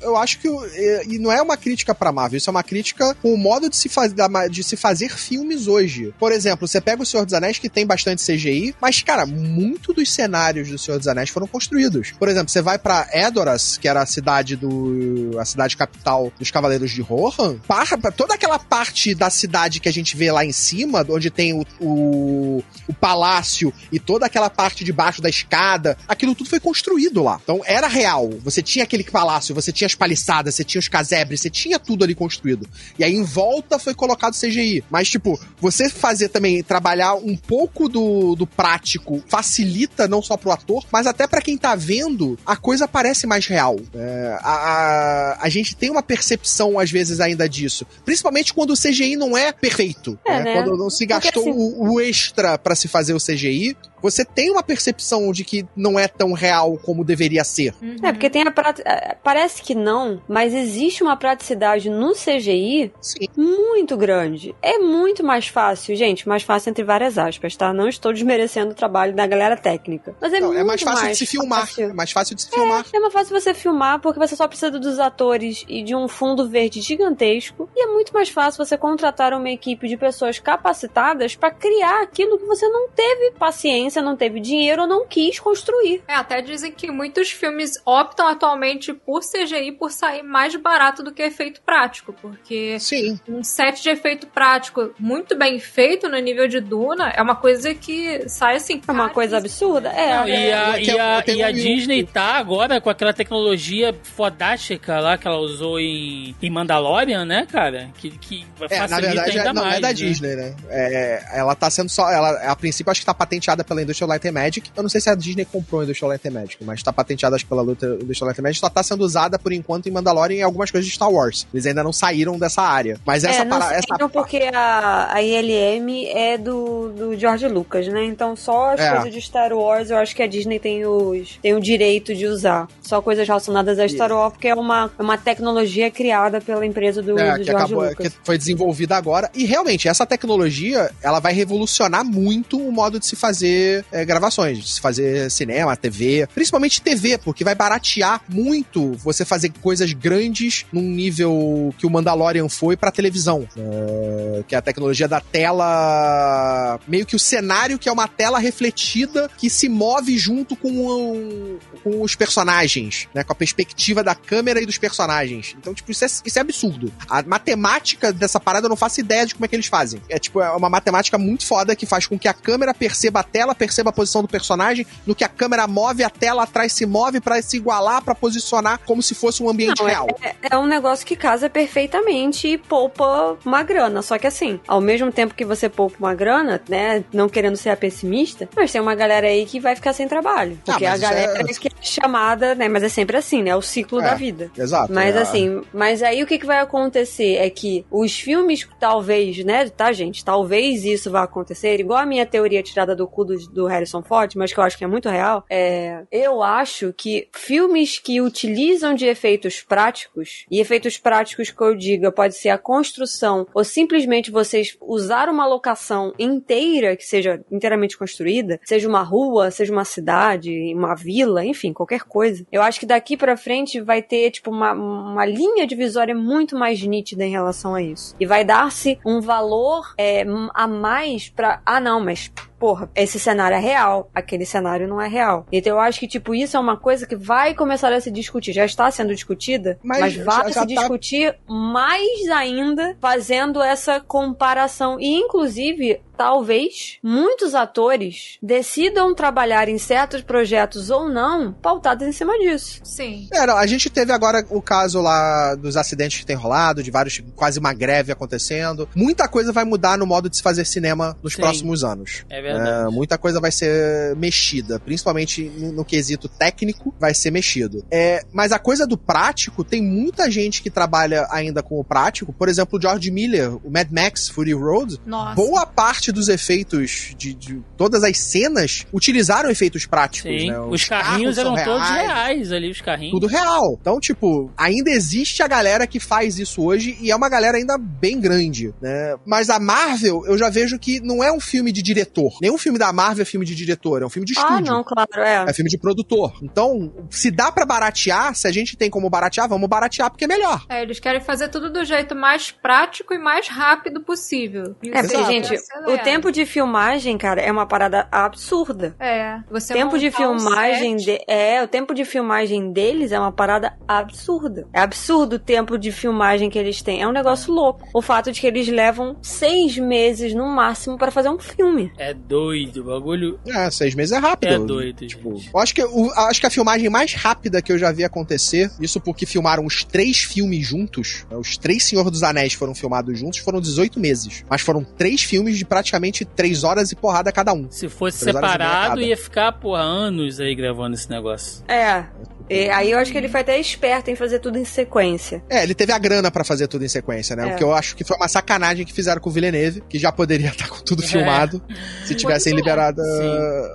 eu 0.00 0.16
acho 0.16 0.38
que. 0.38 0.48
é, 0.48 1.04
E 1.06 1.18
não 1.18 1.30
é 1.32 1.40
uma 1.42 1.56
crítica 1.56 1.94
pra 1.94 2.12
Marvel, 2.12 2.38
isso 2.38 2.50
é 2.50 2.52
uma 2.52 2.62
crítica 2.62 3.14
com 3.22 3.32
o 3.34 3.38
modo 3.38 3.68
de 3.68 3.76
se, 3.76 3.88
faz, 3.88 4.12
da 4.12 4.28
ma- 4.28 4.46
de 4.48 4.62
se 4.62 4.76
fazer 4.76 5.10
filmes 5.16 5.66
hoje. 5.66 6.14
Por 6.18 6.32
exemplo, 6.32 6.66
você 6.68 6.80
pega 6.80 7.02
o 7.02 7.06
Senhor 7.06 7.24
dos 7.24 7.34
Anéis, 7.34 7.58
que 7.58 7.68
tem 7.68 7.86
bastante 7.86 8.22
CGI, 8.24 8.74
mas, 8.80 9.02
cara, 9.02 9.26
muito 9.26 9.92
dos 9.92 10.10
cenários 10.12 10.68
do 10.68 10.78
Senhor 10.78 10.98
dos 10.98 11.08
Anéis 11.08 11.30
foram 11.30 11.46
construídos. 11.46 12.12
Por 12.18 12.28
exemplo, 12.28 12.48
você 12.50 12.62
vai 12.62 12.78
pra 12.78 13.08
Edoras, 13.12 13.76
que 13.78 13.88
era 13.88 14.02
a 14.02 14.06
cidade 14.06 14.56
do. 14.56 15.36
a 15.38 15.44
cidade 15.44 15.76
capital 15.76 16.32
dos 16.38 16.50
Cavaleiros 16.50 16.90
de 16.90 17.00
Rohan, 17.02 17.58
par- 17.66 17.88
toda 18.16 18.34
aquela 18.34 18.58
parte 18.58 19.14
da 19.14 19.30
cidade 19.30 19.80
que 19.80 19.88
a 19.88 19.92
gente 19.92 20.16
vê 20.16 20.30
lá 20.30 20.44
em 20.44 20.52
cima, 20.52 21.04
onde 21.08 21.30
tem 21.30 21.52
o, 21.52 21.64
o, 21.80 22.62
o 22.88 22.92
palácio 22.94 23.72
e 23.92 23.98
toda 23.98 24.26
aquela 24.26 24.48
parte 24.50 24.84
de 24.84 24.92
baixo 24.92 25.20
da 25.22 25.28
escada, 25.28 25.96
aquilo 26.08 26.34
tudo 26.34 26.48
foi 26.50 26.60
construído 26.60 27.22
lá. 27.22 27.40
Então 27.42 27.60
era 27.64 27.86
real. 27.86 28.30
Você 28.44 28.62
tinha 28.62 28.84
aquele 28.84 29.04
palácio, 29.04 29.54
você 29.60 29.72
tinha 29.72 29.86
as 29.86 29.94
paliçadas, 29.94 30.54
você 30.54 30.64
tinha 30.64 30.80
os 30.80 30.88
casebres, 30.88 31.40
você 31.40 31.50
tinha 31.50 31.78
tudo 31.78 32.04
ali 32.04 32.14
construído. 32.14 32.66
E 32.98 33.04
aí 33.04 33.14
em 33.14 33.24
volta 33.24 33.78
foi 33.78 33.94
colocado 33.94 34.34
CGI. 34.34 34.84
Mas, 34.90 35.08
tipo, 35.08 35.38
você 35.60 35.88
fazer 35.88 36.28
também, 36.28 36.62
trabalhar 36.62 37.14
um 37.14 37.36
pouco 37.36 37.88
do, 37.88 38.34
do 38.34 38.46
prático 38.46 39.22
facilita 39.28 40.06
não 40.08 40.22
só 40.22 40.36
pro 40.36 40.50
ator, 40.50 40.84
mas 40.90 41.06
até 41.06 41.26
pra 41.26 41.40
quem 41.40 41.56
tá 41.56 41.74
vendo, 41.74 42.38
a 42.44 42.56
coisa 42.56 42.86
parece 42.86 43.26
mais 43.26 43.46
real. 43.46 43.76
É, 43.94 44.38
a, 44.40 44.52
a, 44.52 45.38
a 45.42 45.48
gente 45.48 45.74
tem 45.76 45.90
uma 45.90 46.02
percepção, 46.02 46.78
às 46.78 46.90
vezes, 46.90 47.20
ainda 47.20 47.48
disso. 47.48 47.86
Principalmente 48.04 48.52
quando 48.52 48.70
o 48.70 48.76
CGI 48.76 49.16
não 49.16 49.36
é 49.36 49.52
perfeito. 49.52 50.18
É, 50.24 50.38
né? 50.38 50.44
né? 50.44 50.54
Quando 50.54 50.76
não 50.76 50.90
se 50.90 51.06
gastou 51.06 51.42
assim- 51.42 51.52
o, 51.52 51.94
o 51.94 52.00
extra 52.00 52.58
pra 52.58 52.74
se 52.74 52.88
fazer 52.88 53.14
o 53.14 53.18
CGI, 53.18 53.76
você 54.02 54.24
tem 54.24 54.50
uma 54.50 54.62
percepção 54.62 55.30
de 55.32 55.44
que 55.44 55.66
não 55.76 55.98
é 55.98 56.08
tão 56.08 56.32
real 56.32 56.78
como 56.78 57.04
deveria 57.04 57.44
ser. 57.44 57.74
Uhum. 57.82 57.96
É, 58.02 58.12
porque 58.12 58.30
tem 58.30 58.42
a 58.42 58.50
prati- 58.50 58.82
eh, 58.84 59.16
Parece 59.22 59.62
que 59.62 59.74
não, 59.74 60.20
mas 60.28 60.54
existe 60.54 61.02
uma 61.02 61.16
praticidade 61.16 61.88
no 61.90 62.12
CGI 62.14 62.92
Sim. 63.00 63.26
muito 63.36 63.96
grande. 63.96 64.54
É 64.62 64.78
muito 64.78 65.22
mais 65.24 65.46
fácil, 65.48 65.94
gente, 65.96 66.28
mais 66.28 66.42
fácil 66.42 66.70
entre 66.70 66.82
várias 66.84 67.18
aspas, 67.18 67.54
tá? 67.56 67.72
Não 67.72 67.88
estou 67.88 68.12
desmerecendo 68.12 68.72
o 68.72 68.74
trabalho 68.74 69.14
da 69.14 69.26
galera 69.26 69.56
técnica. 69.56 70.14
Mas 70.20 70.32
é 70.32 70.40
Não, 70.40 70.48
muito 70.48 70.60
é 70.60 70.64
mais 70.64 70.82
fácil 70.82 71.08
de 71.08 71.16
se 71.16 71.26
filmar. 71.26 71.60
fácil. 71.60 71.90
É 71.90 71.92
mais 71.92 72.10
fácil 72.12 72.34
de 72.36 72.42
se 72.42 72.50
filmar. 72.50 72.84
É 72.92 73.00
mais 73.00 73.12
fácil 73.12 73.40
você 73.40 73.54
filmar 73.54 74.00
porque 74.00 74.18
você 74.18 74.34
só 74.36 74.46
precisa 74.48 74.70
dos 74.70 74.98
atores 74.98 75.64
e 75.68 75.82
de 75.82 75.94
um 75.94 76.08
fundo 76.08 76.48
verde 76.48 76.80
gigantesco 76.80 77.68
E 77.76 77.82
é 77.82 77.86
muito 77.86 78.12
mais 78.12 78.28
fácil 78.28 78.64
você 78.64 78.76
contratar 78.76 79.32
uma 79.32 79.50
equipe 79.50 79.88
de 79.88 79.96
pessoas 79.96 80.38
capacitadas 80.38 81.34
para 81.36 81.50
criar 81.50 82.02
aquilo 82.02 82.38
que 82.38 82.44
você 82.46 82.68
não 82.68 82.88
teve 82.88 83.32
paciência, 83.38 83.89
não 83.98 84.14
teve 84.14 84.40
dinheiro 84.40 84.82
ou 84.82 84.88
não 84.88 85.06
quis 85.06 85.38
construir. 85.40 86.02
É, 86.06 86.14
até 86.14 86.42
dizem 86.42 86.70
que 86.70 86.90
muitos 86.90 87.30
filmes 87.30 87.80
optam 87.86 88.28
atualmente 88.28 88.92
por 88.92 89.20
CGI 89.20 89.72
por 89.72 89.90
sair 89.90 90.22
mais 90.22 90.54
barato 90.56 91.02
do 91.02 91.12
que 91.12 91.22
efeito 91.22 91.62
prático, 91.62 92.12
porque 92.12 92.78
Sim. 92.78 93.18
um 93.26 93.42
set 93.42 93.82
de 93.82 93.88
efeito 93.88 94.26
prático 94.26 94.90
muito 94.98 95.34
bem 95.36 95.58
feito 95.58 96.08
no 96.08 96.18
nível 96.18 96.46
de 96.46 96.60
Duna 96.60 97.08
é 97.10 97.22
uma 97.22 97.36
coisa 97.36 97.74
que 97.74 98.28
sai 98.28 98.56
assim. 98.56 98.82
É 98.86 98.92
uma 98.92 99.08
coisa 99.08 99.38
absurda. 99.38 99.88
É, 99.88 100.14
Não, 100.16 100.28
e 100.28 100.32
a, 100.52 100.76
é 100.78 100.82
e 100.82 100.90
a, 101.00 101.16
eu 101.16 101.22
tenho 101.22 101.38
e 101.38 101.42
a 101.42 101.50
Disney 101.50 102.04
tá 102.04 102.34
agora 102.34 102.80
com 102.80 102.90
aquela 102.90 103.12
tecnologia 103.14 103.94
fodástica 104.02 105.00
lá 105.00 105.16
que 105.16 105.26
ela 105.26 105.38
usou 105.38 105.80
em, 105.80 106.34
em 106.42 106.50
Mandalorian, 106.50 107.24
né, 107.24 107.46
cara? 107.50 107.88
Que, 107.98 108.10
que 108.10 108.46
É, 108.68 108.78
na 108.80 108.88
facilita 108.88 109.00
verdade, 109.14 109.38
ainda 109.38 109.52
não 109.54 109.62
mais. 109.62 109.76
é 109.76 109.80
da 109.80 109.88
né? 109.88 109.94
Disney, 109.94 110.36
né? 110.36 110.54
É, 110.68 111.22
ela 111.32 111.54
tá 111.54 111.70
sendo 111.70 111.88
só. 111.88 112.10
Ela, 112.10 112.30
a 112.50 112.56
princípio, 112.56 112.90
acho 112.90 113.00
que 113.00 113.06
tá 113.06 113.14
patenteada 113.14 113.64
pela 113.64 113.79
Industrial 113.82 114.08
Light 114.08 114.26
and 114.26 114.32
Magic. 114.32 114.70
Eu 114.76 114.82
não 114.82 114.90
sei 114.90 115.00
se 115.00 115.08
a 115.10 115.14
Disney 115.14 115.44
comprou 115.44 115.80
a 115.80 115.84
Industrial 115.84 116.08
Light 116.10 116.26
and 116.26 116.32
Magic, 116.32 116.64
mas 116.64 116.82
tá 116.82 116.92
patenteada 116.92 117.36
acho, 117.36 117.46
pela 117.46 117.62
luta 117.62 117.86
Industrial 118.00 118.26
Light 118.28 118.38
and 118.38 118.42
Magic. 118.42 118.60
Só 118.60 118.68
tá 118.68 118.82
sendo 118.82 119.02
usada 119.04 119.38
por 119.38 119.52
enquanto 119.52 119.88
em 119.88 119.90
Mandalorian 119.92 120.36
e 120.36 120.40
em 120.40 120.42
algumas 120.42 120.70
coisas 120.70 120.86
de 120.88 120.94
Star 120.94 121.10
Wars. 121.10 121.46
Eles 121.52 121.66
ainda 121.66 121.82
não 121.82 121.92
saíram 121.92 122.38
dessa 122.38 122.62
área. 122.62 122.98
Mas 123.06 123.24
essa 123.24 123.42
é, 123.42 123.44
não 123.44 123.58
para- 123.58 123.74
essa 123.74 123.86
saíram 123.88 124.08
porque 124.08 124.38
a, 124.52 125.12
a 125.14 125.22
ILM 125.22 126.06
é 126.08 126.38
do, 126.38 126.88
do 126.90 127.16
George 127.18 127.46
Lucas, 127.48 127.86
né? 127.88 128.04
Então 128.04 128.34
só 128.36 128.74
as 128.74 128.80
É. 128.80 128.90
coisas 128.92 129.12
de 129.12 129.20
Star 129.20 129.52
Wars 129.52 129.90
eu 129.90 129.96
acho 129.96 130.14
que 130.14 130.22
a 130.22 130.26
Disney 130.26 130.58
tem, 130.58 130.84
os, 130.86 131.38
tem 131.42 131.54
o 131.54 131.60
direito 131.60 132.14
de 132.14 132.26
usar. 132.26 132.68
Só 132.82 133.00
coisas 133.00 133.26
relacionadas 133.26 133.78
a 133.78 133.88
Star 133.88 134.12
Wars, 134.12 134.32
porque 134.32 134.48
é 134.48 134.54
uma, 134.54 134.90
é 134.98 135.02
uma 135.02 135.16
tecnologia 135.18 135.90
criada 135.90 136.40
pela 136.40 136.64
empresa 136.66 137.02
do, 137.02 137.18
É, 137.18 137.38
do 137.38 137.44
George 137.44 137.50
acabou, 137.50 137.84
Lucas. 137.88 138.08
que 138.08 138.14
foi 138.24 138.36
desenvolvida 138.38 138.96
agora. 138.96 139.30
E 139.34 139.44
realmente, 139.44 139.88
essa 139.88 140.04
tecnologia, 140.06 140.90
ela 141.02 141.20
vai 141.20 141.32
revolucionar 141.32 142.04
muito 142.04 142.58
o 142.58 142.72
modo 142.72 142.98
de 142.98 143.06
se 143.06 143.16
fazer 143.16 143.69
é, 143.92 144.04
gravações, 144.04 144.78
fazer 144.78 145.30
cinema, 145.30 145.76
TV, 145.76 146.26
principalmente 146.34 146.80
TV, 146.80 147.18
porque 147.18 147.44
vai 147.44 147.54
baratear 147.54 148.20
muito 148.28 148.92
você 148.94 149.24
fazer 149.24 149.50
coisas 149.60 149.92
grandes 149.92 150.64
num 150.72 150.82
nível 150.82 151.74
que 151.78 151.86
o 151.86 151.90
Mandalorian 151.90 152.48
foi 152.48 152.76
pra 152.76 152.90
televisão. 152.90 153.46
É, 153.56 154.42
que 154.46 154.54
é 154.54 154.58
a 154.58 154.62
tecnologia 154.62 155.06
da 155.08 155.20
tela. 155.20 156.78
meio 156.86 157.06
que 157.06 157.16
o 157.16 157.18
cenário 157.18 157.78
que 157.78 157.88
é 157.88 157.92
uma 157.92 158.08
tela 158.08 158.38
refletida 158.38 159.30
que 159.38 159.48
se 159.50 159.68
move 159.68 160.16
junto 160.18 160.56
com, 160.56 160.70
o- 160.86 161.58
com 161.82 162.02
os 162.02 162.14
personagens, 162.14 163.08
né? 163.14 163.22
Com 163.24 163.32
a 163.32 163.36
perspectiva 163.36 164.02
da 164.02 164.14
câmera 164.14 164.60
e 164.62 164.66
dos 164.66 164.78
personagens. 164.78 165.54
Então, 165.58 165.72
tipo, 165.74 165.90
isso 165.90 166.04
é, 166.04 166.08
isso 166.24 166.38
é 166.38 166.40
absurdo. 166.40 166.92
A 167.08 167.22
matemática 167.22 168.12
dessa 168.12 168.38
parada 168.40 168.66
eu 168.66 168.68
não 168.70 168.76
faço 168.76 169.00
ideia 169.00 169.26
de 169.26 169.34
como 169.34 169.44
é 169.44 169.48
que 169.48 169.56
eles 169.56 169.66
fazem. 169.66 170.00
É 170.08 170.18
tipo, 170.18 170.40
é 170.40 170.50
uma 170.52 170.68
matemática 170.68 171.16
muito 171.18 171.44
foda 171.46 171.74
que 171.76 171.86
faz 171.86 172.06
com 172.06 172.18
que 172.18 172.28
a 172.28 172.34
câmera 172.34 172.74
perceba 172.74 173.20
a 173.20 173.22
tela, 173.24 173.54
perceba 173.60 173.90
a 173.90 173.92
posição 173.92 174.22
do 174.22 174.28
personagem, 174.28 174.86
no 175.06 175.14
que 175.14 175.22
a 175.22 175.28
câmera 175.28 175.66
move, 175.68 176.02
a 176.02 176.08
tela 176.08 176.44
atrás 176.44 176.72
se 176.72 176.86
move 176.86 177.20
pra 177.20 177.40
se 177.42 177.58
igualar, 177.58 178.02
pra 178.02 178.14
posicionar 178.14 178.80
como 178.86 179.02
se 179.02 179.14
fosse 179.14 179.42
um 179.42 179.50
ambiente 179.50 179.80
Não, 179.82 179.88
é- 179.88 179.92
real. 179.92 180.06
É, 180.22 180.34
é 180.52 180.56
um 180.58 180.66
negócio 180.66 181.04
que 181.06 181.14
casa 181.14 181.50
perfeitamente 181.50 182.48
e 182.48 182.56
poupa 182.58 183.36
uma 183.44 183.62
grana. 183.62 184.00
Só 184.00 184.16
que 184.18 184.26
assim, 184.26 184.58
ao 184.66 184.80
mesmo 184.80 185.12
tempo 185.12 185.34
que 185.34 185.44
você 185.44 185.68
poupa 185.68 185.96
uma 185.98 186.14
grana, 186.14 186.60
né? 186.68 187.04
Não 187.12 187.28
querendo 187.28 187.56
ser 187.56 187.68
a 187.70 187.76
pessimista, 187.76 188.48
mas 188.56 188.72
tem 188.72 188.80
uma 188.80 188.94
galera 188.94 189.26
aí 189.26 189.44
que 189.44 189.60
vai 189.60 189.74
ficar 189.76 189.92
sem 189.92 190.08
trabalho. 190.08 190.58
Ah, 190.62 190.72
Porque 190.72 190.86
a 190.86 190.90
mas 190.90 191.00
isso 191.02 191.10
galera 191.10 191.40
é- 191.40 191.44
que 191.54 191.68
é 191.68 191.70
chamada, 191.82 192.54
né? 192.54 192.68
Mas 192.68 192.82
é 192.82 192.88
sempre 192.88 193.16
assim, 193.16 193.42
né? 193.42 193.50
É 193.50 193.56
o 193.56 193.62
ciclo 193.62 194.00
É. 194.00 194.04
da 194.04 194.14
vida. 194.14 194.50
Exato. 194.56 194.92
Mas 194.92 195.14
é. 195.14 195.18
assim, 195.20 195.60
mas 195.72 196.02
aí 196.02 196.22
o 196.22 196.26
que, 196.26 196.38
que 196.38 196.46
vai 196.46 196.60
acontecer 196.60 197.34
é 197.36 197.50
que 197.50 197.84
os 197.90 198.18
filmes, 198.18 198.66
talvez, 198.78 199.44
né, 199.44 199.68
tá, 199.68 199.92
gente? 199.92 200.24
Talvez 200.24 200.84
isso 200.84 201.10
vá 201.10 201.24
acontecer, 201.24 201.78
igual 201.80 201.98
a 201.98 202.06
minha 202.06 202.24
teoria 202.24 202.62
tirada 202.62 202.94
do 202.96 203.06
cu 203.06 203.24
do, 203.24 203.36
do 203.52 203.66
Harrison 203.66 204.02
Ford, 204.02 204.34
mas 204.36 204.52
que 204.52 204.58
eu 204.58 204.64
acho 204.64 204.78
que 204.78 204.84
é 204.84 204.86
muito 204.86 205.08
real. 205.08 205.44
É, 205.50 206.04
eu 206.10 206.42
acho 206.42 206.92
que 206.96 207.28
filmes 207.32 207.98
que 207.98 208.20
utilizam 208.20 208.94
de 208.94 209.06
efeitos 209.06 209.62
práticos, 209.62 210.44
e 210.50 210.60
efeitos 210.60 210.98
práticos 210.98 211.50
que 211.50 211.60
eu 211.62 211.74
diga 211.74 212.12
pode 212.12 212.34
ser 212.36 212.50
a 212.50 212.58
construção, 212.58 213.46
ou 213.54 213.64
simplesmente 213.64 214.30
vocês 214.30 214.76
usar 214.80 215.28
uma 215.28 215.46
locação 215.46 216.12
inteira 216.18 216.96
que 216.96 217.04
seja 217.04 217.44
inteiramente 217.50 217.96
construída, 217.96 218.60
seja 218.64 218.88
uma 218.88 219.02
rua, 219.02 219.50
seja 219.50 219.72
uma 219.72 219.84
cidade, 219.84 220.72
uma 220.74 220.94
vila, 220.94 221.44
enfim, 221.44 221.72
qualquer 221.72 222.02
coisa. 222.02 222.44
Eu 222.50 222.62
acho 222.62 222.80
que 222.80 222.86
daqui 222.86 223.16
pra 223.16 223.36
frente 223.36 223.80
vai 223.80 224.02
ter, 224.02 224.30
tipo, 224.30 224.50
uma, 224.50 224.72
uma 224.72 225.26
linha 225.26 225.66
divisória 225.66 226.14
muito 226.14 226.56
mais 226.56 226.82
nítida 226.82 227.24
em 227.24 227.30
relação 227.30 227.74
a 227.74 227.82
isso. 227.82 228.14
E 228.18 228.26
vai 228.26 228.44
dar-se 228.44 228.98
um 229.04 229.20
valor 229.20 229.94
é, 229.96 230.24
a 230.54 230.66
mais 230.66 231.28
pra. 231.28 231.60
Ah, 231.64 231.80
não, 231.80 232.00
mas 232.00 232.30
porra, 232.60 232.90
esse 232.94 233.18
cenário 233.18 233.56
é 233.56 233.60
real, 233.60 234.10
aquele 234.14 234.44
cenário 234.44 234.86
não 234.86 235.00
é 235.00 235.08
real. 235.08 235.46
Então 235.50 235.72
eu 235.72 235.80
acho 235.80 235.98
que, 235.98 236.06
tipo, 236.06 236.34
isso 236.34 236.56
é 236.56 236.60
uma 236.60 236.76
coisa 236.76 237.06
que 237.06 237.16
vai 237.16 237.54
começar 237.54 237.90
a 237.92 238.00
se 238.00 238.10
discutir. 238.10 238.52
Já 238.52 238.64
está 238.66 238.90
sendo 238.90 239.14
discutida, 239.14 239.78
Mas 239.82 240.00
mas, 240.00 240.12
já- 240.12 240.24
vai 240.24 240.42
já 240.44 240.48
se 240.48 240.54
tá- 240.54 240.64
discutir 240.66 241.34
mais 241.48 242.28
ainda 242.28 242.96
fazendo 243.00 243.62
essa 243.62 243.98
comparação. 243.98 245.00
E, 245.00 245.16
inclusive, 245.16 246.00
talvez 246.20 246.98
muitos 247.02 247.54
atores 247.54 248.36
decidam 248.42 249.14
trabalhar 249.14 249.70
em 249.70 249.78
certos 249.78 250.20
projetos 250.20 250.90
ou 250.90 251.08
não, 251.08 251.50
pautados 251.50 252.06
em 252.06 252.12
cima 252.12 252.38
disso. 252.38 252.78
Sim. 252.84 253.26
É, 253.32 253.46
não, 253.46 253.56
a 253.56 253.66
gente 253.66 253.88
teve 253.88 254.12
agora 254.12 254.44
o 254.50 254.60
caso 254.60 255.00
lá 255.00 255.54
dos 255.54 255.78
acidentes 255.78 256.20
que 256.20 256.26
tem 256.26 256.36
rolado, 256.36 256.82
de 256.82 256.90
vários, 256.90 257.22
quase 257.34 257.58
uma 257.58 257.72
greve 257.72 258.12
acontecendo. 258.12 258.86
Muita 258.94 259.26
coisa 259.28 259.50
vai 259.50 259.64
mudar 259.64 259.96
no 259.96 260.04
modo 260.04 260.28
de 260.28 260.36
se 260.36 260.42
fazer 260.42 260.66
cinema 260.66 261.16
nos 261.22 261.32
Sim. 261.32 261.40
próximos 261.40 261.82
anos. 261.82 262.26
É 262.28 262.42
verdade. 262.42 262.88
É, 262.88 262.90
muita 262.90 263.16
coisa 263.16 263.40
vai 263.40 263.50
ser 263.50 264.14
mexida, 264.16 264.78
principalmente 264.78 265.44
no, 265.44 265.86
quesito 265.86 266.28
técnico, 266.28 266.94
vai 267.00 267.14
ser 267.14 267.30
mexido. 267.30 267.82
É, 267.90 268.22
mas 268.30 268.52
a 268.52 268.58
coisa 268.58 268.86
do 268.86 268.98
prático, 268.98 269.64
tem 269.64 269.82
muita 269.82 270.30
gente 270.30 270.60
que 270.60 270.68
trabalha 270.68 271.26
ainda 271.30 271.62
com 271.62 271.80
o 271.80 271.84
prático. 271.84 272.30
Por 272.30 272.50
exemplo, 272.50 272.78
o 272.78 272.82
George 272.82 273.10
Miller, 273.10 273.54
o 273.66 273.70
Mad 273.70 273.90
Max 273.90 274.28
Fury 274.28 274.52
Road, 274.52 275.00
Nossa. 275.06 275.34
boa 275.34 275.64
parte 275.64 276.09
dos 276.12 276.28
efeitos 276.28 277.14
de, 277.16 277.34
de 277.34 277.60
todas 277.76 278.02
as 278.04 278.18
cenas 278.18 278.86
utilizaram 278.92 279.50
efeitos 279.50 279.86
práticos, 279.86 280.30
Sim, 280.30 280.50
né? 280.50 280.60
os 280.60 280.84
carrinhos 280.84 281.36
carros 281.36 281.38
eram 281.38 281.56
são 281.56 281.64
todos 281.64 281.88
reais 281.90 282.52
ali, 282.52 282.70
os 282.70 282.80
carrinhos. 282.80 283.12
tudo 283.12 283.26
real. 283.26 283.76
Então, 283.80 283.98
tipo, 284.00 284.50
ainda 284.56 284.90
existe 284.90 285.42
a 285.42 285.48
galera 285.48 285.86
que 285.86 285.98
faz 286.00 286.38
isso 286.38 286.62
hoje 286.64 286.96
e 287.00 287.10
é 287.10 287.16
uma 287.16 287.28
galera 287.28 287.56
ainda 287.58 287.76
bem 287.78 288.20
grande, 288.20 288.74
né? 288.80 289.16
Mas 289.26 289.50
a 289.50 289.58
Marvel, 289.58 290.24
eu 290.26 290.36
já 290.38 290.48
vejo 290.50 290.78
que 290.78 291.00
não 291.00 291.22
é 291.22 291.32
um 291.32 291.40
filme 291.40 291.72
de 291.72 291.82
diretor. 291.82 292.36
Nenhum 292.40 292.58
filme 292.58 292.78
da 292.78 292.92
Marvel 292.92 293.22
é 293.22 293.24
filme 293.24 293.46
de 293.46 293.54
diretor, 293.54 294.02
é 294.02 294.06
um 294.06 294.10
filme 294.10 294.26
de 294.26 294.34
Ah, 294.38 294.42
estúdio. 294.42 294.72
não, 294.72 294.84
claro, 294.84 295.08
é. 295.16 295.44
É 295.48 295.52
filme 295.52 295.70
de 295.70 295.78
produtor. 295.78 296.32
Então, 296.42 296.92
se 297.10 297.30
dá 297.30 297.50
pra 297.50 297.64
baratear, 297.64 298.34
se 298.34 298.46
a 298.46 298.52
gente 298.52 298.76
tem 298.76 298.90
como 298.90 299.08
baratear, 299.10 299.48
vamos 299.48 299.68
baratear 299.68 300.10
porque 300.10 300.24
é 300.24 300.28
melhor. 300.28 300.64
É, 300.68 300.82
eles 300.82 300.98
querem 301.00 301.20
fazer 301.20 301.48
tudo 301.48 301.70
do 301.72 301.84
jeito 301.84 302.14
mais 302.14 302.50
prático 302.50 303.14
e 303.14 303.18
mais 303.18 303.48
rápido 303.48 304.00
possível. 304.02 304.76
E 304.82 304.88
É, 304.90 305.00
porque, 305.02 305.14
Exato. 305.16 305.30
gente. 305.32 305.56
O 305.94 305.98
tempo 305.98 306.30
de 306.32 306.44
filmagem, 306.46 307.16
cara, 307.18 307.40
é 307.40 307.50
uma 307.50 307.66
parada 307.66 308.06
absurda. 308.10 308.94
É, 308.98 309.38
você 309.50 309.72
O 309.72 309.76
tempo 309.76 309.98
de 309.98 310.08
um 310.08 310.12
filmagem 310.12 310.98
set- 310.98 311.18
de... 311.18 311.24
é, 311.32 311.62
o 311.62 311.68
tempo 311.68 311.94
de 311.94 312.04
filmagem 312.04 312.72
deles 312.72 313.12
é 313.12 313.18
uma 313.18 313.32
parada 313.32 313.74
absurda. 313.86 314.66
É 314.72 314.80
absurdo 314.80 315.36
o 315.36 315.38
tempo 315.38 315.76
de 315.78 315.92
filmagem 315.92 316.48
que 316.50 316.58
eles 316.58 316.82
têm. 316.82 317.02
É 317.02 317.06
um 317.08 317.12
negócio 317.12 317.52
louco. 317.52 317.86
O 317.94 318.02
fato 318.02 318.32
de 318.32 318.40
que 318.40 318.46
eles 318.46 318.68
levam 318.68 319.16
seis 319.22 319.76
meses 319.78 320.34
no 320.34 320.46
máximo 320.48 320.96
pra 320.98 321.10
fazer 321.10 321.28
um 321.28 321.38
filme. 321.38 321.92
É 321.98 322.12
doido, 322.14 322.80
o 322.80 322.84
bagulho 322.84 323.38
É, 323.46 323.70
seis 323.70 323.94
meses 323.94 324.12
é 324.12 324.18
rápido. 324.18 324.52
é 324.52 324.58
doido, 324.58 325.06
Tipo, 325.06 325.36
gente. 325.36 325.50
eu 325.52 325.60
acho 325.60 325.74
que, 325.74 325.82
o- 325.84 326.10
acho 326.28 326.40
que 326.40 326.46
a 326.46 326.50
filmagem 326.50 326.88
mais 326.88 327.14
rápida 327.14 327.60
que 327.62 327.72
eu 327.72 327.78
já 327.78 327.92
vi 327.92 328.04
acontecer, 328.04 328.70
isso 328.80 329.00
porque 329.00 329.26
filmaram 329.26 329.64
os 329.66 329.84
três 329.84 330.18
filmes 330.22 330.66
juntos, 330.66 331.26
né, 331.30 331.36
os 331.36 331.56
três 331.56 331.84
Senhor 331.84 332.10
dos 332.10 332.22
Anéis 332.22 332.52
foram 332.52 332.74
filmados 332.74 333.18
juntos, 333.18 333.38
foram 333.40 333.60
18 333.60 333.98
meses. 333.98 334.44
Mas 334.48 334.60
foram 334.62 334.84
três 334.84 335.22
filmes 335.22 335.58
de 335.58 335.64
praticamente 335.64 335.79
três 336.24 336.64
horas 336.64 336.92
e 336.92 336.96
porrada 336.96 337.32
cada 337.32 337.52
um. 337.52 337.70
Se 337.70 337.88
fosse 337.88 338.22
e 338.22 338.32
separado, 338.32 339.00
ia 339.00 339.16
ficar, 339.16 339.52
porra, 339.52 339.82
anos 339.82 340.40
aí 340.40 340.54
gravando 340.54 340.94
esse 340.94 341.08
negócio. 341.10 341.64
É. 341.68 342.04
E 342.50 342.68
aí 342.68 342.90
eu 342.90 342.98
acho 342.98 343.12
que 343.12 343.18
ele 343.18 343.28
foi 343.28 343.40
até 343.40 343.58
esperto 343.58 344.10
em 344.10 344.16
fazer 344.16 344.40
tudo 344.40 344.58
em 344.58 344.64
sequência. 344.64 345.42
É, 345.48 345.62
ele 345.62 345.74
teve 345.74 345.92
a 345.92 345.98
grana 345.98 346.30
pra 346.30 346.42
fazer 346.44 346.66
tudo 346.66 346.84
em 346.84 346.88
sequência, 346.88 347.36
né? 347.36 347.50
É. 347.50 347.52
O 347.54 347.56
que 347.56 347.62
eu 347.64 347.72
acho 347.72 347.94
que 347.94 348.02
foi 348.04 348.16
uma 348.16 348.26
sacanagem 348.28 348.84
que 348.84 348.92
fizeram 348.92 349.20
com 349.20 349.30
o 349.30 349.32
Villeneuve, 349.32 349.82
que 349.88 349.98
já 349.98 350.10
poderia 350.10 350.48
estar 350.48 350.66
com 350.68 350.80
tudo 350.80 351.04
É. 351.04 351.06
filmado, 351.06 351.62
se 352.04 352.14
tivessem 352.14 352.52
é. 352.52 352.56
liberado 352.56 353.00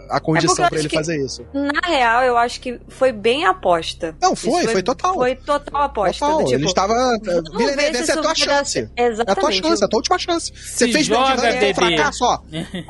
a 0.10 0.20
condição 0.20 0.66
É 0.66 0.70
pra 0.70 0.80
ele 0.80 0.90
fazer 0.90 1.24
isso. 1.24 1.46
Na 1.54 1.88
real, 1.88 2.24
eu 2.24 2.38
acho 2.38 2.60
que 2.60 2.80
foi 2.90 3.12
bem 3.12 3.46
aposta. 3.46 4.16
Não, 4.22 4.36
foi, 4.36 4.62
Isso 4.64 4.72
foi, 4.72 4.84
total. 4.84 5.14
Foi 5.14 5.36
total 5.36 5.82
aposta. 5.84 6.26
Total, 6.26 6.38
do 6.40 6.46
tipo, 6.46 6.60
ele 6.60 6.66
estava. 6.66 6.94
Villeneuve, 7.58 7.98
essa 7.98 8.12
é 8.14 8.18
a 8.18 8.22
tua 8.22 8.36
chance. 8.36 8.72
certo. 8.72 8.92
É 8.96 9.04
a 9.04 9.06
tua 9.06 9.14
Exatamente. 9.14 9.62
chance, 9.68 9.82
é 9.82 9.86
a 9.86 9.90
tua 9.90 9.98
última 9.98 10.20
chance. 10.20 10.52
Você 10.54 10.86
Se 10.88 10.92
fez 10.92 11.06
joga, 11.06 11.36
Blade 11.36 11.56
Runner, 11.58 11.76
foi 11.76 11.84
um 11.86 11.88
fracasso, 11.88 12.24
ó. 12.24 12.40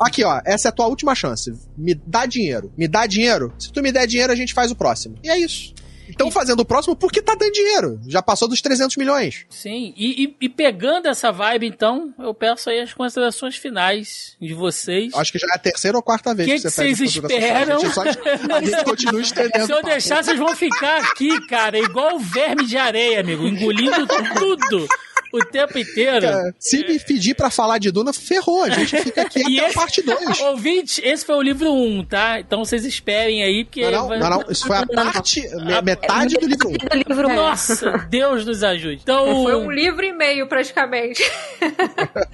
Aqui, 0.04 0.24
ó, 0.24 0.40
essa 0.44 0.68
é 0.68 0.70
a 0.70 0.72
tua 0.72 0.86
última 0.86 1.14
chance. 1.14 1.52
Me 1.76 1.94
dá 1.94 2.26
dinheiro. 2.26 2.72
Me 2.76 2.88
dá 2.88 3.06
dinheiro. 3.06 3.52
Se 3.58 3.70
tu 3.72 3.82
me 3.82 3.92
der 3.92 4.06
dinheiro, 4.06 4.32
a 4.32 4.36
gente 4.36 4.52
faz 4.52 4.70
o 4.70 4.74
próximo. 4.74 5.16
E 5.22 5.30
é 5.30 5.38
isso. 5.38 5.75
Estão 6.08 6.30
fazendo 6.30 6.60
o 6.60 6.64
próximo 6.64 6.94
porque 6.96 7.20
tá 7.22 7.34
dando 7.34 7.52
dinheiro. 7.52 8.00
Já 8.06 8.22
passou 8.22 8.48
dos 8.48 8.60
300 8.60 8.96
milhões. 8.96 9.44
Sim, 9.50 9.92
e, 9.96 10.24
e- 10.24 10.36
e 10.42 10.48
pegando 10.48 11.06
essa 11.08 11.30
vibe, 11.32 11.66
então, 11.66 12.14
eu 12.18 12.32
peço 12.34 12.70
aí 12.70 12.80
as 12.80 12.92
considerações 12.92 13.56
finais 13.56 14.36
de 14.40 14.54
vocês. 14.54 15.12
Acho 15.14 15.32
que 15.32 15.38
já 15.38 15.46
é 15.52 15.54
a 15.54 15.58
terceira 15.58 15.96
ou 15.96 16.02
quarta 16.02 16.34
vez 16.34 16.48
Que 16.48 16.56
que, 16.56 16.62
que 16.62 16.70
vocês 16.70 17.00
esperam? 17.00 17.76
A 17.76 17.80
gente, 17.80 17.98
a 18.52 18.60
gente 18.62 18.84
continua 18.84 19.20
estendendo. 19.20 19.66
Se 19.66 19.72
eu 19.72 19.82
deixar, 19.82 20.22
vocês 20.24 20.38
vão 20.38 20.54
ficar 20.54 21.00
aqui, 21.02 21.46
cara, 21.48 21.78
igual 21.78 22.18
verme 22.18 22.66
de 22.66 22.76
areia, 22.76 23.20
amigo, 23.20 23.46
engolindo 23.46 24.06
tudo 24.06 24.86
o 25.32 25.38
tempo 25.44 25.78
inteiro. 25.78 26.20
Cara, 26.26 26.54
Se 26.58 26.78
me 26.86 26.98
pedir 26.98 27.34
pra 27.34 27.50
falar 27.50 27.78
de 27.78 27.90
Duna, 27.90 28.12
ferrou. 28.12 28.64
A 28.64 28.70
gente 28.70 28.96
fica 28.98 29.22
aqui 29.22 29.40
E 29.48 29.58
até 29.58 29.68
esse- 29.68 29.78
a 29.78 29.80
parte 29.80 30.02
2. 30.02 30.40
Ouvinte, 30.40 31.00
esse 31.04 31.24
foi 31.24 31.34
o 31.36 31.42
livro 31.42 31.72
1, 31.72 32.04
tá? 32.04 32.40
Então 32.40 32.64
vocês 32.64 32.84
esperem 32.84 33.42
aí, 33.42 33.64
porque. 33.64 33.82
Não, 33.82 33.90
não, 33.90 34.08
vai- 34.08 34.18
não, 34.18 34.30
não, 34.30 34.44
isso 34.50 34.66
foi 34.66 34.76
a 34.76 34.86
parte, 34.86 35.40
me- 35.56 35.82
metade 35.82 36.34
do 36.36 36.46
livro 36.46 36.68
1. 36.68 36.72
Do 36.72 36.96
livro 37.08 37.28
um. 37.28 37.34
Nossa, 37.34 38.06
Deus 38.10 38.44
nos 38.46 38.62
ajude. 38.62 39.00
Então, 39.02 39.42
Foi 39.44 39.54
um 39.56 39.70
livro 39.70 40.04
e 40.04 40.12
meio, 40.12 40.46
praticamente. 40.48 41.22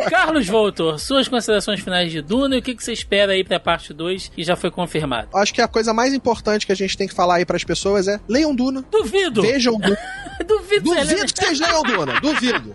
Carlos 0.09 0.47
Voltor, 0.47 0.99
suas 0.99 1.29
considerações 1.29 1.81
finais 1.81 2.11
de 2.11 2.21
Duna 2.23 2.57
e 2.57 2.59
o 2.59 2.63
que, 2.63 2.75
que 2.75 2.83
você 2.85 2.93
espera 2.93 3.33
aí 3.33 3.45
pra 3.45 3.59
parte 3.61 3.93
2 3.93 4.29
que 4.35 4.43
já 4.43 4.57
foi 4.57 4.71
confirmado? 4.71 5.29
Acho 5.35 5.53
que 5.55 5.61
a 5.61 5.69
coisa 5.69 5.93
mais 5.93 6.13
importante 6.15 6.67
que 6.67 6.73
a 6.73 6.77
gente 6.77 6.97
tem 6.97 7.09
que 7.09 7.15
falar 7.15 7.37
aí 7.37 7.45
pras 7.45 7.65
pessoas 7.65 8.09
é 8.09 8.21
leiam 8.29 8.55
Duna. 8.55 8.85
Duvido! 8.91 9.43
Vejam 9.43 9.79
Duna. 9.79 9.99
Duvido. 10.47 10.83
Duvido 10.85 11.25
que 11.35 11.41
vocês 11.45 11.61
leiam 11.61 11.83
Duna. 11.83 12.21
Duvido. 12.21 12.75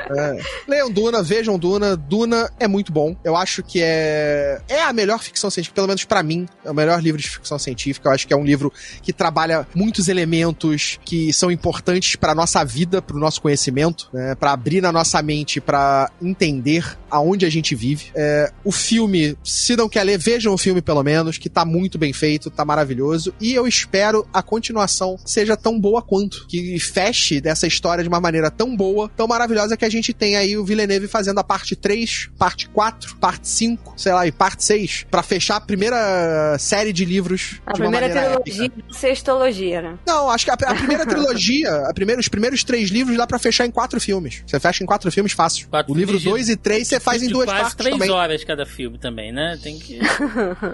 É. 0.17 0.39
Leiam 0.67 0.89
Duna, 0.89 1.21
vejam 1.23 1.57
Duna. 1.57 1.95
Duna 1.95 2.51
é 2.59 2.67
muito 2.67 2.91
bom. 2.91 3.15
Eu 3.23 3.35
acho 3.35 3.63
que 3.63 3.79
é 3.81 4.61
é 4.67 4.81
a 4.81 4.93
melhor 4.93 5.19
ficção 5.19 5.49
científica, 5.49 5.75
pelo 5.75 5.87
menos 5.87 6.03
pra 6.05 6.23
mim, 6.23 6.47
é 6.63 6.71
o 6.71 6.73
melhor 6.73 7.01
livro 7.01 7.21
de 7.21 7.29
ficção 7.29 7.59
científica. 7.59 8.09
Eu 8.09 8.13
acho 8.13 8.27
que 8.27 8.33
é 8.33 8.37
um 8.37 8.43
livro 8.43 8.71
que 9.01 9.13
trabalha 9.13 9.67
muitos 9.75 10.07
elementos 10.07 10.99
que 11.05 11.31
são 11.33 11.51
importantes 11.51 12.15
pra 12.15 12.33
nossa 12.33 12.63
vida, 12.63 13.01
pro 13.01 13.19
nosso 13.19 13.41
conhecimento, 13.41 14.09
né? 14.13 14.33
Para 14.35 14.53
abrir 14.53 14.81
na 14.81 14.91
nossa 14.91 15.21
mente 15.21 15.59
pra 15.59 16.09
entender 16.21 16.97
aonde 17.09 17.45
a 17.45 17.49
gente 17.49 17.75
vive. 17.75 18.11
É, 18.15 18.51
o 18.63 18.71
filme, 18.71 19.37
se 19.43 19.75
não 19.75 19.89
quer 19.89 20.03
ler, 20.03 20.17
vejam 20.17 20.53
o 20.53 20.57
filme 20.57 20.81
pelo 20.81 21.03
menos, 21.03 21.37
que 21.37 21.49
tá 21.49 21.65
muito 21.65 21.97
bem 21.97 22.13
feito, 22.13 22.49
tá 22.49 22.63
maravilhoso. 22.63 23.33
E 23.39 23.53
eu 23.53 23.67
espero 23.67 24.25
a 24.33 24.41
continuação 24.41 25.17
seja 25.25 25.57
tão 25.57 25.79
boa 25.79 26.01
quanto. 26.01 26.45
Que 26.47 26.79
feche 26.79 27.41
dessa 27.41 27.67
história 27.67 28.03
de 28.03 28.07
uma 28.07 28.21
maneira 28.21 28.49
tão 28.49 28.75
boa, 28.75 29.09
tão 29.15 29.27
maravilhosa 29.27 29.75
que 29.75 29.85
a 29.85 29.89
gente 29.89 30.00
tem 30.13 30.35
aí 30.35 30.57
o 30.57 30.65
Villeneuve 30.65 31.07
fazendo 31.07 31.39
a 31.39 31.43
parte 31.43 31.75
3, 31.75 32.29
parte 32.37 32.67
4, 32.69 33.15
parte 33.17 33.47
5, 33.47 33.93
sei 33.97 34.11
lá, 34.13 34.25
e 34.25 34.31
parte 34.31 34.63
6, 34.63 35.05
pra 35.11 35.21
fechar 35.21 35.57
a 35.57 35.61
primeira 35.61 36.57
série 36.59 36.91
de 36.91 37.05
livros 37.05 37.61
A 37.65 37.73
de 37.73 37.79
primeira 37.81 38.09
trilogia 38.09 38.65
épica. 38.65 38.93
sextologia, 38.93 39.81
né? 39.81 39.97
Não, 40.05 40.29
acho 40.29 40.45
que 40.45 40.51
a, 40.51 40.53
a 40.55 40.75
primeira 40.75 41.05
trilogia, 41.07 41.71
a 41.87 41.93
primeira, 41.93 42.19
os 42.19 42.27
primeiros 42.27 42.63
três 42.63 42.89
livros 42.89 43.15
dá 43.17 43.27
pra 43.27 43.37
fechar 43.39 43.65
em 43.65 43.71
quatro 43.71 43.99
filmes. 44.01 44.43
Você 44.47 44.59
fecha 44.59 44.83
em 44.83 44.87
quatro 44.87 45.11
filmes 45.11 45.31
fácil. 45.33 45.67
Quatro 45.69 45.91
o 45.93 45.95
livro 45.95 46.19
filmes 46.19 46.23
de- 46.23 46.29
2 46.29 46.49
e 46.49 46.55
3 46.55 46.87
você 46.87 46.99
faz 46.99 47.21
em 47.21 47.27
duas 47.29 47.45
quase 47.45 47.59
partes 47.61 47.75
três 47.75 47.93
também. 47.95 48.09
horas 48.09 48.43
cada 48.43 48.65
filme 48.65 48.97
também, 48.97 49.31
né? 49.31 49.57
Tem 49.61 49.77
que. 49.77 49.99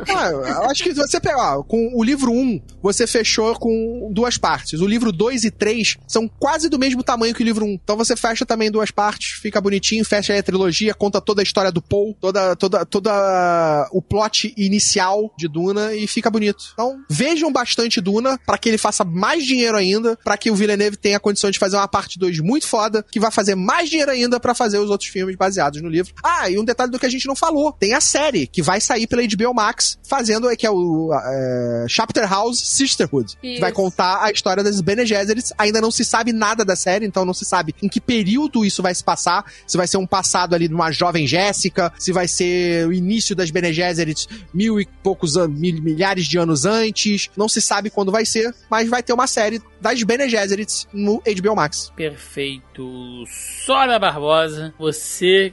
Ah, 0.09 0.29
eu 0.31 0.63
acho 0.69 0.83
que 0.83 0.93
você 0.93 1.19
pegar, 1.19 1.57
ó, 1.59 1.63
com 1.63 1.91
o 1.93 2.03
livro 2.03 2.31
1, 2.31 2.61
você 2.81 3.05
fechou 3.07 3.53
com 3.59 4.09
duas 4.11 4.37
partes. 4.37 4.79
O 4.81 4.87
livro 4.87 5.11
2 5.11 5.43
e 5.43 5.51
3 5.51 5.97
são 6.07 6.27
quase 6.27 6.69
do 6.69 6.79
mesmo 6.79 7.03
tamanho 7.03 7.33
que 7.33 7.43
o 7.43 7.45
livro 7.45 7.65
1. 7.65 7.69
Então 7.83 7.95
você 7.97 8.15
fecha 8.15 8.45
também 8.45 8.71
duas 8.71 8.91
partes, 8.91 9.06
fica 9.13 9.61
bonitinho, 9.61 10.05
fecha 10.05 10.33
aí 10.33 10.39
a 10.39 10.43
trilogia, 10.43 10.93
conta 10.93 11.21
toda 11.21 11.41
a 11.41 11.43
história 11.43 11.71
do 11.71 11.81
Paul, 11.81 12.15
toda, 12.19 12.55
toda, 12.55 12.85
toda 12.85 13.89
o 13.91 14.01
plot 14.01 14.53
inicial 14.57 15.33
de 15.37 15.47
Duna 15.47 15.93
e 15.93 16.07
fica 16.07 16.29
bonito. 16.29 16.71
Então, 16.73 16.99
vejam 17.09 17.51
bastante 17.51 18.01
Duna 18.01 18.39
para 18.45 18.57
que 18.57 18.69
ele 18.69 18.77
faça 18.77 19.03
mais 19.03 19.45
dinheiro 19.45 19.77
ainda, 19.77 20.17
para 20.23 20.37
que 20.37 20.51
o 20.51 20.55
Villeneuve 20.55 20.97
tenha 20.97 21.19
condição 21.19 21.49
de 21.49 21.59
fazer 21.59 21.77
uma 21.77 21.87
parte 21.87 22.19
2 22.19 22.39
muito 22.39 22.67
foda, 22.67 23.05
que 23.09 23.19
vai 23.19 23.31
fazer 23.31 23.55
mais 23.55 23.89
dinheiro 23.89 24.11
ainda 24.11 24.39
para 24.39 24.53
fazer 24.53 24.79
os 24.79 24.89
outros 24.89 25.09
filmes 25.09 25.35
baseados 25.35 25.81
no 25.81 25.89
livro. 25.89 26.13
Ah, 26.23 26.49
e 26.49 26.57
um 26.57 26.65
detalhe 26.65 26.91
do 26.91 26.99
que 26.99 27.05
a 27.05 27.09
gente 27.09 27.27
não 27.27 27.35
falou, 27.35 27.71
tem 27.73 27.93
a 27.93 28.01
série 28.01 28.47
que 28.47 28.61
vai 28.61 28.81
sair 28.81 29.07
pela 29.07 29.21
HBO 29.21 29.53
Max, 29.53 29.97
fazendo 30.03 30.47
que 30.55 30.65
é 30.65 30.71
o 30.71 31.11
é, 31.13 31.85
Chapter 31.87 32.29
House 32.29 32.59
Sisterhood, 32.59 33.37
que 33.39 33.53
Isso. 33.53 33.61
vai 33.61 33.71
contar 33.71 34.23
a 34.23 34.31
história 34.31 34.63
das 34.63 34.81
Bene 34.81 35.05
Gesserits. 35.05 35.53
Ainda 35.57 35.81
não 35.81 35.91
se 35.91 36.03
sabe 36.03 36.33
nada 36.33 36.63
da 36.63 36.75
série, 36.75 37.05
então 37.05 37.25
não 37.25 37.33
se 37.33 37.45
sabe 37.45 37.75
em 37.81 37.87
que 37.87 37.99
período 37.99 38.65
isso 38.65 38.81
vai 38.81 38.93
se 38.97 39.03
passar, 39.03 39.45
se 39.65 39.77
vai 39.77 39.87
ser 39.87 39.97
um 39.97 40.07
passado 40.07 40.53
ali 40.53 40.67
de 40.67 40.73
uma 40.73 40.91
jovem 40.91 41.27
Jéssica, 41.27 41.91
se 41.97 42.11
vai 42.11 42.27
ser 42.27 42.87
o 42.87 42.93
início 42.93 43.35
das 43.35 43.51
Bene 43.51 43.71
Gesserits 43.73 44.27
mil 44.53 44.79
e 44.79 44.85
poucos 45.03 45.37
anos, 45.37 45.57
mil, 45.57 45.81
milhares 45.81 46.25
de 46.25 46.37
anos 46.37 46.65
antes, 46.65 47.29
não 47.37 47.47
se 47.47 47.61
sabe 47.61 47.89
quando 47.89 48.11
vai 48.11 48.25
ser, 48.25 48.53
mas 48.69 48.89
vai 48.89 49.01
ter 49.01 49.13
uma 49.13 49.27
série 49.27 49.61
das 49.79 50.01
Bene 50.03 50.29
Gesserits 50.29 50.87
no 50.93 51.21
HBO 51.21 51.55
Max. 51.55 51.91
Perfeito. 51.95 53.23
Sora 53.27 53.99
Barbosa, 53.99 54.73
você. 54.77 55.51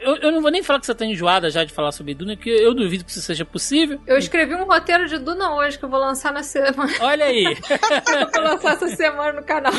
Eu, 0.00 0.16
eu 0.16 0.32
não 0.32 0.42
vou 0.42 0.50
nem 0.50 0.62
falar 0.62 0.80
que 0.80 0.86
você 0.86 0.94
tá 0.94 1.04
enjoada 1.04 1.50
já 1.50 1.64
de 1.64 1.72
falar 1.72 1.92
sobre 1.92 2.14
Duna, 2.14 2.36
porque 2.36 2.50
eu 2.50 2.74
duvido 2.74 3.04
que 3.04 3.10
isso 3.10 3.22
seja 3.22 3.44
possível. 3.44 4.00
Eu 4.06 4.16
escrevi 4.18 4.54
um 4.54 4.64
roteiro 4.64 5.06
de 5.06 5.18
Duna 5.18 5.54
hoje 5.54 5.78
que 5.78 5.84
eu 5.84 5.88
vou 5.88 6.00
lançar 6.00 6.32
na 6.32 6.42
semana. 6.42 6.92
Olha 7.00 7.26
aí. 7.26 7.44
eu 7.44 8.30
vou 8.32 8.42
lançar 8.42 8.74
essa 8.74 8.88
semana 8.88 9.32
no 9.32 9.44
canal. 9.44 9.72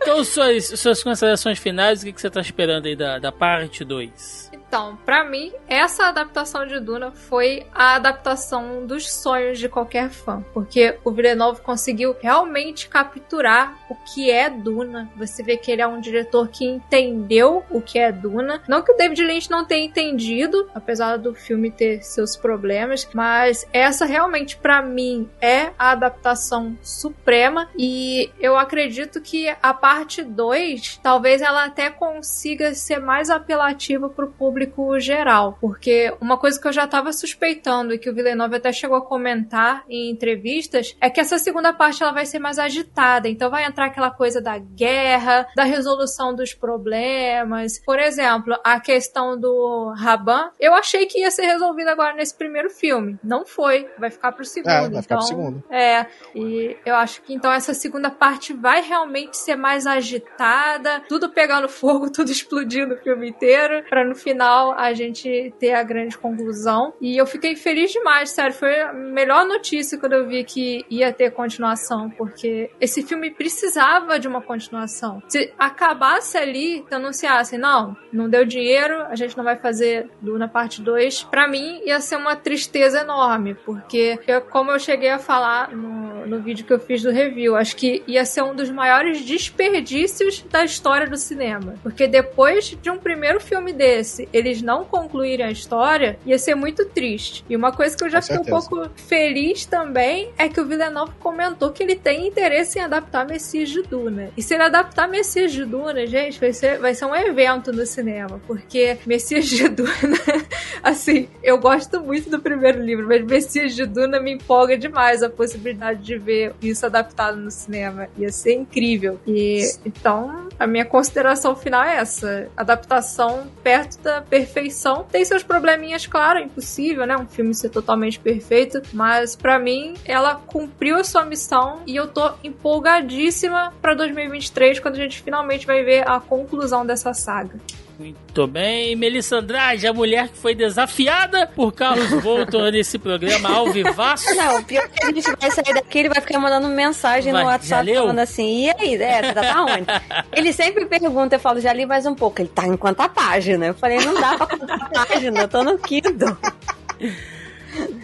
Então, 0.00 0.24
suas, 0.24 0.66
suas 0.78 1.02
considerações 1.02 1.58
finais, 1.58 2.02
o 2.02 2.06
que, 2.06 2.12
que 2.12 2.20
você 2.20 2.30
tá 2.30 2.40
esperando 2.40 2.86
aí 2.86 2.96
da, 2.96 3.18
da 3.18 3.32
parte 3.32 3.84
2? 3.84 4.52
Então, 4.74 4.98
pra 5.04 5.22
mim, 5.22 5.52
essa 5.68 6.06
adaptação 6.06 6.66
de 6.66 6.80
Duna 6.80 7.12
foi 7.12 7.64
a 7.72 7.94
adaptação 7.94 8.84
dos 8.84 9.08
sonhos 9.08 9.56
de 9.56 9.68
qualquer 9.68 10.10
fã, 10.10 10.44
porque 10.52 10.98
o 11.04 11.12
Villeneuve 11.12 11.60
conseguiu 11.60 12.16
realmente 12.20 12.88
capturar 12.88 13.78
o 13.88 13.94
que 13.94 14.32
é 14.32 14.50
Duna. 14.50 15.08
Você 15.16 15.44
vê 15.44 15.56
que 15.56 15.70
ele 15.70 15.80
é 15.80 15.86
um 15.86 16.00
diretor 16.00 16.48
que 16.48 16.64
entendeu 16.64 17.62
o 17.70 17.80
que 17.80 18.00
é 18.00 18.10
Duna. 18.10 18.64
Não 18.66 18.82
que 18.82 18.90
o 18.90 18.96
David 18.96 19.22
Lynch 19.22 19.48
não 19.48 19.64
tenha 19.64 19.86
entendido, 19.86 20.68
apesar 20.74 21.18
do 21.18 21.36
filme 21.36 21.70
ter 21.70 22.02
seus 22.02 22.34
problemas, 22.34 23.08
mas 23.14 23.64
essa 23.72 24.04
realmente 24.04 24.56
pra 24.56 24.82
mim 24.82 25.30
é 25.40 25.70
a 25.78 25.92
adaptação 25.92 26.76
suprema 26.82 27.68
e 27.78 28.28
eu 28.40 28.58
acredito 28.58 29.20
que 29.20 29.54
a 29.62 29.72
parte 29.72 30.20
2, 30.20 30.98
talvez 31.00 31.40
ela 31.42 31.64
até 31.64 31.90
consiga 31.90 32.74
ser 32.74 32.98
mais 32.98 33.30
apelativa 33.30 34.08
pro 34.08 34.32
público 34.32 34.63
geral, 34.98 35.58
porque 35.60 36.14
uma 36.20 36.38
coisa 36.38 36.60
que 36.60 36.66
eu 36.66 36.72
já 36.72 36.86
tava 36.86 37.12
suspeitando 37.12 37.92
e 37.92 37.98
que 37.98 38.08
o 38.08 38.14
Villeneuve 38.14 38.56
até 38.56 38.72
chegou 38.72 38.96
a 38.96 39.04
comentar 39.04 39.84
em 39.88 40.10
entrevistas 40.10 40.96
é 41.00 41.10
que 41.10 41.20
essa 41.20 41.38
segunda 41.38 41.72
parte 41.72 42.02
ela 42.02 42.12
vai 42.12 42.26
ser 42.26 42.38
mais 42.38 42.58
agitada, 42.58 43.28
então 43.28 43.50
vai 43.50 43.64
entrar 43.64 43.86
aquela 43.86 44.10
coisa 44.10 44.40
da 44.40 44.58
guerra, 44.58 45.46
da 45.56 45.64
resolução 45.64 46.34
dos 46.34 46.54
problemas. 46.54 47.80
Por 47.84 47.98
exemplo, 47.98 48.56
a 48.64 48.80
questão 48.80 49.38
do 49.38 49.92
Raban, 49.96 50.50
eu 50.58 50.74
achei 50.74 51.06
que 51.06 51.20
ia 51.20 51.30
ser 51.30 51.46
resolvida 51.46 51.92
agora 51.92 52.14
nesse 52.14 52.36
primeiro 52.36 52.70
filme. 52.70 53.18
Não 53.22 53.44
foi, 53.44 53.88
vai 53.98 54.10
ficar 54.10 54.32
pro 54.32 54.44
segundo. 54.44 54.70
É, 54.70 54.88
vai 54.88 55.02
ficar 55.02 55.14
então, 55.14 55.18
pro 55.18 55.26
segundo. 55.26 55.64
É, 55.70 56.06
e 56.34 56.76
eu 56.84 56.94
acho 56.96 57.22
que 57.22 57.34
então 57.34 57.52
essa 57.52 57.74
segunda 57.74 58.10
parte 58.10 58.52
vai 58.52 58.82
realmente 58.82 59.36
ser 59.36 59.56
mais 59.56 59.86
agitada, 59.86 61.02
tudo 61.08 61.30
pegando 61.30 61.68
fogo, 61.68 62.10
tudo 62.12 62.30
explodindo 62.30 62.94
o 62.94 62.98
filme 62.98 63.28
inteiro, 63.28 63.84
pra 63.88 64.04
no 64.04 64.14
final 64.14 64.53
a 64.72 64.92
gente 64.92 65.52
ter 65.58 65.72
a 65.72 65.82
grande 65.82 66.16
conclusão. 66.16 66.94
E 67.00 67.16
eu 67.16 67.26
fiquei 67.26 67.56
feliz 67.56 67.92
demais, 67.92 68.30
sério, 68.30 68.54
foi 68.54 68.80
a 68.80 68.92
melhor 68.92 69.46
notícia 69.46 69.98
quando 69.98 70.14
eu 70.14 70.26
vi 70.26 70.44
que 70.44 70.84
ia 70.90 71.12
ter 71.12 71.30
continuação, 71.30 72.10
porque 72.10 72.70
esse 72.80 73.02
filme 73.02 73.30
precisava 73.30 74.18
de 74.18 74.28
uma 74.28 74.40
continuação. 74.40 75.22
Se 75.28 75.52
acabasse 75.58 76.36
ali, 76.36 76.84
se 76.88 76.94
anunciassem, 76.94 77.58
não, 77.58 77.96
não 78.12 78.28
deu 78.28 78.44
dinheiro, 78.44 79.02
a 79.02 79.14
gente 79.14 79.36
não 79.36 79.44
vai 79.44 79.56
fazer 79.56 80.08
Duna 80.20 80.48
parte 80.48 80.80
2, 80.82 81.24
pra 81.24 81.48
mim 81.48 81.80
ia 81.84 82.00
ser 82.00 82.16
uma 82.16 82.36
tristeza 82.36 83.00
enorme, 83.00 83.54
porque 83.54 84.18
eu, 84.26 84.40
como 84.40 84.70
eu 84.70 84.78
cheguei 84.78 85.10
a 85.10 85.18
falar 85.18 85.70
no, 85.70 86.26
no 86.26 86.40
vídeo 86.40 86.64
que 86.64 86.72
eu 86.72 86.78
fiz 86.78 87.02
do 87.02 87.10
review, 87.10 87.56
acho 87.56 87.76
que 87.76 88.02
ia 88.06 88.24
ser 88.24 88.42
um 88.42 88.54
dos 88.54 88.70
maiores 88.70 89.24
desperdícios 89.24 90.42
da 90.50 90.64
história 90.64 91.06
do 91.06 91.16
cinema. 91.16 91.74
Porque 91.82 92.06
depois 92.06 92.76
de 92.80 92.90
um 92.90 92.98
primeiro 92.98 93.40
filme 93.40 93.72
desse, 93.72 94.28
eles 94.36 94.62
não 94.62 94.84
concluírem 94.84 95.46
a 95.46 95.50
história, 95.50 96.18
ia 96.24 96.38
ser 96.38 96.54
muito 96.54 96.86
triste. 96.86 97.44
E 97.48 97.54
uma 97.54 97.72
coisa 97.72 97.96
que 97.96 98.04
eu 98.04 98.10
já 98.10 98.22
fiquei 98.22 98.38
um 98.38 98.44
pouco 98.44 98.88
feliz 98.96 99.66
também 99.66 100.30
é 100.38 100.48
que 100.48 100.60
o 100.60 100.66
Villeneuve 100.66 101.12
comentou 101.20 101.70
que 101.70 101.82
ele 101.82 101.96
tem 101.96 102.26
interesse 102.26 102.78
em 102.78 102.82
adaptar 102.82 103.26
Messias 103.26 103.68
de 103.68 103.82
Duna. 103.82 104.30
E 104.36 104.42
se 104.42 104.54
ele 104.54 104.62
adaptar 104.62 105.08
Messias 105.08 105.52
de 105.52 105.64
Duna, 105.64 106.06
gente, 106.06 106.40
vai 106.40 106.52
ser, 106.52 106.78
vai 106.78 106.94
ser 106.94 107.04
um 107.04 107.14
evento 107.14 107.72
no 107.72 107.84
cinema. 107.84 108.40
Porque 108.46 108.96
Messias 109.06 109.46
de 109.46 109.68
Duna, 109.68 109.90
assim, 110.82 111.28
eu 111.42 111.58
gosto 111.58 112.00
muito 112.00 112.30
do 112.30 112.40
primeiro 112.40 112.82
livro, 112.82 113.06
mas 113.06 113.22
Messias 113.24 113.74
de 113.74 113.84
Duna 113.84 114.20
me 114.20 114.32
empolga 114.32 114.78
demais 114.78 115.22
a 115.22 115.28
possibilidade 115.28 116.02
de 116.02 116.14
de 116.14 116.18
ver 116.18 116.54
isso 116.62 116.86
adaptado 116.86 117.36
no 117.36 117.50
cinema. 117.50 118.08
Ia 118.16 118.30
ser 118.30 118.54
incrível. 118.54 119.20
E 119.26 119.62
então, 119.84 120.48
a 120.58 120.66
minha 120.66 120.84
consideração 120.84 121.54
final 121.56 121.82
é 121.82 121.96
essa: 121.96 122.48
adaptação 122.56 123.46
perto 123.62 124.00
da 124.02 124.20
perfeição. 124.28 125.04
Tem 125.10 125.24
seus 125.24 125.42
probleminhas, 125.42 126.06
claro, 126.06 126.38
é 126.38 126.42
impossível, 126.42 127.06
né? 127.06 127.16
Um 127.16 127.26
filme 127.26 127.54
ser 127.54 127.70
totalmente 127.70 128.18
perfeito, 128.18 128.82
mas 128.92 129.36
para 129.36 129.58
mim 129.58 129.94
ela 130.04 130.34
cumpriu 130.34 130.96
a 130.96 131.04
sua 131.04 131.24
missão 131.24 131.82
e 131.86 131.96
eu 131.96 132.08
tô 132.08 132.32
empolgadíssima 132.42 133.72
para 133.80 133.94
2023 133.94 134.80
quando 134.80 134.94
a 134.94 134.98
gente 134.98 135.22
finalmente 135.22 135.66
vai 135.66 135.82
ver 135.82 136.08
a 136.08 136.20
conclusão 136.20 136.84
dessa 136.84 137.12
saga. 137.12 137.58
Muito 137.98 138.46
bem, 138.46 138.96
Melissa 138.96 139.36
Andrade, 139.36 139.86
a 139.86 139.92
mulher 139.92 140.28
que 140.28 140.36
foi 140.36 140.54
desafiada 140.54 141.46
por 141.46 141.72
Carlos 141.72 142.10
Voltor 142.22 142.72
nesse 142.72 142.98
programa 142.98 143.48
ao 143.48 143.70
vivaço. 143.70 144.34
Não, 144.34 144.62
pior 144.64 144.88
que 144.88 145.04
a 145.04 145.12
gente 145.12 145.30
vai 145.40 145.50
sair 145.50 145.74
daqui, 145.74 145.98
ele 146.00 146.08
vai 146.08 146.20
ficar 146.20 146.38
mandando 146.38 146.68
mensagem 146.68 147.32
Vai, 147.32 147.42
no 147.42 147.48
WhatsApp 147.48 147.94
falando 147.94 148.18
assim, 148.18 148.66
e 148.66 148.70
aí, 148.70 148.94
é, 148.96 149.22
você 149.22 149.34
tá 149.34 149.64
onde? 149.64 149.86
ele 150.32 150.52
sempre 150.52 150.86
pergunta, 150.86 151.36
eu 151.36 151.40
falo, 151.40 151.60
já 151.60 151.72
li 151.72 151.86
mais 151.86 152.04
um 152.04 152.14
pouco. 152.14 152.40
Ele 152.40 152.48
tá 152.48 152.66
em 152.66 152.76
quanta 152.76 153.08
página? 153.08 153.66
Eu 153.66 153.74
falei, 153.74 153.98
não 153.98 154.20
dá 154.20 154.36
pra 154.36 154.46
contar 154.46 154.90
página, 154.90 155.40
eu 155.40 155.48
tô 155.48 155.62
no 155.62 155.78
Kindle. 155.78 156.36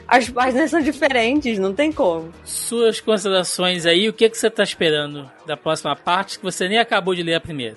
As 0.07 0.29
páginas 0.29 0.71
são 0.71 0.81
diferentes, 0.81 1.59
não 1.59 1.73
tem 1.73 1.93
como. 1.93 2.33
Suas 2.45 3.01
considerações 3.01 3.87
aí, 3.87 4.09
o 4.09 4.13
que, 4.13 4.29
que 4.29 4.37
você 4.37 4.51
tá 4.51 4.63
esperando 4.63 5.31
da 5.47 5.57
próxima 5.57 5.95
parte 5.95 6.39
que 6.39 6.45
você 6.45 6.69
nem 6.69 6.79
acabou 6.79 7.15
de 7.15 7.23
ler 7.23 7.35
a 7.35 7.41
primeira? 7.41 7.77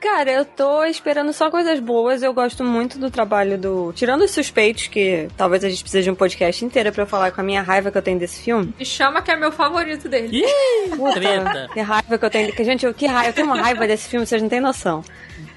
Cara, 0.00 0.30
eu 0.30 0.44
tô 0.44 0.84
esperando 0.84 1.32
só 1.32 1.50
coisas 1.50 1.80
boas. 1.80 2.22
Eu 2.22 2.32
gosto 2.32 2.62
muito 2.62 2.98
do 2.98 3.10
trabalho 3.10 3.58
do. 3.58 3.92
Tirando 3.94 4.22
os 4.22 4.30
suspeitos, 4.30 4.86
que 4.86 5.28
talvez 5.36 5.64
a 5.64 5.68
gente 5.68 5.82
precise 5.82 6.04
de 6.04 6.10
um 6.10 6.14
podcast 6.14 6.64
inteiro 6.64 6.92
pra 6.92 7.02
eu 7.02 7.06
falar 7.06 7.32
com 7.32 7.40
a 7.40 7.44
minha 7.44 7.62
raiva 7.62 7.90
que 7.90 7.98
eu 7.98 8.02
tenho 8.02 8.18
desse 8.18 8.42
filme. 8.42 8.72
Me 8.78 8.84
chama 8.84 9.20
que 9.22 9.30
é 9.30 9.36
meu 9.36 9.50
favorito 9.50 10.08
dele. 10.08 10.44
Ih, 10.44 10.96
Puta. 10.96 11.68
Que 11.72 11.80
raiva 11.80 12.18
que 12.18 12.24
eu 12.24 12.30
tenho. 12.30 12.52
Que, 12.52 12.64
gente, 12.64 12.86
eu, 12.86 12.94
que 12.94 13.06
raiva, 13.06 13.30
eu 13.30 13.32
tenho 13.34 13.46
uma 13.46 13.60
raiva 13.60 13.86
desse 13.86 14.08
filme, 14.08 14.26
vocês 14.26 14.40
não 14.40 14.48
têm 14.48 14.60
noção. 14.60 15.02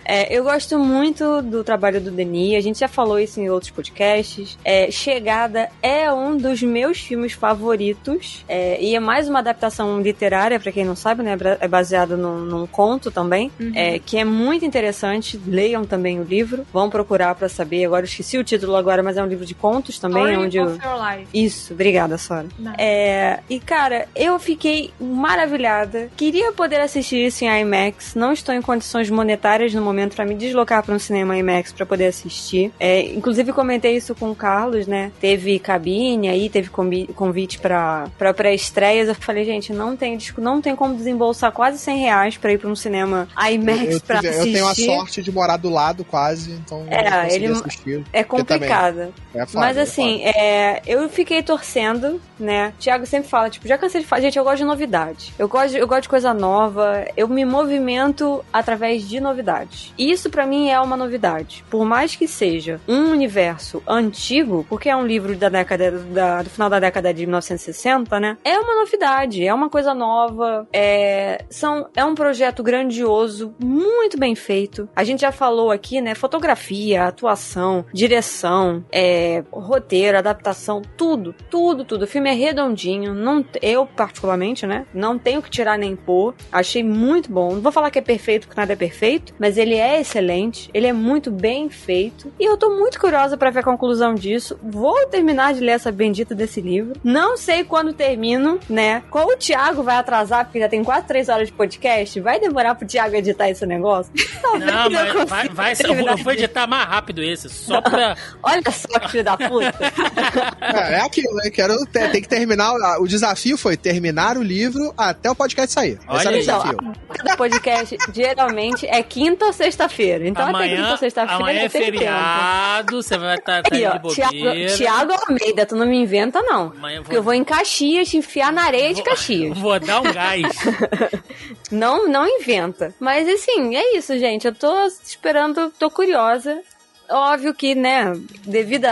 É, 0.09 0.35
eu 0.35 0.43
gosto 0.43 0.79
muito 0.79 1.39
do 1.43 1.63
trabalho 1.63 2.01
do 2.01 2.09
Denis, 2.09 2.55
a 2.55 2.61
gente 2.61 2.79
já 2.79 2.87
falou 2.87 3.19
isso 3.19 3.39
em 3.39 3.47
outros 3.47 3.69
podcasts. 3.69 4.57
É, 4.65 4.89
Chegada 4.89 5.69
é 5.83 6.11
um 6.11 6.35
dos 6.35 6.63
meus 6.63 6.97
filmes 6.97 7.33
favoritos, 7.33 8.43
é, 8.49 8.81
e 8.81 8.95
é 8.95 8.99
mais 8.99 9.29
uma 9.29 9.37
adaptação 9.37 10.01
literária, 10.01 10.59
pra 10.59 10.71
quem 10.71 10.83
não 10.83 10.95
sabe, 10.95 11.21
né? 11.21 11.37
É 11.59 11.67
baseado 11.67 12.17
num, 12.17 12.39
num 12.39 12.65
conto 12.65 13.11
também, 13.11 13.51
é, 13.75 13.99
que 13.99 14.17
é 14.17 14.25
muito 14.25 14.65
interessante. 14.65 15.39
Leiam 15.45 15.85
também 15.85 16.19
o 16.19 16.23
livro, 16.23 16.65
vão 16.73 16.89
procurar 16.89 17.35
pra 17.35 17.47
saber. 17.47 17.85
Agora 17.85 18.01
eu 18.01 18.07
esqueci 18.07 18.35
o 18.39 18.43
título 18.43 18.75
agora, 18.75 19.03
mas 19.03 19.15
é 19.15 19.21
um 19.21 19.27
livro 19.27 19.45
de 19.45 19.53
contos 19.53 19.99
também, 19.99 20.23
Story 20.23 20.43
onde 20.43 20.57
eu... 20.57 20.65
of 20.65 20.79
Your 20.83 20.97
Life. 20.97 21.27
Isso, 21.31 21.73
obrigada, 21.73 22.17
Sora. 22.17 22.47
É, 22.79 23.41
e 23.47 23.59
cara, 23.59 24.07
eu 24.15 24.39
fiquei 24.39 24.91
maravilhada. 24.99 26.09
Queria 26.17 26.51
poder 26.51 26.81
assistir 26.81 27.27
isso 27.27 27.45
em 27.45 27.61
IMAX. 27.61 28.15
Não 28.15 28.33
estou 28.33 28.55
em 28.55 28.61
condições 28.61 29.07
monetárias 29.11 29.71
no 29.71 29.83
momento 29.83 29.98
pra 30.15 30.25
me 30.25 30.35
deslocar 30.35 30.83
para 30.83 30.95
um 30.95 30.99
cinema 30.99 31.37
IMAX 31.37 31.71
pra 31.71 31.85
poder 31.85 32.07
assistir. 32.07 32.71
É, 32.79 33.01
inclusive 33.01 33.51
comentei 33.53 33.95
isso 33.95 34.13
com 34.15 34.31
o 34.31 34.35
Carlos, 34.35 34.87
né? 34.87 35.11
Teve 35.19 35.59
cabine 35.59 36.27
aí, 36.29 36.49
teve 36.49 36.69
convi- 36.69 37.07
convite 37.15 37.59
pra 37.59 38.07
para 38.17 38.33
pré-estreias. 38.33 39.07
Eu 39.07 39.15
falei, 39.15 39.43
gente, 39.45 39.71
não 39.73 39.95
tem 39.95 40.17
disco, 40.17 40.39
não 40.41 40.61
tem 40.61 40.75
como 40.75 40.95
desembolsar 40.95 41.51
quase 41.51 41.77
100 41.79 41.97
reais 41.97 42.37
pra 42.37 42.51
ir 42.53 42.57
pra 42.57 42.69
um 42.69 42.75
cinema 42.75 43.27
IMAX 43.51 43.99
pra 43.99 44.17
tive- 44.19 44.27
eu 44.27 44.31
assistir. 44.41 44.53
tenho 44.53 44.67
a 44.67 44.75
sorte 44.75 45.21
de 45.23 45.31
morar 45.31 45.57
do 45.57 45.69
lado 45.69 46.03
quase, 46.05 46.51
então 46.53 46.85
É, 46.89 47.33
ele- 47.33 47.47
assistir. 47.47 48.03
É 48.13 48.23
complicado. 48.23 49.13
É 49.33 49.45
Mas 49.53 49.77
é 49.77 49.81
assim, 49.81 50.21
é, 50.23 50.81
eu 50.85 51.07
fiquei 51.09 51.41
torcendo, 51.43 52.21
né? 52.39 52.73
Tiago 52.79 53.05
sempre 53.05 53.29
fala, 53.29 53.49
tipo, 53.49 53.67
já 53.67 53.77
cansei 53.77 54.01
de 54.01 54.07
falar, 54.07 54.21
gente, 54.21 54.37
eu 54.37 54.43
gosto 54.43 54.57
de 54.57 54.63
novidade. 54.65 55.33
Eu 55.37 55.47
gosto 55.47 55.75
eu 55.77 55.87
gosto 55.87 56.03
de 56.03 56.09
coisa 56.09 56.33
nova, 56.33 57.05
eu 57.15 57.27
me 57.27 57.45
movimento 57.45 58.43
através 58.51 59.07
de 59.07 59.19
novidades. 59.19 59.88
Isso 59.97 60.29
pra 60.29 60.45
mim 60.45 60.69
é 60.69 60.79
uma 60.79 60.95
novidade. 60.97 61.63
Por 61.69 61.85
mais 61.85 62.15
que 62.15 62.27
seja 62.27 62.79
um 62.87 63.11
universo 63.11 63.81
antigo, 63.87 64.65
porque 64.69 64.89
é 64.89 64.95
um 64.95 65.05
livro 65.05 65.35
da 65.35 65.49
década 65.49 65.91
da- 65.91 66.41
do 66.41 66.49
final 66.49 66.69
da 66.69 66.79
década 66.79 67.13
de 67.13 67.25
1960, 67.25 68.19
né? 68.19 68.37
É 68.43 68.57
uma 68.59 68.75
novidade, 68.75 69.45
é 69.45 69.53
uma 69.53 69.69
coisa 69.69 69.93
nova, 69.93 70.67
é, 70.73 71.43
são, 71.49 71.87
é 71.95 72.03
um 72.05 72.15
projeto 72.15 72.63
grandioso, 72.63 73.53
muito 73.59 74.17
bem 74.17 74.35
feito. 74.35 74.87
A 74.95 75.03
gente 75.03 75.21
já 75.21 75.31
falou 75.31 75.71
aqui, 75.71 76.01
né? 76.01 76.15
Fotografia, 76.15 77.05
atuação, 77.05 77.85
direção, 77.93 78.83
é, 78.91 79.43
roteiro, 79.51 80.17
adaptação, 80.17 80.81
tudo, 80.97 81.33
tudo, 81.49 81.83
tudo. 81.85 82.03
O 82.03 82.07
filme 82.07 82.29
é 82.29 82.33
redondinho, 82.33 83.13
não, 83.13 83.45
eu 83.61 83.85
particularmente, 83.85 84.65
né? 84.65 84.85
Não 84.93 85.17
tenho 85.17 85.41
que 85.41 85.49
tirar 85.49 85.77
nem 85.77 85.95
pôr. 85.95 86.33
Achei 86.51 86.83
muito 86.83 87.31
bom. 87.31 87.53
Não 87.53 87.61
vou 87.61 87.71
falar 87.71 87.91
que 87.91 87.99
é 87.99 88.01
perfeito, 88.01 88.47
porque 88.47 88.59
nada 88.59 88.73
é 88.73 88.75
perfeito, 88.75 89.33
mas 89.39 89.57
ele 89.57 89.68
é 89.75 89.99
excelente, 90.01 90.69
ele 90.73 90.87
é 90.87 90.93
muito 90.93 91.29
bem 91.31 91.69
feito. 91.69 92.31
E 92.39 92.45
eu 92.45 92.57
tô 92.57 92.69
muito 92.77 92.99
curiosa 92.99 93.37
pra 93.37 93.49
ver 93.49 93.59
a 93.59 93.63
conclusão 93.63 94.13
disso. 94.15 94.57
Vou 94.61 95.07
terminar 95.07 95.53
de 95.53 95.59
ler 95.59 95.71
essa 95.73 95.91
bendita 95.91 96.33
desse 96.35 96.61
livro. 96.61 96.93
Não 97.03 97.37
sei 97.37 97.63
quando 97.63 97.93
termino, 97.93 98.59
né? 98.69 99.03
Qual 99.09 99.27
o 99.27 99.37
Thiago 99.37 99.83
vai 99.83 99.97
atrasar, 99.97 100.45
porque 100.45 100.59
já 100.59 100.69
tem 100.69 100.83
quase 100.83 101.05
três 101.07 101.29
horas 101.29 101.47
de 101.47 101.53
podcast. 101.53 102.19
Vai 102.19 102.39
demorar 102.39 102.75
pro 102.75 102.87
Thiago 102.87 103.15
editar 103.15 103.49
esse 103.49 103.65
negócio? 103.65 104.11
Talvez 104.41 104.71
Não, 104.71 104.83
eu 104.85 104.91
mas 104.91 105.11
consiga 105.11 105.25
vai, 105.27 105.49
vai 105.49 105.75
ser, 105.75 105.85
eu 105.89 105.95
vou- 105.95 106.09
eu 106.09 106.31
editar 106.31 106.67
mais 106.67 106.87
rápido 106.87 107.21
esse, 107.23 107.49
só 107.49 107.81
pra. 107.81 108.15
Olha 108.43 108.61
só 108.71 108.99
que 108.99 109.09
filho 109.11 109.23
da 109.23 109.37
puta. 109.37 109.73
É, 110.61 110.95
é 110.95 111.01
aquilo, 111.01 111.33
né? 111.35 111.49
Quero 111.49 111.73
ter, 111.87 112.11
tem 112.11 112.21
que 112.21 112.27
terminar. 112.27 112.73
O 112.99 113.07
desafio 113.07 113.57
foi 113.57 113.75
terminar 113.75 114.37
o 114.37 114.43
livro 114.43 114.93
até 114.97 115.29
o 115.29 115.35
podcast 115.35 115.73
sair. 115.73 115.93
Esse 115.93 116.01
Olha 116.07 116.21
era 116.27 116.35
o 116.35 116.39
desafio. 116.39 116.77
Cada 117.09 117.35
podcast 117.37 117.97
geralmente 118.13 118.85
é 118.87 119.01
quinta 119.01 119.45
ou 119.45 119.53
sexta-feira. 119.59 120.27
Então 120.27 120.43
até 120.43 120.51
quinta 120.51 120.73
amanhã 120.73 120.91
ou 120.91 120.97
sexta-feira 120.97 121.35
amanhã 121.35 121.61
é 121.63 121.69
feriado, 121.69 123.03
você 123.03 123.17
vai 123.17 123.35
estar 123.35 123.61
tá, 123.61 123.69
Aí, 123.71 123.85
aí 123.85 123.93
de 123.93 123.99
bobeira. 123.99 124.75
Thiago 124.75 125.13
Almeida, 125.13 125.65
tu 125.65 125.75
não 125.75 125.85
me 125.85 125.97
inventa, 125.97 126.41
não. 126.41 126.71
Amanhã 126.75 126.97
eu 126.97 127.03
Porque 127.03 127.17
eu 127.17 127.23
vou 127.23 127.33
em 127.33 127.43
Caxias 127.43 128.09
te 128.09 128.17
enfiar 128.17 128.51
na 128.51 128.63
areia 128.63 128.93
de 128.93 129.03
Caxias. 129.03 129.57
Vou 129.59 129.79
dar 129.79 130.01
um 130.01 130.11
gás. 130.11 130.41
Não, 131.71 132.07
não 132.07 132.25
inventa. 132.27 132.95
Mas 132.99 133.27
assim, 133.27 133.75
é 133.75 133.95
isso, 133.95 134.17
gente. 134.17 134.47
Eu 134.47 134.55
tô 134.55 134.85
esperando, 134.87 135.71
tô 135.77 135.89
curiosa. 135.91 136.61
Óbvio 137.09 137.53
que, 137.53 137.73
né, 137.73 138.13
devido 138.45 138.85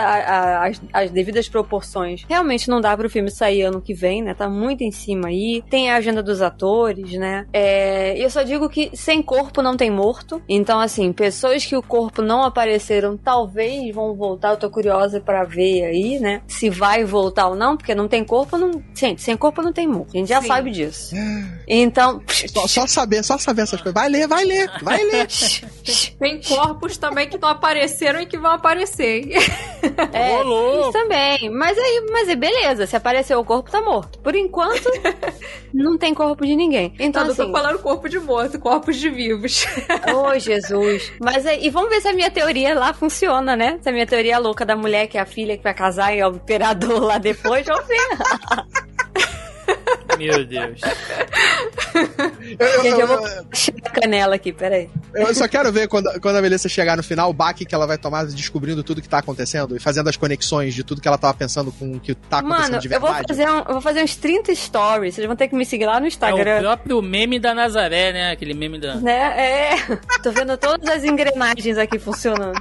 às 0.92 1.10
devidas 1.10 1.48
proporções, 1.48 2.24
realmente 2.28 2.68
não 2.68 2.80
dá 2.80 2.96
pro 2.96 3.08
filme 3.08 3.30
sair 3.30 3.62
ano 3.62 3.80
que 3.80 3.94
vem, 3.94 4.22
né? 4.22 4.34
Tá 4.34 4.48
muito 4.48 4.82
em 4.82 4.90
cima 4.90 5.28
aí. 5.28 5.62
Tem 5.70 5.90
a 5.90 5.96
agenda 5.96 6.22
dos 6.22 6.42
atores, 6.42 7.12
né? 7.12 7.46
É, 7.52 8.18
eu 8.18 8.28
só 8.28 8.42
digo 8.42 8.68
que 8.68 8.90
sem 8.94 9.22
corpo 9.22 9.62
não 9.62 9.76
tem 9.76 9.90
morto. 9.90 10.42
Então, 10.48 10.80
assim, 10.80 11.12
pessoas 11.12 11.64
que 11.64 11.76
o 11.76 11.82
corpo 11.82 12.20
não 12.20 12.42
apareceram 12.42 13.16
talvez 13.16 13.94
vão 13.94 14.14
voltar. 14.14 14.50
Eu 14.50 14.56
tô 14.56 14.70
curiosa 14.70 15.20
pra 15.20 15.44
ver 15.44 15.84
aí, 15.84 16.18
né? 16.18 16.42
Se 16.48 16.68
vai 16.68 17.04
voltar 17.04 17.48
ou 17.48 17.54
não, 17.54 17.76
porque 17.76 17.94
não 17.94 18.08
tem 18.08 18.24
corpo, 18.24 18.56
não. 18.56 18.82
Gente, 18.94 19.22
sem 19.22 19.36
corpo 19.36 19.62
não 19.62 19.72
tem 19.72 19.86
morto. 19.86 20.10
A 20.14 20.18
gente 20.18 20.28
já 20.28 20.40
Sim. 20.40 20.48
sabe 20.48 20.70
disso. 20.70 21.14
Então. 21.66 22.20
Só, 22.48 22.66
só 22.66 22.86
saber, 22.86 23.22
só 23.22 23.38
saber 23.38 23.62
essas 23.62 23.80
coisas. 23.80 23.94
Vai 23.94 24.08
ler, 24.08 24.26
vai 24.26 24.44
ler, 24.44 24.70
vai 24.82 25.04
ler. 25.04 25.28
Tem 26.18 26.40
corpos 26.42 26.96
também 26.96 27.28
que 27.28 27.38
não 27.38 27.48
apareceram 27.48 28.07
e 28.20 28.26
que 28.26 28.38
vão 28.38 28.52
aparecer. 28.52 29.28
É, 30.12 30.42
louco. 30.42 30.80
isso 30.80 30.92
também. 30.92 31.48
Mas 31.50 31.78
aí, 31.78 32.06
mas 32.10 32.28
é 32.28 32.34
beleza. 32.34 32.84
Se 32.86 32.96
apareceu 32.96 33.38
o 33.38 33.44
corpo, 33.44 33.70
tá 33.70 33.80
morto. 33.80 34.18
Por 34.18 34.34
enquanto, 34.34 34.90
não 35.72 35.96
tem 35.96 36.12
corpo 36.12 36.44
de 36.44 36.56
ninguém. 36.56 36.92
Então, 36.98 37.24
não 37.24 37.30
assim, 37.30 37.46
tô 37.46 37.52
falando 37.52 37.78
corpo 37.78 38.08
de 38.08 38.18
morto, 38.18 38.58
corpos 38.58 38.96
de 38.96 39.08
vivos. 39.08 39.66
ô 40.12 40.36
Jesus. 40.38 41.12
Mas 41.20 41.46
aí, 41.46 41.64
e 41.64 41.70
vamos 41.70 41.90
ver 41.90 42.00
se 42.00 42.08
a 42.08 42.12
minha 42.12 42.30
teoria 42.30 42.74
lá 42.74 42.92
funciona, 42.92 43.54
né? 43.54 43.78
Se 43.80 43.88
a 43.88 43.92
minha 43.92 44.06
teoria 44.06 44.38
louca 44.38 44.66
da 44.66 44.74
mulher 44.74 45.06
que 45.06 45.16
é 45.16 45.20
a 45.20 45.26
filha 45.26 45.56
que 45.56 45.62
vai 45.62 45.74
casar 45.74 46.14
e 46.14 46.18
é 46.18 46.26
o 46.26 46.32
imperador 46.32 47.00
lá 47.00 47.18
depois, 47.18 47.64
vamos 47.64 47.86
ver. 47.86 48.08
Meu 50.18 50.44
Deus. 50.44 50.80
Eu, 52.58 52.66
eu- 52.66 52.82
Gente, 52.82 53.00
eu 53.00 53.06
vou 53.06 53.26
chegar 53.52 53.86
a 53.86 53.90
canela 53.90 54.34
aqui, 54.34 54.52
peraí. 54.52 54.88
eu 55.14 55.34
só 55.34 55.48
quero 55.48 55.72
ver 55.72 55.88
quando, 55.88 56.20
quando 56.20 56.36
a 56.36 56.42
Melissa 56.42 56.68
chegar 56.68 56.96
no 56.96 57.02
final, 57.02 57.30
o 57.30 57.32
baque 57.32 57.64
que 57.64 57.74
ela 57.74 57.86
vai 57.86 57.98
tomar 57.98 58.26
descobrindo 58.26 58.82
tudo 58.82 59.00
que 59.02 59.08
tá 59.08 59.18
acontecendo 59.18 59.76
e 59.76 59.80
fazendo 59.80 60.08
as 60.08 60.16
conexões 60.16 60.74
de 60.74 60.84
tudo 60.84 61.00
que 61.00 61.08
ela 61.08 61.18
tava 61.18 61.34
pensando 61.34 61.72
com 61.72 61.92
o 61.92 62.00
que 62.00 62.14
tá 62.14 62.38
acontecendo 62.38 62.70
Mano, 62.70 62.80
de 62.80 62.92
eu 62.92 63.00
vou, 63.00 63.08
verdade. 63.12 63.28
fazer 63.28 63.50
um, 63.50 63.58
eu 63.58 63.72
vou 63.72 63.80
fazer 63.80 64.02
uns 64.04 64.16
30 64.16 64.54
stories. 64.54 65.14
Vocês 65.14 65.26
vão 65.26 65.36
ter 65.36 65.48
que 65.48 65.54
me 65.56 65.64
seguir 65.64 65.86
lá 65.86 65.98
no 65.98 66.06
É 66.06 66.08
Instagram. 66.08 66.58
o 66.58 66.60
próprio 66.60 67.02
meme 67.02 67.38
da 67.38 67.54
Nazaré, 67.54 68.12
né? 68.12 68.30
Aquele 68.32 68.54
meme 68.54 68.78
da. 68.78 68.96
Né? 68.96 69.72
É. 69.72 69.96
Tô 70.22 70.30
vendo 70.30 70.56
todas 70.56 70.88
as 70.88 71.04
engrenagens 71.04 71.78
aqui 71.78 71.98
funcionando. 71.98 72.60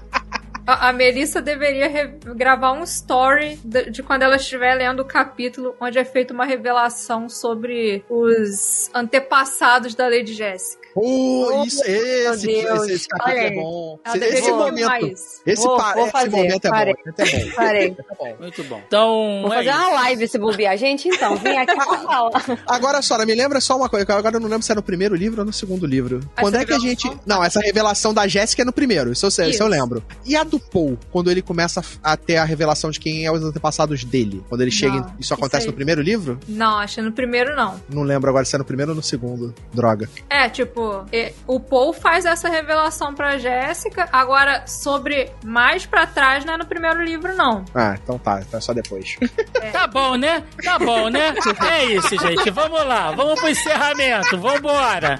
A, 0.67 0.89
a 0.89 0.93
Melissa 0.93 1.41
deveria 1.41 1.87
gravar 2.35 2.73
um 2.73 2.83
story 2.83 3.57
de, 3.63 3.89
de 3.89 4.03
quando 4.03 4.23
ela 4.23 4.35
estiver 4.35 4.75
lendo 4.75 4.99
o 4.99 5.05
capítulo 5.05 5.73
onde 5.79 5.97
é 5.97 6.03
feita 6.03 6.33
uma 6.33 6.45
revelação 6.45 7.29
sobre 7.29 8.03
os 8.09 8.89
antepassados 8.93 9.95
da 9.95 10.07
Lady 10.09 10.33
Jéssica. 10.33 10.85
Pô, 10.93 11.63
isso, 11.65 11.81
esse, 11.85 12.47
Deus. 12.47 12.83
esse, 12.83 12.93
esse 12.93 13.07
capítulo 13.07 13.37
é 13.37 13.51
bom. 13.51 13.99
Ela 14.03 14.17
Esse, 14.17 14.25
esse 14.25 14.41
filmar 14.43 14.65
momento, 14.71 15.17
esse, 15.45 15.63
Vou- 15.63 15.77
pa- 15.77 15.93
vou 15.93 16.03
esse 16.03 16.11
fazer, 16.11 16.29
momento 16.35 16.65
é 16.65 16.69
parei. 16.69 16.93
bom. 16.95 17.23
esse 17.23 17.35
É 17.35 17.45
bom. 17.45 17.51
Parei. 17.55 17.87
É 17.87 18.15
bom. 18.17 18.35
Muito 18.39 18.63
bom. 18.63 18.81
Então, 18.87 19.39
Vou 19.43 19.53
é 19.53 19.57
fazer 19.57 19.69
isso. 19.69 19.77
uma 19.79 19.89
live 20.01 20.27
se 20.27 20.37
bobear. 20.39 20.77
Gente, 20.77 21.07
então, 21.07 21.35
vim 21.37 21.55
aqui 21.55 21.75
pra 21.75 21.85
falar. 21.99 22.31
Agora, 22.67 23.01
Sora, 23.03 23.25
me 23.27 23.35
lembra 23.35 23.61
só 23.61 23.77
uma 23.77 23.87
coisa, 23.87 24.05
que 24.07 24.11
agora 24.11 24.37
eu 24.37 24.39
não 24.39 24.49
lembro 24.49 24.63
se 24.65 24.71
é 24.71 24.75
no 24.75 24.81
primeiro 24.81 25.15
livro 25.15 25.39
ou 25.41 25.45
no 25.45 25.53
segundo 25.53 25.85
livro. 25.85 26.19
quando 26.39 26.55
é 26.55 26.65
que 26.65 26.73
a 26.73 26.79
gente. 26.79 27.07
Não, 27.27 27.43
essa 27.43 27.59
revelação 27.61 28.11
da 28.13 28.27
Jéssica 28.27 28.63
é 28.63 28.65
no 28.65 28.73
primeiro, 28.73 29.11
isso 29.11 29.25
eu, 29.25 29.31
sei, 29.31 29.51
isso 29.51 29.61
eu 29.61 29.67
lembro. 29.67 30.03
E 30.25 30.35
a 30.35 30.43
do 30.43 30.56
Paul, 30.59 30.97
quando 31.11 31.29
ele 31.31 31.41
começa 31.41 31.81
a 32.03 32.15
ter 32.17 32.37
a 32.37 32.43
revelação 32.43 32.91
de 32.91 32.99
quem 32.99 33.25
é 33.25 33.31
os 33.31 33.43
antepassados 33.43 34.03
dele? 34.03 34.43
Quando 34.49 34.61
ele 34.61 34.71
chega. 34.71 34.95
Não, 34.97 35.13
Isso 35.19 35.33
acontece 35.33 35.63
isso 35.63 35.71
no 35.71 35.75
primeiro 35.75 36.01
livro? 36.01 36.39
Não, 36.47 36.77
acho 36.77 36.95
que 36.95 37.01
no 37.01 37.11
primeiro 37.11 37.55
não. 37.55 37.81
Não 37.89 38.03
lembro 38.03 38.29
agora 38.29 38.45
se 38.45 38.55
é 38.55 38.59
no 38.59 38.65
primeiro 38.65 38.91
ou 38.91 38.95
no 38.95 39.03
segundo. 39.03 39.53
Droga. 39.73 40.09
É, 40.29 40.49
tipo, 40.49 41.05
o 41.45 41.59
Paul 41.59 41.93
faz 41.93 42.25
essa 42.25 42.49
revelação 42.49 43.13
pra 43.13 43.37
Jéssica. 43.37 44.07
Agora, 44.11 44.65
sobre 44.67 45.31
mais 45.43 45.85
pra 45.85 46.05
trás, 46.05 46.45
não 46.45 46.53
é 46.53 46.57
no 46.57 46.65
primeiro 46.65 47.03
livro, 47.03 47.35
não. 47.35 47.63
Ah, 47.73 47.97
então 48.01 48.17
tá, 48.17 48.41
então 48.41 48.57
é 48.57 48.61
só 48.61 48.73
depois. 48.73 49.17
Tá 49.71 49.85
bom, 49.85 50.15
né? 50.15 50.43
Tá 50.63 50.79
bom, 50.79 51.09
né? 51.09 51.33
É 51.69 51.85
isso, 51.85 52.09
gente. 52.17 52.49
Vamos 52.51 52.85
lá. 52.85 53.11
Vamos 53.11 53.39
pro 53.39 53.49
encerramento. 53.49 54.37
Vambora. 54.37 55.19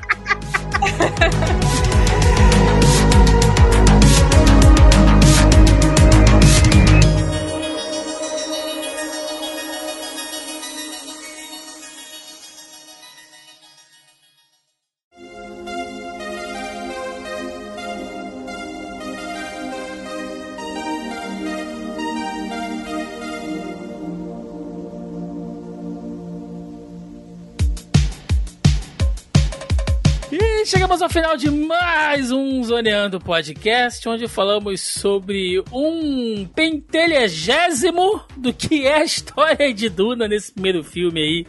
chegamos 30.88 31.02
ao 31.02 31.10
final 31.10 31.36
de 31.36 31.52
mais 31.52 32.32
um 32.32 32.64
Zoneando 32.64 33.20
Podcast, 33.20 34.08
onde 34.08 34.26
falamos 34.26 34.80
sobre 34.80 35.62
um 35.70 36.48
pentelhagésimo 36.56 38.22
do 38.38 38.54
que 38.54 38.88
é 38.88 39.02
a 39.02 39.04
história 39.04 39.74
de 39.74 39.90
Duna 39.90 40.30
nesse 40.30 40.54
primeiro 40.54 40.86
filme 40.86 41.20
aí 41.20 41.46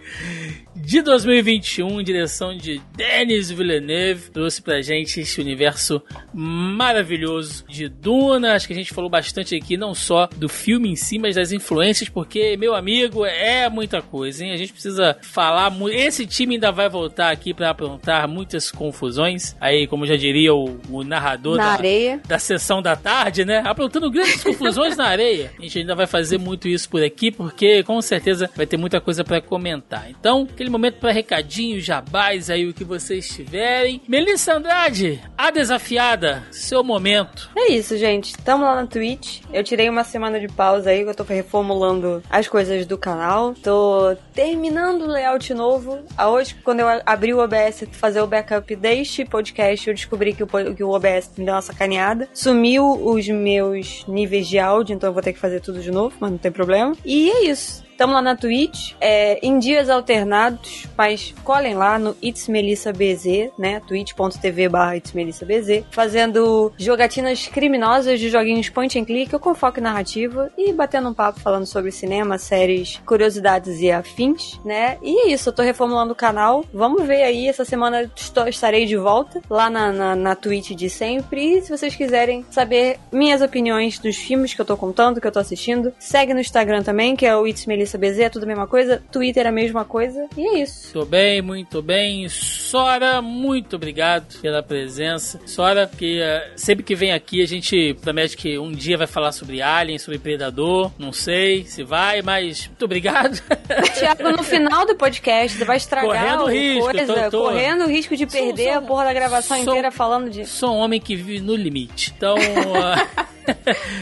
de 0.80 1.02
2021, 1.02 2.00
em 2.00 2.04
direção 2.04 2.56
de 2.56 2.80
Denis 2.96 3.50
Villeneuve. 3.50 4.30
Trouxe 4.30 4.62
pra 4.62 4.80
gente 4.80 5.20
esse 5.20 5.40
universo 5.40 6.02
maravilhoso 6.32 7.64
de 7.68 7.88
Duna. 7.88 8.54
Acho 8.54 8.66
que 8.66 8.72
a 8.72 8.76
gente 8.76 8.94
falou 8.94 9.10
bastante 9.10 9.54
aqui, 9.54 9.76
não 9.76 9.94
só 9.94 10.28
do 10.36 10.48
filme 10.48 10.90
em 10.90 10.96
si, 10.96 11.18
mas 11.18 11.34
das 11.36 11.52
influências, 11.52 12.08
porque, 12.08 12.56
meu 12.56 12.74
amigo, 12.74 13.24
é 13.24 13.68
muita 13.68 14.00
coisa, 14.00 14.44
hein? 14.44 14.52
A 14.52 14.56
gente 14.56 14.72
precisa 14.72 15.16
falar 15.22 15.70
muito. 15.70 15.94
Esse 15.96 16.26
time 16.26 16.54
ainda 16.54 16.70
vai 16.70 16.88
voltar 16.88 17.30
aqui 17.30 17.52
pra 17.52 17.70
aprontar 17.70 18.28
muitas 18.28 18.70
confusões. 18.70 19.56
Aí, 19.60 19.86
como 19.86 20.06
já 20.06 20.16
diria 20.16 20.54
o, 20.54 20.78
o 20.90 21.02
narrador 21.02 21.56
Na 21.56 21.64
da, 21.64 21.72
areia. 21.72 22.20
da 22.26 22.38
sessão 22.38 22.80
da 22.80 22.94
tarde, 22.96 23.44
né? 23.44 23.62
Aprontando 23.64 24.10
grandes 24.10 24.42
confusões 24.42 24.96
na 24.96 25.06
areia. 25.06 25.52
A 25.58 25.62
gente 25.62 25.78
ainda 25.80 25.94
vai 25.94 26.06
fazer 26.06 26.38
muito 26.38 26.68
isso 26.68 26.88
por 26.88 27.02
aqui, 27.02 27.30
porque 27.30 27.82
com 27.82 28.00
certeza 28.00 28.48
vai 28.56 28.66
ter 28.66 28.76
muita 28.76 29.00
coisa 29.00 29.24
pra 29.24 29.40
comentar. 29.40 30.08
Então, 30.10 30.46
aquele 30.50 30.67
momento 30.68 30.98
pra 30.98 31.12
recadinhos, 31.12 31.84
jabás 31.84 32.50
aí, 32.50 32.66
o 32.66 32.74
que 32.74 32.84
vocês 32.84 33.28
tiverem. 33.28 34.00
Melissa 34.08 34.54
Andrade, 34.54 35.20
a 35.36 35.50
desafiada, 35.50 36.44
seu 36.50 36.82
momento. 36.82 37.50
É 37.56 37.72
isso, 37.72 37.96
gente. 37.96 38.36
Tamo 38.38 38.64
lá 38.64 38.74
na 38.74 38.86
Twitch. 38.86 39.42
Eu 39.52 39.64
tirei 39.64 39.88
uma 39.88 40.04
semana 40.04 40.38
de 40.40 40.48
pausa 40.48 40.90
aí, 40.90 41.02
eu 41.02 41.14
tô 41.14 41.22
reformulando 41.22 42.22
as 42.30 42.48
coisas 42.48 42.86
do 42.86 42.98
canal. 42.98 43.54
Tô 43.54 44.16
terminando 44.34 45.02
o 45.02 45.08
layout 45.08 45.52
novo. 45.54 45.98
Hoje, 46.30 46.54
quando 46.64 46.80
eu 46.80 46.86
abri 47.04 47.32
o 47.34 47.38
OBS 47.38 47.84
fazer 47.92 48.20
o 48.20 48.26
backup 48.26 48.74
deste 48.76 49.24
podcast, 49.24 49.88
eu 49.88 49.94
descobri 49.94 50.32
que 50.32 50.42
o, 50.42 50.46
que 50.46 50.84
o 50.84 50.90
OBS 50.90 51.32
me 51.36 51.44
deu 51.44 51.54
uma 51.54 51.62
sacaneada. 51.62 52.28
Sumiu 52.32 52.90
os 52.90 53.28
meus 53.28 54.04
níveis 54.06 54.46
de 54.46 54.58
áudio, 54.58 54.94
então 54.94 55.08
eu 55.08 55.14
vou 55.14 55.22
ter 55.22 55.32
que 55.32 55.38
fazer 55.38 55.60
tudo 55.60 55.80
de 55.80 55.90
novo, 55.90 56.16
mas 56.20 56.30
não 56.30 56.38
tem 56.38 56.52
problema. 56.52 56.96
E 57.04 57.30
é 57.30 57.44
isso. 57.46 57.87
Tamo 57.98 58.12
lá 58.12 58.22
na 58.22 58.36
Twitch, 58.36 58.92
é, 59.00 59.44
em 59.44 59.58
dias 59.58 59.90
alternados, 59.90 60.86
mas 60.96 61.34
colhem 61.42 61.74
lá 61.74 61.98
no 61.98 62.16
It's 62.22 62.46
Melissa 62.46 62.92
BZ, 62.92 63.50
né? 63.58 63.80
twitch.tv 63.80 64.68
barra 64.68 64.96
It's 64.96 65.12
fazendo 65.90 66.72
jogatinas 66.78 67.48
criminosas 67.48 68.20
de 68.20 68.30
joguinhos 68.30 68.68
point 68.68 68.96
and 68.96 69.04
click 69.04 69.36
com 69.40 69.52
foco 69.52 69.80
narrativa 69.80 70.48
e 70.56 70.72
batendo 70.72 71.08
um 71.08 71.12
papo 71.12 71.40
falando 71.40 71.66
sobre 71.66 71.90
cinema, 71.90 72.38
séries, 72.38 73.00
curiosidades 73.04 73.80
e 73.80 73.90
afins, 73.90 74.60
né? 74.64 74.96
E 75.02 75.26
é 75.26 75.32
isso, 75.32 75.48
eu 75.48 75.52
tô 75.52 75.62
reformulando 75.62 76.12
o 76.12 76.16
canal. 76.16 76.64
Vamos 76.72 77.04
ver 77.04 77.24
aí, 77.24 77.48
essa 77.48 77.64
semana 77.64 78.08
estarei 78.46 78.86
de 78.86 78.96
volta 78.96 79.40
lá 79.50 79.68
na, 79.68 79.90
na, 79.90 80.14
na 80.14 80.36
Twitch 80.36 80.70
de 80.70 80.88
sempre. 80.88 81.58
E 81.58 81.62
se 81.62 81.76
vocês 81.76 81.96
quiserem 81.96 82.46
saber 82.48 83.00
minhas 83.10 83.42
opiniões 83.42 83.98
dos 83.98 84.16
filmes 84.16 84.54
que 84.54 84.60
eu 84.60 84.64
tô 84.64 84.76
contando, 84.76 85.20
que 85.20 85.26
eu 85.26 85.32
tô 85.32 85.40
assistindo, 85.40 85.92
segue 85.98 86.32
no 86.32 86.40
Instagram 86.40 86.84
também, 86.84 87.16
que 87.16 87.26
é 87.26 87.36
o 87.36 87.44
It's 87.44 87.66
Melissa 87.66 87.87
BZ, 87.96 88.18
é 88.18 88.28
tudo 88.28 88.42
a 88.42 88.46
mesma 88.46 88.66
coisa. 88.66 89.00
Twitter 89.12 89.46
é 89.46 89.48
a 89.48 89.52
mesma 89.52 89.84
coisa. 89.84 90.26
E 90.36 90.46
é 90.46 90.58
isso. 90.62 90.90
Muito 90.98 91.08
bem, 91.08 91.40
muito 91.40 91.80
bem. 91.80 92.28
Sora, 92.28 93.22
muito 93.22 93.76
obrigado 93.76 94.38
pela 94.40 94.62
presença. 94.62 95.40
Sora, 95.46 95.86
que 95.96 96.20
eh, 96.20 96.52
sempre 96.56 96.82
que 96.84 96.94
vem 96.94 97.12
aqui 97.12 97.42
a 97.42 97.46
gente 97.46 97.94
promete 98.02 98.36
que 98.36 98.58
um 98.58 98.72
dia 98.72 98.98
vai 98.98 99.06
falar 99.06 99.32
sobre 99.32 99.62
Alien, 99.62 99.98
sobre 99.98 100.18
Predador. 100.18 100.90
Não 100.98 101.12
sei 101.12 101.64
se 101.64 101.84
vai, 101.84 102.20
mas 102.20 102.66
muito 102.66 102.84
obrigado. 102.84 103.40
Tiago, 103.96 104.30
no 104.32 104.42
final 104.42 104.84
do 104.84 104.96
podcast, 104.96 105.56
você 105.56 105.64
vai 105.64 105.76
estragar 105.76 106.08
Correndo 106.08 106.42
o 106.44 106.46
risco, 106.50 106.90
coisa, 106.90 107.06
tô- 107.06 107.30
tô- 107.30 107.42
correndo 107.44 107.84
o 107.84 107.88
risco 107.88 108.16
de 108.16 108.28
Sou- 108.28 108.40
perder 108.40 108.64
sou- 108.64 108.78
a 108.78 108.82
porra 108.82 109.04
da 109.04 109.12
gravação 109.12 109.56
sou- 109.62 109.72
inteira 109.72 109.90
falando 109.92 110.28
de. 110.30 110.44
Sou 110.46 110.74
um 110.74 110.78
homem 110.78 111.00
que 111.00 111.14
vive 111.14 111.40
no 111.40 111.54
limite. 111.54 112.12
Então, 112.16 112.34
ah, 112.82 113.26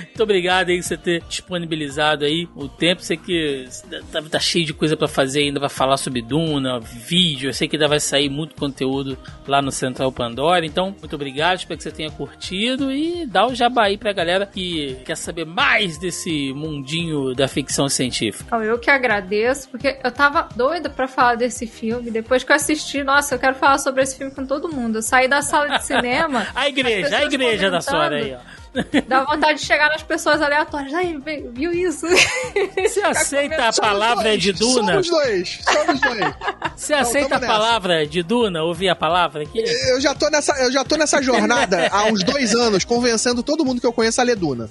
muito 0.05 0.23
obrigado 0.23 0.71
aí 0.71 0.77
por 0.77 0.85
você 0.85 0.97
ter 0.97 1.23
disponibilizado 1.29 2.25
aí 2.25 2.49
o 2.55 2.69
tempo. 2.69 3.03
Sei 3.03 3.17
que 3.17 3.67
tá, 4.13 4.23
tá 4.23 4.39
cheio 4.39 4.65
de 4.65 4.75
coisa 4.75 4.97
pra 4.97 5.09
fazer 5.09 5.41
ainda, 5.41 5.61
vai 5.61 5.69
falar 5.69 5.97
sobre 5.97 6.23
Duna, 6.23 6.81
vídeo. 6.81 7.49
Eu 7.49 7.55
sei 7.55 7.69
que 7.69 7.77
ainda 7.77 7.89
vai 7.89 8.01
sair 8.01 8.29
muito 8.29 8.55
conteúdo 8.55 9.19
lá 9.47 9.61
no 9.61 9.71
Central 9.71 10.11
Pandora. 10.13 10.65
Então, 10.65 10.95
muito 10.99 11.15
obrigado. 11.15 11.59
Espero 11.59 11.77
que 11.77 11.83
você 11.83 11.91
tenha 11.91 12.11
curtido 12.11 12.91
e 12.91 13.27
dá 13.27 13.47
o 13.47 13.55
jabá 13.55 13.85
aí 13.85 13.97
pra 13.97 14.13
galera 14.13 14.47
que 14.47 14.97
quer 15.05 15.17
saber 15.17 15.45
mais 15.45 15.99
desse 15.99 16.53
mundinho 16.53 17.35
da 17.35 17.49
ficção 17.49 17.89
científica. 17.89 18.45
Então, 18.47 18.63
eu 18.63 18.79
que 18.79 18.91
agradeço, 18.91 19.69
porque 19.69 19.99
eu 20.03 20.11
tava 20.11 20.49
doida 20.55 20.89
pra 20.89 21.09
falar 21.09 21.35
desse 21.37 21.67
filme. 21.67 22.11
Depois 22.11 22.43
que 22.45 22.53
eu 22.53 22.57
assisti, 22.57 23.03
nossa, 23.03 23.35
eu 23.35 23.39
quero 23.39 23.55
falar 23.55 23.79
sobre 23.79 24.03
esse 24.03 24.17
filme 24.17 24.35
com 24.35 24.47
todo 24.47 24.69
mundo. 24.69 24.99
Eu 24.99 25.03
saí 25.03 25.29
da 25.29 25.43
sala 25.43 25.79
de 25.79 25.85
cinema. 25.85 26.47
A 26.55 26.69
igreja, 26.69 27.19
a 27.19 27.25
igreja 27.25 27.71
da. 27.71 27.81
Sora 27.81 28.17
aí, 28.17 28.35
ó. 28.35 28.39
Dá 29.09 29.25
vontade 29.25 29.59
de 29.61 29.65
chegar 29.67 29.89
nas 29.89 30.03
pessoas 30.03 30.41
aleatórias. 30.43 30.93
Ai, 30.95 31.17
vi- 31.25 31.49
viu 31.53 31.73
isso? 31.73 32.07
Você 32.09 33.01
aceita 33.05 33.69
a 33.69 33.73
palavra 33.73 34.25
dois, 34.25 34.43
de 34.43 34.53
Duna? 34.53 34.93
Somos 35.03 35.09
dois, 35.11 35.61
somos 35.65 36.01
dois. 36.01 36.35
Você 36.77 36.95
aceita 36.95 37.37
a 37.37 37.39
nessa. 37.41 37.53
palavra 37.53 38.07
de 38.07 38.23
Duna? 38.23 38.63
Ouvir 38.63 38.89
a 38.89 38.97
palavra 38.97 39.43
aqui? 39.43 39.59
Eu 39.89 40.01
já 40.01 40.15
tô 40.15 40.29
nessa, 40.31 40.53
eu 40.63 40.71
já 40.73 40.85
tô 40.85 40.97
nessa 40.97 41.23
jornada 41.23 41.89
há 41.91 42.05
uns 42.07 42.23
dois 42.23 42.55
anos, 42.57 42.85
convencendo 42.85 43.43
todo 43.43 43.65
mundo 43.65 43.81
que 43.81 43.87
eu 43.87 43.93
conheço 43.93 44.21
a 44.21 44.25
ler 44.25 44.37
Duna. 44.37 44.69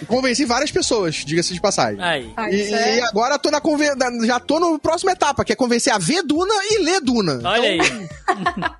E 0.00 0.04
Convenci 0.10 0.44
várias 0.44 0.70
pessoas, 0.70 1.16
diga-se 1.16 1.52
de 1.54 1.60
passagem. 1.60 2.02
Aí. 2.02 2.32
Ai, 2.36 2.50
E, 2.52 2.60
isso 2.62 2.74
é- 2.74 2.96
e 2.98 3.00
agora 3.02 3.38
tô 3.38 3.50
na 3.50 3.60
conven... 3.60 3.90
já 4.26 4.38
tô 4.40 4.58
na 4.60 4.78
próxima 4.78 5.12
etapa, 5.12 5.44
que 5.44 5.52
é 5.52 5.56
convencer 5.56 5.92
a 5.92 5.98
ver 5.98 6.22
Duna 6.22 6.54
e 6.70 6.78
ler 6.82 7.00
Duna. 7.00 7.40
Olha 7.44 7.68
aí. 7.68 7.78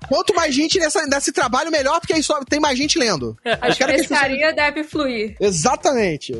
Quanto 0.07 0.33
mais 0.35 0.53
gente 0.53 0.79
nessa, 0.79 1.05
nesse 1.05 1.31
trabalho, 1.31 1.71
melhor, 1.71 1.99
porque 1.99 2.13
aí 2.13 2.23
só 2.23 2.39
tem 2.43 2.59
mais 2.59 2.77
gente 2.77 2.97
lendo. 2.99 3.37
A 3.45 3.67
as 3.67 3.77
pessoas- 3.77 4.07
pescaria 4.07 4.53
deve 4.53 4.83
fluir. 4.83 5.35
Exatamente. 5.39 6.33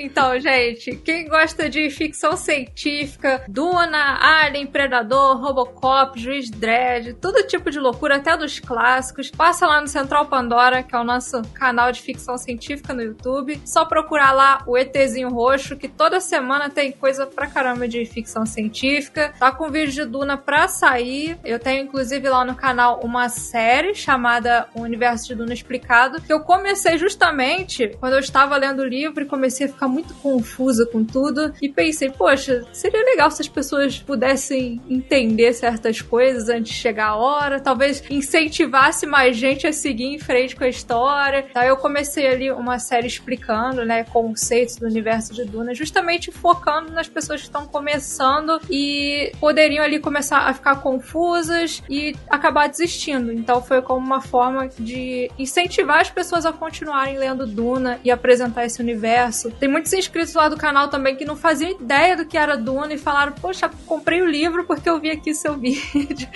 Então, 0.00 0.38
gente, 0.38 0.94
quem 0.98 1.26
gosta 1.26 1.68
de 1.68 1.90
ficção 1.90 2.36
científica, 2.36 3.42
Duna, 3.48 4.44
Alien, 4.44 4.64
Predador, 4.64 5.40
Robocop, 5.40 6.16
Juiz 6.20 6.48
Dredd, 6.48 7.14
todo 7.14 7.44
tipo 7.48 7.68
de 7.68 7.80
loucura, 7.80 8.14
até 8.16 8.36
dos 8.36 8.60
clássicos, 8.60 9.28
passa 9.28 9.66
lá 9.66 9.80
no 9.80 9.88
Central 9.88 10.26
Pandora, 10.26 10.84
que 10.84 10.94
é 10.94 10.98
o 11.00 11.02
nosso 11.02 11.42
canal 11.52 11.90
de 11.90 12.00
ficção 12.00 12.38
científica 12.38 12.94
no 12.94 13.02
YouTube. 13.02 13.60
Só 13.64 13.84
procurar 13.84 14.30
lá 14.30 14.62
o 14.68 14.78
ETzinho 14.78 15.30
Roxo, 15.30 15.76
que 15.76 15.88
toda 15.88 16.20
semana 16.20 16.70
tem 16.70 16.92
coisa 16.92 17.26
pra 17.26 17.48
caramba 17.48 17.88
de 17.88 18.06
ficção 18.06 18.46
científica. 18.46 19.34
Tá 19.36 19.50
com 19.50 19.68
vídeo 19.68 19.90
de 19.90 20.04
Duna 20.04 20.36
pra 20.36 20.68
sair. 20.68 21.36
Eu 21.44 21.58
tenho, 21.58 21.82
inclusive, 21.82 22.28
lá 22.28 22.44
no 22.44 22.54
canal 22.54 23.00
uma 23.02 23.28
série 23.28 23.96
chamada 23.96 24.68
O 24.76 24.82
Universo 24.82 25.26
de 25.26 25.34
Duna 25.34 25.52
Explicado, 25.52 26.22
que 26.22 26.32
eu 26.32 26.38
comecei 26.38 26.96
justamente 26.98 27.96
quando 27.98 28.12
eu 28.12 28.20
estava 28.20 28.56
lendo 28.56 28.82
o 28.82 28.86
livro 28.86 29.24
e 29.24 29.26
comecei 29.26 29.66
a 29.66 29.68
ficar 29.68 29.87
muito 29.88 30.14
confusa 30.14 30.86
com 30.86 31.04
tudo. 31.04 31.52
E 31.60 31.68
pensei, 31.68 32.10
poxa, 32.10 32.64
seria 32.72 33.02
legal 33.04 33.30
se 33.30 33.42
as 33.42 33.48
pessoas 33.48 33.98
pudessem 33.98 34.80
entender 34.88 35.52
certas 35.52 36.00
coisas 36.00 36.48
antes 36.48 36.72
de 36.72 36.78
chegar 36.78 37.08
a 37.08 37.16
hora. 37.16 37.60
Talvez 37.60 38.02
incentivasse 38.10 39.06
mais 39.06 39.36
gente 39.36 39.66
a 39.66 39.72
seguir 39.72 40.06
em 40.06 40.18
frente 40.18 40.54
com 40.54 40.64
a 40.64 40.68
história. 40.68 41.46
Então 41.50 41.62
eu 41.62 41.76
comecei 41.76 42.26
ali 42.26 42.50
uma 42.50 42.78
série 42.78 43.06
explicando, 43.06 43.84
né, 43.84 44.04
conceitos 44.04 44.76
do 44.76 44.86
universo 44.86 45.32
de 45.34 45.44
Duna, 45.44 45.74
justamente 45.74 46.30
focando 46.30 46.92
nas 46.92 47.08
pessoas 47.08 47.40
que 47.40 47.46
estão 47.46 47.66
começando 47.66 48.60
e 48.70 49.32
poderiam 49.40 49.84
ali 49.84 49.98
começar 49.98 50.40
a 50.40 50.54
ficar 50.54 50.76
confusas 50.76 51.82
e 51.88 52.14
acabar 52.28 52.68
desistindo. 52.68 53.32
Então 53.32 53.62
foi 53.62 53.82
como 53.82 54.04
uma 54.04 54.20
forma 54.20 54.68
de 54.78 55.30
incentivar 55.38 56.00
as 56.00 56.10
pessoas 56.10 56.44
a 56.44 56.52
continuarem 56.52 57.18
lendo 57.18 57.46
Duna 57.46 57.98
e 58.04 58.10
apresentar 58.10 58.64
esse 58.64 58.80
universo. 58.80 59.50
Tem 59.50 59.68
muitos 59.78 59.92
inscritos 59.92 60.34
lá 60.34 60.48
do 60.48 60.56
canal 60.56 60.88
também 60.88 61.14
que 61.14 61.24
não 61.24 61.36
faziam 61.36 61.70
ideia 61.70 62.16
do 62.16 62.26
que 62.26 62.36
era 62.36 62.56
Duna 62.56 62.92
e 62.92 62.98
falaram: 62.98 63.32
Poxa, 63.32 63.70
comprei 63.86 64.20
o 64.20 64.26
livro 64.26 64.64
porque 64.64 64.90
eu 64.90 65.00
vi 65.00 65.10
aqui 65.10 65.32
seu 65.32 65.54
vídeo. 65.56 66.28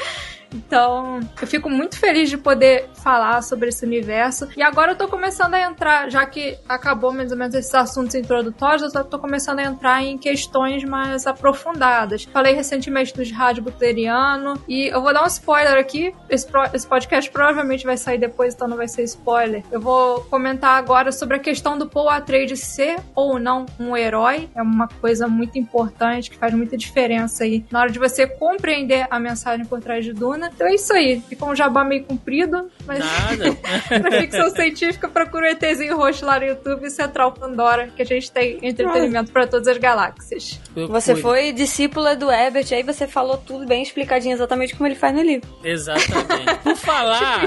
Então, 0.55 1.21
eu 1.41 1.47
fico 1.47 1.69
muito 1.69 1.99
feliz 1.99 2.31
de 2.31 2.37
poder 2.37 2.89
falar 2.95 3.43
sobre 3.43 3.69
esse 3.69 3.85
universo. 3.85 4.49
E 4.57 4.63
agora 4.63 4.93
eu 4.93 4.97
tô 4.97 5.09
começando 5.09 5.55
a 5.55 5.61
entrar, 5.61 6.11
já 6.11 6.25
que 6.27 6.59
acabou 6.69 7.13
mais 7.13 7.33
ou 7.33 7.39
menos 7.39 7.55
esses 7.55 7.75
assuntos 7.75 8.15
introdutórios, 8.15 8.95
eu 8.95 9.05
tô 9.05 9.19
começando 9.19 9.59
a 9.59 9.65
entrar 9.65 10.03
em 10.03 10.17
questões 10.19 10.85
mais 10.85 11.27
aprofundadas. 11.27 12.25
Falei 12.25 12.55
recentemente 12.55 13.15
dos 13.15 13.31
rádio 13.31 13.63
butleriano 13.63 14.63
e 14.69 14.87
eu 14.87 15.03
vou 15.03 15.13
dar 15.13 15.25
um 15.25 15.27
spoiler 15.27 15.79
aqui. 15.79 16.15
Esse, 16.29 16.47
pro, 16.47 16.63
esse 16.73 16.87
podcast 16.87 17.31
provavelmente 17.31 17.85
vai 17.85 17.97
sair 17.97 18.19
depois, 18.19 18.55
então 18.55 18.69
não 18.69 18.77
vai 18.77 18.89
ser 18.89 19.03
spoiler. 19.05 19.63
Eu 19.71 19.81
vou 19.81 20.21
comentar 20.23 20.79
agora 20.79 21.13
sobre 21.13 21.37
a 21.37 21.41
questão 21.41 21.77
do 21.79 21.89
Paul 21.89 22.09
Atreides 22.09 22.61
ser 22.61 22.97
ou 23.15 23.39
não 23.39 23.67
um 23.79 23.97
herói. 23.97 24.49
É 24.55 24.63
uma 24.63 24.89
coisa 24.89 25.27
muito 25.27 25.59
importante 25.59 26.31
que 26.31 26.37
faz 26.37 26.55
muita 26.55 26.77
diferença 26.77 27.45
aí 27.45 27.65
na 27.71 27.81
hora 27.81 27.91
de 27.91 27.99
você 27.99 28.27
compreender 28.27 29.07
a 29.11 29.19
mensagem 29.19 29.65
por 29.67 29.81
trás 29.81 30.05
de 30.05 30.13
Duna. 30.13 30.42
Então 30.49 30.67
é 30.67 30.75
isso 30.75 30.93
aí. 30.93 31.21
Ficou 31.29 31.51
um 31.51 31.57
jabá 31.57 31.85
meio 31.85 32.05
comprido, 32.05 32.71
mas 32.87 32.99
Nada. 32.99 33.57
pra 34.01 34.21
ficção 34.21 34.51
científica, 34.51 35.09
procura 35.09 35.47
o 35.47 35.51
ETzinho 35.51 35.97
roxo 35.97 36.25
lá 36.25 36.39
no 36.39 36.47
YouTube 36.47 36.87
e 36.87 36.91
Central 36.91 37.33
Pandora, 37.33 37.89
que 37.95 38.03
a 38.03 38.05
gente 38.05 38.31
tem 38.31 38.59
entretenimento 38.63 39.33
pra 39.33 39.47
todas 39.47 39.69
as 39.69 39.79
galáxias. 39.79 40.61
Você 40.89 41.17
foi 41.17 41.53
discípula 41.53 42.17
do 42.17 42.31
Ebert, 42.31 42.73
aí 42.73 42.83
você 42.83 43.07
falou 43.07 43.37
tudo 43.37 43.67
bem 43.67 43.83
explicadinho 43.83 44.35
exatamente 44.35 44.75
como 44.75 44.87
ele 44.87 44.95
faz 44.95 45.15
no 45.15 45.23
livro. 45.23 45.49
Exatamente. 45.63 46.59
Por 46.63 46.77
falar, 46.77 47.43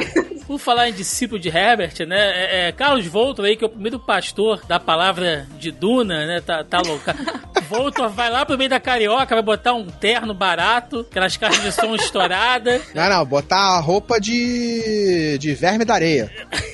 por 0.48 0.60
falar 0.60 0.90
em 0.90 0.94
discípulo 0.94 1.40
de 1.40 1.50
Herbert, 1.50 2.06
né? 2.08 2.18
É, 2.18 2.68
é, 2.68 2.72
Carlos 2.72 3.06
Voltor 3.08 3.46
aí, 3.46 3.56
que 3.56 3.64
é 3.64 3.68
o 3.68 3.70
primeiro 3.70 4.00
pastor 4.00 4.64
da 4.66 4.80
palavra 4.80 5.48
de 5.60 5.72
Duna, 5.72 6.26
né? 6.26 6.42
Tá, 6.42 6.64
tá 6.64 6.82
louca. 6.82 7.16
Voltor 7.68 8.10
vai 8.10 8.30
lá 8.30 8.46
pro 8.46 8.58
meio 8.58 8.70
da 8.70 8.80
carioca, 8.80 9.34
vai 9.34 9.44
botar 9.44 9.74
um 9.74 9.88
terno 9.88 10.34
barato, 10.34 11.06
aquelas 11.10 11.36
caixas 11.36 11.64
de 11.64 11.72
som 11.72 11.96
estouradas. 11.96 12.82
Não, 12.94 13.10
não, 13.10 13.26
botar 13.26 13.78
a 13.78 13.80
roupa 13.80 14.20
de, 14.20 14.32
de 15.38 15.54
verme 15.54 15.86
da 15.86 15.94
areia. 15.94 16.32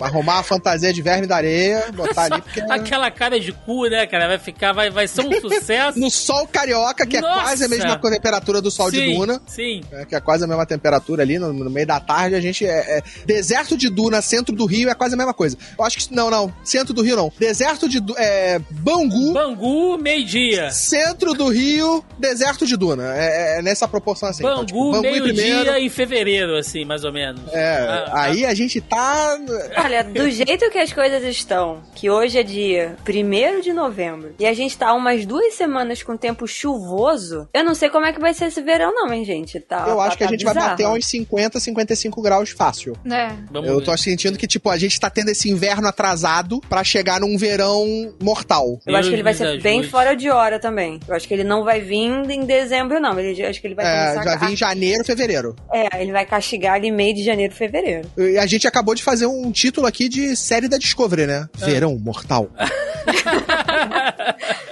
Arrumar 0.00 0.40
a 0.40 0.42
fantasia 0.42 0.92
de 0.92 1.02
verme 1.02 1.26
da 1.26 1.36
areia, 1.36 1.86
botar 1.92 2.24
ali, 2.24 2.42
porque. 2.42 2.60
Aquela 2.60 3.10
cara 3.10 3.38
de 3.38 3.52
cu, 3.52 3.86
né, 3.86 4.06
cara? 4.06 4.26
Vai 4.26 4.38
ficar, 4.38 4.72
vai, 4.72 4.90
vai 4.90 5.06
ser 5.06 5.22
um 5.22 5.32
sucesso. 5.40 5.98
No 5.98 6.10
sol 6.10 6.46
carioca, 6.46 7.06
que 7.06 7.20
Nossa! 7.20 7.38
é 7.38 7.42
quase 7.42 7.64
a 7.64 7.68
mesma 7.68 7.98
temperatura 7.98 8.60
do 8.60 8.70
sol 8.70 8.90
de 8.90 8.98
sim, 8.98 9.14
Duna. 9.14 9.40
Sim. 9.46 9.82
é, 9.92 10.04
que 10.04 10.14
é 10.14 10.20
quase 10.20 10.44
a 10.44 10.46
mesma 10.46 10.66
temperatura 10.66 11.22
ali, 11.22 11.38
no, 11.38 11.52
no 11.52 11.70
meio 11.70 11.86
da 11.86 12.00
tarde, 12.00 12.34
a 12.34 12.40
gente 12.40 12.66
é, 12.66 12.98
é- 12.98 13.02
Deserto 13.24 13.76
de 13.76 13.88
Duna, 13.88 14.20
centro 14.22 14.54
do 14.54 14.66
Rio, 14.66 14.88
é 14.88 14.94
quase 14.94 15.14
a 15.14 15.16
mesma 15.16 15.34
coisa. 15.34 15.56
Eu 15.78 15.84
acho 15.84 15.98
que. 15.98 16.14
Não, 16.14 16.30
não. 16.30 16.52
Centro 16.64 16.92
do 16.94 17.02
Rio, 17.02 17.16
não. 17.16 17.32
Deserto 17.38 17.88
de. 17.88 18.02
É, 18.16 18.58
Bangu, 18.70 19.32
Bangu, 19.32 19.98
meio-dia. 19.98 20.70
centro 20.70 21.34
do 21.34 21.48
Rio, 21.48 22.04
deserto 22.18 22.66
de 22.66 22.76
Duna. 22.76 23.14
É, 23.16 23.58
é 23.58 23.62
nessa 23.62 23.86
proporção 23.86 24.28
assim. 24.28 24.42
Então, 24.42 24.56
Bangu, 24.56 24.66
tipo, 24.66 24.90
Bangu 24.92 25.02
meio-dia 25.02 25.78
em 25.78 25.88
fevereiro, 25.88 26.56
assim, 26.56 26.84
mais 26.84 27.04
ou 27.04 27.12
menos. 27.12 27.40
É, 27.54 27.76
Ah, 27.78 28.04
ah, 28.12 28.22
aí 28.24 28.44
a 28.44 28.54
gente 28.54 28.80
tá. 28.80 29.38
Olha, 29.84 30.02
do 30.04 30.30
jeito 30.30 30.70
que 30.70 30.78
as 30.78 30.92
coisas 30.92 31.22
estão, 31.24 31.82
que 31.94 32.10
hoje 32.10 32.38
é 32.38 32.42
dia 32.42 32.96
1 33.08 33.60
de 33.60 33.72
novembro, 33.72 34.34
e 34.38 34.46
a 34.46 34.52
gente 34.52 34.76
tá 34.76 34.92
umas 34.94 35.24
duas 35.24 35.54
semanas 35.54 36.02
com 36.02 36.16
tempo 36.16 36.46
chuvoso, 36.46 37.48
eu 37.52 37.64
não 37.64 37.74
sei 37.74 37.88
como 37.90 38.06
é 38.06 38.12
que 38.12 38.20
vai 38.20 38.34
ser 38.34 38.46
esse 38.46 38.60
verão, 38.62 38.92
não, 38.94 39.12
hein, 39.12 39.24
gente? 39.24 39.60
Tá, 39.60 39.84
Eu 39.88 39.96
tá- 39.96 40.04
acho 40.04 40.16
que 40.18 40.24
a 40.24 40.26
tá 40.26 40.32
gente 40.32 40.44
vai 40.44 40.54
bizarro. 40.54 40.70
bater 40.70 40.86
uns 40.88 41.06
50, 41.06 41.60
55 41.60 42.22
graus 42.22 42.50
fácil. 42.50 42.96
Né? 43.04 43.36
Vamos 43.50 43.68
Eu 43.70 43.78
ver. 43.78 43.84
tô 43.84 43.96
sentindo 43.96 44.36
que, 44.38 44.46
tipo, 44.46 44.68
a 44.70 44.76
gente 44.76 44.98
tá 44.98 45.08
tendo 45.10 45.30
esse 45.30 45.48
inverno 45.48 45.86
atrasado 45.88 46.60
pra 46.68 46.82
chegar 46.84 47.20
num 47.20 47.36
verão 47.38 48.14
mortal. 48.22 48.78
Eu 48.86 48.96
acho 48.96 49.08
que 49.08 49.14
ele 49.14 49.22
vai 49.22 49.34
ser 49.34 49.60
bem 49.60 49.82
fora 49.82 50.14
de 50.14 50.28
hora 50.30 50.58
também. 50.58 51.00
Eu 51.06 51.14
acho 51.14 51.26
que 51.28 51.34
ele 51.34 51.44
não 51.44 51.64
vai 51.64 51.80
vir 51.80 51.94
em 52.30 52.44
dezembro, 52.44 53.00
não. 53.00 53.18
Ele, 53.18 53.40
eu 53.42 53.48
acho 53.48 53.60
que 53.60 53.66
ele 53.66 53.74
vai 53.74 53.84
É, 53.84 54.12
começar 54.14 54.24
já 54.24 54.32
a... 54.34 54.36
vi 54.46 54.52
em 54.52 54.56
janeiro, 54.56 55.04
fevereiro. 55.04 55.54
É, 55.72 56.02
ele 56.02 56.12
vai 56.12 56.24
castigar 56.26 56.74
ali 56.74 56.90
meio 56.90 57.14
de 57.14 57.22
janeiro, 57.22 57.43
fevereiro. 57.50 58.08
E 58.16 58.38
a 58.38 58.46
gente 58.46 58.66
acabou 58.66 58.94
de 58.94 59.02
fazer 59.02 59.26
um 59.26 59.50
título 59.50 59.86
aqui 59.86 60.08
de 60.08 60.36
série 60.36 60.68
da 60.68 60.78
Discovery, 60.78 61.26
né? 61.26 61.48
Verão 61.56 61.98
mortal. 61.98 62.48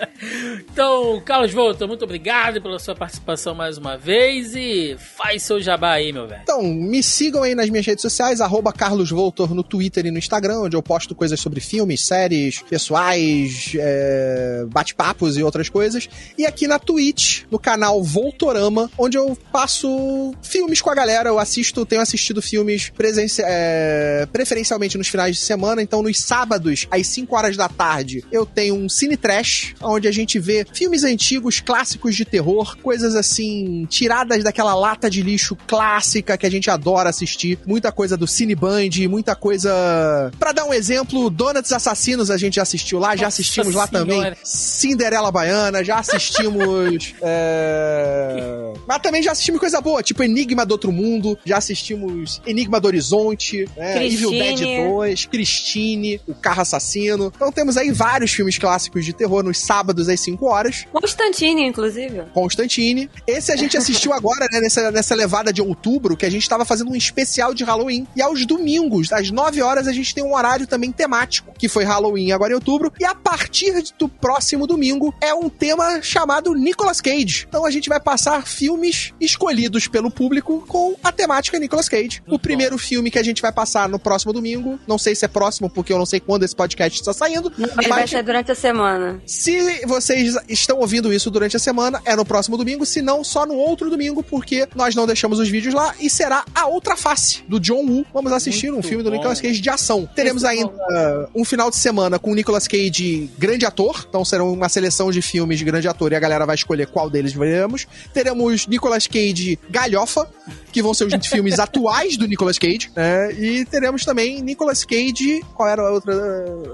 Então, 0.70 1.20
Carlos 1.24 1.52
Volta, 1.52 1.86
muito 1.86 2.04
obrigado 2.04 2.60
pela 2.62 2.78
sua 2.78 2.94
participação 2.94 3.54
mais 3.54 3.76
uma 3.78 3.96
vez 3.96 4.54
e 4.54 4.96
faz 5.16 5.42
seu 5.42 5.60
jabá 5.60 5.92
aí, 5.92 6.12
meu 6.12 6.26
velho. 6.26 6.40
Então, 6.42 6.62
me 6.62 7.02
sigam 7.02 7.42
aí 7.42 7.54
nas 7.54 7.68
minhas 7.68 7.84
redes 7.86 8.02
sociais, 8.02 8.40
arroba 8.40 8.72
Carlos 8.72 9.10
Voltor 9.10 9.54
no 9.54 9.62
Twitter 9.62 10.06
e 10.06 10.10
no 10.10 10.18
Instagram, 10.18 10.60
onde 10.60 10.76
eu 10.76 10.82
posto 10.82 11.14
coisas 11.14 11.38
sobre 11.40 11.60
filmes, 11.60 12.00
séries, 12.02 12.62
pessoais, 12.62 13.72
é, 13.76 14.64
bate-papos 14.68 15.36
e 15.36 15.42
outras 15.42 15.68
coisas. 15.68 16.08
E 16.38 16.46
aqui 16.46 16.66
na 16.66 16.78
Twitch, 16.78 17.42
no 17.50 17.58
canal 17.58 18.02
Voltorama, 18.02 18.90
onde 18.96 19.18
eu 19.18 19.36
passo 19.52 20.34
filmes 20.42 20.80
com 20.80 20.90
a 20.90 20.94
galera. 20.94 21.28
Eu 21.28 21.38
assisto, 21.38 21.84
tenho 21.84 22.00
assistido 22.00 22.40
filmes 22.40 22.90
presenci- 22.90 23.42
é, 23.44 24.26
preferencialmente 24.32 24.96
nos 24.96 25.08
finais 25.08 25.36
de 25.36 25.42
semana. 25.42 25.82
Então, 25.82 26.02
nos 26.02 26.18
sábados, 26.20 26.86
às 26.90 27.06
5 27.08 27.34
horas 27.36 27.56
da 27.56 27.68
tarde, 27.68 28.24
eu 28.30 28.46
tenho 28.46 28.74
um 28.74 28.88
Cine 28.88 29.16
Trash, 29.16 29.74
onde 29.80 30.06
a 30.08 30.12
gente 30.12 30.38
vê 30.38 30.51
filmes 30.72 31.04
antigos, 31.04 31.60
clássicos 31.60 32.14
de 32.14 32.24
terror, 32.24 32.76
coisas 32.78 33.14
assim, 33.14 33.86
tiradas 33.88 34.44
daquela 34.44 34.74
lata 34.74 35.08
de 35.08 35.22
lixo 35.22 35.56
clássica 35.66 36.36
que 36.36 36.46
a 36.46 36.50
gente 36.50 36.70
adora 36.70 37.10
assistir. 37.10 37.58
Muita 37.66 37.92
coisa 37.92 38.16
do 38.16 38.26
Cine 38.26 38.54
Band, 38.54 38.90
muita 39.08 39.34
coisa. 39.34 40.30
Pra 40.38 40.52
dar 40.52 40.64
um 40.64 40.72
exemplo, 40.72 41.30
Donuts 41.30 41.72
Assassinos 41.72 42.30
a 42.30 42.36
gente 42.36 42.56
já 42.56 42.62
assistiu 42.62 42.98
lá, 42.98 43.16
já 43.16 43.24
Nossa 43.24 43.40
assistimos 43.40 43.74
lá 43.74 43.86
também. 43.86 44.18
Senhora. 44.18 44.38
Cinderela 44.44 45.30
Baiana, 45.30 45.84
já 45.84 45.98
assistimos. 45.98 47.14
é, 47.22 48.72
Mas 48.86 48.98
também 48.98 49.22
já 49.22 49.32
assistimos 49.32 49.60
coisa 49.60 49.80
boa, 49.80 50.02
tipo 50.02 50.22
Enigma 50.22 50.64
do 50.64 50.72
Outro 50.72 50.92
Mundo, 50.92 51.38
já 51.44 51.58
assistimos 51.58 52.40
Enigma 52.46 52.80
do 52.80 52.86
Horizonte, 52.86 53.68
né? 53.76 54.06
Evil 54.06 54.30
Dead 54.30 54.58
Christine. 54.58 54.88
2, 54.88 55.24
Christine, 55.26 56.20
O 56.26 56.34
Carro 56.34 56.62
Assassino. 56.62 57.32
Então 57.34 57.52
temos 57.52 57.76
aí 57.76 57.90
vários 57.90 58.32
filmes 58.32 58.58
clássicos 58.58 59.04
de 59.04 59.12
terror 59.12 59.42
nos 59.42 59.58
sábados 59.58 60.08
às 60.08 60.20
5 60.20 60.41
horas. 60.46 60.86
Constantine, 60.92 61.66
inclusive. 61.66 62.22
Constantine. 62.32 63.10
Esse 63.26 63.52
a 63.52 63.56
gente 63.56 63.76
assistiu 63.76 64.12
agora, 64.12 64.46
né, 64.50 64.60
nessa, 64.60 64.90
nessa 64.90 65.14
levada 65.14 65.52
de 65.52 65.60
outubro, 65.62 66.16
que 66.16 66.26
a 66.26 66.30
gente 66.30 66.48
tava 66.48 66.64
fazendo 66.64 66.90
um 66.90 66.96
especial 66.96 67.54
de 67.54 67.64
Halloween. 67.64 68.06
E 68.16 68.22
aos 68.22 68.44
domingos, 68.46 69.12
às 69.12 69.30
9 69.30 69.62
horas, 69.62 69.86
a 69.88 69.92
gente 69.92 70.14
tem 70.14 70.24
um 70.24 70.34
horário 70.34 70.66
também 70.66 70.90
temático, 70.92 71.52
que 71.58 71.68
foi 71.68 71.84
Halloween 71.84 72.32
agora 72.32 72.52
em 72.52 72.54
outubro. 72.54 72.92
E 73.00 73.04
a 73.04 73.14
partir 73.14 73.72
do 73.98 74.08
próximo 74.08 74.66
domingo 74.66 75.14
é 75.20 75.32
um 75.34 75.48
tema 75.48 76.00
chamado 76.02 76.54
Nicolas 76.54 77.00
Cage. 77.00 77.46
Então 77.48 77.64
a 77.64 77.70
gente 77.70 77.88
vai 77.88 78.00
passar 78.00 78.46
filmes 78.46 79.12
escolhidos 79.20 79.86
pelo 79.88 80.10
público 80.10 80.64
com 80.66 80.94
a 81.02 81.12
temática 81.12 81.58
Nicolas 81.58 81.88
Cage. 81.88 82.20
Muito 82.26 82.34
o 82.34 82.38
primeiro 82.38 82.76
filme 82.78 83.10
que 83.10 83.18
a 83.18 83.22
gente 83.22 83.40
vai 83.40 83.52
passar 83.52 83.88
no 83.88 83.98
próximo 83.98 84.32
domingo, 84.32 84.78
não 84.86 84.98
sei 84.98 85.14
se 85.14 85.24
é 85.24 85.28
próximo, 85.28 85.70
porque 85.70 85.92
eu 85.92 85.98
não 85.98 86.06
sei 86.06 86.20
quando 86.20 86.44
esse 86.44 86.54
podcast 86.54 87.00
está 87.00 87.12
saindo, 87.12 87.52
Ele 87.58 87.88
vai 87.88 88.00
mas 88.00 88.10
sair 88.10 88.22
durante 88.22 88.50
a 88.52 88.54
semana. 88.54 89.22
se 89.26 89.84
vocês 89.86 90.31
estão 90.48 90.78
ouvindo 90.78 91.12
isso 91.12 91.30
durante 91.30 91.56
a 91.56 91.60
semana, 91.60 92.00
é 92.04 92.14
no 92.16 92.24
próximo 92.24 92.56
domingo, 92.56 92.84
se 92.84 93.02
não, 93.02 93.24
só 93.24 93.46
no 93.46 93.54
outro 93.54 93.90
domingo, 93.90 94.22
porque 94.22 94.68
nós 94.74 94.94
não 94.94 95.06
deixamos 95.06 95.38
os 95.38 95.48
vídeos 95.48 95.74
lá 95.74 95.94
e 96.00 96.08
será 96.08 96.44
a 96.54 96.66
outra 96.66 96.96
face 96.96 97.42
do 97.48 97.58
John 97.58 97.84
Woo. 97.84 98.06
Vamos 98.12 98.32
assistir 98.32 98.70
Muito 98.70 98.84
um 98.84 98.88
filme 98.88 99.02
do 99.02 99.10
bom. 99.10 99.16
Nicolas 99.16 99.40
Cage 99.40 99.60
de 99.60 99.70
ação. 99.70 100.08
Teremos 100.14 100.44
ainda 100.44 100.68
uh, 100.68 101.28
um 101.34 101.44
final 101.44 101.70
de 101.70 101.76
semana 101.76 102.18
com 102.18 102.32
o 102.32 102.34
Nicolas 102.34 102.66
Cage 102.66 103.30
grande 103.38 103.66
ator, 103.66 104.06
então 104.08 104.24
serão 104.24 104.52
uma 104.52 104.68
seleção 104.68 105.10
de 105.10 105.22
filmes 105.22 105.58
de 105.58 105.64
grande 105.64 105.88
ator 105.88 106.12
e 106.12 106.16
a 106.16 106.20
galera 106.20 106.46
vai 106.46 106.54
escolher 106.54 106.86
qual 106.86 107.08
deles 107.10 107.32
veremos. 107.32 107.86
Teremos 108.12 108.66
Nicolas 108.66 109.06
Cage 109.06 109.58
galhofa, 109.70 110.28
que 110.72 110.82
vão 110.82 110.94
ser 110.94 111.06
os 111.06 111.14
filmes 111.26 111.58
atuais 111.58 112.16
do 112.16 112.26
Nicolas 112.26 112.58
Cage, 112.58 112.90
né? 112.94 113.32
E 113.32 113.64
teremos 113.64 114.04
também 114.04 114.40
Nicolas 114.42 114.84
Cage, 114.84 115.42
qual 115.54 115.68
era 115.68 115.82
o 115.82 115.94
outro, 115.94 116.12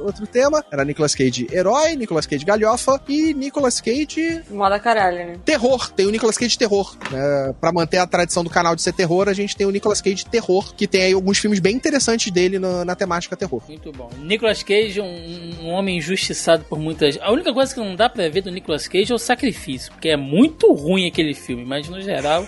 outro 0.05 0.27
tema? 0.27 0.65
Era 0.71 0.85
Nicolas 0.85 1.15
Cage 1.15 1.47
herói, 1.51 1.97
Nicolas 1.97 2.27
Cage 2.27 2.45
galhofa 2.45 3.01
e 3.09 3.35
Nicolas 3.39 3.81
Cage 3.81 4.43
Moda 4.51 4.79
caralho, 4.79 5.19
né? 5.19 5.37
terror. 5.45 5.91
Tem 5.91 6.07
o 6.07 6.11
Nicolas 6.11 6.37
Cage 6.37 6.59
terror, 6.59 6.97
né? 7.11 7.55
Pra 7.61 7.73
manter 7.73 7.99
a 7.99 8.07
tradição 8.07 8.45
do 8.45 8.51
canal 8.51 8.75
de 8.75 8.83
ser 8.83 8.93
terror, 8.93 9.29
a 9.29 9.33
gente 9.33 9.57
tem 9.57 9.67
o 9.67 9.71
Nicolas 9.71 10.01
Cage 10.01 10.27
terror, 10.27 10.75
que 10.75 10.87
tem 10.87 11.03
aí 11.03 11.13
alguns 11.13 11.39
filmes 11.39 11.61
bem 11.61 11.75
interessantes 11.75 12.31
dele 12.33 12.59
na, 12.59 12.85
na 12.85 12.95
temática 12.95 13.37
terror. 13.37 13.63
Muito 13.69 13.93
bom. 13.93 14.11
Nicolas 14.19 14.63
Cage, 14.63 15.01
um, 15.01 15.65
um 15.65 15.69
homem 15.69 15.99
injustiçado 15.99 16.65
por 16.65 16.79
muitas. 16.79 17.19
A 17.21 17.31
única 17.31 17.53
coisa 17.53 17.73
que 17.73 17.81
não 17.81 17.95
dá 17.95 18.09
pra 18.09 18.29
ver 18.29 18.43
do 18.43 18.51
Nicolas 18.51 18.89
Cage 18.89 19.13
é 19.13 19.15
o 19.15 19.19
sacrifício, 19.19 19.93
porque 19.93 20.09
é 20.09 20.17
muito 20.17 20.73
ruim 20.73 21.07
aquele 21.07 21.35
filme, 21.35 21.65
mas 21.65 21.89
no 21.89 22.01
geral 22.01 22.47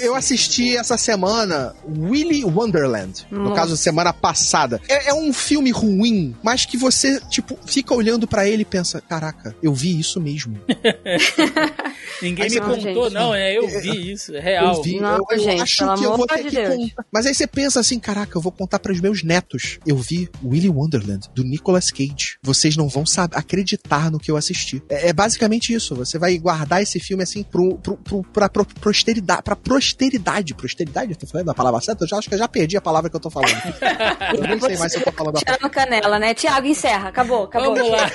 Eu 0.00 0.14
assisti 0.14 0.76
essa 0.76 0.96
semana 0.96 1.74
Willy 1.88 2.44
Wonderland. 2.44 3.26
No 3.30 3.44
Nossa. 3.44 3.54
caso, 3.54 3.76
semana 3.76 4.12
passada. 4.12 4.80
É, 4.88 5.10
é 5.10 5.14
um 5.14 5.32
filme 5.32 5.70
ruim, 5.70 6.34
mas 6.42 6.64
que 6.64 6.76
você, 6.76 7.20
tipo, 7.30 7.58
fica 7.66 7.94
olhando 7.94 8.26
pra 8.26 8.46
ele 8.46 8.62
e 8.62 8.64
pensa: 8.64 9.00
caraca, 9.00 9.54
eu 9.62 9.74
vi 9.74 9.98
isso 9.98 10.20
mesmo. 10.20 10.58
Ninguém 12.22 12.44
Aí 12.44 12.50
me 12.50 12.60
você- 12.60 12.60
contou, 12.60 13.04
gente. 13.04 13.14
não, 13.14 13.32
né? 13.32 13.56
Eu 13.56 13.66
vi 13.68 14.12
isso, 14.12 14.34
é 14.34 14.40
real. 14.40 14.74
Eu 14.76 14.82
vi, 14.82 15.00
Não, 15.00 15.16
eu, 15.16 15.24
eu 15.30 15.38
gente, 15.38 15.62
acho 15.62 15.94
que 15.96 16.04
eu 16.04 16.16
vou 16.16 16.26
ter 16.26 16.44
de 16.44 16.50
que 16.50 16.56
Deus. 16.56 16.76
contar. 16.76 17.06
Mas 17.12 17.26
aí 17.26 17.34
você 17.34 17.46
pensa 17.46 17.80
assim: 17.80 17.98
caraca, 17.98 18.36
eu 18.36 18.40
vou 18.42 18.52
contar 18.52 18.78
pros 18.78 19.00
meus 19.00 19.22
netos. 19.22 19.78
Eu 19.86 19.96
vi 19.96 20.28
Willy 20.44 20.68
Wonderland, 20.68 21.28
do 21.34 21.42
Nicolas 21.42 21.90
Cage. 21.90 22.38
Vocês 22.42 22.76
não 22.76 22.88
vão 22.88 23.04
saber, 23.04 23.36
acreditar 23.36 24.10
no 24.10 24.18
que 24.18 24.30
eu 24.30 24.36
assisti. 24.36 24.82
É, 24.88 25.08
é 25.08 25.12
basicamente 25.12 25.72
isso. 25.74 25.94
Você 25.96 26.18
vai 26.18 26.36
guardar 26.38 26.82
esse 26.82 27.00
filme 27.00 27.22
assim 27.22 27.42
pro, 27.42 27.76
pro, 27.78 27.96
pro, 27.96 28.22
pra 28.22 28.48
pro, 28.48 28.64
posteridade. 28.80 29.42
Pra 29.42 29.56
posteridade. 29.64 30.54
Posteridade? 30.54 31.12
Eu 31.12 31.16
tô 31.16 31.26
falando 31.26 31.50
a 31.50 31.54
palavra 31.54 31.80
certa? 31.80 32.04
Eu 32.04 32.08
já 32.08 32.18
acho 32.18 32.28
que 32.28 32.34
eu 32.34 32.38
já 32.38 32.48
perdi 32.48 32.76
a 32.76 32.80
palavra 32.80 33.10
que 33.10 33.16
eu 33.16 33.20
tô 33.20 33.30
falando. 33.30 33.52
eu 34.36 34.42
nem 34.42 34.60
sei 34.60 34.76
mais 34.76 34.92
se 34.92 34.98
eu 34.98 35.04
tô 35.04 35.12
falando 35.12 35.36
a 35.36 35.40
Tirando 35.40 35.70
canela, 35.70 36.18
né? 36.18 36.34
Tiago, 36.34 36.66
encerra. 36.66 37.08
Acabou, 37.08 37.44
acabou. 37.44 37.74
Vamos 37.74 37.90
lá. 37.90 38.10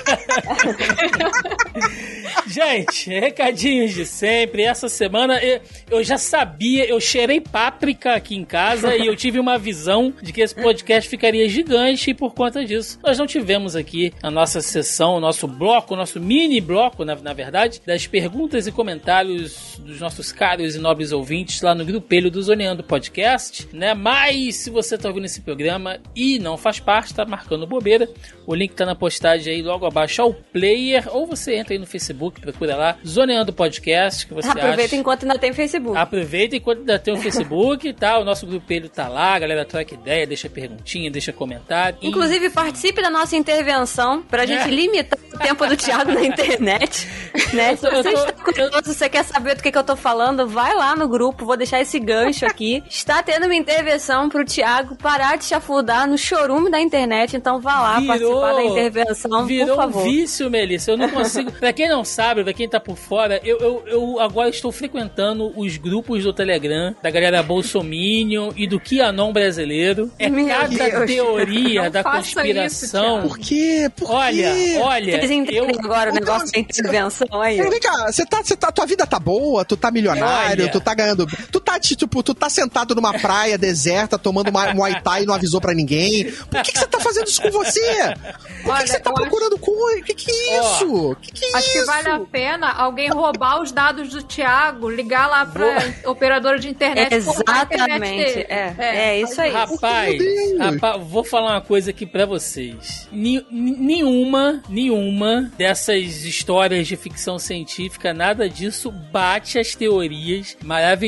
Gente, 2.47 3.09
recadinhos 3.09 3.93
de 3.93 4.05
sempre. 4.05 4.63
Essa 4.63 4.89
semana 4.89 5.43
eu, 5.43 5.61
eu 5.89 6.03
já 6.03 6.17
sabia, 6.17 6.85
eu 6.85 6.99
cheirei 6.99 7.41
páprica 7.41 8.13
aqui 8.13 8.35
em 8.35 8.45
casa 8.45 8.95
e 8.95 9.05
eu 9.05 9.15
tive 9.15 9.39
uma 9.39 9.57
visão 9.57 10.13
de 10.21 10.31
que 10.31 10.41
esse 10.41 10.55
podcast 10.55 11.09
ficaria 11.09 11.47
gigante 11.49 12.11
e 12.11 12.13
por 12.13 12.33
conta 12.33 12.65
disso 12.65 12.99
nós 13.03 13.17
não 13.17 13.27
tivemos 13.27 13.75
aqui 13.75 14.13
a 14.21 14.29
nossa 14.29 14.61
sessão, 14.61 15.15
o 15.15 15.19
nosso 15.19 15.47
bloco, 15.47 15.93
o 15.93 15.97
nosso 15.97 16.19
mini 16.19 16.61
bloco, 16.61 17.05
na, 17.05 17.15
na 17.15 17.33
verdade, 17.33 17.81
das 17.85 18.07
perguntas 18.07 18.67
e 18.67 18.71
comentários 18.71 19.79
dos 19.79 19.99
nossos 19.99 20.31
caros 20.31 20.75
e 20.75 20.79
nobres 20.79 21.11
ouvintes 21.11 21.38
lá 21.63 21.73
no 21.75 21.83
grupelho 21.85 22.29
do 22.31 22.41
Zoneando 22.41 22.83
Podcast, 22.83 23.67
né? 23.73 23.93
Mas 23.93 24.57
se 24.57 24.69
você 24.69 24.97
tá 24.97 25.07
ouvindo 25.09 25.25
esse 25.25 25.41
programa 25.41 25.99
e 26.15 26.37
não 26.39 26.57
faz 26.57 26.79
parte, 26.79 27.13
tá 27.13 27.25
marcando 27.25 27.65
bobeira, 27.67 28.07
o 28.45 28.53
link 28.55 28.73
tá 28.73 28.85
na 28.85 28.95
postagem 28.95 29.53
aí 29.55 29.61
logo 29.61 29.85
abaixo 29.85 30.21
ao 30.21 30.33
player, 30.33 31.07
ou 31.11 31.25
você 31.25 31.55
entra 31.55 31.73
aí 31.73 31.79
no 31.79 31.85
Facebook, 31.85 32.39
procura 32.41 32.75
lá, 32.75 32.97
Zoneando 33.05 33.51
Podcast, 33.53 34.25
que 34.27 34.33
você 34.33 34.47
Aproveita 34.49 34.83
acha. 34.83 34.95
enquanto 34.95 35.23
ainda 35.23 35.37
tem 35.37 35.53
Facebook. 35.53 35.97
Aproveita 35.97 36.55
enquanto 36.55 36.79
ainda 36.79 36.99
tem 36.99 37.13
o 37.13 37.17
Facebook, 37.17 37.93
tá? 37.93 38.17
O 38.19 38.23
nosso 38.25 38.45
grupelho 38.45 38.89
tá 38.89 39.07
lá, 39.07 39.33
a 39.35 39.39
galera 39.39 39.65
troca 39.65 39.93
ideia, 39.93 40.25
deixa 40.25 40.49
perguntinha, 40.49 41.09
deixa 41.11 41.31
comentário. 41.31 41.97
E- 42.01 42.07
Inclusive, 42.07 42.49
participe 42.49 43.01
da 43.01 43.09
nossa 43.09 43.35
intervenção 43.35 44.21
pra 44.23 44.45
gente 44.45 44.63
É. 44.63 44.67
limitar 44.71 45.19
o 45.33 45.37
tempo 45.37 45.65
do 45.67 45.77
Thiago 45.77 46.11
na 46.11 46.21
internet. 46.25 47.07
Né? 47.53 47.75
Se 47.75 47.85
Eu 47.85 47.91
tô- 47.91 47.97
eu 47.97 48.03
você 48.03 48.11
tô- 48.13 48.19
está 48.19 48.33
curioso, 48.43 48.93
você 48.93 49.09
quer 49.09 49.23
saber 49.23 49.55
do 49.55 49.61
que, 49.63 49.71
que 49.71 49.77
eu 49.77 49.83
tô 49.83 49.95
falando, 49.95 50.47
vai 50.47 50.73
lá 50.75 50.95
no 50.95 51.07
grupo, 51.07 51.28
vou 51.37 51.57
deixar 51.57 51.79
esse 51.81 51.99
gancho 51.99 52.45
aqui. 52.45 52.83
Está 52.89 53.21
tendo 53.23 53.45
uma 53.45 53.55
intervenção 53.55 54.29
pro 54.29 54.45
Thiago 54.45 54.95
parar 54.95 55.37
de 55.37 55.45
chafurdar 55.45 56.07
no 56.07 56.17
chorume 56.17 56.69
da 56.69 56.79
internet, 56.79 57.35
então 57.35 57.59
vá 57.59 57.79
lá 57.79 57.99
Virou- 57.99 58.41
participar 58.41 58.53
da 58.53 58.63
intervenção, 58.63 59.45
Virou 59.45 59.75
por 59.75 59.83
favor. 59.83 60.01
um 60.01 60.03
vício, 60.11 60.49
Melissa. 60.49 60.91
Eu 60.91 60.97
não 60.97 61.09
consigo. 61.11 61.51
pra 61.53 61.73
quem 61.73 61.87
não 61.89 62.03
sabe, 62.03 62.43
pra 62.43 62.53
quem 62.53 62.67
tá 62.67 62.79
por 62.79 62.95
fora, 62.97 63.39
eu, 63.43 63.57
eu, 63.59 63.83
eu 63.87 64.19
agora 64.19 64.49
estou 64.49 64.71
frequentando 64.71 65.51
os 65.59 65.77
grupos 65.77 66.23
do 66.23 66.33
Telegram 66.33 66.95
da 67.01 67.09
galera 67.09 67.41
Bolsominion 67.43 68.51
e 68.55 68.67
do 68.67 68.79
QAnon 68.79 69.31
brasileiro. 69.31 70.11
É 70.19 70.29
Meu 70.29 70.47
cada 70.47 70.67
Deus. 70.67 71.05
teoria 71.05 71.83
Não 71.83 71.91
da 71.91 72.03
conspiração. 72.03 73.19
isso, 73.19 73.27
Por 73.27 73.37
quê? 73.37 73.89
Por 73.95 74.11
olha, 74.11 74.53
quê? 74.53 74.79
olha, 74.81 75.19
Vocês 75.19 75.31
entendem 75.31 75.57
eu, 75.57 75.79
agora 75.79 76.11
o 76.11 76.17
Então, 76.17 76.25
negócio 76.35 76.51
da 76.51 76.59
intervenção 76.59 77.41
aí? 77.41 77.61
Vem 77.61 77.79
cá, 77.79 78.11
você 78.11 78.25
tá, 78.25 78.43
você 78.43 78.55
tá, 78.55 78.71
tua 78.71 78.85
vida 78.85 79.05
tá 79.05 79.19
boa, 79.19 79.63
tu 79.65 79.75
tá 79.77 79.91
milionário, 79.91 80.63
Olha. 80.63 80.71
tu 80.71 80.79
tá 80.79 80.93
ganhando. 80.93 81.18
Tu 81.25 81.59
tá, 81.59 81.79
tipo, 81.79 82.21
tu 82.23 82.33
tá 82.33 82.49
sentado 82.49 82.93
numa 82.95 83.13
praia 83.17 83.57
deserta, 83.57 84.17
tomando 84.17 84.49
uma 84.49 84.73
Muay 84.73 85.01
Thai 85.01 85.23
e 85.23 85.25
não 85.25 85.33
avisou 85.33 85.59
pra 85.61 85.73
ninguém. 85.73 86.31
Por 86.31 86.61
que, 86.63 86.71
que 86.71 86.79
você 86.79 86.87
tá 86.87 86.99
fazendo 86.99 87.27
isso 87.27 87.41
com 87.41 87.51
você? 87.51 87.81
Por 87.81 88.63
que, 88.63 88.69
Olha, 88.69 88.83
que 88.83 88.89
você 88.89 88.99
tá 88.99 89.09
eu 89.09 89.13
acho- 89.15 89.21
procurando 89.29 89.57
coisa? 89.59 90.01
Que 90.03 90.13
que 90.13 90.31
é 90.31 90.59
isso? 90.59 91.17
Que 91.21 91.31
que 91.31 91.45
é 91.45 91.57
Acho 91.57 91.71
que 91.71 91.77
isso? 91.77 91.85
vale 91.87 92.09
a 92.09 92.19
pena 92.19 92.71
alguém 92.71 93.09
roubar 93.09 93.61
os 93.61 93.71
dados 93.71 94.09
do 94.09 94.21
Thiago, 94.23 94.89
ligar 94.89 95.27
lá 95.27 95.45
pra 95.45 95.65
operadora 96.05 96.59
de 96.59 96.69
internet. 96.69 97.13
Exatamente. 97.13 98.33
dele. 98.33 98.45
É, 98.49 98.73
é, 98.77 99.21
isso 99.21 99.39
aí. 99.41 99.51
Rapaz, 99.51 100.21
rapaz, 100.59 101.03
vou 101.07 101.23
falar 101.23 101.51
uma 101.53 101.61
coisa 101.61 101.89
aqui 101.91 102.05
pra 102.05 102.25
vocês. 102.25 103.07
Ni- 103.11 103.45
nenhuma, 103.51 104.61
nenhuma 104.69 105.51
dessas 105.57 106.23
histórias 106.23 106.87
de 106.87 106.95
ficção 106.95 107.39
científica, 107.39 108.13
nada 108.13 108.49
disso 108.49 108.91
bate 108.91 109.57
as 109.57 109.75
teorias 109.75 110.55
maravilhosas 110.63 110.98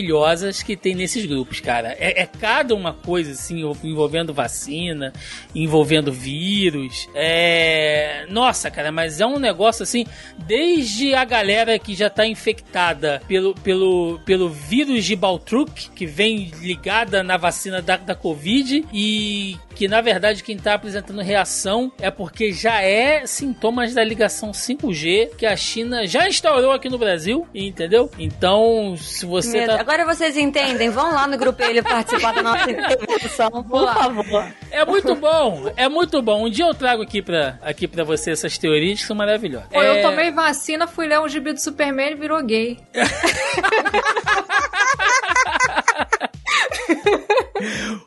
que 0.64 0.76
tem 0.76 0.96
nesses 0.96 1.26
grupos, 1.26 1.60
cara. 1.60 1.96
É, 2.00 2.22
é 2.22 2.26
cada 2.26 2.76
uma 2.76 2.94
coisa 2.94 3.32
assim, 3.32 3.62
envolvendo 3.84 4.34
vacina, 4.34 5.14
envolvendo 5.54 6.12
vírus. 6.12 7.10
É. 7.14 8.26
Nossa, 8.30 8.70
cara, 8.72 8.92
mas 8.92 9.20
é 9.20 9.26
um 9.26 9.40
negócio 9.40 9.84
assim, 9.84 10.06
desde 10.38 11.14
a 11.14 11.26
galera 11.26 11.78
que 11.80 11.94
já 11.94 12.10
tá 12.10 12.26
infectada 12.26 13.22
pelo, 13.28 13.54
pelo, 13.56 14.20
pelo 14.26 14.50
vírus 14.50 15.06
de 15.06 15.16
Baltruk, 15.16 15.90
que 15.92 16.06
vem 16.06 16.52
ligada 16.62 17.24
na 17.24 17.38
vacina 17.38 17.82
da, 17.82 17.98
da 17.98 18.16
Covid, 18.16 18.86
e 18.94 19.58
que 19.76 19.88
na 19.88 20.02
verdade 20.02 20.44
quem 20.44 20.58
tá 20.58 20.74
apresentando 20.76 21.22
reação 21.22 21.92
é 22.00 22.12
porque 22.12 22.52
já 22.52 22.82
é 22.82 23.26
sintomas 23.26 23.94
da 23.94 24.04
ligação 24.04 24.52
5G 24.52 25.36
que 25.36 25.46
a 25.46 25.56
China 25.56 26.06
já 26.06 26.28
instaurou 26.28 26.72
aqui 26.72 26.90
no 26.90 26.98
Brasil, 26.98 27.48
entendeu? 27.54 28.10
Então, 28.20 28.96
se 28.98 29.26
você 29.26 29.66
tá. 29.66 29.81
Agora 29.82 30.06
vocês 30.06 30.38
entendem, 30.38 30.90
vão 30.92 31.12
lá 31.12 31.26
no 31.28 31.36
grupo 31.38 31.62
ele 31.64 31.82
participar 31.82 32.34
da 32.34 32.44
nossa 32.44 32.70
intervenção, 32.70 33.50
por 33.64 33.92
favor. 33.94 34.48
É 34.70 34.86
muito 34.86 35.16
bom, 35.16 35.72
é 35.76 35.90
muito 35.90 36.22
bom. 36.22 36.46
Um 36.46 36.50
dia 36.52 36.66
eu 36.66 36.74
trago 36.76 37.02
aqui 37.02 37.20
pra, 37.22 37.58
aqui 37.64 37.88
pra 37.88 38.04
você 38.04 38.30
essas 38.32 38.58
teorias 38.60 39.02
que 39.02 39.08
são 39.08 39.16
maravilhosas. 39.16 39.68
Pô, 39.70 39.82
É, 39.82 40.00
eu 40.00 40.02
tomei 40.08 40.30
vacina, 40.32 40.86
fui 40.88 41.08
ler 41.08 41.20
um 41.20 41.28
gibi 41.28 41.52
do 41.52 41.60
Superman 41.60 42.12
e 42.12 42.16
virou 42.16 42.44
gay. 42.44 42.78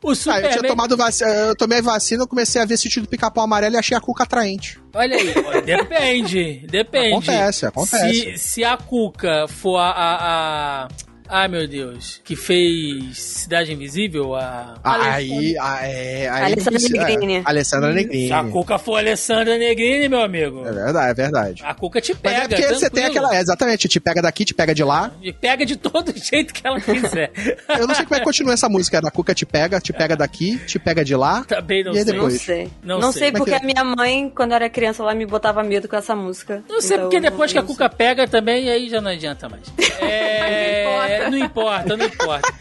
O 0.03 0.09
Ah, 0.09 0.11
eu 0.11 0.15
Superman. 0.17 0.51
tinha 0.51 0.63
tomado 0.69 0.97
vacina, 0.97 1.31
eu 1.31 1.57
tomei 1.57 1.81
vacina, 1.81 2.23
eu 2.25 2.29
comecei 2.29 2.61
a 2.61 2.65
ver 2.65 2.77
sentido 2.77 3.05
do 3.05 3.09
pica-pau 3.09 3.45
amarelo 3.45 3.75
e 3.75 3.79
achei 3.79 3.97
a 3.97 4.01
cuca 4.01 4.25
atraente. 4.25 4.79
Olha 4.95 5.17
aí, 5.17 5.33
depende, 5.65 6.67
depende. 6.69 7.09
Acontece, 7.31 7.67
acontece. 7.67 8.33
Se, 8.37 8.39
se 8.39 8.65
a 8.65 8.77
Cuca 8.77 9.47
for 9.49 9.79
a, 9.79 9.91
a, 9.91 10.85
a- 10.85 10.89
Ai 11.37 11.49
meu 11.49 11.67
Deus, 11.67 12.21
que 12.23 12.37
fez 12.37 13.19
Cidade 13.19 13.73
Invisível, 13.73 14.37
a. 14.37 14.79
Aí, 14.85 15.57
ah, 15.59 15.81
é, 15.85 16.29
aí 16.29 16.53
Alessandra 16.53 16.79
precisa- 16.79 17.05
Negrini. 17.07 17.35
é, 17.39 17.43
Alessandra 17.45 17.93
Negrini. 17.93 18.27
Se 18.29 18.33
a 18.33 18.45
Cuca 18.45 18.79
for 18.79 18.99
Alessandra 18.99 19.59
Negrini, 19.59 20.09
meu 20.09 20.21
amigo. 20.23 20.65
É 20.65 20.71
verdade, 20.71 21.11
é 21.11 21.15
verdade. 21.15 21.63
A 21.67 21.75
Cuca 21.75 22.01
te 22.01 22.13
Mas 22.13 22.21
pega. 22.23 22.37
é 22.45 22.49
porque 22.49 22.63
você 22.75 22.89
tem 22.89 23.03
tranquilo. 23.03 23.27
aquela. 23.27 23.37
é, 23.37 23.41
Exatamente, 23.43 23.89
te 23.89 23.99
pega 23.99 24.23
daqui, 24.23 24.45
te 24.45 24.55
pega 24.55 24.73
de 24.73 24.85
lá. 24.85 25.11
E 25.21 25.33
pega 25.33 25.67
de 25.67 25.77
todo 25.77 26.13
jeito 26.17 26.55
que 26.55 26.65
ela 26.65 26.81
quiser. 26.81 27.33
Eu 27.81 27.89
não 27.89 27.97
sei 27.97 28.05
como 28.05 28.15
é 28.15 28.19
que 28.21 28.25
continua 28.25 28.55
essa 28.55 28.69
música. 28.69 29.01
A 29.05 29.11
Cuca 29.11 29.35
te 29.35 29.45
pega, 29.45 29.81
te 29.81 29.93
pega 29.93 30.15
daqui, 30.17 30.57
te 30.67 30.79
pega 30.79 31.05
de 31.05 31.17
lá. 31.17 31.43
Também 31.43 31.83
não 31.83 31.91
E 31.91 31.97
sei. 31.97 32.05
Não 32.05 32.13
depois? 32.13 32.41
sei. 32.43 32.71
Não 32.85 33.01
Não, 33.01 33.11
sei. 33.11 33.19
sei, 33.23 33.29
é 33.31 33.33
porque 33.33 33.51
que 33.51 33.57
é? 33.57 33.61
a 33.61 33.65
minha 33.65 33.83
mãe, 33.97 34.31
quando 34.33 34.53
era 34.53 34.71
criança, 34.71 35.03
ela 35.03 35.17
me 35.17 35.27
botava 35.27 35.65
medo 35.65 35.89
com 35.89 35.97
essa 35.97 36.15
música. 36.15 36.63
Não 36.69 36.81
sei 36.81 36.97
Então, 36.97 37.09
porque 37.11 37.21
depois 37.21 37.51
que 37.51 37.59
a 37.59 37.63
não 37.63 37.67
Cuca 37.67 37.89
pega 37.89 38.29
também, 38.29 38.71
aí 38.71 38.89
já 38.89 39.01
não 39.01 39.11
adianta 39.11 39.49
mais. 39.49 39.65
É... 40.05 41.24
Não 41.31 41.39
importa, 41.39 41.97
não 41.97 42.07
importa. 42.07 42.53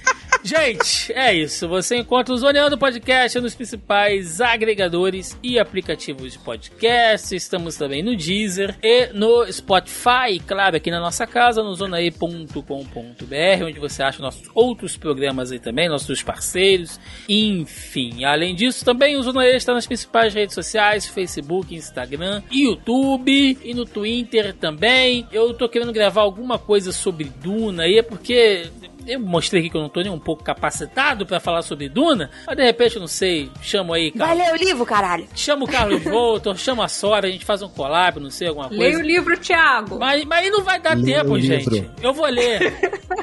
Gente, 0.43 1.13
é 1.13 1.33
isso. 1.33 1.69
Você 1.69 1.95
encontra 1.95 2.33
o 2.33 2.37
Zoneando 2.37 2.77
Podcast 2.77 3.39
nos 3.39 3.55
principais 3.55 4.41
agregadores 4.41 5.39
e 5.41 5.57
aplicativos 5.57 6.33
de 6.33 6.39
podcast. 6.39 7.33
Estamos 7.33 7.77
também 7.77 8.03
no 8.03 8.13
Deezer 8.13 8.75
e 8.83 9.07
no 9.13 9.49
Spotify, 9.49 10.37
claro, 10.45 10.75
aqui 10.75 10.91
na 10.91 10.99
nossa 10.99 11.25
casa, 11.25 11.63
no 11.63 11.73
zonae.com.br, 11.73 13.65
onde 13.65 13.79
você 13.79 14.03
acha 14.03 14.21
nossos 14.21 14.49
outros 14.53 14.97
programas 14.97 15.49
aí 15.49 15.59
também, 15.59 15.87
nossos 15.87 16.21
parceiros. 16.21 16.99
Enfim, 17.29 18.25
além 18.25 18.53
disso, 18.53 18.83
também 18.83 19.15
o 19.15 19.23
Zonae 19.23 19.55
está 19.55 19.73
nas 19.73 19.87
principais 19.87 20.33
redes 20.33 20.55
sociais: 20.55 21.07
Facebook, 21.07 21.73
Instagram, 21.73 22.43
YouTube 22.51 23.57
e 23.63 23.73
no 23.73 23.85
Twitter 23.85 24.53
também. 24.53 25.25
Eu 25.31 25.53
tô 25.53 25.69
querendo 25.69 25.93
gravar 25.93 26.23
alguma 26.23 26.59
coisa 26.59 26.91
sobre 26.91 27.31
Duna 27.41 27.83
aí, 27.83 28.03
porque 28.03 28.69
eu 29.07 29.19
mostrei 29.19 29.61
aqui 29.61 29.69
que 29.69 29.77
eu 29.77 29.81
não 29.81 29.89
tô 29.89 30.01
nem 30.01 30.11
um 30.11 30.19
pouco 30.19 30.43
capacitado 30.43 31.25
para 31.25 31.39
falar 31.39 31.61
sobre 31.61 31.89
Duna, 31.89 32.29
mas 32.47 32.55
de 32.57 32.63
repente, 32.63 32.95
eu 32.95 32.99
não 33.01 33.07
sei, 33.07 33.49
chamo 33.61 33.93
aí. 33.93 34.11
Vai 34.15 34.35
ler 34.35 34.51
o 34.53 34.55
livro, 34.55 34.85
caralho. 34.85 35.27
Chama 35.35 35.65
o 35.65 35.67
Carlos 35.67 36.01
Voltor, 36.03 36.57
chama 36.57 36.85
a 36.85 36.87
Sora, 36.87 37.27
a 37.27 37.31
gente 37.31 37.45
faz 37.45 37.61
um 37.61 37.69
collab, 37.69 38.19
não 38.19 38.29
sei, 38.29 38.47
alguma 38.47 38.67
coisa. 38.67 38.83
Leia 38.83 38.97
o 38.97 39.01
livro, 39.01 39.37
Thiago. 39.37 39.97
Mas, 39.99 40.23
mas 40.25 40.39
aí 40.45 40.49
não 40.51 40.63
vai 40.63 40.79
dar 40.79 40.97
Leia 40.97 41.21
tempo, 41.23 41.39
gente. 41.39 41.69
livro. 41.69 41.91
Eu 42.01 42.13
vou 42.13 42.25
ler. 42.27 42.73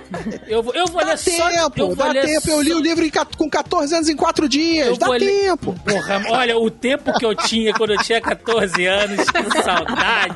Eu 0.47 0.63
vou, 0.63 0.75
eu 0.75 0.87
vou 0.89 1.01
Dá 1.03 1.11
ler 1.11 1.19
só. 1.19 1.49
tempo, 1.49 1.73
eu 1.77 1.87
vou 1.89 1.97
dá 1.97 2.09
ler 2.09 2.27
tempo. 2.27 2.51
Eu 2.51 2.61
li 2.61 2.71
só- 2.73 2.77
o 2.77 2.81
livro 2.81 3.05
em 3.05 3.11
com 3.39 3.49
14 3.49 3.95
anos 3.95 4.09
em 4.09 4.17
4 4.17 4.49
dias. 4.49 4.89
Eu 4.89 4.97
dá 4.97 5.09
ler- 5.09 5.21
tempo. 5.21 5.73
Porra, 5.85 6.23
olha, 6.29 6.59
o 6.59 6.69
tempo 6.71 7.13
que 7.17 7.25
eu 7.25 7.35
tinha 7.35 7.73
quando 7.73 7.93
eu 7.93 8.03
tinha 8.03 8.21
14 8.21 8.85
anos, 8.85 9.25
que 9.31 9.63
saudade. 9.63 10.35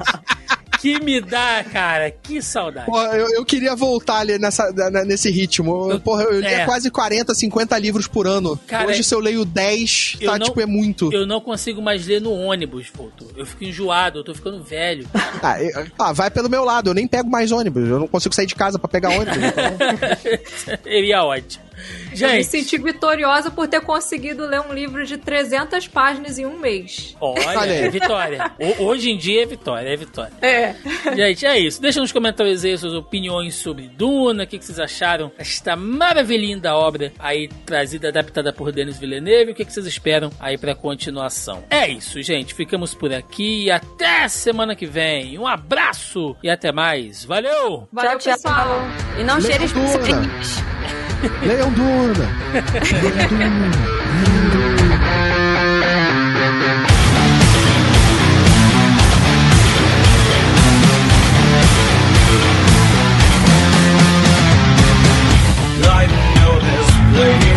Que 0.85 1.01
me 1.03 1.19
dá, 1.19 1.65
cara, 1.73 2.11
que 2.11 2.43
saudade. 2.43 2.85
Porra, 2.85 3.17
eu, 3.17 3.27
eu 3.37 3.45
queria 3.45 3.75
voltar 3.75 4.19
ali 4.19 4.39
nessa, 4.39 4.71
na- 4.71 5.03
nesse 5.03 5.31
ritmo. 5.31 5.91
Eu- 5.91 5.99
Porra, 5.99 6.25
eu 6.25 6.41
lia 6.41 6.49
é. 6.61 6.65
quase 6.67 6.91
40, 6.91 7.35
50 7.35 7.79
livros 7.79 8.07
por 8.07 8.27
ano. 8.27 8.55
Cara, 8.67 8.89
Hoje, 8.89 9.03
se 9.03 9.15
eu 9.15 9.19
leio 9.19 9.47
10, 9.47 10.19
eu 10.21 10.31
tá, 10.31 10.39
não- 10.39 10.45
tipo, 10.45 10.61
é 10.61 10.67
muito. 10.67 11.11
Eu 11.11 11.27
não 11.27 11.41
consigo 11.41 11.81
mais 11.81 12.07
ler 12.07 12.21
no 12.21 12.33
ônibus, 12.35 12.89
Voltor. 12.95 13.29
Eu 13.35 13.47
fico 13.47 13.65
enjoado, 13.65 14.19
eu 14.19 14.25
tô 14.25 14.35
ficando 14.35 14.63
velho. 14.63 15.09
Ah, 15.43 15.63
eu- 15.63 15.87
ah, 15.99 16.13
vai 16.13 16.31
pelo 16.31 16.51
meu 16.51 16.65
lado. 16.65 16.91
Eu 16.91 16.95
nem 16.95 17.07
pego 17.09 17.31
mais 17.31 17.51
ônibus. 17.51 17.89
Eu 17.89 17.99
não 17.99 18.07
consigo 18.07 18.35
sair 18.35 18.47
de 18.47 18.55
casa 18.55 18.79
pra 18.79 18.87
pegar 18.87 19.09
ônibus. 19.09 19.37
então- 19.41 20.79
Seria 20.83 21.25
ótimo. 21.25 21.65
Eu 22.05 22.11
me 22.11 22.17
Gente, 22.17 22.45
senti 22.45 22.79
vitoriosa 22.79 23.51
por 23.51 23.67
ter 23.67 23.81
conseguido 23.81 24.47
ler 24.47 24.61
um 24.61 24.73
livro 24.73 25.05
de 25.05 25.17
300 25.19 25.89
páginas 25.89 26.39
em 26.39 26.47
um 26.47 26.57
mês. 26.59 27.17
olha, 27.21 27.73
é 27.73 27.89
vitória. 27.89 28.53
Ho- 28.61 28.85
Hoje 28.85 29.11
em 29.11 29.17
dia 29.19 29.43
é 29.43 29.47
vitória, 29.47 29.89
é 29.89 29.97
vitória. 29.97 30.33
É. 30.41 30.75
Gente, 31.17 31.45
é 31.45 31.59
isso. 31.59 31.83
Deixa 31.83 32.01
nos 32.01 32.13
comentários 32.13 32.65
aí 32.65 32.77
suas 32.79 32.93
opiniões 32.95 33.57
sobre 33.57 33.89
Duna, 33.89 34.45
o 34.45 34.47
que, 34.47 34.59
que 34.59 34.65
vocês 34.65 34.79
acharam 34.79 35.33
desta 35.37 35.75
maravilhinha 35.75 36.57
da 36.59 36.77
obra 36.77 37.13
aí 37.19 37.49
trazida, 37.67 38.09
adaptada 38.09 38.53
por 38.53 38.71
Denis 38.71 38.97
Villeneuve, 38.99 39.51
o 39.51 39.55
que, 39.55 39.65
que 39.65 39.73
vocês 39.73 39.87
esperam 39.87 40.31
aí 40.39 40.57
pra 40.57 40.75
continuação. 40.75 41.65
É 41.69 41.89
isso, 41.89 42.23
gente. 42.23 42.55
Ficamos 42.55 42.95
por 42.95 43.13
aqui 43.13 43.65
e 43.65 43.71
até 43.73 44.29
semana 44.29 44.77
que 44.77 44.87
vem. 44.87 45.37
Um 45.39 45.47
abraço 45.49 46.37
e 46.43 46.49
até 46.49 46.71
mais. 46.71 47.25
Valeu! 47.25 47.89
Valeu, 47.93 48.19
tchau, 48.19 48.19
tchau. 48.19 48.33
pessoal. 48.35 48.81
E 49.19 49.25
não 49.25 49.39
Leia 49.39 49.47
cheire 49.59 49.67
Duna. 49.73 49.85
especialistas. 49.87 50.65
Leiam 51.43 51.75
Duna. 51.75 52.27
Leiam. 52.93 54.15
I 67.17 67.54